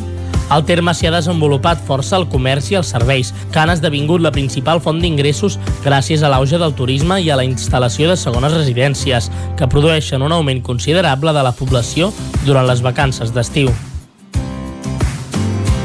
Al 0.49 0.65
terme 0.65 0.95
s'hi 0.97 1.09
ha 1.09 1.13
desenvolupat 1.13 1.81
força 1.85 2.17
el 2.17 2.25
comerç 2.33 2.71
i 2.73 2.79
els 2.81 2.93
serveis, 2.95 3.35
que 3.53 3.61
han 3.61 3.73
esdevingut 3.73 4.25
la 4.25 4.33
principal 4.33 4.81
font 4.81 5.01
d'ingressos 5.01 5.59
gràcies 5.85 6.25
a 6.25 6.31
l'auge 6.33 6.61
del 6.61 6.73
turisme 6.77 7.21
i 7.21 7.29
a 7.29 7.37
la 7.37 7.45
instal·lació 7.49 8.09
de 8.09 8.17
segones 8.17 8.57
residències, 8.57 9.29
que 9.57 9.69
produeixen 9.69 10.25
un 10.25 10.33
augment 10.33 10.65
considerable 10.65 11.37
de 11.37 11.45
la 11.45 11.53
població 11.53 12.13
durant 12.47 12.69
les 12.69 12.85
vacances 12.85 13.37
d'estiu. 13.37 13.73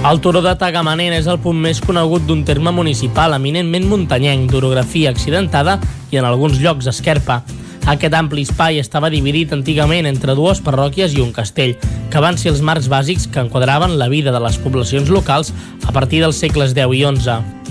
El 0.03 0.19
turó 0.19 0.41
de 0.43 0.51
Tagamanent 0.59 1.13
és 1.15 1.29
el 1.31 1.37
punt 1.39 1.61
més 1.63 1.77
conegut 1.79 2.25
d'un 2.27 2.41
terme 2.43 2.73
municipal 2.75 3.37
eminentment 3.37 3.85
muntanyenc, 3.87 4.49
d'orografia 4.51 5.13
accidentada 5.13 5.77
i 6.11 6.19
en 6.19 6.27
alguns 6.27 6.59
llocs 6.59 6.89
esquerpa. 6.91 7.39
Aquest 7.87 8.19
ampli 8.19 8.43
espai 8.43 8.81
estava 8.83 9.11
dividit 9.13 9.55
antigament 9.55 10.11
entre 10.11 10.35
dues 10.35 10.59
parròquies 10.59 11.15
i 11.15 11.23
un 11.23 11.31
castell, 11.31 11.77
que 12.11 12.27
van 12.27 12.35
ser 12.35 12.51
els 12.51 12.59
marcs 12.59 12.91
bàsics 12.91 13.31
que 13.31 13.47
enquadraven 13.47 13.95
la 13.95 14.11
vida 14.11 14.35
de 14.35 14.43
les 14.43 14.59
poblacions 14.59 15.07
locals 15.07 15.55
a 15.87 15.95
partir 15.95 16.19
dels 16.19 16.35
segles 16.35 16.75
X 16.75 16.83
i 16.83 17.05
XI. 17.07 17.62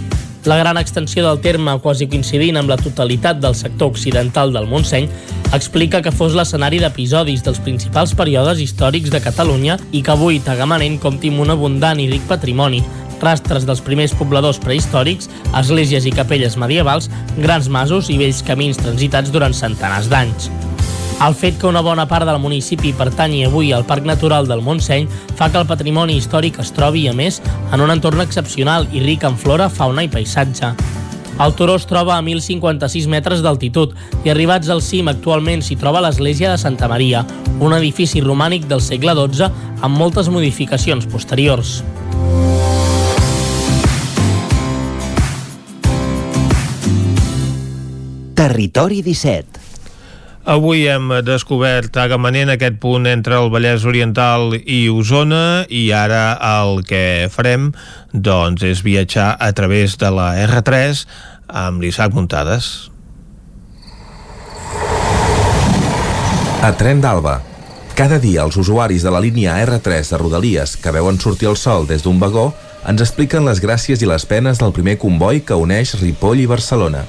La 0.45 0.57
gran 0.57 0.77
extensió 0.77 1.23
del 1.23 1.39
terme, 1.39 1.77
quasi 1.79 2.09
coincidint 2.11 2.57
amb 2.59 2.71
la 2.73 2.77
totalitat 2.81 3.39
del 3.39 3.55
sector 3.55 3.93
occidental 3.93 4.51
del 4.51 4.67
Montseny, 4.67 5.07
explica 5.55 6.01
que 6.03 6.11
fos 6.11 6.35
l'escenari 6.35 6.81
d'episodis 6.83 7.45
dels 7.47 7.61
principals 7.63 8.17
períodes 8.19 8.59
històrics 8.65 9.13
de 9.15 9.21
Catalunya 9.23 9.79
i 9.93 10.03
que 10.03 10.11
avui 10.17 10.41
Tagamanent 10.43 10.99
compti 10.99 11.31
amb 11.31 11.45
un 11.47 11.55
abundant 11.55 12.03
i 12.03 12.09
ric 12.11 12.27
patrimoni, 12.27 12.83
rastres 13.23 13.69
dels 13.69 13.85
primers 13.87 14.17
pobladors 14.19 14.59
prehistòrics, 14.59 15.31
esglésies 15.63 16.11
i 16.11 16.17
capelles 16.19 16.59
medievals, 16.59 17.07
grans 17.39 17.71
masos 17.71 18.11
i 18.11 18.19
vells 18.19 18.43
camins 18.43 18.83
transitats 18.83 19.31
durant 19.31 19.55
centenars 19.55 20.11
d'anys. 20.11 20.51
El 21.23 21.37
fet 21.39 21.55
que 21.61 21.69
una 21.69 21.81
bona 21.87 22.09
part 22.11 22.27
del 22.27 22.41
municipi 22.43 22.91
pertanyi 22.99 23.45
avui 23.47 23.69
al 23.71 23.85
Parc 23.87 24.03
Natural 24.09 24.49
del 24.51 24.63
Montseny 24.67 25.05
fa 25.39 25.47
que 25.53 25.61
el 25.61 25.69
patrimoni 25.71 26.17
històric 26.19 26.59
es 26.59 26.73
trobi, 26.75 27.05
a 27.07 27.13
més, 27.15 27.39
en 27.71 27.85
un 27.85 27.93
entorn 27.95 28.25
excepcional 28.25 28.89
i 28.91 29.05
ric 29.05 29.23
en 29.29 29.39
flora, 29.39 29.69
fauna 29.71 30.03
i 30.03 30.11
paisatge. 30.11 30.73
El 31.39 31.55
turó 31.55 31.77
es 31.79 31.87
troba 31.87 32.17
a 32.17 32.25
1.056 32.27 33.07
metres 33.07 33.47
d'altitud 33.47 33.95
i 34.27 34.35
arribats 34.35 34.67
al 34.75 34.83
cim 34.83 35.07
actualment 35.15 35.63
s'hi 35.63 35.79
troba 35.79 36.03
l'església 36.03 36.51
de 36.51 36.59
Santa 36.59 36.91
Maria, 36.91 37.23
un 37.61 37.79
edifici 37.79 38.19
romànic 38.21 38.67
del 38.67 38.83
segle 38.83 39.15
XII 39.15 39.47
amb 39.79 39.95
moltes 39.95 40.27
modificacions 40.27 41.07
posteriors. 41.07 41.85
Territori 48.35 49.07
17 49.07 49.62
Avui 50.43 50.89
hem 50.91 51.13
descobert 51.23 51.95
agamanent 52.03 52.51
aquest 52.51 52.81
punt 52.83 53.05
entre 53.07 53.37
el 53.39 53.47
Vallès 53.55 53.85
Oriental 53.87 54.57
i 54.59 54.89
Osona 54.91 55.63
i 55.71 55.85
ara 55.95 56.35
el 56.43 56.83
que 56.83 57.29
farem 57.31 57.69
doncs, 58.11 58.65
és 58.67 58.83
viatjar 58.83 59.37
a 59.39 59.53
través 59.55 59.95
de 60.03 60.11
la 60.11 60.33
R3 60.43 61.05
amb 61.47 61.79
l'Isaac 61.87 62.11
Muntades. 62.19 62.91
A 66.59 66.75
Tren 66.75 66.99
d'Alba. 66.99 67.39
Cada 67.95 68.19
dia 68.19 68.43
els 68.43 68.59
usuaris 68.59 69.07
de 69.07 69.15
la 69.15 69.23
línia 69.23 69.61
R3 69.63 70.11
de 70.11 70.19
Rodalies 70.19 70.75
que 70.75 70.91
veuen 70.91 71.23
sortir 71.23 71.53
el 71.55 71.59
sol 71.61 71.87
des 71.87 72.03
d'un 72.03 72.19
vagó 72.19 72.51
ens 72.83 72.99
expliquen 72.99 73.47
les 73.47 73.63
gràcies 73.63 74.03
i 74.03 74.11
les 74.11 74.27
penes 74.27 74.59
del 74.59 74.75
primer 74.75 74.99
comboi 74.99 75.45
que 75.47 75.55
uneix 75.55 76.01
Ripoll 76.03 76.43
i 76.43 76.51
Barcelona. 76.51 77.07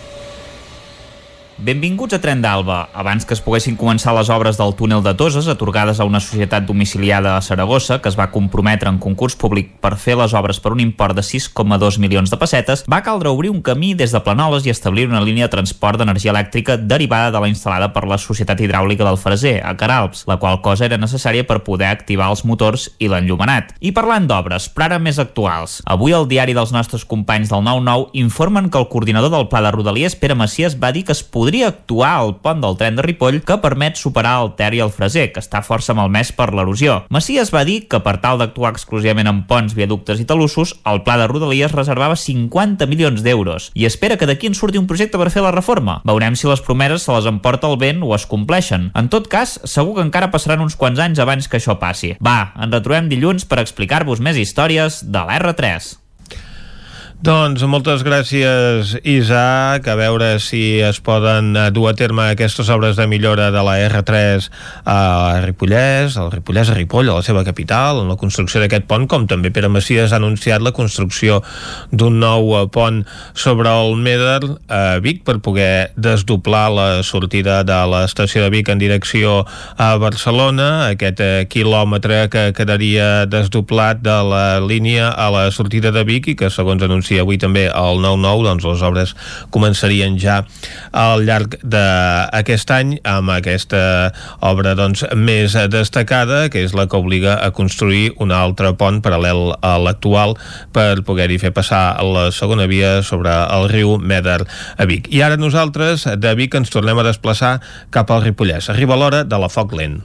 Benvinguts 1.63 2.11
a 2.11 2.19
Tren 2.19 2.41
d'Alba. 2.43 2.89
Abans 2.91 3.23
que 3.23 3.31
es 3.37 3.39
poguessin 3.39 3.77
començar 3.79 4.11
les 4.17 4.27
obres 4.33 4.57
del 4.59 4.73
túnel 4.75 4.99
de 4.99 5.13
Toses, 5.15 5.45
atorgades 5.47 6.01
a 6.01 6.03
una 6.03 6.19
societat 6.19 6.65
domiciliada 6.67 7.37
a 7.37 7.41
Saragossa, 7.41 8.01
que 8.03 8.09
es 8.11 8.17
va 8.19 8.25
comprometre 8.33 8.91
en 8.91 8.97
concurs 8.99 9.37
públic 9.39 9.69
per 9.79 9.93
fer 9.95 10.17
les 10.19 10.35
obres 10.35 10.59
per 10.59 10.73
un 10.75 10.81
import 10.83 11.15
de 11.15 11.23
6,2 11.23 11.99
milions 12.03 12.33
de 12.33 12.39
pessetes, 12.41 12.83
va 12.91 12.99
caldre 13.05 13.31
obrir 13.31 13.53
un 13.53 13.61
camí 13.63 13.93
des 13.95 14.11
de 14.11 14.19
Planoles 14.25 14.67
i 14.67 14.73
establir 14.73 15.05
una 15.07 15.21
línia 15.23 15.47
de 15.47 15.53
transport 15.53 16.01
d'energia 16.01 16.33
elèctrica 16.33 16.75
derivada 16.75 17.31
de 17.31 17.43
la 17.45 17.47
instal·lada 17.47 17.93
per 17.95 18.03
la 18.11 18.19
Societat 18.19 18.59
Hidràulica 18.59 19.07
del 19.07 19.21
Freser, 19.23 19.61
a 19.63 19.71
Caralps, 19.79 20.25
la 20.27 20.41
qual 20.43 20.59
cosa 20.59 20.89
era 20.89 20.99
necessària 20.99 21.47
per 21.47 21.61
poder 21.63 21.87
activar 21.93 22.27
els 22.27 22.43
motors 22.43 22.89
i 22.99 23.07
l'enllumenat. 23.07 23.71
I 23.79 23.93
parlant 23.95 24.27
d'obres, 24.27 24.67
però 24.67 24.89
ara 24.89 24.99
més 24.99 25.15
actuals. 25.23 25.79
Avui 25.87 26.11
el 26.11 26.27
diari 26.27 26.59
dels 26.59 26.75
nostres 26.75 27.07
companys 27.07 27.55
del 27.55 27.63
9-9 27.63 28.11
informen 28.25 28.67
que 28.67 28.83
el 28.83 28.91
coordinador 28.91 29.31
del 29.31 29.47
Pla 29.47 29.63
de 29.63 29.71
Rodalies, 29.71 30.19
Pere 30.19 30.35
Macias, 30.35 30.75
va 30.75 30.91
dir 30.91 31.07
que 31.07 31.15
es 31.15 31.23
podria 31.23 31.52
actuar 31.61 32.15
al 32.17 32.31
pont 32.41 32.63
del 32.63 32.77
tren 32.79 32.97
de 32.97 33.05
Ripoll 33.05 33.43
que 33.45 33.59
permet 33.61 33.99
superar 34.01 34.39
el 34.41 34.55
Ter 34.57 34.71
i 34.73 34.81
el 34.81 34.89
Freser, 34.89 35.27
que 35.35 35.43
està 35.43 35.61
força 35.61 35.93
malmès 35.93 36.31
per 36.33 36.49
l'erosió. 36.49 37.03
Macias 37.13 37.53
va 37.53 37.61
dir 37.67 37.83
que 37.85 38.01
per 38.01 38.15
tal 38.23 38.41
d'actuar 38.41 38.73
exclusivament 38.73 39.29
en 39.29 39.43
ponts, 39.45 39.75
viaductes 39.77 40.17
i 40.23 40.25
talussos, 40.25 40.73
el 40.89 41.03
pla 41.05 41.19
de 41.21 41.29
Rodalies 41.29 41.75
reservava 41.77 42.17
50 42.17 42.89
milions 42.89 43.21
d'euros 43.21 43.69
i 43.77 43.85
espera 43.85 44.17
que 44.17 44.25
d'aquí 44.25 44.49
en 44.49 44.57
surti 44.57 44.81
un 44.81 44.89
projecte 44.89 45.21
per 45.21 45.29
fer 45.29 45.45
la 45.45 45.53
reforma. 45.53 45.99
Veurem 46.09 46.33
si 46.39 46.49
les 46.49 46.65
promeses 46.65 47.05
se 47.05 47.13
les 47.13 47.29
emporta 47.29 47.69
el 47.69 47.77
vent 47.77 48.01
o 48.01 48.15
es 48.17 48.25
compleixen. 48.25 48.89
En 48.97 49.13
tot 49.13 49.29
cas, 49.29 49.59
segur 49.69 49.99
que 49.99 50.07
encara 50.07 50.31
passaran 50.33 50.65
uns 50.65 50.79
quants 50.79 50.97
anys 51.03 51.21
abans 51.21 51.51
que 51.51 51.61
això 51.61 51.77
passi. 51.77 52.15
Va, 52.23 52.53
ens 52.57 52.73
retrobem 52.73 53.11
dilluns 53.11 53.45
per 53.45 53.61
explicar-vos 53.61 54.23
més 54.23 54.39
històries 54.39 55.03
de 55.05 55.27
l'R3. 55.27 56.02
Doncs 57.23 57.61
moltes 57.71 58.01
gràcies, 58.03 58.97
Isaac. 59.07 59.85
A 59.87 59.93
veure 59.95 60.41
si 60.43 60.81
es 60.83 60.97
poden 60.99 61.53
eh, 61.55 61.69
dur 61.71 61.85
a 61.87 61.93
terme 61.95 62.25
aquestes 62.27 62.67
obres 62.73 62.97
de 62.99 63.05
millora 63.07 63.45
de 63.47 63.61
la 63.63 63.77
R3 63.85 64.49
a 64.83 64.97
Ripollès, 65.45 66.17
al 66.19 66.33
Ripollès 66.33 66.73
a 66.73 66.75
Ripoll, 66.75 67.07
a 67.07 67.21
la 67.21 67.23
seva 67.23 67.45
capital, 67.47 68.01
en 68.01 68.11
la 68.11 68.17
construcció 68.19 68.59
d'aquest 68.59 68.89
pont, 68.89 69.05
com 69.07 69.23
també 69.31 69.53
Pere 69.55 69.69
Macias 69.71 70.11
ha 70.11 70.19
anunciat 70.19 70.65
la 70.65 70.73
construcció 70.75 71.37
d'un 71.95 72.19
nou 72.19 72.57
eh, 72.57 72.65
pont 72.67 72.99
sobre 73.31 73.71
el 73.71 73.95
Meder 74.03 74.41
a 74.67 74.99
Vic 74.99 75.23
per 75.23 75.37
poder 75.39 75.93
desdoblar 75.95 76.65
la 76.75 76.89
sortida 77.07 77.61
de 77.63 77.79
l'estació 77.93 78.43
de 78.43 78.51
Vic 78.57 78.73
en 78.75 78.83
direcció 78.83 79.45
a 79.77 79.93
Barcelona, 79.95 80.89
aquest 80.89 81.23
eh, 81.23 81.47
quilòmetre 81.47 82.27
que 82.35 82.45
quedaria 82.51 83.23
desdoblat 83.31 84.03
de 84.03 84.19
la 84.27 84.45
línia 84.59 85.07
a 85.07 85.31
la 85.31 85.47
sortida 85.55 85.95
de 85.95 86.03
Vic 86.03 86.33
i 86.33 86.37
que, 86.43 86.51
segons 86.51 86.83
anuncia 86.83 87.12
anuncia 87.13 87.21
avui 87.23 87.37
també 87.37 87.67
el 87.69 88.01
9-9, 88.01 88.43
doncs 88.43 88.65
les 88.65 88.81
obres 88.83 89.13
començarien 89.51 90.17
ja 90.19 90.43
al 90.91 91.23
llarg 91.25 91.57
d'aquest 91.63 92.71
any 92.71 92.97
amb 93.03 93.29
aquesta 93.29 94.11
obra 94.41 94.75
doncs, 94.75 95.05
més 95.15 95.53
destacada, 95.69 96.49
que 96.49 96.63
és 96.63 96.73
la 96.73 96.87
que 96.87 96.97
obliga 96.97 97.37
a 97.41 97.51
construir 97.51 98.13
un 98.19 98.31
altre 98.31 98.73
pont 98.73 99.01
paral·lel 99.01 99.53
a 99.61 99.77
l'actual 99.77 100.35
per 100.73 101.03
poder-hi 101.05 101.39
fer 101.39 101.53
passar 101.53 102.01
la 102.03 102.31
segona 102.31 102.67
via 102.67 103.01
sobre 103.03 103.31
el 103.31 103.69
riu 103.69 103.97
Meder 103.99 104.43
a 104.77 104.85
Vic. 104.85 105.09
I 105.13 105.21
ara 105.21 105.37
nosaltres 105.37 106.07
de 106.17 106.33
Vic 106.35 106.55
ens 106.55 106.73
tornem 106.73 106.99
a 106.99 107.05
desplaçar 107.05 107.59
cap 107.91 108.11
al 108.11 108.23
Ripollès. 108.23 108.69
Arriba 108.69 108.97
l'hora 108.97 109.23
de 109.23 109.39
la 109.39 109.51
Foc 109.51 109.73
Lent. 109.77 110.01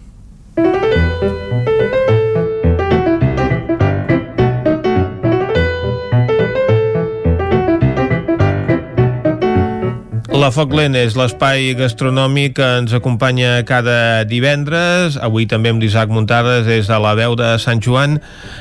La 10.38 10.52
Foc 10.54 10.70
Lent 10.70 10.94
és 10.94 11.16
l'espai 11.18 11.72
gastronòmic 11.74 12.52
que 12.60 12.66
ens 12.78 12.92
acompanya 12.94 13.56
cada 13.66 14.22
divendres. 14.28 15.16
Avui 15.18 15.48
també 15.50 15.72
amb 15.72 15.82
l'Isaac 15.82 16.12
Muntades 16.14 16.68
és 16.70 16.86
a 16.94 17.00
la 17.02 17.16
veu 17.18 17.34
de 17.34 17.48
Sant 17.58 17.80
Joan 17.82 18.20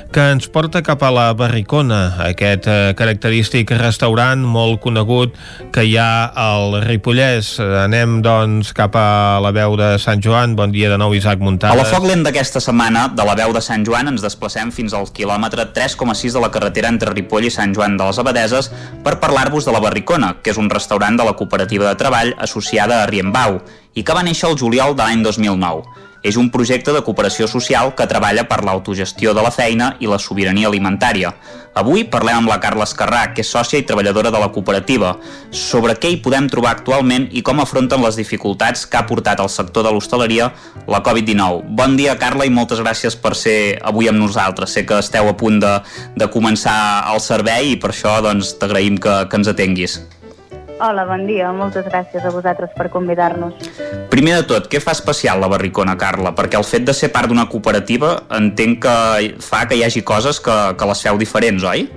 que 0.09 0.23
ens 0.33 0.47
porta 0.49 0.81
cap 0.81 1.03
a 1.05 1.11
la 1.13 1.25
Barricona, 1.37 1.99
aquest 2.25 2.65
eh, 2.65 2.77
característic 2.97 3.75
restaurant 3.77 4.41
molt 4.41 4.79
conegut 4.81 5.35
que 5.75 5.83
hi 5.85 5.93
ha 6.01 6.31
al 6.33 6.79
Ripollès. 6.81 7.51
Anem, 7.83 8.23
doncs, 8.25 8.73
cap 8.73 8.97
a 8.97 9.37
la 9.43 9.53
veu 9.53 9.77
de 9.77 9.91
Sant 10.01 10.23
Joan. 10.25 10.57
Bon 10.57 10.73
dia 10.73 10.89
de 10.89 10.97
nou, 10.97 11.13
Isaac 11.13 11.45
Muntades. 11.45 11.77
A 11.77 11.83
la 11.83 11.85
Foc 11.91 12.09
Lent 12.09 12.25
d'aquesta 12.25 12.63
setmana, 12.63 13.05
de 13.13 13.27
la 13.27 13.37
veu 13.37 13.53
de 13.53 13.61
Sant 13.61 13.85
Joan, 13.85 14.09
ens 14.15 14.25
desplacem 14.25 14.73
fins 14.73 14.97
al 14.97 15.11
quilòmetre 15.13 15.69
3,6 15.77 16.39
de 16.39 16.41
la 16.41 16.49
carretera 16.49 16.89
entre 16.89 17.13
Ripoll 17.13 17.51
i 17.51 17.53
Sant 17.53 17.77
Joan 17.77 18.01
de 18.01 18.09
les 18.09 18.23
Abadeses 18.25 18.73
per 19.05 19.19
parlar-vos 19.21 19.69
de 19.69 19.77
la 19.77 19.83
Barricona, 19.83 20.33
que 20.41 20.55
és 20.55 20.57
un 20.57 20.73
restaurant 20.73 21.21
de 21.21 21.27
la 21.27 21.37
cooperativa 21.37 21.66
de 21.67 21.95
treball 21.99 22.33
associada 22.39 23.03
a 23.03 23.07
Riembau 23.11 23.59
i 23.93 24.03
que 24.03 24.15
va 24.15 24.23
néixer 24.23 24.49
el 24.49 24.57
juliol 24.57 24.95
de 24.95 25.03
l'any 25.03 25.23
2009. 25.25 26.05
És 26.23 26.35
un 26.35 26.49
projecte 26.51 26.91
de 26.91 27.03
cooperació 27.05 27.45
social 27.47 27.93
que 27.95 28.07
treballa 28.09 28.47
per 28.49 28.63
l'autogestió 28.65 29.33
de 29.37 29.43
la 29.45 29.51
feina 29.53 29.93
i 30.01 30.09
la 30.09 30.17
sobirania 30.19 30.67
alimentària. 30.67 31.29
Avui 31.77 32.07
parlem 32.09 32.39
amb 32.39 32.49
la 32.49 32.57
Carla 32.59 32.87
Escarrà, 32.87 33.21
que 33.37 33.43
és 33.45 33.51
sòcia 33.53 33.77
i 33.77 33.85
treballadora 33.85 34.31
de 34.33 34.41
la 34.41 34.49
cooperativa, 34.49 35.13
sobre 35.53 35.93
què 35.93 36.09
hi 36.09 36.17
podem 36.25 36.49
trobar 36.49 36.73
actualment 36.73 37.29
i 37.31 37.43
com 37.45 37.61
afronten 37.61 38.01
les 38.01 38.17
dificultats 38.17 38.87
que 38.89 38.97
ha 38.97 39.05
portat 39.05 39.39
al 39.39 39.51
sector 39.53 39.85
de 39.85 39.93
l'hostaleria 39.93 40.49
la 40.89 41.03
Covid-19. 41.05 41.61
Bon 41.77 41.95
dia, 41.99 42.17
Carla, 42.17 42.49
i 42.49 42.53
moltes 42.53 42.81
gràcies 42.81 43.15
per 43.21 43.35
ser 43.37 43.77
avui 43.85 44.09
amb 44.09 44.19
nosaltres. 44.19 44.73
Sé 44.73 44.87
que 44.89 44.97
esteu 44.97 45.29
a 45.29 45.37
punt 45.37 45.61
de, 45.61 45.77
de 46.17 46.31
començar 46.33 46.77
el 47.13 47.21
servei 47.21 47.75
i 47.75 47.79
per 47.79 47.93
això 47.93 48.17
doncs, 48.25 48.55
t'agraïm 48.57 48.97
que, 48.97 49.19
que 49.29 49.43
ens 49.43 49.53
atenguis. 49.53 50.01
Hola, 50.79 51.07
bon 51.09 51.23
dia. 51.25 51.49
Moltes 51.57 51.87
gràcies 51.89 52.21
a 52.21 52.29
vosaltres 52.29 52.69
per 52.77 52.91
convidar-nos. 52.93 53.55
Primer 54.11 54.35
de 54.35 54.43
tot, 54.45 54.67
què 54.69 54.77
fa 54.77 54.93
especial 54.93 55.41
la 55.41 55.49
Barricona, 55.49 55.95
Carla? 55.97 56.35
Perquè 56.37 56.59
el 56.59 56.67
fet 56.69 56.85
de 56.85 56.93
ser 56.93 57.09
part 57.15 57.31
d'una 57.31 57.47
cooperativa 57.49 58.11
entenc 58.37 58.83
que 58.85 58.97
fa 59.41 59.63
que 59.65 59.79
hi 59.79 59.81
hagi 59.87 60.03
coses 60.05 60.37
que, 60.37 60.57
que 60.77 60.89
les 60.91 61.01
feu 61.01 61.17
diferents, 61.17 61.65
oi? 61.65 61.87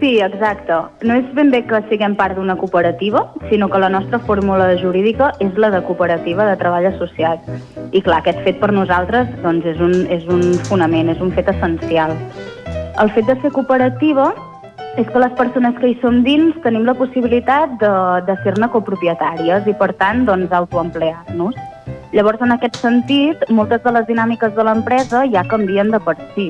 Sí, 0.00 0.14
exacte. 0.24 0.78
No 1.04 1.18
és 1.20 1.28
ben 1.36 1.52
bé 1.52 1.60
que 1.68 1.82
siguem 1.90 2.14
part 2.16 2.38
d'una 2.40 2.56
cooperativa, 2.56 3.26
sinó 3.50 3.68
que 3.68 3.82
la 3.82 3.92
nostra 3.92 4.22
fórmula 4.24 4.70
jurídica 4.80 5.34
és 5.44 5.52
la 5.60 5.68
de 5.74 5.82
cooperativa 5.84 6.48
de 6.48 6.56
treball 6.56 6.88
associat. 6.94 7.44
I 7.92 8.00
clar, 8.00 8.22
aquest 8.22 8.40
fet 8.46 8.56
per 8.62 8.72
nosaltres 8.72 9.28
doncs, 9.44 9.68
és, 9.68 9.84
un, 9.84 10.06
és 10.08 10.24
un 10.32 10.54
fonament, 10.70 11.12
és 11.12 11.20
un 11.20 11.36
fet 11.36 11.52
essencial. 11.52 12.16
El 13.00 13.12
fet 13.12 13.28
de 13.28 13.36
ser 13.44 13.52
cooperativa 13.52 14.32
és 14.98 15.06
que 15.06 15.20
les 15.22 15.34
persones 15.38 15.76
que 15.78 15.92
hi 15.92 15.96
som 16.00 16.22
dins 16.26 16.56
tenim 16.64 16.86
la 16.88 16.96
possibilitat 16.98 17.76
de, 17.82 17.92
de 18.26 18.34
ser-ne 18.42 18.68
copropietàries 18.72 19.68
i, 19.70 19.74
per 19.78 19.92
tant, 20.00 20.24
doncs, 20.26 20.50
autoemplear-nos. 20.50 21.58
Llavors, 22.10 22.42
en 22.42 22.56
aquest 22.56 22.80
sentit, 22.82 23.44
moltes 23.54 23.84
de 23.84 23.92
les 23.94 24.08
dinàmiques 24.08 24.54
de 24.56 24.66
l'empresa 24.66 25.22
ja 25.30 25.46
canvien 25.46 25.92
de 25.94 26.00
per 26.02 26.16
si. 26.34 26.48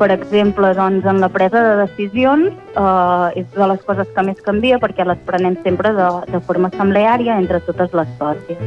Per 0.00 0.08
exemple, 0.10 0.72
doncs, 0.74 1.06
en 1.06 1.20
la 1.22 1.28
presa 1.30 1.62
de 1.62 1.76
decisions 1.84 2.50
eh, 2.50 3.40
és 3.42 3.46
de 3.54 3.66
les 3.70 3.82
coses 3.86 4.08
que 4.16 4.24
més 4.26 4.40
canvia 4.42 4.80
perquè 4.82 5.06
les 5.06 5.20
prenem 5.28 5.58
sempre 5.62 5.92
de, 5.94 6.08
de 6.32 6.40
forma 6.48 6.72
assembleària 6.72 7.38
entre 7.38 7.60
totes 7.68 7.94
les 7.94 8.10
sòcies. 8.18 8.64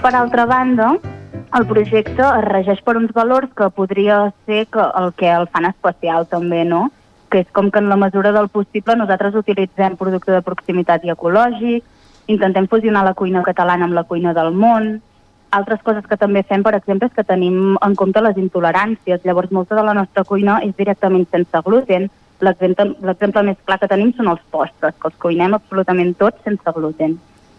Per 0.00 0.14
altra 0.14 0.46
banda, 0.46 0.94
el 1.58 1.66
projecte 1.66 2.22
es 2.22 2.46
regeix 2.46 2.80
per 2.86 2.96
uns 2.96 3.12
valors 3.12 3.50
que 3.58 3.68
podria 3.74 4.30
ser 4.46 4.64
que 4.70 4.86
el 5.02 5.12
que 5.18 5.28
el 5.34 5.48
fan 5.50 5.66
especial 5.68 6.28
també, 6.30 6.64
no? 6.64 6.86
Que 7.30 7.44
és 7.44 7.50
com 7.54 7.70
que 7.70 7.78
en 7.78 7.88
la 7.88 7.96
mesura 7.96 8.32
del 8.34 8.48
possible 8.50 8.96
nosaltres 8.98 9.36
utilitzem 9.38 9.96
producte 9.96 10.32
de 10.34 10.42
proximitat 10.42 11.04
i 11.06 11.12
ecològic, 11.14 11.84
intentem 12.26 12.66
fusionar 12.70 13.04
la 13.06 13.14
cuina 13.14 13.44
catalana 13.46 13.86
amb 13.86 13.94
la 13.94 14.04
cuina 14.04 14.34
del 14.34 14.50
món, 14.54 14.96
altres 15.50 15.82
coses 15.82 16.06
que 16.06 16.18
també 16.18 16.42
fem, 16.46 16.62
per 16.62 16.74
exemple, 16.76 17.08
és 17.08 17.14
que 17.14 17.26
tenim 17.26 17.76
en 17.82 17.94
compte 17.98 18.22
les 18.22 18.38
intoleràncies. 18.38 19.22
Llavors, 19.26 19.50
molta 19.50 19.74
de 19.78 19.84
la 19.86 19.94
nostra 19.98 20.24
cuina 20.24 20.60
és 20.66 20.74
directament 20.78 21.26
sense 21.30 21.62
gluten. 21.66 22.08
L'exemple 22.40 23.42
més 23.44 23.58
clar 23.66 23.78
que 23.80 23.88
tenim 23.90 24.12
són 24.16 24.30
els 24.32 24.44
postres, 24.50 24.94
que 24.96 25.10
els 25.10 25.18
cuinem 25.20 25.56
absolutament 25.58 26.14
tots 26.18 26.40
sense 26.46 26.74
gluten. 26.76 27.18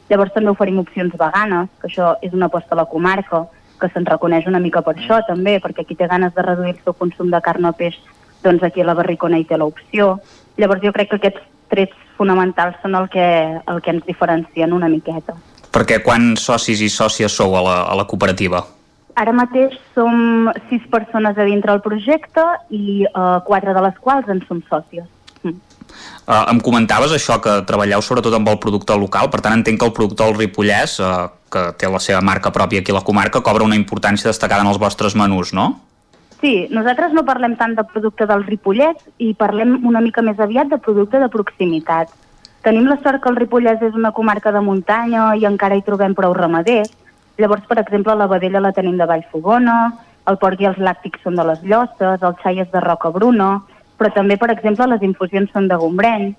Llavors 0.09 0.33
també 0.35 0.51
oferim 0.51 0.79
opcions 0.81 1.13
veganes, 1.19 1.69
que 1.79 1.87
això 1.87 2.15
és 2.23 2.33
una 2.33 2.47
aposta 2.49 2.75
a 2.75 2.81
la 2.81 2.87
comarca, 2.89 3.45
que 3.79 3.89
se'n 3.91 4.07
reconeix 4.07 4.47
una 4.47 4.59
mica 4.59 4.81
per 4.85 4.95
això 4.95 5.21
també, 5.27 5.59
perquè 5.61 5.85
qui 5.85 5.95
té 5.95 6.07
ganes 6.07 6.33
de 6.35 6.43
reduir 6.45 6.73
el 6.75 6.81
seu 6.83 6.95
consum 6.97 7.31
de 7.31 7.39
carn 7.41 7.65
o 7.69 7.73
peix, 7.73 7.99
doncs 8.43 8.63
aquí 8.63 8.81
a 8.81 8.87
la 8.89 8.97
Barricona 8.97 9.39
hi 9.39 9.47
té 9.49 9.57
l'opció. 9.57 10.17
Llavors 10.59 10.83
jo 10.83 10.93
crec 10.95 11.11
que 11.11 11.21
aquests 11.21 11.47
trets 11.71 11.95
fonamentals 12.17 12.77
són 12.83 12.97
el 12.99 13.07
que, 13.09 13.25
el 13.61 13.81
que 13.81 13.95
ens 13.95 14.05
diferencien 14.05 14.73
una 14.75 14.89
miqueta. 14.91 15.37
Perquè 15.71 16.01
quants 16.03 16.43
socis 16.49 16.81
i 16.83 16.89
sòcies 16.91 17.31
sou 17.31 17.55
a 17.55 17.63
la, 17.63 17.75
a 17.87 17.95
la 17.95 18.05
cooperativa? 18.09 18.65
Ara 19.19 19.33
mateix 19.35 19.73
som 19.95 20.49
sis 20.69 20.83
persones 20.91 21.37
a 21.37 21.47
dintre 21.47 21.73
del 21.73 21.83
projecte 21.83 22.43
i 22.71 23.03
uh, 23.07 23.39
quatre 23.47 23.73
de 23.75 23.83
les 23.83 23.97
quals 24.03 24.27
en 24.31 24.41
som 24.47 24.61
sòcies. 24.69 25.07
Mm. 25.43 25.57
Uh, 26.27 26.45
em 26.53 26.59
comentaves 26.63 27.11
això, 27.15 27.39
que 27.43 27.57
treballeu 27.67 28.03
sobretot 28.03 28.35
amb 28.37 28.51
el 28.51 28.59
producte 28.63 28.95
local, 28.95 29.31
per 29.31 29.41
tant 29.43 29.55
entenc 29.57 29.81
que 29.81 29.87
el 29.89 29.95
producte 29.95 30.23
del 30.23 30.37
Ripollès, 30.37 30.99
uh, 31.03 31.27
que 31.51 31.65
té 31.79 31.89
la 31.91 31.99
seva 32.03 32.21
marca 32.23 32.53
pròpia 32.55 32.83
aquí 32.83 32.93
a 32.93 32.99
la 32.99 33.05
comarca, 33.07 33.43
cobra 33.43 33.67
una 33.67 33.79
importància 33.79 34.31
destacada 34.31 34.63
en 34.63 34.71
els 34.71 34.79
vostres 34.79 35.17
menús, 35.19 35.51
no? 35.55 35.73
Sí, 36.41 36.65
nosaltres 36.73 37.13
no 37.13 37.21
parlem 37.21 37.53
tant 37.53 37.75
de 37.77 37.83
producte 37.85 38.25
del 38.25 38.43
Ripollès 38.47 38.97
i 39.21 39.35
parlem 39.37 39.75
una 39.85 40.01
mica 40.01 40.23
més 40.25 40.39
aviat 40.41 40.71
de 40.71 40.79
producte 40.81 41.19
de 41.21 41.29
proximitat. 41.29 42.09
Tenim 42.65 42.87
la 42.89 42.97
sort 43.03 43.21
que 43.21 43.29
el 43.29 43.37
Ripollès 43.37 43.81
és 43.85 43.97
una 43.97 44.11
comarca 44.11 44.51
de 44.53 44.61
muntanya 44.65 45.27
i 45.37 45.45
encara 45.45 45.77
hi 45.77 45.83
trobem 45.85 46.15
prou 46.17 46.33
ramaders. 46.33 46.89
Llavors, 47.37 47.67
per 47.69 47.77
exemple, 47.81 48.15
la 48.17 48.27
vedella 48.29 48.61
la 48.61 48.73
tenim 48.73 48.97
de 48.97 49.05
Vallfogona, 49.05 49.75
el 50.29 50.37
porc 50.41 50.61
i 50.61 50.69
els 50.69 50.81
làctics 50.81 51.21
són 51.25 51.37
de 51.37 51.45
les 51.45 51.61
Llosses, 51.61 52.25
el 52.25 52.37
xai 52.41 52.61
és 52.65 52.71
de 52.73 52.81
Roca 52.81 53.13
Bruna, 53.13 53.51
però 53.97 54.09
també, 54.13 54.37
per 54.41 54.49
exemple, 54.53 54.87
les 54.89 55.05
infusions 55.05 55.53
són 55.53 55.69
de 55.69 55.77
Gombreny. 55.77 56.31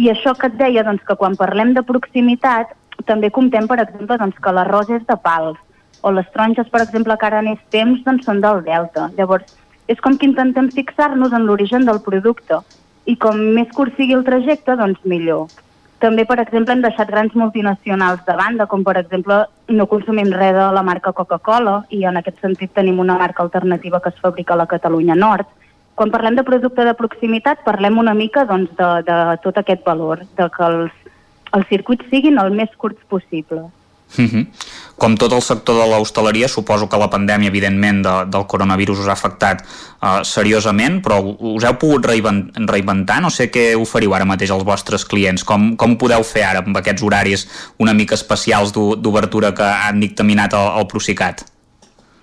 I 0.00 0.08
això 0.12 0.32
que 0.32 0.48
et 0.48 0.56
deia, 0.56 0.84
doncs, 0.84 1.04
que 1.04 1.16
quan 1.20 1.36
parlem 1.36 1.74
de 1.76 1.84
proximitat, 1.84 2.72
també 3.04 3.28
comptem, 3.28 3.68
per 3.68 3.82
exemple, 3.84 4.16
doncs, 4.16 4.40
que 4.40 4.56
l'arròs 4.56 4.92
és 4.96 5.04
de 5.08 5.16
pals, 5.20 5.60
o 6.02 6.12
les 6.12 6.28
taronges, 6.34 6.68
per 6.68 6.82
exemple, 6.82 7.16
que 7.16 7.26
ara 7.26 7.40
en 7.42 7.52
és 7.54 7.64
temps, 7.74 8.02
doncs, 8.04 8.26
són 8.26 8.42
del 8.44 8.62
Delta. 8.66 9.08
Llavors, 9.16 9.56
és 9.88 10.00
com 10.02 10.18
que 10.18 10.28
intentem 10.28 10.70
fixar-nos 10.74 11.32
en 11.32 11.46
l'origen 11.46 11.86
del 11.88 12.02
producte, 12.04 12.60
i 13.06 13.16
com 13.18 13.38
més 13.56 13.70
curt 13.74 13.96
sigui 13.98 14.14
el 14.18 14.26
trajecte, 14.26 14.76
doncs 14.78 15.02
millor. 15.08 15.48
També, 16.02 16.24
per 16.26 16.40
exemple, 16.42 16.74
hem 16.74 16.82
deixat 16.82 17.10
grans 17.10 17.34
multinacionals 17.38 18.24
de 18.26 18.34
banda, 18.38 18.66
com 18.66 18.82
per 18.82 18.96
exemple 18.98 19.44
no 19.70 19.86
consumim 19.90 20.32
res 20.34 20.54
de 20.56 20.64
la 20.74 20.82
marca 20.82 21.12
Coca-Cola 21.14 21.76
i 21.94 22.02
en 22.10 22.18
aquest 22.18 22.40
sentit 22.42 22.72
tenim 22.74 22.98
una 22.98 23.18
marca 23.20 23.44
alternativa 23.44 24.00
que 24.02 24.10
es 24.10 24.18
fabrica 24.22 24.54
a 24.54 24.58
la 24.58 24.66
Catalunya 24.66 25.14
Nord. 25.14 25.46
Quan 25.94 26.10
parlem 26.10 26.34
de 26.34 26.42
producte 26.42 26.82
de 26.88 26.96
proximitat 26.98 27.62
parlem 27.62 28.00
una 28.02 28.16
mica 28.18 28.42
doncs, 28.48 28.72
de, 28.78 28.90
de 29.06 29.18
tot 29.44 29.60
aquest 29.62 29.86
valor, 29.86 30.24
de 30.40 30.48
que 30.50 30.66
els, 30.66 30.98
els 31.52 31.70
circuits 31.70 32.10
siguin 32.10 32.42
el 32.42 32.50
més 32.50 32.74
curts 32.82 32.98
possible. 33.06 33.68
Uh 34.18 34.24
-huh. 34.24 34.46
Com 34.96 35.16
tot 35.16 35.32
el 35.32 35.42
sector 35.42 35.74
de 35.74 35.86
l'hostaleria, 35.90 36.48
suposo 36.48 36.88
que 36.88 36.98
la 36.98 37.08
pandèmia, 37.10 37.48
evidentment, 37.48 38.02
de, 38.04 38.24
del 38.30 38.46
coronavirus 38.46 38.98
us 39.00 39.08
ha 39.08 39.12
afectat 39.12 39.62
uh, 39.62 40.22
seriosament, 40.22 41.02
però 41.02 41.18
us 41.38 41.64
heu 41.64 41.74
pogut 41.74 42.06
reinventar? 42.06 43.20
No 43.20 43.30
sé 43.30 43.50
què 43.50 43.74
oferiu 43.74 44.14
ara 44.14 44.24
mateix 44.24 44.50
als 44.50 44.64
vostres 44.64 45.04
clients. 45.04 45.44
Com, 45.44 45.76
com 45.76 45.96
podeu 45.96 46.22
fer 46.22 46.44
ara 46.44 46.58
amb 46.58 46.76
aquests 46.76 47.02
horaris 47.02 47.48
una 47.78 47.94
mica 47.94 48.14
especials 48.14 48.72
d'obertura 48.72 49.54
que 49.54 49.64
han 49.64 50.00
dictaminat 50.00 50.52
el, 50.52 50.78
el 50.78 50.86
Procicat? 50.86 51.52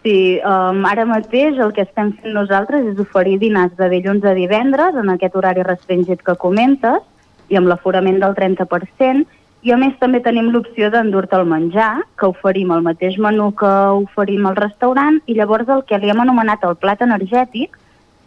Sí, 0.03 0.39
um, 0.47 0.85
ara 0.87 1.03
mateix 1.03 1.57
el 1.59 1.73
que 1.75 1.83
estem 1.83 2.13
fent 2.21 2.33
nosaltres 2.33 2.85
és 2.93 2.99
oferir 3.03 3.35
dinars 3.41 3.73
de 3.75 3.89
dilluns 3.91 4.23
a 4.23 4.31
divendres 4.37 4.95
en 4.95 5.09
aquest 5.11 5.35
horari 5.35 5.65
restringit 5.67 6.23
que 6.23 6.37
comentes 6.39 7.03
i 7.49 7.57
amb 7.59 7.67
l'aforament 7.67 8.21
del 8.21 8.37
30%, 8.37 9.25
i 9.61 9.73
a 9.75 9.77
més 9.79 9.97
també 9.99 10.21
tenim 10.23 10.51
l'opció 10.53 10.87
d'endur-te 10.93 11.35
el 11.35 11.47
menjar, 11.49 11.91
que 12.19 12.29
oferim 12.31 12.71
el 12.71 12.85
mateix 12.85 13.17
menú 13.19 13.49
que 13.59 13.71
oferim 13.99 14.47
al 14.47 14.55
restaurant, 14.55 15.19
i 15.27 15.35
llavors 15.35 15.67
el 15.67 15.83
que 15.89 15.99
li 15.99 16.11
hem 16.11 16.21
anomenat 16.23 16.63
el 16.63 16.77
plat 16.79 17.01
energètic, 17.03 17.75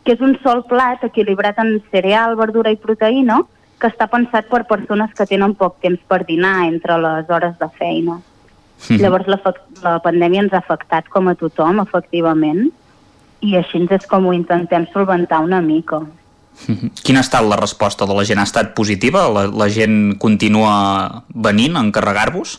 que 0.04 0.12
és 0.16 0.20
un 0.20 0.36
sol 0.42 0.64
plat 0.68 1.04
equilibrat 1.06 1.58
en 1.62 1.78
cereal, 1.94 2.36
verdura 2.36 2.72
i 2.74 2.76
proteïna, 2.76 3.40
que 3.80 3.88
està 3.88 4.06
pensat 4.10 4.46
per 4.50 4.62
persones 4.68 5.10
que 5.16 5.26
tenen 5.26 5.56
poc 5.58 5.80
temps 5.82 6.00
per 6.08 6.20
dinar 6.28 6.68
entre 6.68 6.98
les 7.00 7.30
hores 7.30 7.56
de 7.58 7.68
feina. 7.78 8.20
Mm. 8.90 9.00
Llavors 9.00 9.30
la, 9.30 9.38
la 9.82 9.98
pandèmia 10.04 10.44
ens 10.44 10.54
ha 10.54 10.60
afectat 10.60 11.08
com 11.10 11.30
a 11.30 11.36
tothom, 11.38 11.80
efectivament, 11.82 12.68
i 13.42 13.56
així 13.58 13.80
és 13.90 14.06
com 14.10 14.26
ho 14.26 14.34
intentem 14.36 14.86
solventar 14.92 15.40
una 15.42 15.60
mica. 15.64 16.02
Quina 17.02 17.20
ha 17.20 17.26
estat 17.26 17.46
la 17.48 17.58
resposta 17.58 18.06
de 18.06 18.14
la 18.16 18.24
gent? 18.28 18.40
Ha 18.40 18.48
estat 18.48 18.74
positiva? 18.78 19.26
La, 19.32 19.46
la 19.48 19.68
gent 19.72 20.16
continua 20.22 21.24
venint 21.34 21.76
a 21.76 21.84
encarregar-vos? 21.84 22.58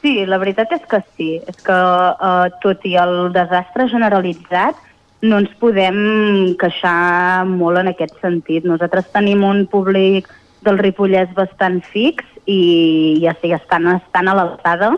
Sí, 0.00 0.24
la 0.26 0.38
veritat 0.40 0.72
és 0.72 0.84
que 0.88 1.02
sí. 1.16 1.30
És 1.48 1.58
que 1.64 1.76
eh, 1.76 2.46
tot 2.64 2.86
i 2.88 2.96
el 2.98 3.32
desastre 3.36 3.88
generalitzat 3.92 4.78
no 5.22 5.42
ens 5.42 5.52
podem 5.60 5.98
queixar 6.60 7.44
molt 7.48 7.82
en 7.82 7.92
aquest 7.92 8.16
sentit. 8.22 8.64
Nosaltres 8.64 9.10
tenim 9.12 9.44
un 9.44 9.66
públic 9.68 10.30
del 10.64 10.80
Ripollès 10.80 11.32
bastant 11.36 11.80
fix 11.92 12.24
i 12.48 13.20
ja 13.22 13.36
sí, 13.40 13.52
estan, 13.52 13.88
estan 13.96 14.28
a 14.28 14.36
l'alçada 14.36 14.94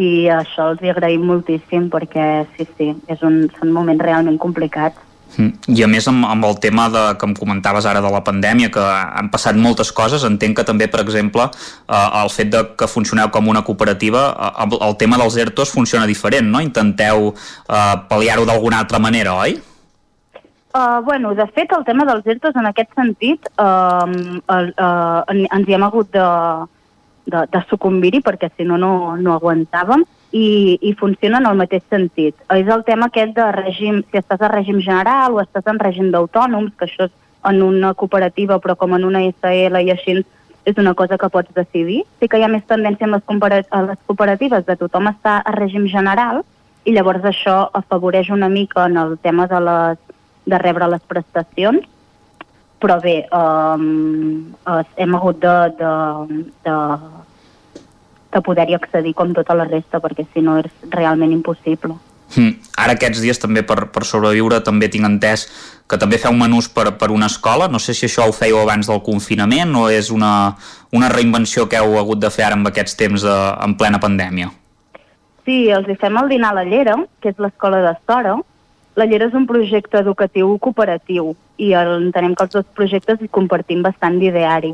i 0.00 0.26
això 0.32 0.70
els 0.72 0.82
hi 0.82 0.90
agraïm 0.90 1.24
moltíssim 1.28 1.88
perquè 1.92 2.44
sí, 2.56 2.66
sí, 2.78 2.90
és 3.12 3.22
un, 3.26 3.44
són 3.58 3.72
moments 3.74 4.02
realment 4.02 4.38
complicats. 4.40 4.98
Mm. 5.36 5.72
I 5.72 5.84
a 5.84 5.88
més 5.88 6.06
amb, 6.10 6.26
amb 6.28 6.44
el 6.48 6.58
tema 6.60 6.88
de, 6.92 7.02
que 7.18 7.28
em 7.28 7.34
comentaves 7.36 7.86
ara 7.88 8.02
de 8.04 8.10
la 8.12 8.22
pandèmia, 8.24 8.70
que 8.72 8.82
han 8.82 9.30
passat 9.32 9.56
moltes 9.56 9.92
coses, 9.96 10.26
entenc 10.28 10.58
que 10.58 10.66
també, 10.68 10.88
per 10.92 11.02
exemple, 11.04 11.48
eh, 11.48 12.06
el 12.22 12.32
fet 12.34 12.52
de 12.52 12.62
que 12.78 12.90
funcioneu 12.90 13.32
com 13.32 13.48
una 13.48 13.64
cooperativa, 13.64 14.28
eh, 14.52 14.68
el 14.88 14.96
tema 15.00 15.20
dels 15.20 15.36
ERTOs 15.36 15.72
funciona 15.72 16.06
diferent, 16.06 16.48
no? 16.52 16.60
Intenteu 16.60 17.32
eh, 17.32 17.94
pal·liar-ho 18.10 18.46
d'alguna 18.48 18.82
altra 18.84 19.00
manera, 19.02 19.36
oi? 19.40 19.60
Uh, 20.72 21.02
bueno, 21.04 21.34
de 21.34 21.44
fet, 21.52 21.72
el 21.76 21.84
tema 21.84 22.06
dels 22.08 22.24
ERTOs 22.24 22.56
en 22.56 22.64
aquest 22.70 22.94
sentit 22.96 23.48
uh, 23.60 24.08
uh, 24.08 24.62
uh, 24.72 25.18
ens 25.28 25.68
hi 25.68 25.74
hem 25.76 25.84
hagut 25.84 26.08
de, 26.14 26.28
de, 27.28 27.42
de 27.52 27.60
sucumbir-hi 27.68 28.22
perquè 28.24 28.48
si 28.56 28.64
no, 28.64 28.78
no, 28.80 29.12
no 29.20 29.34
aguantàvem 29.36 30.06
i, 30.32 30.78
i 30.80 30.94
funciona 30.98 31.38
en 31.38 31.46
el 31.46 31.58
mateix 31.60 31.84
sentit. 31.92 32.36
És 32.56 32.68
el 32.72 32.84
tema 32.88 33.08
aquest 33.08 33.34
de 33.36 33.48
règim, 33.54 34.02
si 34.10 34.20
estàs 34.20 34.40
a 34.40 34.50
règim 34.52 34.80
general 34.80 35.36
o 35.36 35.42
estàs 35.44 35.68
en 35.68 35.80
règim 35.80 36.10
d'autònoms, 36.12 36.72
que 36.76 36.88
això 36.88 37.08
és 37.08 37.18
en 37.48 37.62
una 37.62 37.92
cooperativa 37.98 38.58
però 38.62 38.76
com 38.78 38.94
en 38.96 39.04
una 39.04 39.22
SL 39.26 39.82
i 39.82 39.90
així 39.92 40.22
és 40.64 40.78
una 40.78 40.94
cosa 40.94 41.18
que 41.18 41.28
pots 41.28 41.52
decidir. 41.54 42.02
Sí 42.20 42.28
que 42.30 42.38
hi 42.38 42.46
ha 42.46 42.50
més 42.50 42.64
tendència 42.70 43.06
en 43.06 43.16
les, 43.16 43.66
a 43.70 43.82
les 43.82 43.98
cooperatives 44.06 44.66
de 44.66 44.76
tothom 44.78 45.10
està 45.10 45.40
a 45.42 45.54
règim 45.56 45.88
general 45.90 46.44
i 46.84 46.94
llavors 46.94 47.24
això 47.24 47.68
afavoreix 47.74 48.30
una 48.30 48.48
mica 48.48 48.86
en 48.86 48.96
el 48.96 49.18
tema 49.22 49.46
de, 49.50 49.60
les, 49.60 49.98
de 50.46 50.58
rebre 50.58 50.88
les 50.90 51.02
prestacions, 51.06 51.84
però 52.82 52.98
bé, 53.02 53.26
um, 53.30 54.54
hem 54.96 55.14
hagut 55.14 55.38
de, 55.42 55.54
de, 55.78 55.92
de 56.66 56.76
de 58.32 58.40
poder-hi 58.40 58.74
accedir 58.78 59.12
com 59.14 59.34
tota 59.36 59.54
la 59.54 59.68
resta, 59.68 60.00
perquè 60.00 60.26
si 60.32 60.42
no 60.44 60.58
és 60.62 60.70
realment 60.90 61.32
impossible. 61.32 61.98
Mm. 62.32 62.54
Ara 62.80 62.94
aquests 62.96 63.20
dies 63.20 63.40
també 63.40 63.60
per, 63.66 63.90
per 63.92 64.06
sobreviure 64.08 64.62
també 64.64 64.88
tinc 64.88 65.04
entès 65.04 65.46
que 65.90 65.98
també 66.00 66.16
feu 66.20 66.32
menús 66.32 66.70
per, 66.72 66.86
per 66.96 67.10
una 67.12 67.28
escola, 67.28 67.68
no 67.68 67.80
sé 67.82 67.92
si 67.92 68.06
això 68.08 68.24
ho 68.24 68.32
fèieu 68.32 68.56
abans 68.62 68.88
del 68.88 69.02
confinament 69.04 69.74
o 69.76 69.88
és 69.92 70.08
una, 70.14 70.54
una 70.96 71.10
reinvenció 71.12 71.66
que 71.68 71.76
heu 71.76 71.98
hagut 72.00 72.22
de 72.22 72.30
fer 72.32 72.46
ara 72.46 72.56
amb 72.56 72.70
aquests 72.70 72.96
temps 72.96 73.26
de, 73.26 73.36
en 73.66 73.76
plena 73.76 74.00
pandèmia. 74.00 74.48
Sí, 75.44 75.66
els 75.74 75.90
hi 75.90 75.98
fem 75.98 76.16
el 76.16 76.30
dinar 76.30 76.52
a 76.54 76.60
la 76.60 76.64
Llera, 76.64 76.96
que 77.20 77.32
és 77.34 77.42
l'escola 77.42 77.82
de 77.84 77.92
Sora. 78.06 78.38
La 78.96 79.08
Llera 79.10 79.26
és 79.28 79.36
un 79.36 79.44
projecte 79.48 80.00
educatiu 80.00 80.54
cooperatiu 80.62 81.34
i 81.60 81.72
entenem 81.76 82.36
que 82.36 82.46
els 82.46 82.54
dos 82.54 82.66
projectes 82.78 83.20
hi 83.20 83.28
compartim 83.28 83.82
bastant 83.84 84.20
d'ideari. 84.20 84.72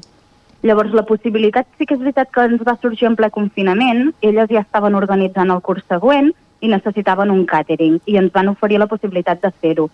Llavors, 0.62 0.90
la 0.90 1.06
possibilitat 1.06 1.68
sí 1.78 1.86
que 1.86 1.94
és 1.94 2.00
veritat 2.02 2.32
que 2.34 2.42
ens 2.48 2.62
va 2.66 2.74
sorgir 2.82 3.06
en 3.06 3.14
ple 3.18 3.30
confinament, 3.30 4.08
elles 4.26 4.50
ja 4.50 4.64
estaven 4.64 4.96
organitzant 4.98 5.52
el 5.54 5.62
curs 5.62 5.84
següent 5.86 6.32
i 6.60 6.70
necessitaven 6.72 7.30
un 7.30 7.44
càtering 7.46 8.00
i 8.10 8.16
ens 8.18 8.32
van 8.34 8.50
oferir 8.50 8.80
la 8.82 8.88
possibilitat 8.90 9.38
de 9.44 9.52
fer-ho. 9.62 9.86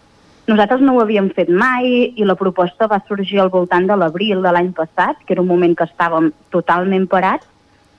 Nosaltres 0.48 0.80
no 0.80 0.94
ho 0.94 1.02
havíem 1.02 1.28
fet 1.36 1.50
mai 1.52 1.90
i 2.16 2.24
la 2.24 2.36
proposta 2.36 2.88
va 2.88 3.02
sorgir 3.08 3.42
al 3.42 3.52
voltant 3.52 3.86
de 3.88 3.96
l'abril 3.96 4.40
de 4.44 4.52
l'any 4.52 4.70
passat, 4.76 5.20
que 5.26 5.36
era 5.36 5.44
un 5.44 5.48
moment 5.48 5.76
que 5.76 5.84
estàvem 5.84 6.30
totalment 6.52 7.06
parats. 7.12 7.44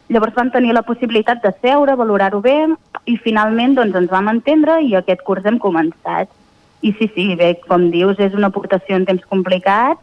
Llavors 0.10 0.34
vam 0.34 0.50
tenir 0.53 0.74
la 0.74 0.85
possibilitat 0.85 1.42
de 1.45 1.53
seure, 1.61 1.98
valorar-ho 1.98 2.42
bé 2.42 2.58
i 3.06 3.18
finalment 3.22 3.77
doncs, 3.77 3.98
ens 3.98 4.10
vam 4.10 4.30
entendre 4.34 4.80
i 4.82 4.94
aquest 4.98 5.22
curs 5.26 5.45
hem 5.45 5.61
començat. 5.61 6.34
I 6.82 6.94
sí, 6.98 7.10
sí, 7.14 7.30
bé, 7.38 7.56
com 7.69 7.90
dius, 7.94 8.18
és 8.22 8.34
una 8.34 8.50
aportació 8.53 8.98
en 8.98 9.06
temps 9.06 9.26
complicat 9.30 10.02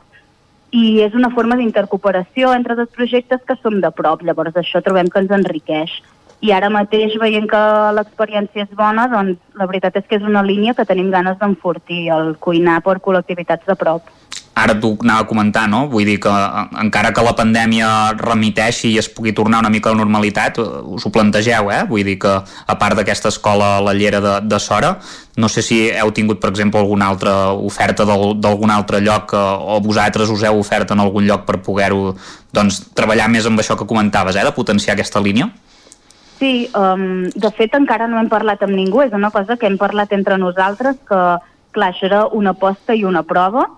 i 0.73 1.03
és 1.05 1.15
una 1.15 1.31
forma 1.31 1.57
d'intercooperació 1.61 2.55
entre 2.57 2.75
dos 2.79 2.89
projectes 2.97 3.45
que 3.47 3.59
som 3.61 3.79
de 3.81 3.91
prop, 3.93 4.25
llavors 4.25 4.57
això 4.57 4.81
trobem 4.81 5.11
que 5.13 5.21
ens 5.21 5.35
enriqueix. 5.37 6.01
I 6.43 6.51
ara 6.57 6.73
mateix, 6.75 7.15
veient 7.23 7.47
que 7.47 7.61
l'experiència 7.95 8.65
és 8.65 8.73
bona, 8.75 9.05
doncs 9.13 9.39
la 9.61 9.69
veritat 9.71 10.01
és 10.01 10.09
que 10.09 10.19
és 10.19 10.25
una 10.27 10.43
línia 10.43 10.75
que 10.75 10.89
tenim 10.89 11.13
ganes 11.13 11.39
d'enfortir, 11.39 12.09
el 12.17 12.35
cuinar 12.43 12.81
per 12.83 12.97
col·lectivitats 13.05 13.69
de 13.69 13.77
prop 13.79 14.09
ara 14.55 14.75
t'ho 14.77 14.97
anava 15.01 15.25
a 15.25 15.27
comentar, 15.27 15.65
no? 15.69 15.87
Vull 15.89 16.05
dir 16.05 16.19
que 16.21 16.33
encara 16.83 17.13
que 17.17 17.25
la 17.25 17.33
pandèmia 17.37 18.13
remiteixi 18.19 18.91
i 18.93 18.99
es 19.01 19.09
pugui 19.09 19.33
tornar 19.33 19.63
una 19.65 19.71
mica 19.73 19.89
a 19.89 19.95
la 19.95 20.03
normalitat, 20.03 20.59
eh, 20.61 20.83
us 20.93 21.07
ho 21.07 21.13
plantegeu, 21.13 21.71
eh? 21.73 21.83
Vull 21.89 22.05
dir 22.05 22.19
que 22.21 22.33
a 22.33 22.77
part 22.79 22.97
d'aquesta 22.99 23.33
escola 23.33 23.81
la 23.81 23.95
llera 23.97 24.21
de, 24.21 24.35
de 24.45 24.61
Sora, 24.61 24.99
no 25.37 25.49
sé 25.49 25.65
si 25.65 25.81
heu 25.89 26.13
tingut, 26.13 26.41
per 26.41 26.51
exemple, 26.53 26.81
alguna 26.81 27.09
altra 27.09 27.53
oferta 27.53 28.05
d'algun 28.05 28.71
altre 28.71 29.01
lloc 29.01 29.33
eh, 29.33 29.41
o 29.41 29.81
vosaltres 29.81 30.29
us 30.29 30.45
heu 30.45 30.61
ofert 30.61 30.93
en 30.93 31.01
algun 31.01 31.27
lloc 31.27 31.47
per 31.49 31.63
poder-ho 31.65 32.15
doncs, 32.53 32.83
treballar 32.93 33.31
més 33.33 33.49
amb 33.49 33.61
això 33.61 33.79
que 33.79 33.89
comentaves, 33.89 34.37
eh? 34.37 34.45
de 34.45 34.53
potenciar 34.53 34.99
aquesta 34.99 35.21
línia? 35.21 35.49
Sí, 36.43 36.69
um, 36.75 37.31
de 37.31 37.51
fet 37.55 37.73
encara 37.79 38.09
no 38.11 38.19
hem 38.19 38.29
parlat 38.29 38.65
amb 38.67 38.75
ningú, 38.75 39.01
és 39.05 39.13
una 39.15 39.31
cosa 39.31 39.57
que 39.57 39.69
hem 39.69 39.79
parlat 39.79 40.13
entre 40.13 40.37
nosaltres, 40.43 40.99
que 41.09 41.21
clar, 41.73 41.93
això 41.93 42.09
era 42.09 42.27
una 42.35 42.53
aposta 42.53 42.97
i 42.99 43.05
una 43.09 43.23
prova, 43.23 43.69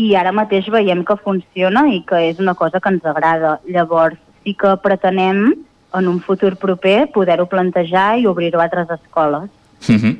i 0.00 0.14
ara 0.16 0.32
mateix 0.32 0.68
veiem 0.72 1.04
que 1.04 1.18
funciona 1.20 1.84
i 1.92 2.00
que 2.08 2.22
és 2.30 2.40
una 2.40 2.54
cosa 2.56 2.80
que 2.80 2.92
ens 2.92 3.04
agrada. 3.04 3.58
Llavors, 3.68 4.16
sí 4.44 4.54
que 4.56 4.76
pretenem 4.82 5.42
en 5.98 6.08
un 6.08 6.20
futur 6.24 6.54
proper 6.56 7.10
poder-ho 7.14 7.46
plantejar 7.50 8.14
i 8.18 8.28
obrir-ho 8.30 8.60
a 8.60 8.68
altres 8.68 8.92
escoles. 8.96 9.50
Uh 9.88 9.94
-huh. 9.94 10.18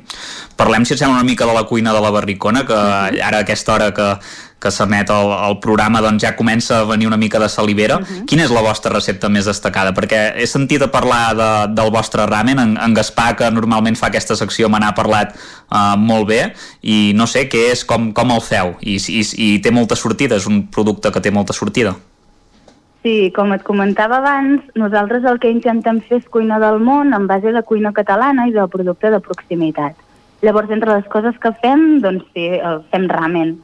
Parlem, 0.55 0.85
si 0.85 0.93
et 0.93 0.99
sembla, 0.99 1.15
una 1.15 1.23
mica 1.23 1.45
de 1.45 1.53
la 1.53 1.63
cuina 1.63 1.93
de 1.93 2.01
la 2.01 2.09
Barricona, 2.09 2.65
que 2.65 2.73
uh 2.73 2.77
-huh. 2.77 3.21
ara 3.23 3.37
a 3.37 3.41
aquesta 3.41 3.73
hora 3.73 3.93
que, 3.93 4.17
que 4.59 4.69
s'emet 4.71 5.09
el, 5.09 5.31
el 5.49 5.57
programa 5.59 6.01
doncs 6.01 6.21
ja 6.21 6.35
comença 6.35 6.79
a 6.79 6.83
venir 6.85 7.07
una 7.07 7.17
mica 7.17 7.39
de 7.39 7.49
salivera. 7.49 7.97
Uh 7.97 8.01
-huh. 8.01 8.25
Quina 8.25 8.43
és 8.43 8.51
la 8.51 8.61
vostra 8.61 8.93
recepta 8.93 9.29
més 9.29 9.45
destacada? 9.45 9.91
Perquè 9.93 10.33
he 10.35 10.47
sentit 10.47 10.81
a 10.81 10.91
parlar 10.91 11.35
de, 11.35 11.73
del 11.73 11.91
vostre 11.91 12.25
ramen, 12.25 12.59
en, 12.59 12.77
en 12.77 12.93
Gaspar, 12.93 13.35
que 13.35 13.51
normalment 13.51 13.97
fa 13.97 14.07
aquesta 14.07 14.35
secció, 14.35 14.69
me 14.69 14.79
n'ha 14.79 14.93
parlat 14.93 15.35
uh, 15.71 15.97
molt 15.97 16.27
bé, 16.27 16.53
i 16.81 17.13
no 17.15 17.25
sé 17.25 17.49
què 17.49 17.71
és, 17.71 17.83
com, 17.85 18.13
com 18.13 18.31
el 18.31 18.41
feu, 18.41 18.75
I, 18.81 18.95
i, 19.07 19.21
i 19.37 19.59
té 19.59 19.71
molta 19.71 19.95
sortida, 19.95 20.35
és 20.35 20.45
un 20.45 20.67
producte 20.67 21.11
que 21.11 21.19
té 21.19 21.31
molta 21.31 21.53
sortida. 21.53 21.95
Sí, 23.01 23.31
com 23.33 23.49
et 23.55 23.63
comentava 23.65 24.19
abans, 24.21 24.61
nosaltres 24.77 25.25
el 25.25 25.39
que 25.41 25.49
intentem 25.49 26.03
fer 26.05 26.19
és 26.21 26.29
cuina 26.29 26.59
del 26.61 26.77
món 26.79 27.15
en 27.17 27.25
base 27.27 27.53
de 27.55 27.63
cuina 27.65 27.93
catalana 27.97 28.45
i 28.47 28.53
de 28.53 28.67
producte 28.69 29.09
de 29.09 29.19
proximitat. 29.19 29.97
Llavors, 30.45 30.69
entre 30.73 30.93
les 30.99 31.09
coses 31.09 31.37
que 31.41 31.51
fem, 31.63 31.99
doncs 32.01 32.25
sí, 32.33 32.47
fem 32.93 33.09
ramen 33.09 33.57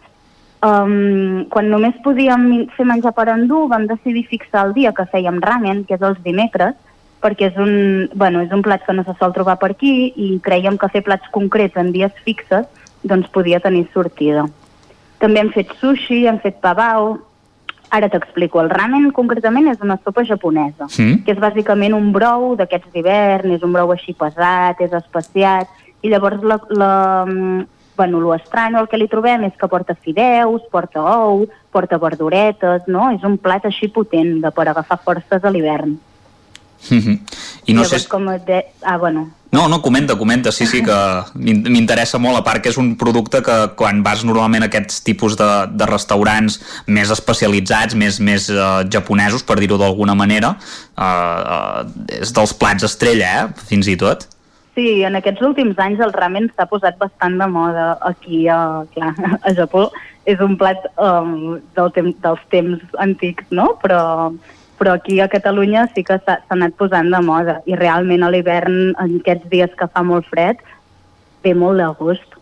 Um, 0.65 1.45
quan 1.53 1.67
només 1.69 1.93
podíem 2.01 2.65
fer 2.73 2.85
menjar 2.89 3.11
per 3.13 3.27
endur, 3.29 3.67
vam 3.69 3.83
decidir 3.85 4.23
fixar 4.25 4.63
el 4.65 4.71
dia 4.73 4.89
que 4.95 5.05
fèiem 5.05 5.37
ramen, 5.43 5.83
que 5.85 5.93
és 5.93 6.01
els 6.01 6.17
dimecres, 6.25 6.73
perquè 7.21 7.51
és 7.51 7.59
un, 7.61 8.09
bueno, 8.17 8.41
és 8.41 8.53
un 8.53 8.63
plat 8.65 8.81
que 8.85 8.95
no 8.97 9.03
se 9.05 9.13
sol 9.19 9.35
trobar 9.35 9.59
per 9.61 9.69
aquí 9.75 10.09
i 10.17 10.31
creiem 10.41 10.79
que 10.81 10.89
fer 10.89 11.03
plats 11.05 11.29
concrets 11.33 11.77
en 11.77 11.91
dies 11.93 12.13
fixes 12.25 12.65
doncs 13.05 13.29
podia 13.29 13.61
tenir 13.61 13.85
sortida. 13.93 14.47
També 15.21 15.43
hem 15.43 15.53
fet 15.53 15.75
sushi, 15.77 16.23
hem 16.25 16.41
fet 16.41 16.57
pavau, 16.61 17.19
Ara 17.89 18.09
t'explico, 18.11 18.59
el 18.59 18.69
ramen 18.69 19.11
concretament 19.15 19.69
és 19.71 19.79
una 19.81 19.95
sopa 20.03 20.25
japonesa, 20.27 20.89
sí. 20.91 21.21
que 21.23 21.31
és 21.31 21.39
bàsicament 21.39 21.95
un 21.95 22.11
brou 22.11 22.55
d'aquests 22.59 22.91
d'hivern, 22.91 23.53
és 23.55 23.63
un 23.63 23.71
brou 23.71 23.93
així 23.93 24.15
pesat, 24.17 24.81
és 24.83 24.91
especiat, 24.91 25.71
i 26.03 26.11
llavors 26.11 26.43
la, 26.43 26.59
la, 26.69 26.91
bueno, 27.97 28.19
lo 28.19 28.33
estrany 28.35 28.75
el 28.75 28.87
que 28.91 28.99
li 28.99 29.07
trobem 29.11 29.47
és 29.47 29.55
que 29.59 29.69
porta 29.71 29.95
fideus, 29.95 30.67
porta 30.71 31.01
ou, 31.01 31.47
porta 31.73 31.99
verduretes, 32.01 32.85
no? 32.91 33.09
És 33.15 33.23
un 33.27 33.39
plat 33.41 33.65
així 33.65 33.89
potent 33.93 34.37
de 34.43 34.51
per 34.51 34.67
agafar 34.67 34.99
forces 35.03 35.43
a 35.43 35.51
l'hivern. 35.51 35.97
Mm 36.91 36.99
-hmm. 37.03 37.19
I 37.65 37.73
no 37.73 37.81
Llavors, 37.81 38.03
sé... 38.03 38.09
com 38.09 38.25
de... 38.45 38.65
Ah, 38.83 38.97
bueno. 38.97 39.29
No, 39.57 39.67
no, 39.67 39.81
comenta, 39.81 40.15
comenta, 40.15 40.51
sí, 40.51 40.67
sí, 40.69 40.83
que 40.85 40.95
m'interessa 41.33 42.19
molt, 42.21 42.37
a 42.37 42.43
part 42.45 42.61
que 42.61 42.69
és 42.69 42.77
un 42.77 42.91
producte 43.01 43.39
que 43.41 43.55
quan 43.79 44.03
vas 44.05 44.21
normalment 44.21 44.61
a 44.61 44.67
aquests 44.69 44.99
tipus 45.01 45.33
de, 45.39 45.47
de 45.73 45.87
restaurants 45.89 46.59
més 46.85 47.09
especialitzats, 47.15 47.97
més, 47.97 48.19
més 48.21 48.51
uh, 48.53 48.83
japonesos, 48.85 49.41
per 49.41 49.57
dir-ho 49.57 49.79
d'alguna 49.81 50.13
manera, 50.19 50.51
uh, 50.93 51.01
uh, 51.01 52.11
és 52.19 52.35
dels 52.37 52.53
plats 52.53 52.85
estrella, 52.85 53.31
eh?, 53.39 53.65
fins 53.71 53.89
i 53.89 53.97
tot. 53.97 54.27
Sí, 54.77 55.01
en 55.09 55.17
aquests 55.17 55.41
últims 55.41 55.81
anys 55.81 56.05
el 56.05 56.13
ramen 56.13 56.51
s'ha 56.53 56.67
posat 56.69 57.01
bastant 57.01 57.39
de 57.41 57.49
moda 57.49 57.87
aquí 58.05 58.43
a, 58.45 58.59
clar, 58.93 59.15
a 59.41 59.55
Japó. 59.57 59.87
És 60.29 60.37
un 60.43 60.53
plat 60.59 60.85
um, 61.01 61.55
del 61.73 61.89
tem 61.95 62.11
dels 62.21 62.45
temps 62.53 62.99
antics, 63.01 63.49
no? 63.49 63.71
Però, 63.81 64.03
però 64.77 64.93
aquí 64.93 65.19
a 65.19 65.27
Catalunya 65.27 65.87
sí 65.95 66.03
que 66.03 66.19
s'ha 66.25 66.39
anat 66.49 66.73
posant 66.77 67.09
de 67.11 67.21
moda 67.21 67.61
i 67.65 67.75
realment 67.75 68.23
a 68.23 68.29
l'hivern, 68.29 68.93
en 68.99 69.19
aquests 69.19 69.49
dies 69.49 69.71
que 69.77 69.87
fa 69.87 70.03
molt 70.03 70.25
fred, 70.29 70.57
ve 71.43 71.53
molt 71.53 71.77
de 71.79 71.87
gust. 71.99 72.33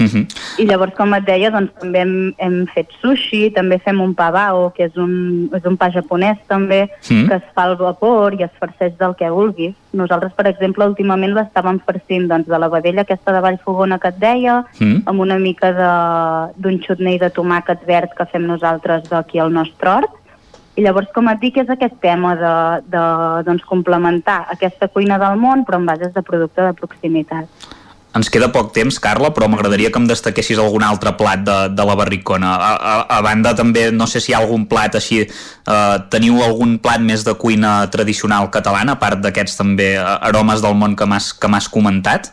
Mm 0.00 0.06
-hmm. 0.06 0.26
I 0.58 0.64
llavors, 0.66 0.94
com 0.96 1.12
et 1.14 1.24
deia, 1.26 1.50
doncs, 1.50 1.70
també 1.78 1.98
hem, 2.00 2.34
hem 2.38 2.66
fet 2.74 2.88
sushi, 3.02 3.50
també 3.50 3.78
fem 3.78 4.00
un 4.00 4.14
pavao, 4.14 4.72
que 4.72 4.84
és 4.84 4.96
un, 4.96 5.50
és 5.54 5.64
un 5.64 5.76
pa 5.76 5.90
japonès 5.90 6.38
també, 6.48 6.88
Mm. 7.10 7.28
que 7.28 7.34
es 7.34 7.42
fa 7.54 7.62
al 7.64 7.76
vapor 7.76 8.34
i 8.34 8.42
es 8.42 8.50
farceix 8.58 8.96
del 8.98 9.14
que 9.14 9.30
vulguis. 9.30 9.74
Nosaltres, 9.92 10.32
per 10.32 10.46
exemple, 10.46 10.86
últimament 10.86 11.34
l'estàvem 11.34 11.78
farcint 11.84 12.28
doncs, 12.28 12.46
de 12.48 12.58
la 12.58 12.68
vedella 12.68 13.02
aquesta 13.02 13.32
de 13.32 13.40
Vallfogona 13.40 13.98
que 13.98 14.08
et 14.08 14.18
deia, 14.18 14.64
Mm. 14.80 15.02
amb 15.06 15.20
una 15.20 15.38
mica 15.38 15.72
de- 15.72 16.52
d'un 16.56 16.80
xutney 16.80 17.18
de 17.18 17.30
tomàquet 17.30 17.84
verd 17.86 18.10
que 18.16 18.24
fem 18.26 18.46
nosaltres 18.46 19.08
d'aquí 19.10 19.38
al 19.38 19.52
nostre 19.52 19.88
hort, 19.90 20.10
i 20.74 20.82
llavors, 20.82 21.10
com 21.14 21.28
et 21.30 21.38
dic, 21.38 21.60
és 21.62 21.70
aquest 21.70 21.96
tema 22.02 22.34
de, 22.38 22.56
de 22.90 23.04
doncs, 23.46 23.62
complementar 23.68 24.42
aquesta 24.50 24.88
cuina 24.90 25.20
del 25.22 25.38
món, 25.38 25.62
però 25.66 25.78
en 25.78 25.86
bases 25.86 26.14
de 26.14 26.22
producte 26.26 26.64
de 26.66 26.74
proximitat. 26.78 27.72
Ens 28.14 28.30
queda 28.30 28.46
poc 28.54 28.68
temps, 28.74 29.00
Carla, 29.02 29.32
però 29.34 29.48
m'agradaria 29.50 29.90
que 29.90 29.98
em 29.98 30.04
destaquessis 30.06 30.58
algun 30.62 30.84
altre 30.86 31.10
plat 31.18 31.40
de, 31.42 31.56
de 31.74 31.86
la 31.86 31.96
barricona. 31.98 32.52
A, 32.54 32.68
a, 32.74 32.92
a 33.16 33.22
banda, 33.26 33.56
també, 33.58 33.88
no 33.90 34.06
sé 34.06 34.22
si 34.22 34.30
hi 34.30 34.36
ha 34.36 34.42
algun 34.42 34.68
plat 34.70 34.94
així... 34.98 35.24
Eh, 35.24 35.96
teniu 36.12 36.38
algun 36.44 36.76
plat 36.82 37.02
més 37.02 37.24
de 37.26 37.34
cuina 37.40 37.72
tradicional 37.90 38.50
catalana, 38.54 38.94
a 38.94 39.02
part 39.02 39.22
d'aquests 39.24 39.58
també 39.58 39.94
eh, 39.96 40.04
aromes 40.30 40.62
del 40.62 40.78
món 40.78 40.94
que 40.94 41.08
m'has 41.10 41.32
que 41.34 41.50
m'has 41.50 41.66
comentat? 41.70 42.30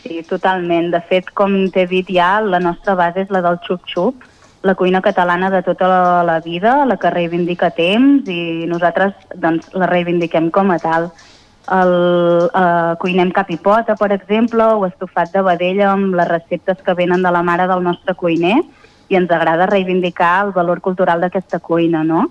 Sí, 0.00 0.24
totalment. 0.26 0.90
De 0.90 1.02
fet, 1.06 1.30
com 1.38 1.54
t'he 1.70 1.86
dit 1.90 2.10
ja, 2.10 2.40
la 2.42 2.58
nostra 2.62 2.96
base 2.98 3.26
és 3.26 3.30
la 3.30 3.44
del 3.46 3.60
xup-xup, 3.66 4.26
la 4.62 4.74
cuina 4.74 5.00
catalana 5.00 5.50
de 5.50 5.62
tota 5.62 5.88
la, 5.88 6.22
la 6.22 6.40
vida, 6.40 6.84
la 6.84 6.98
que 7.00 7.10
reivindica 7.10 7.70
temps 7.72 8.28
i 8.28 8.66
nosaltres 8.68 9.14
doncs, 9.34 9.70
la 9.72 9.88
reivindiquem 9.88 10.50
com 10.52 10.70
a 10.70 10.78
tal. 10.78 11.10
El, 11.70 11.94
eh, 12.56 12.94
cuinem 13.00 13.30
capipota, 13.32 13.94
per 13.96 14.10
exemple, 14.12 14.64
o 14.74 14.86
estofat 14.88 15.32
de 15.32 15.42
vedella 15.46 15.92
amb 15.92 16.16
les 16.18 16.28
receptes 16.28 16.80
que 16.84 16.96
venen 16.98 17.22
de 17.22 17.30
la 17.30 17.42
mare 17.46 17.68
del 17.70 17.84
nostre 17.84 18.14
cuiner 18.14 18.58
i 19.10 19.18
ens 19.18 19.30
agrada 19.30 19.68
reivindicar 19.70 20.46
el 20.46 20.52
valor 20.56 20.80
cultural 20.80 21.20
d'aquesta 21.20 21.60
cuina, 21.60 22.02
no? 22.04 22.28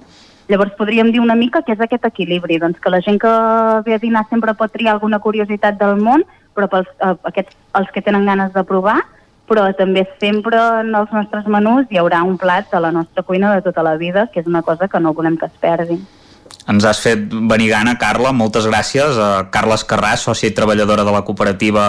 Llavors 0.50 0.74
podríem 0.78 1.12
dir 1.14 1.22
una 1.22 1.38
mica 1.38 1.62
que 1.62 1.76
és 1.76 1.82
aquest 1.82 2.06
equilibri, 2.08 2.58
doncs 2.58 2.80
que 2.82 2.90
la 2.90 3.02
gent 3.06 3.20
que 3.22 3.32
ve 3.86 3.94
a 3.94 4.02
dinar 4.02 4.26
sempre 4.30 4.56
pot 4.58 4.72
triar 4.74 4.96
alguna 4.96 5.20
curiositat 5.22 5.78
del 5.78 6.02
món, 6.02 6.26
però 6.58 6.68
pels, 6.72 6.90
eh, 7.00 7.16
aquests, 7.30 7.58
els 7.78 7.92
que 7.94 8.02
tenen 8.02 8.26
ganes 8.26 8.54
de 8.54 8.64
provar, 8.64 8.98
però 9.50 9.66
també 9.78 10.06
sempre 10.22 10.62
en 10.84 10.94
els 10.96 11.12
nostres 11.16 11.50
menús 11.50 11.90
hi 11.90 12.00
haurà 12.00 12.22
un 12.28 12.38
plat 12.38 12.70
de 12.72 12.80
la 12.80 12.94
nostra 12.96 13.26
cuina 13.26 13.56
de 13.56 13.66
tota 13.66 13.84
la 13.84 13.98
vida, 13.98 14.30
que 14.32 14.44
és 14.44 14.48
una 14.48 14.62
cosa 14.62 14.88
que 14.88 15.02
no 15.02 15.18
volem 15.18 15.38
que 15.38 15.50
es 15.50 15.60
perdi. 15.60 16.00
Ens 16.70 16.86
has 16.86 17.00
fet 17.02 17.32
venir 17.50 17.72
gana, 17.72 17.96
Carla, 17.98 18.30
moltes 18.36 18.68
gràcies. 18.70 19.18
Uh, 19.18 19.48
Carla 19.50 19.74
Escarràs, 19.80 20.22
sòcia 20.28 20.52
i 20.52 20.54
treballadora 20.54 21.06
de 21.08 21.14
la 21.16 21.24
cooperativa 21.26 21.86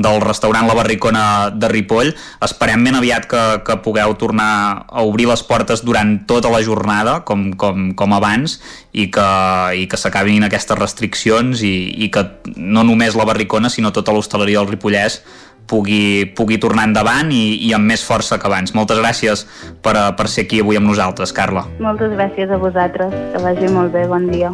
del 0.00 0.22
restaurant 0.24 0.64
La 0.68 0.76
Barricona 0.78 1.24
de 1.52 1.68
Ripoll. 1.68 2.14
Esperem 2.44 2.86
ben 2.86 2.96
aviat 2.96 3.28
que, 3.28 3.42
que 3.66 3.76
pugueu 3.84 4.16
tornar 4.20 4.86
a 4.88 5.04
obrir 5.04 5.28
les 5.28 5.44
portes 5.44 5.84
durant 5.84 6.14
tota 6.28 6.52
la 6.52 6.62
jornada, 6.64 7.18
com, 7.28 7.50
com, 7.60 7.90
com 7.98 8.16
abans, 8.16 8.56
i 8.92 9.10
que, 9.12 9.28
i 9.76 9.84
que 9.88 10.00
s'acabin 10.00 10.48
aquestes 10.48 10.80
restriccions 10.80 11.60
i, 11.60 11.74
i 12.06 12.08
que 12.12 12.24
no 12.56 12.86
només 12.88 13.18
La 13.18 13.28
Barricona, 13.28 13.68
sinó 13.68 13.92
tota 13.92 14.16
l'hostaleria 14.16 14.62
del 14.62 14.72
Ripollès 14.72 15.20
pugui, 15.72 16.26
pugui 16.36 16.60
tornar 16.62 16.84
endavant 16.90 17.32
i, 17.32 17.42
i 17.66 17.72
amb 17.76 17.88
més 17.88 18.04
força 18.04 18.36
que 18.38 18.48
abans. 18.50 18.74
Moltes 18.76 19.00
gràcies 19.00 19.46
per, 19.84 19.96
a- 19.96 20.10
per 20.18 20.28
ser 20.28 20.44
aquí 20.46 20.60
avui 20.60 20.76
amb 20.80 20.92
nosaltres, 20.92 21.32
Carla. 21.32 21.64
Moltes 21.80 22.12
gràcies 22.18 22.52
a 22.52 22.60
vosaltres, 22.60 23.16
que 23.32 23.42
vagi 23.48 23.72
molt 23.72 23.96
bé, 23.96 24.04
bon 24.12 24.28
dia. 24.32 24.52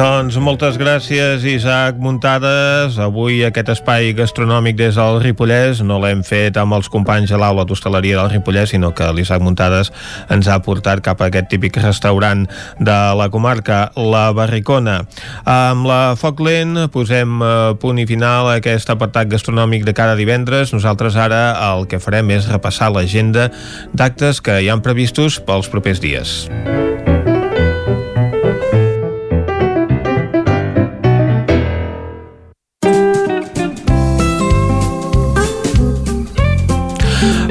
Doncs 0.00 0.38
moltes 0.40 0.78
gràcies, 0.80 1.42
Isaac 1.44 1.98
Muntades. 2.00 2.94
Avui 3.04 3.42
aquest 3.44 3.68
espai 3.74 4.14
gastronòmic 4.16 4.78
des 4.78 4.96
del 4.96 5.18
Ripollès 5.20 5.82
no 5.84 5.98
l'hem 6.00 6.22
fet 6.24 6.56
amb 6.56 6.72
els 6.72 6.88
companys 6.88 7.28
de 7.28 7.36
l'aula 7.36 7.66
d'hostaleria 7.68 8.16
del 8.16 8.30
Ripollès, 8.32 8.70
sinó 8.72 8.94
que 8.96 9.10
l'Isaac 9.12 9.44
Muntades 9.44 9.92
ens 10.32 10.48
ha 10.48 10.56
portat 10.64 11.04
cap 11.04 11.20
a 11.20 11.28
aquest 11.28 11.50
típic 11.52 11.76
restaurant 11.84 12.46
de 12.80 12.96
la 13.20 13.28
comarca, 13.28 13.90
la 14.00 14.30
Barricona. 14.32 15.02
Amb 15.44 15.84
la 15.90 16.16
Foc 16.16 16.40
Lent 16.48 16.86
posem 16.96 17.36
eh, 17.44 17.54
punt 17.84 18.00
i 18.00 18.08
final 18.08 18.48
a 18.48 18.56
aquest 18.62 18.88
apartat 18.96 19.28
gastronòmic 19.28 19.84
de 19.84 19.92
cada 19.92 20.16
divendres. 20.16 20.72
Nosaltres 20.72 21.20
ara 21.20 21.50
el 21.74 21.84
que 21.92 22.00
farem 22.00 22.32
és 22.40 22.48
repassar 22.48 22.88
l'agenda 22.96 23.50
d'actes 23.92 24.40
que 24.40 24.62
hi 24.62 24.72
han 24.72 24.80
previstos 24.80 25.42
pels 25.44 25.68
propers 25.68 26.00
dies. 26.00 26.46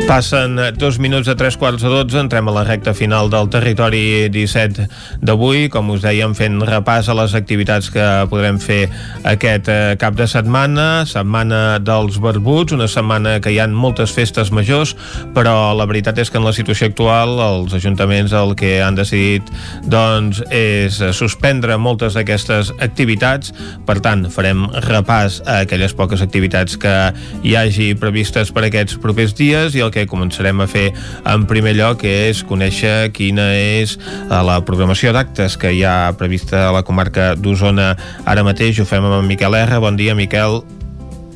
Passen 0.09 0.57
dos 0.73 0.97
minuts 0.97 1.29
a 1.29 1.35
tres 1.37 1.53
quarts 1.53 1.83
de 1.85 1.89
dotze, 1.93 2.17
entrem 2.17 2.47
a 2.49 2.51
la 2.55 2.63
recta 2.65 2.95
final 2.97 3.27
del 3.29 3.45
territori 3.53 4.25
17 4.33 4.87
d'avui, 5.21 5.67
com 5.69 5.91
us 5.93 6.01
dèiem, 6.01 6.31
fent 6.33 6.55
repàs 6.65 7.11
a 7.11 7.13
les 7.13 7.35
activitats 7.37 7.91
que 7.93 8.05
podrem 8.31 8.57
fer 8.57 8.87
aquest 9.29 9.69
eh, 9.69 9.93
cap 10.01 10.17
de 10.17 10.25
setmana, 10.25 11.05
setmana 11.05 11.77
dels 11.77 12.17
barbuts, 12.17 12.73
una 12.73 12.87
setmana 12.89 13.35
que 13.37 13.53
hi 13.53 13.59
han 13.61 13.75
moltes 13.77 14.09
festes 14.09 14.49
majors, 14.49 14.95
però 15.37 15.75
la 15.77 15.85
veritat 15.85 16.17
és 16.17 16.33
que 16.33 16.41
en 16.41 16.47
la 16.49 16.55
situació 16.57 16.89
actual 16.89 17.37
els 17.45 17.77
ajuntaments 17.77 18.33
el 18.33 18.55
que 18.57 18.79
han 18.81 18.97
decidit 18.97 19.53
doncs, 19.85 20.41
és 20.49 20.97
suspendre 21.13 21.77
moltes 21.77 22.17
d'aquestes 22.17 22.73
activitats, 22.81 23.53
per 23.85 23.99
tant, 24.01 24.25
farem 24.33 24.65
repàs 24.89 25.43
a 25.45 25.61
aquelles 25.67 25.93
poques 25.93 26.25
activitats 26.25 26.81
que 26.81 26.97
hi 27.45 27.53
hagi 27.61 27.93
previstes 27.93 28.49
per 28.49 28.65
aquests 28.65 28.97
propers 28.97 29.37
dies 29.37 29.77
i 29.77 29.85
el 29.85 29.93
que 29.93 29.98
començarem 30.07 30.61
a 30.61 30.67
fer 30.69 30.87
en 31.27 31.45
primer 31.49 31.75
lloc 31.77 32.05
és 32.07 32.43
conèixer 32.47 33.11
quina 33.15 33.51
és 33.57 33.97
eh, 33.99 34.41
la 34.45 34.59
programació 34.65 35.13
d'actes 35.15 35.59
que 35.59 35.73
hi 35.75 35.83
ha 35.83 36.13
prevista 36.19 36.67
a 36.69 36.73
la 36.75 36.85
comarca 36.87 37.33
d'Osona 37.35 37.95
ara 38.25 38.47
mateix. 38.47 38.79
Ho 38.79 38.87
fem 38.87 39.03
amb 39.03 39.21
en 39.21 39.31
Miquel 39.31 39.59
R. 39.59 39.79
Bon 39.83 39.99
dia, 39.99 40.15
Miquel. 40.15 40.61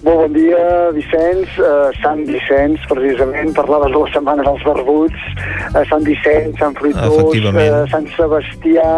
Molt 0.04 0.20
bon 0.20 0.34
dia, 0.36 0.64
Vicenç. 0.92 1.54
Uh, 1.64 1.88
Sant 2.02 2.26
Vicenç, 2.28 2.82
precisament, 2.90 3.54
parlaves 3.56 3.94
de 3.94 4.02
la 4.02 4.10
Setmana 4.12 4.44
dels 4.44 4.66
Barbuts. 4.68 5.28
Uh, 5.72 5.84
Sant 5.88 6.04
Vicenç, 6.04 6.58
Sant 6.60 6.76
Fruitós, 6.80 7.40
uh, 7.40 7.86
Sant 7.94 8.10
Sebastià... 8.18 8.90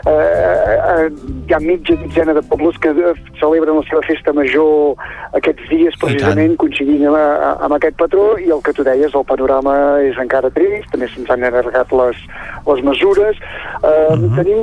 Uh, 0.00 0.12
uh, 0.12 1.06
hi 1.48 1.52
ha 1.52 1.58
mitja 1.60 1.96
dotzena 2.00 2.32
de 2.36 2.42
pobles 2.48 2.76
que 2.80 2.92
uh, 2.92 3.16
celebren 3.40 3.76
la 3.76 3.84
seva 3.88 4.00
festa 4.06 4.32
major 4.36 5.00
aquests 5.36 5.66
dies, 5.68 5.96
precisament, 6.00 6.54
coincidint 6.60 7.06
amb, 7.08 7.18
amb 7.66 7.76
aquest 7.76 7.96
patró, 8.00 8.26
i 8.40 8.48
el 8.52 8.62
que 8.64 8.74
tu 8.76 8.84
deies, 8.86 9.16
el 9.16 9.26
panorama 9.28 9.74
és 10.04 10.20
encara 10.20 10.52
trist, 10.54 10.88
també 10.92 11.08
se'ns 11.12 11.32
han 11.32 11.44
allargat 11.48 11.92
les, 11.96 12.20
les 12.68 12.84
mesures. 12.86 13.40
Uh, 13.80 14.16
Tenim 14.36 14.60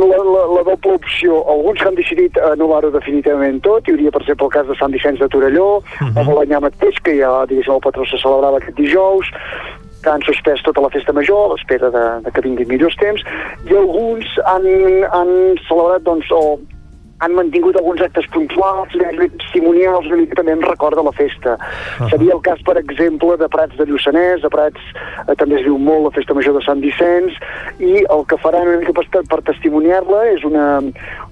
la, 0.00 0.20
la, 0.24 0.44
la 0.56 0.64
doble 0.70 0.96
opció. 0.96 1.42
Alguns 1.52 1.84
han 1.84 2.00
decidit 2.00 2.40
anul·lar-ho 2.52 2.92
definitivament 2.94 3.60
tot. 3.64 3.84
Hi 3.84 3.96
hauria, 3.96 4.12
per 4.14 4.24
exemple, 4.24 4.48
el 4.48 4.54
cas 4.56 4.68
de 4.70 4.78
Sant 4.80 4.96
Vicenç 4.96 5.20
de 5.22 5.25
Torelló, 5.32 5.68
o 5.80 6.24
Balanyà 6.28 6.60
mateix, 6.64 7.00
que 7.02 7.16
ja, 7.18 7.32
diguéssim, 7.50 7.76
el 7.76 7.84
patró 7.84 8.06
se 8.08 8.20
celebrava 8.22 8.60
aquest 8.60 8.78
dijous, 8.78 9.32
que 10.02 10.12
han 10.12 10.22
suspès 10.22 10.62
tota 10.62 10.84
la 10.84 10.92
festa 10.94 11.12
major 11.16 11.46
a 11.46 11.52
l'espera 11.54 11.90
de, 11.90 12.04
de 12.26 12.32
que 12.32 12.44
vinguin 12.44 12.68
millors 12.70 12.96
temps, 13.00 13.24
i 13.66 13.74
alguns 13.74 14.38
han, 14.46 14.66
han 15.10 15.32
celebrat, 15.66 16.04
doncs, 16.06 16.30
o 16.30 16.58
han 17.18 17.32
mantingut 17.32 17.76
alguns 17.76 18.02
actes 18.04 18.26
puntuals, 18.32 18.92
testimonials, 19.40 20.06
una 20.10 20.18
mica 20.20 20.36
també 20.36 20.52
en 20.52 20.62
recorda 20.62 21.02
la 21.02 21.12
festa. 21.16 21.56
Uh 21.56 22.04
-huh. 22.04 22.10
Seria 22.10 22.32
el 22.34 22.42
cas, 22.42 22.60
per 22.62 22.76
exemple, 22.76 23.36
de 23.36 23.48
Prats 23.48 23.76
de 23.76 23.84
Lluçanès, 23.84 24.44
a 24.44 24.48
Prats 24.48 24.80
eh, 25.28 25.34
també 25.36 25.56
es 25.56 25.64
diu 25.64 25.78
molt 25.78 26.04
la 26.04 26.10
festa 26.10 26.34
major 26.34 26.54
de 26.54 26.64
Sant 26.64 26.80
Vicenç, 26.80 27.32
i 27.78 28.04
el 28.14 28.22
que 28.28 28.36
faran 28.36 28.68
una 28.68 28.78
mica 28.78 28.92
per, 28.92 29.06
per 29.28 29.40
testimoniar-la 29.42 30.20
és 30.34 30.44
una, 30.44 30.82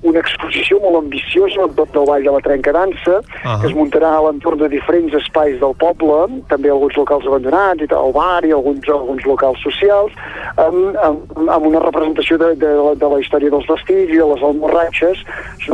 una 0.03 0.19
exposició 0.19 0.81
molt 0.81 0.97
ambiciosa 0.97 1.61
al 1.63 1.75
tot 1.75 1.93
del 1.93 2.07
Vall 2.07 2.25
de 2.25 2.31
la 2.31 2.41
Trenca 2.41 2.73
Dansa, 2.73 3.17
uh 3.19 3.25
-huh. 3.45 3.61
que 3.61 3.67
es 3.67 3.75
muntarà 3.75 4.11
a 4.17 4.23
l'entorn 4.23 4.59
de 4.59 4.69
diferents 4.69 5.13
espais 5.15 5.61
del 5.61 5.75
poble, 5.75 6.43
també 6.49 6.71
alguns 6.71 6.97
locals 6.97 7.27
abandonats, 7.27 7.83
i 7.83 7.87
tal, 7.87 8.07
el 8.07 8.13
bar 8.13 8.45
i 8.45 8.53
alguns, 8.53 8.89
alguns 8.89 9.25
locals 9.25 9.61
socials, 9.61 10.13
amb, 10.57 10.97
amb, 10.97 11.49
amb 11.49 11.67
una 11.67 11.81
representació 11.81 12.39
de, 12.39 12.55
de, 12.55 12.67
de, 12.67 12.95
de 13.03 13.09
la 13.09 13.21
història 13.21 13.51
dels 13.51 13.67
vestits 13.67 14.13
i 14.13 14.17
de 14.17 14.27
les 14.33 14.43
almorratxes, 14.43 15.19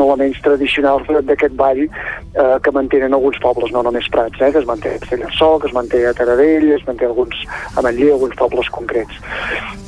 elements 0.01 0.41
tradicionals 0.45 1.09
d'aquest 1.27 1.57
ball 1.59 1.83
eh, 1.85 2.57
que 2.63 2.73
mantenen 2.75 3.15
alguns 3.15 3.39
pobles, 3.43 3.73
no 3.73 3.83
només 3.87 4.09
Prats, 4.13 4.41
eh, 4.41 4.53
que 4.53 4.63
es 4.63 4.69
manté 4.69 4.95
a 4.95 5.03
Castellarçó, 5.03 5.59
que 5.61 5.69
es 5.69 5.75
manté 5.77 6.07
a 6.07 6.15
Taradell, 6.15 6.71
es 6.73 6.87
manté 6.87 7.07
alguns 7.07 7.37
a 7.77 7.83
Manlleu, 7.83 8.15
alguns 8.15 8.37
pobles 8.37 8.71
concrets. 8.71 9.21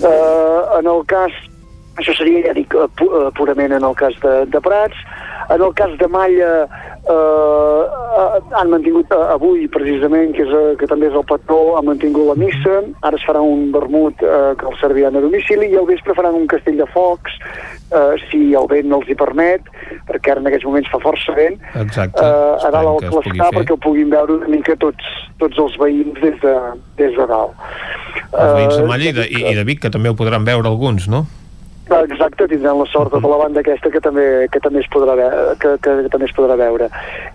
Eh, 0.02 0.60
en 0.78 0.86
el 0.86 1.04
cas, 1.06 1.32
això 2.00 2.14
seria, 2.16 2.46
ja 2.48 2.56
dic, 2.56 2.74
eh, 2.74 2.88
eh, 3.08 3.28
purament 3.38 3.72
en 3.78 3.84
el 3.84 3.96
cas 3.98 4.16
de, 4.22 4.34
de 4.52 4.60
Prats, 4.64 4.98
en 5.48 5.62
el 5.62 5.74
cas 5.74 5.92
de 5.98 6.08
Malla 6.08 6.52
eh, 7.08 7.82
han 8.58 8.70
mantingut 8.70 9.10
eh, 9.12 9.20
avui 9.34 9.66
precisament, 9.72 10.32
que, 10.36 10.46
és, 10.46 10.52
eh, 10.54 10.74
que 10.80 10.88
també 10.90 11.08
és 11.10 11.18
el 11.18 11.26
patró, 11.28 11.76
han 11.78 11.88
mantingut 11.88 12.28
la 12.30 12.38
missa, 12.38 12.80
ara 13.02 13.18
es 13.18 13.26
farà 13.26 13.42
un 13.44 13.70
vermut 13.74 14.22
eh, 14.22 14.52
que 14.60 14.68
el 14.70 14.78
serviran 14.80 15.18
a 15.18 15.24
domicili 15.24 15.70
i 15.72 15.78
al 15.78 15.88
vespre 15.90 16.16
faran 16.18 16.38
un 16.38 16.46
castell 16.50 16.78
de 16.80 16.88
focs, 16.94 17.36
eh, 17.90 18.14
si 18.30 18.42
el 18.58 18.70
vent 18.70 18.94
els 18.98 19.10
hi 19.10 19.18
permet, 19.18 19.68
perquè 20.08 20.34
ara 20.34 20.44
en 20.44 20.50
aquests 20.52 20.68
moments 20.68 20.90
fa 20.92 21.02
força 21.02 21.36
vent, 21.36 21.58
Exacte. 21.82 22.22
eh, 22.22 22.66
a 22.68 22.72
dalt 22.74 22.94
al 22.94 23.10
clascar 23.10 23.50
perquè 23.58 23.76
ho 23.76 23.82
puguin 23.82 24.10
veure 24.12 24.38
una 24.40 24.50
mica 24.52 24.78
tots, 24.80 25.12
tots 25.42 25.58
els 25.58 25.78
veïns 25.80 26.18
des 26.22 26.38
de, 26.44 26.56
des 27.00 27.14
de 27.18 27.28
dalt. 27.28 27.54
Els 28.32 28.56
veïns 28.56 28.76
de 28.78 28.82
Eh, 28.82 28.88
Malla 28.88 29.10
i 29.10 29.12
de, 29.16 29.28
i 29.28 29.54
de 29.54 29.64
Vic, 29.68 29.82
que 29.82 29.90
també 29.92 30.10
ho 30.10 30.16
podran 30.18 30.44
veure 30.44 30.68
alguns, 30.68 31.08
no? 31.08 31.26
Exacte, 32.00 32.46
tindran 32.48 32.78
la 32.78 32.86
sort 32.86 33.12
de 33.12 33.20
la 33.28 33.36
banda 33.36 33.60
aquesta 33.60 33.90
que 33.90 34.00
també, 34.00 34.24
que 34.52 34.60
també, 34.64 34.80
es, 34.82 34.88
podrà 34.92 35.14
que, 35.60 35.74
que, 35.84 35.94
que 36.04 36.10
també 36.12 36.28
es 36.28 36.34
podrà 36.36 36.56
veure. 36.58 36.88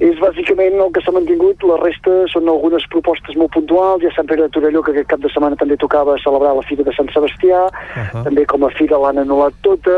És 0.04 0.18
bàsicament 0.22 0.80
el 0.82 0.92
que 0.96 1.04
s'ha 1.04 1.14
mantingut, 1.16 1.64
la 1.68 1.78
resta 1.82 2.16
són 2.32 2.50
algunes 2.52 2.86
propostes 2.94 3.38
molt 3.40 3.54
puntuals, 3.56 4.04
ja 4.04 4.14
Sant 4.16 4.30
Pere 4.30 4.48
de 4.48 4.54
Torelló, 4.56 4.84
que 4.86 4.94
aquest 4.96 5.10
cap 5.14 5.22
de 5.24 5.32
setmana 5.34 5.60
també 5.60 5.78
tocava 5.78 6.18
celebrar 6.24 6.56
la 6.58 6.66
Fira 6.68 6.86
de 6.88 6.96
Sant 6.98 7.12
Sebastià, 7.14 7.68
uh 7.68 7.98
-huh. 7.98 8.24
també 8.24 8.46
com 8.46 8.64
a 8.66 8.72
Fira 8.78 8.98
l'han 8.98 9.22
anul·lat 9.24 9.54
tota, 9.62 9.98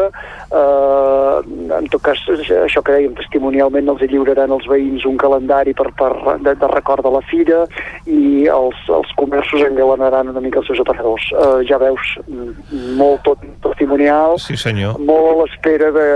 eh, 0.51 1.37
en 1.79 1.87
tot 1.87 2.01
cas, 2.01 2.17
això 2.27 2.81
que 2.83 2.93
dèiem, 2.93 3.15
testimonialment 3.15 3.87
els 3.89 4.01
lliuraran 4.01 4.51
als 4.51 4.67
veïns 4.67 5.05
un 5.05 5.17
calendari 5.17 5.73
per, 5.73 5.91
per, 5.95 6.13
de, 6.39 6.55
de 6.55 6.67
record 6.67 7.03
de 7.03 7.11
la 7.11 7.21
Fira 7.21 7.65
i 8.05 8.47
els, 8.47 8.77
els 8.89 9.11
comerços 9.15 9.61
engalanaran 9.61 10.29
una 10.29 10.41
mica 10.41 10.59
els 10.59 10.67
seus 10.67 10.79
aparadors. 10.79 11.23
Eh, 11.31 11.65
ja 11.69 11.77
veus, 11.77 12.19
molt 12.97 13.23
tot 13.23 13.39
testimonial, 13.61 14.37
Sí, 14.39 14.48
senyor. 14.57 14.97
molt 14.99 15.29
a 15.29 15.35
l'espera 15.43 15.91
de, 15.91 16.07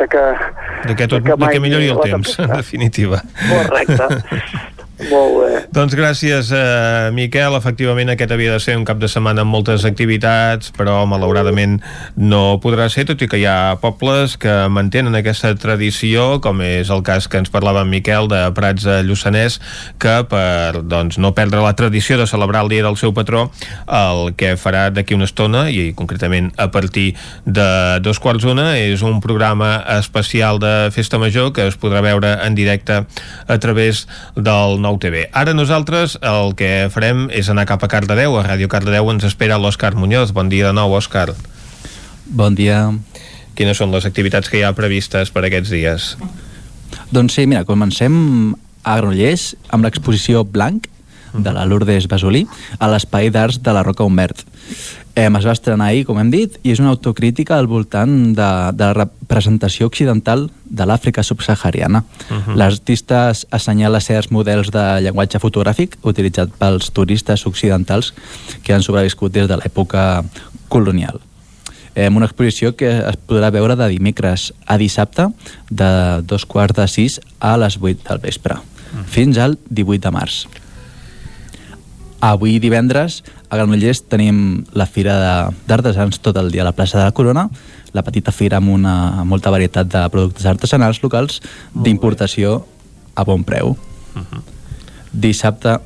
de 0.00 0.08
que... 0.08 0.24
De 0.88 0.94
que, 0.94 1.08
tot, 1.08 1.22
de 1.22 1.30
que 1.30 1.36
de 1.36 1.52
que 1.52 1.60
millori 1.60 1.88
el 1.88 2.00
temps, 2.00 2.38
en 2.38 2.56
definitiva. 2.56 3.22
Correcte. 3.48 4.08
Molt 5.10 5.34
bé. 5.40 5.52
Doncs 5.74 5.94
gràcies, 5.98 6.50
eh, 6.54 7.10
Miquel. 7.12 7.54
Efectivament, 7.56 8.10
aquest 8.10 8.30
havia 8.32 8.52
de 8.52 8.60
ser 8.60 8.76
un 8.76 8.84
cap 8.84 8.98
de 8.98 9.08
setmana 9.08 9.42
amb 9.42 9.50
moltes 9.50 9.84
activitats, 9.84 10.70
però 10.76 11.04
malauradament 11.06 11.80
no 12.16 12.60
podrà 12.62 12.88
ser, 12.90 13.04
tot 13.08 13.20
i 13.22 13.28
que 13.28 13.40
hi 13.40 13.46
ha 13.46 13.76
pobles 13.80 14.36
que 14.40 14.52
mantenen 14.68 15.14
aquesta 15.14 15.54
tradició, 15.54 16.40
com 16.40 16.62
és 16.62 16.90
el 16.90 17.02
cas 17.02 17.28
que 17.28 17.38
ens 17.38 17.50
parlava 17.50 17.82
en 17.82 17.90
Miquel 17.90 18.28
de 18.28 18.40
Prats 18.54 18.84
de 18.86 19.02
Lluçanès, 19.02 19.60
que 19.98 20.16
per 20.30 20.82
doncs, 20.82 21.18
no 21.18 21.34
perdre 21.34 21.62
la 21.64 21.74
tradició 21.74 22.18
de 22.18 22.26
celebrar 22.26 22.64
el 22.64 22.72
dia 22.72 22.86
del 22.86 22.96
seu 22.96 23.12
patró, 23.12 23.50
el 23.88 24.34
que 24.38 24.54
farà 24.56 24.90
d'aquí 24.94 25.14
una 25.14 25.28
estona, 25.28 25.68
i 25.70 25.92
concretament 25.94 26.52
a 26.56 26.70
partir 26.70 27.14
de 27.44 28.00
dos 28.00 28.20
quarts 28.22 28.44
d'una, 28.44 28.76
és 28.78 29.02
un 29.02 29.20
programa 29.20 29.76
especial 29.98 30.58
de 30.62 30.90
Festa 30.94 31.18
Major 31.18 31.52
que 31.52 31.66
es 31.68 31.78
podrà 31.80 32.02
veure 32.04 32.38
en 32.44 32.54
directe 32.54 33.04
a 33.04 33.58
través 33.58 34.06
del 34.36 34.80
nou 34.80 34.93
TV. 35.02 35.26
Ara 35.32 35.54
nosaltres 35.54 36.16
el 36.22 36.54
que 36.58 36.88
farem 36.92 37.26
és 37.34 37.48
anar 37.52 37.66
cap 37.68 37.82
a 37.84 37.90
Cardedeu. 37.90 38.36
A 38.38 38.44
Ràdio 38.46 38.68
Cardedeu 38.72 39.10
ens 39.12 39.26
espera 39.28 39.58
l'Òscar 39.60 39.94
Muñoz. 39.98 40.32
Bon 40.36 40.48
dia 40.52 40.68
de 40.68 40.74
nou, 40.76 40.94
Òscar. 40.96 41.32
Bon 42.24 42.54
dia. 42.54 42.88
Quines 43.54 43.78
són 43.78 43.92
les 43.94 44.06
activitats 44.08 44.50
que 44.50 44.58
hi 44.58 44.64
ha 44.66 44.74
previstes 44.74 45.30
per 45.30 45.44
aquests 45.46 45.70
dies? 45.70 46.14
Doncs 47.14 47.36
sí, 47.36 47.46
mira, 47.46 47.64
comencem 47.68 48.16
a 48.82 48.96
Granollers 48.98 49.52
amb 49.72 49.86
l'exposició 49.86 50.44
Blanc 50.44 50.88
de 51.34 51.52
la 51.54 51.64
Lourdes 51.66 52.06
Basolí 52.10 52.44
a 52.78 52.88
l'Espai 52.90 53.30
d'Arts 53.34 53.60
de 53.62 53.74
la 53.74 53.82
Roca 53.82 54.06
Humbert. 54.06 54.44
Eh, 55.14 55.28
es 55.28 55.46
va 55.46 55.52
estrenar 55.54 55.92
ahir, 55.92 56.02
com 56.08 56.18
hem 56.18 56.30
dit, 56.32 56.56
i 56.66 56.72
és 56.74 56.80
una 56.82 56.90
autocrítica 56.90 57.54
al 57.54 57.68
voltant 57.70 58.32
de, 58.34 58.48
de 58.74 58.86
la 58.88 58.94
representació 58.96 59.86
occidental 59.86 60.48
de 60.64 60.86
l'Àfrica 60.90 61.22
subsahariana. 61.22 62.02
Uh 62.02 62.36
-huh. 62.36 62.56
L'artista 62.58 63.32
assenyala 63.50 64.00
certs 64.00 64.32
models 64.32 64.70
de 64.70 64.84
llenguatge 65.02 65.38
fotogràfic 65.38 65.96
utilitzat 66.02 66.50
pels 66.58 66.90
turistes 66.90 67.46
occidentals 67.46 68.12
que 68.64 68.74
han 68.74 68.82
sobreviscut 68.82 69.32
des 69.32 69.46
de 69.48 69.56
l'època 69.56 70.24
colonial. 70.68 71.20
Eh, 71.94 72.08
una 72.08 72.26
exposició 72.26 72.74
que 72.74 72.90
es 72.90 73.16
podrà 73.28 73.52
veure 73.52 73.76
de 73.76 73.88
dimecres 73.88 74.52
a 74.66 74.76
dissabte 74.76 75.28
de 75.70 76.22
dos 76.22 76.44
quarts 76.44 76.74
de 76.74 76.88
sis 76.88 77.20
a 77.38 77.56
les 77.56 77.78
8 77.80 78.02
del 78.08 78.18
vespre, 78.18 78.56
fins 79.06 79.38
al 79.38 79.58
18 79.70 80.00
de 80.00 80.10
març. 80.10 80.48
Avui 82.24 82.56
divendres 82.56 83.18
a 83.50 83.58
Granollers 83.58 84.00
tenim 84.08 84.64
la 84.72 84.86
Fira 84.88 85.14
d'Artesans 85.68 86.22
tot 86.24 86.38
el 86.40 86.48
dia 86.54 86.62
a 86.62 86.68
la 86.70 86.72
plaça 86.72 86.96
de 86.96 87.04
la 87.04 87.12
Corona, 87.12 87.50
la 87.92 88.02
petita 88.02 88.32
fira 88.32 88.62
amb 88.62 88.72
una 88.72 88.94
amb 89.20 89.28
molta 89.28 89.52
varietat 89.52 89.90
de 89.92 90.04
productes 90.08 90.46
artesanals 90.48 91.02
locals 91.04 91.42
d'importació 91.74 92.62
a 93.14 93.26
bon 93.28 93.44
preu. 93.44 93.74
Dissabte 95.12 95.76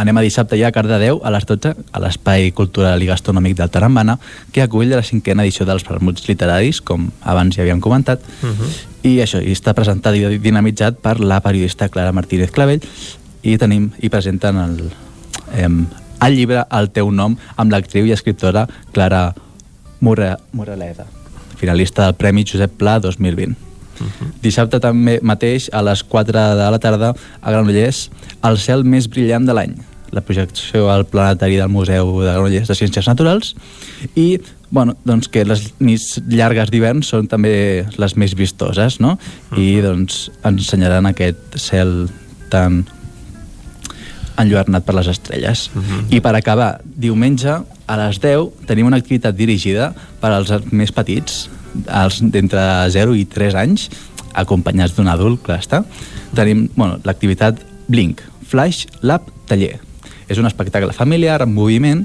anem 0.00 0.16
a 0.16 0.22
dissabte 0.24 0.56
ja 0.58 0.70
a 0.72 0.74
Cardedeu 0.74 1.20
a 1.22 1.30
les 1.30 1.44
12 1.46 1.74
a 1.92 2.00
l'Espai 2.02 2.48
Cultural 2.56 3.02
i 3.04 3.10
Gastronòmic 3.10 3.58
del 3.58 3.70
Tarambana 3.70 4.16
que 4.56 4.64
acull 4.64 4.88
la 4.90 5.04
cinquena 5.04 5.44
edició 5.44 5.66
dels 5.68 5.84
Vermuts 5.86 6.24
Literaris 6.30 6.80
com 6.80 7.10
abans 7.22 7.54
ja 7.54 7.62
havíem 7.62 7.84
comentat. 7.84 8.24
I 9.04 9.20
això, 9.20 9.38
i 9.44 9.52
està 9.52 9.76
presentat 9.76 10.16
i 10.16 10.40
dinamitzat 10.40 10.96
per 11.04 11.18
la 11.20 11.42
periodista 11.44 11.90
Clara 11.92 12.16
Martínez 12.16 12.50
Clavell 12.50 12.80
i 13.44 13.58
tenim 13.60 13.90
i 14.00 14.10
presenten 14.12 14.58
el, 14.60 14.78
em, 15.60 15.84
el 16.24 16.38
llibre 16.38 16.64
El 16.72 16.90
teu 16.96 17.10
nom 17.12 17.36
amb 17.56 17.74
l'actriu 17.74 18.08
i 18.08 18.14
escriptora 18.16 18.66
Clara 18.92 19.28
Mora, 20.00 20.34
Moraleda 20.52 21.06
finalista 21.60 22.08
del 22.08 22.18
Premi 22.18 22.44
Josep 22.48 22.74
Pla 22.80 22.98
2020 23.00 23.64
Dissabte 24.42 24.80
també 24.82 25.18
mateix 25.22 25.68
a 25.72 25.82
les 25.86 26.02
4 26.10 26.46
de 26.58 26.68
la 26.74 26.80
tarda 26.82 27.12
a 27.14 27.52
Granollers 27.52 28.08
El 28.44 28.58
cel 28.60 28.84
més 28.84 29.06
brillant 29.08 29.46
de 29.46 29.54
l'any. 29.56 29.76
La 30.14 30.22
projecció 30.22 30.90
al 30.92 31.06
planetari 31.10 31.56
del 31.58 31.70
Museu 31.72 32.10
de 32.20 32.32
Granollers 32.32 32.68
de 32.70 32.76
Ciències 32.78 33.08
Naturals. 33.10 33.54
I 34.14 34.38
bueno, 34.70 34.96
doncs 35.06 35.30
que 35.30 35.44
les 35.46 35.68
nits 35.78 36.18
llargues 36.30 36.70
d'hivern 36.70 37.02
són 37.06 37.28
també 37.30 37.86
les 37.98 38.16
més 38.18 38.34
vistoses 38.38 38.98
no? 39.02 39.14
i 39.56 39.78
doncs 39.84 40.28
ens 40.42 40.66
ensenyaran 40.66 41.06
aquest 41.10 41.58
cel 41.62 41.94
tan 42.50 42.82
enlluernat 44.40 44.84
per 44.84 44.94
les 44.96 45.08
estrelles. 45.08 45.68
I 46.10 46.20
per 46.20 46.34
acabar, 46.34 46.80
diumenge 46.84 47.60
a 47.86 47.98
les 48.00 48.20
10 48.20 48.66
tenim 48.66 48.86
una 48.86 48.98
activitat 48.98 49.36
dirigida 49.36 49.92
per 50.20 50.32
als 50.32 50.50
més 50.72 50.92
petits, 50.92 51.48
els 51.86 52.20
d'entre 52.22 52.90
0 52.90 53.14
i 53.14 53.24
3 53.24 53.54
anys, 53.54 53.88
acompanyats 54.34 54.94
d'un 54.96 55.08
adult, 55.08 55.42
clar 55.42 55.60
està. 55.62 55.84
Tenim 56.34 56.68
bueno, 56.74 56.98
l'activitat 57.04 57.60
Blink, 57.88 58.20
Flash 58.48 58.86
Lab 59.02 59.28
Taller. 59.46 59.78
És 60.28 60.38
un 60.38 60.46
espectacle 60.46 60.92
familiar, 60.92 61.42
en 61.42 61.52
moviment, 61.54 62.04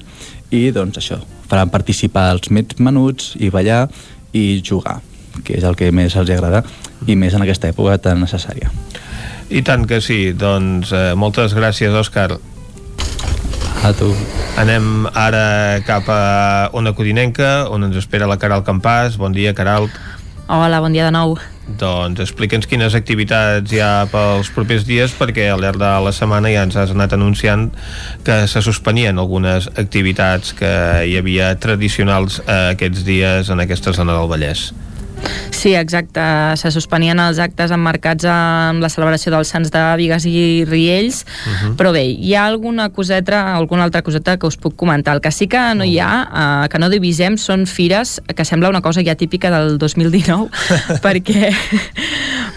i 0.52 0.70
doncs 0.76 1.00
això, 1.00 1.20
faran 1.50 1.70
participar 1.70 2.30
els 2.34 2.50
més 2.54 2.78
menuts 2.80 3.36
i 3.40 3.50
ballar 3.50 3.88
i 4.34 4.62
jugar, 4.66 5.00
que 5.44 5.58
és 5.58 5.64
el 5.64 5.76
que 5.76 5.92
més 5.92 6.16
els 6.16 6.30
agrada 6.30 6.64
i 7.08 7.16
més 7.16 7.34
en 7.34 7.46
aquesta 7.46 7.70
època 7.70 7.98
tan 7.98 8.22
necessària. 8.22 8.70
I 9.50 9.64
tant 9.66 9.88
que 9.90 9.98
sí, 9.98 10.30
doncs 10.38 10.92
eh, 10.94 11.16
moltes 11.18 11.56
gràcies, 11.58 11.90
Òscar. 11.90 12.36
A 13.82 13.92
tu. 13.98 14.12
Anem 14.62 15.08
ara 15.18 15.80
cap 15.88 16.06
a 16.12 16.70
Ona 16.78 16.94
Codinenca, 16.94 17.66
on 17.74 17.88
ens 17.88 17.98
espera 17.98 18.28
la 18.30 18.38
Caral 18.38 18.62
Campàs. 18.68 19.18
Bon 19.18 19.34
dia, 19.34 19.56
Caral. 19.58 19.88
Hola, 20.50 20.82
bon 20.82 20.94
dia 20.94 21.08
de 21.08 21.14
nou. 21.16 21.34
Doncs 21.80 22.22
explica'ns 22.22 22.66
quines 22.70 22.94
activitats 22.98 23.74
hi 23.74 23.82
ha 23.82 24.06
pels 24.10 24.50
propers 24.54 24.86
dies, 24.86 25.14
perquè 25.18 25.48
al 25.54 25.62
llarg 25.62 25.82
de 25.82 25.90
la 26.06 26.14
setmana 26.14 26.50
ja 26.54 26.66
ens 26.66 26.78
has 26.78 26.94
anat 26.94 27.14
anunciant 27.18 27.70
que 28.26 28.42
se 28.50 28.62
suspenien 28.66 29.22
algunes 29.22 29.70
activitats 29.78 30.54
que 30.58 30.74
hi 31.06 31.18
havia 31.18 31.56
tradicionals 31.62 32.42
eh, 32.46 32.76
aquests 32.76 33.06
dies 33.06 33.50
en 33.54 33.66
aquesta 33.66 33.94
zona 33.98 34.18
del 34.18 34.30
Vallès. 34.30 34.70
Sí, 35.60 35.74
exacte. 35.76 36.22
Se 36.56 36.70
suspenien 36.72 37.20
els 37.20 37.40
actes 37.44 37.74
emmarcats 37.76 38.24
amb 38.32 38.80
la 38.80 38.88
celebració 38.88 39.34
dels 39.34 39.50
Sants 39.52 39.74
de 39.74 39.82
Vigues 40.00 40.24
i 40.24 40.64
Riells, 40.64 41.26
uh 41.26 41.50
-huh. 41.50 41.76
però 41.76 41.92
bé, 41.92 42.06
hi 42.06 42.34
ha 42.34 42.46
alguna 42.46 42.90
coseta, 42.90 43.56
alguna 43.58 43.84
altra 43.84 44.02
coseta 44.02 44.38
que 44.38 44.48
us 44.48 44.56
puc 44.56 44.78
comentar. 44.78 45.16
El 45.16 45.22
que 45.22 45.32
sí 45.32 45.48
que 45.48 45.60
no 45.76 45.84
hi 45.84 46.00
ha, 46.00 46.64
eh, 46.64 46.70
que 46.70 46.80
no 46.80 46.90
divisem, 46.90 47.38
són 47.38 47.66
fires, 47.66 48.22
que 48.34 48.46
sembla 48.46 48.70
una 48.70 48.82
cosa 48.82 49.02
ja 49.04 49.16
típica 49.16 49.52
del 49.52 49.78
2019, 49.78 50.50
perquè, 51.04 51.52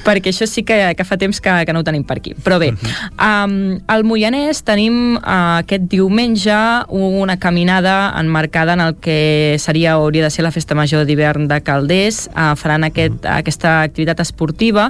perquè 0.05 0.31
això 0.31 0.47
sí 0.47 0.63
que, 0.63 0.95
que 0.95 1.05
fa 1.05 1.17
temps 1.17 1.41
que, 1.41 1.65
que 1.67 1.73
no 1.73 1.81
ho 1.81 1.85
tenim 1.85 2.05
per 2.05 2.19
aquí. 2.19 2.35
Però 2.45 2.61
bé, 2.61 2.71
uh 2.71 2.77
-huh. 2.77 3.45
um, 3.45 3.81
al 3.89 4.05
Moianès 4.05 4.63
tenim 4.63 5.17
uh, 5.17 5.59
aquest 5.59 5.83
diumenge 5.91 6.87
una 6.89 7.37
caminada 7.37 8.15
enmarcada 8.17 8.75
en 8.75 8.81
el 8.81 8.95
que 8.95 9.57
seria 9.59 9.99
o 9.99 10.03
hauria 10.03 10.23
de 10.23 10.31
ser 10.31 10.45
la 10.45 10.53
festa 10.53 10.75
major 10.75 11.05
d'hivern 11.05 11.49
de 11.49 11.61
Calders, 11.63 12.31
uh, 12.37 12.52
faran 12.57 12.85
aquest, 12.89 13.25
aquesta 13.27 13.81
activitat 13.83 14.21
esportiva. 14.25 14.89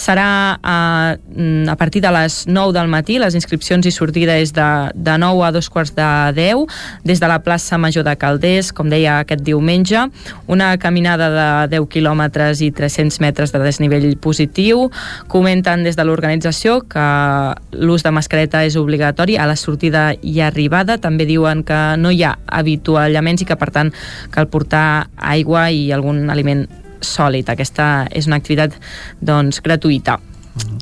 Serà 0.00 0.58
a, 0.62 0.76
a 1.16 1.76
partir 1.76 2.02
de 2.02 2.12
les 2.14 2.42
9 2.48 2.74
del 2.76 2.88
matí, 2.92 3.18
les 3.22 3.36
inscripcions 3.38 3.86
i 3.86 3.92
sortida 3.94 4.36
és 4.40 4.54
de, 4.56 4.68
de 4.94 5.16
9 5.18 5.46
a 5.46 5.52
dos 5.54 5.68
quarts 5.72 5.94
de 5.96 6.08
10, 6.36 6.66
des 7.04 7.20
de 7.20 7.30
la 7.30 7.40
plaça 7.44 7.78
Major 7.78 8.04
de 8.04 8.16
Calders, 8.16 8.72
com 8.72 8.90
deia 8.92 9.20
aquest 9.22 9.44
diumenge, 9.46 10.06
una 10.46 10.72
caminada 10.78 11.30
de 11.32 11.76
10 11.76 11.88
quilòmetres 11.92 12.62
i 12.64 12.70
300 12.72 13.20
metres 13.22 13.52
de 13.52 13.62
desnivell 13.62 14.08
positiu. 14.22 14.88
Comenten 15.32 15.84
des 15.86 15.96
de 15.96 16.06
l'organització 16.06 16.80
que 16.88 17.06
l'ús 17.72 18.04
de 18.04 18.12
mascareta 18.14 18.64
és 18.66 18.76
obligatori 18.76 19.36
a 19.36 19.46
la 19.48 19.56
sortida 19.56 20.12
i 20.20 20.40
arribada. 20.40 20.98
També 20.98 21.26
diuen 21.28 21.64
que 21.66 21.80
no 21.98 22.12
hi 22.12 22.22
ha 22.26 22.36
avituallaments 22.46 23.42
i 23.42 23.48
que, 23.48 23.58
per 23.58 23.70
tant, 23.74 23.92
cal 24.30 24.48
portar 24.52 25.08
aigua 25.16 25.68
i 25.70 25.90
algun 25.92 26.28
aliment 26.30 26.66
sòlid. 27.06 27.50
Aquesta 27.52 28.08
és 28.10 28.28
una 28.30 28.38
activitat 28.40 28.76
doncs, 29.20 29.60
gratuïta. 29.64 30.18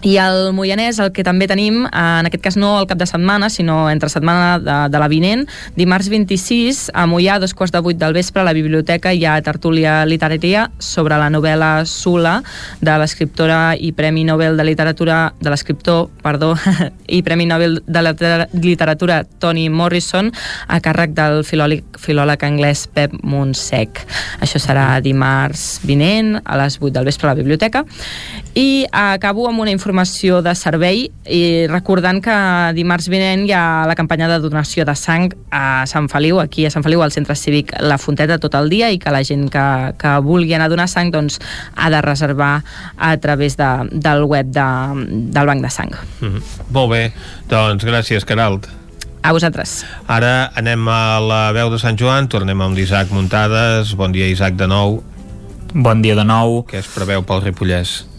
I 0.01 0.15
al 0.17 0.55
Moianès 0.57 0.97
el 1.03 1.11
que 1.13 1.21
també 1.21 1.45
tenim, 1.45 1.83
eh, 1.85 1.91
en 1.93 2.25
aquest 2.25 2.41
cas 2.41 2.57
no 2.57 2.71
el 2.81 2.87
cap 2.89 2.97
de 2.97 3.05
setmana, 3.05 3.51
sinó 3.53 3.91
entre 3.91 4.09
setmana 4.09 4.59
de, 4.59 4.77
de 4.89 4.99
la 4.99 5.09
vinent, 5.13 5.43
dimarts 5.77 6.09
26, 6.09 6.87
a 6.97 7.05
Moià, 7.05 7.35
a 7.37 7.43
dos 7.43 7.53
quarts 7.53 7.75
de 7.75 7.83
vuit 7.85 7.99
del 8.01 8.17
vespre, 8.17 8.41
a 8.41 8.49
la 8.49 8.55
biblioteca 8.57 9.13
hi 9.13 9.27
ha 9.29 9.35
tertúlia 9.45 9.99
literària 10.09 10.71
sobre 10.81 11.19
la 11.21 11.29
novel·la 11.29 11.85
Sula, 11.85 12.39
de 12.81 12.95
l'escriptora 12.97 13.75
i 13.77 13.93
Premi 13.93 14.25
Nobel 14.25 14.57
de 14.57 14.65
Literatura, 14.65 15.35
de 15.37 15.53
l'escriptor, 15.53 16.09
perdó, 16.25 16.55
i 17.07 17.21
Premi 17.21 17.45
Nobel 17.45 17.83
de 17.85 18.03
la 18.03 18.15
Literatura 18.57 19.21
Toni 19.39 19.69
Morrison, 19.69 20.33
a 20.67 20.81
càrrec 20.81 21.13
del 21.13 21.43
filòleg, 21.45 21.85
filòleg 22.01 22.49
anglès 22.49 22.87
Pep 22.89 23.19
Montsec. 23.21 24.01
Això 24.41 24.57
serà 24.57 24.89
dimarts 25.05 25.83
vinent, 25.85 26.39
a 26.41 26.57
les 26.65 26.81
8 26.81 26.97
del 26.97 27.13
vespre 27.13 27.29
a 27.29 27.35
la 27.35 27.39
biblioteca. 27.43 27.85
I 28.57 28.89
acabo 28.97 29.45
amb 29.51 29.61
una 29.61 29.71
informació 29.71 29.90
de 29.91 30.55
servei 30.55 31.11
i 31.27 31.67
recordant 31.69 32.21
que 32.23 32.35
dimarts 32.77 33.09
vinent 33.09 33.47
hi 33.47 33.53
ha 33.53 33.87
la 33.89 33.95
campanya 33.95 34.29
de 34.29 34.39
donació 34.41 34.85
de 34.85 34.95
sang 34.95 35.31
a 35.51 35.85
Sant 35.87 36.09
Feliu, 36.09 36.41
aquí 36.41 36.67
a 36.67 36.71
Sant 36.71 36.83
Feliu, 36.83 37.03
al 37.03 37.13
centre 37.13 37.35
cívic 37.35 37.73
La 37.81 37.99
Fonteta 37.99 38.39
tot 38.39 38.55
el 38.55 38.71
dia 38.71 38.91
i 38.91 38.99
que 38.99 39.11
la 39.11 39.23
gent 39.23 39.49
que, 39.51 39.95
que 39.99 40.17
vulgui 40.23 40.55
anar 40.55 40.67
a 40.67 40.75
donar 40.75 40.89
sang 40.89 41.11
doncs, 41.11 41.41
ha 41.77 41.91
de 41.91 42.01
reservar 42.01 42.63
a 42.97 43.17
través 43.17 43.57
de, 43.57 43.71
del 43.93 44.25
web 44.25 44.47
de, 44.47 44.69
del 45.31 45.47
Banc 45.47 45.63
de 45.63 45.71
Sang. 45.71 45.91
Mm 46.21 46.29
-hmm. 46.29 46.43
Molt 46.71 46.91
bé, 46.91 47.13
doncs 47.49 47.85
gràcies, 47.85 48.25
Caralt. 48.25 48.69
A 49.23 49.33
vosaltres. 49.33 49.85
Ara 50.07 50.51
anem 50.57 50.89
a 50.89 51.21
la 51.21 51.53
veu 51.53 51.71
de 51.71 51.79
Sant 51.79 51.99
Joan, 51.99 52.29
tornem 52.29 52.61
amb 52.61 52.77
l'Isaac 52.77 53.11
Muntades. 53.11 53.95
Bon 53.95 54.13
dia, 54.13 54.27
Isaac, 54.27 54.55
de 54.55 54.67
nou. 54.67 55.03
Bon 55.75 56.01
dia 56.03 56.15
de 56.15 56.25
nou. 56.25 56.65
Què 56.65 56.79
es 56.79 56.89
preveu 56.89 57.23
pel 57.23 57.43
Ripollès? 57.43 58.11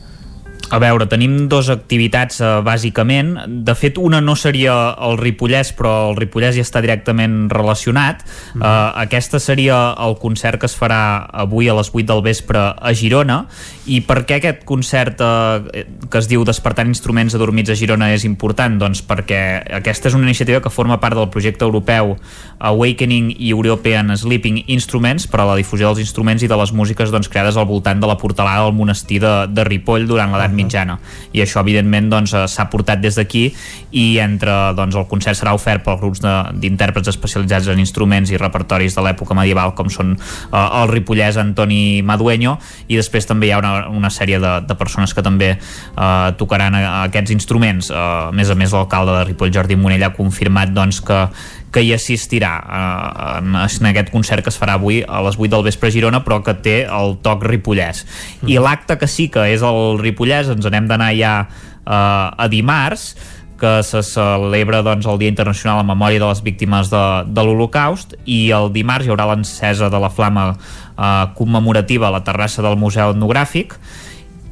A 0.72 0.80
veure, 0.80 1.06
tenim 1.11 1.50
dues 1.51 1.67
activitats 1.74 2.40
eh, 2.40 2.50
bàsicament. 2.64 3.33
De 3.67 3.75
fet, 3.75 3.98
una 4.00 4.22
no 4.24 4.38
seria 4.40 4.74
el 5.03 5.17
Ripollès, 5.19 5.74
però 5.75 6.11
el 6.11 6.16
Ripollès 6.19 6.56
ja 6.56 6.64
està 6.64 6.80
directament 6.83 7.50
relacionat. 7.51 8.24
Mm 8.24 8.61
-hmm. 8.61 8.64
uh, 8.64 9.01
aquesta 9.03 9.40
seria 9.40 9.95
el 10.00 10.16
concert 10.16 10.59
que 10.59 10.66
es 10.66 10.77
farà 10.80 11.27
avui 11.33 11.67
a 11.67 11.74
les 11.74 11.90
8 11.93 12.06
del 12.08 12.22
vespre 12.22 12.59
a 12.59 12.93
Girona. 12.93 13.48
I 13.85 14.01
per 14.01 14.25
què 14.25 14.38
aquest 14.38 14.64
concert 14.64 15.19
eh, 15.19 15.85
que 16.09 16.17
es 16.17 16.27
diu 16.27 16.43
Despertant 16.45 16.88
instruments 16.88 17.35
adormits 17.35 17.69
a 17.69 17.75
Girona 17.75 18.14
és 18.14 18.24
important? 18.24 18.77
Doncs 18.80 19.01
perquè 19.01 19.64
aquesta 19.74 20.08
és 20.08 20.16
una 20.16 20.24
iniciativa 20.24 20.61
que 20.61 20.69
forma 20.69 21.00
part 21.00 21.16
del 21.16 21.30
projecte 21.30 21.66
europeu 21.66 22.17
Awakening 22.59 23.35
European 23.40 24.16
Sleeping 24.16 24.64
Instruments 24.67 25.27
per 25.27 25.41
a 25.41 25.45
la 25.45 25.56
difusió 25.56 25.88
dels 25.88 26.00
instruments 26.00 26.43
i 26.43 26.48
de 26.48 26.58
les 26.58 26.72
músiques 26.72 27.11
doncs, 27.11 27.27
creades 27.27 27.58
al 27.58 27.66
voltant 27.66 28.00
de 28.00 28.08
la 28.08 28.17
portalada 28.17 28.66
del 28.66 28.74
monestir 28.74 29.19
de, 29.19 29.48
de 29.50 29.64
Ripoll 29.64 30.08
durant 30.08 30.32
l'edat 30.32 30.53
mitjana. 30.61 30.99
I 31.33 31.43
això 31.43 31.61
evidentment 31.65 32.09
doncs, 32.11 32.35
eh, 32.38 32.45
s'ha 32.48 32.67
portat 32.72 33.01
des 33.01 33.17
d'aquí 33.17 33.43
i 33.91 34.06
entre 34.23 34.73
doncs, 34.77 34.95
el 34.95 35.07
concert 35.09 35.38
serà 35.38 35.56
ofert 35.57 35.83
pels 35.85 35.99
grups 36.01 36.22
d'intèrprets 36.22 37.11
especialitzats 37.11 37.72
en 37.73 37.81
instruments 37.81 38.31
i 38.31 38.40
repertoris 38.40 38.95
de 38.95 39.06
l'època 39.06 39.38
medieval 39.38 39.73
com 39.75 39.90
són 39.90 40.15
eh, 40.17 40.81
el 40.81 40.91
ripollès 40.91 41.40
Antoni 41.41 42.01
Madueño 42.06 42.57
i 42.88 42.99
després 42.99 43.27
també 43.27 43.49
hi 43.49 43.56
ha 43.56 43.61
una, 43.61 43.88
una 43.90 44.11
sèrie 44.14 44.40
de, 44.41 44.53
de 44.67 44.77
persones 44.77 45.14
que 45.14 45.25
també 45.25 45.56
eh, 45.56 46.27
tocaran 46.38 46.77
aquests 46.77 47.33
instruments. 47.35 47.91
Eh, 47.91 47.98
a 48.01 48.31
més 48.35 48.49
a 48.49 48.57
més 48.59 48.73
l'alcalde 48.75 49.17
de 49.17 49.25
Ripoll 49.31 49.53
Jordi 49.53 49.80
Monell 49.80 50.06
ha 50.07 50.14
confirmat 50.15 50.72
doncs, 50.75 51.01
que 51.06 51.25
que 51.72 51.83
hi 51.85 51.93
assistirà 51.95 52.51
eh, 52.61 53.40
en, 53.40 53.56
en 53.56 53.90
aquest 53.91 54.11
concert 54.14 54.43
que 54.45 54.51
es 54.53 54.59
farà 54.59 54.77
avui 54.80 55.01
a 55.08 55.24
les 55.25 55.40
8 55.40 55.51
del 55.56 55.67
vespre 55.69 55.91
a 55.91 55.95
Girona 55.95 56.24
però 56.25 56.41
que 56.45 56.56
té 56.64 56.77
el 56.85 57.17
toc 57.25 57.45
ripollès 57.48 58.06
mm. 58.06 58.51
i 58.51 58.59
l'acte 58.61 59.00
que 59.01 59.09
sí 59.09 59.30
que 59.33 59.48
és 59.53 59.64
el 59.66 60.00
ripollès 60.01 60.51
ens 60.53 60.67
anem 60.67 60.90
d'anar 60.91 61.14
ja 61.17 61.35
eh, 61.45 61.91
a 61.91 62.50
dimarts 62.51 63.14
que 63.61 63.83
se 63.85 64.01
celebra 64.01 64.82
doncs, 64.82 65.06
el 65.06 65.19
Dia 65.22 65.30
Internacional 65.30 65.83
en 65.83 65.91
memòria 65.91 66.19
de 66.19 66.30
les 66.32 66.40
víctimes 66.41 66.90
de, 66.90 67.01
de 67.30 67.43
l'Holocaust 67.45 68.16
i 68.25 68.48
el 68.58 68.72
dimarts 68.74 69.06
hi 69.06 69.14
haurà 69.14 69.27
l'encesa 69.30 69.91
de 69.93 70.00
la 70.01 70.09
flama 70.09 70.48
eh, 70.56 71.25
commemorativa 71.38 72.09
a 72.09 72.16
la 72.17 72.24
terrassa 72.25 72.66
del 72.66 72.80
Museu 72.82 73.14
Etnogràfic 73.14 73.77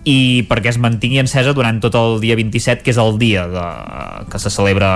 i 0.08 0.46
perquè 0.48 0.72
es 0.72 0.78
mantingui 0.80 1.20
encesa 1.20 1.52
durant 1.56 1.82
tot 1.84 1.96
el 2.00 2.20
dia 2.24 2.38
27 2.40 2.86
que 2.86 2.94
és 2.94 3.00
el 3.02 3.18
dia 3.20 3.46
de, 3.52 3.66
que 4.32 4.40
se 4.40 4.52
celebra 4.54 4.92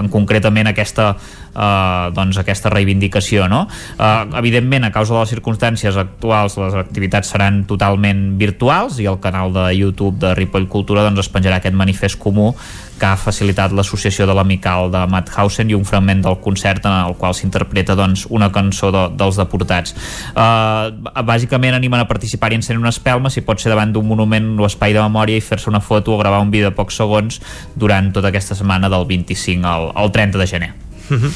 en 0.00 0.08
concretament 0.12 0.70
aquesta 0.70 1.10
eh, 1.12 2.06
doncs 2.16 2.40
aquesta 2.40 2.72
reivindicació 2.72 3.50
no? 3.52 3.66
eh, 3.98 4.24
evidentment 4.40 4.88
a 4.88 4.92
causa 4.94 5.14
de 5.14 5.20
les 5.20 5.34
circumstàncies 5.36 6.00
actuals 6.00 6.56
les 6.62 6.78
activitats 6.80 7.34
seran 7.34 7.64
totalment 7.68 8.38
virtuals 8.40 9.00
i 9.02 9.10
el 9.10 9.20
canal 9.20 9.52
de 9.52 9.68
YouTube 9.76 10.16
de 10.24 10.32
Ripoll 10.38 10.70
Cultura 10.72 11.04
doncs 11.04 11.26
es 11.26 11.32
penjarà 11.32 11.60
aquest 11.60 11.76
manifest 11.76 12.20
comú 12.22 12.54
que 12.98 13.06
ha 13.06 13.16
facilitat 13.20 13.74
l'associació 13.76 14.26
de 14.28 14.34
l'Amical 14.36 14.90
de 14.92 15.02
Mauthausen 15.10 15.70
i 15.70 15.76
un 15.76 15.84
fragment 15.88 16.22
del 16.24 16.38
concert 16.44 16.86
en 16.88 16.94
el 16.94 17.16
qual 17.20 17.34
s'interpreta 17.36 17.96
doncs, 17.98 18.26
una 18.30 18.50
cançó 18.52 18.90
de, 18.94 19.04
dels 19.18 19.38
deportats. 19.40 19.94
Uh, 20.32 20.92
bàsicament 21.26 21.76
animen 21.76 22.00
a 22.02 22.08
participar 22.08 22.52
i 22.52 22.60
encenen 22.60 22.82
una 22.82 22.94
espelma, 22.94 23.32
si 23.32 23.44
pot 23.46 23.60
ser 23.60 23.72
davant 23.74 23.92
d'un 23.92 24.06
monument 24.08 24.54
o 24.60 24.68
espai 24.68 24.96
de 24.96 25.04
memòria 25.04 25.36
i 25.36 25.44
fer-se 25.44 25.70
una 25.70 25.82
foto 25.84 26.14
o 26.14 26.18
gravar 26.20 26.40
un 26.44 26.50
vídeo 26.54 26.70
de 26.70 26.76
pocs 26.76 26.96
segons 27.02 27.40
durant 27.76 28.12
tota 28.14 28.32
aquesta 28.32 28.56
setmana 28.58 28.90
del 28.92 29.06
25 29.08 29.68
al, 29.68 29.92
al 29.94 30.12
30 30.12 30.38
de 30.38 30.46
gener. 30.46 30.72
Mm 31.08 31.16
-hmm. 31.16 31.32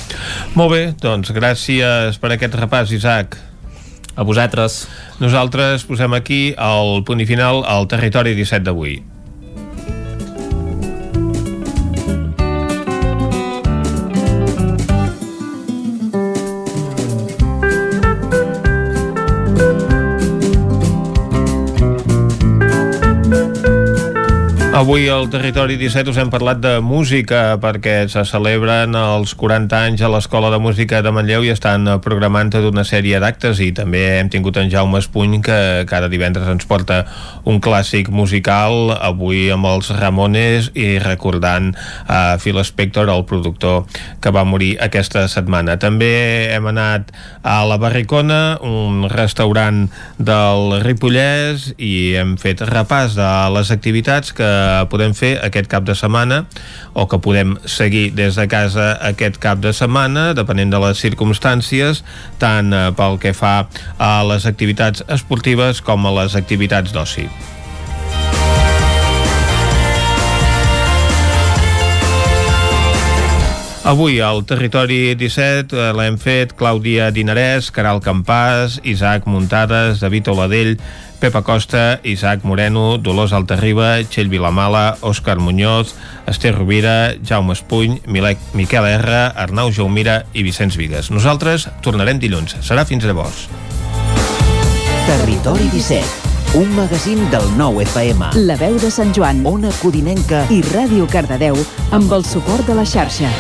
Molt 0.55 0.71
bé, 0.73 0.95
doncs 1.01 1.31
gràcies 1.31 2.19
per 2.19 2.33
aquest 2.33 2.55
repàs, 2.55 2.91
Isaac. 2.93 3.39
A 4.17 4.23
vosaltres. 4.23 4.89
Nosaltres 5.21 5.85
posem 5.85 6.13
aquí 6.15 6.55
el 6.59 7.05
punt 7.05 7.21
i 7.21 7.27
final 7.27 7.63
al 7.65 7.87
territori 7.87 8.35
17 8.35 8.65
d'avui. 8.65 9.03
Avui 24.71 25.09
al 25.11 25.27
Territori 25.27 25.75
17 25.75 26.13
us 26.13 26.19
hem 26.23 26.29
parlat 26.31 26.61
de 26.63 26.77
música 26.79 27.57
perquè 27.59 28.05
se 28.07 28.23
celebren 28.23 28.95
els 28.95 29.33
40 29.35 29.75
anys 29.75 30.03
a 30.07 30.09
l'Escola 30.13 30.47
de 30.55 30.61
Música 30.63 31.01
de 31.03 31.11
Manlleu 31.11 31.43
i 31.43 31.51
estan 31.51 31.89
programant 32.05 32.53
tota 32.55 32.71
una 32.71 32.85
sèrie 32.87 33.19
d'actes 33.19 33.59
i 33.67 33.73
també 33.75 34.05
hem 34.21 34.31
tingut 34.31 34.61
en 34.63 34.71
Jaume 34.71 35.01
Espuny 35.03 35.41
que 35.43 35.57
cada 35.91 36.07
divendres 36.13 36.47
ens 36.47 36.69
porta 36.71 37.01
un 37.51 37.59
clàssic 37.59 38.13
musical 38.15 38.95
avui 38.95 39.49
amb 39.51 39.67
els 39.73 39.91
Ramones 39.99 40.71
i 40.79 41.01
recordant 41.03 41.73
a 42.07 42.39
Phil 42.39 42.63
Spector, 42.63 43.11
el 43.11 43.27
productor 43.27 43.91
que 44.23 44.31
va 44.31 44.47
morir 44.47 44.77
aquesta 44.79 45.27
setmana. 45.27 45.81
També 45.83 46.55
hem 46.55 46.71
anat 46.71 47.11
a 47.43 47.59
la 47.67 47.81
Barricona, 47.83 48.61
un 48.63 49.11
restaurant 49.11 49.89
del 50.23 50.79
Ripollès 50.87 51.73
i 51.75 52.15
hem 52.23 52.39
fet 52.39 52.63
repàs 52.71 53.19
de 53.19 53.35
les 53.59 53.75
activitats 53.75 54.31
que 54.31 54.61
podem 54.91 55.15
fer 55.17 55.37
aquest 55.45 55.71
cap 55.71 55.87
de 55.89 55.95
setmana 55.99 56.45
o 56.95 57.07
que 57.11 57.21
podem 57.23 57.57
seguir 57.65 58.11
des 58.17 58.39
de 58.41 58.49
casa 58.51 58.93
aquest 59.13 59.41
cap 59.43 59.63
de 59.63 59.75
setmana, 59.77 60.31
depenent 60.35 60.73
de 60.73 60.83
les 60.87 61.01
circumstàncies, 61.03 62.05
tant 62.43 62.75
eh, 62.75 62.89
pel 62.97 63.21
que 63.23 63.35
fa 63.37 63.55
a 63.99 64.13
les 64.31 64.49
activitats 64.51 65.05
esportives 65.09 65.85
com 65.85 66.07
a 66.07 66.15
les 66.23 66.37
activitats 66.39 66.95
d'oci. 66.97 67.29
Avui 73.83 74.21
al 74.21 74.45
Territori 74.45 75.15
17 75.17 75.73
eh, 75.73 75.93
l'hem 75.97 76.19
fet 76.21 76.53
Clàudia 76.53 77.09
Dinarès, 77.17 77.71
Caral 77.73 78.03
Campàs, 78.05 78.77
Isaac 78.85 79.25
Muntades, 79.25 80.03
David 80.05 80.29
Oladell, 80.29 80.75
Pepa 81.21 81.41
Costa, 81.41 81.99
Isaac 82.05 82.45
Moreno, 82.45 82.99
Dolors 83.01 83.33
Altarriba, 83.33 83.95
Txell 84.05 84.29
Vilamala, 84.29 84.99
Òscar 85.01 85.39
Muñoz, 85.41 85.95
Esther 86.29 86.53
Rovira, 86.59 87.15
Jaume 87.25 87.57
Espuny, 87.57 88.03
Milec, 88.05 88.39
Miquel 88.53 88.85
R, 88.85 89.33
Arnau 89.33 89.73
Jaumira 89.73 90.27
i 90.35 90.45
Vicenç 90.45 90.77
Vigues. 90.77 91.09
Nosaltres 91.11 91.71
tornarem 91.81 92.21
dilluns. 92.21 92.59
Serà 92.61 92.85
fins 92.85 93.09
llavors. 93.09 93.47
Territori 95.09 95.73
17, 95.73 96.05
un 96.61 96.77
magazín 96.77 97.25
del 97.33 97.49
nou 97.57 97.81
FM. 97.81 98.35
La 98.45 98.61
veu 98.61 98.77
de 98.77 98.93
Sant 98.93 99.17
Joan, 99.17 99.41
Ona 99.49 99.73
Codinenca 99.81 100.45
i 100.53 100.61
Ràdio 100.69 101.09
Cardedeu 101.09 101.57
amb 101.97 102.13
el 102.13 102.29
suport 102.29 102.69
de 102.69 102.77
la 102.77 102.85
xarxa. 102.85 103.33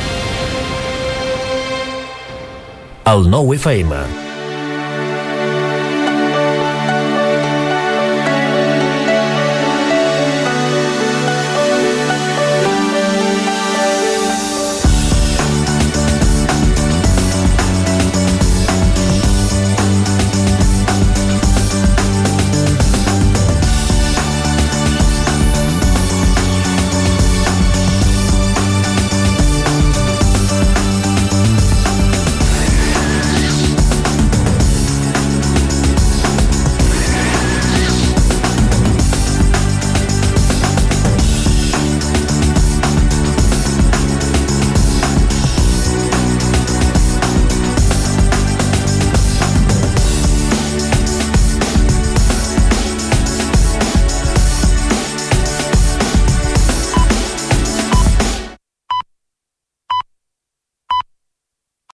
El 3.07 3.25
nou 3.29 3.55
FM. 3.55 4.30